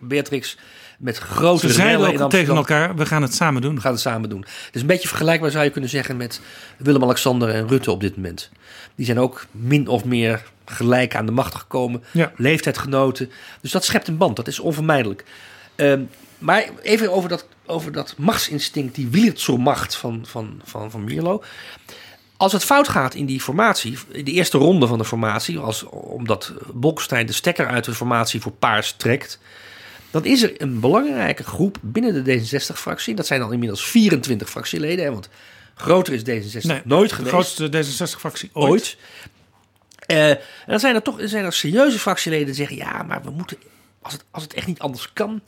Beatrix 0.00 0.56
met 0.98 1.18
grote 1.18 1.66
Ze 1.66 1.72
zeiden 1.72 2.20
ook 2.20 2.30
tegen 2.30 2.56
elkaar, 2.56 2.96
we 2.96 3.06
gaan 3.06 3.22
het 3.22 3.34
samen 3.34 3.62
doen. 3.62 3.74
We 3.74 3.80
gaan 3.80 3.92
het 3.92 4.00
samen 4.00 4.28
doen. 4.28 4.40
Het 4.40 4.74
is 4.74 4.80
een 4.80 4.86
beetje 4.86 5.08
vergelijkbaar 5.08 5.50
zou 5.50 5.64
je 5.64 5.70
kunnen 5.70 5.90
zeggen 5.90 6.16
met 6.16 6.40
Willem-Alexander 6.76 7.48
en 7.48 7.68
Rutte 7.68 7.90
op 7.90 8.00
dit 8.00 8.16
moment. 8.16 8.50
Die 8.94 9.06
zijn 9.06 9.18
ook 9.18 9.46
min 9.50 9.88
of 9.88 10.04
meer 10.04 10.42
gelijk 10.64 11.14
aan 11.14 11.26
de 11.26 11.32
macht 11.32 11.54
gekomen. 11.54 12.02
Ja. 12.10 12.32
Leeftijdgenoten. 12.36 13.30
Dus 13.60 13.70
dat 13.70 13.84
schept 13.84 14.08
een 14.08 14.16
band, 14.16 14.36
dat 14.36 14.48
is 14.48 14.58
onvermijdelijk. 14.58 15.24
Um, 15.76 16.08
maar 16.40 16.68
even 16.82 17.12
over 17.12 17.28
dat, 17.28 17.46
over 17.66 17.92
dat 17.92 18.14
machtsinstinct, 18.16 18.94
die 18.94 19.08
Wiertselmacht 19.08 19.96
van, 19.96 20.24
van, 20.26 20.60
van, 20.64 20.90
van 20.90 21.04
Mierlo. 21.04 21.42
Als 22.36 22.52
het 22.52 22.64
fout 22.64 22.88
gaat 22.88 23.14
in 23.14 23.26
die 23.26 23.40
formatie, 23.40 23.98
in 24.08 24.24
de 24.24 24.30
eerste 24.30 24.58
ronde 24.58 24.86
van 24.86 24.98
de 24.98 25.04
formatie, 25.04 25.58
als, 25.58 25.82
omdat 25.84 26.52
Bolkestein 26.72 27.26
de 27.26 27.32
stekker 27.32 27.66
uit 27.66 27.84
de 27.84 27.94
formatie 27.94 28.40
voor 28.40 28.52
paars 28.52 28.92
trekt, 28.92 29.38
dan 30.10 30.24
is 30.24 30.42
er 30.42 30.62
een 30.62 30.80
belangrijke 30.80 31.44
groep 31.44 31.78
binnen 31.80 32.24
de 32.24 32.40
D66-fractie. 32.40 33.14
Dat 33.14 33.26
zijn 33.26 33.42
al 33.42 33.50
inmiddels 33.50 33.84
24 33.84 34.50
fractieleden, 34.50 35.04
hè, 35.04 35.10
want 35.10 35.28
groter 35.74 36.12
is 36.12 36.20
D66 36.20 36.66
nee, 36.66 36.80
nooit 36.84 37.12
geweest. 37.12 37.56
De 37.56 37.68
grootste 37.68 37.68
D66-fractie 37.68 38.50
ooit. 38.52 38.70
ooit. 38.70 38.96
Uh, 40.06 40.30
en 40.30 40.38
dan 40.66 40.80
zijn 40.80 40.94
er 40.94 41.02
toch 41.02 41.16
zijn 41.22 41.44
er 41.44 41.52
serieuze 41.52 41.98
fractieleden 41.98 42.46
die 42.46 42.54
zeggen: 42.54 42.76
ja, 42.76 43.02
maar 43.02 43.22
we 43.22 43.30
moeten, 43.30 43.56
als 44.02 44.12
het, 44.12 44.24
als 44.30 44.42
het 44.42 44.54
echt 44.54 44.66
niet 44.66 44.78
anders 44.78 45.12
kan, 45.12 45.40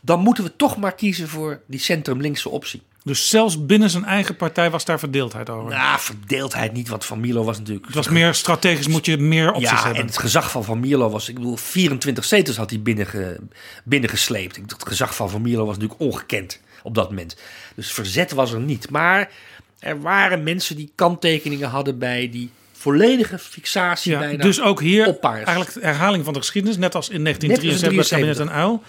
dan 0.00 0.20
moeten 0.20 0.44
we 0.44 0.56
toch 0.56 0.76
maar 0.76 0.94
kiezen 0.94 1.28
voor 1.28 1.60
die 1.66 1.80
centrum-linkse 1.80 2.48
optie. 2.48 2.82
Dus 3.04 3.28
zelfs 3.28 3.66
binnen 3.66 3.90
zijn 3.90 4.04
eigen 4.04 4.36
partij 4.36 4.70
was 4.70 4.84
daar 4.84 4.98
verdeeldheid 4.98 5.50
over? 5.50 5.70
Nou, 5.70 6.00
verdeeldheid 6.00 6.72
niet, 6.72 6.88
want 6.88 7.04
Van 7.04 7.20
Mierlo 7.20 7.44
was 7.44 7.58
natuurlijk... 7.58 7.86
Het 7.86 7.94
was 7.94 8.08
meer 8.08 8.34
strategisch, 8.34 8.88
moet 8.88 9.06
je 9.06 9.16
meer 9.16 9.52
opties 9.52 9.70
ja, 9.70 9.82
hebben. 9.82 10.00
en 10.00 10.06
het 10.06 10.18
gezag 10.18 10.50
van 10.50 10.64
Van 10.64 10.80
Mierlo 10.80 11.10
was... 11.10 11.28
Ik 11.28 11.34
bedoel, 11.34 11.56
24 11.56 12.24
zetels 12.24 12.56
had 12.56 12.70
hij 12.70 12.80
binnenge, 12.80 13.40
binnengesleept. 13.84 14.56
Het 14.56 14.88
gezag 14.88 15.14
van 15.14 15.30
Van 15.30 15.42
Mierlo 15.42 15.66
was 15.66 15.78
natuurlijk 15.78 16.00
ongekend 16.00 16.60
op 16.82 16.94
dat 16.94 17.08
moment. 17.08 17.36
Dus 17.74 17.92
verzet 17.92 18.32
was 18.32 18.52
er 18.52 18.60
niet. 18.60 18.90
Maar 18.90 19.30
er 19.78 20.00
waren 20.00 20.42
mensen 20.42 20.76
die 20.76 20.92
kanttekeningen 20.94 21.68
hadden 21.68 21.98
bij 21.98 22.30
die 22.30 22.50
volledige 22.72 23.38
fixatie 23.38 24.12
ja, 24.12 24.18
bijna 24.18 24.42
Dus 24.42 24.60
ook 24.60 24.80
hier 24.80 25.06
op 25.06 25.24
eigenlijk 25.24 25.72
de 25.72 25.80
herhaling 25.80 26.24
van 26.24 26.32
de 26.32 26.38
geschiedenis, 26.38 26.76
net 26.76 26.94
als 26.94 27.08
in 27.08 27.22
1973 27.24 28.10
bij 28.10 28.18
kabinet 28.18 28.48
en 28.48 28.54
Uil. 28.56 28.82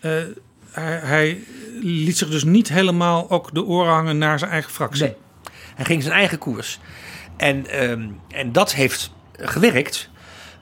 Uh, 0.00 0.12
hij, 0.72 1.44
liet 1.80 2.18
zich 2.18 2.28
dus 2.28 2.44
niet 2.44 2.68
helemaal 2.68 3.30
ook 3.30 3.54
de 3.54 3.64
oren 3.64 3.92
hangen 3.92 4.18
naar 4.18 4.38
zijn 4.38 4.50
eigen 4.50 4.70
fractie. 4.70 5.02
Nee, 5.02 5.14
hij 5.74 5.84
ging 5.84 6.02
zijn 6.02 6.14
eigen 6.14 6.38
koers. 6.38 6.78
En, 7.36 7.82
um, 7.90 8.20
en 8.28 8.52
dat 8.52 8.74
heeft 8.74 9.10
gewerkt. 9.32 10.08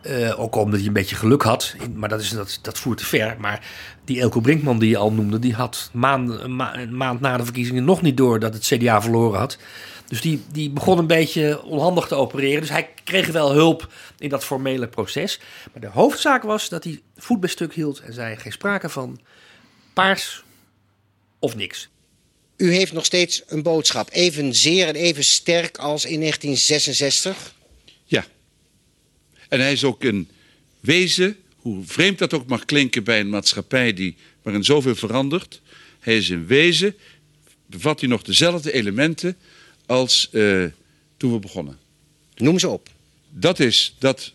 Uh, 0.03 0.41
ook 0.41 0.57
omdat 0.57 0.79
hij 0.79 0.89
een 0.89 0.93
beetje 0.95 1.17
geluk 1.17 1.43
had. 1.43 1.75
Maar 1.95 2.09
dat, 2.09 2.21
is, 2.21 2.31
dat, 2.31 2.59
dat 2.63 2.79
voert 2.79 2.99
te 2.99 3.05
ver. 3.05 3.37
Maar 3.39 3.67
die 4.05 4.21
Elko 4.21 4.41
Brinkman 4.41 4.79
die 4.79 4.89
je 4.89 4.97
al 4.97 5.13
noemde... 5.13 5.39
die 5.39 5.55
had 5.55 5.91
maand, 5.93 6.31
een, 6.31 6.57
ma 6.57 6.77
een 6.77 6.97
maand 6.97 7.21
na 7.21 7.37
de 7.37 7.45
verkiezingen 7.45 7.85
nog 7.85 8.03
niet 8.03 8.17
door... 8.17 8.39
dat 8.39 8.55
het 8.55 8.63
CDA 8.63 9.03
verloren 9.03 9.39
had. 9.39 9.59
Dus 10.07 10.21
die, 10.21 10.43
die 10.53 10.71
begon 10.71 10.99
een 10.99 11.07
beetje 11.07 11.63
onhandig 11.63 12.07
te 12.07 12.15
opereren. 12.15 12.61
Dus 12.61 12.71
hij 12.71 12.89
kreeg 13.05 13.27
wel 13.27 13.53
hulp 13.53 13.93
in 14.19 14.29
dat 14.29 14.45
formele 14.45 14.89
proces. 14.89 15.41
Maar 15.73 15.83
de 15.83 15.89
hoofdzaak 15.89 16.43
was 16.43 16.69
dat 16.69 16.85
hij 16.85 17.01
voet 17.17 17.41
bij 17.41 17.49
stuk 17.49 17.75
hield... 17.75 18.01
en 18.01 18.13
zei 18.13 18.37
geen 18.37 18.53
sprake 18.53 18.89
van 18.89 19.21
paars 19.99 20.43
of 21.39 21.57
niks. 21.57 21.89
U 22.57 22.73
heeft 22.73 22.93
nog 22.93 23.05
steeds 23.05 23.43
een 23.47 23.63
boodschap, 23.63 24.09
evenzeer 24.13 24.87
en 24.87 24.95
even 24.95 25.25
sterk 25.25 25.79
als 25.79 26.05
in 26.05 26.21
1966? 26.21 27.55
Ja. 28.05 28.27
En 29.49 29.61
hij 29.61 29.73
is 29.73 29.85
ook 29.85 30.05
een 30.05 30.29
wezen, 30.81 31.37
hoe 31.57 31.85
vreemd 31.85 32.19
dat 32.19 32.33
ook 32.33 32.47
mag 32.47 32.65
klinken 32.65 33.05
bij 33.05 33.21
een 33.21 33.29
maatschappij 33.29 33.93
die, 33.93 34.17
waarin 34.43 34.65
zoveel 34.65 34.95
verandert. 34.95 35.61
Hij 36.01 36.17
is 36.17 36.29
een 36.29 36.47
wezen, 36.47 36.97
bevat 37.67 38.01
hij 38.01 38.09
nog 38.09 38.23
dezelfde 38.23 38.73
elementen 38.73 39.37
als 39.87 40.29
uh, 40.33 40.65
toen 41.17 41.33
we 41.33 41.39
begonnen. 41.39 41.79
Noem 42.35 42.59
ze 42.59 42.69
op. 42.69 42.89
Dat 43.31 43.61
is 43.61 43.95
dat 43.99 44.33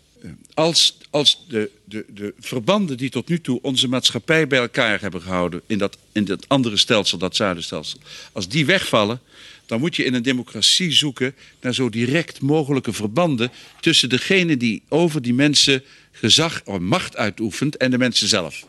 als, 0.54 0.98
als 1.10 1.44
de, 1.48 1.70
de, 1.84 2.04
de 2.14 2.34
verbanden 2.38 2.96
die 2.96 3.10
tot 3.10 3.28
nu 3.28 3.40
toe 3.40 3.58
onze 3.62 3.88
maatschappij 3.88 4.46
bij 4.46 4.58
elkaar 4.58 5.00
hebben 5.00 5.22
gehouden... 5.22 5.62
in 5.66 5.78
dat, 5.78 5.98
in 6.12 6.24
dat 6.24 6.48
andere 6.48 6.76
stelsel, 6.76 7.18
dat 7.18 7.36
zuidenstelsel... 7.36 7.98
als 8.32 8.48
die 8.48 8.66
wegvallen, 8.66 9.20
dan 9.66 9.80
moet 9.80 9.96
je 9.96 10.04
in 10.04 10.14
een 10.14 10.22
democratie 10.22 10.92
zoeken... 10.92 11.34
naar 11.60 11.74
zo 11.74 11.88
direct 11.88 12.40
mogelijke 12.40 12.92
verbanden 12.92 13.52
tussen 13.80 14.08
degene 14.08 14.56
die 14.56 14.82
over 14.88 15.22
die 15.22 15.34
mensen 15.34 15.84
gezag 16.12 16.62
of 16.64 16.78
macht 16.78 17.16
uitoefent... 17.16 17.76
en 17.76 17.90
de 17.90 17.98
mensen 17.98 18.28
zelf. 18.28 18.66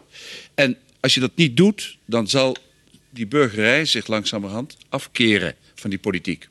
En 0.55 0.77
als 0.99 1.13
je 1.13 1.19
dat 1.19 1.35
niet 1.35 1.57
doet, 1.57 1.97
dan 2.05 2.27
zal 2.27 2.55
die 3.09 3.27
burgerij 3.27 3.85
zich 3.85 4.07
langzamerhand 4.07 4.77
afkeren 4.89 5.55
van 5.75 5.89
die 5.89 5.99
politiek. 5.99 6.47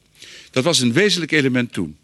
Dat 0.51 0.65
was 0.65 0.81
een 0.81 0.93
wezenlijk 0.93 1.33
element 1.33 1.73
toen. 1.73 1.97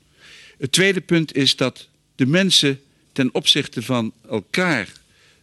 Het 0.59 0.73
tweede 0.73 1.01
punt 1.01 1.37
is 1.37 1.57
dat 1.57 1.89
de 2.15 2.27
mensen 2.27 2.81
ten 3.13 3.35
opzichte 3.35 3.83
van 3.83 4.13
elkaar 4.29 4.93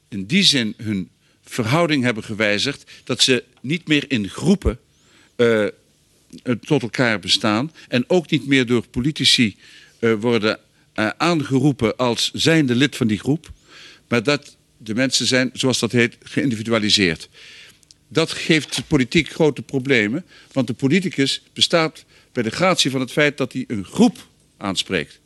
in 0.10 0.26
die 0.26 0.44
zin 0.44 0.74
hun 0.78 1.10
verhouding 1.44 2.04
hebben 2.04 2.24
gewijzigd 2.24 2.92
dat 3.04 3.22
ze 3.22 3.44
niet 3.62 3.88
meer 3.88 4.06
in 4.08 4.30
groepen 4.30 4.80
uh, 5.36 5.66
tot 6.62 6.82
elkaar 6.82 7.20
bestaan 7.20 7.72
en 7.88 8.04
ook 8.08 8.30
niet 8.30 8.48
meer 8.48 8.66
door 8.66 8.88
politici 8.88 9.56
uh, 10.00 10.14
worden 10.14 10.60
uh, 10.96 11.10
aangeroepen 11.18 11.98
als 11.98 12.32
zijnde 12.34 12.76
lid 12.76 12.96
van 12.96 13.08
die 13.08 13.20
groep, 13.20 13.52
maar 14.08 14.24
dat 14.24 14.58
de 14.78 14.96
mensen 14.96 15.26
zijn, 15.26 15.50
zoals 15.54 15.80
dat 15.80 15.92
heet, 15.92 16.18
geïndividualiseerd. 16.24 17.30
Dat 18.08 18.32
geeft 18.32 18.76
de 18.76 18.84
politiek 18.84 19.30
grote 19.30 19.62
problemen, 19.62 20.26
want 20.52 20.68
de 20.68 20.74
politicus 20.74 21.42
bestaat 21.54 22.06
bij 22.32 22.44
de 22.44 22.50
gratie 22.50 22.92
van 22.92 23.00
het 23.00 23.12
feit 23.12 23.38
dat 23.38 23.54
hij 23.54 23.64
een 23.68 23.86
groep 23.86 24.28
aanspreekt. 24.58 25.20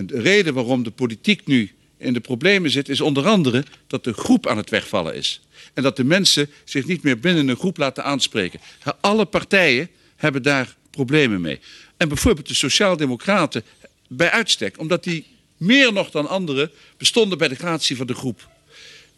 De 0.00 0.20
reden 0.20 0.54
waarom 0.54 0.82
de 0.82 0.90
politiek 0.90 1.46
nu 1.46 1.70
in 1.98 2.12
de 2.12 2.20
problemen 2.20 2.70
zit, 2.70 2.88
is 2.88 3.00
onder 3.00 3.26
andere 3.26 3.64
dat 3.86 4.04
de 4.04 4.12
groep 4.12 4.46
aan 4.46 4.56
het 4.56 4.70
wegvallen 4.70 5.14
is. 5.14 5.40
En 5.74 5.82
dat 5.82 5.96
de 5.96 6.04
mensen 6.04 6.50
zich 6.64 6.86
niet 6.86 7.02
meer 7.02 7.18
binnen 7.18 7.48
een 7.48 7.56
groep 7.56 7.76
laten 7.76 8.04
aanspreken. 8.04 8.60
Alle 9.00 9.24
partijen 9.24 9.88
hebben 10.16 10.42
daar 10.42 10.76
problemen 10.90 11.40
mee. 11.40 11.60
En 11.96 12.08
bijvoorbeeld 12.08 12.48
de 12.48 12.54
Sociaaldemocraten 12.54 13.62
bij 14.08 14.30
uitstek, 14.30 14.78
omdat 14.78 15.04
die 15.04 15.26
meer 15.56 15.92
nog 15.92 16.10
dan 16.10 16.28
anderen 16.28 16.70
bestonden 16.96 17.38
bij 17.38 17.48
de 17.48 17.54
gratie 17.54 17.96
van 17.96 18.06
de 18.06 18.14
groep. 18.14 18.48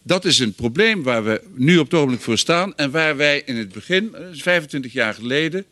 Dat 0.03 0.25
is 0.25 0.39
een 0.39 0.53
probleem 0.53 1.03
waar 1.03 1.25
we 1.25 1.43
nu 1.55 1.79
op 1.79 1.85
het 1.85 1.95
ogenblik 1.95 2.21
voor 2.21 2.39
staan 2.39 2.77
en 2.77 2.91
waar 2.91 3.17
wij 3.17 3.43
in 3.45 3.57
het 3.57 3.73
begin, 3.73 4.15
25 4.33 4.93
jaar 4.93 5.15
geleden, 5.15 5.65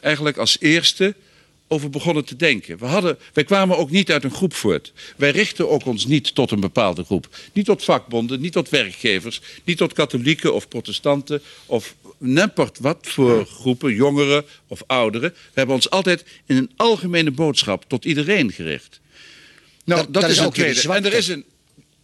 eigenlijk 0.00 0.36
als 0.36 0.56
eerste 0.60 1.14
over 1.72 1.90
begonnen 1.90 2.24
te 2.24 2.36
denken. 2.36 2.78
We 2.78 2.86
hadden, 2.86 3.18
wij 3.32 3.44
kwamen 3.44 3.76
ook 3.78 3.90
niet 3.90 4.12
uit 4.12 4.24
een 4.24 4.34
groep 4.34 4.54
voort. 4.54 4.92
Wij 5.16 5.30
richten 5.30 5.70
ook 5.70 5.86
ons 5.86 6.06
niet 6.06 6.34
tot 6.34 6.50
een 6.50 6.60
bepaalde 6.60 7.04
groep. 7.04 7.28
Niet 7.52 7.64
tot 7.64 7.84
vakbonden, 7.84 8.40
niet 8.40 8.52
tot 8.52 8.68
werkgevers, 8.68 9.40
niet 9.64 9.76
tot 9.76 9.92
katholieken 9.92 10.54
of 10.54 10.68
protestanten 10.68 11.42
of 11.66 11.94
nempert 12.18 12.78
wat 12.78 12.98
voor 13.00 13.46
groepen, 13.46 13.94
jongeren 13.94 14.44
of 14.66 14.82
ouderen. 14.86 15.30
We 15.30 15.36
hebben 15.52 15.74
ons 15.74 15.90
altijd 15.90 16.24
in 16.46 16.56
een 16.56 16.70
algemene 16.76 17.30
boodschap 17.30 17.84
tot 17.88 18.04
iedereen 18.04 18.52
gericht. 18.52 19.00
Nou, 19.84 20.06
dat, 20.08 20.28
is, 20.28 20.40
ook 20.40 20.54
tweede. 20.54 20.92
En 20.92 21.04
er 21.04 21.12
is 21.12 21.28
een, 21.28 21.44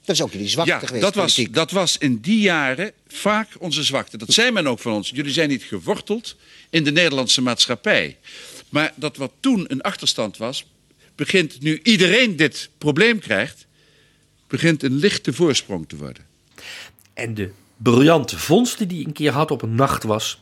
dat 0.04 0.16
is 0.16 0.22
ook 0.22 0.32
jullie 0.32 0.48
zwakte 0.48 0.72
ja, 0.72 0.78
geweest. 0.78 1.02
Dat 1.02 1.14
was, 1.14 1.46
dat 1.50 1.70
was 1.70 1.98
in 1.98 2.18
die 2.20 2.40
jaren 2.40 2.92
vaak 3.08 3.48
onze 3.58 3.82
zwakte. 3.82 4.16
Dat 4.16 4.32
zei 4.32 4.50
men 4.50 4.66
ook 4.66 4.78
van 4.78 4.92
ons. 4.92 5.10
Jullie 5.14 5.32
zijn 5.32 5.48
niet 5.48 5.62
geworteld 5.62 6.36
in 6.70 6.84
de 6.84 6.92
Nederlandse 6.92 7.42
maatschappij. 7.42 8.16
Maar 8.68 8.92
dat 8.94 9.16
wat 9.16 9.32
toen 9.40 9.64
een 9.68 9.80
achterstand 9.80 10.36
was, 10.36 10.66
begint 11.14 11.60
nu 11.60 11.80
iedereen 11.82 12.36
dit 12.36 12.70
probleem 12.78 13.18
krijgt, 13.18 13.66
begint 14.46 14.82
een 14.82 14.94
lichte 14.94 15.32
voorsprong 15.32 15.88
te 15.88 15.96
worden. 15.96 16.24
En 17.14 17.34
de 17.34 17.50
briljante 17.76 18.38
vondst 18.38 18.78
die 18.78 18.98
hij 18.98 19.06
een 19.06 19.12
keer 19.12 19.32
had 19.32 19.50
op 19.50 19.62
een 19.62 19.74
nacht 19.74 20.02
was: 20.02 20.40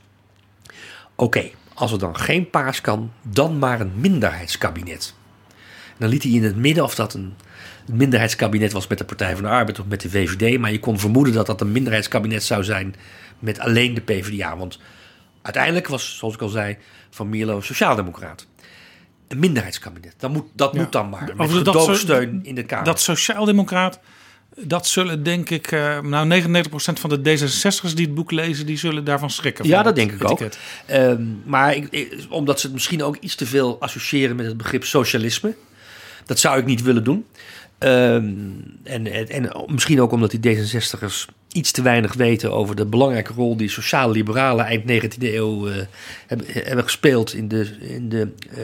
oké, 1.14 1.50
als 1.74 1.92
er 1.92 1.98
dan 1.98 2.18
geen 2.18 2.50
paas 2.50 2.80
kan, 2.80 3.12
dan 3.22 3.58
maar 3.58 3.80
een 3.80 3.92
minderheidskabinet. 4.00 5.14
En 5.88 5.96
dan 5.98 6.08
liet 6.08 6.22
hij 6.22 6.32
in 6.32 6.44
het 6.44 6.56
midden 6.56 6.84
of 6.84 6.94
dat 6.94 7.14
een 7.14 7.34
minderheidskabinet 7.92 8.72
was 8.72 8.86
met 8.86 8.98
de 8.98 9.04
Partij 9.04 9.34
van 9.34 9.42
de 9.42 9.48
Arbeid 9.48 9.78
of 9.78 9.86
met 9.86 10.00
de 10.00 10.10
VVD, 10.10 10.58
maar 10.58 10.72
je 10.72 10.80
kon 10.80 10.98
vermoeden 10.98 11.34
dat 11.34 11.46
dat 11.46 11.60
een 11.60 11.72
minderheidskabinet 11.72 12.42
zou 12.42 12.64
zijn 12.64 12.94
met 13.38 13.58
alleen 13.58 13.94
de 13.94 14.00
PvdA. 14.00 14.56
Want 14.56 14.78
uiteindelijk 15.46 15.88
was, 15.88 16.16
zoals 16.18 16.34
ik 16.34 16.40
al 16.40 16.48
zei, 16.48 16.76
Van 17.10 17.28
Mierlo 17.28 17.60
sociaaldemocraat. 17.60 18.46
Een 19.28 19.38
minderheidskabinet. 19.38 20.14
Dat 20.18 20.30
moet, 20.30 20.44
dat 20.52 20.74
moet 20.74 20.92
dan 20.92 21.08
maar. 21.08 21.32
Met 21.36 21.50
gedoogsteun 21.50 22.40
in 22.42 22.54
de 22.54 22.62
Kamer. 22.62 22.84
Dat 22.84 23.00
sociaaldemocraat, 23.00 24.00
dat 24.56 24.86
zullen 24.86 25.22
denk 25.22 25.50
ik... 25.50 25.72
Uh, 25.72 26.00
nou, 26.00 26.42
99% 26.42 26.68
van 26.72 27.10
de 27.10 27.18
D66'ers 27.18 27.94
die 27.94 28.06
het 28.06 28.14
boek 28.14 28.30
lezen... 28.30 28.66
die 28.66 28.78
zullen 28.78 29.04
daarvan 29.04 29.30
schrikken. 29.30 29.66
Ja, 29.66 29.82
dat 29.82 29.94
denk 29.94 30.12
ik 30.12 30.22
etiket. 30.22 30.58
ook. 30.88 30.96
Um, 30.96 31.42
maar 31.44 31.74
ik, 31.74 32.16
omdat 32.30 32.60
ze 32.60 32.66
het 32.66 32.74
misschien 32.74 33.02
ook 33.02 33.16
iets 33.16 33.34
te 33.34 33.46
veel 33.46 33.80
associëren... 33.80 34.36
met 34.36 34.46
het 34.46 34.56
begrip 34.56 34.84
socialisme. 34.84 35.54
Dat 36.24 36.38
zou 36.38 36.58
ik 36.58 36.64
niet 36.64 36.82
willen 36.82 37.04
doen. 37.04 37.26
Um, 37.78 38.62
en, 38.82 39.06
en, 39.12 39.28
en, 39.28 39.64
misschien 39.66 40.00
ook 40.00 40.12
omdat 40.12 40.30
die 40.30 40.56
D66'ers 40.56 41.24
iets 41.56 41.70
te 41.70 41.82
weinig 41.82 42.14
weten 42.14 42.52
over 42.52 42.76
de 42.76 42.86
belangrijke 42.86 43.32
rol 43.32 43.56
die 43.56 43.68
sociale 43.68 44.12
liberalen 44.12 44.64
eind 44.64 44.82
19e 44.90 45.18
eeuw 45.20 45.68
uh, 45.68 45.74
hebben, 46.26 46.46
hebben, 46.50 46.84
gespeeld 46.84 47.34
in 47.34 47.48
de, 47.48 47.76
in 47.80 48.08
de 48.08 48.28
uh, 48.58 48.62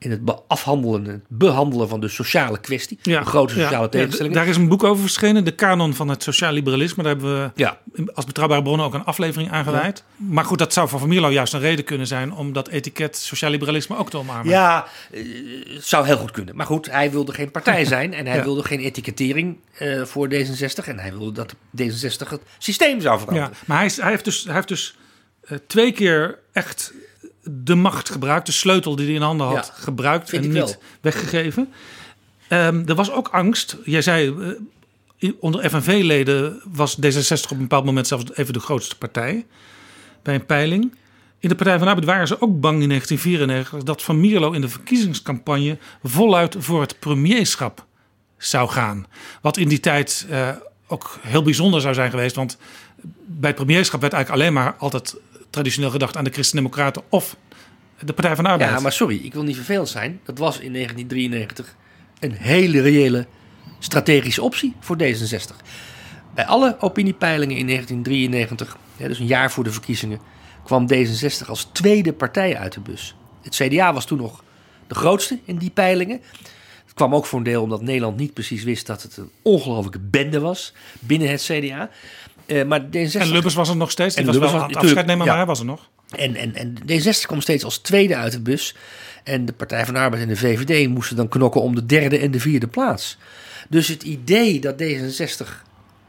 in 0.00 0.10
het 0.10 0.20
afhandelen, 0.46 1.04
het 1.04 1.22
behandelen 1.28 1.88
van 1.88 2.00
de 2.00 2.08
sociale 2.08 2.60
kwestie. 2.60 2.98
Ja, 3.02 3.24
grote 3.24 3.54
sociale 3.54 3.82
ja, 3.82 3.88
tegenstellingen. 3.88 4.36
daar 4.36 4.46
is 4.46 4.56
een 4.56 4.68
boek 4.68 4.84
over 4.84 5.00
verschenen, 5.00 5.44
de 5.44 5.54
kanon 5.54 5.94
van 5.94 6.08
het 6.08 6.22
sociaal 6.22 6.52
liberalisme. 6.52 7.02
Daar 7.02 7.12
hebben 7.12 7.42
we 7.42 7.50
ja. 7.54 7.78
als 8.14 8.24
betrouwbare 8.24 8.62
bronnen 8.62 8.86
ook 8.86 8.94
een 8.94 9.04
aflevering 9.04 9.50
aan 9.50 9.64
gewijd. 9.64 10.04
Maar 10.16 10.44
goed, 10.44 10.58
dat 10.58 10.72
zou 10.72 10.88
voor 10.88 10.98
Van 10.98 11.08
Mierlo 11.08 11.30
juist 11.30 11.52
een 11.52 11.60
reden 11.60 11.84
kunnen 11.84 12.06
zijn 12.06 12.32
om 12.32 12.52
dat 12.52 12.68
etiket 12.68 13.16
sociaal 13.16 13.50
liberalisme 13.50 13.96
ook 13.96 14.10
te 14.10 14.16
omarmen. 14.16 14.52
Ja, 14.52 14.86
het 15.10 15.86
zou 15.86 16.06
heel 16.06 16.16
goed 16.16 16.30
kunnen. 16.30 16.56
Maar 16.56 16.66
goed, 16.66 16.90
hij 16.90 17.10
wilde 17.10 17.32
geen 17.32 17.50
partij 17.50 17.84
zijn 17.94 18.14
en 18.14 18.26
hij 18.26 18.42
wilde 18.42 18.64
geen 18.64 18.80
etikettering 18.80 19.58
uh, 19.78 20.04
voor 20.04 20.28
D66. 20.28 20.84
En 20.84 20.98
hij 20.98 21.10
wilde 21.10 21.32
dat 21.32 21.54
D66 21.54 22.28
het 22.28 22.42
systeem 22.58 23.00
zou 23.00 23.18
veranderen. 23.18 23.50
Ja, 23.52 23.64
maar 23.66 23.78
hij, 23.78 23.90
hij 23.96 24.10
heeft 24.10 24.24
dus, 24.24 24.44
hij 24.44 24.54
heeft 24.54 24.68
dus 24.68 24.96
uh, 25.50 25.58
twee 25.66 25.92
keer 25.92 26.38
echt 26.52 26.92
de 27.50 27.74
macht 27.74 28.10
gebruikt, 28.10 28.46
de 28.46 28.52
sleutel 28.52 28.96
die 28.96 29.06
hij 29.06 29.14
in 29.14 29.22
handen 29.22 29.46
had, 29.46 29.72
gebruikt 29.74 30.32
en 30.32 30.40
niet 30.40 30.52
wel. 30.52 30.74
weggegeven. 31.00 31.68
Um, 32.48 32.86
er 32.86 32.94
was 32.94 33.12
ook 33.12 33.28
angst. 33.28 33.76
Jij 33.84 34.02
zei, 34.02 34.34
uh, 35.18 35.32
onder 35.40 35.70
FNV-leden 35.70 36.62
was 36.72 36.96
D66 36.96 37.42
op 37.42 37.50
een 37.50 37.58
bepaald 37.58 37.84
moment 37.84 38.06
zelfs 38.06 38.24
even 38.34 38.52
de 38.52 38.60
grootste 38.60 38.96
partij 38.98 39.46
bij 40.22 40.34
een 40.34 40.46
peiling. 40.46 40.94
In 41.38 41.48
de 41.48 41.54
Partij 41.54 41.78
van 41.78 41.88
Arbeid 41.88 42.06
waren 42.06 42.26
ze 42.26 42.40
ook 42.40 42.60
bang 42.60 42.82
in 42.82 42.88
1994 42.88 43.82
dat 43.82 44.02
Van 44.02 44.20
Mierlo 44.20 44.52
in 44.52 44.60
de 44.60 44.68
verkiezingscampagne 44.68 45.78
voluit 46.02 46.56
voor 46.58 46.80
het 46.80 46.98
premierschap 46.98 47.86
zou 48.36 48.68
gaan. 48.68 49.06
Wat 49.40 49.56
in 49.56 49.68
die 49.68 49.80
tijd 49.80 50.26
uh, 50.30 50.48
ook 50.86 51.18
heel 51.20 51.42
bijzonder 51.42 51.80
zou 51.80 51.94
zijn 51.94 52.10
geweest, 52.10 52.36
want 52.36 52.58
bij 53.26 53.48
het 53.50 53.58
premierschap 53.58 54.00
werd 54.00 54.12
eigenlijk 54.12 54.42
alleen 54.42 54.54
maar 54.54 54.74
altijd 54.78 55.16
traditioneel 55.50 55.90
gedacht 55.90 56.16
aan 56.16 56.24
de 56.24 56.30
Christen-Democraten 56.30 57.02
of 57.08 57.36
de 58.04 58.12
Partij 58.12 58.34
van 58.34 58.44
de 58.44 58.50
Arbeid. 58.50 58.70
Ja, 58.70 58.80
maar 58.80 58.92
sorry, 58.92 59.20
ik 59.22 59.32
wil 59.32 59.42
niet 59.42 59.56
vervelend 59.56 59.88
zijn. 59.88 60.20
Dat 60.24 60.38
was 60.38 60.58
in 60.58 60.72
1993 60.72 61.76
een 62.20 62.32
hele 62.32 62.80
reële 62.80 63.26
strategische 63.78 64.42
optie 64.42 64.74
voor 64.80 64.96
D66. 65.02 65.56
Bij 66.34 66.46
alle 66.46 66.76
opiniepeilingen 66.80 67.56
in 67.56 67.66
1993, 67.66 68.76
dus 68.96 69.18
een 69.18 69.26
jaar 69.26 69.50
voor 69.50 69.64
de 69.64 69.72
verkiezingen, 69.72 70.20
kwam 70.64 70.86
D66 70.92 71.46
als 71.46 71.68
tweede 71.72 72.12
partij 72.12 72.56
uit 72.56 72.72
de 72.72 72.80
bus. 72.80 73.16
Het 73.42 73.54
CDA 73.54 73.92
was 73.92 74.06
toen 74.06 74.18
nog 74.18 74.44
de 74.86 74.94
grootste 74.94 75.38
in 75.44 75.56
die 75.56 75.70
peilingen. 75.70 76.20
Het 76.84 76.94
kwam 76.94 77.14
ook 77.14 77.26
voor 77.26 77.38
een 77.38 77.44
deel 77.44 77.62
omdat 77.62 77.82
Nederland 77.82 78.16
niet 78.16 78.34
precies 78.34 78.62
wist 78.62 78.86
dat 78.86 79.02
het 79.02 79.16
een 79.16 79.30
ongelofelijke 79.42 79.98
bende 79.98 80.40
was 80.40 80.72
binnen 80.98 81.30
het 81.30 81.42
CDA. 81.42 81.90
Uh, 82.50 82.64
maar 82.64 82.82
D66... 82.82 83.20
En 83.20 83.32
Lubbers 83.32 83.54
was 83.54 83.68
er 83.68 83.76
nog 83.76 83.90
steeds. 83.90 84.14
Die 84.14 84.24
en 84.24 84.30
was 84.30 84.40
Lubbers 84.40 84.58
wel 84.58 84.68
was, 84.68 84.76
afscheid 84.76 85.06
nemen, 85.06 85.24
ja. 85.24 85.30
maar 85.30 85.36
hij 85.36 85.46
was 85.46 85.58
er 85.58 85.64
nog. 85.64 85.88
En, 86.10 86.36
en, 86.36 86.54
en 86.54 86.74
D66 86.90 87.20
kwam 87.20 87.40
steeds 87.40 87.64
als 87.64 87.78
tweede 87.78 88.16
uit 88.16 88.32
de 88.32 88.40
bus. 88.40 88.76
En 89.24 89.44
de 89.44 89.52
Partij 89.52 89.84
van 89.84 89.94
de 89.94 90.00
Arbeid 90.00 90.22
en 90.22 90.28
de 90.28 90.36
VVD 90.36 90.88
moesten 90.88 91.16
dan 91.16 91.28
knokken 91.28 91.62
om 91.62 91.74
de 91.74 91.86
derde 91.86 92.18
en 92.18 92.30
de 92.30 92.40
vierde 92.40 92.66
plaats. 92.66 93.18
Dus 93.68 93.88
het 93.88 94.02
idee 94.02 94.60
dat 94.60 94.82
D66 94.82 95.46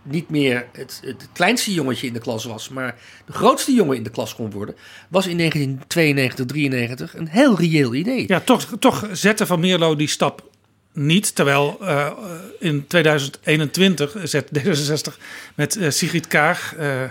niet 0.03 0.29
meer 0.29 0.67
het, 0.71 1.01
het, 1.03 1.27
kleinste 1.33 1.73
jongetje 1.73 2.07
in 2.07 2.13
de 2.13 2.19
klas 2.19 2.45
was, 2.45 2.69
maar 2.69 2.95
de 3.25 3.33
grootste 3.33 3.73
jongen 3.73 3.97
in 3.97 4.03
de 4.03 4.09
klas 4.09 4.35
kon 4.35 4.51
worden, 4.51 4.75
was 5.09 5.27
in 5.27 5.37
1992, 5.37 6.45
93 6.45 7.15
een 7.15 7.27
heel 7.27 7.57
reëel 7.57 7.93
idee. 7.93 8.23
Ja, 8.27 8.39
toch, 8.39 8.67
toch 8.79 9.09
zette 9.11 9.45
Van 9.45 9.59
Meerlo 9.59 9.95
die 9.95 10.07
stap 10.07 10.50
niet. 10.93 11.35
Terwijl 11.35 11.77
uh, 11.81 12.11
in 12.59 12.87
2021 12.87 14.17
zet 14.23 14.49
D66 14.59 15.17
met 15.55 15.75
uh, 15.75 15.89
Sigrid 15.89 16.27
Kaag 16.27 16.75
uh, 16.79 17.03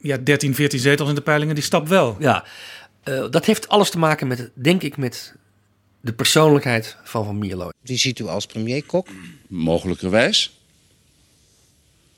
ja, 0.00 0.16
13, 0.16 0.54
14 0.54 0.78
zetels 0.78 1.08
in 1.08 1.14
de 1.14 1.20
peilingen, 1.20 1.54
die 1.54 1.64
stap 1.64 1.88
wel. 1.88 2.16
Ja, 2.18 2.44
dat 3.30 3.44
heeft 3.44 3.68
alles 3.68 3.90
te 3.90 3.98
maken 3.98 4.26
met, 4.26 4.50
denk 4.54 4.82
ik, 4.82 4.96
met 4.96 5.34
de 6.00 6.12
persoonlijkheid 6.12 6.96
van 7.04 7.24
Van 7.24 7.38
Mierlo. 7.38 7.68
Wie 7.82 7.98
ziet 7.98 8.18
u 8.18 8.26
als 8.26 8.46
premier 8.46 8.84
Kok? 8.84 9.08
Mogelijkerwijs. 9.46 10.58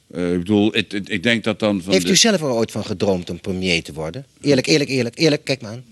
ik 0.09 0.39
bedoel, 0.39 0.77
ik, 0.77 0.93
ik, 0.93 1.23
denk 1.23 1.45
dat 1.45 1.59
dan. 1.59 1.83
Van 1.83 1.93
Heeft 1.93 2.09
u 2.09 2.17
zelf 2.17 2.41
er 2.41 2.47
ooit 2.47 2.71
van 2.71 2.85
gedroomd 2.85 3.31
om 3.31 3.41
premier 3.41 3.83
te 3.83 3.93
worden? 3.93 4.27
Eerlijk, 4.41 4.67
eerlijk, 4.67 4.91
eerlijk, 4.91 5.19
eerlijk, 5.19 5.45
kijk 5.45 5.61
maar 5.61 5.71
aan. 5.73 5.85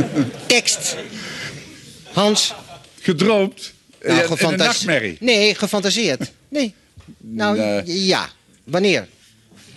Tekst. 0.46 0.96
Hans. 2.12 2.54
Gedroomd? 3.00 3.72
Nou, 4.02 4.18
ja, 4.18 4.26
gefantaseerd. 4.26 5.20
Nee, 5.20 5.54
gefantaseerd. 5.54 6.32
Nee. 6.48 6.74
Nou, 7.18 7.58
nee. 7.58 8.04
ja. 8.06 8.30
Wanneer? 8.64 9.08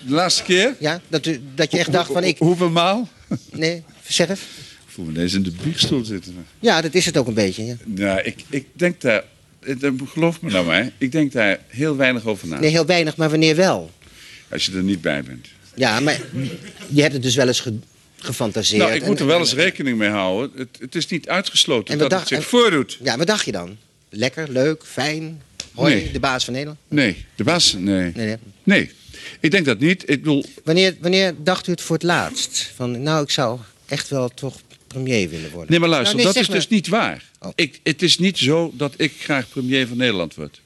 De 0.06 0.14
laatste 0.14 0.44
keer? 0.44 0.76
Ja, 0.80 1.02
dat, 1.08 1.26
u, 1.26 1.42
dat 1.56 1.72
je 1.72 1.78
echt 1.78 1.92
dacht 1.92 2.12
van 2.12 2.24
ik... 2.24 2.38
Hoeveel 2.38 2.70
maal? 2.70 3.10
Nee, 3.52 3.84
zeg 4.08 4.28
het. 4.28 4.38
Ik 4.38 4.92
voel 4.92 5.06
me 5.06 5.12
ineens 5.12 5.34
in 5.34 5.44
de 5.44 5.52
biechtstoel 5.64 6.06
zitten. 6.06 6.46
Ja, 6.60 6.82
dat 6.82 6.94
is 6.94 7.06
het 7.06 7.18
ook 7.18 7.28
een 7.28 7.34
beetje, 7.34 7.66
ja. 7.66 7.76
Nou, 7.86 8.22
ik, 8.22 8.44
ik 8.50 8.66
denk 8.74 9.02
daar 9.02 9.24
eh, 9.66 9.92
geloof 10.06 10.42
me 10.42 10.52
nou 10.52 10.66
mij, 10.66 10.92
ik 10.98 11.12
denk 11.12 11.32
daar 11.32 11.60
heel 11.68 11.96
weinig 11.96 12.26
over 12.26 12.48
na. 12.48 12.60
Nee, 12.60 12.70
heel 12.70 12.86
weinig, 12.86 13.18
maar 13.18 13.30
wanneer 13.30 13.56
wel? 13.56 13.92
Als 14.52 14.66
je 14.66 14.72
er 14.72 14.84
niet 14.84 15.02
bij 15.02 15.24
bent. 15.24 15.48
Ja, 15.76 16.00
maar 16.00 16.20
je 16.88 17.02
hebt 17.02 17.14
het 17.14 17.24
dus 17.24 17.36
wel 17.36 17.48
eens 17.48 17.60
ge 17.60 17.78
gefantaseerd. 18.16 18.82
Nou, 18.82 18.96
ik 18.96 19.06
moet 19.06 19.20
er 19.20 19.26
wel 19.26 19.40
eens 19.40 19.54
rekening 19.54 19.98
mee 19.98 20.10
houden. 20.10 20.52
Het, 20.58 20.78
het 20.80 20.96
is 20.96 21.08
niet 21.08 21.30
uitgesloten 21.30 21.94
En 21.94 22.00
dat 22.00 22.12
het 22.12 22.28
zich 22.28 22.46
voordoet. 22.46 22.98
Ja, 23.04 23.18
wat 23.18 23.28
dacht 23.28 23.46
je 23.46 23.52
dan? 23.52 23.78
Lekker, 24.16 24.52
leuk, 24.52 24.84
fijn? 24.86 25.42
Hoi, 25.74 25.94
Nee. 25.96 26.12
de 26.12 26.20
baas 26.20 26.44
van 26.44 26.54
Nederland? 26.54 26.80
Nee, 26.88 27.26
de 27.36 27.44
baas, 27.44 27.74
nee. 27.74 28.12
Nee, 28.16 28.26
nee. 28.26 28.38
Nee, 28.64 28.92
ik 29.40 29.52
denk 29.52 29.66
dat 29.66 29.80
niet. 29.80 30.02
Ik 30.02 30.18
bedoel, 30.24 30.46
Wanneer, 30.64 30.96
wanneer 31.00 31.34
dacht 31.38 31.68
u 31.68 31.72
het 31.72 31.82
voor 31.82 31.96
het 31.96 32.04
laatst? 32.04 32.72
Van, 32.76 33.02
nou, 33.04 33.24
ik 33.24 33.30
zou 33.30 33.60
echt 33.86 34.10
wel 34.10 34.30
toch 34.30 34.56
premier 34.88 35.30
willen 35.30 35.52
worden. 35.52 35.70
nee 35.72 35.80
maar 35.80 35.90
luister, 35.90 36.16
Nou, 36.16 36.26
nee, 36.28 36.34
dat 36.34 36.44
is 36.50 36.56
dus 36.56 36.68
niet 36.68 36.88
waar. 36.88 37.24
Oh. 37.40 37.52
Ik, 37.56 37.80
het 37.84 38.02
is 38.02 38.18
niet 38.18 38.38
zo 38.38 38.72
dat 38.74 38.94
ik 38.98 39.14
graag 39.20 39.50
premier 39.50 39.88
van 39.88 39.98
Nederland 39.98 40.36
word. 40.36 40.62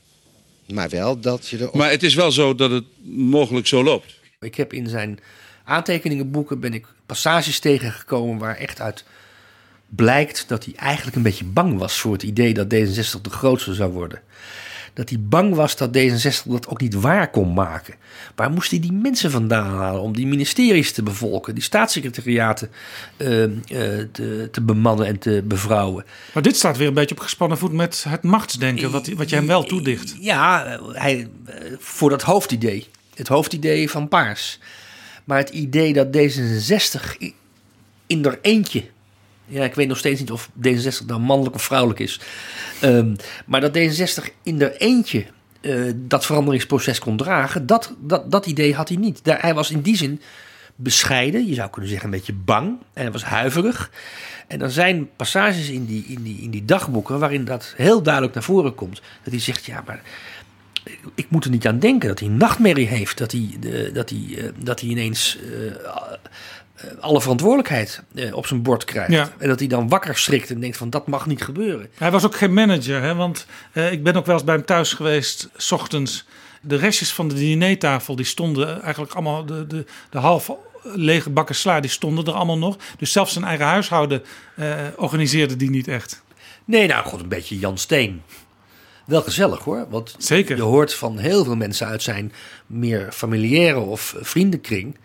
Maar 0.73 0.89
wel 0.89 1.19
dat 1.19 1.47
je 1.47 1.57
er... 1.57 1.69
Maar 1.73 1.89
het 1.89 2.03
is 2.03 2.13
wel 2.15 2.31
zo 2.31 2.55
dat 2.55 2.71
het 2.71 2.83
mogelijk 3.15 3.67
zo 3.67 3.83
loopt. 3.83 4.13
Ik 4.39 4.55
heb 4.55 4.73
in 4.73 4.87
zijn 4.87 5.19
aantekeningenboeken 5.63 6.59
ben 6.59 6.73
ik 6.73 6.85
passages 7.05 7.59
tegengekomen 7.59 8.37
waar 8.37 8.55
echt 8.55 8.81
uit 8.81 9.03
blijkt 9.89 10.45
dat 10.47 10.65
hij 10.65 10.73
eigenlijk 10.75 11.15
een 11.17 11.23
beetje 11.23 11.45
bang 11.45 11.77
was 11.77 11.99
voor 11.99 12.13
het 12.13 12.23
idee 12.23 12.53
dat 12.53 12.65
D66 12.73 13.21
de 13.21 13.29
grootste 13.29 13.73
zou 13.73 13.91
worden. 13.91 14.21
Dat 14.93 15.09
hij 15.09 15.19
bang 15.21 15.55
was 15.55 15.75
dat 15.75 15.97
D66 15.97 16.43
dat 16.45 16.67
ook 16.67 16.81
niet 16.81 16.93
waar 16.93 17.29
kon 17.29 17.53
maken. 17.53 17.95
Waar 18.35 18.51
moest 18.51 18.71
hij 18.71 18.79
die 18.79 18.91
mensen 18.91 19.31
vandaan 19.31 19.69
halen 19.77 20.01
om 20.01 20.15
die 20.15 20.27
ministeries 20.27 20.91
te 20.91 21.03
bevolken, 21.03 21.53
die 21.53 21.63
staatssecretariaten 21.63 22.69
eh, 23.17 23.43
eh, 23.43 23.49
te, 24.11 24.47
te 24.51 24.61
bemannen 24.61 25.05
en 25.07 25.19
te 25.19 25.41
bevrouwen? 25.45 26.05
Maar 26.33 26.43
dit 26.43 26.55
staat 26.57 26.77
weer 26.77 26.87
een 26.87 26.93
beetje 26.93 27.15
op 27.15 27.21
gespannen 27.21 27.57
voet 27.57 27.71
met 27.73 28.05
het 28.09 28.23
machtsdenken, 28.23 28.91
wat, 28.91 29.07
wat 29.07 29.29
je 29.29 29.35
hem 29.35 29.47
wel 29.47 29.63
toedicht. 29.63 30.15
Ja, 30.19 30.79
hij, 30.91 31.27
eh, 31.45 31.55
voor 31.79 32.09
dat 32.09 32.21
hoofdidee. 32.21 32.87
Het 33.15 33.27
hoofdidee 33.27 33.89
van 33.89 34.07
Paars. 34.07 34.59
Maar 35.23 35.37
het 35.37 35.49
idee 35.49 35.93
dat 35.93 36.07
D66 36.17 37.21
i- 37.21 37.33
in 38.07 38.25
er 38.25 38.39
eentje. 38.41 38.83
Ja, 39.49 39.63
ik 39.63 39.75
weet 39.75 39.87
nog 39.87 39.97
steeds 39.97 40.19
niet 40.19 40.31
of 40.31 40.49
D66 40.67 41.05
nou 41.05 41.19
mannelijk 41.19 41.55
of 41.55 41.63
vrouwelijk 41.63 41.99
is. 41.99 42.19
Ehm, 42.79 43.15
maar 43.45 43.61
dat 43.61 43.77
D66 43.77 44.23
in 44.43 44.61
er 44.61 44.75
eentje 44.77 45.25
eh, 45.61 45.81
dat 45.95 46.25
veranderingsproces 46.25 46.99
kon 46.99 47.17
dragen, 47.17 47.65
dat, 47.65 47.95
dat, 47.99 48.31
dat 48.31 48.45
idee 48.45 48.75
had 48.75 48.89
hij 48.89 48.97
niet. 48.97 49.23
Daar, 49.23 49.41
hij 49.41 49.53
was 49.53 49.71
in 49.71 49.81
die 49.81 49.95
zin 49.97 50.21
bescheiden, 50.75 51.47
je 51.47 51.53
zou 51.53 51.69
kunnen 51.69 51.89
zeggen 51.89 52.09
een 52.09 52.17
beetje 52.17 52.33
bang. 52.33 52.67
En 52.93 53.01
hij 53.01 53.11
was 53.11 53.23
huiverig. 53.23 53.91
En 54.47 54.61
er 54.61 54.71
zijn 54.71 55.09
passages 55.15 55.69
in 55.69 55.85
die, 55.85 56.05
in, 56.07 56.23
die, 56.23 56.41
in 56.41 56.49
die 56.49 56.65
dagboeken 56.65 57.19
waarin 57.19 57.45
dat 57.45 57.73
heel 57.77 58.01
duidelijk 58.01 58.33
naar 58.33 58.43
voren 58.43 58.75
komt. 58.75 59.01
Dat 59.23 59.33
hij 59.33 59.41
zegt, 59.41 59.65
ja, 59.65 59.83
maar 59.85 60.01
ik 61.15 61.29
moet 61.29 61.45
er 61.45 61.51
niet 61.51 61.67
aan 61.67 61.79
denken 61.79 62.09
dat 62.09 62.19
hij 62.19 62.27
een 62.27 62.37
nachtmerrie 62.37 62.87
heeft. 62.87 63.17
Dat 63.17 63.31
hij, 63.31 63.57
eh, 63.61 63.93
dat 63.93 64.09
hij, 64.09 64.25
eh, 64.37 64.49
dat 64.57 64.79
hij 64.79 64.89
ineens 64.89 65.37
alle 66.99 67.21
verantwoordelijkheid 67.21 68.03
eh, 68.15 68.35
op 68.35 68.47
zijn 68.47 68.61
bord 68.61 68.83
krijgt. 68.83 69.11
Ja. 69.11 69.31
En 69.37 69.47
dat 69.47 69.59
hij 69.59 69.67
dan 69.67 69.89
wakker 69.89 70.17
schrikt 70.17 70.49
en 70.49 70.59
denkt 70.59 70.77
van 70.77 70.89
dat 70.89 71.07
mag 71.07 71.25
niet 71.25 71.41
gebeuren. 71.41 71.89
Hij 71.97 72.11
was 72.11 72.25
ook 72.25 72.35
geen 72.35 72.53
manager, 72.53 73.01
hè? 73.01 73.15
want 73.15 73.45
eh, 73.71 73.91
ik 73.91 74.03
ben 74.03 74.15
ook 74.15 74.25
wel 74.25 74.35
eens 74.35 74.43
bij 74.43 74.55
hem 74.55 74.65
thuis 74.65 74.93
geweest, 74.93 75.49
s 75.57 75.71
ochtends. 75.71 76.25
De 76.61 76.75
restjes 76.75 77.13
van 77.13 77.27
de 77.27 77.35
dinertafel, 77.35 78.15
die 78.15 78.25
stonden 78.25 78.81
eigenlijk 78.81 79.13
allemaal, 79.13 79.45
de, 79.45 79.67
de, 79.67 79.85
de 80.09 80.17
half 80.17 80.51
lege 80.83 81.29
bakken 81.29 81.55
sla, 81.55 81.79
die 81.79 81.89
stonden 81.89 82.25
er 82.25 82.33
allemaal 82.33 82.57
nog. 82.57 82.77
Dus 82.97 83.11
zelfs 83.11 83.33
zijn 83.33 83.45
eigen 83.45 83.65
huishouden 83.65 84.23
eh, 84.55 84.75
organiseerde 84.95 85.55
die 85.55 85.69
niet 85.69 85.87
echt. 85.87 86.21
Nee, 86.65 86.87
nou 86.87 87.05
god, 87.05 87.19
een 87.19 87.27
beetje 87.27 87.59
Jan 87.59 87.77
Steen. 87.77 88.21
Wel 89.05 89.21
gezellig 89.21 89.59
hoor. 89.59 89.85
Want 89.89 90.15
Zeker. 90.17 90.55
je 90.55 90.61
hoort 90.61 90.93
van 90.93 91.17
heel 91.17 91.43
veel 91.43 91.55
mensen 91.55 91.87
uit 91.87 92.01
zijn 92.01 92.33
meer 92.67 93.07
familiaire 93.11 93.79
of 93.79 94.15
vriendenkring. 94.19 94.97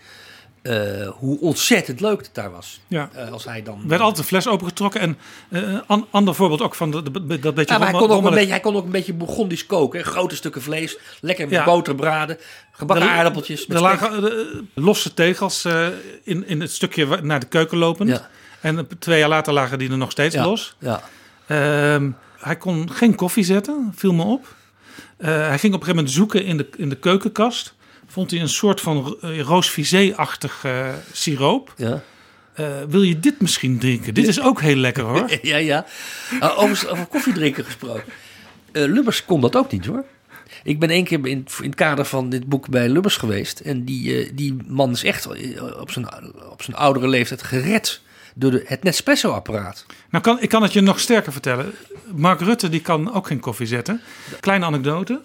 Eh, 0.65 1.09
hoe 1.09 1.41
ontzettend 1.41 2.01
leuk 2.01 2.21
het 2.21 2.31
daar 2.33 2.51
was. 2.51 2.81
Ja. 2.89 3.11
Eh, 3.13 3.33
als 3.33 3.45
hij 3.45 3.63
dan. 3.63 3.81
Er 3.83 3.89
werd 3.89 4.01
altijd 4.01 4.19
een 4.19 4.25
fles 4.25 4.49
opengetrokken. 4.49 5.01
En 5.01 5.19
eh, 5.49 5.63
an- 5.87 6.07
ander 6.11 6.35
voorbeeld 6.35 6.63
ook 6.63 6.75
van 6.75 6.91
de, 6.91 7.03
de- 7.03 7.11
dat 7.39 7.55
beetje 7.55 7.73
Ja, 7.73 7.79
maar 7.79 7.91
hij 7.91 7.99
kon, 8.01 8.11
ook 8.11 8.25
een 8.25 8.35
beetje, 8.35 8.51
hij 8.51 8.61
kon 8.61 8.77
ook 8.77 8.85
een 8.85 8.91
beetje 8.91 9.13
Bourgondisch 9.15 9.67
koken. 9.67 9.99
hè. 10.01 10.05
Grote 10.07 10.37
stukken 10.37 10.63
vlees, 10.63 10.99
lekker 11.21 11.45
met 11.45 11.55
Ja. 11.55 11.65
boter 11.65 11.95
braden, 11.95 12.39
gebakken 12.73 13.09
aardappeltjes. 13.09 13.67
Met 13.67 13.77
Er 13.77 13.83
lagen 13.83 14.25
eh, 14.31 14.61
losse 14.75 15.15
tegels 15.15 15.65
eh, 15.65 15.87
in, 16.23 16.47
in 16.47 16.61
het 16.61 16.71
stukje 16.73 17.19
naar 17.23 17.41
de 17.41 17.47
keuken 17.47 17.79
lopend. 17.79 18.09
Ja. 18.09 18.29
En 18.61 18.79
eh, 18.79 18.85
twee 18.99 19.19
jaar 19.19 19.29
later 19.29 19.53
lagen 19.53 19.79
die 19.79 19.91
er 19.91 19.97
nog 19.97 20.11
steeds 20.11 20.35
Ja, 20.35 20.45
los. 20.45 20.77
Ja. 20.79 21.03
Ehm, 21.47 22.11
hij 22.39 22.57
kon 22.57 22.91
geen 22.93 23.15
koffie 23.15 23.45
zetten, 23.45 23.93
viel 23.97 24.13
me 24.13 24.23
op. 24.25 24.55
Eh, 25.17 25.29
hij 25.29 25.59
ging 25.59 25.75
op 25.75 25.81
een 25.81 25.87
gegeven 25.87 25.95
moment 25.97 26.11
zoeken 26.11 26.45
in 26.45 26.57
de, 26.57 26.69
in 26.77 26.89
de 26.89 26.97
keukenkast. 26.97 27.75
Vond 28.15 28.31
hij 28.31 28.41
een 28.41 28.49
soort 28.49 28.81
van 28.81 29.17
uh, 29.25 29.41
roosvisé-achtig 29.41 30.65
eh, 30.65 30.89
siroop. 31.13 31.75
Ja. 31.77 32.03
Eh, 32.55 32.67
wil 32.89 33.03
je 33.03 33.21
dit 33.21 33.41
misschien 33.41 33.79
drinken? 33.79 34.15
Dit 34.15 34.27
is 34.27 34.41
ook 34.41 34.61
heel 34.61 34.77
lekker 34.77 35.03
hoor. 35.03 35.39
ja, 35.43 35.57
ja. 35.57 35.87
Uh, 36.41 36.59
over, 36.59 36.91
over 36.91 37.07
koffiedrinken 37.07 37.65
gesproken. 37.65 38.05
Uh, 38.73 38.85
Lubbers 38.85 39.25
kon 39.25 39.41
dat 39.41 39.57
ook 39.57 39.73
niet 39.73 39.87
hoor. 39.87 40.05
Ik 40.63 40.79
ben 40.79 40.91
één 40.91 41.05
keer 41.05 41.19
in, 41.19 41.47
in 41.61 41.67
het 41.67 41.75
kader 41.75 42.05
van 42.05 42.31
dit 42.31 42.49
boek 42.49 42.69
bij 42.69 42.89
Lubbers 42.89 43.17
geweest. 43.17 43.61
En 43.61 43.85
die, 43.85 44.35
die 44.35 44.57
man 44.67 44.91
is 44.91 45.05
echt 45.05 45.27
op 45.81 45.91
zijn, 45.91 46.07
op 46.51 46.63
zijn 46.63 46.77
oudere 46.77 47.09
leeftijd 47.09 47.43
gered 47.43 48.01
door 48.35 48.51
de, 48.51 48.63
het 48.67 48.83
Nespresso-apparaat. 48.83 49.87
Nou, 50.11 50.25
kan, 50.25 50.41
ik 50.41 50.49
kan 50.49 50.63
het 50.63 50.73
je 50.73 50.81
nog 50.81 51.01
sterker 51.01 51.33
vertellen. 51.33 51.73
Mark 52.15 52.41
Rutte 52.41 52.69
die 52.69 52.81
kan 52.81 53.15
ook 53.15 53.27
geen 53.27 53.41
koffie 53.41 53.67
zetten. 53.67 54.01
Kleine 54.41 54.65
anekdote. 54.65 55.21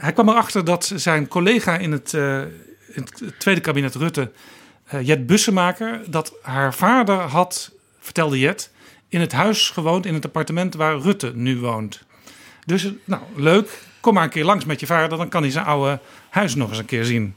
Hij 0.00 0.12
kwam 0.12 0.28
erachter 0.28 0.64
dat 0.64 0.92
zijn 0.94 1.28
collega 1.28 1.78
in 1.78 1.92
het, 1.92 2.12
uh, 2.12 2.40
in 2.88 3.06
het 3.18 3.22
tweede 3.38 3.60
kabinet 3.60 3.94
Rutte, 3.94 4.30
uh, 4.94 5.06
Jet 5.06 5.26
Bussemaker, 5.26 6.00
dat 6.06 6.34
haar 6.42 6.74
vader 6.74 7.16
had, 7.16 7.72
vertelde 7.98 8.38
Jet, 8.38 8.70
in 9.08 9.20
het 9.20 9.32
huis 9.32 9.70
gewoond, 9.70 10.06
in 10.06 10.14
het 10.14 10.24
appartement 10.24 10.74
waar 10.74 10.98
Rutte 10.98 11.32
nu 11.34 11.58
woont. 11.58 12.02
Dus, 12.66 12.92
nou, 13.04 13.22
leuk. 13.36 13.82
Kom 14.00 14.14
maar 14.14 14.24
een 14.24 14.30
keer 14.30 14.44
langs 14.44 14.64
met 14.64 14.80
je 14.80 14.86
vader, 14.86 15.18
dan 15.18 15.28
kan 15.28 15.42
hij 15.42 15.50
zijn 15.50 15.64
oude 15.64 16.00
huis 16.30 16.54
nog 16.54 16.68
eens 16.68 16.78
een 16.78 16.84
keer 16.84 17.04
zien. 17.04 17.34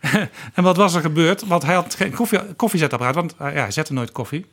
en 0.54 0.62
wat 0.62 0.76
was 0.76 0.94
er 0.94 1.00
gebeurd? 1.00 1.46
Want 1.46 1.62
hij 1.62 1.74
had 1.74 1.94
geen 1.94 2.14
koffie, 2.14 2.54
koffiezetapparaat, 2.54 3.14
want 3.14 3.34
uh, 3.42 3.54
ja, 3.54 3.60
hij 3.60 3.70
zette 3.70 3.92
nooit 3.92 4.12
koffie. 4.12 4.46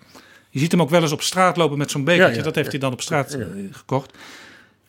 Je 0.50 0.60
ziet 0.60 0.72
hem 0.72 0.82
ook 0.82 0.90
wel 0.90 1.02
eens 1.02 1.12
op 1.12 1.22
straat 1.22 1.58
lopen 1.58 1.78
met 1.78 1.92
zo'n 1.92 2.04
bekertje. 2.04 2.32
Ja, 2.32 2.38
ja, 2.38 2.44
dat 2.44 2.56
heeft 2.56 2.72
hij 2.72 2.80
dan 2.80 2.92
op 2.92 3.02
straat 3.02 3.36
ja, 3.40 3.46
gekocht. 3.72 4.18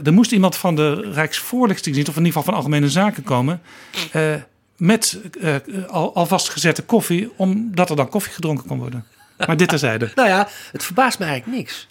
Er 0.03 0.13
moest 0.13 0.33
iemand 0.33 0.57
van 0.57 0.77
de 0.77 1.11
Rijksvoorlichtingsdienst, 1.13 2.11
of 2.11 2.17
in 2.17 2.25
ieder 2.25 2.39
geval 2.39 2.53
van 2.53 2.63
Algemene 2.63 2.91
Zaken 2.91 3.23
komen. 3.23 3.61
Uh, 4.17 4.35
met 4.77 5.21
uh, 5.41 5.55
al, 5.87 6.15
alvast 6.15 6.49
gezette 6.49 6.83
koffie, 6.83 7.31
omdat 7.37 7.91
er 7.91 7.97
dan 7.97 8.09
koffie 8.09 8.33
gedronken 8.33 8.67
kon 8.67 8.79
worden. 8.79 9.05
Maar 9.47 9.57
dit 9.57 9.69
terzijde. 9.69 10.11
nou 10.15 10.29
ja, 10.29 10.49
het 10.73 10.85
verbaast 10.85 11.19
me 11.19 11.25
eigenlijk 11.25 11.59
niks. 11.59 11.89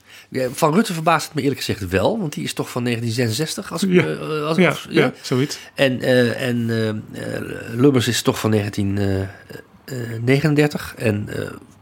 Van 0.54 0.74
Rutte 0.74 0.94
verbaast 0.94 1.26
het 1.26 1.36
me 1.36 1.42
eerlijk 1.42 1.60
gezegd 1.60 1.88
wel, 1.88 2.20
want 2.20 2.34
die 2.34 2.44
is 2.44 2.54
toch 2.54 2.70
van 2.70 2.84
1966. 2.84 3.72
Als 3.72 3.84
ik, 3.84 3.92
ja, 3.92 4.06
uh, 4.06 4.46
als 4.46 4.58
ja, 4.58 4.70
ik, 4.70 4.78
ja, 4.90 5.02
ja, 5.02 5.14
zoiets. 5.22 5.60
En, 5.74 6.02
uh, 6.02 6.42
en 6.42 6.66
Lubbers 7.76 8.08
is 8.08 8.22
toch 8.22 8.40
van 8.40 8.52
1939 8.52 10.94
en 10.98 11.30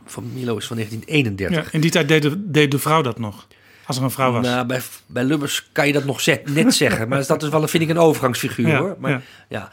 van 0.06 0.34
Milo 0.34 0.58
is 0.58 0.68
van 0.68 0.76
1931. 0.76 1.66
Ja, 1.66 1.72
in 1.72 1.82
die 1.82 1.92
tijd 1.92 2.08
deed 2.08 2.22
de, 2.22 2.52
deed 2.52 2.72
de 2.72 2.80
vrouw 2.80 3.02
dat 3.02 3.20
nog. 3.20 3.48
Als 3.92 4.00
er 4.00 4.06
een 4.06 4.12
vrouw 4.16 4.32
was. 4.32 4.46
Nou, 4.46 4.66
bij, 4.66 4.82
bij 5.06 5.24
Lubbers 5.24 5.70
kan 5.72 5.88
je 5.88 5.94
dat 5.94 6.06
nog 6.06 6.22
zet, 6.22 6.54
net 6.54 6.74
zeggen. 6.84 7.08
Maar 7.08 7.26
dat 7.26 7.44
is 7.44 7.50
wel, 7.50 7.68
vind 7.68 7.84
ik, 7.84 7.90
een 7.90 7.98
overgangsfiguur 7.98 8.68
ja, 8.68 8.78
hoor. 8.78 8.96
Maar, 9.00 9.12
ja. 9.12 9.22
ja. 9.48 9.70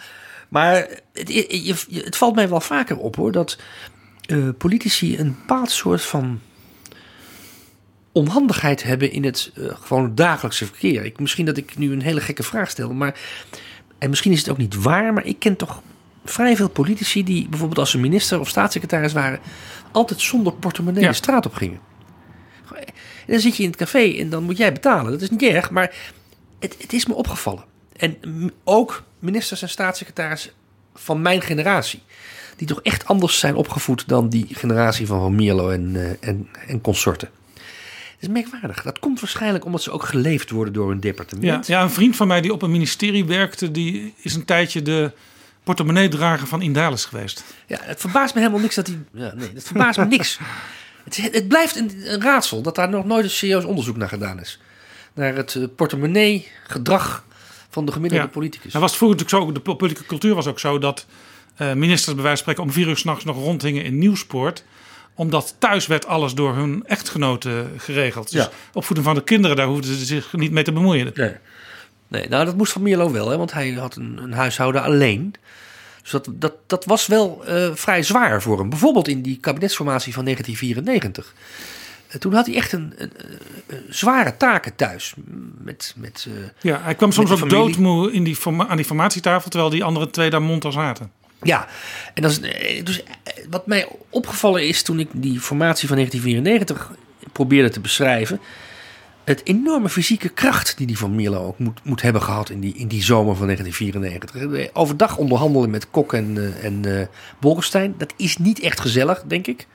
maar 0.49 0.75
het, 1.13 1.29
je, 1.29 1.75
het 2.05 2.17
valt 2.17 2.35
mij 2.35 2.49
wel 2.49 2.61
vaker 2.61 2.97
op 2.97 3.17
hoor. 3.17 3.33
Dat 3.33 3.59
uh, 4.27 4.49
politici 4.59 5.19
een 5.19 5.37
bepaald 5.39 5.71
soort 5.71 6.03
van 6.03 6.41
onhandigheid 8.13 8.83
hebben 8.83 9.13
in 9.13 9.25
het 9.25 9.53
uh, 9.55 9.71
gewoon 9.81 10.15
dagelijkse 10.15 10.67
verkeer. 10.67 11.05
Ik, 11.05 11.21
misschien 11.21 11.47
dat 11.47 11.57
ik 11.57 11.77
nu 11.77 11.93
een 11.93 12.03
hele 12.03 12.21
gekke 12.21 12.43
vraag 12.43 12.71
stel. 12.71 12.93
Maar, 12.93 13.21
en 13.99 14.09
misschien 14.09 14.33
is 14.33 14.39
het 14.39 14.49
ook 14.49 14.59
niet 14.59 14.83
waar. 14.83 15.13
Maar 15.13 15.25
ik 15.25 15.39
ken 15.39 15.57
toch 15.57 15.83
vrij 16.25 16.57
veel 16.57 16.71
politici 16.71 17.25
die 17.25 17.49
bijvoorbeeld 17.49 17.79
als 17.79 17.91
ze 17.91 17.99
minister 17.99 18.41
of 18.41 18.49
staatssecretaris 18.49 19.13
waren... 19.13 19.41
altijd 19.93 20.21
zonder 20.21 20.53
portemonnee 20.53 21.03
ja. 21.03 21.09
de 21.09 21.15
straat 21.15 21.47
op 21.47 21.55
gingen. 21.55 21.81
En 23.29 23.35
dan 23.35 23.43
zit 23.43 23.57
je 23.57 23.63
in 23.63 23.69
het 23.69 23.79
café 23.79 24.17
en 24.19 24.31
dan 24.31 24.43
moet 24.43 24.57
jij 24.57 24.73
betalen. 24.73 25.13
Dat 25.13 25.21
is 25.21 25.31
niet 25.31 25.43
erg, 25.43 25.71
maar 25.71 25.95
het, 26.59 26.77
het 26.79 26.93
is 26.93 27.07
me 27.07 27.15
opgevallen. 27.15 27.65
En 27.97 28.17
ook 28.65 29.03
ministers 29.19 29.63
en 29.63 29.69
staatssecretarissen 29.69 30.51
van 30.95 31.23
mijn 31.23 31.43
generatie. 31.43 32.03
Die 32.57 32.67
toch 32.67 32.83
echt 32.83 33.07
anders 33.07 33.39
zijn 33.39 33.55
opgevoed 33.55 34.09
dan 34.09 34.29
die 34.29 34.47
generatie 34.51 35.07
van 35.07 35.21
Van 35.21 35.35
Mierlo 35.35 35.71
en, 35.71 35.95
uh, 35.95 36.11
en, 36.21 36.49
en 36.67 36.81
consorten. 36.81 37.29
Het 37.55 38.29
is 38.29 38.29
merkwaardig. 38.29 38.83
Dat 38.83 38.99
komt 38.99 39.21
waarschijnlijk 39.21 39.65
omdat 39.65 39.83
ze 39.83 39.91
ook 39.91 40.03
geleefd 40.03 40.51
worden 40.51 40.73
door 40.73 40.91
een 40.91 41.01
departement. 41.01 41.67
Ja, 41.67 41.77
ja, 41.77 41.83
een 41.83 41.91
vriend 41.91 42.17
van 42.17 42.27
mij 42.27 42.41
die 42.41 42.53
op 42.53 42.63
een 42.63 42.71
ministerie 42.71 43.25
werkte, 43.25 43.71
die 43.71 44.15
is 44.17 44.35
een 44.35 44.45
tijdje 44.45 44.83
de 44.83 45.13
portemonneedrager 45.65 46.47
van 46.47 46.63
Indalis 46.63 47.05
geweest. 47.05 47.45
Ja, 47.67 47.79
het 47.81 48.01
verbaast 48.01 48.35
me 48.35 48.41
helemaal 48.41 48.63
niks 48.63 48.75
dat 48.75 48.87
hij. 48.87 48.99
Ja, 49.13 49.33
nee, 49.35 49.51
het 49.55 49.65
verbaast 49.65 49.99
me 49.99 50.05
niks. 50.05 50.39
Het, 51.17 51.35
het 51.35 51.49
blijft 51.49 51.77
een, 51.77 51.91
een, 52.05 52.23
raadsel 52.23 52.63
dat 52.63 52.75
daar 52.75 52.89
nog 52.89 53.05
nooit 53.05 53.25
een 53.25 53.31
serieus 53.31 53.65
onderzoek 53.65 53.97
naar 53.97 54.09
gedaan 54.09 54.41
is. 54.41 54.61
naar 55.15 55.35
het 55.35 55.55
uh, 55.55 55.65
portemonnee 55.77 56.49
gedrag 56.67 57.25
van 57.71 57.87
de 57.87 57.93
gemiddelde 57.93 58.25
Ja. 58.25 58.31
politicus. 58.31 58.73
Nou 58.73 58.85
was 58.85 58.97
vroeger 58.97 59.19
natuurlijk 59.19 59.57
zo, 59.57 59.63
de 59.71 59.77
politieke 59.77 60.07
cultuur 60.09 60.35
was 60.35 60.47
ook 60.47 60.59
zo 60.59 60.79
dat 60.79 61.07
eh, 61.57 61.73
ministers 61.73 62.15
bij 62.15 62.25
wijze 62.25 62.43
van 62.45 62.53
spreken 62.55 62.63
om 62.63 62.73
vier 62.73 62.89
uur 62.89 62.97
s'nachts 62.97 63.25
nog 63.25 63.37
rondhingen 63.37 63.85
in 63.85 63.99
Nieuwspoort. 63.99 64.65
Omdat 65.15 65.55
thuis 65.59 65.87
werd 65.87 66.07
alles 66.07 66.35
door 66.35 66.55
hun 66.55 66.83
echtgenoten 66.87 67.71
geregeld. 67.77 68.31
Dus 68.33 68.43
Ja. 68.43 68.51
opvoeding 68.73 69.07
van 69.09 69.17
de 69.17 69.25
kinderen, 69.25 69.57
daar 69.57 69.67
hoefden 69.67 69.95
ze 69.95 70.05
zich 70.05 70.33
niet 70.33 70.53
mee 70.53 70.65
te 70.65 70.73
bemoeien. 70.73 71.11
Nee. 71.15 71.33
Nee, 72.09 72.29
nou 72.29 72.45
dat 72.45 72.57
moest 72.57 72.73
Van 72.73 72.83
Mierlo 72.83 73.13
wel, 73.13 73.29
hè, 73.29 73.37
want 73.37 73.53
hij 73.53 73.71
had 73.71 73.97
een, 73.97 74.19
een 74.23 74.33
huishouden 74.33 74.83
alleen. 74.83 75.35
Dus 76.11 76.23
dat, 76.23 76.41
dat, 76.41 76.55
dat 76.67 76.85
was 76.85 77.07
wel 77.07 77.45
eh, 77.47 77.71
vrij 77.75 78.03
zwaar 78.03 78.43
voor 78.43 78.59
hem. 78.59 78.69
Bijvoorbeeld 78.69 79.09
in 79.09 79.23
die 79.23 79.39
kabinetsformatie 79.41 80.13
van 80.13 80.25
1994. 80.25 81.35
Eh, 82.09 82.19
toen 82.19 82.35
had 82.35 82.47
hij 82.47 82.55
echt 82.55 82.73
een, 82.73 82.93
een, 82.97 83.13
zware 83.89 84.37
taken 84.37 84.75
thuis. 84.77 85.15
Met, 85.59 85.95
met, 85.97 86.27
eh, 86.29 86.35
Ja, 86.61 86.81
hij 86.83 86.95
kwam 86.95 87.13
soms 87.13 87.31
ook 87.31 87.51
doodmoe 87.51 88.13
in 88.13 88.25
die 88.25 88.39
aan 88.47 88.77
die 88.77 88.85
formatietafel, 88.85 89.51
terwijl 89.51 89.71
die 89.71 89.85
andere 89.85 90.11
twee 90.11 90.31
daar 90.31 90.43
monter 90.43 90.73
zaten. 90.73 91.11
Ja, 91.43 91.69
en 92.15 92.23
dat 92.23 92.31
is, 92.31 92.41
dus 92.85 93.03
wat 93.51 93.67
mij 93.67 93.89
opgevallen 94.11 94.67
is 94.69 94.83
toen 94.83 95.01
ik 95.01 95.09
die 95.13 95.41
formatie 95.41 95.89
van 95.89 95.97
1994 95.97 96.91
probeerde 97.33 97.71
te 97.71 97.81
beschrijven. 97.81 98.41
Het 99.29 99.41
enorme 99.45 99.89
fysieke 99.89 100.29
kracht 100.29 100.77
die 100.77 100.87
die 100.87 100.99
van 100.99 101.15
Mierlo 101.15 101.47
ook 101.47 101.59
moet, 101.59 101.81
moet 101.85 102.03
hebben 102.03 102.23
gehad 102.23 102.51
in 102.51 102.61
die, 102.61 102.75
in 102.75 102.89
die 102.89 103.03
zomer 103.03 103.37
van 103.37 103.47
1994. 103.47 104.75
Overdag 104.75 105.17
onderhandelen 105.17 105.71
met 105.71 105.91
Kok 105.91 106.13
en, 106.13 106.37
eh, 106.37 106.65
en 106.65 107.09
Bolkestein, 107.41 107.95
dat 107.99 108.13
is 108.17 108.37
niet 108.37 108.61
echt 108.61 108.81
gezellig, 108.81 109.23
denk 109.27 109.47
ik. 109.47 109.67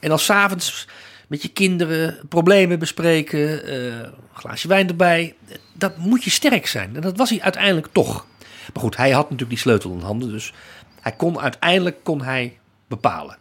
En 0.00 0.08
dan 0.08 0.18
s'avonds 0.18 0.88
met 1.28 1.42
je 1.42 1.48
kinderen 1.48 2.18
problemen 2.28 2.78
bespreken, 2.78 3.66
eh, 3.66 3.84
een 3.84 4.12
glaasje 4.32 4.68
wijn 4.68 4.88
erbij. 4.88 5.34
Dat 5.72 5.96
moet 5.96 6.24
je 6.24 6.30
sterk 6.30 6.66
zijn. 6.66 6.96
En 6.96 7.00
dat 7.00 7.16
was 7.16 7.30
hij 7.30 7.40
uiteindelijk 7.40 7.88
toch. 7.92 8.26
Maar 8.72 8.82
goed, 8.82 8.96
hij 8.96 9.10
had 9.10 9.22
natuurlijk 9.22 9.50
die 9.50 9.58
sleutel 9.58 9.92
in 9.92 10.00
handen, 10.00 10.30
dus 10.30 10.52
hij 11.00 11.12
kon 11.12 11.40
uiteindelijk 11.40 11.96
kon 12.02 12.22
hij 12.22 12.58
bepalen. 12.88 13.36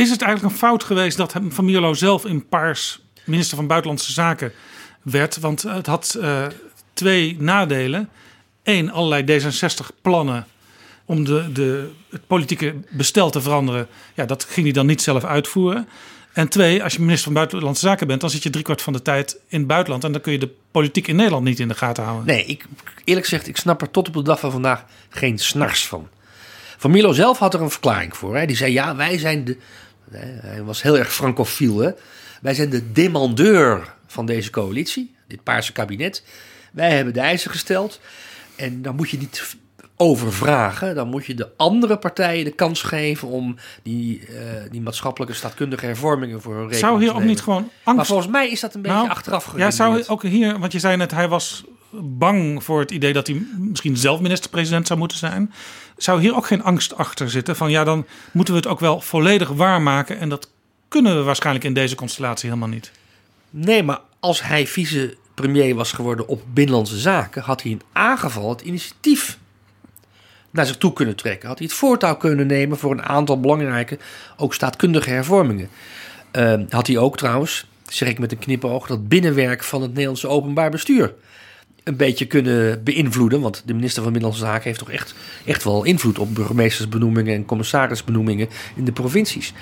Is 0.00 0.10
het 0.10 0.22
eigenlijk 0.22 0.52
een 0.52 0.60
fout 0.60 0.84
geweest 0.84 1.16
dat 1.16 1.34
Van 1.48 1.64
Mierlo 1.64 1.94
zelf 1.94 2.24
in 2.24 2.48
Paars 2.48 3.00
minister 3.24 3.56
van 3.56 3.66
Buitenlandse 3.66 4.12
Zaken 4.12 4.52
werd? 5.02 5.38
Want 5.38 5.62
het 5.62 5.86
had 5.86 6.16
eh, 6.20 6.46
twee 6.92 7.36
nadelen. 7.38 8.08
Eén, 8.62 8.90
allerlei 8.92 9.40
D66-plannen 9.40 10.46
om 11.04 11.24
de, 11.24 11.52
de, 11.52 11.90
het 12.10 12.26
politieke 12.26 12.74
bestel 12.90 13.30
te 13.30 13.40
veranderen. 13.40 13.88
Ja, 14.14 14.24
dat 14.24 14.44
ging 14.44 14.66
hij 14.66 14.74
dan 14.74 14.86
niet 14.86 15.02
zelf 15.02 15.24
uitvoeren. 15.24 15.88
En 16.32 16.48
twee, 16.48 16.82
als 16.82 16.92
je 16.92 17.00
minister 17.00 17.24
van 17.24 17.34
Buitenlandse 17.34 17.86
Zaken 17.86 18.06
bent, 18.06 18.20
dan 18.20 18.30
zit 18.30 18.42
je 18.42 18.50
driekwart 18.50 18.82
van 18.82 18.92
de 18.92 19.02
tijd 19.02 19.36
in 19.48 19.58
het 19.58 19.68
buitenland. 19.68 20.04
En 20.04 20.12
dan 20.12 20.20
kun 20.20 20.32
je 20.32 20.38
de 20.38 20.54
politiek 20.70 21.06
in 21.06 21.16
Nederland 21.16 21.44
niet 21.44 21.58
in 21.58 21.68
de 21.68 21.74
gaten 21.74 22.04
houden. 22.04 22.26
Nee, 22.26 22.44
ik, 22.44 22.64
eerlijk 23.04 23.26
gezegd, 23.26 23.48
ik 23.48 23.56
snap 23.56 23.82
er 23.82 23.90
tot 23.90 24.08
op 24.08 24.14
de 24.14 24.22
dag 24.22 24.40
van 24.40 24.50
vandaag 24.50 24.84
geen 25.08 25.38
snars 25.38 25.86
van. 25.86 26.08
Van 26.76 26.90
Milo 26.90 27.12
zelf 27.12 27.38
had 27.38 27.54
er 27.54 27.60
een 27.60 27.70
verklaring 27.70 28.16
voor. 28.16 28.36
Hè. 28.36 28.46
Die 28.46 28.56
zei, 28.56 28.72
ja, 28.72 28.96
wij 28.96 29.18
zijn 29.18 29.44
de... 29.44 29.56
Hij 30.12 30.62
was 30.62 30.82
heel 30.82 30.98
erg 30.98 31.14
francofiel, 31.14 31.78
hè. 31.78 31.90
Wij 32.40 32.54
zijn 32.54 32.70
de 32.70 32.92
demandeur 32.92 33.94
van 34.06 34.26
deze 34.26 34.50
coalitie, 34.50 35.14
dit 35.26 35.42
paarse 35.42 35.72
kabinet. 35.72 36.24
Wij 36.72 36.90
hebben 36.90 37.14
de 37.14 37.20
eisen 37.20 37.50
gesteld. 37.50 38.00
En 38.56 38.82
dan 38.82 38.96
moet 38.96 39.10
je 39.10 39.18
niet 39.18 39.56
overvragen. 39.96 40.94
Dan 40.94 41.08
moet 41.08 41.26
je 41.26 41.34
de 41.34 41.48
andere 41.56 41.98
partijen 41.98 42.44
de 42.44 42.50
kans 42.50 42.82
geven 42.82 43.28
om 43.28 43.56
die, 43.82 44.26
eh, 44.26 44.34
die 44.70 44.80
maatschappelijke 44.80 45.34
staatkundige 45.34 45.86
hervormingen 45.86 46.40
voor 46.40 46.52
hun 46.52 46.68
rekening 46.68 46.86
Zou 46.86 47.00
hier 47.00 47.10
te 47.10 47.16
ook 47.16 47.24
niet 47.24 47.40
gewoon 47.40 47.70
angst... 47.82 47.96
Maar 47.96 48.06
volgens 48.06 48.28
mij 48.28 48.50
is 48.50 48.60
dat 48.60 48.74
een 48.74 48.82
beetje 48.82 48.96
Nou, 48.96 49.10
achteraf 49.10 49.44
Ja, 49.44 49.50
geredeneerd. 49.50 49.74
zou 49.74 50.04
ook 50.06 50.22
hier, 50.22 50.58
want 50.58 50.72
je 50.72 50.78
zei 50.78 50.96
net, 50.96 51.10
hij 51.10 51.28
was 51.28 51.64
bang 51.92 52.64
voor 52.64 52.80
het 52.80 52.90
idee 52.90 53.12
dat 53.12 53.26
hij 53.26 53.42
misschien 53.58 53.96
zelf 53.96 54.20
minister-president 54.20 54.86
zou 54.86 54.98
moeten 54.98 55.18
zijn. 55.18 55.52
Zou 55.96 56.20
hier 56.20 56.36
ook 56.36 56.46
geen 56.46 56.62
angst 56.62 56.96
achter 56.96 57.30
zitten? 57.30 57.56
Van 57.56 57.70
ja, 57.70 57.84
dan 57.84 58.06
moeten 58.32 58.54
we 58.54 58.60
het 58.60 58.68
ook 58.68 58.80
wel 58.80 59.00
volledig 59.00 59.48
waarmaken. 59.48 60.18
En 60.18 60.28
dat 60.28 60.48
kunnen 60.88 61.16
we 61.16 61.22
waarschijnlijk 61.22 61.64
in 61.64 61.74
deze 61.74 61.94
constellatie 61.94 62.48
helemaal 62.48 62.68
niet. 62.68 62.90
Nee, 63.50 63.82
maar 63.82 64.00
als 64.20 64.42
hij 64.42 64.66
vicepremier 64.66 65.74
was 65.74 65.92
geworden 65.92 66.28
op 66.28 66.42
Binnenlandse 66.52 66.98
Zaken, 66.98 67.42
had 67.42 67.62
hij 67.62 67.70
in 67.70 67.82
aangeval 67.92 68.48
het 68.48 68.60
initiatief 68.60 69.38
naar 70.50 70.66
zich 70.66 70.76
toe 70.76 70.92
kunnen 70.92 71.16
trekken. 71.16 71.48
Had 71.48 71.58
hij 71.58 71.66
het 71.66 71.76
voortouw 71.76 72.16
kunnen 72.16 72.46
nemen 72.46 72.78
voor 72.78 72.90
een 72.90 73.02
aantal 73.02 73.40
belangrijke, 73.40 73.98
ook 74.36 74.54
staatkundige 74.54 75.10
hervormingen. 75.10 75.68
Eh, 76.30 76.60
had 76.68 76.86
hij 76.86 76.98
ook 76.98 77.16
trouwens, 77.16 77.66
zeg 77.88 78.08
ik 78.08 78.18
met 78.18 78.32
een 78.32 78.38
knipoog, 78.38 78.86
dat 78.86 79.08
binnenwerk 79.08 79.64
van 79.64 79.82
het 79.82 79.90
Nederlandse 79.90 80.28
openbaar 80.28 80.70
bestuur 80.70 81.14
een 81.90 81.96
beetje 81.96 82.26
kunnen 82.26 82.84
beïnvloeden. 82.84 83.40
Want 83.40 83.62
de 83.66 83.74
minister 83.74 84.02
van 84.02 84.12
Binnenlandse 84.12 84.46
Zaken 84.46 84.64
heeft 84.64 84.78
toch 84.78 84.90
echt, 84.90 85.14
echt 85.44 85.64
wel 85.64 85.84
invloed 85.84 86.18
op 86.18 86.34
burgemeestersbenoemingen 86.34 87.34
en 87.34 87.44
commissarisbenoemingen 87.44 88.48
in 88.76 88.84
de 88.84 88.92
provincies. 88.92 89.52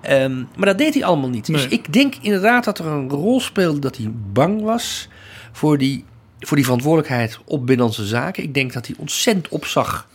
Ehm, 0.00 0.44
maar 0.56 0.66
dat 0.66 0.78
deed 0.78 0.94
hij 0.94 1.04
allemaal 1.04 1.28
niet. 1.28 1.46
Dus 1.46 1.66
ik 1.66 1.92
denk 1.92 2.14
inderdaad 2.20 2.64
dat 2.64 2.78
er 2.78 2.86
een 2.86 3.08
rol 3.08 3.40
speelde 3.40 3.78
dat 3.78 3.96
hij 3.96 4.10
bang 4.32 4.62
was 4.62 5.08
voor 5.52 5.78
die, 5.78 6.04
voor 6.40 6.56
die 6.56 6.64
verantwoordelijkheid 6.64 7.38
op 7.44 7.66
Binnenlandse 7.66 8.06
Zaken. 8.06 8.42
Ik 8.42 8.54
denk 8.54 8.72
dat 8.72 8.86
hij 8.86 8.96
ontzettend 8.98 9.48
opzag 9.48 10.08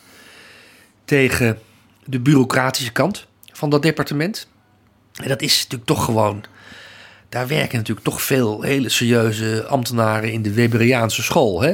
tegen 1.05 1.59
de 2.05 2.19
bureaucratische 2.19 2.91
kant 2.91 3.27
van 3.51 3.69
dat 3.69 3.81
departement. 3.81 4.47
En 5.21 5.27
dat 5.27 5.41
is 5.41 5.55
natuurlijk 5.55 5.85
toch 5.85 6.05
gewoon. 6.05 6.43
Daar 7.33 7.47
werken 7.47 7.77
natuurlijk 7.77 8.05
toch 8.05 8.21
veel 8.21 8.61
hele 8.61 8.89
serieuze 8.89 9.65
ambtenaren 9.67 10.31
in 10.31 10.41
de 10.41 10.53
Weberiaanse 10.53 11.23
school. 11.23 11.61
Hè? 11.61 11.73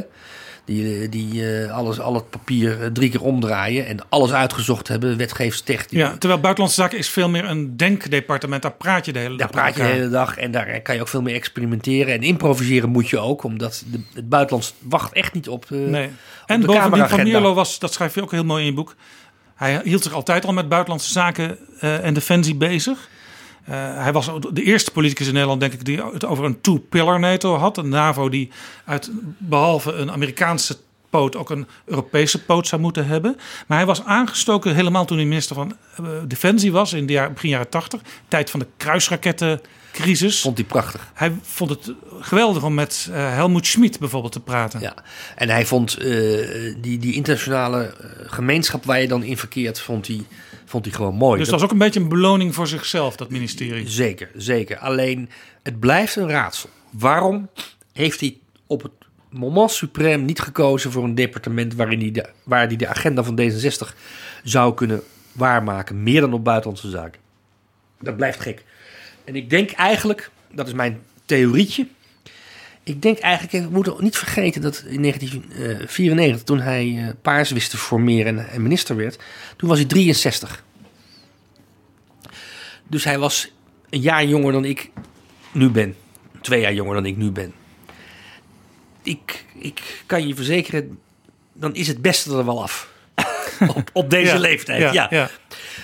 Die, 0.66 1.02
eh, 1.02 1.12
die 1.12 1.62
eh, 1.64 1.72
alles, 1.72 2.00
al 2.00 2.14
het 2.14 2.30
papier 2.30 2.84
eh, 2.84 2.88
drie 2.88 3.10
keer 3.10 3.24
omdraaien 3.24 3.86
en 3.86 3.98
alles 4.10 4.32
uitgezocht 4.32 4.88
hebben, 4.88 5.18
wetgevingstechnisch. 5.18 6.00
Ja, 6.00 6.18
terwijl 6.18 6.42
Buitenlandse 6.42 6.82
Zaken 6.82 6.98
is 6.98 7.10
veel 7.10 7.30
meer 7.30 7.46
een 7.46 7.78
denkdepartement. 7.78 8.62
Daar 8.62 8.72
praat 8.72 9.06
je 9.06 9.14
de 9.14 9.20
hele 9.20 9.38
Daar 9.38 9.52
dag 9.52 9.62
praat 9.62 9.76
je 9.76 9.82
de 9.82 9.88
hele 9.88 10.10
dag 10.10 10.38
en 10.38 10.52
daar 10.52 10.82
kan 10.82 10.96
je 10.96 11.02
ook 11.02 11.08
veel 11.08 11.22
meer 11.22 11.36
experimenteren. 11.36 12.14
En 12.14 12.22
improviseren 12.22 12.90
moet 12.90 13.10
je 13.10 13.20
ook, 13.20 13.44
omdat 13.44 13.84
de, 13.92 14.00
het 14.14 14.30
buitenland 14.30 14.74
wacht 14.80 15.14
echt 15.14 15.34
niet 15.34 15.50
op. 15.50 15.66
Nee. 15.70 16.08
op 16.08 16.14
En 16.46 16.62
de 16.62 16.68
bovendien 16.68 17.08
Van. 17.08 17.24
Mierlo 17.24 17.54
was, 17.54 17.80
dat 17.80 17.94
schrijf 17.94 18.16
je 18.16 18.22
ook 18.22 18.32
heel 18.32 18.46
mooi 18.46 18.62
in 18.62 18.70
je 18.70 18.76
boek. 18.76 18.96
Hij 19.56 19.82
hield 19.84 20.04
zich 20.04 20.14
altijd 20.14 20.46
al 20.46 20.54
met 20.54 20.70
buitenlandse 20.70 21.12
zaken 21.12 21.58
en 21.80 22.14
defensie 22.14 22.56
bezig. 22.56 23.10
Eh, 23.70 24.04
hij 24.04 24.14
was 24.14 24.30
de 24.52 24.64
eerste 24.64 24.92
politicus 24.92 25.28
in 25.28 25.34
Nederland, 25.34 25.60
denk 25.60 25.74
ik, 25.74 25.86
die 25.86 26.04
het 26.04 26.26
over 26.26 26.46
een 26.46 26.62
two-pillar 26.62 27.20
NATO 27.20 27.56
had. 27.56 27.78
Een 27.78 27.90
NAVO 27.90 28.30
die 28.30 28.50
uit, 28.86 29.12
behalve 29.38 29.92
een 29.92 30.12
Amerikaanse 30.12 30.78
poot 31.10 31.36
ook 31.36 31.50
een 31.50 31.68
Europese 31.86 32.44
poot 32.44 32.68
zou 32.68 32.82
moeten 32.82 33.08
hebben. 33.08 33.38
Maar 33.68 33.78
hij 33.78 33.88
was 33.88 34.04
aangestoken 34.04 34.76
helemaal 34.76 35.06
toen 35.06 35.18
hij 35.18 35.26
minister 35.26 35.56
van 35.56 35.78
eh, 35.96 36.06
Defensie 36.28 36.72
was 36.72 36.94
in 36.94 37.06
de 37.06 37.14
jaar, 37.14 37.34
begin 37.34 37.50
jaren 37.50 37.70
80. 37.70 38.02
Tijd 38.28 38.50
van 38.50 38.60
de 38.60 38.68
kruisrakettencrisis. 38.78 40.42
Vond 40.42 40.58
hij 40.58 40.68
prachtig. 40.68 41.12
Hij 41.14 41.34
vond 41.42 41.70
het 41.70 41.94
geweldig 42.20 42.64
om 42.64 42.74
met 42.74 43.10
eh, 43.12 43.34
Helmoet 43.34 43.68
Schmid 43.68 44.00
bijvoorbeeld 44.00 44.34
te 44.34 44.40
praten. 44.40 44.80
Ja, 44.80 44.94
en 45.36 45.50
hij 45.50 45.66
vond 45.66 46.02
die, 46.82 46.98
die 46.98 47.14
internationale 47.14 47.94
gemeenschap 48.26 48.86
waar 48.86 49.02
je 49.02 49.08
dan 49.08 49.24
in 49.24 49.38
verkeert, 49.38 49.80
vond 49.80 50.08
hij, 50.08 50.26
vond 50.70 50.86
hij 50.86 50.94
gewoon 50.94 51.16
mooi. 51.16 51.38
Dus 51.40 51.50
dat 51.50 51.60
was 51.60 51.64
ook 51.64 51.72
een 51.72 51.86
beetje 51.86 52.00
een 52.00 52.10
beloning 52.10 52.56
voor 52.56 52.68
zichzelf, 52.68 53.16
dat 53.16 53.30
ministerie. 53.30 53.90
Zeker, 53.90 54.30
zeker. 54.36 54.78
Alleen, 54.78 55.30
het 55.64 55.80
blijft 55.80 56.16
een 56.16 56.30
raadsel. 56.30 56.70
Waarom 56.90 57.50
heeft 57.94 58.20
hij 58.20 58.38
op 58.68 58.82
het 58.82 58.92
moment 59.30 59.72
suprem 59.72 60.26
niet 60.26 60.40
gekozen 60.40 60.92
voor 60.92 61.04
een 61.04 61.16
departement 61.16 61.76
waarin 61.76 62.00
hij 62.00 62.12
de, 62.12 62.30
waar 62.44 62.68
hij 62.68 62.76
de 62.76 62.88
agenda 62.88 63.24
van 63.24 63.40
D66 63.42 63.96
zou 64.44 64.74
kunnen 64.74 65.02
waarmaken, 65.32 66.04
meer 66.04 66.22
dan 66.22 66.34
op 66.34 66.44
buitenlandse 66.44 66.90
zaken? 66.90 67.22
Dat 68.00 68.16
blijft 68.16 68.40
gek. 68.40 68.64
En 69.24 69.36
ik 69.36 69.50
denk 69.50 69.72
eigenlijk, 69.72 70.32
dat 70.52 70.68
is 70.68 70.74
mijn 70.74 71.02
theorietje. 71.26 71.88
Ik 72.84 73.02
denk 73.02 73.18
eigenlijk, 73.18 73.66
we 73.66 73.72
moeten 73.72 73.96
niet 74.00 74.18
vergeten 74.18 74.62
dat 74.62 74.84
in 74.88 75.02
1994, 75.02 76.44
toen 76.44 76.60
hij 76.60 76.98
eh, 76.98 77.14
Paars 77.22 77.50
wist 77.50 77.70
te 77.70 77.78
formeren 77.78 78.50
en, 78.50 78.62
minister 78.62 78.96
werd, 78.96 79.20
toen 79.58 79.70
was 79.70 79.78
hij 79.78 79.88
63. 79.88 80.64
Dus 82.88 83.04
hij 83.04 83.20
was 83.20 83.52
een 83.90 84.02
jaar 84.02 84.26
jonger 84.26 84.52
dan 84.52 84.66
ik 84.66 84.92
nu 85.52 85.70
ben. 85.70 85.96
Twee 86.42 86.62
jaar 86.62 86.74
jonger 86.74 86.94
dan 86.94 87.06
ik 87.06 87.18
nu 87.18 87.32
ben. 87.32 87.54
Ik, 89.04 89.46
ik 89.56 90.04
kan 90.06 90.28
je 90.28 90.36
verzekeren, 90.36 91.00
dan 91.54 91.76
is 91.76 91.88
het 91.88 92.02
beste 92.02 92.38
er 92.38 92.46
wel 92.46 92.62
af. 92.62 92.90
op, 93.76 93.90
op 93.94 94.10
deze 94.10 94.34
Ja, 94.34 94.40
leeftijd, 94.40 94.82
ja, 94.82 94.92
ja. 94.94 95.08
ja, 95.10 95.30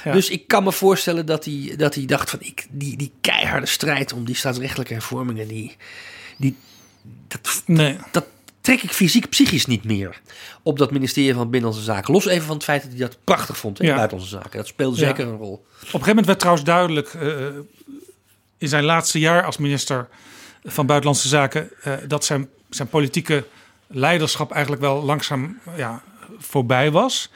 ja. 0.03 0.11
Dus 0.11 0.29
ik 0.29 0.47
kan 0.47 0.63
me 0.63 0.71
voorstellen 0.71 1.25
dat 1.25 1.45
hij, 1.45 1.73
dat 1.77 1.95
hij 1.95 2.05
dacht 2.05 2.29
van... 2.29 2.39
Ik, 2.41 2.67
die, 2.69 2.97
die 2.97 3.11
keiharde 3.21 3.65
strijd 3.65 4.13
om 4.13 4.25
die 4.25 4.35
staatsrechtelijke 4.35 4.93
hervormingen... 4.93 5.47
Die, 5.47 5.75
die, 6.37 6.55
dat, 7.27 7.63
Nee. 7.65 7.97
dat, 8.11 8.25
trek 8.61 8.81
ik 8.83 8.91
fysiek, 8.91 9.29
psychisch 9.29 9.65
niet 9.65 9.83
meer 9.83 10.21
op 10.63 10.77
dat 10.77 10.91
ministerie 10.91 11.33
van 11.33 11.49
Binnenlandse 11.49 11.91
Zaken. 11.91 12.13
Los 12.13 12.25
even 12.25 12.45
van 12.45 12.55
het 12.55 12.63
feit 12.63 12.81
dat 12.81 12.91
hij 12.91 12.99
dat 12.99 13.17
prachtig 13.23 13.57
vond 13.57 13.79
in 13.79 13.85
Ja. 13.87 13.95
Buitenlandse 13.95 14.35
Zaken. 14.35 14.57
Dat 14.57 14.67
speelde 14.67 14.99
Ja. 14.99 15.07
zeker 15.07 15.27
een 15.27 15.37
rol. 15.37 15.53
Op 15.53 15.61
een 15.81 15.85
gegeven 15.85 16.07
moment 16.07 16.25
werd 16.25 16.39
trouwens 16.39 16.65
duidelijk 16.65 17.13
eh, 17.13 17.29
in 18.57 18.67
zijn 18.67 18.83
laatste 18.83 19.19
jaar 19.19 19.43
als 19.43 19.57
minister 19.57 20.07
van 20.63 20.85
Buitenlandse 20.85 21.27
Zaken 21.27 21.69
eh, 21.81 21.93
dat 22.07 22.25
zijn, 22.25 22.49
zijn 22.69 22.87
politieke 22.87 23.45
leiderschap 23.87 24.51
eigenlijk 24.51 24.81
wel 24.81 25.03
langzaam 25.03 25.59
ja, 25.77 26.01
voorbij 26.37 26.91
was. 26.91 27.31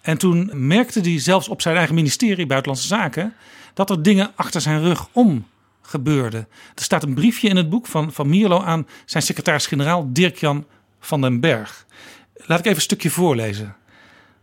En 0.00 0.18
toen 0.18 0.50
merkte 0.52 1.00
hij 1.00 1.20
zelfs 1.20 1.48
op 1.48 1.62
zijn 1.62 1.76
eigen 1.76 1.94
ministerie 1.94 2.46
Buitenlandse 2.46 2.86
Zaken 2.88 3.34
dat 3.74 3.90
er 3.90 4.02
dingen 4.02 4.32
achter 4.34 4.60
zijn 4.60 4.82
rug 4.82 5.08
om 5.12 5.46
gebeurden. 5.92 6.48
Er 6.74 6.82
staat 6.82 7.02
een 7.02 7.14
briefje 7.14 7.48
in 7.48 7.56
het 7.56 7.70
boek 7.70 7.86
van, 7.86 8.12
van 8.12 8.28
Mierlo 8.28 8.60
aan 8.60 8.86
zijn 9.04 9.22
secretaris-generaal 9.22 10.12
Dirk-Jan 10.12 10.66
van 11.00 11.20
den 11.20 11.40
Berg. 11.40 11.86
Laat 12.34 12.58
ik 12.58 12.64
even 12.64 12.76
een 12.76 12.82
stukje 12.82 13.10
voorlezen. 13.10 13.76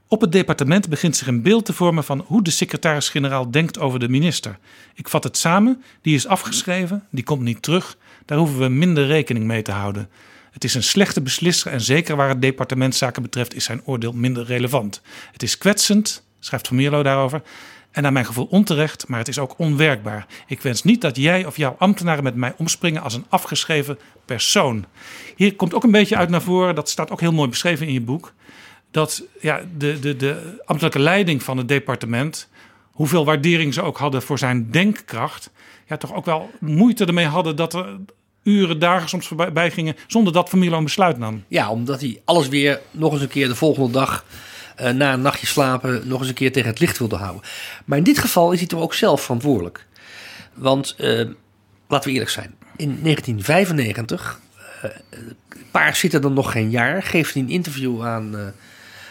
Op 0.07 0.21
het 0.21 0.31
departement 0.31 0.89
begint 0.89 1.15
zich 1.15 1.27
een 1.27 1.41
beeld 1.41 1.65
te 1.65 1.73
vormen 1.73 2.03
van 2.03 2.23
hoe 2.27 2.43
de 2.43 2.51
secretaris-generaal 2.51 3.51
denkt 3.51 3.79
over 3.79 3.99
de 3.99 4.09
minister. 4.09 4.57
Ik 4.93 5.09
vat 5.09 5.23
het 5.23 5.37
samen, 5.37 5.83
die 6.01 6.15
is 6.15 6.27
afgeschreven, 6.27 7.03
die 7.11 7.23
komt 7.23 7.41
niet 7.41 7.61
terug, 7.61 7.97
daar 8.25 8.37
hoeven 8.37 8.59
we 8.59 8.67
minder 8.67 9.05
rekening 9.05 9.45
mee 9.45 9.61
te 9.61 9.71
houden. 9.71 10.09
Het 10.51 10.63
is 10.63 10.73
een 10.73 10.83
slechte 10.83 11.21
beslisser 11.21 11.71
en 11.71 11.81
zeker 11.81 12.15
waar 12.15 12.29
het 12.29 12.41
departementszaken 12.41 13.21
betreft 13.21 13.55
is 13.55 13.63
zijn 13.63 13.81
oordeel 13.85 14.11
minder 14.11 14.45
relevant. 14.45 15.01
Het 15.31 15.43
is 15.43 15.57
kwetsend, 15.57 16.23
schrijft 16.39 16.67
Van 16.67 16.75
Mierlo 16.75 17.03
daarover, 17.03 17.41
en 17.91 18.01
naar 18.01 18.13
mijn 18.13 18.25
gevoel 18.25 18.47
onterecht, 18.49 19.07
maar 19.07 19.19
het 19.19 19.27
is 19.27 19.39
ook 19.39 19.53
onwerkbaar. 19.57 20.25
Ik 20.47 20.61
wens 20.61 20.83
niet 20.83 21.01
dat 21.01 21.15
jij 21.15 21.45
of 21.45 21.57
jouw 21.57 21.75
ambtenaren 21.79 22.23
met 22.23 22.35
mij 22.35 22.53
omspringen 22.57 23.01
als 23.01 23.13
een 23.13 23.25
afgeschreven 23.29 23.99
persoon. 24.25 24.85
Hier 25.35 25.55
komt 25.55 25.73
ook 25.73 25.83
een 25.83 25.91
beetje 25.91 26.15
uit 26.15 26.29
naar 26.29 26.41
voren, 26.41 26.75
dat 26.75 26.89
staat 26.89 27.11
ook 27.11 27.19
heel 27.19 27.33
mooi 27.33 27.49
beschreven 27.49 27.87
in 27.87 27.93
je 27.93 28.01
boek, 28.01 28.33
dat 28.91 29.23
ja, 29.41 29.61
de, 29.77 29.99
de, 29.99 30.15
de 30.15 30.61
ambtelijke 30.65 30.99
leiding 30.99 31.43
van 31.43 31.57
het 31.57 31.67
departement, 31.67 32.49
hoeveel 32.91 33.25
waardering 33.25 33.73
ze 33.73 33.81
ook 33.81 33.97
hadden 33.97 34.21
voor 34.21 34.37
zijn 34.37 34.71
denkkracht, 34.71 35.51
ja, 35.87 35.97
toch 35.97 36.13
ook 36.13 36.25
wel 36.25 36.49
moeite 36.59 37.05
ermee 37.05 37.25
hadden 37.25 37.55
dat 37.55 37.73
er 37.73 37.97
uren, 38.43 38.79
dagen 38.79 39.09
soms 39.09 39.27
voorbij 39.27 39.71
gingen 39.71 39.95
zonder 40.07 40.33
dat 40.33 40.49
Van 40.49 40.61
een 40.61 40.83
besluit 40.83 41.17
nam. 41.17 41.43
Ja, 41.47 41.71
omdat 41.71 42.01
hij 42.01 42.21
alles 42.25 42.47
weer 42.47 42.81
nog 42.91 43.13
eens 43.13 43.21
een 43.21 43.27
keer 43.27 43.47
de 43.47 43.55
volgende 43.55 43.91
dag 43.91 44.25
eh, 44.79 44.93
na 44.93 45.13
een 45.13 45.21
nachtje 45.21 45.47
slapen 45.47 46.07
nog 46.07 46.19
eens 46.19 46.29
een 46.29 46.33
keer 46.33 46.51
tegen 46.51 46.69
het 46.69 46.79
licht 46.79 46.97
wilde 46.97 47.15
houden. 47.15 47.41
Maar 47.85 47.97
in 47.97 48.03
dit 48.03 48.19
geval 48.19 48.51
is 48.51 48.59
hij 48.59 48.67
toch 48.67 48.81
ook 48.81 48.93
zelf 48.93 49.21
verantwoordelijk. 49.21 49.85
Want 50.53 50.95
eh, 50.97 51.25
laten 51.87 52.07
we 52.07 52.13
eerlijk 52.13 52.31
zijn, 52.31 52.55
in 52.75 52.99
1995, 53.03 54.39
eh 54.81 54.89
Paars 55.71 55.99
zit 55.99 56.13
er 56.13 56.21
dan 56.21 56.33
nog 56.33 56.51
geen 56.51 56.69
jaar, 56.69 57.03
geeft 57.03 57.33
hij 57.33 57.41
een 57.41 57.49
interview 57.49 58.05
aan 58.05 58.37
eh 58.37 58.47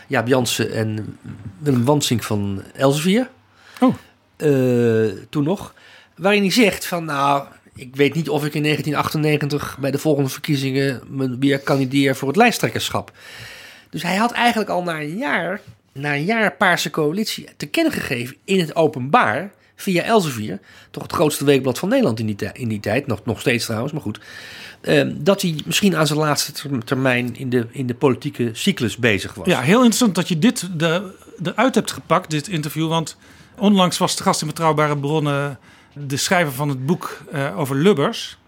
Jaap 0.08 0.26
Jansen 0.26 0.72
en 0.72 1.18
Willem 1.58 1.84
Wansink 1.84 2.22
van 2.22 2.62
Elsevier. 2.74 3.28
Oh. 3.80 3.94
Eh, 4.36 5.12
toen 5.30 5.44
nog. 5.44 5.74
Waarin 6.16 6.42
hij 6.42 6.50
zegt 6.50 6.86
van 6.86 7.04
nou, 7.04 7.44
ik 7.74 7.96
weet 7.96 8.14
niet 8.14 8.28
of 8.28 8.44
ik 8.44 8.54
in 8.54 8.62
1998 8.62 9.76
bij 9.80 9.90
de 9.90 9.98
volgende 9.98 10.30
verkiezingen 10.30 11.00
me 11.08 11.38
weer 11.38 11.58
kandideer 11.58 12.16
voor 12.16 12.28
het 12.28 12.36
lijsttrekkerschap. 12.36 13.12
Dus 13.90 14.02
hij 14.02 14.16
had 14.16 14.32
eigenlijk 14.32 14.70
al 14.70 14.82
na 14.82 15.00
een 15.00 15.16
jaar, 15.16 15.60
na 15.92 16.14
een 16.14 16.24
jaar 16.24 16.52
Paarse 16.52 16.90
coalitie, 16.90 17.48
te 17.56 17.66
kennen 17.66 17.92
gegeven 17.92 18.36
in 18.44 18.60
het 18.60 18.76
openbaar, 18.76 19.50
via 19.76 20.02
Elsevier, 20.02 20.60
toch 20.90 21.02
het 21.02 21.12
grootste 21.12 21.44
weekblad 21.44 21.78
van 21.78 21.88
Nederland 21.88 22.20
in 22.20 22.26
die, 22.26 22.50
in 22.52 22.68
die 22.68 22.80
tijd, 22.80 23.06
nog, 23.06 23.24
nog 23.24 23.40
steeds 23.40 23.64
trouwens, 23.64 23.92
maar 23.92 24.02
goed, 24.02 24.20
eh, 24.80 25.08
dat 25.14 25.42
hij 25.42 25.60
misschien 25.64 25.96
aan 25.96 26.06
zijn 26.06 26.18
laatste 26.18 26.52
ter- 26.52 26.84
termijn 26.84 27.36
in 27.36 27.50
de, 27.50 27.66
in 27.70 27.86
de 27.86 27.94
politieke 27.94 28.50
cyclus 28.52 28.96
bezig 28.96 29.34
was. 29.34 29.46
Ja, 29.46 29.60
heel 29.60 29.76
interessant 29.76 30.14
dat 30.14 30.28
je 30.28 30.38
dit 30.38 30.68
de, 30.78 31.14
eruit 31.42 31.74
hebt 31.74 31.90
gepakt, 31.90 32.30
dit 32.30 32.48
interview. 32.48 32.88
Want 32.88 33.16
onlangs 33.56 33.98
was 33.98 34.16
de 34.16 34.22
gast 34.22 34.40
in 34.40 34.46
Betrouwbare 34.46 34.98
Bronnen 34.98 35.58
de 35.92 36.16
schrijver 36.16 36.52
van 36.52 36.68
het 36.68 36.86
boek 36.86 37.22
eh, 37.32 37.58
over 37.58 37.76
Lubbers. 37.76 38.38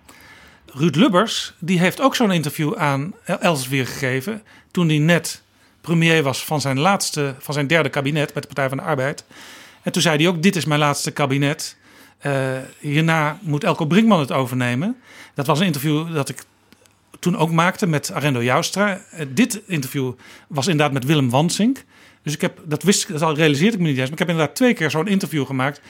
Ruud 0.67 0.95
Lubbers, 0.97 1.55
die 1.59 1.79
heeft 1.79 2.01
ook 2.01 2.17
zo'n 2.17 2.33
interview 2.33 2.75
aan 2.77 3.15
Elsevier 3.25 3.87
gegeven... 3.87 4.43
toen 4.71 4.89
hij 4.89 4.99
net 4.99 5.43
premier 5.81 6.23
was 6.23 6.45
van 6.45 6.61
zijn, 6.61 6.79
laatste, 6.79 7.35
van 7.39 7.55
zijn 7.55 7.67
derde 7.67 7.89
kabinet 7.89 8.35
met 8.35 8.43
de 8.43 8.49
Partij 8.49 8.69
van 8.69 8.79
de 8.79 8.85
Arbeid. 8.85 9.25
En 9.83 9.93
toen 9.93 10.03
zei 10.03 10.17
hij 10.17 10.29
ook, 10.29 10.43
dit 10.43 10.57
is 10.57 10.65
mijn 10.65 10.81
laatste 10.81 11.11
kabinet. 11.11 11.77
Eh, 12.19 12.59
hierna 12.79 13.39
moet 13.43 13.65
Elko 13.65 13.85
Brinkman 13.85 14.21
het 14.21 14.33
overnemen. 14.33 14.97
Dat 15.35 15.47
was 15.47 15.61
een 15.61 15.67
interview 15.67 16.15
dat 16.15 16.29
ik 16.29 16.43
toen 17.19 17.37
ook 17.37 17.51
maakte 17.51 17.87
met 17.87 18.13
Arendo 18.13 18.43
Joustra. 18.43 19.01
Eh, 19.11 19.27
dit 19.29 19.61
interview 19.67 20.13
was 20.49 20.67
inderdaad 20.67 20.93
met 20.93 21.05
Willem 21.05 21.31
Wansink. 21.31 21.85
Dus 22.23 22.35
ik 22.35 22.41
heb, 22.41 22.61
dat 22.65 22.83
wist 22.83 23.09
dat 23.09 23.23
al 23.23 23.35
realiseerde 23.35 23.77
ik 23.77 23.83
me 23.83 23.89
niet 23.89 23.99
eens. 23.99 24.05
Maar 24.05 24.13
ik 24.13 24.19
heb 24.19 24.29
inderdaad 24.29 24.57
twee 24.57 24.75
keer 24.75 24.91
zo'n 24.91 25.07
interview 25.07 25.47
gemaakt. 25.47 25.81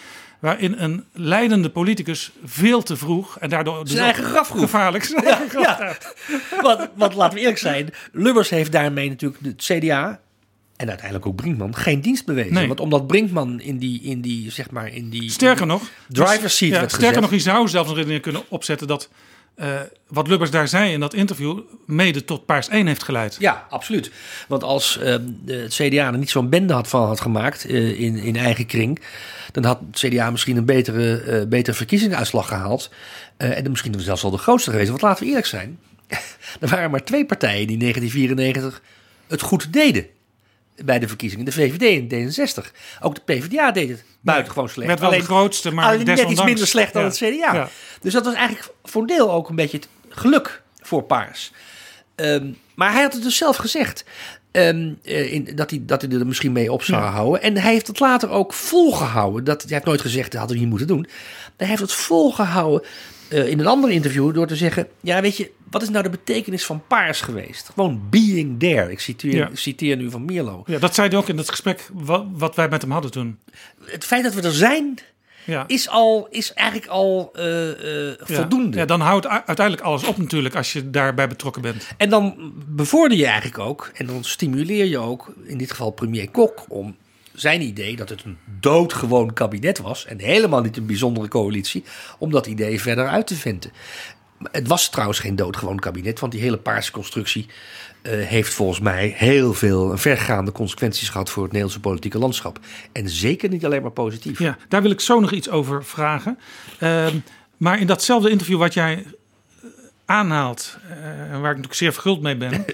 Waarin 0.41 0.75
een 0.79 1.05
leidende 1.13 1.71
politicus 1.71 2.31
veel 2.45 2.83
te 2.83 2.97
vroeg 2.97 3.39
en 3.39 3.51
daardoor 3.51 3.85
dus 3.85 3.93
Zijn 3.93 4.05
eigen 4.05 4.25
ook 4.25 4.31
grafgroef. 4.31 4.61
gevaarlijk 4.61 5.05
zijn 5.05 5.25
Ja, 5.25 5.31
eigen 5.31 5.51
graf 5.51 5.79
ja. 5.79 5.97
want, 6.63 6.89
want 6.95 7.15
laten 7.15 7.35
we 7.35 7.41
eerlijk 7.41 7.59
zijn, 7.59 7.95
Lubbers 8.13 8.51
heeft 8.51 8.73
daarmee 8.73 9.09
natuurlijk 9.09 9.45
het 9.45 9.63
CDA 9.63 10.21
en 10.81 10.89
uiteindelijk 10.89 11.27
ook 11.27 11.37
Brinkman 11.37 11.75
geen 11.77 12.01
dienst 12.01 12.27
bewezen. 12.27 12.55
Nee. 12.55 12.67
Want 12.67 12.81
omdat 12.81 13.07
Brinkman 13.07 13.61
in 13.61 13.79
die, 13.79 14.03
in 14.03 14.21
die 14.21 14.51
zeg 14.51 14.71
maar, 14.71 14.95
in 14.95 15.11
die 15.11 15.31
Sterker 15.31 15.67
nog, 15.67 15.83
driver's 16.09 16.57
seat 16.57 16.73
ja, 16.73 16.79
werd 16.79 16.91
sterker 16.91 17.09
gezet. 17.09 17.31
nog, 17.31 17.31
je 17.31 17.51
zou 17.51 17.69
zelfs 17.69 17.89
een 17.89 17.95
redenering 17.95 18.23
kunnen 18.23 18.43
opzetten 18.49 18.87
dat 18.87 19.09
eh, 19.55 19.81
wat 20.09 20.29
Lubbers 20.29 20.51
daar 20.51 20.69
zei 20.69 20.93
in 20.93 21.01
dat 21.01 21.15
interview 21.15 21.59
mede 21.87 22.25
tot 22.25 22.47
Paars 22.47 22.69
1 22.69 22.87
heeft 22.87 23.03
geleid. 23.03 23.37
Ja, 23.39 23.67
absoluut. 23.71 24.11
Want 24.49 24.63
als 24.63 24.99
eh, 24.99 25.15
de- 25.45 25.55
het 25.55 25.75
CDA 25.75 26.07
er 26.13 26.19
niet 26.19 26.31
zo'n 26.31 26.49
bende 26.49 26.73
had 26.73 26.89
van 26.89 27.07
had 27.07 27.21
gemaakt 27.21 27.65
eh, 27.67 28.01
in, 28.01 28.17
in 28.17 28.37
eigen 28.37 28.67
kring, 28.67 29.01
dan 29.53 29.65
had 29.65 29.81
het 29.91 29.99
CDA 29.99 30.31
misschien 30.31 30.57
een 30.57 30.65
betere, 30.65 31.21
eh, 31.21 31.47
betere 31.47 31.77
verkiezingsuitslag 31.77 32.49
gehaald. 32.49 32.91
Eh, 33.37 33.57
en 33.57 33.63
dan 33.63 33.71
misschien 33.71 34.01
zelfs 34.01 34.23
wel 34.23 34.31
de 34.31 34.39
grootste 34.39 34.71
geweest. 34.71 34.89
Want 34.91 35.03
laten 35.03 35.23
we 35.23 35.29
eerlijk 35.29 35.47
zijn, 35.47 35.79
er 36.61 36.69
waren 36.69 36.91
maar 36.91 37.05
twee 37.05 37.27
partijen 37.27 37.67
die 37.67 37.77
in 37.77 37.81
1994 37.81 38.83
het 39.29 39.41
goed 39.41 39.73
deden 39.73 40.07
bij 40.85 40.99
de 40.99 41.09
verkiezingen. 41.09 41.45
De 41.45 41.53
VVD 41.53 42.11
en 42.11 42.31
D66. 42.31 42.71
Ook 43.01 43.15
de 43.15 43.21
PvdA 43.25 43.71
deed 43.71 43.89
het 43.89 44.05
buitengewoon 44.21 44.69
slecht. 44.69 44.89
werd 44.89 45.01
wel 45.01 45.11
de 45.11 45.21
grootste, 45.21 45.71
maar 45.71 45.85
alleen 45.85 46.05
net 46.05 46.31
iets 46.31 46.45
minder 46.45 46.67
slecht 46.67 46.93
dan 46.93 47.03
ja, 47.03 47.09
het 47.09 47.17
CDA. 47.17 47.55
ja. 47.55 47.69
Dus 48.01 48.13
dat 48.13 48.25
was 48.25 48.35
eigenlijk 48.35 48.75
voor 48.85 49.01
een 49.01 49.07
deel 49.07 49.31
ook 49.33 49.49
een 49.49 49.57
beetje 49.57 49.77
het 49.77 49.89
geluk 50.09 50.63
voor 50.83 51.03
Paars. 51.03 51.53
Ehm, 52.15 52.47
maar 52.75 52.93
hij 52.93 53.03
had 53.03 53.13
het 53.13 53.23
dus 53.23 53.37
zelf 53.37 53.57
gezegd. 53.57 54.05
ehm, 54.53 54.93
eh, 55.03 55.33
in, 55.33 55.49
dat, 55.55 55.71
hij, 55.71 55.83
dat 55.87 56.03
hij 56.03 56.11
er 56.11 56.27
misschien 56.27 56.53
mee 56.53 56.73
op 56.73 56.83
zou 56.83 57.03
Ja. 57.03 57.11
houden. 57.11 57.43
En 57.43 57.57
hij 57.57 57.73
heeft 57.73 57.87
het 57.87 58.01
later 58.01 58.31
ook 58.31 58.53
volgehouden. 58.53 59.45
Dat, 59.45 59.63
hij 59.63 59.73
heeft 59.73 59.85
nooit 59.85 60.01
gezegd, 60.01 60.31
dat 60.31 60.39
hadden 60.39 60.57
we 60.57 60.63
niet 60.63 60.71
moeten 60.71 60.89
doen. 60.89 61.07
Hij 61.57 61.67
heeft 61.67 61.81
het 61.81 61.93
volgehouden 61.93 62.89
eh, 63.31 63.47
in 63.49 63.59
een 63.61 63.67
ander 63.67 63.91
interview 63.91 64.35
door 64.35 64.47
te 64.47 64.57
zeggen... 64.57 64.89
Ja, 65.01 65.21
weet 65.21 65.37
je, 65.37 65.51
wat 65.71 65.83
is 65.83 65.89
nou 65.89 66.03
de 66.03 66.11
betekenis 66.11 66.65
van 66.65 66.83
paars 66.87 67.21
geweest? 67.21 67.71
Gewoon 67.75 68.03
being 68.11 68.59
there. 68.61 68.91
Ik 68.91 69.01
citeer, 69.01 69.35
Ja. 69.35 69.51
citeer 69.53 69.97
nu 69.97 70.11
van 70.11 70.25
Mierlo. 70.25 70.63
Ja, 70.67 70.79
dat 70.79 70.95
zei 70.95 71.09
hij 71.09 71.17
ook 71.19 71.29
in 71.29 71.37
het 71.37 71.49
gesprek 71.51 71.89
wat, 71.93 72.25
wat 72.33 72.55
wij 72.57 72.69
met 72.69 72.83
hem 72.83 72.91
hadden 72.91 73.11
toen. 73.11 73.39
Het 73.85 74.05
feit 74.05 74.23
dat 74.25 74.35
we 74.35 74.43
er 74.43 74.53
zijn, 74.53 74.99
Ja. 75.45 75.65
is, 75.67 75.89
al, 75.89 76.27
is 76.31 76.53
eigenlijk 76.53 76.89
al 76.91 77.31
eh, 77.35 78.09
eh, 78.11 78.15
voldoende. 78.19 78.77
Ja, 78.77 78.85
dan 78.85 79.01
houdt 79.01 79.27
uiteindelijk 79.27 79.81
alles 79.87 80.05
op 80.05 80.17
natuurlijk 80.19 80.55
als 80.55 80.73
je 80.73 80.91
daarbij 80.91 81.29
betrokken 81.29 81.63
bent. 81.63 81.89
En 81.97 82.11
dan 82.11 82.53
bevorder 82.67 83.19
je 83.19 83.27
eigenlijk 83.27 83.59
ook, 83.59 83.91
en 83.95 84.07
dan 84.07 84.25
stimuleer 84.25 84.85
je 84.85 84.99
ook, 84.99 85.33
in 85.45 85.59
dit 85.59 85.71
geval 85.71 85.91
premier 85.91 86.31
Kok, 86.31 86.65
om 86.69 86.97
zijn 87.33 87.61
idee 87.61 87.97
dat 87.97 88.09
het 88.09 88.25
een 88.25 88.39
doodgewoon 88.61 89.33
kabinet 89.33 89.79
was 89.79 90.07
en 90.07 90.21
helemaal 90.21 90.61
niet 90.61 90.77
een 90.77 90.87
bijzondere 90.87 91.29
coalitie, 91.29 91.85
om 92.19 92.31
dat 92.31 92.47
idee 92.47 92.81
verder 92.81 93.09
uit 93.09 93.27
te. 93.27 93.71
Maar 94.39 94.53
Het 94.53 94.67
was 94.67 94.91
trouwens 94.91 95.19
geen 95.19 95.37
doodgewoon 95.37 95.79
kabinet, 95.79 96.21
want 96.21 96.33
die 96.33 96.41
hele 96.41 96.59
paarse 96.59 96.93
constructie 96.93 97.47
eh, 98.03 98.13
heeft 98.13 98.55
volgens 98.55 98.81
mij 98.81 99.15
heel 99.17 99.55
veel 99.55 99.97
vergaande 99.97 100.53
consequenties 100.53 101.09
gehad 101.09 101.31
voor 101.31 101.43
het 101.43 101.53
Nederlandse 101.53 101.89
politieke 101.89 102.19
landschap. 102.19 102.59
En 102.93 103.09
zeker 103.09 103.49
niet 103.49 103.65
alleen 103.65 103.83
maar 103.83 103.91
positief. 103.91 104.39
Ja, 104.39 104.57
daar 104.69 104.83
wil 104.83 104.91
ik 104.91 105.01
zo 105.01 105.21
nog 105.21 105.33
iets 105.33 105.51
over 105.51 105.85
vragen. 105.85 106.39
Ehm, 106.79 107.17
maar 107.57 107.81
in 107.81 107.87
datzelfde 107.87 108.31
interview 108.31 108.59
wat 108.59 108.75
jij 108.75 109.05
eh, 109.63 109.69
aanhaalt, 110.05 110.79
en 110.89 111.31
waar 111.31 111.51
ik 111.51 111.57
natuurlijk 111.57 111.75
zeer 111.75 111.93
verguld 111.93 112.23
mee 112.23 112.37
ben, 112.37 112.65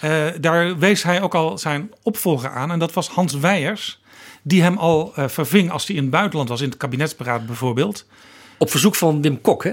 daar 0.40 0.78
wees 0.78 1.02
hij 1.02 1.22
ook 1.22 1.34
al 1.34 1.58
zijn 1.58 1.92
opvolger 2.02 2.50
aan. 2.50 2.70
En 2.70 2.78
dat 2.78 2.92
was 2.92 3.08
Hans 3.08 3.34
Weijers, 3.34 4.01
die 4.42 4.62
hem 4.62 4.76
al 4.78 5.12
eh, 5.16 5.28
verving 5.28 5.70
als 5.70 5.86
hij 5.86 5.96
in 5.96 6.02
het 6.02 6.10
buitenland 6.10 6.48
was, 6.48 6.60
in 6.60 6.68
het 6.68 6.76
kabinetsberaad 6.78 7.46
bijvoorbeeld. 7.46 8.06
Op 8.58 8.70
verzoek 8.70 8.94
van 8.94 9.22
Wim 9.22 9.40
Kok, 9.40 9.64
hè? 9.64 9.70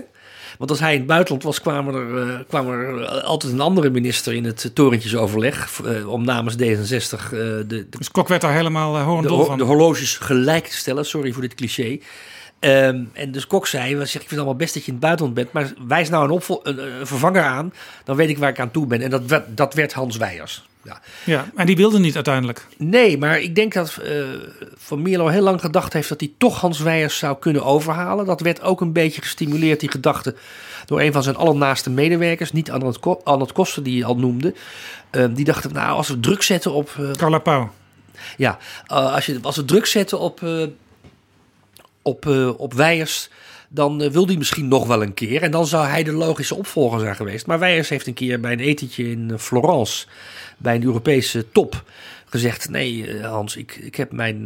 Want 0.57 0.71
als 0.71 0.79
hij 0.79 0.91
in 0.93 0.97
het 0.97 1.07
buitenland 1.07 1.43
was, 1.43 1.61
kwam 1.61 1.87
er, 1.95 2.27
eh, 2.29 2.39
kwam 2.47 2.67
er 2.69 3.07
altijd 3.21 3.53
een 3.53 3.59
andere 3.59 3.89
minister 3.89 4.33
in 4.33 4.45
het 4.45 4.71
torentjesoverleg 4.73 5.81
eh, 5.85 6.09
om 6.11 6.25
namens 6.25 6.55
D66 6.55 6.57
eh, 7.23 7.29
de, 7.29 7.65
de, 7.67 7.87
Dus 7.89 8.11
Kok 8.11 8.27
werd 8.27 8.41
daar 8.41 8.53
helemaal 8.53 8.93
uh, 8.95 8.99
de, 8.99 9.05
horendol 9.05 9.37
ho- 9.37 9.45
van. 9.45 9.57
de 9.57 9.63
horloges 9.63 10.17
gelijk 10.17 10.67
te 10.67 10.75
stellen. 10.77 11.05
Sorry 11.05 11.31
voor 11.31 11.41
dit 11.41 11.55
cliché. 11.55 11.99
Ehm, 12.59 13.03
en 13.13 13.31
dus 13.31 13.47
Kok 13.47 13.67
zei, 13.67 13.89
zeg, 13.95 13.99
ik 14.01 14.11
vind 14.11 14.29
het 14.29 14.39
allemaal 14.39 14.55
best 14.55 14.73
dat 14.73 14.81
je 14.83 14.87
in 14.87 14.93
het 14.93 15.03
buitenland 15.03 15.35
bent, 15.35 15.51
maar 15.51 15.73
wijs 15.87 16.09
nou 16.09 16.23
een, 16.23 16.29
opvol- 16.29 16.59
een, 16.63 16.99
een 16.99 17.07
vervanger 17.07 17.43
aan, 17.43 17.73
dan 18.03 18.15
weet 18.15 18.29
ik 18.29 18.37
waar 18.37 18.49
ik 18.49 18.59
aan 18.59 18.71
toe 18.71 18.85
ben. 18.85 19.01
En 19.01 19.09
dat, 19.09 19.25
werd- 19.25 19.57
dat 19.57 19.73
werd 19.73 19.93
Hans 19.93 20.17
Weijers. 20.17 20.67
Ja. 20.83 21.01
Ja, 21.25 21.45
en 21.55 21.65
die 21.65 21.75
wilde 21.75 21.99
niet 21.99 22.15
uiteindelijk. 22.15 22.67
Nee, 22.77 23.17
maar 23.17 23.39
ik 23.39 23.55
denk 23.55 23.73
dat 23.73 23.97
eh, 24.03 24.11
Van 24.77 25.01
Mierlo 25.01 25.27
heel 25.27 25.41
lang 25.41 25.61
gedacht 25.61 25.93
heeft 25.93 26.09
dat 26.09 26.19
hij 26.19 26.31
toch 26.37 26.59
Hans 26.61 26.79
Weijers 26.79 27.17
zou 27.17 27.37
kunnen 27.39 27.63
overhalen. 27.65 28.25
Dat 28.25 28.41
werd 28.41 28.61
ook 28.61 28.81
een 28.81 28.93
beetje 28.93 29.21
gestimuleerd, 29.21 29.79
die 29.79 29.91
gedachte, 29.91 30.35
door 30.85 31.01
een 31.01 31.11
van 31.13 31.23
zijn 31.23 31.35
allernaaste 31.35 31.89
medewerkers, 31.89 32.51
niet 32.51 32.71
Arnold 32.71 32.99
Ko- 32.99 33.21
Arnold 33.23 33.51
Koster, 33.51 33.83
die 33.83 33.97
je 33.97 34.05
al 34.05 34.15
noemde. 34.17 34.53
Eh, 35.09 35.25
die 35.29 35.45
dacht, 35.45 35.71
nou, 35.73 35.95
als 35.97 36.07
we 36.07 36.19
druk 36.19 36.41
zetten 36.41 36.71
op... 36.73 36.91
eh, 36.99 37.11
Carla 37.11 37.39
Pauw. 37.39 37.71
ja, 38.37 38.57
eh, 38.87 39.13
als, 39.13 39.25
je, 39.25 39.39
als 39.41 39.55
we 39.55 39.65
druk 39.65 39.85
zetten 39.85 40.19
op, 40.19 40.41
op, 42.01 42.25
eh, 42.27 42.59
op 42.59 42.73
Weijers, 42.73 43.29
dan 43.69 44.01
eh, 44.01 44.09
wil 44.09 44.25
hij 44.25 44.35
misschien 44.37 44.67
nog 44.67 44.87
wel 44.87 45.01
een 45.01 45.13
keer. 45.13 45.41
En 45.41 45.51
dan 45.51 45.67
zou 45.67 45.85
hij 45.87 46.03
de 46.03 46.11
logische 46.11 46.55
opvolger 46.55 46.99
zijn 46.99 47.15
geweest. 47.15 47.45
Maar 47.45 47.59
Weijers 47.59 47.89
heeft 47.89 48.07
een 48.07 48.13
keer 48.13 48.39
bij 48.39 48.51
een 48.51 48.59
etentje 48.59 49.11
in 49.11 49.31
eh, 49.31 49.37
Florence, 49.37 50.07
bij 50.57 50.75
een 50.75 50.83
Europese 50.83 51.51
top, 51.51 51.83
gezegd: 52.25 52.69
Nee, 52.69 53.21
Hans, 53.21 53.55
ik, 53.55 53.75
ik 53.75 53.95
heb 53.95 54.11
mijn, 54.11 54.43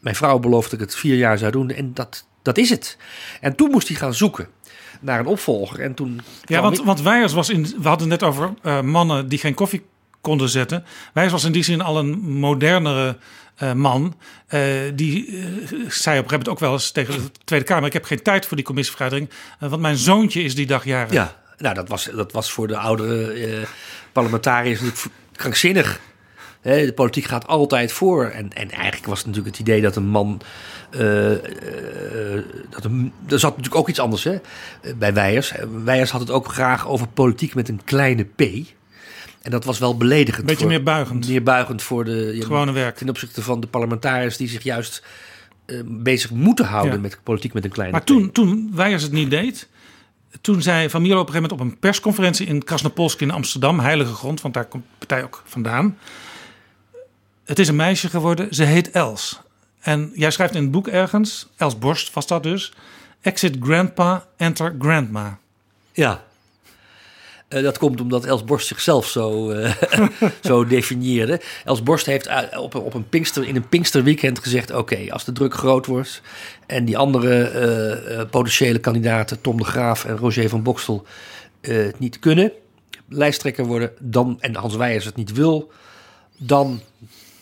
mijn 0.00 0.14
vrouw 0.16 0.38
beloofd 0.38 0.70
dat 0.70 0.80
ik 0.80 0.86
het 0.86 0.96
vier 0.96 1.16
jaar 1.16 1.38
zou 1.38 1.52
doen. 1.52 1.70
En 1.70 1.94
dat, 1.94 2.26
dat 2.42 2.58
is 2.58 2.70
het. 2.70 2.96
En 3.40 3.56
toen 3.56 3.70
moest 3.70 3.88
hij 3.88 3.96
gaan 3.96 4.14
zoeken 4.14 4.48
naar 5.00 5.18
een 5.20 5.26
opvolger. 5.26 5.80
En 5.80 5.94
toen. 5.94 6.20
Ja, 6.44 6.60
want, 6.62 6.78
ik- 6.78 6.84
want 6.84 7.00
Weijers 7.02 7.32
was 7.32 7.50
in. 7.50 7.62
We 7.82 7.88
hadden 7.88 8.10
het 8.10 8.20
net 8.20 8.28
over 8.30 8.54
mannen 8.84 9.28
die 9.28 9.38
geen 9.38 9.54
koffie 9.54 9.82
konden 10.20 10.48
zetten. 10.48 10.84
Weijers 11.14 11.34
was 11.34 11.44
in 11.44 11.52
die 11.52 11.62
zin 11.64 11.80
al 11.80 11.98
een 11.98 12.18
modernere 12.20 13.16
eh, 13.56 13.72
man. 13.72 14.16
Eh, 14.46 14.60
die 14.94 15.26
eh, 15.26 15.34
zei 15.34 15.48
op 15.48 15.74
een 15.76 15.88
gegeven 15.94 16.22
moment 16.22 16.48
ook 16.48 16.58
wel 16.58 16.72
eens 16.72 16.90
tegen 16.90 17.14
de 17.14 17.30
Tweede 17.44 17.64
Kamer: 17.64 17.86
Ik 17.86 17.92
heb 17.92 18.04
geen 18.04 18.22
tijd 18.22 18.46
voor 18.46 18.56
die 18.56 18.66
commissievergadering. 18.66 19.30
want 19.58 19.82
mijn 19.82 19.96
zoontje 19.96 20.42
is 20.42 20.54
die 20.54 20.66
dag 20.66 20.84
jarig. 20.84 21.12
Ja, 21.12 21.36
nou, 21.58 21.74
dat 21.74 21.88
was, 21.88 22.04
dat 22.04 22.32
was 22.32 22.52
voor 22.52 22.66
de 22.66 22.76
oudere 22.76 23.66
parlementariërs 24.12 24.80
natuurlijk 24.80 25.14
krankzinnig. 25.32 26.00
De 26.62 26.92
politiek 26.94 27.24
gaat 27.24 27.46
altijd 27.46 27.92
voor. 27.92 28.24
En, 28.24 28.52
en 28.52 28.70
eigenlijk 28.70 29.06
was 29.06 29.18
het 29.18 29.26
natuurlijk 29.26 29.56
het 29.56 29.66
idee 29.68 29.80
dat 29.80 29.96
een 29.96 30.08
man. 30.08 30.40
dat 32.70 32.84
er 32.84 33.38
zat 33.38 33.56
natuurlijk 33.56 33.74
ook 33.74 33.88
iets 33.88 34.00
anders 34.00 34.24
hè, 34.24 34.38
bij 34.96 35.14
Weijers. 35.14 35.52
Weijers 35.84 36.10
had 36.10 36.20
het 36.20 36.30
ook 36.30 36.52
graag 36.52 36.88
over 36.88 37.08
politiek 37.08 37.54
met 37.54 37.68
een 37.68 37.80
kleine 37.84 38.24
p. 38.24 38.42
En 39.46 39.52
dat 39.52 39.64
was 39.64 39.78
wel 39.78 39.96
beledigend. 39.96 40.46
Beetje 40.46 40.60
voor- 40.60 40.68
meer 40.68 40.82
buigend. 40.82 41.28
Meer 41.28 41.42
buigend 41.42 41.82
voor 41.82 42.04
de. 42.04 42.32
ja, 42.34 42.44
Gewone 42.44 42.72
werk. 42.72 42.96
Ten 42.96 43.08
opzichte 43.08 43.42
van 43.42 43.60
de 43.60 43.66
parlementariërs 43.66 44.36
die 44.36 44.48
zich 44.48 44.62
juist 44.62 45.02
eh, 45.66 45.80
bezig 45.84 46.30
moeten 46.30 46.64
houden 46.64 46.94
Ja. 46.94 47.00
met 47.00 47.18
politiek 47.22 47.52
met 47.52 47.64
een 47.64 47.70
kleine 47.70 47.96
Maar 47.96 48.04
toen, 48.06 48.32
toen 48.32 48.70
Weijers 48.74 49.02
het 49.02 49.12
niet 49.12 49.30
deed, 49.30 49.68
toen 50.40 50.62
zei 50.62 50.90
Van 50.90 51.02
Mierlo 51.02 51.20
op 51.20 51.26
een 51.26 51.32
gegeven 51.32 51.50
moment 51.56 51.68
op 51.70 51.74
een 51.74 51.80
persconferentie 51.80 52.46
in 52.46 52.64
Krasnopolsk 52.64 53.20
in 53.20 53.30
Amsterdam, 53.30 53.78
heilige 53.80 54.12
grond, 54.12 54.40
want 54.40 54.54
daar 54.54 54.64
komt 54.64 54.84
de 54.84 55.06
partij 55.06 55.24
ook 55.24 55.42
vandaan. 55.46 55.98
Het 57.44 57.58
is 57.58 57.68
een 57.68 57.76
meisje 57.76 58.08
geworden, 58.08 58.54
ze 58.54 58.62
heet 58.64 58.90
Els. 58.90 59.40
En 59.80 60.10
jij 60.14 60.30
schrijft 60.30 60.54
in 60.54 60.62
het 60.62 60.70
boek 60.70 60.88
ergens, 60.88 61.46
Els 61.56 61.78
Borst 61.78 62.12
was 62.14 62.26
dat 62.26 62.42
dus, 62.42 62.72
exit 63.20 63.56
grandpa, 63.60 64.26
enter 64.36 64.74
grandma. 64.78 65.38
Ja. 65.92 66.24
Eh, 67.48 67.62
dat 67.62 67.78
komt 67.78 68.00
omdat 68.00 68.24
Els 68.24 68.44
Borst 68.44 68.66
zichzelf 68.66 69.06
zo, 69.06 69.50
eh, 69.50 69.74
zo 70.48 70.66
definieerde. 70.66 71.40
Els 71.64 71.82
Borst 71.82 72.06
heeft 72.06 72.28
op, 72.56 72.74
op 72.74 72.94
een 72.94 73.08
Pinkster, 73.08 73.48
in 73.48 73.56
een 73.56 73.68
Pinksterweekend 73.68 74.38
gezegd... 74.38 74.74
oké, 74.74 75.06
als 75.08 75.24
de 75.24 75.32
druk 75.32 75.54
groot 75.54 75.86
wordt 75.86 76.22
en 76.66 76.84
die 76.84 76.98
andere 76.98 77.42
eh, 77.42 78.30
potentiële 78.30 78.78
kandidaten... 78.78 79.40
Tom 79.40 79.56
de 79.56 79.64
Graaf 79.64 80.04
en 80.04 80.16
Roger 80.16 80.48
van 80.48 80.62
Bokstel 80.62 81.06
het 81.60 81.98
niet 81.98 82.18
kunnen... 82.18 82.52
lijsttrekker 83.08 83.64
worden, 83.64 83.92
dan, 83.98 84.36
en 84.40 84.56
Hans 84.56 84.76
Weijers 84.76 85.04
het 85.04 85.16
niet 85.16 85.32
wil... 85.32 85.70
dan, 86.38 86.80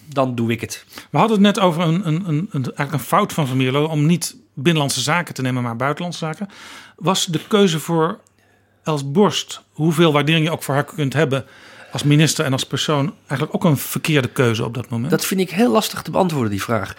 dan 0.06 0.34
doe 0.34 0.50
ik 0.50 0.60
het. 0.60 0.84
We 1.10 1.18
hadden 1.18 1.36
het 1.36 1.46
net 1.46 1.64
over 1.64 1.82
een, 1.82 2.06
een, 2.06 2.28
een, 2.28 2.48
eigenlijk 2.50 2.92
een 2.92 2.98
fout 2.98 3.32
van 3.32 3.46
Van 3.46 3.56
Mierlo 3.56 3.84
om 3.84 4.06
niet 4.06 4.36
binnenlandse 4.54 5.00
zaken 5.00 5.34
te 5.34 5.42
nemen, 5.42 5.62
maar 5.62 5.76
buitenlandse 5.76 6.18
zaken. 6.18 6.48
Was 6.96 7.26
de 7.26 7.40
keuze 7.48 7.78
voor 7.78 8.18
Els 8.84 9.10
Borst, 9.10 9.60
hoeveel 9.72 10.12
waardering 10.12 10.44
je 10.44 10.50
ook 10.50 10.62
voor 10.62 10.74
haar 10.74 10.84
kunt 10.84 11.12
hebben 11.12 11.44
als 11.92 12.02
minister 12.02 12.44
en 12.44 12.52
als 12.52 12.66
persoon, 12.66 13.14
eigenlijk 13.26 13.54
ook 13.54 13.70
een 13.70 13.76
verkeerde 13.76 14.28
keuze 14.28 14.64
op 14.64 14.74
dat 14.74 14.88
moment? 14.88 15.10
Dat 15.10 15.24
vind 15.24 15.40
ik 15.40 15.50
heel 15.50 15.70
lastig 15.70 16.02
te 16.02 16.10
beantwoorden, 16.10 16.50
die 16.50 16.62
vraag. 16.62 16.96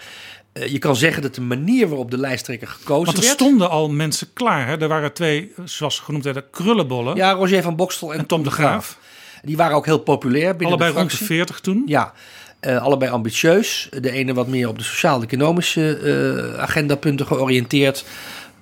Eh, 0.52 0.66
je 0.66 0.78
kan 0.78 0.96
zeggen 0.96 1.22
dat 1.22 1.34
de 1.34 1.40
manier 1.40 1.88
waarop 1.88 2.10
de 2.10 2.18
lijsttrekker 2.18 2.68
gekozen 2.68 3.04
Want 3.04 3.16
er 3.16 3.22
werd... 3.22 3.34
stonden 3.34 3.70
al 3.70 3.90
mensen 3.90 4.32
klaar. 4.32 4.66
Hè? 4.66 4.80
Er 4.80 4.88
waren 4.88 5.12
twee, 5.12 5.52
zoals 5.64 5.96
ze 5.96 6.02
genoemd 6.02 6.24
werden, 6.24 6.50
krullenbollen. 6.50 7.16
Ja, 7.16 7.32
Roger 7.32 7.62
van 7.62 7.76
Bokstel 7.76 8.14
en, 8.14 8.26
Tom 8.26 8.42
de 8.42 8.50
Graaf. 8.50 8.98
Die 9.42 9.56
waren 9.56 9.76
ook 9.76 9.84
heel 9.84 9.98
populair 9.98 10.56
binnen 10.56 10.66
Allebei 10.66 10.90
de 10.90 10.98
rond 10.98 11.10
de 11.10 11.16
fractie. 11.16 11.36
40 11.36 11.60
toen. 11.60 11.82
Ja, 11.86 12.12
eh, 12.60 12.82
allebei 12.82 13.10
ambitieus. 13.10 13.88
De 14.00 14.10
ene 14.10 14.34
wat 14.34 14.46
meer 14.46 14.68
op 14.68 14.78
de 14.78 14.84
sociaal-economische 14.84 15.96
eh, 15.96 16.62
agendapunten 16.62 17.26
georiënteerd. 17.26 18.04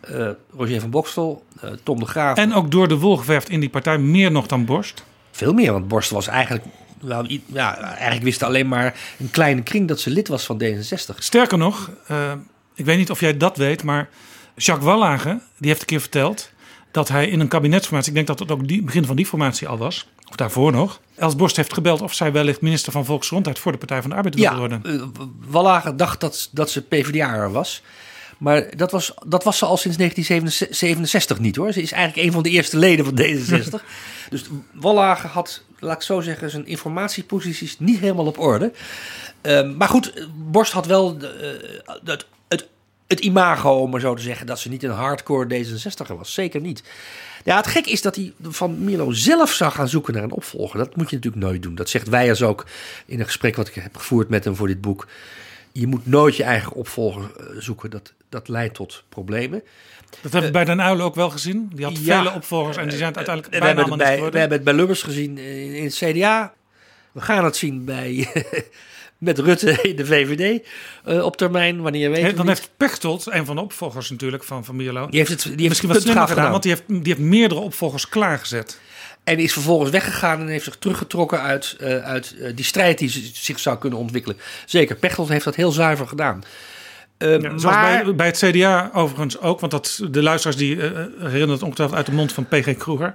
Eh, 0.09 0.28
Roger 0.56 0.81
van 0.81 0.90
Bokstel, 0.90 1.44
eh, 1.60 1.70
Tom 1.82 1.98
de 1.98 2.06
Graaf. 2.06 2.36
En 2.36 2.55
ook 2.55 2.70
door 2.70 2.89
de 2.89 2.98
wol 2.98 3.16
geverfd 3.16 3.48
in 3.48 3.60
die 3.60 3.68
partij, 3.68 3.98
meer 3.98 4.31
nog 4.32 4.47
dan 4.47 4.64
Borst. 4.64 5.05
Veel 5.31 5.52
meer, 5.52 5.72
want 5.72 5.89
Borst 5.89 6.10
was 6.10 6.26
eigenlijk... 6.26 6.64
Nou, 7.01 7.40
ja, 7.47 7.78
eigenlijk 7.81 8.22
wist 8.22 8.43
alleen 8.43 8.68
maar 8.68 8.94
een 9.18 9.31
kleine 9.31 9.62
kring 9.62 9.89
dat 9.89 10.01
ze 10.01 10.10
lid 10.10 10.28
was 10.28 10.44
van 10.44 10.62
D66. 10.62 11.14
Sterker 11.18 11.59
nog, 11.59 11.90
eh, 12.06 12.32
ik 12.74 12.85
weet 12.85 12.98
niet 12.98 13.10
of 13.10 13.20
jij 13.20 13.36
dat 13.36 13.56
weet, 13.56 13.82
maar 13.82 14.09
Jacques 14.56 14.86
Wallage, 14.89 15.40
die 15.59 15.68
heeft 15.68 15.81
een 15.81 15.86
keer 15.86 16.01
verteld 16.01 16.51
dat 16.90 17.09
hij 17.09 17.26
in 17.28 17.40
een 17.40 17.48
kabinetsformatie, 17.48 18.09
ik 18.09 18.14
denk 18.14 18.26
dat 18.26 18.39
het 18.39 18.51
ook 18.51 18.68
die, 18.68 18.82
begin 18.82 19.05
van 19.05 19.16
die 19.16 19.26
formatie 19.26 19.68
al 19.68 19.78
was, 19.78 20.09
of 20.31 20.36
daarvoor 20.36 20.72
nog, 20.72 21.01
Els 21.16 21.36
Borst 21.36 21.56
heeft 21.56 21.72
gebeld 21.72 22.01
of 22.02 22.14
zij 22.14 22.32
wellicht 22.32 22.60
minister 22.60 22.93
van 22.93 23.05
Volksgezondheid 23.05 23.59
voor 23.59 23.72
de 23.72 23.78
Partij 23.78 24.01
van 24.01 24.10
de 24.10 24.16
Arbeid 24.16 24.35
wilde 24.35 24.51
Ja, 24.51 24.59
worden. 24.59 24.82
eh, 24.85 25.24
Wallager 25.48 25.97
dacht 25.97 26.20
dat, 26.20 26.48
dat 26.52 26.70
ze 26.70 26.82
PvdA 26.82 27.48
was. 27.48 27.82
Maar 28.39 28.77
dat 28.77 28.90
was, 28.90 29.15
dat 29.27 29.44
was 29.44 29.59
ze 29.59 29.65
al 29.65 29.77
sinds 29.77 29.97
1967 29.97 31.39
niet 31.39 31.56
hoor. 31.56 31.73
Ze 31.73 31.82
is 31.82 31.93
eigenlijk 31.93 32.27
een 32.27 32.32
van 32.32 32.43
de 32.43 32.51
eerste 32.51 32.77
leden 32.77 33.05
van 33.05 33.19
D66. 33.20 33.85
dus 34.31 34.44
Wallager 34.73 35.31
had, 35.31 35.62
laat 35.78 35.97
ik 35.97 36.02
zo 36.02 36.20
zeggen, 36.20 36.51
zijn 36.51 36.66
informatieposities 36.66 37.78
niet 37.78 37.98
helemaal 37.98 38.27
op 38.27 38.39
orde. 38.39 38.73
Ehm, 39.40 39.77
maar 39.77 39.89
goed, 39.89 40.28
Borst 40.35 40.73
had 40.73 40.86
wel 40.86 41.19
de, 41.19 41.28
eh, 41.85 41.94
het, 42.05 42.27
het, 42.48 42.66
het 43.06 43.20
imago, 43.20 43.70
om 43.70 43.90
maar 43.90 44.01
zo 44.01 44.15
te 44.15 44.23
zeggen, 44.23 44.47
dat 44.47 44.59
ze 44.59 44.69
niet 44.69 44.82
een 44.82 44.90
hardcore 44.90 45.65
D66er 45.65 46.16
was. 46.16 46.35
Zeker 46.35 46.61
niet. 46.61 46.82
Ja, 47.44 47.56
het 47.56 47.66
gek 47.66 47.86
is 47.86 48.02
dat 48.02 48.16
hij 48.16 48.32
van 48.43 48.85
Milo 48.85 49.12
zelf 49.12 49.51
zou 49.52 49.73
gaan 49.73 49.89
zoeken 49.89 50.15
naar 50.15 50.23
een 50.23 50.32
opvolger. 50.32 50.78
Dat 50.78 50.97
moet 50.97 51.11
je 51.11 51.16
natuurlijk 51.16 51.44
nooit 51.44 51.62
doen. 51.62 51.74
Dat 51.74 51.89
zegt 51.89 52.09
Weijers 52.09 52.43
ook 52.43 52.66
in 53.06 53.19
een 53.19 53.24
gesprek 53.24 53.56
wat 53.56 53.69
ik 53.69 53.74
heb 53.74 53.97
gevoerd 53.97 54.28
met 54.28 54.44
hem 54.44 54.56
voor 54.56 54.66
dit 54.66 54.81
boek. 54.81 55.06
Je 55.77 55.87
moet 55.87 56.07
nooit 56.07 56.37
je 56.37 56.43
eigen 56.43 56.73
opvolger 56.73 57.23
eh, 57.39 57.47
zoeken. 57.59 57.91
Dat, 57.91 58.13
dat 58.29 58.49
leidt 58.49 58.75
tot 58.75 59.05
problemen. 59.09 59.63
Dat 60.23 60.33
hebben 60.33 60.43
we 60.43 60.51
bij 60.51 60.65
Den 60.65 60.81
Uylen 60.81 61.05
ook 61.05 61.15
wel 61.15 61.31
gezien. 61.31 61.71
Die 61.75 61.85
had 61.85 61.97
ja. 61.99 62.19
vele 62.23 62.35
opvolgers 62.35 62.77
en 62.77 62.89
die 62.89 62.97
zijn 62.97 63.09
het 63.09 63.17
uiteindelijk 63.17 63.55
We 63.55 63.61
bijna 63.61 63.79
allemaal 63.81 63.99
bij, 63.99 64.11
we 64.11 64.15
geworden. 64.17 64.41
hebben 64.41 64.57
het 64.59 64.67
bij 64.67 64.75
Lubbers 64.77 65.03
gezien 65.03 65.39
in, 65.39 65.75
in 65.75 65.85
het 65.85 65.95
CDA. 65.95 66.53
We 67.13 67.21
gaan 67.21 67.45
het 67.45 67.57
zien 67.57 67.85
bij, 67.85 68.29
met 69.19 69.39
Rutte 69.39 69.71
in 69.83 69.97
de 69.97 70.07
VVD 70.07 70.67
eh, 71.05 71.25
op 71.25 71.37
termijn. 71.37 71.81
Wanneer 71.81 72.11
weet 72.11 72.37
dan 72.37 72.49
heeft 72.49 72.71
Pechtold, 72.77 73.27
een 73.31 73.47
van 73.47 73.57
de 73.57 73.63
opvolgers 73.63 74.11
natuurlijk 74.11 74.45
van 74.45 74.65
Van 74.65 74.77
Mierlo, 74.77 75.07
Die 75.09 75.19
heeft 75.19 75.31
het- 75.31 75.43
die 75.43 75.51
heeft 75.57 75.69
misschien 75.69 75.89
het 75.89 75.99
wat 75.99 76.07
slimmer 76.07 76.29
gedaan, 76.29 76.37
gedaan. 76.45 76.51
want 76.51 76.63
die 76.63 76.73
heeft, 76.73 77.05
die 77.05 77.15
heeft 77.15 77.29
meerdere 77.29 77.61
opvolgers 77.61 78.09
klaargezet. 78.09 78.81
En 79.25 79.39
is 79.39 79.53
vervolgens 79.53 79.91
weggegaan 79.91 80.41
en 80.41 80.47
heeft 80.47 80.65
zich 80.65 80.77
teruggetrokken 80.77 81.41
uit, 81.41 81.77
eh, 81.81 81.99
uit 81.99 82.35
eh, 82.41 82.51
die 82.55 82.65
strijd 82.65 82.99
die 82.99 83.33
zich 83.35 83.59
zou 83.59 83.79
kunnen 83.79 83.99
ontwikkelen. 83.99 84.39
Zeker, 84.67 84.97
Pechtold 84.97 85.29
heeft 85.29 85.45
dat 85.45 85.55
heel 85.55 85.73
zuiver 85.73 86.07
gedaan. 86.09 86.45
Eh, 87.17 87.41
Ja, 87.41 87.59
zoals 87.59 87.63
maar 87.63 88.05
bij, 88.05 88.15
bij 88.15 88.27
het 88.27 88.37
CDA 88.37 88.91
overigens 88.93 89.41
ook, 89.41 89.61
want 89.61 89.73
dat, 89.73 90.01
de 90.11 90.23
luisteraars 90.23 90.59
die 90.59 90.77
herinneren 90.77 91.49
het 91.49 91.63
ongetwijfeld 91.63 91.99
uit 91.99 92.07
de 92.07 92.13
mond 92.13 92.33
van 92.33 92.49
PG 92.49 92.77
Kroeger. 92.77 93.13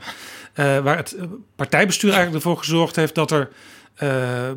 waar 0.55 0.97
het 0.97 1.15
partijbestuur 1.55 2.11
eigenlijk 2.13 2.43
ervoor 2.43 2.57
gezorgd 2.57 2.95
heeft 2.95 3.15
dat 3.15 3.31
er, 3.31 3.49
eh, 3.99 4.09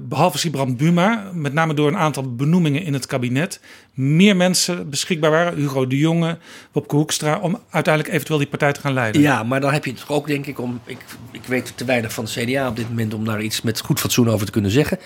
behalve 0.09 0.39
Sibrand 0.39 0.77
Buma, 0.77 1.31
met 1.33 1.53
name 1.53 1.75
door 1.75 1.89
een 1.89 1.97
aantal 1.97 2.35
benoemingen 2.35 2.83
in 2.83 2.93
het 2.93 3.07
kabinet, 3.07 3.61
meer 3.95 4.37
mensen 4.37 4.91
beschikbaar 4.91 5.31
waren. 5.31 5.55
Hugo 5.55 5.87
de 5.87 5.99
Jonge, 5.99 6.39
Wopke 6.73 6.97
Hoekstra, 6.97 7.39
om 7.39 7.59
uiteindelijk 7.71 8.15
eventueel 8.15 8.39
die 8.39 8.49
partij 8.49 8.73
te 8.73 8.81
gaan 8.81 8.93
leiden. 8.93 9.21
Ja, 9.21 9.43
maar 9.43 9.61
dan 9.61 9.73
heb 9.73 9.85
je 9.85 9.91
het 9.91 10.01
toch 10.01 10.11
ook, 10.17 10.27
denk 10.27 10.47
ik, 10.47 10.61
om. 10.61 10.81
Ik, 10.85 10.99
ik 11.31 11.45
weet 11.47 11.73
te 11.77 11.85
weinig 11.85 12.13
van 12.13 12.25
de 12.25 12.31
CDA 12.31 12.69
op 12.69 12.77
dit 12.77 12.89
moment 12.89 13.15
om 13.15 13.25
daar 13.25 13.43
iets 13.43 13.63
met 13.63 13.81
goed 13.81 14.01
fatsoen 14.01 14.31
over 14.31 14.47
te 14.47 14.53
kunnen 14.53 14.71
zeggen. 14.71 14.99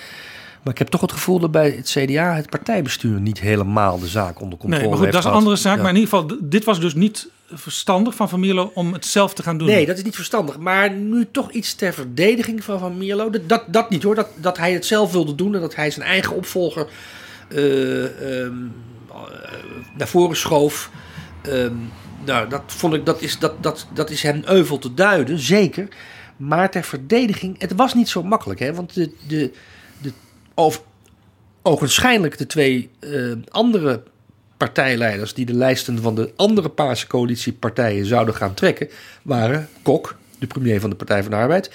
Maar 0.62 0.72
ik 0.72 0.78
heb 0.78 0.88
toch 0.88 1.00
het 1.00 1.12
gevoel 1.12 1.38
dat 1.38 1.50
bij 1.50 1.70
het 1.70 1.96
CDA 1.98 2.34
het 2.34 2.50
partijbestuur 2.50 3.20
niet 3.20 3.40
helemaal 3.40 3.98
de 3.98 4.06
zaak 4.06 4.40
onder 4.40 4.58
controle 4.58 4.68
Nee, 4.68 4.90
maar 4.90 4.98
goed, 4.98 5.06
heeft 5.06 5.16
dat 5.16 5.24
is 5.24 5.30
een 5.30 5.36
andere 5.36 5.56
zaak. 5.56 5.76
Ja. 5.76 5.82
Maar 5.82 5.90
in 5.90 5.98
ieder 5.98 6.18
geval, 6.18 6.38
dit 6.40 6.64
was 6.64 6.80
dus 6.80 6.94
niet 6.94 7.28
verstandig 7.48 8.14
van 8.14 8.28
Van 8.28 8.40
Mierlo 8.40 8.70
om 8.74 8.92
het 8.92 9.06
zelf 9.06 9.34
te 9.34 9.42
gaan 9.42 9.58
doen. 9.58 9.66
Nee, 9.66 9.86
dat 9.86 9.96
is 9.96 10.02
niet 10.02 10.14
verstandig. 10.14 10.58
Maar 10.58 10.90
nu 10.90 11.26
toch 11.30 11.50
iets 11.50 11.74
ter 11.74 11.92
verdediging 11.92 12.64
van 12.64 12.78
Van 12.78 12.98
Mierlo. 12.98 13.30
Dat, 13.46 13.64
dat, 13.66 13.90
niet 13.90 14.02
hoor. 14.02 14.14
Dat, 14.14 14.28
dat 14.36 14.56
hij 14.56 14.72
het 14.72 14.86
zelf 14.86 15.12
wilde 15.12 15.34
doen 15.34 15.54
en 15.54 15.60
dat 15.60 15.74
hij 15.74 15.90
zijn 15.90 16.06
eigen 16.06 16.36
opvolger 16.36 16.86
eh, 17.48 18.42
ehm, 18.42 18.54
eh, 19.10 19.22
naar 19.96 20.08
voren 20.08 20.36
schoof. 20.36 20.90
ehm, 21.42 21.74
nou, 22.24 22.48
dat 22.48 22.62
vond 22.66 22.94
ik, 22.94 23.06
dat 23.06 23.22
is, 23.22 23.38
dat, 23.38 23.62
dat, 23.62 23.86
dat 23.94 24.10
is 24.10 24.22
hem 24.22 24.42
euvel 24.46 24.78
te 24.78 24.94
duiden, 24.94 25.38
zeker. 25.38 25.88
Maar 26.36 26.70
ter 26.70 26.84
verdediging, 26.84 27.60
het 27.60 27.74
was 27.74 27.94
niet 27.94 28.08
zo 28.08 28.22
makkelijk. 28.22 28.60
Hè? 28.60 28.74
Want 28.74 28.94
de, 28.94 29.10
de, 29.28 29.52
de, 30.00 30.12
over, 30.54 30.80
ogenschijnlijk 31.62 32.38
de 32.38 32.46
twee 32.46 32.90
eh, 32.98 33.32
andere 33.48 34.02
partijleiders 34.56 35.34
die 35.34 35.46
de 35.46 35.54
lijsten 35.54 36.02
van 36.02 36.14
de 36.14 36.32
andere 36.36 36.68
Paarse 36.68 37.06
coalitiepartijen 37.06 38.06
zouden 38.06 38.34
gaan 38.34 38.54
trekken, 38.54 38.88
waren 39.22 39.68
Kok, 39.82 40.16
de 40.38 40.46
premier 40.46 40.80
van 40.80 40.90
de 40.90 40.96
Partij 40.96 41.22
van 41.22 41.30
de 41.30 41.36
Arbeid, 41.36 41.70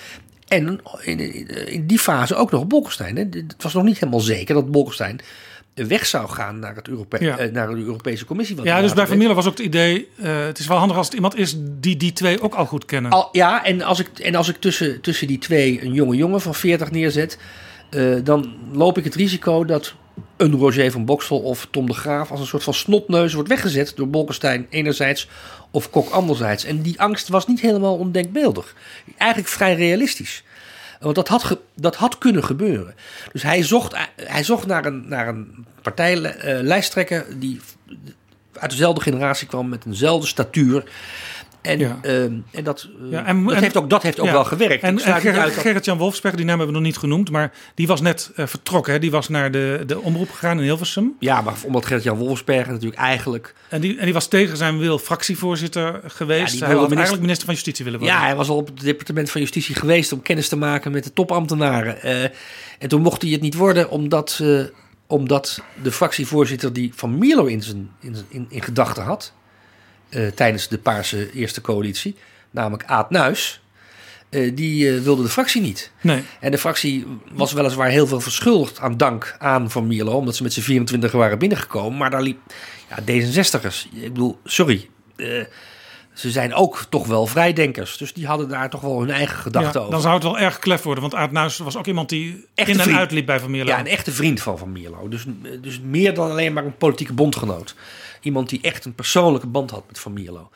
en 0.47 0.81
in, 1.03 1.19
in 1.67 1.87
die 1.87 1.99
fase 1.99 2.35
ook 2.35 2.51
nog 2.51 2.67
Bolkestein. 2.67 3.15
Hè. 3.15 3.23
Het 3.31 3.63
was 3.63 3.73
nog 3.73 3.83
niet 3.83 3.99
helemaal 3.99 4.19
zeker 4.19 4.55
dat 4.55 4.71
Bolkestein 4.71 5.19
weg 5.73 6.05
zou 6.05 6.29
gaan 6.29 6.59
naar, 6.59 6.75
het 6.75 6.87
Europe 6.87 7.23
Ja. 7.23 7.37
eh, 7.37 7.51
naar 7.51 7.67
de 7.69 7.75
Europese 7.75 8.25
Commissie. 8.25 8.63
Ja, 8.63 8.81
dus 8.81 8.93
bij 8.93 9.07
Van. 9.07 9.17
Mierlo 9.17 9.35
was 9.35 9.45
ook 9.45 9.57
het 9.57 9.65
idee... 9.65 10.07
eh, 10.21 10.45
het 10.45 10.59
is 10.59 10.67
wel 10.67 10.77
handig 10.77 10.97
als 10.97 11.05
het 11.05 11.15
iemand 11.15 11.37
is 11.37 11.55
die 11.59 11.97
die 11.97 12.13
twee 12.13 12.41
ook 12.41 12.53
al 12.53 12.65
goed 12.65 12.85
kennen. 12.85 13.11
Al, 13.11 13.29
ja, 13.31 13.65
en 13.65 13.81
als 13.81 13.99
ik, 13.99 14.19
en 14.19 14.35
als 14.35 14.49
ik 14.49 14.55
tussen, 14.57 15.01
tussen 15.01 15.27
die 15.27 15.37
twee 15.37 15.83
een 15.83 15.93
jonge 15.93 16.15
jongen 16.15 16.41
van 16.41 16.55
40 16.55 16.91
neerzet, 16.91 17.37
eh, 17.89 18.15
dan 18.23 18.53
loop 18.71 18.97
ik 18.97 19.03
het 19.03 19.15
risico 19.15 19.65
dat 19.65 19.93
een 20.38 20.55
Roger 20.55 20.91
van 20.91 21.05
Boksel 21.05 21.39
of 21.39 21.67
Tom 21.71 21.85
de 21.85 21.93
Graaf 21.93 22.31
als 22.31 22.39
een 22.39 22.45
soort 22.45 22.63
van 22.63 22.73
snotneus 22.73 23.33
wordt 23.33 23.49
weggezet 23.49 23.93
door 23.95 24.09
Bolkestein 24.09 24.67
enerzijds 24.69 25.27
of 25.71 25.89
Kok 25.89 26.09
anderzijds. 26.09 26.63
En 26.63 26.81
die 26.81 27.01
angst 27.01 27.27
was 27.27 27.47
niet 27.47 27.61
helemaal 27.61 27.97
ondenkbeeldig. 27.97 28.75
Eigenlijk 29.17 29.51
vrij 29.51 29.75
realistisch. 29.75 30.43
Want 30.99 31.15
dat 31.15 31.27
had, 31.27 31.57
dat 31.75 31.95
had 31.95 32.17
kunnen 32.17 32.43
gebeuren. 32.43 32.95
Dus 33.31 33.43
hij 33.43 33.63
zocht, 33.63 33.95
hij 34.15 34.43
zocht 34.43 34.65
naar 34.65 34.85
een, 34.85 35.07
naar 35.07 35.27
een 35.27 35.65
partijlijsttrekker 35.81 37.25
die 37.39 37.59
uit 38.53 38.71
dezelfde 38.71 39.01
generatie 39.01 39.47
kwam 39.47 39.69
met 39.69 39.85
eenzelfde 39.85 40.27
statuur. 40.27 40.83
En, 41.61 41.79
Ja. 41.79 41.99
ehm, 42.01 42.33
en 42.51 42.63
dat, 42.63 42.88
eh, 43.05 43.11
Ja, 43.11 43.25
en- 43.25 43.43
dat, 43.45 43.55
heeft 43.59 43.77
ook, 43.77 43.89
dat 43.89 44.03
heeft 44.03 44.19
ook 44.19 44.25
ja. 44.25 44.31
wel 44.31 44.43
gewerkt. 44.43 44.83
En, 44.83 44.99
Gerrit, 44.99 45.53
Gerrit-Jan 45.53 45.97
Wolfsberg, 45.97 46.35
die 46.35 46.45
naam 46.45 46.57
hebben 46.57 46.75
we 46.75 46.81
nog 46.81 46.91
niet 46.91 46.99
genoemd, 46.99 47.31
maar 47.31 47.51
die 47.75 47.88
was 47.88 48.01
net 48.01 48.31
eh, 48.35 48.47
vertrokken. 48.47 48.93
Hè? 48.93 48.99
Die 48.99 49.11
was 49.11 49.29
naar 49.29 49.51
de, 49.51 49.83
de 49.88 50.01
omroep 50.01 50.31
gegaan 50.31 50.57
in 50.57 50.63
Hilversum. 50.63 51.15
Ja, 51.19 51.41
maar 51.41 51.53
omdat 51.65 51.85
Gert-Jan 51.85 52.17
Wolfsberger 52.17 52.71
natuurlijk 52.71 53.01
eigenlijk... 53.01 53.53
En 53.69 53.81
die, 53.81 53.97
en 53.97 54.03
die 54.05 54.13
was 54.13 54.27
tegen 54.27 54.57
zijn 54.57 54.77
wil 54.77 54.97
fractievoorzitter 54.97 55.99
geweest. 56.07 56.59
Hij 56.59 56.59
wilde 56.59 56.69
minister- 56.69 56.97
eigenlijk 56.97 57.21
minister 57.21 57.45
van 57.45 57.53
Justitie 57.53 57.85
willen 57.85 57.99
worden. 57.99 58.17
Ja, 58.17 58.23
hij 58.25 58.35
was 58.35 58.49
al 58.49 58.55
op 58.57 58.67
het 58.67 58.81
departement 58.81 59.29
van 59.31 59.41
Justitie 59.41 59.75
geweest 59.75 60.11
om 60.11 60.21
kennis 60.21 60.47
te 60.47 60.57
maken 60.57 60.91
met 60.91 61.03
de 61.03 61.13
topambtenaren. 61.13 62.01
Eh, 62.01 62.23
en 62.79 62.88
toen 62.88 63.01
mocht 63.01 63.21
hij 63.21 63.31
het 63.31 63.41
niet 63.41 63.55
worden 63.55 63.89
omdat, 63.89 64.43
omdat 65.07 65.61
de 65.83 65.91
fractievoorzitter 65.91 66.73
die 66.73 66.91
Van 66.95 67.17
Mierlo 67.17 67.45
in, 67.45 67.61
zijn, 67.63 67.89
in, 67.99 68.15
in, 68.29 68.45
in 68.49 68.61
gedachten 68.61 69.03
had... 69.03 69.33
eh, 70.11 70.27
tijdens 70.27 70.67
de 70.67 70.77
Paarse 70.77 71.31
Eerste 71.31 71.61
Coalitie, 71.61 72.15
namelijk 72.51 72.83
Aad 72.85 73.09
Nuis... 73.09 73.61
eh, 74.29 74.51
die 74.55 74.95
eh, 74.95 75.01
wilde 75.01 75.23
de 75.23 75.29
fractie 75.29 75.61
niet. 75.61 75.91
Nee. 76.01 76.23
En 76.39 76.51
de 76.51 76.57
fractie 76.57 77.05
was 77.31 77.53
weliswaar 77.53 77.89
heel 77.89 78.07
veel 78.07 78.21
verschuldigd 78.21 78.79
aan 78.79 78.97
dank 78.97 79.35
aan 79.39 79.71
Van 79.71 79.88
Mierlo... 79.88 80.11
omdat 80.13 80.35
ze 80.35 80.43
met 80.43 80.53
z'n 80.53 80.61
24 80.61 81.11
waren 81.11 81.39
binnengekomen. 81.39 81.97
Maar 81.97 82.09
daar 82.09 82.21
liep 82.21 82.39
ja, 82.89 82.97
D66'ers. 83.01 83.93
Ik 83.93 84.13
bedoel, 84.13 84.39
sorry... 84.43 84.89
ze 86.13 86.31
zijn 86.31 86.53
ook 86.53 86.85
toch 86.89 87.07
wel 87.07 87.27
vrijdenkers. 87.27 87.97
Dus 87.97 88.13
die 88.13 88.25
hadden 88.27 88.49
daar 88.49 88.69
toch 88.69 88.81
wel 88.81 88.99
hun 88.99 89.09
eigen 89.09 89.38
gedachten 89.38 89.73
Ja, 89.73 89.79
over. 89.79 89.91
dan 89.91 90.01
zou 90.01 90.13
het 90.13 90.23
wel 90.23 90.39
erg 90.39 90.59
klef 90.59 90.83
worden, 90.83 91.01
want 91.01 91.15
Aad 91.15 91.31
Nuis 91.31 91.57
was 91.57 91.77
ook 91.77 91.88
iemand 91.88 92.09
die 92.09 92.45
Echte 92.55 92.71
in 92.71 92.77
en 92.77 92.83
vriend. 92.83 92.97
uitliep 92.97 93.25
bij 93.25 93.39
Van 93.39 93.51
Mierlo. 93.51 93.71
Ja, 93.71 93.79
een 93.79 93.88
echte 93.88 94.11
vriend 94.11 94.41
van 94.41 94.57
Van 94.57 94.71
Mierlo. 94.71 95.07
Dus, 95.07 95.25
dus 95.61 95.79
meer 95.79 96.13
dan 96.13 96.31
alleen 96.31 96.53
maar 96.53 96.65
een 96.65 96.77
politieke 96.77 97.13
bondgenoot. 97.13 97.75
Iemand 98.22 98.49
die 98.49 98.60
echt 98.61 98.85
een 98.85 98.95
persoonlijke 98.95 99.48
band 99.48 99.72
had 99.72 99.84
met 99.88 99.99
Van 99.99 100.14
Mierlo. 100.14 100.49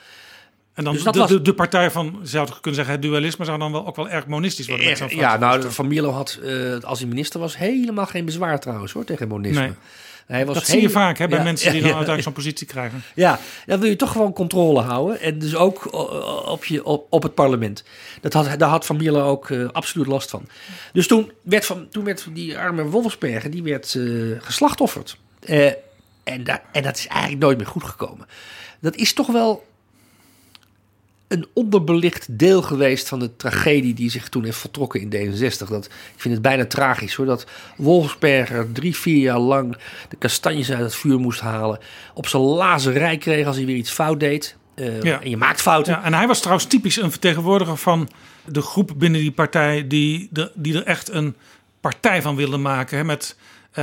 en 0.74 0.84
dan 0.84 0.94
dus 0.94 1.04
de, 1.04 1.12
was- 1.20 1.30
de, 1.30 1.42
de 1.42 1.54
partij 1.54 1.92
van, 1.92 2.20
zou 2.24 2.46
toch 2.48 2.56
kunnen 2.60 2.76
zeggen, 2.76 2.94
het 2.94 3.04
dualisme 3.04 3.46
zou 3.46 3.60
dan 3.60 3.72
wel 3.72 3.88
ook 3.88 3.96
wel 3.96 4.10
erg 4.10 4.28
monistisch 4.28 4.68
worden. 4.68 5.10
Ja, 5.18 5.38
nou. 5.38 5.72
Van 5.72 5.88
Mierlo 5.88 6.10
had, 6.12 6.40
eh, 6.44 6.80
als 6.82 7.00
hij 7.00 7.08
minister 7.08 7.40
was, 7.40 7.58
helemaal 7.58 8.06
geen 8.06 8.26
bezwaar 8.26 8.60
trouwens 8.60 8.92
hoor, 8.92 9.04
tegen 9.04 9.28
monisme. 9.28 9.60
Nee. 9.62 9.72
Hij 10.26 10.46
was 10.46 10.56
dat 10.56 10.66
zie 10.66 10.76
je 10.76 10.82
heel- 10.82 10.90
vaak 10.90 11.18
hè, 11.18 11.28
bij 11.28 11.38
Ja, 11.38 11.44
mensen 11.52 11.72
die 11.72 11.82
dan 11.82 11.90
ja. 11.90 11.96
uiteindelijk 11.96 12.36
zo'n 12.36 12.44
positie 12.44 12.68
krijgen. 12.68 13.04
Ja, 13.16 13.40
dan 13.66 13.80
wil 13.80 13.90
je 13.90 13.96
toch 13.96 14.12
gewoon 14.12 14.34
controle 14.34 14.82
houden. 14.82 15.20
En 15.22 15.40
dus 15.40 15.56
ook 15.56 15.88
o- 15.92 16.44
op, 16.52 16.66
je, 16.66 16.84
op, 16.86 17.08
op 17.10 17.24
het 17.24 17.34
parlement. 17.34 17.84
Dat 18.22 18.34
had, 18.34 18.60
daar 18.60 18.70
had 18.70 18.86
Van 18.86 18.98
Mierlo 18.98 19.22
ook 19.28 19.50
eh, 19.50 19.68
absoluut 19.72 20.08
last 20.08 20.30
van. 20.30 20.48
Dus 20.94 21.08
toen 21.08 21.32
werd, 21.42 21.66
van, 21.66 21.88
toen 21.90 22.04
werd 22.04 22.28
die 22.34 22.58
arme 22.58 22.84
Wolfsberger 22.84 23.52
die 23.52 23.64
werd, 23.64 23.96
eh, 23.96 24.04
geslachtofferd. 24.40 25.18
Eh, 25.40 25.72
en, 26.26 26.44
da- 26.44 26.62
en 26.72 26.84
dat 26.84 26.98
is 26.98 27.08
eigenlijk 27.08 27.42
nooit 27.42 27.58
meer 27.58 27.68
goed 27.68 27.84
gekomen. 27.84 28.28
Dat 28.82 28.96
is 28.96 29.14
toch 29.14 29.28
wel 29.28 29.66
een 31.28 31.48
onderbelicht 31.54 32.38
deel 32.40 32.62
geweest 32.62 33.08
van 33.08 33.20
de 33.20 33.36
tragedie 33.36 33.94
die 33.94 34.10
zich 34.10 34.30
toen 34.30 34.44
heeft 34.44 34.58
voltrokken 34.58 35.02
in 35.02 35.10
D66. 35.34 35.68
Dat, 35.68 35.86
ik 35.86 35.92
vind 36.22 36.34
het 36.34 36.44
bijna 36.44 36.66
tragisch 36.66 37.14
hoor, 37.16 37.26
dat 37.26 37.46
Wolfsberger 37.78 38.72
drie, 38.72 38.96
vier 38.96 39.18
jaar 39.22 39.40
lang 39.40 39.78
de 40.10 40.16
kastanjes 40.16 40.72
uit 40.72 40.80
het 40.80 40.96
vuur 40.96 41.20
moest 41.20 41.40
halen. 41.40 41.80
Op 42.14 42.28
zijn 42.28 42.42
lazerij 42.44 43.18
kreeg 43.18 43.48
als 43.48 43.56
hij 43.56 43.66
weer 43.66 43.76
iets 43.76 43.92
fout 43.92 44.20
deed. 44.20 44.56
Eh, 44.76 45.02
Ja. 45.02 45.22
En 45.22 45.30
je 45.30 45.38
maakt 45.38 45.62
fouten. 45.62 45.94
Ja, 45.94 46.04
en 46.04 46.14
hij 46.14 46.28
was 46.28 46.40
trouwens 46.40 46.68
typisch 46.68 46.96
een 47.02 47.12
vertegenwoordiger 47.12 47.78
van 47.78 48.10
de 48.46 48.62
groep 48.62 48.92
binnen 48.98 49.22
die 49.22 49.32
partij 49.32 49.88
die, 49.88 50.28
de, 50.32 50.52
die 50.56 50.74
er 50.76 50.84
echt 50.84 51.10
een 51.12 51.36
partij 51.82 52.22
van 52.22 52.36
wilde 52.36 52.58
maken. 52.58 52.98
Hè, 52.98 53.04
met 53.04 53.36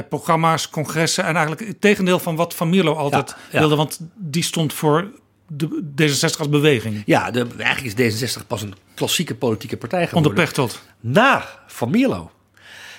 programma's, 0.08 0.68
congressen 0.70 1.24
en 1.24 1.36
eigenlijk 1.36 1.66
het 1.68 1.80
tegendeel 1.80 2.18
van 2.18 2.36
wat 2.36 2.54
Van 2.54 2.68
Mierlo 2.68 2.94
altijd 2.94 3.36
Ja, 3.52 3.58
wilde. 3.58 3.76
Want 3.76 3.98
die 4.16 4.42
stond 4.42 4.72
voor 4.72 5.10
de 5.46 5.82
D66 6.02 6.38
als 6.38 6.48
beweging. 6.48 7.02
Ja, 7.06 7.30
de, 7.30 7.46
eigenlijk 7.58 7.98
is 7.98 8.36
D66 8.36 8.46
pas 8.46 8.62
een 8.62 8.74
klassieke 8.94 9.34
politieke 9.34 9.76
partij 9.76 10.06
geworden. 10.06 10.30
Onder 10.30 10.44
Pechtold. 10.44 10.82
Na 11.00 11.44
Van 11.66 11.90
Mierlo. 11.90 12.30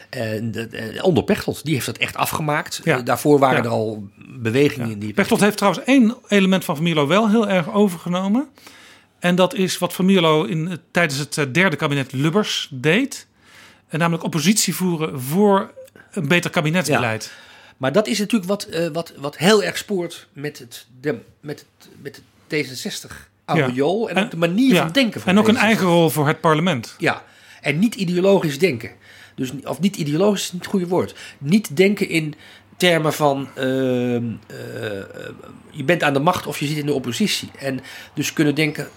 En 0.09 0.51
de- 0.51 0.67
de- 0.67 0.99
onder 1.01 1.23
Pechtold, 1.23 1.63
die 1.65 1.73
heeft 1.73 1.85
dat 1.85 1.97
echt 1.97 2.15
afgemaakt. 2.15 2.81
Ja. 2.83 2.97
Eh, 2.97 3.05
Daarvoor 3.05 3.39
waren 3.39 3.57
Ja. 3.57 3.63
er 3.63 3.69
al 3.69 4.07
bewegingen 4.39 4.91
in 4.91 4.99
die... 4.99 5.13
Pechtold 5.13 5.39
heeft 5.41 5.57
trouwens 5.57 5.83
één 5.85 6.15
element 6.27 6.65
van 6.65 6.75
Van 6.75 6.83
Mierlo 6.83 7.07
wel 7.07 7.29
heel 7.29 7.49
erg 7.49 7.73
overgenomen. 7.73 8.47
En 9.19 9.35
dat 9.35 9.53
is 9.53 9.77
wat 9.77 9.93
Van 9.93 10.05
Mierlo 10.05 10.43
in, 10.43 10.79
tijdens 10.91 11.19
het 11.19 11.37
eh, 11.37 11.45
derde 11.51 11.75
kabinet 11.75 12.11
Lubbers 12.11 12.67
deed. 12.71 13.27
En 13.87 13.99
namelijk 13.99 14.23
oppositie 14.23 14.75
voeren 14.75 15.21
voor 15.21 15.73
een 16.13 16.27
beter 16.27 16.49
kabinetsbeleid. 16.51 17.31
Maar 17.77 17.91
dat 17.91 18.07
is 18.07 18.19
natuurlijk 18.19 18.49
wat, 18.49 18.63
eh, 18.63 18.87
wat, 18.87 19.13
wat 19.17 19.37
heel 19.37 19.63
erg 19.63 19.77
spoort 19.77 20.27
met 20.33 20.59
het, 20.59 20.85
de, 21.01 21.19
met 21.39 21.59
het, 21.59 21.89
met 22.01 22.21
het 22.47 22.65
D66 22.67 23.15
aureool 23.45 24.09
en, 24.09 24.17
ook 24.23 24.31
de 24.31 24.37
manier 24.37 24.75
van 24.75 24.91
denken 24.91 25.21
van 25.21 25.29
En 25.31 25.39
ook 25.39 25.47
een 25.47 25.55
D66. 25.55 25.59
eigen 25.59 25.85
rol 25.85 26.09
voor 26.09 26.27
het 26.27 26.41
parlement. 26.41 26.95
Ja, 26.97 27.23
en 27.61 27.79
niet 27.79 27.95
ideologisch 27.95 28.59
denken. 28.59 28.91
Dus, 29.35 29.51
of 29.63 29.79
niet 29.79 29.95
ideologisch 29.95 30.43
is 30.43 30.51
niet 30.51 30.61
het 30.61 30.69
goede 30.71 30.87
woord. 30.87 31.15
Niet 31.37 31.77
denken 31.77 32.09
in 32.09 32.33
termen 32.77 33.13
van 33.13 33.49
ehm, 33.55 34.23
eh, 34.47 34.57
je 35.69 35.83
bent 35.85 36.03
aan 36.03 36.13
de 36.13 36.19
macht 36.19 36.47
of 36.47 36.59
je 36.59 36.65
zit 36.65 36.77
in 36.77 36.85
de 36.85 36.93
oppositie. 36.93 37.51
En 37.59 37.79
dus 38.13 38.33
kunnen 38.33 38.55
denken 38.55 38.87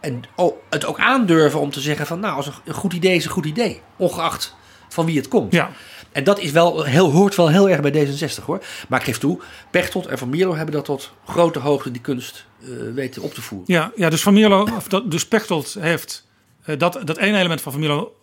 en 0.00 0.22
o- 0.36 0.62
het 0.70 0.84
ook 0.84 0.98
aandurven 0.98 1.60
om 1.60 1.70
te 1.70 1.80
zeggen 1.80 2.06
van 2.06 2.20
nou, 2.20 2.36
als 2.36 2.46
een, 2.46 2.52
een 2.64 2.74
goed 2.74 2.92
idee 2.92 3.16
is 3.16 3.24
een 3.24 3.30
goed 3.30 3.46
idee. 3.46 3.80
Ongeacht 3.96 4.54
van 4.94 5.06
wie 5.06 5.16
het 5.16 5.28
komt. 5.28 5.52
Ja. 5.52 5.70
En 6.12 6.24
dat 6.24 6.38
is 6.40 6.50
wel 6.50 6.84
heel, 6.84 7.10
hoort 7.10 7.34
wel 7.34 7.48
heel 7.48 7.68
erg 7.68 7.80
bij 7.80 8.06
D66 8.06 8.44
hoor. 8.44 8.64
Maar 8.88 8.98
ik 8.98 9.04
geef 9.04 9.18
toe, 9.18 9.40
Pechtold 9.70 10.06
en 10.06 10.18
Van 10.18 10.28
Mierlo 10.28 10.54
hebben 10.54 10.74
dat 10.74 10.84
tot 10.84 11.12
grote 11.26 11.58
hoogte 11.58 11.90
die 11.90 12.00
kunst 12.00 12.46
eh, 12.60 12.68
weten 12.94 13.22
op 13.22 13.34
te 13.34 13.42
voeren. 13.42 13.74
Ja, 13.74 13.92
ja 13.96 14.10
dus 14.10 14.22
Van 14.22 14.34
Mierlo, 14.34 14.68
of 14.76 14.88
dat, 14.88 15.10
dus 15.10 15.26
Pechtold 15.26 15.76
heeft 15.80 16.26
eh, 16.64 16.78
dat, 16.78 17.00
dat 17.04 17.16
ene 17.16 17.38
element 17.38 17.60
van 17.60 17.72
Van 17.72 17.80
Mierlo 17.80 18.16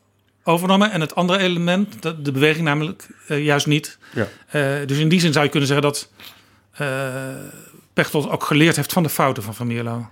overgenomen. 0.43 0.91
En 0.91 1.01
het 1.01 1.15
andere 1.15 1.39
element, 1.39 2.01
de, 2.01 2.21
de 2.21 2.31
beweging 2.31 2.65
namelijk, 2.65 3.07
eh, 3.27 3.43
juist 3.43 3.67
niet. 3.67 3.97
Ja. 4.13 4.27
Eh, 4.47 4.87
dus 4.87 4.97
in 4.97 5.09
die 5.09 5.19
zin 5.19 5.31
zou 5.31 5.45
je 5.45 5.51
kunnen 5.51 5.67
zeggen 5.67 5.85
dat 5.85 6.09
eh 6.71 7.35
Pechtold 7.93 8.29
ook 8.29 8.43
geleerd 8.43 8.75
heeft 8.75 8.93
van 8.93 9.03
de 9.03 9.09
fouten 9.09 9.43
van 9.43 9.55
Van 9.55 9.67
Mierlo. 9.67 10.09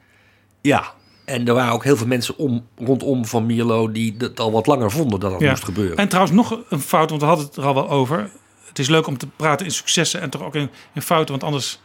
Ja, 0.61 0.94
en 1.30 1.47
er 1.47 1.53
waren 1.53 1.73
ook 1.73 1.84
heel 1.84 1.97
veel 1.97 2.07
mensen 2.07 2.38
om, 2.38 2.68
rondom 2.77 3.26
Van 3.26 3.45
Mierlo 3.45 3.91
die 3.91 4.18
dat 4.18 4.39
al 4.39 4.51
wat 4.51 4.68
langer 4.68 4.91
vonden 4.91 5.19
dat 5.19 5.31
dat 5.31 5.39
Ja. 5.39 5.49
moest 5.49 5.64
gebeuren. 5.64 5.97
En 5.97 6.07
trouwens 6.07 6.35
nog 6.35 6.60
een 6.69 6.80
fout, 6.81 7.10
want 7.10 7.22
we 7.22 7.27
hadden 7.27 7.45
het 7.45 7.56
er 7.56 7.64
al 7.65 7.73
wel 7.73 7.89
over. 7.89 8.30
Het 8.68 8.80
is 8.80 8.88
leuk 8.88 9.07
om 9.07 9.18
te 9.18 9.27
praten 9.27 9.65
in 9.65 9.72
successen 9.72 10.22
en 10.22 10.30
toch 10.30 10.41
ook 10.43 10.56
in, 10.56 10.69
in 10.93 11.01
fouten. 11.01 11.30
Want 11.31 11.43
anders 11.43 11.80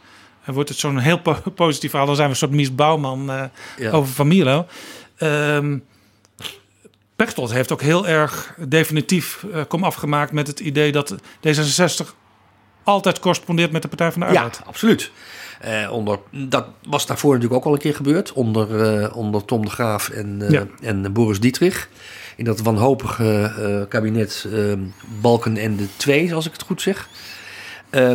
eh, 0.45 0.53
wordt 0.53 0.69
het 0.69 0.77
zo'n 0.77 0.97
heel 0.97 1.19
po- 1.19 1.41
positief 1.55 1.89
verhaal. 1.89 2.07
Dan 2.07 2.15
zijn 2.15 2.27
we 2.27 2.33
een 2.33 2.39
soort 2.39 2.51
Mies 2.51 2.75
Bouwman 2.75 3.31
eh, 3.31 3.43
Ja. 3.77 3.91
over 3.91 4.13
Van 4.13 4.27
Mierlo. 4.27 4.65
Ehm 5.17 5.77
Pechtold 7.15 7.51
heeft 7.51 7.71
ook 7.71 7.81
heel 7.81 8.07
erg 8.07 8.55
definitief 8.67 9.45
eh, 9.53 9.61
kom 9.67 9.83
afgemaakt 9.83 10.31
met 10.31 10.47
het 10.47 10.59
idee 10.59 10.91
dat 10.91 11.15
D66 11.47 12.05
altijd 12.83 13.19
correspondeert 13.19 13.71
met 13.71 13.81
de 13.81 13.87
Partij 13.87 14.11
van 14.11 14.21
de 14.21 14.27
Ja, 14.27 14.33
Arbeid. 14.33 14.61
absoluut. 14.65 15.11
Eh, 15.61 15.91
onder, 15.91 16.19
dat 16.31 16.65
was 16.87 17.05
daarvoor 17.05 17.33
natuurlijk 17.33 17.59
ook 17.61 17.67
al 17.67 17.73
een 17.73 17.79
keer 17.81 17.95
gebeurd. 17.95 18.33
Onder, 18.33 18.81
eh, 19.03 19.15
onder 19.15 19.45
Tom 19.45 19.65
de 19.65 19.71
Graaf 19.71 20.09
en, 20.09 20.41
eh, 20.41 20.49
Ja. 20.49 20.65
en 20.81 21.13
Boris 21.13 21.39
Dietrich. 21.39 21.89
In 22.35 22.45
dat 22.45 22.59
wanhopige 22.59 23.85
kabinet 23.89 24.45
eh, 24.53 24.73
Balken 25.21 25.57
en 25.57 25.75
de 25.75 25.87
Twee, 25.97 26.35
als 26.35 26.45
ik 26.45 26.51
het 26.51 26.61
goed 26.61 26.81
zeg. 26.81 27.09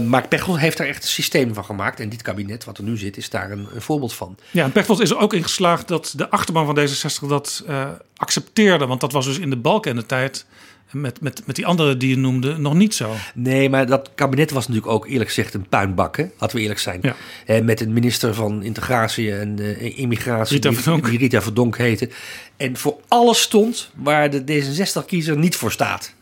Maar 0.09 0.29
Pechtold 0.29 0.59
heeft 0.59 0.77
daar 0.77 0.87
echt 0.87 1.03
een 1.03 1.09
systeem 1.09 1.55
van 1.55 1.65
gemaakt. 1.65 2.01
En 2.01 2.09
dit 2.09 2.23
kabinet 2.23 2.65
wat 2.65 2.79
er 2.79 2.85
nu 2.85 2.97
zit, 2.97 3.17
is 3.17 3.31
daar 3.31 3.51
een, 3.51 3.69
een 3.75 3.81
voorbeeld 3.83 4.13
van. 4.13 4.37
Ja, 4.51 4.65
en 4.65 4.73
Pechtold 4.73 5.01
is 5.01 5.11
er 5.11 5.19
ook 5.19 5.35
in 5.35 5.43
geslaagd 5.43 5.89
dat 5.89 6.13
de 6.17 6.31
achterban 6.31 6.67
van 6.67 6.79
D66 6.79 7.29
dat 7.29 7.65
accepteerde. 8.17 8.87
Want 8.87 9.01
dat 9.01 9.13
was 9.13 9.25
dus 9.25 9.39
in 9.39 9.51
de 9.51 9.57
balken 9.57 9.97
de 9.97 10.07
tijd 10.07 10.47
met, 10.91 11.21
met, 11.21 11.43
met 11.47 11.57
die 11.57 11.67
andere 11.67 11.97
die 11.97 12.09
je 12.09 12.17
noemde 12.17 12.59
nog 12.59 12.75
niet 12.75 12.95
zo. 12.95 13.15
Nee, 13.35 13.71
maar 13.71 13.87
dat 13.87 14.11
kabinet 14.15 14.51
was 14.51 14.69
natuurlijk 14.69 14.95
ook 14.95 15.07
eerlijk 15.07 15.29
gezegd 15.29 15.55
een 15.55 15.69
puinbak. 15.69 16.17
Hè? 16.17 16.27
Laten 16.39 16.57
we 16.57 16.63
eerlijk 16.63 16.81
zijn. 16.81 17.01
Ja. 17.47 17.63
met 17.63 17.81
een 17.81 17.93
minister 17.93 18.35
van 18.35 18.63
Integratie 18.63 19.35
en 19.35 19.61
uh, 19.61 19.99
Immigratie, 19.99 20.55
Rita 20.55 20.73
Verdonk. 20.73 21.03
die, 21.03 21.11
die 21.11 21.21
Rita 21.21 21.43
Verdonk 21.43 21.77
heette. 21.77 22.09
En 22.57 22.77
voor 22.77 23.01
alles 23.09 23.41
stond 23.41 23.91
waar 23.95 24.31
de 24.31 24.43
D66-kiezer 24.43 25.39
niet 25.39 25.57
voor 25.57 25.73
staat. 25.73 26.15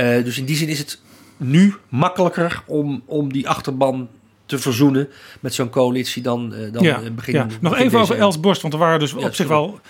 Uh, 0.00 0.24
dus 0.24 0.38
in 0.38 0.44
die 0.44 0.56
zin 0.56 0.68
is 0.68 0.78
het 0.78 1.00
nu 1.36 1.74
makkelijker 1.88 2.62
om, 2.66 3.02
om 3.06 3.32
die 3.32 3.48
achterban 3.48 4.08
te 4.46 4.58
verzoenen 4.58 5.08
met 5.40 5.54
zo'n 5.54 5.70
coalitie 5.70 6.22
dan, 6.22 6.54
uh, 6.54 6.72
dan 6.72 6.82
ja, 6.82 7.00
begin. 7.10 7.34
Ja. 7.34 7.46
Nog 7.60 7.76
even 7.76 8.00
over 8.00 8.18
Els 8.18 8.40
Borst, 8.40 8.62
want 8.62 8.74
er 8.74 8.80
waren 8.80 8.98
dus 8.98 9.12
op 9.12 9.34
zich 9.34 9.46
wel 9.48 9.80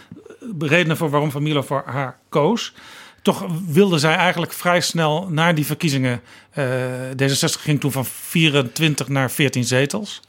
redenen 0.58 0.96
voor 0.96 1.10
waarom 1.10 1.30
Van 1.30 1.42
Milo 1.42 1.62
voor 1.62 1.82
haar 1.86 2.18
koos 2.28 2.74
toch 3.26 3.46
wilde 3.66 3.98
zij 3.98 4.14
eigenlijk 4.14 4.52
vrij 4.52 4.80
snel 4.80 5.28
naar 5.30 5.54
die 5.54 5.66
verkiezingen. 5.66 6.20
Uh, 6.54 6.64
D66 7.10 7.60
ging 7.60 7.80
toen 7.80 7.92
van 7.92 8.04
24 8.04 9.08
naar 9.08 9.30
14 9.30 9.64
zetels. 9.64 10.20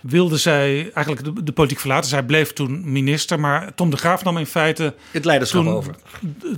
Wilde 0.00 0.36
zij 0.36 0.90
eigenlijk 0.92 1.24
de, 1.24 1.42
de, 1.42 1.52
politiek 1.52 1.78
verlaten. 1.78 2.08
Zij 2.08 2.22
bleef 2.22 2.52
toen 2.52 2.92
minister, 2.92 3.40
maar 3.40 3.74
Tom 3.74 3.90
de 3.90 3.96
Graaf 3.96 4.24
nam 4.24 4.36
in 4.36 4.46
feite 4.46 4.94
het 5.10 5.24
leiderschap 5.24 5.66
over. 5.66 5.94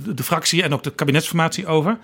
De, 0.03 0.13
de, 0.13 0.23
fractie 0.23 0.63
en 0.63 0.73
ook 0.73 0.83
de 0.83 0.91
kabinetsformatie 0.91 1.67
over. 1.67 1.97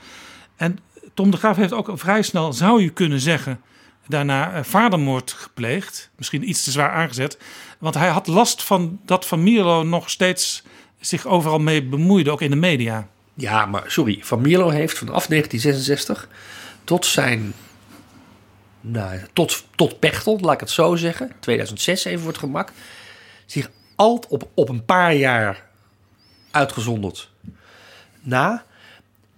En 0.55 0.79
Tom 1.13 1.31
de 1.31 1.37
Graaf 1.37 1.55
heeft 1.55 1.73
ook 1.73 1.91
vrij 1.93 2.21
snel, 2.21 2.53
zou 2.53 2.81
je 2.81 2.89
kunnen 2.89 3.19
zeggen, 3.19 3.61
daarna 4.07 4.57
uh, 4.57 4.63
vadermoord 4.63 5.31
gepleegd. 5.31 6.09
Misschien 6.17 6.49
iets 6.49 6.63
te 6.63 6.71
zwaar 6.71 6.91
aangezet. 6.91 7.37
Want 7.79 7.95
hij 7.95 8.09
had 8.09 8.27
last 8.27 8.63
van 8.63 8.99
dat 9.05 9.25
Van 9.25 9.43
Mierlo 9.43 9.83
nog 9.83 10.09
steeds 10.09 10.63
zich 10.99 11.25
overal 11.25 11.59
mee 11.59 11.83
bemoeide, 11.83 12.31
ook 12.31 12.41
in 12.41 12.49
de 12.49 12.55
media. 12.55 13.07
Ja, 13.35 13.65
maar 13.65 13.83
sorry. 13.87 14.19
Van 14.21 14.41
Mierlo 14.41 14.69
heeft 14.69 14.97
vanaf 14.97 15.27
1966 15.27 16.27
tot 16.83 17.05
zijn. 17.05 17.53
Nou, 18.81 19.19
tot, 19.33 19.63
tot 19.75 19.99
Pechtel, 19.99 20.39
laat 20.39 20.53
ik 20.53 20.59
het 20.59 20.69
zo 20.69 20.95
zeggen. 20.95 21.31
2006 21.39 22.05
even 22.05 22.19
voor 22.19 22.29
het 22.29 22.37
gemak. 22.37 22.71
Zich 23.45 23.69
altijd 23.95 24.31
op, 24.31 24.49
op 24.53 24.69
een 24.69 24.85
paar 24.85 25.13
jaar 25.13 25.63
uitgezonderd 26.51 27.29
na. 28.21 28.65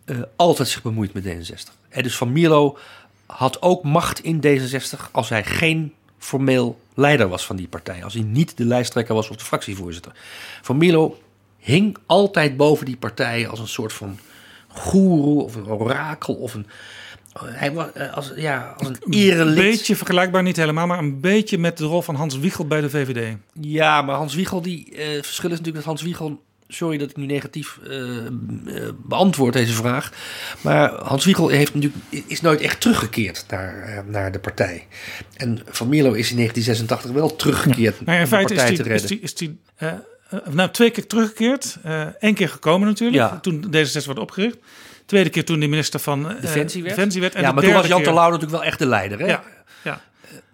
Uh, 0.06 0.22
altijd 0.36 0.68
zich 0.68 0.82
bemoeid 0.82 1.14
met 1.14 1.24
D66. 1.24 1.74
En 1.90 2.04
dus 2.04 2.18
Van 2.18 2.32
Mierlo 2.32 2.78
had 3.26 3.62
ook 3.62 3.84
macht 3.84 4.20
in 4.20 4.44
D66 4.46 5.12
als 5.12 5.30
hij 5.30 5.44
geen 5.44 5.94
formeel 6.18 6.80
leider 6.94 7.28
was 7.28 7.46
van 7.46 7.56
die 7.56 7.68
partij. 7.68 8.04
Als 8.04 8.14
hij 8.14 8.24
niet 8.24 8.58
de 8.58 8.66
lijsttrekker 8.66 9.16
was 9.16 9.30
of 9.30 9.36
de 9.36 9.44
fractievoorzitter. 9.44 10.12
Van 10.62 10.78
Mierlo 10.78 11.20
hing 11.68 11.98
altijd 12.06 12.58
boven 12.58 12.86
die 12.86 12.98
partijen 12.98 13.50
als 13.50 13.60
een 13.60 13.68
soort 13.68 13.94
van 13.94 14.20
goeroe 14.68 15.44
of 15.44 15.56
een 15.56 15.68
orakel 15.68 16.34
of 16.34 16.54
een. 16.54 16.68
Hij 17.44 17.72
was 17.72 17.92
eh, 17.94 18.14
als, 18.14 18.32
ja, 18.36 18.76
als 18.78 18.88
een 18.88 18.98
erelid. 19.10 19.58
Een 19.58 19.64
beetje 19.64 19.96
vergelijkbaar, 19.96 20.44
niet 20.44 20.56
helemaal, 20.56 20.88
maar 20.88 21.00
een 21.00 21.20
beetje 21.20 21.58
met 21.58 21.78
de 21.78 21.86
rol 21.86 22.02
van 22.02 22.16
Hans 22.16 22.38
Wiegel 22.38 22.68
bij 22.68 22.82
de 22.82 22.90
VVD. 22.90 23.36
Ja, 23.54 24.02
maar 24.02 24.16
Hans 24.16 24.36
Wiegel, 24.36 24.62
die 24.62 24.92
uh, 24.92 24.98
verschil 25.22 25.50
is 25.50 25.58
natuurlijk 25.58 25.76
dat 25.76 25.86
Hans 25.86 26.02
Wiegel. 26.02 26.46
Sorry 26.68 26.98
dat 26.98 27.10
ik 27.10 27.16
nu 27.16 27.26
negatief 27.26 27.80
uh, 27.88 28.28
beantwoord 28.98 29.54
deze 29.54 29.74
vraag. 29.74 30.12
Maar 30.62 30.90
Hans 30.90 31.26
Wiegel 31.26 31.48
heeft 31.48 31.74
natuurlijk, 31.74 32.04
is 32.28 32.42
nooit 32.42 32.62
echt 32.62 32.82
teruggekeerd 32.82 33.46
naar, 33.50 34.04
naar 34.08 34.32
de 34.32 34.40
partij. 34.40 34.88
En 35.36 35.62
Van 35.66 35.88
Mierlo 35.88 36.12
is 36.14 36.30
in 36.30 36.36
1986 36.36 37.12
wel 37.12 37.36
teruggekeerd 37.36 37.98
ja. 37.98 38.04
nou 38.06 38.16
ja, 38.16 38.24
in 38.24 38.28
feite 38.28 38.54
is 38.54 38.64
die, 38.64 38.94
is 38.94 39.02
die, 39.02 39.20
is 39.20 39.36
die 39.36 39.60
uh, 39.80 39.92
nou, 40.50 40.70
twee 40.70 40.90
keer 40.90 41.08
teruggekeerd. 41.08 41.78
Eén 41.84 42.30
uh, 42.30 42.36
keer 42.36 42.50
gekomen 42.50 42.88
natuurlijk, 42.88 43.32
ja. 43.32 43.40
toen 43.40 43.66
deze 43.70 43.92
zes 43.92 44.06
werd 44.06 44.20
opgericht. 44.20 44.58
Tweede 45.06 45.30
keer 45.30 45.46
toen 45.46 45.60
de 45.60 45.68
minister 45.68 46.00
van 46.00 46.32
uh, 46.32 46.42
Defensie, 46.42 46.84
werd. 46.84 46.96
Defensie 46.96 47.22
werd. 47.22 47.36
En 47.36 47.42
ja, 47.42 47.52
maar 47.52 47.64
toen 47.64 47.74
was 47.74 47.88
Jan 47.88 48.04
Terlouw 48.04 48.30
natuurlijk 48.30 48.52
wel 48.52 48.64
echt 48.64 48.80
de 48.80 48.86
leider, 48.86 49.20
hè? 49.20 49.26
Ja, 49.26 49.44
ja. 49.84 50.02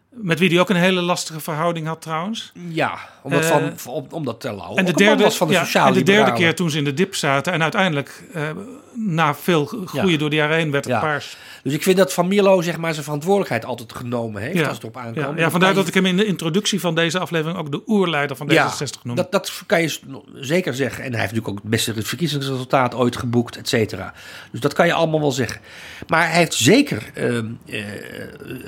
Met 0.10 0.40
wie 0.40 0.50
hij 0.50 0.60
ook 0.60 0.70
een 0.70 0.76
hele 0.76 1.02
lastige 1.02 1.40
verhouding 1.40 1.88
had 1.88 2.02
trouwens. 2.02 2.52
Ja, 2.70 2.98
omdat, 3.22 3.46
van, 3.46 3.74
om, 3.88 4.08
omdat 4.10 4.40
Terlouw 4.40 4.76
en 4.76 4.86
de 4.86 4.94
derde, 4.94 5.24
was 5.24 5.38
van 5.38 5.48
de 5.48 5.54
ja, 5.54 5.88
En 5.88 5.94
de 5.94 6.04
derde 6.04 6.34
keer 6.34 6.56
toen 6.56 6.70
ze 6.70 6.78
in 6.78 6.84
de 6.84 6.94
dip 6.94 7.16
zaten. 7.16 7.54
En 7.54 7.62
uiteindelijk, 7.62 8.24
uh, 8.36 8.50
na 8.94 9.36
veel 9.36 9.66
groeien 9.66 10.12
ja. 10.12 10.18
door 10.18 10.30
de 10.30 10.36
jaren 10.36 10.58
heen, 10.58 10.72
werd 10.72 10.86
het 10.86 10.94
ja. 10.94 11.00
paars. 11.00 11.38
Dus 11.64 11.74
ik 11.74 11.84
vind 11.84 11.98
dat 11.98 12.14
Van 12.14 12.28
Mierlo 12.28 12.62
zeg 12.62 12.78
maar, 12.78 12.92
zijn 12.94 13.04
verantwoordelijkheid 13.04 13.66
altijd 13.66 13.94
genomen 13.94 14.42
heeft 14.42 14.58
ja. 14.58 14.68
als 14.68 14.76
het 14.76 14.86
op 14.86 14.98
aankomt. 14.98 15.16
Ja, 15.16 15.34
ja 15.36 15.50
vandaar 15.50 15.74
dat 15.74 15.88
ik 15.88 15.94
hem 15.94 16.06
in 16.06 16.18
de 16.18 16.26
introductie 16.26 16.80
van 16.80 16.96
deze 16.96 17.20
aflevering 17.20 17.58
ook 17.58 17.72
de 17.72 17.82
oerleider 17.88 18.38
van 18.38 18.52
D66 18.52 18.54
ja, 18.56 18.88
noem. 19.04 19.16
Dat, 19.16 19.32
dat 19.32 19.64
kan 19.66 19.82
je 19.82 20.00
zeker 20.34 20.74
zeggen. 20.74 21.04
En 21.04 21.12
hij 21.12 21.20
heeft 21.20 21.34
natuurlijk 21.34 21.48
ook 21.48 21.62
het 21.62 21.72
beste 21.72 22.04
verkiezingsresultaat 22.04 22.96
ooit 22.96 23.18
geboekt, 23.18 23.58
et 23.58 23.70
cetera. 23.70 24.14
Dus 24.52 24.60
dat 24.60 24.74
kan 24.74 24.86
je 24.86 24.94
allemaal 24.94 25.20
wel 25.20 25.32
zeggen. 25.32 25.62
Maar 26.08 26.30
hij 26.30 26.38
heeft 26.38 26.54
zeker 26.54 27.12
uh, 27.16 27.38
uh, 27.66 27.86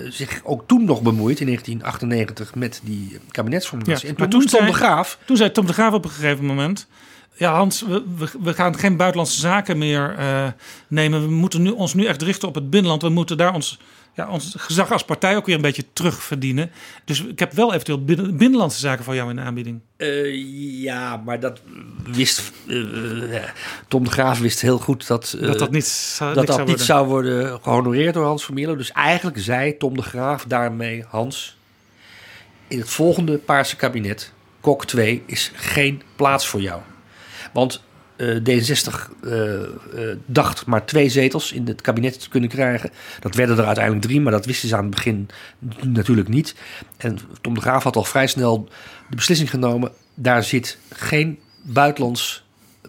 zich 0.10 0.42
ook 0.44 0.64
toen 0.68 0.86
nog 0.86 1.02
bemoeid, 1.02 1.40
in 1.40 1.46
1998, 1.46 2.56
met 2.56 2.82
die 2.84 3.20
kabinetsformatie. 3.32 4.08
Ja, 4.08 4.10
en 4.10 4.16
toen, 4.16 4.30
toen 4.30 4.46
Tom 4.46 4.66
de 4.66 4.74
Graaf... 4.74 5.18
Toen 5.26 5.38
zei 5.38 5.52
Tom 5.52 5.66
de 5.66 5.74
Graaf 5.74 5.94
op 5.94 6.04
een 6.04 6.12
gegeven 6.12 6.46
moment 6.46 6.88
ja, 7.38 7.54
Hans, 7.54 7.82
we, 7.82 8.30
we, 8.42 8.54
gaan 8.54 8.78
geen 8.78 8.98
buitenlandse 8.98 9.40
zaken 9.40 9.78
meer 9.78 10.16
uh, 10.20 10.48
nemen. 10.88 11.22
We 11.22 11.34
moeten 11.34 11.62
nu, 11.62 11.70
ons 11.70 11.94
nu 11.94 12.06
echt 12.06 12.22
richten 12.22 12.48
op 12.48 12.56
het 12.56 12.70
binnenland. 12.70 13.02
We 13.02 13.10
moeten 13.10 13.38
daar 13.38 13.54
ons, 13.54 13.80
ja, 14.14 14.30
ons 14.30 14.54
gezag 14.58 14.92
als 14.92 15.04
partij 15.04 15.36
ook 15.36 15.46
weer 15.46 15.56
een 15.56 15.62
beetje 15.62 15.86
terugverdienen. 15.94 16.72
Dus 17.06 17.24
ik 17.24 17.40
heb 17.40 17.52
wel 17.54 17.74
eventueel 17.74 18.04
binnen, 18.04 18.38
binnenlandse 18.38 18.80
zaken 18.80 19.04
voor 19.04 19.16
jou 19.16 19.30
in 19.30 19.36
de 19.36 19.42
aanbieding. 19.42 19.80
Uh, 19.98 20.82
ja, 20.82 21.18
maar 21.18 21.40
dat 21.40 21.62
wist. 22.06 22.52
Uh, 22.68 23.44
Tom 23.88 24.04
de 24.04 24.10
Graaf 24.10 24.40
wist 24.40 24.62
heel 24.62 24.80
goed 24.80 25.08
dat. 25.08 25.38
dat 25.40 25.60
dat 25.60 25.72
niet, 25.72 25.86
zou, 25.86 26.34
dat 26.34 26.48
dat 26.48 26.56
zou 26.56 26.68
niet 26.68 26.82
zou 26.82 27.08
worden 27.08 27.60
gehonoreerd 27.62 28.14
door 28.14 28.26
Hans 28.26 28.46
van 28.46 28.54
Mierlo. 28.54 28.76
Dus 28.76 28.92
eigenlijk 28.92 29.40
zei 29.40 29.78
Tom 29.78 29.96
de 29.96 30.02
Graaf 30.02 30.46
daarmee: 30.48 31.04
Hans, 31.08 31.58
in 32.68 32.80
het 32.80 32.90
volgende 32.90 33.38
Paarse 33.38 33.76
kabinet, 33.76 34.32
Kok 34.62 34.86
2, 34.86 35.24
is 35.26 35.52
geen 35.56 36.02
plaats 36.16 36.48
voor 36.48 36.62
jou. 36.62 36.82
Want 37.56 37.82
uh, 38.18 38.38
D66 38.38 39.10
uh, 39.24 39.34
uh, 39.34 40.16
dacht 40.26 40.66
maar 40.66 40.86
twee 40.86 41.10
zetels 41.10 41.52
in 41.52 41.68
het 41.68 41.82
kabinet 41.82 42.22
te 42.22 42.30
kunnen 42.30 42.50
krijgen. 42.50 42.90
Dat 43.20 43.36
werden 43.36 43.58
er 43.58 43.66
uiteindelijk 43.66 44.06
drie, 44.06 44.22
maar 44.22 44.32
dat 44.32 44.46
wisten 44.46 44.70
ze 44.70 44.76
aan 44.76 44.86
het 44.86 44.96
begin 44.96 45.30
natuurlijk 45.82 46.28
niet. 46.28 46.56
En 46.98 47.20
Tom 47.42 47.54
de 47.54 47.62
Graaf 47.62 47.84
had 47.84 47.96
al 47.96 48.04
vrij 48.04 48.28
snel 48.28 48.70
de 49.10 49.16
beslissing 49.16 49.50
genomen: 49.50 49.92
daar 50.14 50.44
zit 50.44 50.78
geen 50.90 51.40
buitenlands 51.64 52.46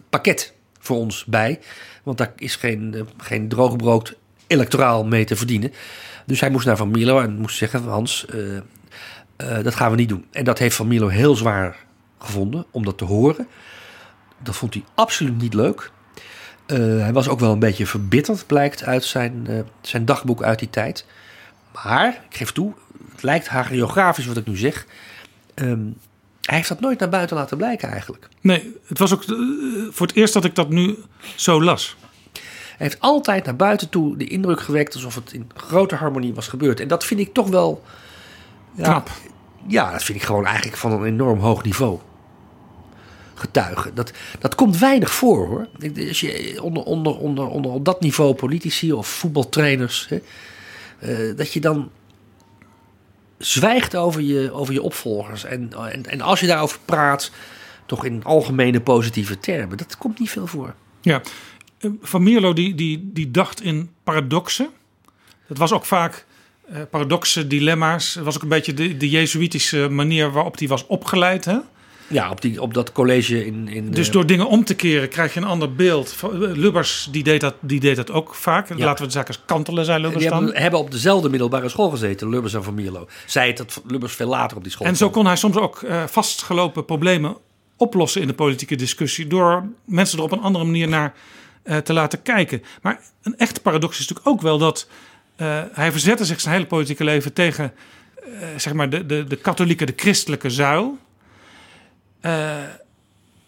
pakket 0.09 0.53
voor 0.79 0.97
ons 0.97 1.25
bij. 1.25 1.59
Want 2.03 2.17
daar 2.17 2.33
is 2.35 2.55
geen, 2.55 3.07
geen 3.17 3.47
drooggebrood 3.47 4.17
electoraal 4.47 5.05
mee 5.05 5.25
te 5.25 5.35
verdienen. 5.35 5.73
Dus 6.25 6.39
hij 6.39 6.49
moest 6.49 6.65
naar 6.65 6.77
Van 6.77 6.91
Milo 6.91 7.19
en 7.19 7.37
moest 7.37 7.57
zeggen: 7.57 7.83
Hans, 7.83 8.25
dat 9.37 9.75
gaan 9.75 9.91
we 9.91 9.97
niet 9.97 10.09
doen. 10.09 10.25
En 10.31 10.43
dat 10.43 10.59
heeft 10.59 10.75
Van 10.75 10.87
Milo 10.87 11.07
heel 11.07 11.35
zwaar 11.35 11.85
gevonden 12.19 12.65
om 12.71 12.85
dat 12.85 12.97
te 12.97 13.05
horen. 13.05 13.47
Dat 14.39 14.55
vond 14.55 14.73
hij 14.73 14.83
absoluut 14.95 15.41
niet 15.41 15.53
leuk. 15.53 15.91
Uh, 16.67 16.77
hij 16.77 17.13
was 17.13 17.27
ook 17.27 17.39
wel 17.39 17.51
een 17.51 17.59
beetje 17.59 17.85
verbitterd, 17.85 18.47
blijkt 18.47 18.83
uit 18.83 19.03
zijn, 19.03 19.45
uh, 19.49 19.59
zijn 19.81 20.05
dagboek 20.05 20.43
uit 20.43 20.59
die 20.59 20.69
tijd. 20.69 21.05
Maar, 21.73 22.21
ik 22.29 22.37
geef 22.37 22.51
toe, 22.51 22.73
het 23.11 23.23
lijkt 23.23 23.47
hagiografisch 23.47 24.25
wat 24.25 24.37
ik 24.37 24.47
nu 24.47 24.57
zeg. 24.57 24.85
Um, 25.55 25.97
hij 26.41 26.55
heeft 26.55 26.69
dat 26.69 26.79
nooit 26.79 26.99
naar 26.99 27.09
buiten 27.09 27.37
laten 27.37 27.57
blijken 27.57 27.89
eigenlijk. 27.89 28.29
Nee, 28.41 28.75
het 28.85 28.99
was 28.99 29.13
ook 29.13 29.23
uh, 29.27 29.37
voor 29.91 30.07
het 30.07 30.15
eerst 30.15 30.33
dat 30.33 30.45
ik 30.45 30.55
dat 30.55 30.69
nu 30.69 30.97
zo 31.35 31.63
las. 31.63 31.95
Hij 32.77 32.87
heeft 32.87 32.99
altijd 32.99 33.45
naar 33.45 33.55
buiten 33.55 33.89
toe 33.89 34.17
de 34.17 34.27
indruk 34.27 34.61
gewekt 34.61 34.93
alsof 34.93 35.15
het 35.15 35.33
in 35.33 35.49
grote 35.55 35.95
harmonie 35.95 36.33
was 36.33 36.47
gebeurd. 36.47 36.79
En 36.79 36.87
dat 36.87 37.05
vind 37.05 37.19
ik 37.19 37.33
toch 37.33 37.49
wel. 37.49 37.83
Ja, 38.75 38.83
Knap. 38.83 39.09
Ja, 39.67 39.91
dat 39.91 40.03
vind 40.03 40.17
ik 40.17 40.23
gewoon 40.23 40.45
eigenlijk 40.45 40.77
van 40.77 40.91
een 40.91 41.05
enorm 41.05 41.39
hoog 41.39 41.63
niveau 41.63 41.99
getuigen. 43.39 43.95
Dat, 43.95 44.11
dat 44.39 44.55
komt 44.55 44.77
weinig 44.77 45.13
voor 45.13 45.47
hoor. 45.47 45.67
Als 46.07 46.19
je 46.19 46.57
onder, 46.61 46.83
onder, 46.83 47.17
onder, 47.17 47.47
onder 47.47 47.71
op 47.71 47.85
dat 47.85 48.01
niveau 48.01 48.33
politici 48.33 48.93
of 48.93 49.07
voetbaltrainers, 49.07 50.07
hè, 50.09 50.19
uh, 51.29 51.37
dat 51.37 51.53
je 51.53 51.59
dan 51.59 51.91
zwijgt 53.37 53.95
over 53.95 54.21
je, 54.21 54.51
over 54.51 54.73
je 54.73 54.81
opvolgers. 54.81 55.43
En, 55.43 55.71
en, 55.91 56.05
en 56.05 56.21
als 56.21 56.39
je 56.39 56.47
daarover 56.47 56.79
praat, 56.85 57.31
toch 57.85 58.05
in 58.05 58.23
algemene 58.23 58.81
positieve 58.81 59.39
termen. 59.39 59.77
Dat 59.77 59.97
komt 59.97 60.19
niet 60.19 60.29
veel 60.29 60.47
voor. 60.47 60.73
Ja, 61.01 61.21
Van 62.01 62.23
Mierlo 62.23 62.53
die, 62.53 62.75
die, 62.75 63.09
die 63.13 63.31
dacht 63.31 63.61
in 63.61 63.89
paradoxen. 64.03 64.69
Dat 65.47 65.57
was 65.57 65.71
ook 65.71 65.85
vaak 65.85 66.25
uh, 66.71 66.77
paradoxe 66.89 67.47
dilemma's. 67.47 68.13
Het 68.13 68.23
was 68.23 68.35
ook 68.35 68.41
een 68.41 68.47
beetje 68.47 68.73
de, 68.73 68.97
de 68.97 69.09
jezuïtische 69.09 69.89
manier 69.89 70.31
waarop 70.31 70.57
hij 70.59 70.67
was 70.67 70.87
opgeleid. 70.87 71.45
Hè? 71.45 71.57
Ja, 72.07 72.29
op, 72.29 72.41
die, 72.41 72.61
op 72.61 72.73
dat 72.73 72.91
college 72.91 73.45
in... 73.45 73.67
in 73.67 73.91
Dus 73.91 74.07
eh, 74.07 74.13
door 74.13 74.25
dingen 74.25 74.47
om 74.47 74.63
te 74.63 74.75
keren 74.75 75.09
krijg 75.09 75.33
je 75.33 75.39
een 75.39 75.45
ander 75.45 75.75
beeld. 75.75 76.15
Lubbers 76.39 77.07
die 77.11 77.23
deed 77.23 77.41
dat, 77.41 77.55
die 77.59 77.79
deed 77.79 77.95
dat 77.95 78.11
ook 78.11 78.35
vaak. 78.35 78.69
Ja. 78.69 78.85
Laten 78.85 79.01
we 79.01 79.05
de 79.05 79.13
zaken 79.17 79.35
eens 79.35 79.43
kantelen, 79.45 79.85
zei 79.85 80.01
Lubbers 80.01 80.21
die 80.21 80.31
dan. 80.31 80.43
hebben, 80.43 80.61
hebben 80.61 80.79
op 80.79 80.91
dezelfde 80.91 81.29
middelbare 81.29 81.69
school 81.69 81.89
gezeten, 81.89 82.29
Lubbers 82.29 82.53
en 82.53 82.63
Van 82.63 82.73
Mierlo. 82.73 83.07
Zij 83.25 83.47
het 83.47 83.57
dat 83.57 83.81
Lubbers 83.87 84.13
veel 84.13 84.27
later 84.27 84.57
op 84.57 84.63
die 84.63 84.71
school 84.71 84.87
En 84.87 84.95
zo 84.95 85.09
kon 85.09 85.25
hij 85.25 85.35
soms 85.35 85.55
ook 85.55 85.81
eh, 85.81 86.03
vastgelopen 86.07 86.85
problemen 86.85 87.37
oplossen 87.77 88.21
in 88.21 88.27
de 88.27 88.33
politieke 88.33 88.75
discussie. 88.75 89.27
door 89.27 89.65
mensen 89.85 90.17
er 90.17 90.23
op 90.23 90.31
een 90.31 90.41
andere 90.41 90.65
manier 90.65 90.87
naar 90.87 91.13
eh, 91.63 91.77
te 91.77 91.93
laten 91.93 92.21
kijken. 92.21 92.63
Maar 92.81 92.99
een 93.21 93.37
echte 93.37 93.61
paradox 93.61 93.99
is 93.99 94.07
natuurlijk 94.07 94.27
ook 94.27 94.41
wel 94.41 94.57
dat. 94.57 94.87
eh, 95.35 95.61
hij 95.71 95.91
verzette 95.91 96.25
zich 96.25 96.41
zijn 96.41 96.53
hele 96.53 96.67
politieke 96.67 97.03
leven 97.03 97.33
tegen 97.33 97.73
eh, 98.23 98.47
zeg 98.57 98.73
maar 98.73 98.89
de, 98.89 99.05
de, 99.05 99.23
de 99.23 99.35
katholieke, 99.35 99.85
de 99.85 99.93
christelijke 99.95 100.49
zuil. 100.49 100.97
Eh, 102.19 102.55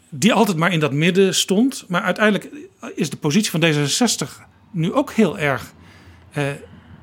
die 0.09 0.33
altijd 0.33 0.57
maar 0.57 0.73
in 0.73 0.79
dat 0.79 0.93
midden 0.93 1.35
stond. 1.35 1.85
Maar 1.87 2.01
uiteindelijk 2.01 2.49
is 2.95 3.09
de 3.09 3.17
positie 3.17 3.51
van 3.51 3.63
D66 3.63 4.47
nu 4.71 4.93
ook 4.93 5.11
heel 5.11 5.39
erg 5.39 5.73
eh, 6.31 6.43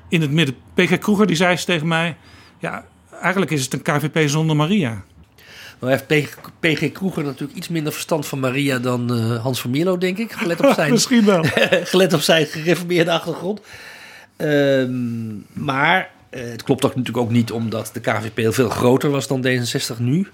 in 0.09 0.21
het 0.21 0.31
midden. 0.31 0.55
PG 0.73 0.97
Kroeger 0.97 1.27
die 1.27 1.35
zei 1.35 1.51
eens 1.51 1.65
tegen 1.65 1.87
mij: 1.87 2.17
Ja, 2.59 2.85
eigenlijk 3.21 3.51
is 3.51 3.63
het 3.63 3.73
een 3.73 3.81
KVP 3.81 4.29
zonder 4.29 4.55
Maria. 4.55 5.03
Nou 5.79 5.91
heeft 5.91 6.07
PG, 6.07 6.35
PG 6.59 6.91
Kroeger 6.91 7.23
natuurlijk 7.23 7.57
iets 7.57 7.67
minder 7.67 7.93
verstand 7.93 8.25
van 8.25 8.39
Maria 8.39 8.79
dan 8.79 9.13
eh, 9.13 9.43
Hans 9.43 9.61
van 9.61 9.69
Mierlo, 9.69 9.97
denk 9.97 10.17
ik. 10.17 10.31
Gelet 10.31 10.59
op 10.59 10.73
zijn, 10.75 10.91
Misschien 10.91 11.25
wel. 11.25 11.43
gelet 11.93 12.13
op 12.13 12.21
zijn 12.21 12.45
gereformeerde 12.45 13.11
achtergrond. 13.11 13.61
Ehm, 14.35 15.35
maar 15.53 16.09
het 16.29 16.63
klopt 16.63 16.85
ook 16.85 16.95
natuurlijk 16.95 17.25
ook 17.25 17.31
niet 17.31 17.51
omdat 17.51 17.89
de 17.93 17.99
KVP 17.99 18.37
heel 18.37 18.51
veel 18.51 18.69
groter 18.69 19.09
was 19.09 19.27
dan 19.27 19.45
D66 19.47 19.97
nu. 19.97 20.27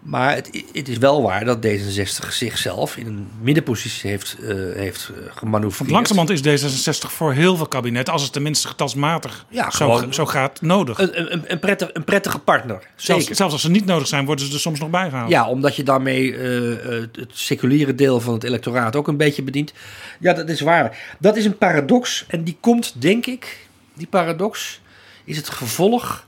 Maar 0.00 0.34
het, 0.34 0.64
het 0.72 0.88
is 0.88 0.98
wel 0.98 1.22
waar 1.22 1.44
dat 1.44 1.66
D66 1.66 2.28
zichzelf 2.28 2.96
in 2.96 3.06
een 3.06 3.28
middenpositie 3.40 4.10
heeft, 4.10 4.36
eh 4.42 4.48
heeft 4.74 5.08
eh, 5.08 5.36
gemanoeuvreerd. 5.36 5.90
Want 5.90 6.08
langzamerhand 6.08 6.44
is 6.44 6.64
D66 6.64 7.10
voor 7.10 7.32
heel 7.32 7.56
veel 7.56 7.66
kabinetten, 7.66 8.12
als 8.12 8.22
het 8.22 8.32
tenminste 8.32 8.68
getalsmatig 8.68 9.46
Ja, 9.48 9.70
zo, 9.70 10.06
zo 10.10 10.26
gaat, 10.26 10.60
nodig. 10.60 10.98
Een, 10.98 11.32
een, 11.32 11.42
een, 11.46 11.58
prettig, 11.58 11.90
een 11.92 12.04
prettige 12.04 12.38
partner. 12.38 12.82
zelfs, 12.96 13.20
Zeker. 13.20 13.36
zelfs 13.36 13.52
als 13.52 13.62
ze 13.62 13.70
niet 13.70 13.86
nodig 13.86 14.06
zijn, 14.06 14.24
worden 14.24 14.46
ze 14.46 14.52
er 14.52 14.60
soms 14.60 14.80
nog 14.80 14.90
bijgehaald. 14.90 15.30
Ja, 15.30 15.48
omdat 15.48 15.76
je 15.76 15.82
daarmee 15.82 16.36
eh, 16.36 17.00
het 17.12 17.30
seculiere 17.32 17.94
deel 17.94 18.20
van 18.20 18.34
het 18.34 18.44
electoraat 18.44 18.96
ook 18.96 19.08
een 19.08 19.16
beetje 19.16 19.42
bedient. 19.42 19.72
Ja, 20.20 20.32
dat 20.32 20.48
is 20.48 20.60
waar. 20.60 21.16
Dat 21.18 21.36
is 21.36 21.44
een 21.44 21.58
paradox. 21.58 22.24
En 22.28 22.44
die 22.44 22.56
komt, 22.60 22.94
denk 22.98 23.26
ik, 23.26 23.66
die 23.94 24.06
paradox 24.06 24.80
is 25.24 25.36
het 25.36 25.48
gevolg 25.48 26.26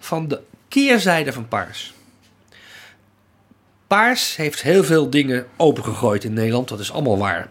van 0.00 0.28
de 0.28 0.40
keerzijde 0.68 1.32
van 1.32 1.48
Paars. 1.48 1.92
Paars 3.90 4.36
heeft 4.36 4.62
heel 4.62 4.84
veel 4.84 5.10
dingen 5.10 5.46
opengegooid 5.56 6.24
in 6.24 6.32
Nederland. 6.32 6.68
Dat 6.68 6.80
is 6.80 6.92
allemaal 6.92 7.18
waar. 7.18 7.48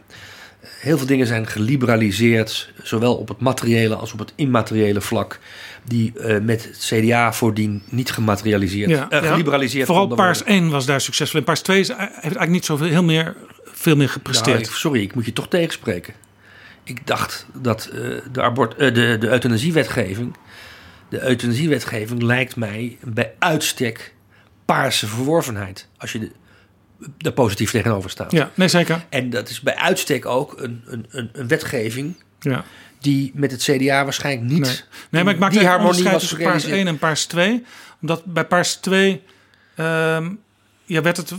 Heel 0.59 0.97
veel 0.97 1.07
dingen 1.07 1.27
zijn 1.27 1.47
geliberaliseerd, 1.47 2.71
zowel 2.83 3.15
op 3.15 3.27
het 3.27 3.39
materiële 3.39 3.95
als 3.95 4.13
op 4.13 4.19
het 4.19 4.33
immateriële 4.35 5.01
vlak, 5.01 5.39
die 5.83 6.19
eh, 6.19 6.41
met 6.41 6.63
het 6.63 6.77
CDA 6.77 7.33
voordien 7.33 7.83
niet 7.89 8.11
gematerialiseerd, 8.11 8.89
Ja, 8.89 9.09
eh, 9.09 9.23
ja. 9.23 9.31
geliberaliseerd 9.31 9.85
Vooral 9.85 10.07
konden 10.07 10.25
worden. 10.25 10.43
Paars 10.45 10.57
1 10.57 10.69
was 10.69 10.85
daar 10.85 11.01
succesvol 11.01 11.39
in. 11.39 11.45
Paars 11.45 11.61
2 11.61 11.79
is, 11.79 11.87
heeft 11.87 11.99
eigenlijk 12.11 12.49
niet 12.51 12.65
zoveel 12.65 12.87
heel 12.87 13.03
meer, 13.03 13.35
veel 13.63 13.95
meer 13.95 14.09
gepresteerd. 14.09 14.61
Nou, 14.61 14.73
sorry, 14.73 15.01
ik 15.01 15.15
moet 15.15 15.25
je 15.25 15.33
toch 15.33 15.47
tegenspreken. 15.47 16.13
Ik 16.83 17.07
dacht 17.07 17.45
dat 17.53 17.85
eh, 17.85 18.01
de, 18.31 18.41
abort, 18.41 18.75
eh, 18.75 18.93
de, 18.93 19.17
de 19.19 19.27
euthanasiewetgeving... 19.27 20.35
De 21.09 21.21
euthanasiewetgeving 21.21 22.21
lijkt 22.21 22.55
mij 22.55 22.97
bij 23.03 23.33
uitstek 23.39 24.13
paarse 24.73 25.07
verworvenheid. 25.07 25.87
Als 25.97 26.11
je 26.11 26.31
er 27.21 27.31
positief 27.31 27.71
tegenover 27.71 28.09
staat. 28.09 28.31
Ja, 28.31 28.51
nee 28.53 28.67
zeker. 28.67 29.05
En 29.09 29.29
dat 29.29 29.49
is 29.49 29.61
bij 29.61 29.75
uitstek 29.75 30.25
ook 30.25 30.61
een, 30.61 30.83
een, 30.85 31.05
een, 31.09 31.29
een 31.33 31.47
wetgeving... 31.47 32.15
Ja. 32.39 32.63
die 32.99 33.31
met 33.35 33.51
het 33.51 33.63
CDA 33.63 34.03
waarschijnlijk 34.03 34.51
niet... 34.51 34.61
Nee. 34.61 34.79
nee, 35.09 35.23
maar 35.23 35.33
ik 35.33 35.39
maak 35.39 35.51
die 35.51 35.67
harmonie 35.67 35.93
tussen 35.93 36.11
Paars 36.13 36.27
gerealiseerd. 36.27 36.73
1 36.73 36.87
en 36.87 36.97
Paars 36.97 37.25
2. 37.25 37.65
Omdat 38.01 38.25
bij 38.25 38.45
Paars 38.45 38.75
2 38.75 39.23
ehm, 39.75 40.29
ja, 40.85 41.01
werd 41.01 41.17
het 41.17 41.33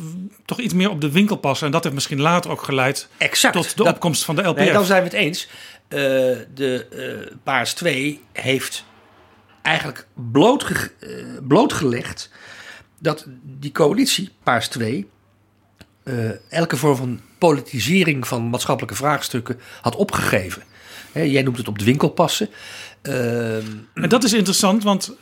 toch 0.45 0.59
iets 0.59 0.75
meer 0.75 0.91
op 0.91 1.01
de 1.01 1.11
winkel 1.11 1.37
passen. 1.37 1.67
En 1.67 1.73
dat 1.73 1.83
heeft 1.83 1.95
misschien 1.95 2.21
later 2.21 2.51
ook 2.51 2.63
geleid 2.63 3.09
Exact. 3.17 3.55
tot 3.55 3.69
de 3.77 3.85
Dat- 3.85 3.95
opkomst 3.95 4.25
van 4.25 4.37
de 4.37 4.43
LPF. 4.43 4.59
Nee, 4.59 4.73
dan 4.73 4.85
zijn 4.85 5.03
we 5.03 5.09
het 5.09 5.17
eens. 5.17 5.49
Eh, 5.89 5.99
de 6.55 6.87
eh, 6.91 7.37
Paars 7.43 7.73
2 7.73 8.21
heeft 8.33 8.85
eigenlijk 9.63 10.07
blootge, 10.15 10.91
eh, 11.01 11.11
blootgelegd 11.43 12.31
dat 13.01 13.27
die 13.43 13.73
coalitie, 13.73 14.31
Paars 14.43 14.69
2, 14.69 15.09
eh, 16.03 16.53
elke 16.53 16.77
vorm 16.77 16.97
van 16.97 17.21
politisering 17.39 18.29
van 18.29 18.49
maatschappelijke 18.49 18.97
vraagstukken 18.97 19.61
had 19.81 19.97
opgegeven. 19.97 20.63
Hè, 21.13 21.23
jij 21.23 21.43
noemt 21.43 21.57
het 21.57 21.69
op 21.69 21.79
de 21.79 21.85
winkel 21.85 22.09
passen. 22.09 22.49
Ehm, 23.03 23.67
En 23.95 24.09
dat 24.09 24.25
is 24.25 24.33
interessant, 24.33 24.83
want 24.83 25.17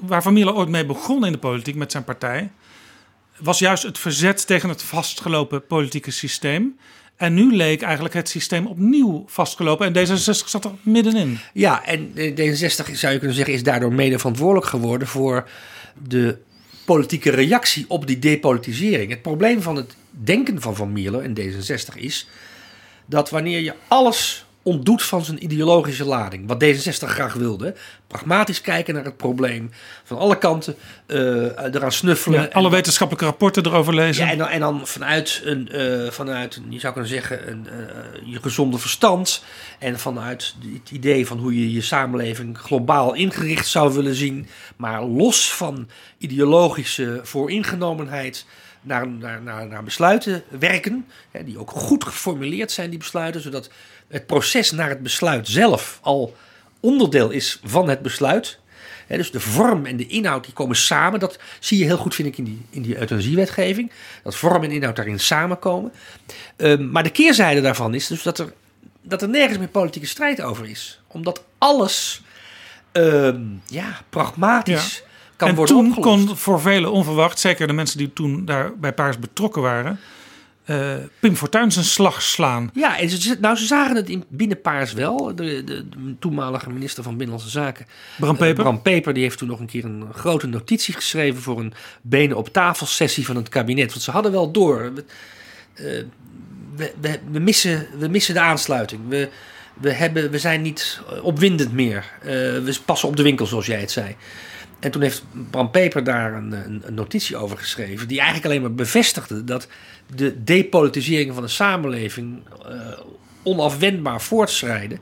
waar 0.00 0.22
Van 0.22 0.32
Mierlo 0.32 0.52
ooit 0.52 0.68
mee 0.68 0.86
begon 0.86 1.26
in 1.26 1.32
de 1.32 1.38
politiek 1.38 1.74
met 1.74 1.92
zijn 1.92 2.04
partij, 2.04 2.50
was 3.38 3.58
juist 3.58 3.82
het 3.82 3.98
verzet 3.98 4.46
tegen 4.46 4.68
het 4.68 4.82
vastgelopen 4.82 5.66
politieke 5.66 6.10
systeem. 6.10 6.78
En 7.16 7.34
nu 7.34 7.56
leek 7.56 7.82
eigenlijk 7.82 8.14
het 8.14 8.28
systeem 8.28 8.66
opnieuw 8.66 9.24
vastgelopen 9.26 9.94
en 9.94 10.06
D66 10.06 10.46
zat 10.46 10.64
er 10.64 10.70
middenin. 10.82 11.38
Ja, 11.52 11.84
en 11.84 12.12
eh, 12.14 12.30
D66 12.30 12.94
zou 12.94 13.12
je 13.12 13.18
kunnen 13.18 13.36
zeggen 13.36 13.54
is 13.54 13.62
daardoor 13.62 13.92
mede 13.92 14.18
verantwoordelijk 14.18 14.66
geworden 14.66 15.08
voor 15.08 15.48
de 16.06 16.38
politieke 16.90 17.30
reactie 17.30 17.84
op 17.88 18.06
die 18.06 18.18
depolitisering. 18.18 19.10
Het 19.10 19.22
probleem 19.22 19.62
van 19.62 19.76
het 19.76 19.94
denken 20.10 20.60
van 20.60 20.76
Van 20.76 20.92
Mierlo 20.92 21.18
en 21.18 21.38
D66 21.40 21.94
is 21.94 22.28
dat 23.06 23.30
wanneer 23.30 23.60
je 23.60 23.74
alles 23.88 24.44
ontdoet 24.62 25.02
van 25.02 25.24
zijn 25.24 25.44
ideologische 25.44 26.04
lading, 26.04 26.46
wat 26.46 26.64
D66 26.64 27.08
graag 27.08 27.34
wilde, 27.34 27.74
pragmatisch 28.06 28.60
kijken 28.60 28.94
naar 28.94 29.04
het 29.04 29.16
probleem, 29.16 29.70
van 30.04 30.18
alle 30.18 30.38
kanten 30.38 30.74
eh, 31.06 31.18
eraan 31.74 31.92
snuffelen. 31.92 32.42
Ja, 32.42 32.48
alle 32.52 32.70
wetenschappelijke 32.70 33.28
rapporten 33.28 33.66
erover 33.66 33.94
lezen. 33.94 34.24
Ja, 34.24 34.30
en 34.30 34.38
dan, 34.38 34.48
en 34.48 34.60
dan 34.60 34.86
vanuit, 34.86 35.42
een, 35.44 35.68
eh, 35.68 36.10
vanuit 36.10 36.60
je 36.68 36.78
zou 36.78 36.92
kunnen 36.92 37.10
zeggen, 37.10 37.50
een, 37.50 37.66
eh, 37.68 38.32
je 38.32 38.40
gezonde 38.42 38.78
verstand. 38.78 39.44
En 39.78 39.98
vanuit 39.98 40.54
het 40.80 40.90
idee 40.90 41.26
van 41.26 41.38
hoe 41.38 41.60
je 41.60 41.72
je 41.72 41.80
samenleving 41.80 42.58
globaal 42.58 43.14
ingericht 43.14 43.66
zou 43.66 43.94
willen 43.94 44.14
zien. 44.14 44.48
Maar 44.76 45.04
los 45.04 45.52
van 45.52 45.88
ideologische 46.18 47.20
vooringenomenheid 47.22 48.46
naar, 48.80 49.08
naar, 49.08 49.42
naar, 49.42 49.66
naar 49.66 49.84
besluiten 49.84 50.42
werken. 50.48 51.06
Hè, 51.30 51.44
die 51.44 51.58
ook 51.58 51.70
goed 51.70 52.04
geformuleerd 52.04 52.70
zijn, 52.70 52.90
die 52.90 52.98
besluiten. 52.98 53.40
Zodat 53.40 53.70
het 54.10 54.26
proces 54.26 54.70
naar 54.70 54.88
het 54.88 55.02
besluit 55.02 55.48
zelf 55.48 55.98
al 56.02 56.36
onderdeel 56.80 57.30
is 57.30 57.60
van 57.64 57.88
het 57.88 58.02
besluit. 58.02 58.58
Dus 59.06 59.30
de 59.30 59.40
vorm 59.40 59.86
en 59.86 59.96
de 59.96 60.06
inhoud 60.06 60.44
die 60.44 60.52
komen 60.52 60.76
samen. 60.76 61.20
Dat 61.20 61.38
zie 61.58 61.78
je 61.78 61.84
heel 61.84 61.96
goed, 61.96 62.14
vind 62.14 62.28
ik, 62.28 62.38
in 62.38 62.44
die, 62.44 62.62
in 62.70 62.82
die 62.82 62.98
euthanasiewetgeving. 62.98 63.90
Dat 64.22 64.36
vorm 64.36 64.64
en 64.64 64.70
inhoud 64.70 64.96
daarin 64.96 65.20
samenkomen. 65.20 65.92
Ehm, 66.56 66.90
maar 66.90 67.02
de 67.02 67.10
keerzijde 67.10 67.60
daarvan 67.60 67.94
is 67.94 68.06
dus 68.06 68.22
dat 68.22 68.38
er, 68.38 68.52
dat 69.02 69.22
er 69.22 69.28
nergens 69.28 69.58
meer 69.58 69.68
politieke 69.68 70.06
strijd 70.06 70.40
over 70.40 70.68
is. 70.68 71.00
Omdat 71.06 71.44
alles 71.58 72.22
ehm, 72.92 73.42
ja, 73.66 74.00
pragmatisch 74.10 75.02
kan 75.36 75.48
en 75.48 75.54
worden 75.54 75.74
toen 75.74 75.88
opgelost. 75.88 76.26
kon 76.26 76.36
voor 76.36 76.60
velen 76.60 76.92
onverwacht, 76.92 77.38
zeker 77.38 77.66
de 77.66 77.72
mensen 77.72 77.98
die 77.98 78.12
toen 78.12 78.44
daar 78.44 78.78
bij 78.78 78.92
Paars 78.92 79.18
betrokken 79.18 79.62
waren, 79.62 80.00
eh, 80.70 80.96
Pim 81.20 81.36
Fortuyn 81.36 81.72
zijn 81.72 81.84
slag 81.84 82.22
slaan. 82.22 82.70
Ja, 82.74 82.98
en 82.98 83.10
ze, 83.10 83.36
nou, 83.40 83.56
ze 83.56 83.66
zagen 83.66 83.96
het 83.96 84.08
in, 84.08 84.24
binnen 84.28 84.60
Paars 84.60 84.92
wel. 84.92 85.34
De, 85.34 85.64
de, 85.64 85.64
de 85.64 86.14
toenmalige 86.18 86.70
minister 86.70 87.02
van 87.02 87.16
Binnenlandse 87.16 87.50
Zaken, 87.50 87.86
Bram 88.18 88.34
eh, 88.34 88.38
Peper. 88.38 88.62
Bram 88.62 88.82
Peper, 88.82 89.14
die 89.14 89.22
heeft 89.22 89.38
toen 89.38 89.48
nog 89.48 89.60
een 89.60 89.66
keer 89.66 89.84
een 89.84 90.04
grote 90.14 90.46
notitie 90.46 90.94
geschreven 90.94 91.42
voor 91.42 91.58
een 91.58 91.72
benen 92.02 92.36
op 92.36 92.48
tafel 92.48 92.86
sessie 92.86 93.26
van 93.26 93.36
het 93.36 93.48
kabinet. 93.48 93.90
Want 93.90 94.02
ze 94.02 94.10
hadden 94.10 94.32
wel 94.32 94.50
door. 94.50 94.92
We, 94.94 95.04
eh, 95.74 95.84
we, 96.76 96.92
we, 97.00 97.18
we 97.30 97.38
missen, 97.38 97.86
we 97.98 98.08
missen 98.08 98.34
de 98.34 98.40
aansluiting. 98.40 99.00
We, 99.08 99.28
we, 99.74 99.92
hebben, 99.92 100.30
we 100.30 100.38
zijn 100.38 100.62
niet 100.62 101.00
opwindend 101.22 101.72
meer. 101.72 102.04
We 102.22 102.78
passen 102.84 103.08
op 103.08 103.16
de 103.16 103.22
winkel, 103.22 103.46
zoals 103.46 103.66
jij 103.66 103.80
het 103.80 103.90
zei. 103.90 104.16
En 104.80 104.90
toen 104.90 105.02
heeft 105.02 105.24
Bram 105.50 105.70
Peper 105.70 106.04
daar 106.04 106.34
een, 106.34 106.52
een 106.52 106.94
notitie 106.94 107.36
over 107.36 107.58
geschreven, 107.58 108.08
die 108.08 108.18
eigenlijk 108.18 108.46
alleen 108.46 108.60
maar 108.60 108.74
bevestigde 108.74 109.44
dat 109.44 109.68
de 110.14 110.44
depolitisering 110.44 111.34
van 111.34 111.42
de 111.42 111.48
samenleving 111.48 112.42
eh, 112.68 112.74
onafwendbaar 113.42 114.20
voortschrijden 114.20 114.98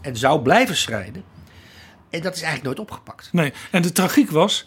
en 0.00 0.16
zou 0.16 0.40
blijven 0.42 0.76
schrijden. 0.76 1.24
En 2.10 2.22
dat 2.22 2.34
is 2.34 2.42
eigenlijk 2.42 2.64
nooit 2.76 2.88
opgepakt. 2.90 3.28
Nee, 3.32 3.52
en 3.70 3.82
de 3.82 3.92
tragiek 3.92 4.30
was, 4.30 4.66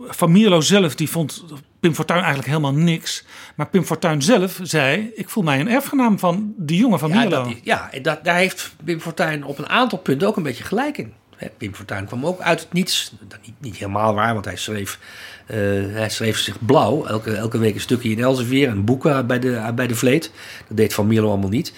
Van 0.00 0.32
Mierlo 0.32 0.60
zelf 0.60 0.94
die 0.94 1.08
vond 1.10 1.44
Pim 1.80 1.94
Fortuyn 1.94 2.18
eigenlijk 2.18 2.48
helemaal 2.48 2.72
niks. 2.74 3.24
Maar 3.54 3.68
Pim 3.68 3.84
Fortuyn 3.84 4.22
zelf 4.22 4.58
zei, 4.62 5.10
ik 5.14 5.28
voel 5.28 5.42
mij 5.44 5.60
een 5.60 5.68
erfgenaam 5.68 6.18
van 6.18 6.54
die 6.56 6.78
jongen 6.78 6.98
van 6.98 7.08
Ja, 7.08 7.18
Mierlo. 7.18 7.44
dat, 7.44 7.54
ja 7.62 7.92
en 7.92 8.02
dat, 8.02 8.24
daar 8.24 8.36
heeft 8.36 8.74
Wim 8.84 9.00
Fortuyn 9.00 9.44
op 9.44 9.58
een 9.58 9.68
aantal 9.68 9.98
punten 9.98 10.28
ook 10.28 10.36
een 10.36 10.42
beetje 10.42 10.64
gelijk 10.64 10.98
in. 10.98 11.12
Pim 11.56 11.74
Fortuyn 11.74 12.06
kwam 12.06 12.26
ook 12.26 12.40
uit 12.40 12.60
het 12.60 12.72
niets. 12.72 13.12
Niet, 13.42 13.54
niet 13.58 13.76
helemaal 13.76 14.14
waar, 14.14 14.32
want 14.32 14.44
hij 14.44 14.56
schreef, 14.56 14.98
eh, 15.46 15.56
hij 15.92 16.08
schreef 16.10 16.38
zich 16.38 16.66
blauw. 16.66 17.06
Elke, 17.06 17.34
elke 17.34 17.58
week 17.58 17.74
een 17.74 17.80
stukje 17.80 18.10
in 18.10 18.22
Elsevier 18.22 18.68
en 18.68 18.84
boeken 18.84 19.26
bij 19.26 19.38
de, 19.38 19.72
bij 19.74 19.86
de 19.86 19.94
Vleet. 19.94 20.30
Dat 20.68 20.76
deed 20.76 20.94
Van 20.94 21.06
Mierlo 21.06 21.28
allemaal 21.28 21.48
niet. 21.48 21.72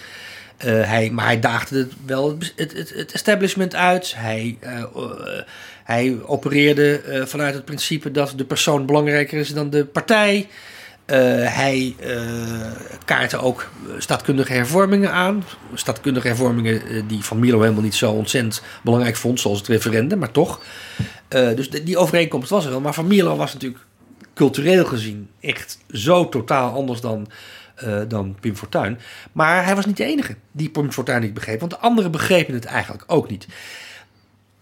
Eh, 0.56 0.82
hij, 0.82 1.10
maar 1.10 1.24
hij 1.24 1.40
daagde 1.40 1.78
het 1.78 1.92
wel 2.06 2.38
het, 2.56 2.72
het, 2.94 3.12
establishment 3.12 3.74
uit. 3.74 4.14
Hij, 4.16 4.56
eh, 4.60 4.84
hij 5.84 6.18
opereerde 6.26 7.22
vanuit 7.26 7.54
het 7.54 7.64
principe 7.64 8.10
dat 8.10 8.32
de 8.36 8.44
persoon 8.44 8.86
belangrijker 8.86 9.38
is 9.38 9.54
dan 9.54 9.70
de 9.70 9.84
partij. 9.84 10.48
Eh, 11.10 11.18
hij 11.54 11.94
eh, 11.98 12.20
kaartte 13.04 13.38
ook 13.38 13.68
staatkundige 13.98 14.52
hervormingen 14.52 15.12
aan. 15.12 15.44
Staatkundige 15.74 16.26
hervormingen 16.26 16.86
eh, 16.86 17.02
die 17.06 17.24
Van 17.24 17.38
Milo 17.38 17.60
helemaal 17.60 17.82
niet 17.82 17.94
zo 17.94 18.10
ontzettend 18.12 18.62
belangrijk 18.82 19.16
vond, 19.16 19.40
zoals 19.40 19.58
het 19.58 19.68
referendum, 19.68 20.18
maar 20.18 20.30
toch. 20.30 20.60
Dus 21.28 21.70
die 21.70 21.98
overeenkomst 21.98 22.50
was 22.50 22.64
er 22.64 22.70
wel. 22.70 22.80
Maar 22.80 22.94
Van 22.94 23.06
Milo 23.06 23.36
was 23.36 23.52
natuurlijk 23.52 23.84
cultureel 24.34 24.84
gezien 24.84 25.28
echt 25.40 25.78
zo 25.90 26.28
totaal 26.28 26.74
anders 26.74 27.00
dan, 27.00 27.28
eh, 27.74 28.00
dan 28.08 28.36
Pim 28.40 28.56
Fortuyn. 28.56 28.98
Maar 29.32 29.64
hij 29.64 29.74
was 29.74 29.86
niet 29.86 29.96
de 29.96 30.04
enige 30.04 30.36
die 30.52 30.68
Pim 30.68 30.92
Fortuyn 30.92 31.20
niet 31.20 31.34
begreep. 31.34 31.60
Want 31.60 31.72
de 31.72 31.78
anderen 31.78 32.10
begrepen 32.10 32.54
het 32.54 32.64
eigenlijk 32.64 33.04
ook 33.06 33.30
niet. 33.30 33.46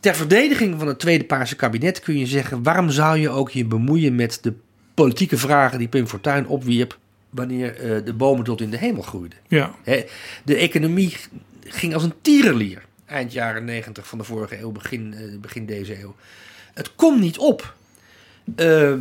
Ter 0.00 0.14
verdediging 0.14 0.78
van 0.78 0.88
het 0.88 0.98
tweede 0.98 1.24
Paarse 1.24 1.56
kabinet 1.56 2.00
kun 2.00 2.18
je 2.18 2.26
zeggen... 2.26 2.62
waarom 2.62 2.90
zou 2.90 3.18
je 3.18 3.28
ook 3.28 3.50
je 3.50 3.64
bemoeien 3.64 4.14
met 4.14 4.38
de 4.42 4.54
politieke 5.02 5.38
vragen 5.38 5.78
die 5.78 5.88
Pim 5.88 6.06
Fortuyn 6.06 6.46
opwierp... 6.46 6.98
wanneer 7.30 7.76
eh, 7.76 8.04
de 8.04 8.12
bomen 8.12 8.44
tot 8.44 8.60
in 8.60 8.70
de 8.70 8.76
hemel 8.78 9.02
groeiden? 9.02 9.38
Ja. 9.48 9.74
De 10.44 10.56
economie 10.56 11.16
ging 11.64 11.94
als 11.94 12.02
een 12.02 12.14
tierenlier. 12.22 12.82
Eind 13.06 13.32
jaren 13.32 13.64
negentig 13.64 14.06
van 14.06 14.18
de 14.18 14.24
vorige 14.24 14.60
eeuw, 14.60 14.72
begin, 14.72 15.14
eh, 15.14 15.22
begin 15.40 15.66
deze 15.66 16.00
eeuw. 16.00 16.14
Het 16.74 16.94
komt 16.94 17.20
niet 17.20 17.38
op. 17.38 17.74
Ehm, 18.56 19.00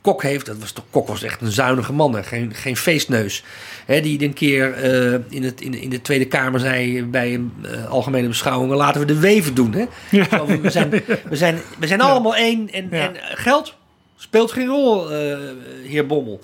Kok 0.00 0.22
heeft, 0.22 0.46
dat 0.46 0.58
was 0.58 0.72
toch, 0.72 0.84
Kok 0.90 1.08
was 1.08 1.22
echt 1.22 1.40
een 1.40 1.52
zuinige 1.52 1.92
man, 1.92 2.14
hè, 2.14 2.22
geen, 2.22 2.54
geen 2.54 2.76
feestneus. 2.76 3.44
Hè, 3.86 4.00
die 4.00 4.22
een 4.22 4.32
keer 4.34 4.72
eh, 4.72 5.12
in, 5.28 5.42
het, 5.42 5.60
in, 5.60 5.70
de- 5.70 5.80
in 5.80 5.90
de 5.90 6.02
Tweede 6.02 6.26
Kamer 6.26 6.60
zei 6.60 7.04
bij 7.04 7.34
een 7.34 7.52
algemene 7.88 8.28
beschouwing: 8.28 8.72
laten 8.72 9.00
we 9.00 9.06
de 9.06 9.18
weven 9.18 9.54
doen. 9.54 9.72
Hè? 9.72 9.84
Zo, 10.30 10.46
we, 10.46 10.70
zijn, 10.70 10.90
we, 11.28 11.36
zijn, 11.36 11.58
we 11.78 11.86
zijn 11.86 12.00
allemaal 12.00 12.36
één 12.36 12.70
en, 12.72 12.90
en 12.90 13.14
geld 13.16 13.75
speelt 14.16 14.52
geen 14.52 14.66
rol, 14.66 15.12
eh, 15.12 15.38
heer 15.84 16.06
Bommel. 16.06 16.40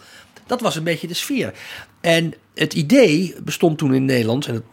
Dat 0.46 0.60
was 0.60 0.76
een 0.76 0.84
beetje 0.84 1.06
de 1.06 1.14
sfeer. 1.14 1.52
En 2.00 2.34
het 2.54 2.74
idee 2.74 3.34
bestond 3.44 3.78
toen 3.78 3.94
in 3.94 4.04
Nederland, 4.04 4.46
en 4.46 4.54
het 4.54 4.64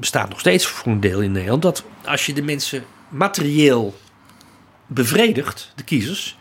bestaat 0.00 0.28
nog 0.28 0.40
steeds 0.40 0.66
voor 0.66 0.92
een 0.92 1.00
deel 1.00 1.20
in 1.20 1.32
Nederland, 1.32 1.62
dat 1.62 1.84
als 2.04 2.26
je 2.26 2.32
de 2.32 2.42
mensen 2.42 2.84
materieel 3.08 3.94
bevredigt, 4.86 5.72
de 5.76 5.84
kiezers, 5.84 6.38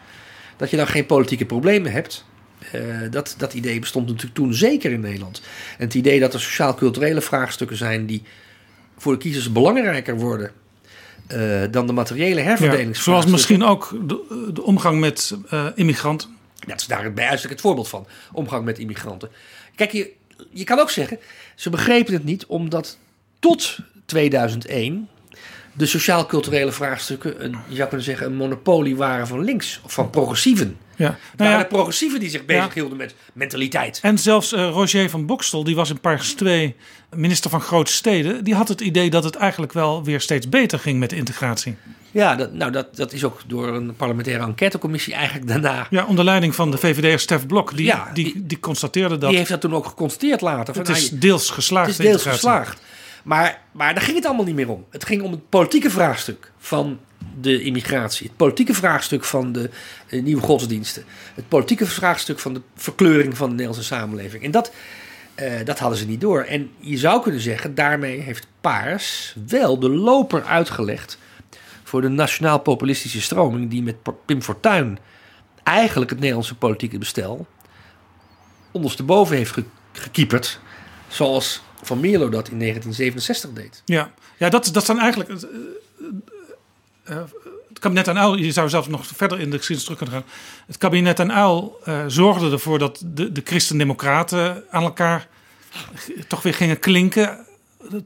dat 0.58 0.70
je 0.70 0.78
dan 0.78 0.88
geen 0.88 1.06
politieke 1.06 1.46
problemen 1.46 1.92
hebt. 1.92 2.26
Eh, 2.72 2.82
dat, 3.12 3.36
dat 3.38 3.54
idee 3.54 3.80
bestond 3.80 4.08
natuurlijk 4.08 4.36
toen 4.36 4.54
zeker 4.54 4.92
in 4.92 5.00
Nederland. 5.00 5.42
En 5.78 5.86
het 5.86 5.94
idee 5.94 6.20
dat 6.20 6.34
er 6.34 6.42
sociaal-culturele 6.42 7.22
vraagstukken 7.22 7.78
zijn 7.78 8.06
die 8.06 8.24
voor 8.98 9.14
de 9.14 9.20
kiezers 9.20 9.52
belangrijker 9.52 10.18
worden 10.18 10.52
eh, 11.30 11.62
dan 11.72 11.88
de 11.88 11.94
materiële 11.94 12.40
Ja, 12.40 12.46
herverdelingsvraagstukken. 12.46 13.04
zoals 13.04 13.26
misschien 13.26 13.64
ook 13.64 14.08
de, 14.08 14.50
de 14.54 14.64
omgang 14.64 15.00
met 15.00 15.38
eh, 15.50 15.66
immigranten. 15.76 16.30
Dat 16.68 16.80
is 16.80 16.88
daar 16.88 17.14
bij 17.14 17.28
uitstek 17.28 17.52
het 17.52 17.62
voorbeeld 17.62 17.88
van. 17.88 18.08
Omgang 18.32 18.66
met 18.66 18.78
immigranten. 18.80 19.30
Kijk, 19.76 19.92
je, 19.92 20.12
je 20.52 20.64
kan 20.64 20.80
ook 20.80 20.90
zeggen, 20.90 21.20
ze 21.56 21.70
begrepen 21.70 22.14
het 22.14 22.24
niet 22.24 22.46
omdat 22.46 22.98
tot 23.40 23.78
2001 24.06 25.10
de 25.74 25.86
sociaal-culturele 25.86 26.72
vraagstukken, 26.72 27.44
een, 27.44 27.56
je 27.68 27.76
zou 27.76 27.88
kunnen 27.88 28.06
zeggen, 28.06 28.28
een 28.28 28.36
monopolie 28.36 28.96
waren 28.96 29.28
van 29.28 29.44
links 29.44 29.82
of 29.84 29.94
van 29.94 30.10
progressieven. 30.10 30.78
Ja. 31.00 31.08
Nou 31.08 31.18
waren 31.36 31.54
ja, 31.54 31.60
de 31.60 31.68
progressieven 31.68 32.20
die 32.20 32.30
zich 32.30 32.46
bezighielden 32.46 32.98
met 32.98 33.16
mentaliteit. 33.34 34.00
En 34.02 34.18
zelfs 34.18 34.54
eh, 34.54 34.70
Roger 34.70 35.10
van 35.10 35.26
Bokstel, 35.26 35.64
die 35.64 35.76
was 35.76 35.90
in 35.90 36.00
Parks 36.00 36.34
2 36.34 36.76
minister 37.16 37.50
van 37.50 37.62
Grote 37.62 37.92
Steden, 37.92 38.44
die 38.44 38.56
had 38.56 38.68
het 38.68 38.82
idee 38.82 39.10
dat 39.10 39.24
het 39.24 39.36
eigenlijk 39.36 39.74
wel 39.74 40.04
weer 40.04 40.22
steeds 40.22 40.50
beter 40.50 40.80
ging 40.80 41.00
met 41.00 41.10
de 41.10 41.16
integratie. 41.16 41.76
Ja, 42.12 42.36
dat, 42.36 42.54
nou, 42.54 42.72
dat, 42.72 42.96
dat 42.96 43.14
is 43.14 43.24
ook 43.24 43.42
door 43.48 43.68
een 43.68 43.96
parlementaire 43.96 44.44
enquêtecommissie 44.44 45.14
eigenlijk 45.14 45.48
daarna. 45.48 45.88
Ja, 45.90 46.06
onder 46.06 46.26
leiding 46.26 46.56
van 46.56 46.72
de 46.72 46.78
VVD'er 46.78 47.20
Stef 47.20 47.46
Blok, 47.46 47.78
die, 47.78 47.86
Ja, 47.86 48.10
die, 48.14 48.46
die, 48.46 48.60
constateerde 48.60 49.18
dat 49.18 49.30
Die 49.30 49.38
heeft 49.38 49.50
dat 49.50 49.62
toen 49.62 49.76
ook 49.76 49.86
geconstateerd 49.86 50.42
later. 50.42 50.74
Van, 50.74 50.84
het 50.84 50.98
is 50.98 51.10
nou, 51.10 51.22
deels 51.22 51.50
geslaagd. 51.50 51.88
Het 51.88 52.00
is 52.00 52.06
de 52.06 52.12
deels 52.12 52.26
geslaagd. 52.26 52.82
Maar, 53.24 53.62
maar 53.72 53.94
daar 53.94 54.04
ging 54.04 54.16
het 54.16 54.26
allemaal 54.26 54.46
niet 54.46 54.56
meer 54.56 54.70
om. 54.70 54.86
Het 54.90 55.06
ging 55.06 55.22
om 55.22 55.32
het 55.32 55.50
politieke 55.50 55.90
vraagstuk 55.90 56.52
van 56.58 57.00
de 57.42 57.62
immigratie. 57.62 58.28
Het 58.28 58.38
politieke 58.38 58.74
vraagstuk 58.74 59.24
van 59.24 59.52
de 59.52 59.70
eh, 60.08 60.24
nieuwe 60.24 60.42
godsdiensten. 60.42 61.04
Het 61.36 61.48
politieke 61.48 61.86
vraagstuk 61.86 62.40
van 62.40 62.54
de 62.54 62.62
verkleuring 62.76 63.38
van 63.38 63.48
de 63.50 63.56
Nederlandse 63.56 63.86
samenleving. 63.88 64.44
En 64.44 64.52
dat, 64.52 64.72
eh, 65.36 65.54
dat 65.66 65.80
hadden 65.80 65.98
ze 65.98 66.06
niet 66.06 66.22
door. 66.22 66.42
En 66.44 66.70
je 66.80 66.98
zou 66.98 67.22
kunnen 67.22 67.42
zeggen, 67.42 67.76
daarmee 67.76 68.20
heeft 68.20 68.48
Paars 68.62 69.36
wel 69.48 69.80
de 69.80 69.90
loper 69.90 70.44
uitgelegd 70.44 71.18
voor 71.84 72.02
de 72.02 72.08
nationaal-populistische 72.08 73.22
stroming 73.22 73.70
die 73.70 73.84
met 73.84 73.96
Pim 74.26 74.42
Fortuyn 74.42 74.98
eigenlijk 75.64 76.10
het 76.10 76.20
Nederlandse 76.20 76.56
politieke 76.56 76.98
bestel 76.98 77.48
ondersteboven 78.72 79.36
heeft 79.38 79.52
ge- 79.52 79.64
gekieperd. 79.94 80.60
Zoals 81.08 81.62
Van 81.82 82.00
Mierlo 82.00 82.30
dat 82.30 82.50
in 82.50 82.58
1967 82.60 83.54
deed. 83.54 83.82
Ja, 83.86 84.12
ja 84.38 84.50
dat, 84.50 84.70
dat 84.74 84.86
zijn 84.86 85.00
eigenlijk. 85.00 85.30
Het, 87.10 87.18
eh, 87.18 87.24
eh, 87.24 87.54
het 87.70 87.80
kabinet 87.80 88.08
aan 88.08 88.18
Uil, 88.18 88.36
je 88.36 88.52
zou 88.52 88.70
zelfs 88.70 88.88
nog 88.88 89.06
verder 89.06 89.40
in 89.40 89.50
de 89.50 89.58
geschiedenis 89.58 89.84
terug 89.84 89.98
kunnen 89.98 90.16
gaan. 90.16 90.34
Het 90.68 90.78
kabinet 90.78 91.20
aan 91.20 91.34
Uil 91.34 91.80
eh, 91.84 92.04
zorgde 92.08 92.52
ervoor 92.52 92.80
dat 92.80 93.02
de, 93.06 93.32
de 93.32 93.42
christendemocraten 93.44 94.64
aan 94.70 94.84
elkaar 94.84 95.28
toch 96.28 96.42
weer 96.42 96.54
gingen 96.54 96.80
klinken 96.80 97.48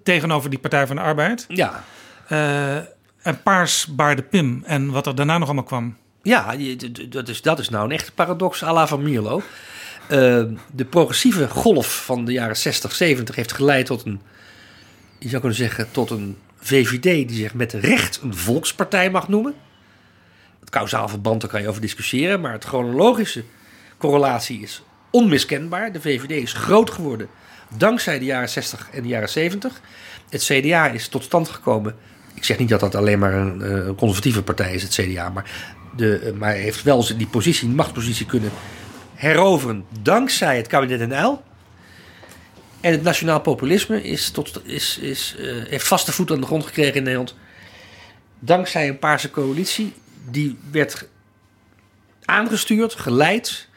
tegenover 0.03 0.49
die 0.49 0.59
Partij 0.59 0.87
van 0.87 0.95
de 0.95 1.01
Arbeid. 1.01 1.45
Ja. 1.47 1.83
Eh, 2.27 2.75
en 3.21 3.41
Paars 3.43 3.85
baarde 3.85 4.21
Pim 4.21 4.63
en 4.65 4.91
wat 4.91 5.07
er 5.07 5.15
daarna 5.15 5.37
nog 5.37 5.47
allemaal 5.47 5.63
kwam. 5.63 5.97
Ja, 6.21 6.55
dat 7.09 7.27
is, 7.27 7.41
dat 7.41 7.59
is 7.59 7.69
nou 7.69 7.85
een 7.85 7.91
echte 7.91 8.11
paradox 8.11 8.63
à 8.63 8.73
la 8.73 8.87
Van 8.87 9.03
Mierlo. 9.03 9.41
Eh, 10.07 10.43
de 10.71 10.85
progressieve 10.89 11.47
golf 11.49 12.05
van 12.05 12.25
de 12.25 12.31
jaren 12.31 12.57
60, 12.57 12.91
70 12.95 13.35
heeft 13.35 13.51
geleid 13.51 13.85
tot 13.85 14.05
een, 14.05 14.21
je 15.19 15.29
zou 15.29 15.39
kunnen 15.39 15.57
zeggen, 15.57 15.91
tot 15.91 16.09
een 16.09 16.37
VVD 16.63 17.27
die 17.27 17.37
zich 17.37 17.53
met 17.53 17.73
recht 17.73 18.19
een 18.23 18.35
volkspartij 18.35 19.11
mag 19.11 19.27
noemen. 19.27 19.53
Het 20.59 20.69
kausaal 20.69 21.07
verband, 21.07 21.41
daar 21.41 21.49
kan 21.49 21.61
je 21.61 21.67
over 21.67 21.81
discussiëren, 21.81 22.41
maar 22.41 22.51
het 22.51 22.63
chronologische 22.63 23.43
correlatie 23.97 24.61
is 24.61 24.83
onmiskenbaar. 25.11 25.91
De 25.91 26.01
VVD 26.01 26.31
is 26.31 26.53
groot 26.53 26.89
geworden 26.89 27.29
dankzij 27.77 28.19
de 28.19 28.25
jaren 28.25 28.49
60 28.49 28.89
en 28.91 29.01
de 29.01 29.07
jaren 29.07 29.29
70. 29.29 29.81
Het 30.29 30.43
CDA 30.43 30.87
is 30.87 31.07
tot 31.07 31.23
stand 31.23 31.49
gekomen. 31.49 31.95
Ik 32.33 32.43
zeg 32.43 32.57
niet 32.57 32.69
dat 32.69 32.79
dat 32.79 32.95
alleen 32.95 33.19
maar 33.19 33.33
een, 33.33 33.61
eh, 33.61 33.95
conservatieve 33.95 34.43
partij 34.43 34.73
is, 34.73 34.83
het 34.83 34.91
CDA, 34.91 35.29
maar, 35.29 35.51
de, 35.95 36.17
eh, 36.17 36.33
maar 36.33 36.53
heeft 36.53 36.83
wel 36.83 37.07
die 37.17 37.27
positie, 37.27 37.67
die 37.67 37.75
machtspositie 37.75 38.25
kunnen 38.25 38.51
heroveren 39.13 39.85
dankzij 40.01 40.57
het 40.57 40.67
kabinet 40.67 41.11
Uyl. 41.11 41.43
En 42.83 42.91
het 42.91 43.03
nationaal 43.03 43.41
populisme 43.41 44.03
is 44.03 44.29
tot, 44.29 44.61
is, 44.65 44.97
is, 44.97 45.35
eh, 45.39 45.45
heeft 45.45 45.87
vaste 45.87 46.11
voet 46.11 46.31
aan 46.31 46.39
de 46.39 46.45
grond 46.45 46.65
gekregen 46.65 46.93
in 46.93 47.03
Nederland. 47.03 47.35
Dankzij 48.39 48.87
een 48.87 48.99
paarse 48.99 49.31
coalitie. 49.31 49.93
Die 50.29 50.57
werd 50.71 51.07
aangestuurd, 52.25 52.93
geleid, 52.93 53.67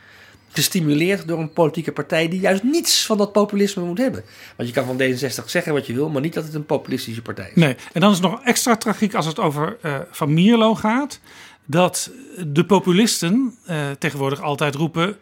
gestimuleerd 0.50 1.28
door 1.28 1.38
een 1.38 1.52
politieke 1.52 1.92
partij 1.92 2.28
die 2.28 2.40
juist 2.40 2.62
niets 2.62 3.06
van 3.06 3.18
dat 3.18 3.32
populisme 3.32 3.82
moet 3.82 3.98
hebben. 3.98 4.24
Want 4.56 4.68
je 4.68 4.74
kan 4.74 4.84
van 4.84 5.00
D66 5.00 5.44
zeggen 5.44 5.72
wat 5.72 5.86
je 5.86 5.94
wil, 5.94 6.08
maar 6.08 6.22
niet 6.22 6.34
dat 6.34 6.44
het 6.44 6.54
een 6.54 6.66
populistische 6.66 7.22
partij 7.22 7.48
is. 7.48 7.54
Nee, 7.54 7.76
en 7.92 8.00
dan 8.00 8.10
is 8.10 8.18
het 8.18 8.30
nog 8.30 8.42
extra 8.42 8.76
tragiek 8.76 9.14
als 9.14 9.26
het 9.26 9.38
over 9.38 9.76
eh, 9.82 9.98
Van 10.10 10.34
Mierlo 10.34 10.74
gaat. 10.74 11.20
Dat 11.64 12.10
de 12.46 12.64
populisten 12.64 13.58
eh, 13.64 13.90
tegenwoordig 13.90 14.40
altijd 14.40 14.74
roepen... 14.74 15.16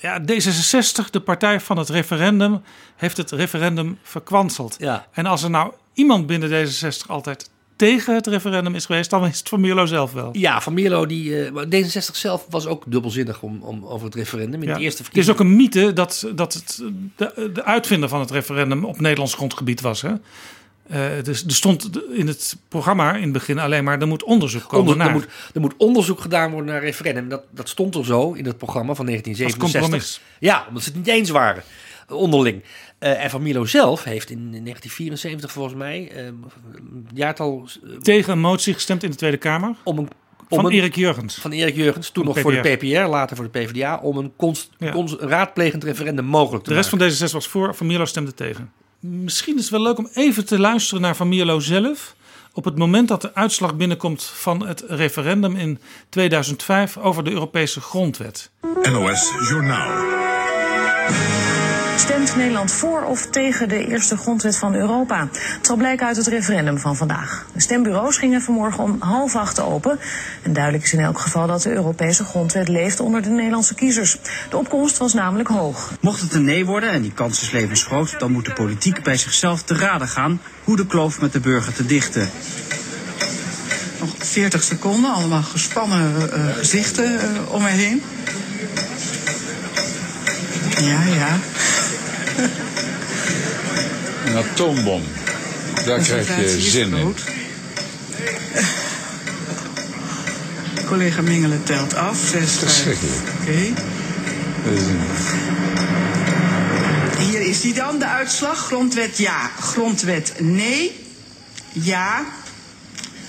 Ja, 0.00 0.20
D66, 0.20 1.10
de 1.10 1.20
partij 1.20 1.60
van 1.60 1.78
het 1.78 1.88
referendum, 1.88 2.62
heeft 2.96 3.16
het 3.16 3.30
referendum 3.30 3.98
verkwanseld. 4.02 4.74
Ja. 4.78 5.06
En 5.12 5.26
als 5.26 5.42
er 5.42 5.50
nou 5.50 5.72
iemand 5.92 6.26
binnen 6.26 6.50
D66 6.50 7.06
altijd 7.06 7.50
tegen 7.76 8.14
het 8.14 8.26
referendum 8.26 8.74
is 8.74 8.86
geweest... 8.86 9.10
dan 9.10 9.26
is 9.26 9.38
het 9.38 9.48
Van 9.48 9.60
Mierlo 9.60 9.86
zelf 9.86 10.12
wel. 10.12 10.28
Ja, 10.32 10.60
Van 10.60 10.74
Mierlo, 10.74 11.06
die, 11.06 11.44
eh, 11.44 11.52
maar 11.52 11.64
D66 11.64 12.10
zelf 12.12 12.46
was 12.50 12.66
ook 12.66 12.84
dubbelzinnig 12.86 13.42
om, 13.42 13.62
om, 13.62 13.84
over 13.84 14.06
het 14.06 14.14
referendum. 14.14 14.62
In 14.62 14.68
Ja. 14.68 14.74
de 14.74 14.80
eerste 14.80 15.02
Het 15.02 15.16
is 15.16 15.30
ook 15.30 15.40
een 15.40 15.56
mythe 15.56 15.92
dat, 15.92 16.26
dat 16.34 16.52
het 16.52 16.82
de, 17.16 17.50
de 17.52 17.64
uitvinder 17.64 18.08
van 18.08 18.20
het 18.20 18.30
referendum 18.30 18.84
op 18.84 19.00
Nederlands 19.00 19.34
grondgebied 19.34 19.80
was. 19.80 20.02
Hè? 20.02 20.12
Eh, 20.88 21.22
dus 21.22 21.44
er 21.44 21.54
stond 21.54 21.90
in 22.12 22.26
het 22.26 22.56
programma 22.68 23.14
in 23.14 23.22
het 23.22 23.32
begin 23.32 23.58
alleen 23.58 23.84
maar... 23.84 24.00
er 24.00 24.06
moet 24.06 24.22
onderzoek 24.22 24.68
komen 24.68 24.92
Onder- 24.92 24.96
naar... 24.96 25.06
er, 25.06 25.12
moet, 25.12 25.26
er 25.54 25.60
moet 25.60 25.74
onderzoek 25.76 26.20
gedaan 26.20 26.50
worden 26.50 26.72
naar 26.72 26.82
referendum. 26.82 27.28
Dat, 27.28 27.42
dat 27.50 27.68
stond 27.68 27.94
er 27.94 28.04
zo 28.04 28.32
in 28.32 28.44
het 28.44 28.58
programma 28.58 28.94
van 28.94 29.06
1967. 29.06 29.80
compromis. 29.80 30.20
Ja, 30.38 30.64
omdat 30.68 30.82
ze 30.82 30.88
het 30.88 30.98
niet 30.98 31.06
eens 31.06 31.30
waren. 31.30 31.62
onderling. 32.08 32.62
Uh, 33.00 33.24
en 33.24 33.30
Van 33.30 33.42
Mierlo 33.42 33.64
zelf 33.64 34.04
heeft 34.04 34.30
in 34.30 34.38
1974 34.38 35.52
volgens 35.52 35.74
mij, 35.74 36.12
uh, 36.16 36.28
jaartal... 37.14 37.68
Uh, 37.84 37.96
Tegen 37.96 38.32
een 38.32 38.38
motie 38.38 38.74
gestemd 38.74 39.02
in 39.02 39.10
de 39.10 39.16
Tweede 39.16 39.36
Kamer? 39.36 39.74
Om 39.84 39.98
een, 39.98 40.08
om 40.48 40.60
van 40.60 40.70
Erik 40.70 40.94
Jurgens. 40.94 41.34
Van 41.34 41.52
Erik 41.52 41.74
Jurgens, 41.74 42.10
toen 42.10 42.24
nog 42.24 42.38
voor 42.38 42.52
de 42.52 42.76
PPR, 42.76 42.86
later 42.86 43.36
voor 43.36 43.50
de 43.50 43.58
PvdA, 43.58 43.98
om 44.02 44.16
een 44.16 44.32
const, 44.36 44.70
ja. 44.78 44.92
const, 44.92 45.20
raadplegend 45.20 45.84
referendum 45.84 46.24
mogelijk 46.24 46.64
te 46.64 46.70
maken. 46.74 46.90
De 46.90 46.96
rest 47.06 47.18
van 47.18 47.28
D66 47.28 47.32
was 47.32 47.48
voor, 47.48 47.74
Van 47.74 47.86
Mierlo 47.86 48.04
stemde 48.04 48.34
tegen. 48.34 48.72
Misschien 49.08 49.56
is 49.56 49.62
het 49.62 49.70
wel 49.70 49.82
leuk 49.82 49.98
om 49.98 50.08
even 50.12 50.46
te 50.46 50.58
luisteren 50.58 51.02
naar 51.02 51.16
Van 51.16 51.28
Mierlo 51.28 51.60
zelf 51.60 52.14
op 52.52 52.64
het 52.64 52.78
moment 52.78 53.08
dat 53.08 53.22
de 53.22 53.34
uitslag 53.34 53.76
binnenkomt 53.76 54.24
van 54.24 54.66
het 54.66 54.84
referendum 54.88 55.56
in 55.56 55.78
2005 56.08 56.96
over 56.96 57.24
de 57.24 57.30
Europese 57.30 57.80
grondwet. 57.80 58.50
NOS 58.82 59.32
Journaal. 59.48 60.45
Nederland 62.36 62.72
voor 62.72 63.02
of 63.02 63.26
tegen 63.26 63.68
de 63.68 63.86
eerste 63.86 64.16
grondwet 64.16 64.56
van 64.56 64.74
Europa? 64.74 65.28
Het 65.32 65.66
zal 65.66 65.76
blijken 65.76 66.06
uit 66.06 66.16
het 66.16 66.26
referendum 66.26 66.78
van 66.78 66.96
vandaag. 66.96 67.46
De 67.52 67.60
stembureaus 67.60 68.16
gingen 68.16 68.42
vanmorgen 68.42 68.84
om 68.84 68.96
half 68.98 69.36
acht 69.36 69.60
open. 69.60 69.98
En 70.42 70.52
duidelijk 70.52 70.84
is 70.84 70.92
in 70.92 71.00
elk 71.00 71.18
geval 71.18 71.46
dat 71.46 71.62
de 71.62 71.72
Europese 71.72 72.24
grondwet 72.24 72.68
leeft 72.68 73.00
onder 73.00 73.22
de 73.22 73.28
Nederlandse 73.28 73.74
kiezers. 73.74 74.16
De 74.50 74.56
opkomst 74.56 74.98
was 74.98 75.14
namelijk 75.14 75.48
hoog. 75.48 75.92
Mocht 76.00 76.20
het 76.20 76.34
een 76.34 76.44
nee 76.44 76.66
worden, 76.66 76.90
en 76.90 77.02
die 77.02 77.12
kans 77.12 77.42
is 77.42 77.50
levensgroot, 77.50 78.18
dan 78.18 78.32
moet 78.32 78.44
de 78.44 78.52
politiek 78.52 79.02
bij 79.02 79.16
zichzelf 79.16 79.62
te 79.62 79.74
raden 79.74 80.08
gaan 80.08 80.40
hoe 80.64 80.76
de 80.76 80.86
kloof 80.86 81.20
met 81.20 81.32
de 81.32 81.40
burger 81.40 81.72
te 81.72 81.86
dichten. 81.86 82.30
Nog 84.00 84.10
40 84.18 84.62
seconden, 84.62 85.12
allemaal 85.12 85.42
gespannen 85.42 86.12
uh, 86.14 86.54
gezichten 86.56 87.12
uh, 87.12 87.52
om 87.52 87.62
me 87.62 87.68
heen. 87.68 88.02
Ja, 90.80 91.02
ja. 91.02 91.38
Een 94.26 94.36
atoombom. 94.36 95.02
Daar 95.84 96.00
krijg 96.00 96.36
je 96.36 96.60
zin 96.60 96.94
in. 96.94 97.14
Collega 100.86 101.22
Mingelen 101.22 101.62
telt 101.64 101.94
af. 101.94 102.18
Zes, 102.30 102.50
Verschrikkelijk. 102.52 103.16
Oké. 103.40 103.50
Okay. 103.50 103.74
Hier 107.18 107.40
is 107.40 107.60
die 107.60 107.74
dan, 107.74 107.98
de 107.98 108.06
uitslag. 108.06 108.58
Grondwet 108.58 109.18
ja. 109.18 109.50
Grondwet 109.60 110.32
nee. 110.38 111.04
Ja. 111.72 112.24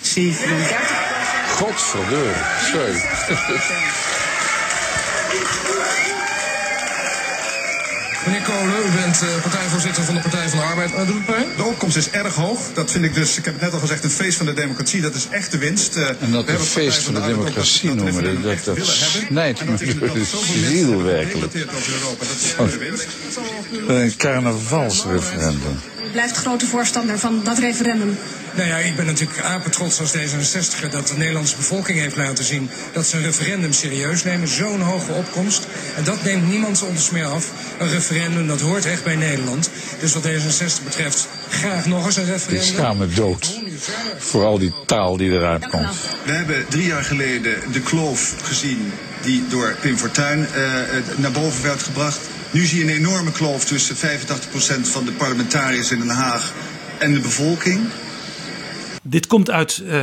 37. 0.01 0.77
Godverdomme. 1.55 2.33
Sorry. 2.71 3.01
Meneer 8.27 8.41
Kolen, 8.41 8.87
u 8.87 8.91
bent 8.91 9.21
uh, 9.23 9.41
partijvoorzitter 9.41 10.03
van 10.03 10.15
de 10.15 10.21
Partij 10.21 10.49
van 10.49 10.59
de 10.59 10.65
Arbeid. 10.65 10.91
Uh, 10.91 10.97
doet 10.97 11.07
het 11.07 11.25
pijn? 11.25 11.45
De 11.57 11.63
opkomst 11.63 11.97
is 11.97 12.09
erg 12.09 12.35
hoog. 12.35 12.59
Dat 12.73 12.91
vind 12.91 13.03
ik 13.03 13.13
dus, 13.13 13.37
ik 13.37 13.45
heb 13.45 13.53
het 13.53 13.63
net 13.63 13.73
al 13.73 13.79
gezegd, 13.79 14.03
een 14.03 14.09
feest 14.09 14.37
van 14.37 14.45
de 14.45 14.53
democratie. 14.53 15.01
Dat 15.01 15.15
is 15.15 15.27
echt 15.29 15.51
de 15.51 15.57
winst. 15.57 15.97
Uh, 15.97 16.09
en 16.21 16.31
dat 16.31 16.47
een 16.47 16.59
feest 16.59 17.03
van 17.03 17.13
de, 17.13 17.21
de 17.21 17.27
democratie 17.27 17.95
dat, 17.95 17.97
noemen, 17.97 18.41
dat, 18.41 18.63
dat, 18.63 18.75
dat 18.75 18.85
snijdt 18.85 19.65
me 19.65 19.75
de 20.13 20.25
ziel 20.69 21.03
werkelijk. 21.03 21.53
Oh, 22.57 22.67
een 23.87 24.15
carnavalsreferendum. 24.17 25.79
Blijft 26.17 26.37
grote 26.37 26.65
voorstander 26.65 27.19
van 27.19 27.41
dat 27.43 27.57
referendum. 27.59 28.17
Nou 28.55 28.67
ja, 28.67 28.77
ik 28.77 28.95
ben 28.95 29.05
natuurlijk 29.05 29.39
apetrots 29.39 29.99
als 29.99 30.15
D66 30.17 30.89
dat 30.89 31.07
de 31.07 31.17
Nederlandse 31.17 31.55
bevolking 31.55 31.99
heeft 31.99 32.15
laten 32.15 32.43
zien 32.43 32.69
dat 32.93 33.05
ze 33.07 33.17
een 33.17 33.23
referendum 33.23 33.73
serieus 33.73 34.23
nemen. 34.23 34.47
Zo'n 34.47 34.81
hoge 34.81 35.11
opkomst. 35.11 35.67
En 35.97 36.03
dat 36.03 36.23
neemt 36.23 36.49
niemand 36.49 36.83
ons 36.83 37.09
meer 37.09 37.25
af. 37.25 37.51
Een 37.79 37.89
referendum, 37.89 38.47
dat 38.47 38.61
hoort 38.61 38.85
echt 38.85 39.03
bij 39.03 39.15
Nederland. 39.15 39.69
Dus 39.99 40.13
wat 40.13 40.27
D66 40.27 40.83
betreft, 40.83 41.27
graag 41.49 41.85
nog 41.85 42.05
eens 42.05 42.17
een 42.17 42.25
referendum. 42.25 42.67
Ik 42.67 42.73
schaam 42.75 42.97
me 42.97 43.07
dood 43.07 43.59
voor 44.17 44.45
al 44.45 44.57
die 44.57 44.73
taal 44.85 45.17
die 45.17 45.31
eruit 45.31 45.67
komt. 45.69 45.95
We 46.25 46.31
hebben 46.31 46.65
drie 46.69 46.85
jaar 46.85 47.03
geleden 47.03 47.55
de 47.71 47.81
kloof 47.81 48.35
gezien 48.43 48.91
die 49.27 49.47
door 49.47 49.75
Pim 49.81 49.97
Fortuyn 49.97 50.39
uh, 50.39 51.17
naar 51.17 51.31
boven 51.31 51.63
werd 51.63 51.83
gebracht. 51.83 52.29
Nu 52.51 52.65
zie 52.65 52.77
je 52.77 52.91
een 52.91 52.97
enorme 52.97 53.31
kloof 53.31 53.65
tussen 53.65 53.95
85% 53.95 53.99
van 54.81 55.05
de 55.05 55.11
parlementariërs 55.11 55.91
in 55.91 55.99
Den 55.99 56.09
Haag 56.09 56.53
en 56.97 57.13
de 57.13 57.19
bevolking. 57.19 57.87
Dit 59.03 59.27
komt 59.27 59.49
uit 59.49 59.77
uh, 59.83 60.01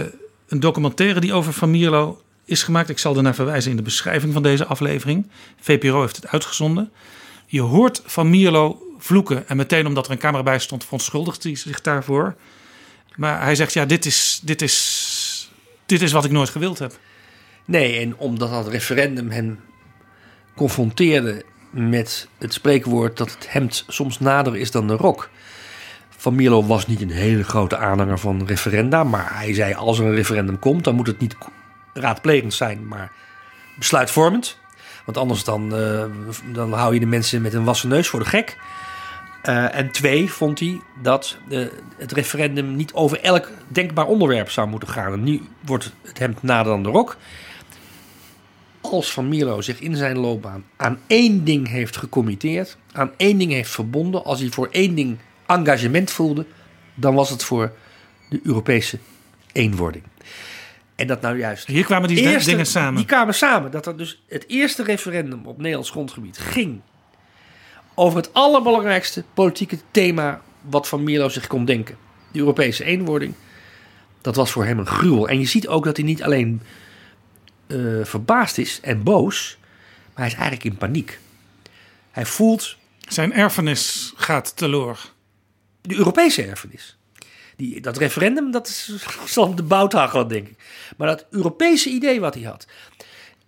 een 0.49 0.61
documentaire 0.61 1.21
die 1.21 1.33
over 1.33 1.53
Van 1.53 1.71
Mierlo 1.71 2.23
is 2.45 2.63
gemaakt. 2.63 2.89
Ik 2.89 2.99
zal 2.99 3.17
ernaar 3.17 3.35
verwijzen 3.35 3.71
in 3.71 3.77
de 3.77 3.83
beschrijving 3.83 4.33
van 4.33 4.43
deze 4.43 4.67
aflevering. 4.67 5.27
VPRO 5.61 6.01
heeft 6.01 6.17
het 6.17 6.29
uitgezonden. 6.29 6.93
Je 7.47 7.61
hoort 7.61 8.03
Van 8.07 8.31
Mierlo 8.31 8.83
vloeken. 8.99 9.49
En 9.49 9.57
meteen 9.57 9.87
omdat 9.87 10.07
er 10.07 10.13
een 10.13 10.19
camera 10.19 10.43
bij 10.43 10.59
stond, 10.59 10.85
verontschuldigt 10.85 11.43
hij 11.43 11.57
zich 11.57 11.81
daarvoor. 11.81 12.35
Maar 13.17 13.43
hij 13.43 13.55
zegt, 13.55 13.73
ja, 13.73 13.85
dit 13.85 14.07
is, 14.07 14.41
dit 14.43 14.63
is, 14.63 15.51
dit 15.87 16.03
is 16.03 16.13
wat 16.13 16.25
ik 16.25 16.31
nooit 16.31 16.51
gewild 16.51 16.79
heb. 16.79 16.99
Nee, 17.65 18.01
en 18.01 18.17
omdat 18.17 18.51
dat 18.51 18.69
referendum 18.69 19.31
hem 19.31 19.61
confronteerde 20.55 21.45
met 21.71 22.29
het 22.39 22.53
spreekwoord 22.53 23.17
dat 23.17 23.31
het 23.31 23.53
hemd 23.53 23.85
soms 23.89 24.21
nader 24.21 24.57
is 24.57 24.71
dan 24.71 24.87
de 24.87 24.97
rok. 24.97 25.31
Van 26.09 26.35
Mierlo 26.35 26.65
was 26.65 26.87
niet 26.87 27.01
een 27.01 27.11
hele 27.11 27.45
grote 27.45 27.77
aanhanger 27.77 28.19
van 28.19 28.47
referenda. 28.47 29.05
Maar 29.05 29.39
hij 29.39 29.55
zei: 29.55 29.75
als 29.75 29.99
er 29.99 30.07
een 30.07 30.15
referendum 30.15 30.59
komt, 30.59 30.85
dan 30.85 30.95
moet 30.95 31.07
het 31.07 31.21
niet 31.21 31.37
raadplegend 31.93 32.55
zijn, 32.55 32.87
maar 32.89 33.13
besluitvormend. 33.79 34.59
Want 35.05 35.19
anders 35.19 35.45
dan, 35.45 35.81
uh, 35.81 36.05
dan 36.53 36.73
hou 36.73 36.95
je 36.95 37.01
de 37.01 37.07
mensen 37.07 37.43
met 37.43 37.55
een 37.55 37.65
wassen 37.65 37.89
neus 37.89 38.09
voor 38.09 38.21
de 38.21 38.27
gek. 38.27 38.57
Uh, 39.49 39.77
en 39.77 39.91
twee, 39.91 40.33
vond 40.33 40.61
hij 40.61 40.81
dat 41.03 41.39
uh, 41.49 41.67
het 41.97 42.13
referendum 42.13 42.77
niet 42.77 42.93
over 42.93 43.21
elk 43.21 43.51
denkbaar 43.69 44.07
onderwerp 44.07 44.51
zou 44.51 44.69
moeten 44.69 44.89
gaan. 44.89 45.23
Nu 45.23 45.43
wordt 45.61 45.93
het 46.03 46.19
hemd 46.19 46.43
nader 46.43 46.73
dan 46.73 46.83
de 46.83 46.89
rok. 46.89 47.17
Als 48.91 49.13
Van 49.13 49.29
Mierlo 49.29 49.61
zich 49.61 49.81
in 49.81 49.97
zijn 49.97 50.19
loopbaan 50.19 50.65
aan 50.77 50.99
één 51.07 51.45
ding 51.45 51.69
heeft 51.69 51.97
gecommitteerd, 51.97 52.77
aan 52.93 53.11
één 53.17 53.39
ding 53.39 53.53
heeft 53.53 53.71
verbonden, 53.71 54.25
als 54.25 54.41
hij 54.41 54.49
voor 54.49 54.69
één 54.71 54.95
ding 54.95 55.19
engagement 55.47 56.11
voelde, 56.11 56.47
dan 56.95 57.15
was 57.15 57.31
het 57.31 57.45
voor 57.45 57.73
de 58.29 58.41
Europese 58.43 58.99
eenwording. 59.53 60.05
En 60.95 61.07
dat 61.07 61.21
nou 61.21 61.39
juist. 61.39 61.67
Hier 61.67 61.85
kwamen 61.85 62.09
die 62.09 62.21
eerste, 62.21 62.51
dingen 62.51 62.67
samen. 62.67 62.95
Die 62.95 63.05
kwamen 63.05 63.35
samen. 63.35 63.71
Dat 63.71 63.87
er 63.87 63.97
dus 63.97 64.23
het 64.29 64.45
eerste 64.49 64.83
referendum 64.83 65.47
op 65.47 65.57
Nederlands 65.57 65.91
grondgebied 65.91 66.39
ging 66.39 66.81
over 67.95 68.17
het 68.17 68.35
allerbelangrijkste 68.35 69.25
politieke 69.35 69.79
thema 69.91 70.41
wat 70.61 70.89
Van 70.89 71.03
Mierlo 71.03 71.29
zich 71.29 71.47
kon 71.47 71.65
denken: 71.65 71.97
de 72.33 72.39
Europese 72.39 72.85
eenwording. 72.85 73.35
Dat 74.21 74.37
was 74.37 74.51
voor 74.51 74.65
hem 74.65 74.79
een 74.79 74.87
gruwel. 74.87 75.29
En 75.29 75.39
je 75.39 75.47
ziet 75.47 75.69
ook 75.69 75.85
dat 75.85 75.97
hij 75.97 76.07
niet 76.07 76.23
alleen 76.23 76.63
uh, 77.67 78.05
verbaasd 78.05 78.59
is 78.59 78.81
en 78.83 79.03
boos, 79.03 79.57
maar 80.05 80.25
hij 80.25 80.27
is 80.27 80.33
eigenlijk 80.33 80.65
in 80.65 80.77
paniek. 80.77 81.19
Hij 82.11 82.27
voelt. 82.27 82.77
Zijn 83.09 83.33
erfenis 83.33 84.13
gaat 84.17 84.57
teloor 84.57 85.13
de 85.81 85.95
Europese 85.95 86.43
erfenis. 86.43 86.97
Die, 87.57 87.81
dat 87.81 87.97
referendum, 87.97 88.51
dat 88.51 88.69
is, 88.69 89.07
zal 89.25 89.55
de 89.55 89.63
bout 89.63 89.93
hagelen, 89.93 90.29
denk 90.29 90.49
ik. 90.49 90.57
Maar 90.97 91.09
dat 91.09 91.27
Europese 91.31 91.91
idee 91.91 92.21
wat 92.21 92.35
hij 92.35 92.43
had. 92.43 92.67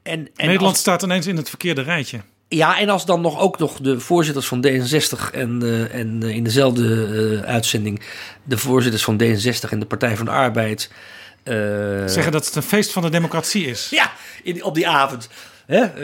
En, 0.02 0.28
en 0.36 0.46
Nederland 0.46 0.76
staat 0.76 1.02
ineens 1.02 1.26
in 1.26 1.36
het 1.36 1.48
verkeerde 1.48 1.82
rijtje. 1.82 2.20
Ja, 2.48 2.78
en 2.78 2.88
als 2.88 3.06
dan 3.06 3.20
nog 3.20 3.38
ook 3.38 3.58
nog 3.58 3.80
de 3.80 4.00
voorzitters 4.00 4.46
van 4.46 4.66
D66 4.66 5.30
en, 5.32 5.60
uh, 5.62 5.94
en 5.94 6.20
uh, 6.22 6.34
in 6.34 6.44
dezelfde 6.44 6.82
uh, 6.82 7.40
uitzending 7.40 8.02
de 8.44 8.58
voorzitters 8.58 9.04
van 9.04 9.22
D66 9.22 9.70
en 9.70 9.78
de 9.78 9.86
Partij 9.86 10.16
van 10.16 10.24
de 10.24 10.30
Arbeid. 10.30 10.90
Zeggen 12.06 12.32
dat 12.32 12.46
het 12.46 12.54
een 12.54 12.62
feest 12.62 12.92
van 12.92 13.02
de 13.02 13.10
democratie 13.10 13.66
is. 13.66 13.88
Ja, 13.90 14.12
in, 14.42 14.62
op 14.64 14.74
die 14.74 14.88
avond. 14.88 15.28
Hè, 15.66 15.94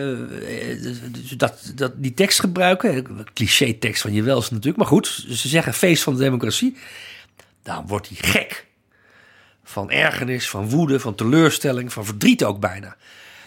dus 1.10 1.28
dat, 1.28 1.72
dat, 1.74 1.92
die 1.96 2.14
tekst 2.14 2.40
gebruiken, 2.40 3.06
cliché 3.34 3.72
tekst 3.72 4.02
van 4.02 4.12
je 4.12 4.22
wels 4.22 4.50
natuurlijk, 4.50 4.76
maar 4.76 4.86
goed, 4.86 5.24
ze 5.28 5.48
zeggen 5.48 5.74
feest 5.74 6.02
van 6.02 6.14
de 6.14 6.22
democratie, 6.22 6.76
dan 7.62 7.86
wordt 7.86 8.08
hij 8.08 8.16
gek. 8.30 8.66
Van 9.64 9.90
ergernis, 9.90 10.48
van 10.48 10.68
woede, 10.68 11.00
van 11.00 11.14
teleurstelling, 11.14 11.92
van 11.92 12.04
verdriet 12.04 12.44
ook 12.44 12.60
bijna. 12.60 12.96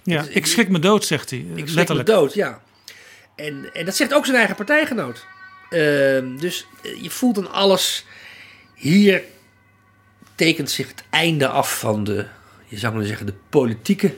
Ja, 0.03 0.22
dus, 0.22 0.34
ik 0.34 0.45
schrik 0.45 0.69
me 0.69 0.80
dood, 0.80 1.05
zegt 1.05 1.30
hij. 1.30 1.45
Ik 1.55 1.67
schrik 1.67 1.93
me 1.93 2.03
dood, 2.03 2.34
ja. 2.34 2.61
En, 3.35 3.69
en 3.73 3.85
dat 3.85 3.95
zegt 3.95 4.13
ook 4.13 4.26
zijn 4.26 4.38
eigen 4.38 4.55
partijgenoot. 4.55 5.26
Uh, 5.69 5.80
dus 6.39 6.67
je 7.01 7.09
voelt 7.09 7.35
dan 7.35 7.51
alles. 7.51 8.05
Hier 8.76 9.23
tekent 10.36 10.72
zich 10.72 10.88
het 10.88 11.03
einde 11.10 11.48
af 11.48 11.80
van 11.80 12.03
de, 12.03 12.26
je 12.66 12.78
zou 12.78 12.95
maar 12.95 13.06
zeggen, 13.06 13.26
de 13.26 13.34
politieke 13.49 14.14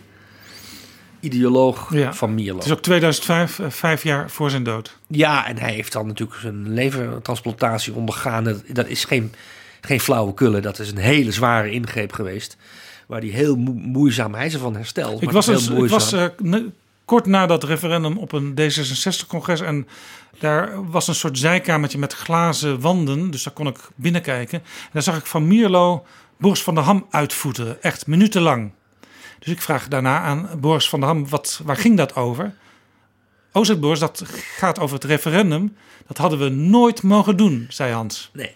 ideoloog 1.20 1.92
van 2.12 2.34
Mierlo. 2.34 2.58
Het 2.58 2.66
is 2.66 2.72
ook 2.72 2.82
2005, 2.82 3.60
eh, 3.60 3.70
vijf 3.70 4.04
jaar 4.04 4.30
voor 4.30 4.50
zijn 4.50 4.64
dood. 4.64 4.98
Ja, 5.08 5.48
en 5.48 5.58
hij 5.58 5.74
heeft 5.74 5.92
dan 5.92 6.08
natuurlijk 6.08 6.40
zijn 6.40 6.74
levertransplantatie 6.74 7.94
ondergaan. 7.94 8.62
Dat 8.68 8.88
is 8.88 9.06
geen, 9.06 9.34
geen 9.82 10.00
flauwe 10.00 10.34
kullen. 10.34 10.62
Dat 10.62 10.80
is 10.80 10.92
een 10.92 10.98
hele 10.98 11.32
zware 11.32 11.72
ingreep 11.72 12.14
geweest. 12.14 12.58
Waar 13.06 13.20
hij 13.20 13.30
heel 13.30 13.56
moeizaam, 13.56 14.34
hij 14.34 14.46
is 14.46 14.54
ervan 14.54 14.76
hersteld. 14.76 15.22
Ik 15.22 15.32
was, 15.32 15.46
heel 15.46 15.84
ik 15.84 15.90
was 15.90 16.14
uh, 16.14 16.26
kort 17.08 17.26
na 17.26 17.46
dat 17.46 17.64
referendum 17.64 18.18
op 18.18 18.32
een 18.32 18.52
D66-congres. 18.60 19.62
En 19.62 19.88
daar 20.40 20.90
was 20.90 21.08
een 21.08 21.16
soort 21.16 21.38
zijkamertje 21.38 21.98
met 21.98 22.14
glazen 22.14 22.80
wanden. 22.80 23.32
Dus 23.32 23.44
daar 23.44 23.54
kon 23.54 23.68
ik 23.68 23.78
binnenkijken. 23.96 24.60
En 24.60 24.90
daar 24.92 25.02
zag 25.02 25.18
ik 25.18 25.26
van 25.26 25.48
Mierlo 25.48 26.06
Boris 26.38 26.64
van 26.64 26.76
der 26.76 26.84
Ham 26.84 27.06
uitvoeteren. 27.10 27.82
Echt 27.84 28.08
minutenlang. 28.08 28.72
Dus 29.40 29.54
ik 29.54 29.62
vraag 29.62 29.88
daarna 29.88 30.22
aan 30.22 30.50
Boris 30.60 30.90
van 30.90 31.00
der 31.00 31.10
Ham, 31.10 31.30
wat, 31.30 31.62
waar 31.64 31.78
ging 31.78 31.98
dat 31.98 32.16
over? 32.16 32.56
Oh, 33.52 33.64
zegt 33.64 33.80
Boris, 33.80 34.00
dat 34.00 34.24
gaat 34.58 34.80
over 34.80 34.96
het 34.96 35.04
referendum. 35.04 35.76
Dat 36.08 36.18
hadden 36.18 36.40
we 36.40 36.50
nooit 36.50 37.04
mogen 37.04 37.38
doen, 37.38 37.66
zei 37.70 37.94
Hans. 37.94 38.30
Nee. 38.34 38.56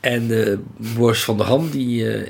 En 0.00 0.30
uh, 0.30 0.56
Boris 0.76 1.24
van 1.24 1.36
der 1.36 1.46
Ham 1.46 1.70
die, 1.70 2.04
uh, 2.04 2.26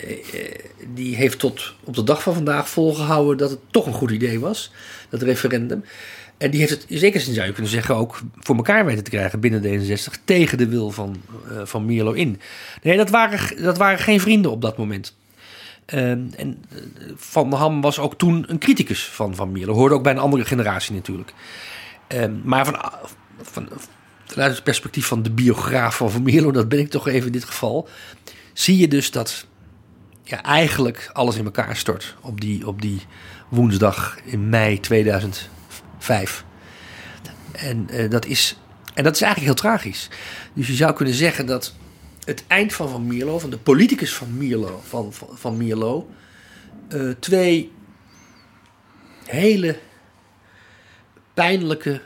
die 0.94 1.16
heeft 1.16 1.38
tot 1.38 1.74
op 1.84 1.94
de 1.94 2.02
dag 2.02 2.22
van 2.22 2.34
vandaag 2.34 2.68
volgehouden 2.68 3.36
dat 3.36 3.50
het 3.50 3.60
toch 3.70 3.86
een 3.86 3.92
goed 3.92 4.10
idee 4.10 4.40
was, 4.40 4.72
dat 5.08 5.22
referendum. 5.22 5.84
En 6.38 6.50
die 6.50 6.60
heeft 6.60 6.72
het, 6.72 6.84
in 6.88 6.98
zekere 6.98 7.24
zin 7.24 7.34
zou 7.34 7.46
je 7.46 7.52
kunnen 7.52 7.70
zeggen, 7.70 7.96
ook 7.96 8.20
voor 8.38 8.56
elkaar 8.56 8.84
weten 8.84 9.04
te 9.04 9.10
krijgen 9.10 9.40
binnen 9.40 9.62
D66 9.62 10.24
tegen 10.24 10.58
de 10.58 10.68
wil 10.68 10.90
van, 10.90 11.22
van 11.64 11.84
Mierlo 11.84 12.12
in. 12.12 12.40
Nee, 12.82 12.96
dat 12.96 13.10
waren, 13.10 13.62
dat 13.62 13.78
waren 13.78 13.98
geen 13.98 14.20
vrienden 14.20 14.50
op 14.50 14.62
dat 14.62 14.76
moment. 14.76 15.14
Ehm, 15.90 16.20
en 16.36 16.64
Van 17.14 17.50
der 17.50 17.58
Ham 17.58 17.80
was 17.80 17.98
ook 17.98 18.14
toen 18.18 18.44
een 18.48 18.58
criticus 18.58 19.04
van 19.04 19.34
Van 19.34 19.52
Mierlo. 19.52 19.74
Hoorde 19.74 19.94
ook 19.94 20.02
bij 20.02 20.12
een 20.12 20.18
andere 20.18 20.44
generatie 20.44 20.94
natuurlijk. 20.94 21.32
Ehm, 22.06 22.32
maar 22.44 22.64
van, 22.64 22.76
van, 23.42 23.68
vanuit 24.32 24.54
het 24.54 24.64
perspectief 24.64 25.06
van 25.06 25.22
de 25.22 25.30
biograaf 25.30 25.96
van 25.96 26.22
Mierlo, 26.22 26.50
dat 26.50 26.68
ben 26.68 26.78
ik 26.78 26.90
toch 26.90 27.08
even 27.08 27.26
in 27.26 27.32
dit 27.32 27.44
geval, 27.44 27.88
zie 28.52 28.78
je 28.78 28.88
dus 28.88 29.10
dat 29.10 29.46
ja, 30.22 30.42
eigenlijk 30.42 31.10
alles 31.12 31.36
in 31.36 31.44
elkaar 31.44 31.76
stort 31.76 32.16
op 32.20 32.40
die, 32.40 32.66
op 32.66 32.82
die 32.82 33.00
woensdag 33.48 34.16
in 34.24 34.48
mei 34.48 34.80
2005. 34.80 36.44
En, 37.52 37.88
uh, 37.90 38.10
dat 38.10 38.26
is, 38.26 38.56
en 38.94 39.04
dat 39.04 39.14
is 39.14 39.22
eigenlijk 39.22 39.52
heel 39.52 39.70
tragisch. 39.70 40.08
Dus 40.52 40.66
je 40.66 40.74
zou 40.74 40.92
kunnen 40.92 41.14
zeggen 41.14 41.46
dat 41.46 41.74
het 42.24 42.44
eind 42.46 42.72
van 42.72 42.88
Van 42.88 43.06
Mierlo, 43.06 43.38
van 43.38 43.50
de 43.50 43.58
politicus 43.58 44.14
van 44.14 44.36
Mierlo, 44.36 44.82
van, 44.88 45.12
van, 45.12 45.28
van 45.32 45.56
Mierlo 45.56 46.08
uh, 46.88 47.10
twee 47.18 47.72
hele 49.24 49.78
pijnlijke, 51.34 52.00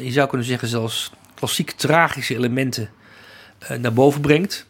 je 0.00 0.10
zou 0.10 0.28
kunnen 0.28 0.46
zeggen 0.46 0.68
zelfs 0.68 1.10
klassiek 1.40 1.70
tragische 1.70 2.34
elementen 2.34 2.90
uh, 3.62 3.70
naar 3.70 3.92
boven 3.92 4.20
brengt. 4.20 4.66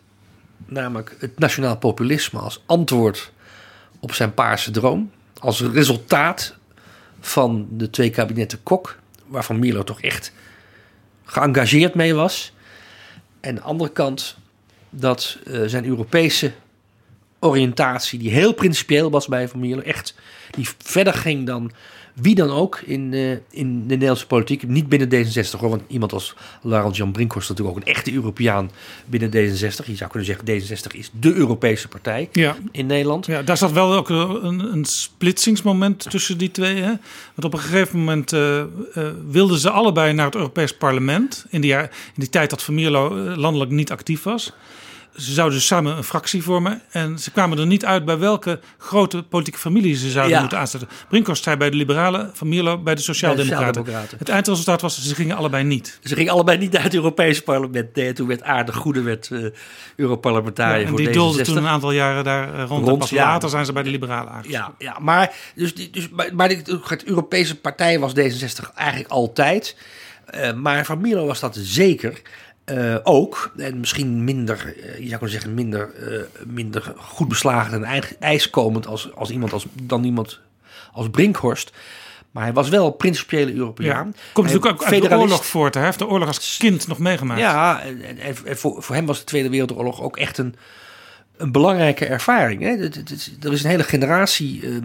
Namelijk 0.66 1.16
het 1.18 1.38
nationaal 1.38 1.76
populisme 1.76 2.38
als 2.38 2.62
antwoord 2.66 3.32
op 4.00 4.14
zijn 4.14 4.34
paarse 4.34 4.70
droom. 4.70 5.10
Als 5.38 5.60
resultaat 5.60 6.54
van 7.20 7.68
de 7.70 7.90
twee 7.90 8.10
kabinetten 8.10 8.62
Kok, 8.62 8.98
waarvan 9.26 9.58
Milo 9.58 9.84
toch 9.84 10.00
echt 10.00 10.32
geëngageerd 11.24 11.94
mee 11.94 12.14
was. 12.14 12.52
En 13.40 13.54
de 13.54 13.60
andere 13.60 13.90
kant 13.90 14.36
dat 14.90 15.38
uh, 15.44 15.62
zijn 15.66 15.84
Europese 15.84 16.52
oriëntatie, 17.40 18.18
die 18.18 18.30
heel 18.30 18.52
principieel 18.52 19.10
was 19.10 19.26
bij 19.26 19.48
Van 19.48 19.60
Mierlo, 19.60 19.82
echt 19.82 20.14
die 20.50 20.68
verder 20.78 21.14
ging 21.14 21.46
dan 21.46 21.72
wie 22.14 22.34
dan 22.34 22.50
ook 22.50 22.80
in, 22.84 23.12
uh, 23.12 23.30
in 23.50 23.78
de 23.80 23.94
Nederlandse 23.94 24.26
politiek. 24.26 24.68
Niet 24.68 24.88
binnen 24.88 25.08
D66 25.08 25.58
hoor, 25.58 25.70
want 25.70 25.82
iemand 25.86 26.12
als 26.12 26.34
Laurent 26.62 26.96
Jan 26.96 27.12
Brinkhorst 27.12 27.50
is 27.50 27.56
natuurlijk 27.56 27.76
ook 27.76 27.86
een 27.86 27.94
echte 27.94 28.12
Europeaan 28.12 28.70
binnen 29.06 29.30
D66. 29.30 29.86
Je 29.86 29.96
zou 29.96 30.10
kunnen 30.10 30.24
zeggen, 30.24 30.44
D66 30.46 30.96
is 30.96 31.10
de 31.20 31.34
Europese 31.34 31.88
partij 31.88 32.28
ja. 32.32 32.56
in 32.72 32.86
Nederland. 32.86 33.26
Ja, 33.26 33.42
daar 33.42 33.56
zat 33.56 33.72
wel 33.72 33.94
ook 33.94 34.08
een, 34.08 34.72
een 34.72 34.84
splitsingsmoment 34.84 36.10
tussen 36.10 36.38
die 36.38 36.50
twee. 36.50 36.76
Hè? 36.76 36.92
Want 37.34 37.44
op 37.44 37.52
een 37.52 37.58
gegeven 37.58 37.98
moment 37.98 38.32
uh, 38.32 38.58
uh, 38.96 39.08
wilden 39.28 39.58
ze 39.58 39.70
allebei 39.70 40.12
naar 40.12 40.26
het 40.26 40.34
Europees 40.34 40.76
parlement. 40.76 41.46
In 41.48 41.60
die, 41.60 41.74
in 41.74 41.88
die 42.14 42.28
tijd 42.28 42.50
dat 42.50 42.62
Van 42.62 42.74
Mierlo 42.74 43.14
landelijk 43.36 43.70
niet 43.70 43.90
actief 43.90 44.22
was 44.22 44.52
ze 45.16 45.32
zouden 45.32 45.60
samen 45.60 45.96
een 45.96 46.04
fractie 46.04 46.42
vormen. 46.42 46.82
En 46.90 47.18
ze 47.18 47.30
kwamen 47.30 47.58
er 47.58 47.66
niet 47.66 47.84
uit 47.84 48.04
bij 48.04 48.18
welke 48.18 48.60
grote 48.78 49.22
politieke 49.22 49.58
familie 49.58 49.96
ze 49.96 50.10
zouden 50.10 50.34
ja. 50.34 50.40
moeten 50.40 50.58
aanzetten. 50.58 50.88
Brinkhorst 51.08 51.42
zei 51.42 51.56
bij 51.56 51.70
de 51.70 51.76
Liberalen, 51.76 52.30
Van 52.34 52.48
Mierlo 52.48 52.78
bij 52.78 52.94
de 52.94 53.00
Sociaaldemocraten. 53.00 53.84
Sociaal 53.84 54.04
het 54.18 54.28
eindresultaat 54.28 54.80
was, 54.80 55.02
ze 55.02 55.14
gingen 55.14 55.36
allebei 55.36 55.64
niet. 55.64 55.98
Ze 56.02 56.14
gingen 56.14 56.32
allebei 56.32 56.58
niet 56.58 56.72
naar 56.72 56.82
het 56.82 56.94
Europese 56.94 57.42
parlement. 57.42 57.94
Nee, 57.94 58.12
toen 58.12 58.26
werd 58.26 58.42
Aarde 58.42 58.72
Goede 58.72 59.02
werd, 59.02 59.28
uh, 59.32 59.46
Europarlementariër 59.96 60.80
ja, 60.80 60.86
en 60.86 60.96
die 60.96 61.10
doolde 61.10 61.42
toen 61.42 61.56
een 61.56 61.66
aantal 61.66 61.92
jaren 61.92 62.24
daar 62.24 62.54
uh, 62.54 62.64
rond. 62.66 62.86
rond 62.86 62.98
pas 62.98 63.10
ja. 63.10 63.24
later 63.24 63.48
zijn 63.48 63.64
ze 63.64 63.72
bij 63.72 63.82
de 63.82 63.90
Liberalen 63.90 64.32
aangesloten. 64.32 64.74
Ja, 64.78 64.92
ja 64.92 64.98
maar, 64.98 65.34
dus, 65.54 65.74
dus, 65.74 66.08
maar, 66.08 66.34
maar 66.34 66.48
de 66.48 66.80
Europese 67.04 67.60
partij 67.60 67.98
was 67.98 68.12
D66 68.12 68.74
eigenlijk 68.74 69.10
altijd. 69.10 69.76
Uh, 70.34 70.52
maar 70.52 70.84
Van 70.84 71.00
Mierlo 71.00 71.26
was 71.26 71.40
dat 71.40 71.58
zeker. 71.60 72.20
Uh, 72.66 72.96
ook, 73.02 73.52
en 73.56 73.80
misschien 73.80 74.24
minder, 74.24 74.74
uh, 74.76 74.98
je 74.98 75.06
zou 75.06 75.08
kunnen 75.08 75.30
zeggen, 75.30 75.54
minder, 75.54 75.90
uh, 76.08 76.22
minder 76.46 76.94
goed 76.96 77.28
beslagen 77.28 77.84
en 77.84 78.02
ijskomend 78.20 78.86
als, 78.86 79.14
als 79.14 79.30
iemand 79.30 79.52
als, 79.52 79.66
dan 79.82 80.04
iemand 80.04 80.40
als 80.92 81.10
Brinkhorst. 81.10 81.72
Maar 82.30 82.42
hij 82.42 82.52
was 82.52 82.68
wel 82.68 82.90
principiële 82.90 83.54
Europeaan. 83.54 84.06
Ja, 84.06 84.22
komt 84.32 84.46
natuurlijk 84.46 84.82
ook 84.82 84.84
uit 84.84 85.02
de 85.02 85.16
oorlog 85.16 85.46
voort. 85.46 85.74
Hij 85.74 85.84
heeft 85.84 85.98
de 85.98 86.06
oorlog 86.06 86.26
als 86.28 86.56
kind 86.58 86.86
nog 86.86 86.98
meegemaakt. 86.98 87.40
Ja, 87.40 87.82
en, 87.82 88.02
en, 88.02 88.18
en 88.44 88.58
voor, 88.58 88.82
voor 88.82 88.94
hem 88.94 89.06
was 89.06 89.18
de 89.18 89.24
Tweede 89.24 89.50
Wereldoorlog 89.50 90.02
ook 90.02 90.16
echt 90.16 90.38
een, 90.38 90.54
een 91.36 91.52
belangrijke 91.52 92.06
ervaring. 92.06 92.62
Hè? 92.62 92.76
Er 93.42 93.52
is 93.52 93.64
een 93.64 93.70
hele 93.70 93.82
generatie 93.82 94.80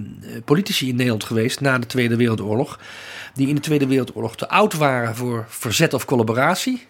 politici 0.45 0.87
in 0.87 0.95
Nederland 0.95 1.23
geweest 1.23 1.61
na 1.61 1.79
de 1.79 1.87
Tweede 1.87 2.15
Wereldoorlog. 2.15 2.79
die 3.33 3.47
in 3.47 3.55
de 3.55 3.61
Tweede 3.61 3.87
Wereldoorlog 3.87 4.35
te 4.35 4.49
oud 4.49 4.73
waren 4.73 5.15
voor 5.15 5.45
verzet 5.47 5.93
of 5.93 6.05
collaboratie 6.05 6.87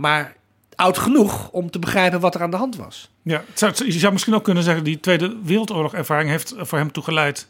maar 0.00 0.36
oud 0.74 0.98
genoeg 0.98 1.50
om 1.50 1.70
te 1.70 1.78
begrijpen 1.78 2.20
wat 2.20 2.34
er 2.34 2.42
aan 2.42 2.50
de 2.50 2.56
hand 2.56 2.76
was. 2.76 3.10
Ja, 3.22 3.42
je 3.74 3.92
zou 3.92 4.12
misschien 4.12 4.34
ook 4.34 4.44
kunnen 4.44 4.62
zeggen, 4.62 4.84
die 4.84 5.00
Tweede 5.00 5.36
Wereldoorlog-ervaring 5.42 6.30
heeft 6.30 6.54
voor 6.56 6.78
hem 6.78 6.92
toegeleid 6.92 7.48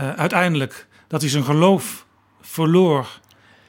uh, 0.00 0.12
uiteindelijk 0.12 0.86
dat 1.08 1.20
hij 1.20 1.30
zijn 1.30 1.44
geloof 1.44 2.06
verloor 2.40 3.20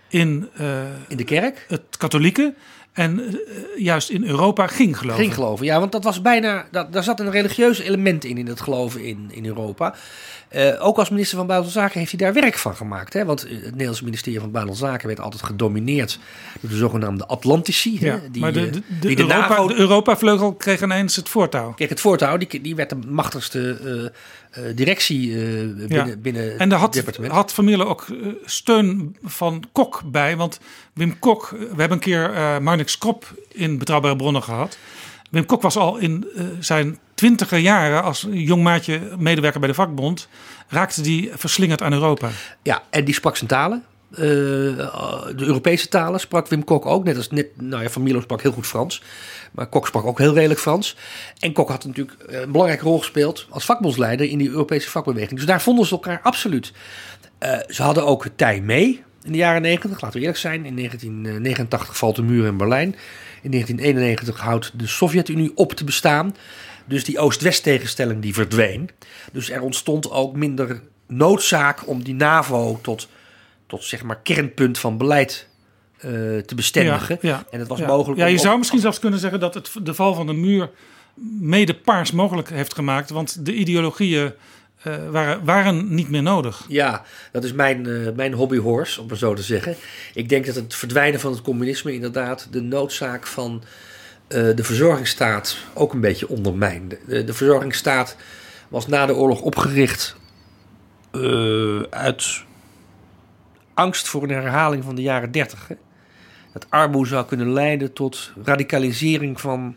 in, 0.08 0.50
uh, 0.60 0.82
in 1.08 1.18
de 1.18 1.24
kerk, 1.24 1.66
het 1.68 1.98
katholieke. 1.98 2.54
En 2.94 3.20
uh, 3.20 3.36
juist 3.78 4.10
in 4.10 4.24
Europa 4.24 4.68
ging 4.68 4.98
geloven. 4.98 5.22
Ging 5.22 5.34
geloven, 5.34 5.66
ja, 5.66 5.80
want 5.80 5.92
dat 5.92 6.04
was 6.04 6.22
bijna. 6.22 6.66
Dat, 6.72 6.94
daar 6.94 7.04
zat 7.04 7.20
een 7.20 7.32
religieus 7.32 7.80
element 7.80 8.24
in, 8.26 8.38
in 8.38 8.48
het 8.48 8.62
geloven 8.62 9.04
in, 9.04 9.30
in 9.32 9.46
Europa. 9.46 9.96
Uh, 10.56 10.86
ook 10.86 10.98
als 10.98 11.10
minister 11.10 11.38
van 11.38 11.48
Buitenlandse 11.48 11.86
Zaken 11.86 12.00
heeft 12.00 12.20
hij 12.20 12.32
daar 12.32 12.42
werk 12.42 12.58
van 12.58 12.76
gemaakt. 12.76 13.14
Hè? 13.14 13.26
Want 13.26 13.42
het 13.42 13.72
Nederlandse 13.72 14.04
ministerie 14.04 14.40
van 14.40 14.52
Buitenlandse 14.52 14.92
Zaken 14.92 15.08
werd 15.08 15.20
altijd 15.20 15.44
gedomineerd 15.44 16.20
door 16.60 16.70
de 16.70 16.76
zogenaamde 16.76 17.26
Atlantici. 17.26 17.98
Ja, 18.00 18.14
hè? 18.14 18.32
Die, 18.32 18.42
maar 18.42 18.54
de, 18.54 18.70
de, 18.70 18.82
de, 19.00 19.08
die 19.08 19.16
de 19.16 19.22
Europa, 19.22 19.48
NAVO, 19.48 19.68
de 19.68 19.76
Europa-vleugel 19.76 20.54
kreeg 20.54 20.82
ineens 20.82 21.16
het 21.16 21.30
voortouw. 21.30 21.74
Kreeg 21.74 21.90
het 21.90 22.02
voortouw, 22.02 22.38
die, 22.38 22.62
die 22.62 22.76
werd 22.76 22.90
de 22.90 22.98
machtigste 23.08 24.12
directie 24.76 25.36
binnen, 25.36 26.08
ja. 26.08 26.16
binnen 26.16 26.60
en 26.60 26.70
daar 26.70 26.80
had, 26.80 26.94
departement. 26.94 27.34
had 27.34 27.58
Mierlo 27.58 27.86
ook 27.86 28.06
steun 28.46 29.18
van 29.24 29.64
Kok 29.72 30.02
bij. 30.06 30.38
Want 30.38 30.60
Wim 30.94 31.20
Kok, 31.20 31.50
we 31.50 31.66
hebben 31.68 31.92
een 31.92 32.00
keer 32.00 32.32
Marnix 32.62 32.98
Krop 32.98 33.34
in 33.52 33.78
Betrouwbare 33.78 34.16
Bronnen 34.16 34.44
gehad. 34.44 34.78
Wim 35.30 35.46
Kok 35.46 35.62
was 35.62 35.78
al 35.78 35.98
in 35.98 36.28
zijn 36.60 36.98
twintiger 37.14 37.58
jaren 37.58 38.04
als 38.04 38.28
jong 38.32 38.64
maatje 38.64 39.02
medewerker 39.18 39.60
bij 39.60 39.70
de 39.70 39.76
vakbond, 39.76 40.28
raakte 40.68 41.02
die 41.02 41.32
verslingerd 41.34 41.82
aan 41.82 41.94
Europa. 41.94 42.30
Ja, 42.62 42.84
en 42.90 43.06
die 43.06 43.14
sprak 43.14 43.38
zijn 43.38 43.50
talen. 43.50 43.84
Uh, 44.14 44.20
de 44.20 45.34
Europese 45.46 45.88
talen 45.88 46.20
sprak 46.20 46.48
Wim 46.48 46.64
Kok 46.64 46.86
ook. 46.86 47.04
Net 47.04 47.18
als 47.18 47.30
net, 47.30 47.48
nou 47.62 47.84
ja, 47.84 47.90
Van 47.90 48.04
Milo 48.04 48.22
sprak 48.22 48.42
heel 48.42 48.52
goed 48.52 48.68
Frans. 48.68 49.02
Maar 49.52 49.68
Kok 49.68 49.88
sprak 49.88 50.06
ook 50.06 50.20
heel 50.20 50.34
redelijk 50.34 50.60
Frans. 50.60 50.96
En 51.40 51.54
Kok 51.54 51.70
had 51.70 51.86
natuurlijk 51.86 52.18
een 52.26 52.52
belangrijke 52.52 52.84
rol 52.84 53.00
gespeeld 53.00 53.48
als 53.50 53.66
vakbondsleider 53.66 54.30
in 54.30 54.38
die 54.38 54.50
Europese 54.50 54.90
vakbeweging. 54.90 55.36
Dus 55.36 55.46
daar 55.46 55.62
vonden 55.62 55.86
ze 55.86 55.92
elkaar 55.92 56.20
absoluut. 56.24 56.74
Uh, 57.40 57.58
ze 57.68 57.84
hadden 57.84 58.06
ook 58.06 58.28
Tij 58.36 58.62
mee 58.62 59.04
in 59.24 59.32
de 59.32 59.38
jaren 59.38 59.62
90, 59.62 60.02
laten 60.02 60.18
we 60.18 60.20
eerlijk 60.20 60.40
zijn. 60.40 60.66
In 60.66 60.76
1989 60.76 61.98
valt 61.98 62.16
de 62.16 62.22
muur 62.22 62.46
in 62.46 62.58
Berlijn. 62.58 62.96
In 63.42 63.52
1991 63.52 64.40
houdt 64.40 64.72
de 64.80 64.88
Sovjet-Unie 64.88 65.52
op 65.56 65.74
te 65.74 65.84
bestaan. 65.84 66.36
Dus 66.86 67.04
die 67.04 67.20
Oost-West 67.20 67.64
tegenstelling 67.64 68.22
die 68.22 68.34
verdween. 68.34 68.90
Dus 69.32 69.50
er 69.50 69.62
ontstond 69.62 70.12
ook 70.12 70.36
minder 70.36 70.82
noodzaak 71.08 71.88
om 71.88 72.04
die 72.04 72.14
NAVO 72.14 72.80
tot, 72.82 73.08
tot 73.74 73.84
zeg 73.84 74.04
maar 74.04 74.20
kernpunt 74.24 74.80
van 74.80 74.98
beleid 74.98 75.48
uh, 75.98 76.12
te 76.40 76.56
bestendigen. 76.56 77.18
Ja, 77.22 77.30
ja, 77.30 77.46
en 77.52 77.60
het 77.60 77.68
was 77.68 77.80
ja. 77.80 77.88
mogelijk. 77.88 78.20
Ja, 78.20 78.26
je 78.26 78.38
zou 78.38 78.58
misschien 78.58 78.80
zelfs 78.80 79.00
kunnen 79.00 79.20
zeggen 79.20 79.40
dat 79.40 79.54
het 79.54 79.72
de 79.84 79.94
val 79.94 80.14
van 80.14 80.28
de 80.28 80.34
muur 80.34 80.70
mede 81.40 81.76
paars 81.76 82.12
mogelijk 82.12 82.50
heeft 82.50 82.74
gemaakt. 82.74 83.10
Want 83.10 83.46
de 83.46 83.54
ideologieën 83.54 84.32
uh, 84.88 84.94
waren, 85.10 85.46
waren 85.46 85.94
niet 85.94 86.10
meer 86.10 86.22
nodig. 86.22 86.66
Ja, 86.68 87.04
dat 87.32 87.44
is 87.44 87.54
mijn, 87.54 87.88
uh, 87.88 88.10
mijn 88.16 88.34
hobbyhorse, 88.34 89.02
om 89.02 89.10
het 89.10 89.20
zo 89.20 89.34
te 89.34 89.44
zeggen. 89.44 89.76
Ik 90.14 90.30
denk 90.30 90.46
dat 90.46 90.56
het 90.56 90.76
verdwijnen 90.76 91.20
van 91.20 91.32
het 91.32 91.42
communisme 91.42 91.94
inderdaad 91.94 92.48
de 92.52 92.62
noodzaak 92.62 93.28
van 93.28 93.64
de 94.28 94.64
verzorgingsstaat 94.64 95.58
ook 95.74 95.94
een 95.94 96.02
beetje 96.02 96.28
ondermijnde. 96.28 96.98
De, 97.08 97.24
de 97.24 97.34
verzorgingsstaat 97.34 98.16
was 98.70 98.88
na 98.88 99.06
de 99.06 99.16
oorlog 99.16 99.42
opgericht 99.42 100.16
uit 101.90 102.44
angst 103.74 104.08
voor 104.08 104.24
een 104.24 104.30
herhaling 104.30 104.84
van 104.84 104.96
de 104.96 105.02
jaren 105.02 105.32
30. 105.32 105.68
Hè? 105.68 105.76
Dat 106.54 106.66
armoede 106.70 107.10
zou 107.10 107.26
kunnen 107.26 107.54
leiden 107.54 107.94
tot 107.94 108.32
radicalisering 108.44 109.42
van 109.42 109.76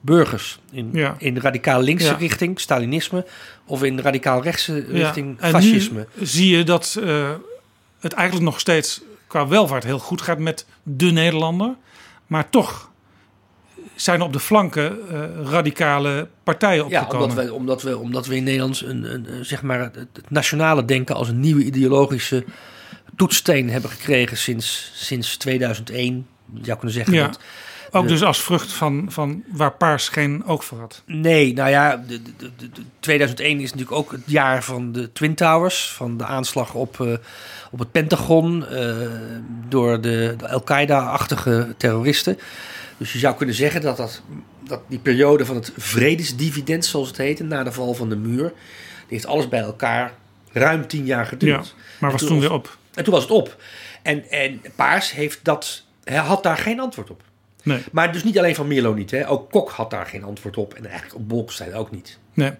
burgers. 0.00 0.60
In, 0.70 0.88
Ja. 0.92 1.14
in 1.18 1.38
radicaal 1.38 1.80
linkse 1.80 2.06
Ja. 2.06 2.14
richting, 2.16 2.60
Stalinisme, 2.60 3.26
of 3.66 3.82
in 3.82 4.00
radicaal 4.00 4.42
rechtse 4.42 4.84
richting, 4.88 5.40
en 5.40 5.50
fascisme. 5.50 6.06
nu 6.14 6.26
zie 6.26 6.56
je 6.56 6.64
dat 6.64 6.98
eh, 7.04 7.30
het 8.00 8.12
eigenlijk 8.12 8.50
nog 8.50 8.60
steeds 8.60 9.02
qua 9.26 9.48
welvaart 9.48 9.84
heel 9.84 9.98
goed 9.98 10.22
gaat 10.22 10.38
met 10.38 10.66
de 10.82 11.06
Nederlander. 11.10 11.74
Maar 12.26 12.50
toch 12.50 12.90
zijn 13.94 14.22
op 14.22 14.32
de 14.32 14.38
flanken 14.40 14.98
eh, 15.10 15.20
radicale 15.50 16.28
partijen 16.44 16.88
Ja, 16.88 17.00
opgekomen. 17.00 17.28
omdat 17.30 17.44
we, 17.44 17.52
omdat, 17.54 17.82
we, 17.82 17.98
omdat 17.98 18.26
we 18.26 18.36
in 18.36 18.44
Nederland 18.44 18.80
een, 18.80 19.12
een, 19.14 19.32
een, 19.32 19.44
zeg 19.44 19.62
maar 19.62 19.80
het 19.80 20.08
nationale 20.28 20.84
denken 20.84 21.14
als 21.14 21.28
een 21.28 21.40
nieuwe 21.40 21.64
ideologische 21.64 22.44
toetssteen 23.18 23.70
hebben 23.70 23.90
gekregen 23.90 24.36
sinds, 24.36 24.90
sinds 24.94 25.36
2001. 25.36 26.26
Je 26.54 26.64
zou 26.64 26.76
kunnen 26.78 26.94
zeggen 26.96 27.14
ja. 27.14 27.26
dat 27.26 27.38
Ook 27.90 28.02
de- 28.02 28.08
dus 28.08 28.22
als 28.22 28.42
vrucht 28.42 28.72
van, 28.72 29.06
van 29.08 29.42
waar 29.52 29.72
Paars 29.72 30.08
geen 30.08 30.44
oog 30.46 30.64
voor 30.64 30.78
had. 30.78 31.02
Nee, 31.06 31.52
nou 31.52 31.70
ja, 31.70 32.04
de, 32.08 32.22
de, 32.22 32.32
de, 32.56 32.70
de- 32.70 32.82
2001 33.00 33.60
is 33.60 33.70
natuurlijk 33.70 33.96
ook 33.96 34.12
het 34.12 34.20
jaar 34.26 34.64
van 34.64 34.92
de 34.92 35.12
Twin 35.12 35.34
Towers. 35.34 35.90
Van 35.90 36.16
de 36.16 36.24
aanslag 36.24 36.74
op, 36.74 37.00
eh, 37.00 37.12
op 37.70 37.78
het 37.78 37.92
Pentagon 37.92 38.66
eh, 38.66 38.96
door 39.68 40.00
de, 40.00 40.36
Al-Qaeda-achtige 40.50 41.74
terroristen. 41.76 42.38
Dus 42.96 43.12
je 43.12 43.18
zou 43.18 43.36
kunnen 43.36 43.54
zeggen 43.54 43.80
dat, 43.80 43.96
dat, 43.96 44.22
dat 44.68 44.80
die 44.88 44.98
periode 44.98 45.46
van 45.46 45.56
het 45.56 45.72
vredesdividend, 45.76 46.84
zoals 46.84 47.08
het 47.08 47.16
heette, 47.16 47.44
na 47.44 47.62
de 47.62 47.72
val 47.72 47.94
van 47.94 48.08
de 48.08 48.16
muur, 48.16 48.48
die 48.48 48.52
heeft 49.08 49.26
alles 49.26 49.48
bij 49.48 49.60
elkaar 49.60 50.12
ruim 50.52 50.86
tien 50.86 51.04
jaar 51.04 51.26
geduurd. 51.26 51.66
Ja, 51.66 51.82
maar 51.98 52.10
was 52.10 52.22
toen 52.24 52.40
weer 52.40 52.52
op. 52.52 52.76
En 52.98 53.04
toen 53.04 53.12
was 53.12 53.22
het 53.22 53.32
op. 53.32 53.56
En, 54.02 54.30
en 54.30 54.60
Paars 54.76 55.12
heeft 55.12 55.38
dat, 55.42 55.82
hij 56.04 56.16
had 56.16 56.42
daar 56.42 56.56
geen 56.56 56.80
antwoord 56.80 57.10
op. 57.10 57.22
Nee. 57.62 57.82
Maar 57.92 58.12
dus 58.12 58.24
niet 58.24 58.38
alleen 58.38 58.54
van 58.54 58.66
Milo 58.66 58.94
niet. 58.94 59.10
Hè. 59.10 59.28
Ook 59.28 59.50
Kok 59.50 59.70
had 59.70 59.90
daar 59.90 60.06
geen 60.06 60.24
antwoord 60.24 60.56
op. 60.56 60.74
En 60.74 60.86
eigenlijk 60.86 61.14
op 61.14 61.28
Bolkestein 61.28 61.74
ook 61.74 61.90
niet. 61.90 62.18
Nee. 62.34 62.52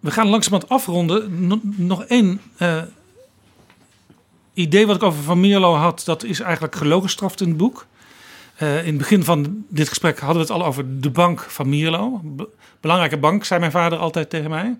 We 0.00 0.10
gaan 0.10 0.28
langzamerhand 0.28 0.72
afronden. 0.72 1.46
Nog- 1.46 1.58
nog 1.62 2.04
één 2.04 2.40
eh, 2.56 2.82
idee 4.54 4.86
wat 4.86 4.96
ik 4.96 5.02
over 5.02 5.22
Van 5.22 5.40
Mierlo 5.40 5.74
had, 5.74 6.02
dat 6.04 6.24
is 6.24 6.40
eigenlijk 6.40 6.76
gelogenstraft 6.76 7.40
in 7.40 7.48
het 7.48 7.56
boek. 7.56 7.86
Eh, 8.56 8.78
in 8.78 8.86
het 8.86 8.98
begin 8.98 9.24
van 9.24 9.64
dit 9.68 9.88
gesprek 9.88 10.18
hadden 10.18 10.46
we 10.46 10.52
het 10.52 10.60
al 10.62 10.66
over 10.66 11.00
de 11.00 11.10
bank 11.10 11.40
van 11.40 11.68
Mierlo. 11.68 12.20
Be- 12.24 12.48
belangrijke 12.80 13.16
bank, 13.18 13.44
zei 13.44 13.60
mijn 13.60 13.72
vader 13.72 13.98
altijd 13.98 14.30
tegen 14.30 14.50
mij. 14.50 14.76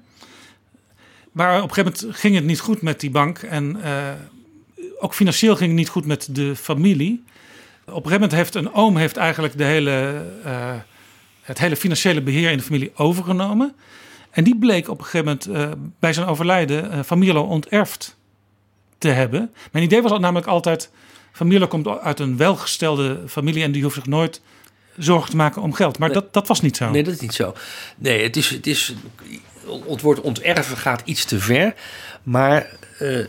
Maar 1.33 1.63
op 1.63 1.69
een 1.69 1.75
gegeven 1.75 2.01
moment 2.01 2.19
ging 2.21 2.35
het 2.35 2.45
niet 2.45 2.61
goed 2.61 2.83
met 2.83 3.01
die 3.01 3.11
bank. 3.11 3.39
En 3.39 3.83
eh, 3.83 4.11
ook 5.03 5.15
financieel 5.15 5.57
ging 5.57 5.69
het 5.69 5.79
niet 5.79 5.89
goed 5.89 6.07
met 6.07 6.29
de 6.31 6.57
familie. 6.57 7.25
Op 7.85 7.87
een 7.87 7.95
gegeven 7.95 8.13
moment 8.13 8.33
heeft 8.33 8.55
een 8.55 8.73
oom 8.73 8.97
heeft 8.97 9.17
eigenlijk 9.17 9.59
de 9.59 9.65
hele, 9.65 10.25
eh, 10.45 10.75
het 11.43 11.59
hele 11.59 11.77
financiële 11.77 12.23
beheer 12.23 12.51
in 12.51 12.57
de 12.57 12.63
familie 12.63 12.93
overgenomen. 12.95 13.75
En 14.31 14.45
die 14.45 14.57
bleek 14.59 14.89
op 14.89 14.99
een 14.99 15.05
gegeven 15.05 15.27
moment 15.27 15.47
eh, 15.47 15.79
bij 15.99 16.13
zijn 16.13 16.27
overlijden 16.27 16.91
eh, 16.91 17.01
Van 17.03 17.19
Mierlo 17.19 17.43
onterfd 17.43 18.17
te 18.99 19.09
hebben. 19.09 19.51
Mijn 19.73 19.85
idee 19.85 20.03
was 20.03 20.19
namelijk 20.19 20.47
altijd... 20.47 20.91
Van 21.33 21.47
Mierlo 21.47 21.67
komt 21.67 21.89
uit 21.89 22.21
een 22.21 22.37
welgestelde 22.37 23.21
familie... 23.29 23.63
en 23.63 23.73
die 23.73 23.83
hoeft 23.83 23.95
zich 23.95 24.07
nooit 24.07 24.41
zorgen 24.97 25.31
te 25.31 25.37
maken 25.37 25.63
om 25.63 25.73
geld. 25.73 25.99
Maar 25.99 26.09
Nee. 26.09 26.21
dat, 26.21 26.33
dat 26.33 26.49
was 26.49 26.61
niet 26.61 26.77
zo. 26.77 26.91
Nee, 26.91 27.03
dat 27.03 27.15
is 27.15 27.21
niet 27.21 27.35
zo. 27.35 27.55
Nee, 27.97 28.23
het 28.23 28.37
is... 28.37 28.51
Het, 28.51 28.67
is, 28.67 28.95
het 29.89 30.01
woord 30.01 30.21
onterven 30.21 30.77
gaat 30.77 31.03
iets 31.05 31.25
te 31.25 31.39
ver. 31.39 31.75
Maar 32.23 32.77
eh, 32.99 33.25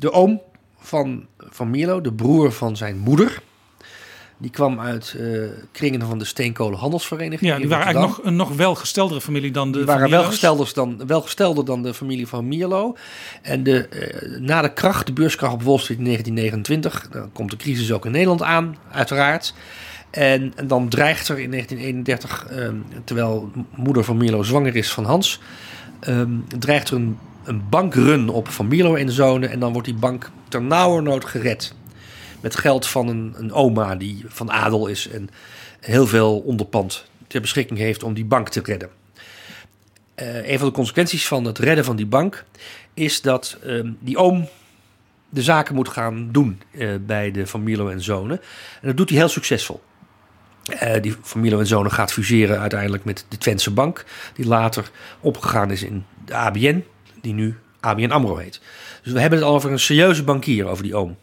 de 0.00 0.12
oom 0.12 0.40
van, 0.78 1.26
van 1.38 1.70
Milo, 1.70 2.00
de 2.00 2.12
broer 2.12 2.52
van 2.52 2.76
zijn 2.76 2.98
moeder... 2.98 3.42
die 4.38 4.50
kwam 4.50 4.80
uit 4.80 5.14
eh, 5.18 5.26
kringen 5.72 6.00
van 6.06 6.18
de 6.18 6.24
Steenkolen 6.24 6.78
Handelsvereniging 6.78 7.50
Ja, 7.50 7.56
die 7.56 7.68
waren 7.68 7.84
Rotterdam. 7.84 8.04
eigenlijk 8.04 8.16
nog 8.16 8.26
een 8.26 8.36
nog 8.36 8.66
welgesteldere 8.66 9.20
familie 9.20 9.50
dan 9.50 9.72
de 9.72 9.78
Die 9.78 9.86
waren 9.86 10.10
welgestelder 10.10 10.70
dan, 10.74 11.06
welgestelder 11.06 11.64
dan 11.64 11.82
de 11.82 11.94
familie 11.94 12.26
van 12.26 12.48
Mierlo. 12.48 12.96
En 13.42 13.62
de, 13.62 13.88
eh, 13.88 14.40
na 14.40 14.62
de 14.62 14.72
kracht, 14.72 15.06
de 15.06 15.12
beurskracht 15.12 15.54
op 15.54 15.62
Wall 15.62 15.78
Street 15.78 15.98
in 15.98 16.04
1929, 16.04 17.08
dan 17.10 17.32
komt 17.32 17.50
de 17.50 17.56
crisis 17.56 17.92
ook 17.92 18.04
in 18.04 18.12
Nederland 18.12 18.42
aan, 18.42 18.76
uiteraard. 18.92 19.54
En, 20.10 20.52
en 20.56 20.66
dan 20.66 20.88
dreigt 20.88 21.28
er 21.28 21.38
in 21.38 21.50
1931, 21.50 22.46
ehm, 22.46 22.76
terwijl 23.04 23.50
moeder 23.74 24.04
van 24.04 24.16
Mierlo 24.16 24.42
zwanger 24.42 24.76
is 24.76 24.92
van 24.92 25.04
Hans, 25.04 25.40
ehm, 26.00 26.30
dreigt 26.58 26.88
er 26.90 26.96
een, 26.96 27.18
een 27.44 27.68
bankrun 27.68 28.28
op 28.28 28.48
van 28.48 28.68
Mierlo 28.68 28.94
en 28.94 29.10
zonen. 29.10 29.50
En 29.50 29.60
dan 29.60 29.72
wordt 29.72 29.88
die 29.88 29.96
bank 29.96 30.30
ter 30.48 30.62
nauwernood 30.62 31.24
gered. 31.24 31.74
Met 32.40 32.56
geld 32.56 32.86
van 32.86 33.08
een, 33.08 33.34
een 33.36 33.52
oma 33.52 33.96
die 33.96 34.24
van 34.28 34.50
adel 34.50 34.86
is 34.86 35.08
en 35.08 35.28
heel 35.80 36.06
veel 36.06 36.38
onderpand 36.38 37.08
ter 37.26 37.40
beschikking 37.40 37.78
heeft 37.78 38.02
om 38.02 38.14
die 38.14 38.24
bank 38.24 38.48
te 38.48 38.60
redden. 38.64 38.88
Eh, 40.14 40.50
een 40.50 40.58
van 40.58 40.68
de 40.68 40.74
consequenties 40.74 41.26
van 41.26 41.44
het 41.44 41.58
redden 41.58 41.84
van 41.84 41.96
die 41.96 42.06
bank 42.06 42.44
is 42.94 43.20
dat 43.20 43.58
ehm, 43.64 43.92
die 43.98 44.16
oom 44.16 44.48
de 45.28 45.42
zaken 45.42 45.74
moet 45.74 45.88
gaan 45.88 46.28
doen 46.32 46.62
eh, 46.70 46.88
bij 47.00 47.30
de 47.30 47.46
Van 47.46 47.62
Mierlo 47.62 47.88
en 47.88 48.02
Zonen. 48.02 48.40
En 48.80 48.86
dat 48.86 48.96
doet 48.96 49.08
hij 49.08 49.18
heel 49.18 49.28
succesvol. 49.28 49.80
Eh, 50.64 51.02
die 51.02 51.14
Van 51.20 51.40
Mierlo 51.40 51.58
en 51.58 51.66
Zonen 51.66 51.92
gaat 51.92 52.12
fuseren 52.12 52.60
uiteindelijk 52.60 53.04
met 53.04 53.24
de 53.28 53.38
Twentse 53.38 53.70
Bank, 53.70 54.04
die 54.34 54.46
later 54.46 54.90
opgegaan 55.20 55.70
is 55.70 55.82
in 55.82 56.04
de 56.24 56.34
ABN, 56.34 56.84
die 57.22 57.32
nu 57.34 57.56
ABN 57.80 58.10
AMRO 58.10 58.36
heet. 58.36 58.60
Dus 59.02 59.12
we 59.12 59.20
hebben 59.20 59.38
het 59.38 59.48
al 59.48 59.54
over 59.54 59.70
een 59.72 59.78
serieuze 59.78 60.24
bankier, 60.24 60.66
over 60.66 60.82
die 60.82 60.94
oom. 60.94 61.16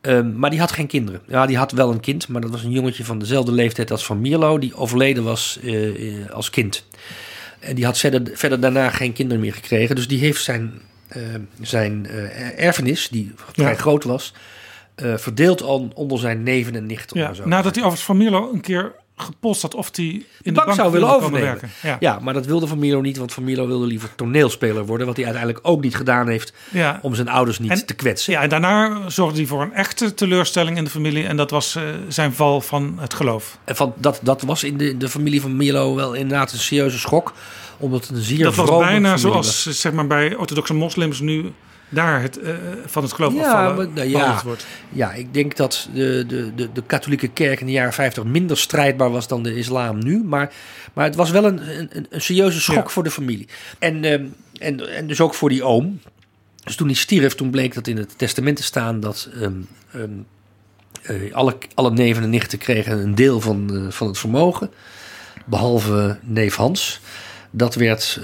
Ehm, 0.00 0.38
maar 0.38 0.50
die 0.50 0.58
had 0.60 0.72
geen 0.72 0.86
kinderen. 0.86 1.20
Ja, 1.26 1.46
die 1.46 1.56
had 1.56 1.72
wel 1.72 1.90
een 1.90 2.00
kind, 2.00 2.28
maar 2.28 2.40
dat 2.40 2.50
was 2.50 2.62
een 2.64 2.70
jongetje 2.70 3.04
van 3.04 3.18
dezelfde 3.18 3.52
leeftijd 3.52 3.90
als 3.90 4.04
Van 4.04 4.20
Mierlo, 4.20 4.58
die 4.58 4.74
overleden 4.76 5.24
was 5.24 5.58
eh, 5.64 6.30
als 6.30 6.50
kind. 6.50 6.84
En 7.60 7.74
die 7.74 7.84
had 7.84 7.98
verder, 7.98 8.22
verder 8.34 8.60
daarna 8.60 8.90
geen 8.90 9.12
kinderen 9.12 9.42
meer 9.42 9.54
gekregen. 9.54 9.96
Dus 9.96 10.08
die 10.08 10.18
heeft 10.18 10.42
zijn, 10.42 10.72
eh, 11.08 11.22
zijn 11.60 12.06
eh, 12.06 12.64
erfenis, 12.64 13.08
die 13.08 13.32
vrij 13.52 13.70
Ja. 13.72 13.74
groot 13.78 14.04
was, 14.04 14.32
verdeeld 15.16 15.62
al 15.62 15.90
onder 15.94 16.18
zijn 16.18 16.42
neven 16.42 16.74
en 16.74 16.86
nichten. 16.86 17.18
Ja, 17.18 17.32
nadat 17.44 17.74
hij 17.74 17.84
overigens 17.84 18.02
Van 18.04 18.16
Mierlo 18.16 18.50
een 18.52 18.60
keer 18.60 18.92
gepost 19.22 19.62
had 19.62 19.74
of 19.74 19.90
hij 19.92 20.04
in 20.04 20.24
de, 20.42 20.52
bank, 20.52 20.72
zou 20.72 20.92
willen 20.92 21.08
overnemen. 21.14 21.40
werken. 21.46 21.70
Ja. 21.82 21.96
Ja. 22.00 22.18
maar 22.22 22.34
dat 22.34 22.46
wilde 22.46 22.66
Van 22.66 22.78
Mierlo 22.78 23.00
niet, 23.00 23.16
want 23.16 23.32
Van 23.32 23.44
Mierlo 23.44 23.66
wilde 23.66 23.86
liever 23.86 24.14
toneelspeler 24.14 24.86
worden, 24.86 25.06
wat 25.06 25.16
hij 25.16 25.24
uiteindelijk 25.24 25.64
ook 25.68 25.82
niet 25.82 25.96
gedaan 25.96 26.28
heeft 26.28 26.52
Ja. 26.70 26.98
om 27.02 27.14
zijn 27.14 27.28
ouders 27.28 27.58
niet 27.58 27.70
En- 27.70 27.86
te 27.86 27.94
kwetsen. 27.94 28.32
Ja, 28.32 28.42
en 28.42 28.48
daarna 28.48 29.08
zorgde 29.10 29.38
hij 29.38 29.46
voor 29.46 29.62
een 29.62 29.72
echte 29.74 30.14
teleurstelling 30.14 30.76
in 30.76 30.84
de 30.84 30.90
familie. 30.90 31.26
En 31.26 31.36
dat 31.36 31.50
was 31.50 31.74
eh, 31.74 31.82
zijn 32.08 32.32
val 32.32 32.60
van 32.60 32.96
het 33.00 33.14
geloof. 33.14 33.58
En 33.64 33.76
van, 33.76 33.92
dat, 33.96 34.20
dat 34.22 34.42
was 34.42 34.64
in 34.64 34.76
de, 34.76 34.96
de 34.96 35.08
familie 35.08 35.40
van 35.40 35.56
Mierlo 35.56 35.94
wel 35.94 36.14
inderdaad 36.14 36.52
een 36.52 36.58
serieuze 36.58 36.98
schok, 36.98 37.32
omdat 37.78 38.06
het 38.06 38.16
een 38.16 38.22
zeer 38.22 38.42
dat 38.42 38.54
was 38.54 38.78
bijna 38.78 39.16
zoals 39.16 39.64
was. 39.64 39.80
zeg 39.80 39.92
maar, 39.92 40.06
bij 40.06 40.34
orthodoxe 40.34 40.74
moslims 40.74 41.20
nu 41.20 41.52
daar 41.88 42.22
het, 42.22 42.38
eh, 42.40 42.54
van 42.86 43.02
het 43.02 43.12
geloof 43.12 43.34
Ja, 43.34 43.38
afvallen 43.40 43.76
maar, 43.76 43.88
nou, 43.88 44.08
ja, 44.08 44.40
wordt. 44.44 44.66
ja, 44.92 45.12
ik 45.12 45.34
denk 45.34 45.56
dat 45.56 45.88
de, 45.94 46.24
de, 46.26 46.54
de, 46.54 46.68
de 46.72 46.82
katholieke 46.86 47.28
kerk 47.28 47.60
in 47.60 47.66
de 47.66 47.72
jaren 47.72 47.92
50 47.92 48.24
minder 48.24 48.58
strijdbaar 48.58 49.10
was 49.10 49.28
dan 49.28 49.42
de 49.42 49.54
islam 49.54 49.98
nu. 49.98 50.24
Maar, 50.24 50.52
maar 50.92 51.04
het 51.04 51.14
was 51.14 51.30
wel 51.30 51.44
een, 51.44 51.78
een, 51.78 52.06
een 52.10 52.20
serieuze 52.20 52.60
schok 52.60 52.84
Ja. 52.84 52.88
voor 52.88 53.02
de 53.02 53.10
familie. 53.10 53.48
En, 53.78 54.04
ehm, 54.04 54.24
en, 54.58 54.94
en 54.96 55.06
dus 55.06 55.20
ook 55.20 55.34
voor 55.34 55.48
die 55.48 55.62
oom. 55.64 56.00
Dus 56.64 56.76
toen 56.76 56.86
hij 56.86 56.96
stierf, 56.96 57.34
toen 57.34 57.50
bleek 57.50 57.74
dat 57.74 57.86
in 57.86 57.96
het 57.96 58.18
testament 58.18 58.56
te 58.56 58.62
staan 58.62 59.00
dat 59.00 59.28
ehm, 59.40 59.52
ehm, 59.92 60.10
eh, 61.02 61.34
alle, 61.34 61.56
alle 61.74 61.90
neven 61.90 62.22
en 62.22 62.30
nichten 62.30 62.58
kregen 62.58 62.98
een 62.98 63.14
deel 63.14 63.40
van, 63.40 63.74
eh, 63.76 63.90
van 63.92 64.06
het 64.06 64.18
vermogen. 64.18 64.70
Behalve 65.46 66.18
neef 66.22 66.54
Hans. 66.54 67.00
Dat 67.50 67.74
werd 67.74 68.20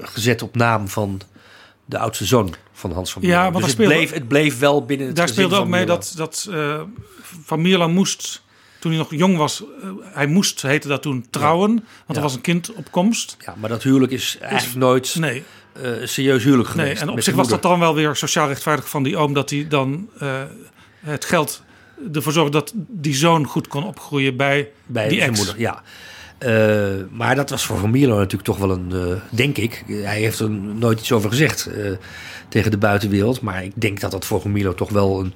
gezet 0.00 0.42
op 0.42 0.56
naam 0.56 0.88
van 0.88 1.20
de 1.84 1.98
oudste 1.98 2.24
zoon 2.24 2.54
van 2.72 2.92
Hans 2.92 3.12
van 3.12 3.22
Ja, 3.22 3.42
want 3.42 3.54
dus 3.54 3.62
het, 3.62 3.72
speelde- 3.72 3.94
bleef, 3.94 4.12
het 4.12 4.28
bleef 4.28 4.58
wel 4.58 4.84
binnen 4.84 5.06
het 5.06 5.16
Daar 5.16 5.28
speelde 5.28 5.56
ook 5.56 5.68
mee 5.68 5.86
dat, 5.86 6.12
dat 6.16 6.48
eh, 6.50 6.80
Van 7.44 7.60
Mierlo 7.62 7.88
moest, 7.88 8.42
toen 8.78 8.90
hij 8.90 9.00
nog 9.00 9.10
jong 9.14 9.36
was, 9.36 9.62
eh, 9.82 9.88
hij 10.02 10.26
moest, 10.26 10.62
heette 10.62 10.88
dat 10.88 11.02
toen, 11.02 11.26
trouwen. 11.30 11.70
Want 11.74 11.84
Ja. 12.06 12.14
er 12.14 12.20
was 12.20 12.34
een 12.34 12.40
kind 12.40 12.72
op 12.74 12.90
komst. 12.90 13.36
Ja, 13.44 13.54
maar 13.58 13.68
dat 13.68 13.82
huwelijk 13.82 14.12
is 14.12 14.36
eigenlijk 14.40 14.78
nooit 14.78 15.14
nee. 15.18 15.44
eh, 15.72 15.90
serieus 16.04 16.42
huwelijk 16.44 16.68
geweest. 16.68 16.92
Nee, 16.92 17.02
en 17.02 17.08
op 17.10 17.20
zich 17.20 17.34
was 17.34 17.48
dat 17.48 17.62
dan 17.62 17.78
wel 17.78 17.94
weer 17.94 18.16
sociaal 18.16 18.48
rechtvaardig 18.48 18.88
van 18.88 19.02
die 19.02 19.16
oom... 19.16 19.32
dat 19.32 19.50
hij 19.50 19.66
dan 19.68 20.08
het 21.00 21.24
geld 21.24 21.62
ervoor 22.12 22.32
zorgde 22.32 22.52
dat 22.52 22.72
die 22.74 23.14
zoon 23.14 23.44
goed 23.46 23.68
kon 23.68 23.84
opgroeien 23.84 24.36
bij, 24.36 24.70
bij 24.86 25.08
die 25.08 25.18
zijn 25.18 25.30
ex. 25.30 25.38
moeder. 25.38 25.60
Ja. 25.60 25.82
Eh, 26.38 26.94
maar 27.10 27.34
dat 27.34 27.50
was 27.50 27.66
voor 27.66 27.78
Van 27.78 27.90
Mierlo 27.90 28.16
natuurlijk 28.16 28.42
toch 28.44 28.58
wel 28.58 28.70
een, 28.70 28.92
eh, 28.92 29.36
denk 29.36 29.56
ik. 29.56 29.84
Hij 29.86 30.20
heeft 30.20 30.38
er 30.38 30.50
nooit 30.50 31.00
iets 31.00 31.12
over 31.12 31.30
gezegd 31.30 31.66
eh, 31.66 31.90
tegen 32.48 32.70
de 32.70 32.78
buitenwereld. 32.78 33.40
Maar 33.40 33.64
ik 33.64 33.72
denk 33.74 34.00
dat 34.00 34.10
dat 34.10 34.24
voor 34.24 34.40
Van 34.40 34.52
Mierlo 34.52 34.74
toch 34.74 34.90
wel 34.90 35.20
een, 35.20 35.34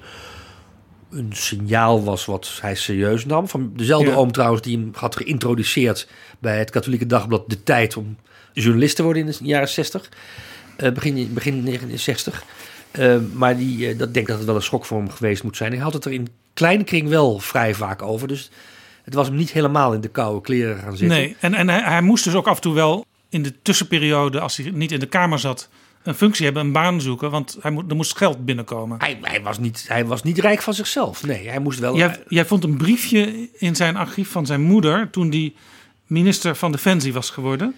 een 1.11 1.29
signaal 1.33 2.03
was 2.03 2.25
wat 2.25 2.57
hij 2.61 2.75
serieus 2.75 3.25
nam. 3.25 3.47
Van 3.47 3.71
dezelfde 3.75 4.09
Ja. 4.09 4.15
oom 4.15 4.31
trouwens 4.31 4.61
die 4.61 4.77
hem 4.77 4.91
had 4.93 5.15
geïntroduceerd 5.15 6.07
bij 6.39 6.59
het 6.59 6.69
katholieke 6.69 7.05
dagblad 7.05 7.49
De 7.49 7.63
Tijd 7.63 7.97
om 7.97 8.17
journalist 8.53 8.95
te 8.95 9.03
worden 9.03 9.25
in 9.25 9.31
de 9.31 9.37
jaren 9.41 9.69
60. 9.69 10.09
uh, 10.77 10.91
begin, 10.91 11.33
begin 11.33 11.53
1960. 11.53 12.43
Uh, 12.99 13.15
maar 13.33 13.57
die, 13.57 13.89
uh, 13.89 13.97
dat 13.97 14.13
denk 14.13 14.27
dat 14.27 14.37
het 14.37 14.45
wel 14.45 14.55
een 14.55 14.61
schok 14.61 14.85
voor 14.85 14.97
hem 14.97 15.09
geweest 15.09 15.43
moet 15.43 15.57
zijn. 15.57 15.71
Hij 15.71 15.81
had 15.81 15.93
het 15.93 16.05
er 16.05 16.11
in 16.11 16.27
kleine 16.53 16.83
kring 16.83 17.09
wel 17.09 17.39
vrij 17.39 17.73
vaak 17.73 18.01
over. 18.01 18.27
Dus 18.27 18.51
het 19.03 19.13
was 19.13 19.27
hem 19.27 19.35
niet 19.35 19.51
helemaal 19.51 19.93
in 19.93 20.01
de 20.01 20.07
koude 20.07 20.41
kleren 20.41 20.77
gaan 20.77 20.97
zitten. 20.97 21.17
Nee, 21.17 21.35
en, 21.39 21.53
en 21.53 21.69
hij, 21.69 21.81
hij 21.81 22.01
moest 22.01 22.23
dus 22.23 22.33
ook 22.33 22.47
af 22.47 22.55
en 22.55 22.61
toe 22.61 22.73
wel 22.73 23.05
in 23.29 23.43
de 23.43 23.61
tussenperiode, 23.61 24.39
als 24.39 24.57
hij 24.57 24.71
niet 24.71 24.91
in 24.91 24.99
de 24.99 25.05
Kamer 25.05 25.39
zat, 25.39 25.69
een 26.03 26.15
functie 26.15 26.45
hebben, 26.45 26.65
een 26.65 26.71
baan 26.71 27.01
zoeken, 27.01 27.31
want 27.31 27.57
hij 27.61 27.71
moet, 27.71 27.89
er 27.89 27.95
moest 27.95 28.17
geld 28.17 28.45
binnenkomen. 28.45 28.99
Hij, 28.99 29.17
hij, 29.21 29.41
was 29.41 29.59
niet, 29.59 29.85
hij 29.87 30.05
was 30.05 30.23
niet 30.23 30.39
rijk 30.39 30.61
van 30.61 30.73
zichzelf. 30.73 31.23
Nee, 31.23 31.49
hij 31.49 31.59
moest 31.59 31.79
wel. 31.79 31.97
Jij, 31.97 32.23
jij 32.27 32.45
vond 32.45 32.63
een 32.63 32.77
briefje 32.77 33.49
in 33.53 33.75
zijn 33.75 33.95
archief 33.95 34.29
van 34.29 34.45
zijn 34.45 34.61
moeder 34.61 35.09
toen 35.09 35.29
die 35.29 35.55
minister 36.07 36.55
van 36.55 36.71
Defensie 36.71 37.13
was 37.13 37.29
geworden. 37.29 37.75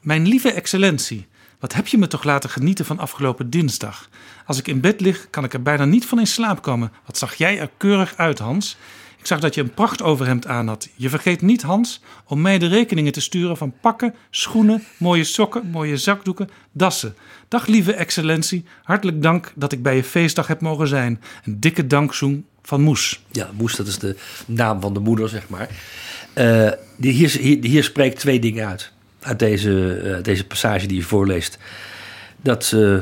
Mijn 0.00 0.28
lieve 0.28 0.52
excellentie, 0.52 1.26
wat 1.58 1.72
heb 1.72 1.86
je 1.86 1.98
me 1.98 2.06
toch 2.06 2.24
laten 2.24 2.50
genieten 2.50 2.84
van 2.84 2.98
afgelopen 2.98 3.50
dinsdag? 3.50 4.08
Als 4.46 4.58
ik 4.58 4.68
in 4.68 4.80
bed 4.80 5.00
lig, 5.00 5.30
kan 5.30 5.44
ik 5.44 5.52
er 5.52 5.62
bijna 5.62 5.84
niet 5.84 6.06
van 6.06 6.18
in 6.18 6.26
slaap 6.26 6.62
komen. 6.62 6.92
Wat 7.06 7.18
zag 7.18 7.34
jij 7.34 7.58
er 7.58 7.70
keurig 7.76 8.16
uit, 8.16 8.38
Hans? 8.38 8.76
Ik 9.20 9.26
zag 9.26 9.40
dat 9.40 9.54
je 9.54 9.60
een 9.60 9.74
prachtoverhemd 9.74 10.46
aan 10.46 10.68
had. 10.68 10.88
Je 10.96 11.08
vergeet 11.08 11.42
niet, 11.42 11.62
Hans, 11.62 12.00
om 12.24 12.40
mij 12.40 12.58
de 12.58 12.66
rekeningen 12.66 13.12
te 13.12 13.20
sturen 13.20 13.56
van 13.56 13.74
pakken, 13.80 14.14
schoenen, 14.30 14.84
mooie 14.96 15.24
sokken, 15.24 15.66
mooie 15.66 15.96
zakdoeken, 15.96 16.50
dassen. 16.72 17.14
Dag 17.48 17.66
lieve 17.66 17.92
excellentie, 17.92 18.64
hartelijk 18.82 19.22
dank 19.22 19.52
dat 19.54 19.72
ik 19.72 19.82
bij 19.82 19.96
je 19.96 20.04
feestdag 20.04 20.46
heb 20.46 20.60
mogen 20.60 20.88
zijn. 20.88 21.20
Een 21.44 21.60
dikke 21.60 21.86
dankzoen 21.86 22.46
van 22.62 22.80
Moes. 22.80 23.20
Ja, 23.30 23.50
Moes, 23.54 23.76
dat 23.76 23.86
is 23.86 23.98
de 23.98 24.16
naam 24.46 24.80
van 24.80 24.94
de 24.94 25.00
moeder, 25.00 25.28
zeg 25.28 25.48
maar. 25.48 25.68
Uh, 26.34 26.70
hier, 26.98 27.30
hier, 27.30 27.64
hier, 27.64 27.84
spreekt 27.84 28.18
twee 28.18 28.38
dingen 28.40 28.66
uit. 28.66 28.92
Uit 29.20 29.38
deze, 29.38 30.00
uh, 30.04 30.22
deze 30.22 30.46
passage 30.46 30.86
die 30.86 30.96
je 30.96 31.02
voorleest. 31.02 31.58
Dat 32.42 32.72
uh, 32.74 32.98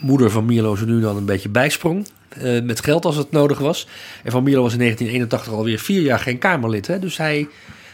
moeder 0.00 0.30
van 0.30 0.44
Mierlo 0.44 0.76
ze 0.76 0.86
nu 0.86 1.00
dan 1.00 1.16
een 1.16 1.24
beetje 1.24 1.48
bijsprong. 1.48 2.06
Uh, 2.42 2.62
met 2.62 2.84
geld 2.84 3.04
als 3.04 3.16
het 3.16 3.30
nodig 3.30 3.58
was. 3.58 3.88
En 4.22 4.30
Van 4.30 4.42
Mierlo 4.42 4.62
was 4.62 4.72
in 4.72 4.78
1981 4.78 5.58
alweer 5.58 5.78
vier 5.78 6.02
jaar 6.02 6.18
geen 6.18 6.38
Kamerlid. 6.38 6.86
Hè? 6.86 6.98
Dus 6.98 7.16
hij, 7.16 7.48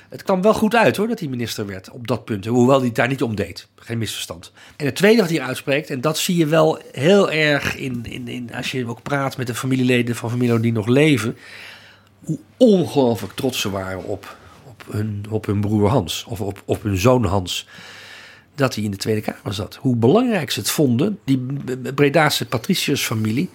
het 0.09 0.23
kwam 0.23 0.43
wel 0.43 0.55
goed 0.55 0.75
uit 0.75 0.97
hoor 0.97 1.09
dat 1.09 1.19
hij 1.19 1.29
minister 1.29 1.67
werd 1.67 1.91
op 1.91 2.07
dat 2.07 2.25
punt. 2.25 2.47
Hoewel 2.47 2.77
hij 2.77 2.87
het 2.87 2.95
daar 2.95 3.09
niet 3.09 3.23
om 3.23 3.35
deed. 3.35 3.69
Geen 3.77 3.99
misverstand. 3.99 4.53
En 4.77 4.87
het 4.87 4.97
tweede 4.97 5.21
wat 5.21 5.31
hij 5.31 5.41
uitspreekt, 5.41 5.91
en 5.91 6.01
dat 6.01 6.19
zie 6.19 6.37
je 6.37 6.47
wel 6.47 6.79
heel 6.93 7.31
erg 7.31 7.77
in, 7.77 8.05
in, 8.09 8.29
in 8.29 8.55
als 8.55 8.71
je 8.71 8.87
ook 8.87 9.03
praat 9.03 9.37
met 9.37 9.47
de 9.47 9.55
familieleden 9.55 10.17
van 10.17 10.31
Van 10.31 10.39
Mierlo 10.39 10.61
die 10.61 10.73
nog 10.73 10.87
leven. 10.87 11.37
Hoe 12.25 12.39
ongelooflijk 12.57 13.33
trots 13.33 13.61
ze 13.61 13.71
waren 13.71 14.05
op, 14.05 14.37
op, 14.69 14.85
hun, 14.91 15.25
op 15.29 15.47
hun 15.47 15.61
broer 15.61 15.89
Hans. 15.89 16.25
Of 16.29 16.41
op, 16.41 16.62
op 16.65 16.83
hun 16.83 16.97
zoon 16.97 17.25
Hans 17.25 17.67
dat 18.55 18.75
hij 18.75 18.85
in 18.85 18.91
de 18.91 18.97
Tweede 18.97 19.21
Kamer 19.21 19.55
zat. 19.55 19.75
Hoe 19.75 19.97
belangrijk 19.97 20.51
ze 20.51 20.61
het 20.61 20.71
vonden, 20.71 21.19
die 21.25 21.39
Bredaanse 21.95 22.47
patriciërsfamilie, 22.47 23.51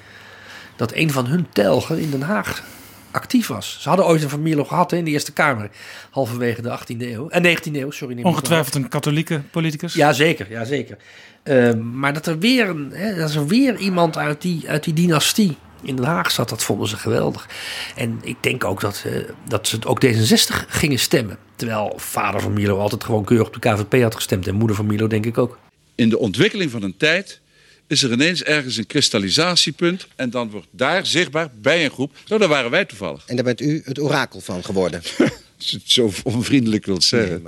dat 0.77 0.93
een 0.93 1.11
van 1.11 1.25
hun 1.25 1.47
telgen 1.51 1.99
in 1.99 2.11
Den 2.11 2.21
Haag 2.21 2.63
actief 3.11 3.47
was. 3.47 3.77
Ze 3.79 3.87
hadden 3.87 4.07
ooit 4.07 4.23
een 4.23 4.29
familie 4.29 4.65
gehad 4.65 4.91
in 4.91 5.05
de 5.05 5.11
Eerste 5.11 5.33
Kamer, 5.33 5.69
halverwege 6.09 6.61
de 6.61 6.79
18e 6.79 7.01
eeuw. 7.01 7.29
En 7.29 7.45
uh, 7.45 7.57
19e 7.57 7.71
eeuw, 7.71 7.91
sorry. 7.91 8.23
Ongetwijfeld 8.23 8.75
een 8.75 8.89
katholieke 8.89 9.41
politicus. 9.51 9.93
Ja, 9.93 10.13
zeker. 10.13 10.47
Ja, 10.49 10.65
zeker. 10.65 10.97
Uh, 11.43 11.73
maar 11.73 12.13
dat 12.13 12.25
er 12.25 12.39
weer, 12.39 12.69
een, 12.69 12.91
hè, 12.93 13.15
dat 13.15 13.33
er 13.33 13.47
weer 13.47 13.77
iemand 13.77 14.17
uit 14.17 14.41
die, 14.41 14.69
uit 14.69 14.83
die 14.83 14.93
dynastie 14.93 15.57
in 15.81 15.95
Den 15.95 16.05
Haag 16.05 16.31
zat, 16.31 16.49
dat 16.49 16.63
vonden 16.63 16.87
ze 16.87 16.97
geweldig. 16.97 17.49
En 17.95 18.19
ik 18.21 18.37
denk 18.41 18.63
ook 18.63 18.81
dat, 18.81 19.03
uh, 19.07 19.29
dat 19.47 19.67
ze 19.67 19.77
ook 19.85 20.05
D66 20.05 20.67
gingen 20.67 20.99
stemmen. 20.99 21.37
Terwijl 21.55 21.93
vader 21.95 22.41
van 22.41 22.53
Milo 22.53 22.77
altijd 22.77 23.03
gewoon 23.03 23.23
keurig 23.23 23.47
op 23.47 23.53
de 23.53 23.59
KVP 23.59 24.01
had 24.01 24.15
gestemd. 24.15 24.47
En 24.47 24.55
moeder 24.55 24.75
van 24.75 24.85
Milo 24.85 25.07
denk 25.07 25.25
ik 25.25 25.37
ook. 25.37 25.57
In 25.95 26.09
de 26.09 26.17
ontwikkeling 26.17 26.71
van 26.71 26.83
een 26.83 26.97
tijd 26.97 27.41
is 27.87 28.03
er 28.03 28.11
ineens 28.11 28.43
ergens 28.43 28.77
een 28.77 28.85
kristallisatiepunt. 28.85 30.07
En 30.15 30.29
dan 30.29 30.49
wordt 30.49 30.67
daar 30.71 31.05
zichtbaar 31.05 31.49
bij 31.61 31.85
een 31.85 31.91
groep. 31.91 32.15
Zo, 32.23 32.37
daar 32.37 32.47
waren 32.47 32.71
wij 32.71 32.85
toevallig. 32.85 33.23
En 33.25 33.35
daar 33.35 33.45
bent 33.45 33.61
u 33.61 33.81
het 33.85 33.99
orakel 33.99 34.41
van 34.41 34.63
geworden. 34.63 35.01
Als 35.57 35.69
je 35.69 35.77
het 35.77 35.91
zo 35.91 36.11
onvriendelijk 36.23 36.85
wilt 36.85 37.03
zeggen. 37.03 37.41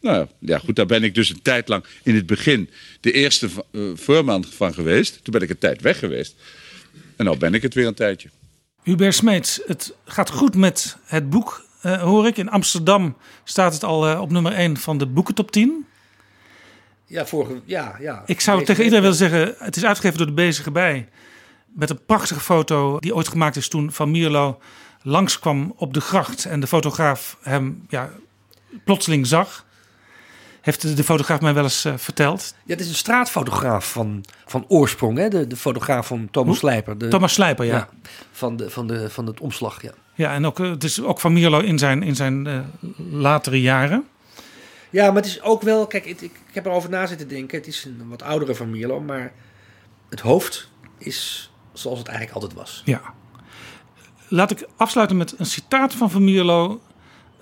Nee, 0.00 0.12
nou 0.12 0.26
ja, 0.38 0.58
goed, 0.58 0.76
daar 0.76 0.86
ben 0.86 1.04
ik 1.04 1.14
dus 1.14 1.30
een 1.30 1.42
tijd 1.42 1.68
lang 1.68 1.84
in 2.02 2.14
het 2.14 2.26
begin 2.26 2.70
de 3.00 3.12
eerste 3.12 3.48
uh, 3.70 3.90
voorman 3.94 4.44
van 4.44 4.74
geweest. 4.74 5.20
Toen 5.22 5.32
ben 5.32 5.42
ik 5.42 5.50
een 5.50 5.58
tijd 5.58 5.80
weg 5.80 5.98
geweest. 5.98 6.34
En 7.16 7.24
nu 7.24 7.36
ben 7.36 7.54
ik 7.54 7.62
het 7.62 7.74
weer 7.74 7.86
een 7.86 7.94
tijdje. 7.94 8.28
Hubert 8.82 9.14
Smeets, 9.14 9.60
het 9.66 9.94
gaat 10.04 10.30
goed 10.30 10.54
met 10.54 10.96
het 11.04 11.30
boek, 11.30 11.66
uh, 11.86 12.02
hoor 12.02 12.26
ik. 12.26 12.36
In 12.36 12.48
Amsterdam 12.48 13.16
staat 13.44 13.72
het 13.72 13.84
al 13.84 14.10
uh, 14.10 14.20
op 14.20 14.30
nummer 14.30 14.52
1 14.52 14.76
van 14.76 14.98
de 14.98 15.06
boekentop 15.06 15.50
10. 15.50 15.86
Ja, 17.08 17.26
vorige, 17.26 17.60
ja, 17.64 17.96
ja. 18.00 18.22
Ik 18.26 18.40
zou 18.40 18.64
tegen 18.64 18.82
iedereen 18.84 19.02
willen 19.02 19.18
zeggen, 19.18 19.54
het 19.58 19.76
is 19.76 19.84
uitgegeven 19.84 20.18
door 20.18 20.26
de 20.26 20.32
Bezige 20.32 20.70
Bij. 20.70 21.08
Met 21.66 21.90
een 21.90 22.04
prachtige 22.06 22.40
foto 22.40 22.98
die 22.98 23.14
ooit 23.14 23.28
gemaakt 23.28 23.56
is 23.56 23.68
toen 23.68 23.92
Van 23.92 24.10
Mierlo 24.10 24.60
langskwam 25.02 25.72
op 25.76 25.94
de 25.94 26.00
gracht. 26.00 26.44
En 26.44 26.60
de 26.60 26.66
fotograaf 26.66 27.36
hem 27.42 27.84
ja, 27.88 28.10
plotseling 28.84 29.26
zag. 29.26 29.66
Heeft 30.60 30.96
de 30.96 31.04
fotograaf 31.04 31.40
mij 31.40 31.54
wel 31.54 31.62
eens 31.62 31.86
uh, 31.86 31.92
verteld. 31.96 32.54
Ja, 32.64 32.72
het 32.72 32.80
is 32.80 32.88
een 32.88 32.94
straatfotograaf 32.94 33.92
van, 33.92 34.24
van 34.46 34.64
oorsprong. 34.68 35.18
Hè? 35.18 35.28
De, 35.28 35.46
de 35.46 35.56
fotograaf 35.56 36.06
van 36.06 36.28
Thomas 36.30 36.48
Hoe? 36.48 36.58
Slijper. 36.58 36.98
De, 36.98 37.08
Thomas 37.08 37.32
Slijper, 37.32 37.64
ja. 37.64 37.74
ja. 37.74 37.88
van, 38.32 38.56
de, 38.56 38.70
van, 38.70 38.86
de, 38.86 39.10
van 39.10 39.26
het 39.26 39.40
omslag, 39.40 39.82
ja. 39.82 39.92
Ja, 40.14 40.34
en 40.34 40.46
ook, 40.46 40.58
het 40.58 40.84
is 40.84 41.02
ook 41.02 41.20
van 41.20 41.32
Mierlo 41.32 41.58
in 41.58 41.78
zijn, 41.78 42.02
in 42.02 42.16
zijn 42.16 42.46
uh, 42.46 42.60
latere 43.10 43.60
jaren. 43.60 44.04
Ja, 44.90 45.06
maar 45.06 45.22
het 45.22 45.26
is 45.26 45.42
ook 45.42 45.62
wel... 45.62 45.86
Kijk, 45.86 46.04
ik, 46.04 46.20
ik 46.20 46.32
heb 46.52 46.66
erover 46.66 46.90
na 46.90 47.06
zitten 47.06 47.28
denken. 47.28 47.58
Het 47.58 47.66
is 47.66 47.84
een 47.84 48.08
wat 48.08 48.22
oudere 48.22 48.54
van 48.54 48.70
Mierlo, 48.70 49.00
maar 49.00 49.32
het 50.08 50.20
hoofd 50.20 50.68
is 50.98 51.50
zoals 51.72 51.98
het 51.98 52.08
eigenlijk 52.08 52.36
altijd 52.40 52.60
was. 52.60 52.82
Ja. 52.84 53.02
Laat 54.28 54.50
ik 54.50 54.66
afsluiten 54.76 55.16
met 55.16 55.34
een 55.38 55.46
citaat 55.46 55.94
van 55.94 56.10
Van 56.10 56.24
Mierlo... 56.24 56.80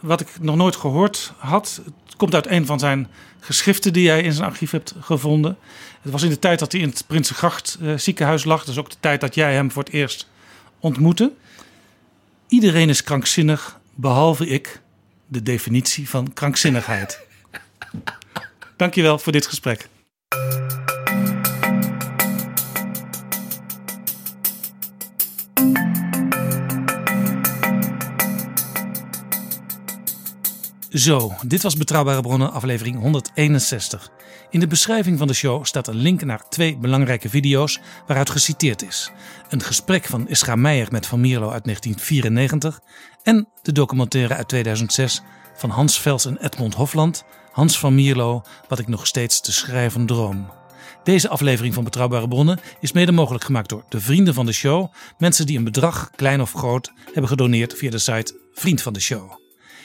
wat 0.00 0.20
ik 0.20 0.28
nog 0.41 0.57
nooit 0.57 0.76
gehoord 0.76 1.33
had. 1.36 1.81
Het 2.05 2.16
komt 2.16 2.34
uit 2.34 2.47
een 2.47 2.66
van 2.66 2.78
zijn 2.78 3.08
geschriften 3.41 3.92
die 3.92 4.08
hij 4.08 4.23
in 4.23 4.33
zijn 4.33 4.49
archief 4.49 4.70
hebt 4.70 4.94
gevonden. 5.00 5.58
Het 6.00 6.12
was 6.12 6.23
in 6.23 6.31
de 6.31 6.39
tijd 6.39 6.58
dat 6.58 6.73
hij 6.73 6.81
in 6.81 6.89
het 6.89 7.05
Prinsengracht 7.07 7.78
uh, 7.83 7.99
ziekenhuis 7.99 8.44
lag. 8.44 8.65
Dus 8.65 8.78
ook 8.78 8.91
de 8.91 8.97
tijd 9.00 9.20
dat 9.20 9.34
jij 9.34 9.55
hem 9.55 9.70
voor 9.70 9.83
het 9.83 9.92
eerst 9.92 10.28
ontmoette. 10.81 11.33
Iedereen 12.49 12.89
is 12.89 13.02
krankzinnig, 13.02 13.81
behalve 13.94 14.47
ik. 14.47 14.81
De 15.26 15.42
definitie 15.42 16.08
van 16.08 16.33
krankzinnigheid. 16.33 17.25
Dankjewel 18.76 19.18
voor 19.18 19.32
dit 19.32 19.47
gesprek. 19.47 19.89
Zo, 30.97 31.32
dit 31.47 31.62
was 31.62 31.76
Betrouwbare 31.76 32.20
Bronnen, 32.20 32.52
aflevering 32.52 33.00
161. 33.00 34.10
In 34.50 34.60
de 34.60 34.66
beschrijving 34.66 35.18
van 35.18 35.26
de 35.26 35.34
show 35.34 35.65
staat 35.65 35.89
een 35.89 35.94
link 35.94 36.24
naar 36.24 36.48
twee 36.48 36.76
belangrijke 36.76 37.28
video's 37.28 37.81
waaruit 38.06 38.31
geciteerd 38.31 38.82
is. 38.82 39.10
Een 39.48 39.60
gesprek 39.60 40.05
van 40.05 40.28
Isra 40.28 40.55
Meijer 40.55 40.89
met 40.90 41.06
Van 41.06 41.20
Mierlo 41.20 41.50
uit 41.50 41.65
1994 41.65 42.81
en 43.23 43.48
de 43.62 43.73
documentaire 43.73 44.34
uit 44.34 44.48
2006 44.48 45.23
van 45.55 45.70
Hans 45.70 46.00
Vels 46.00 46.26
en 46.26 46.44
Edmond 46.44 46.74
Hofland, 46.74 47.24
Hans 47.56 47.78
van 47.78 47.94
Mierlo, 47.94 48.42
Wat 48.68 48.78
ik 48.78 48.88
nog 48.88 49.06
steeds 49.06 49.40
te 49.40 49.52
schrijven 49.52 50.06
droom. 50.06 50.50
Deze 51.04 51.28
aflevering 51.28 51.74
van 51.74 51.84
Betrouwbare 51.84 52.28
Bronnen 52.28 52.60
is 52.80 52.92
mede 52.92 53.12
mogelijk 53.12 53.44
gemaakt 53.44 53.68
door 53.68 53.84
de 53.88 54.00
vrienden 54.00 54.34
van 54.34 54.46
de 54.46 54.52
show, 54.52 54.92
mensen 55.18 55.46
die 55.46 55.58
een 55.58 55.64
bedrag, 55.64 56.10
klein 56.16 56.40
of 56.40 56.52
groot, 56.52 56.92
hebben 57.04 57.28
gedoneerd 57.28 57.74
via 57.74 57.90
de 57.90 57.98
site 57.98 58.38
Vriend 58.52 58.82
van 58.82 58.92
de 58.92 59.00
Show. 59.00 59.32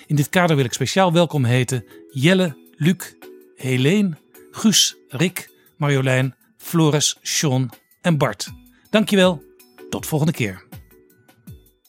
In 0.07 0.15
dit 0.15 0.29
kader 0.29 0.55
wil 0.55 0.65
ik 0.65 0.73
speciaal 0.73 1.13
welkom 1.13 1.45
heten 1.45 1.85
Jelle, 2.09 2.57
Luc, 2.75 3.13
Helene, 3.55 4.17
Guus, 4.51 4.95
Rick, 5.07 5.49
Marjolein, 5.77 6.35
Floris, 6.57 7.17
Sean 7.21 7.69
en 8.01 8.17
Bart. 8.17 8.51
Dankjewel, 8.89 9.43
tot 9.89 10.05
volgende 10.05 10.33
keer. 10.33 10.63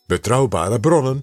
Betrouwbare 0.06 0.80
bronnen 0.80 1.22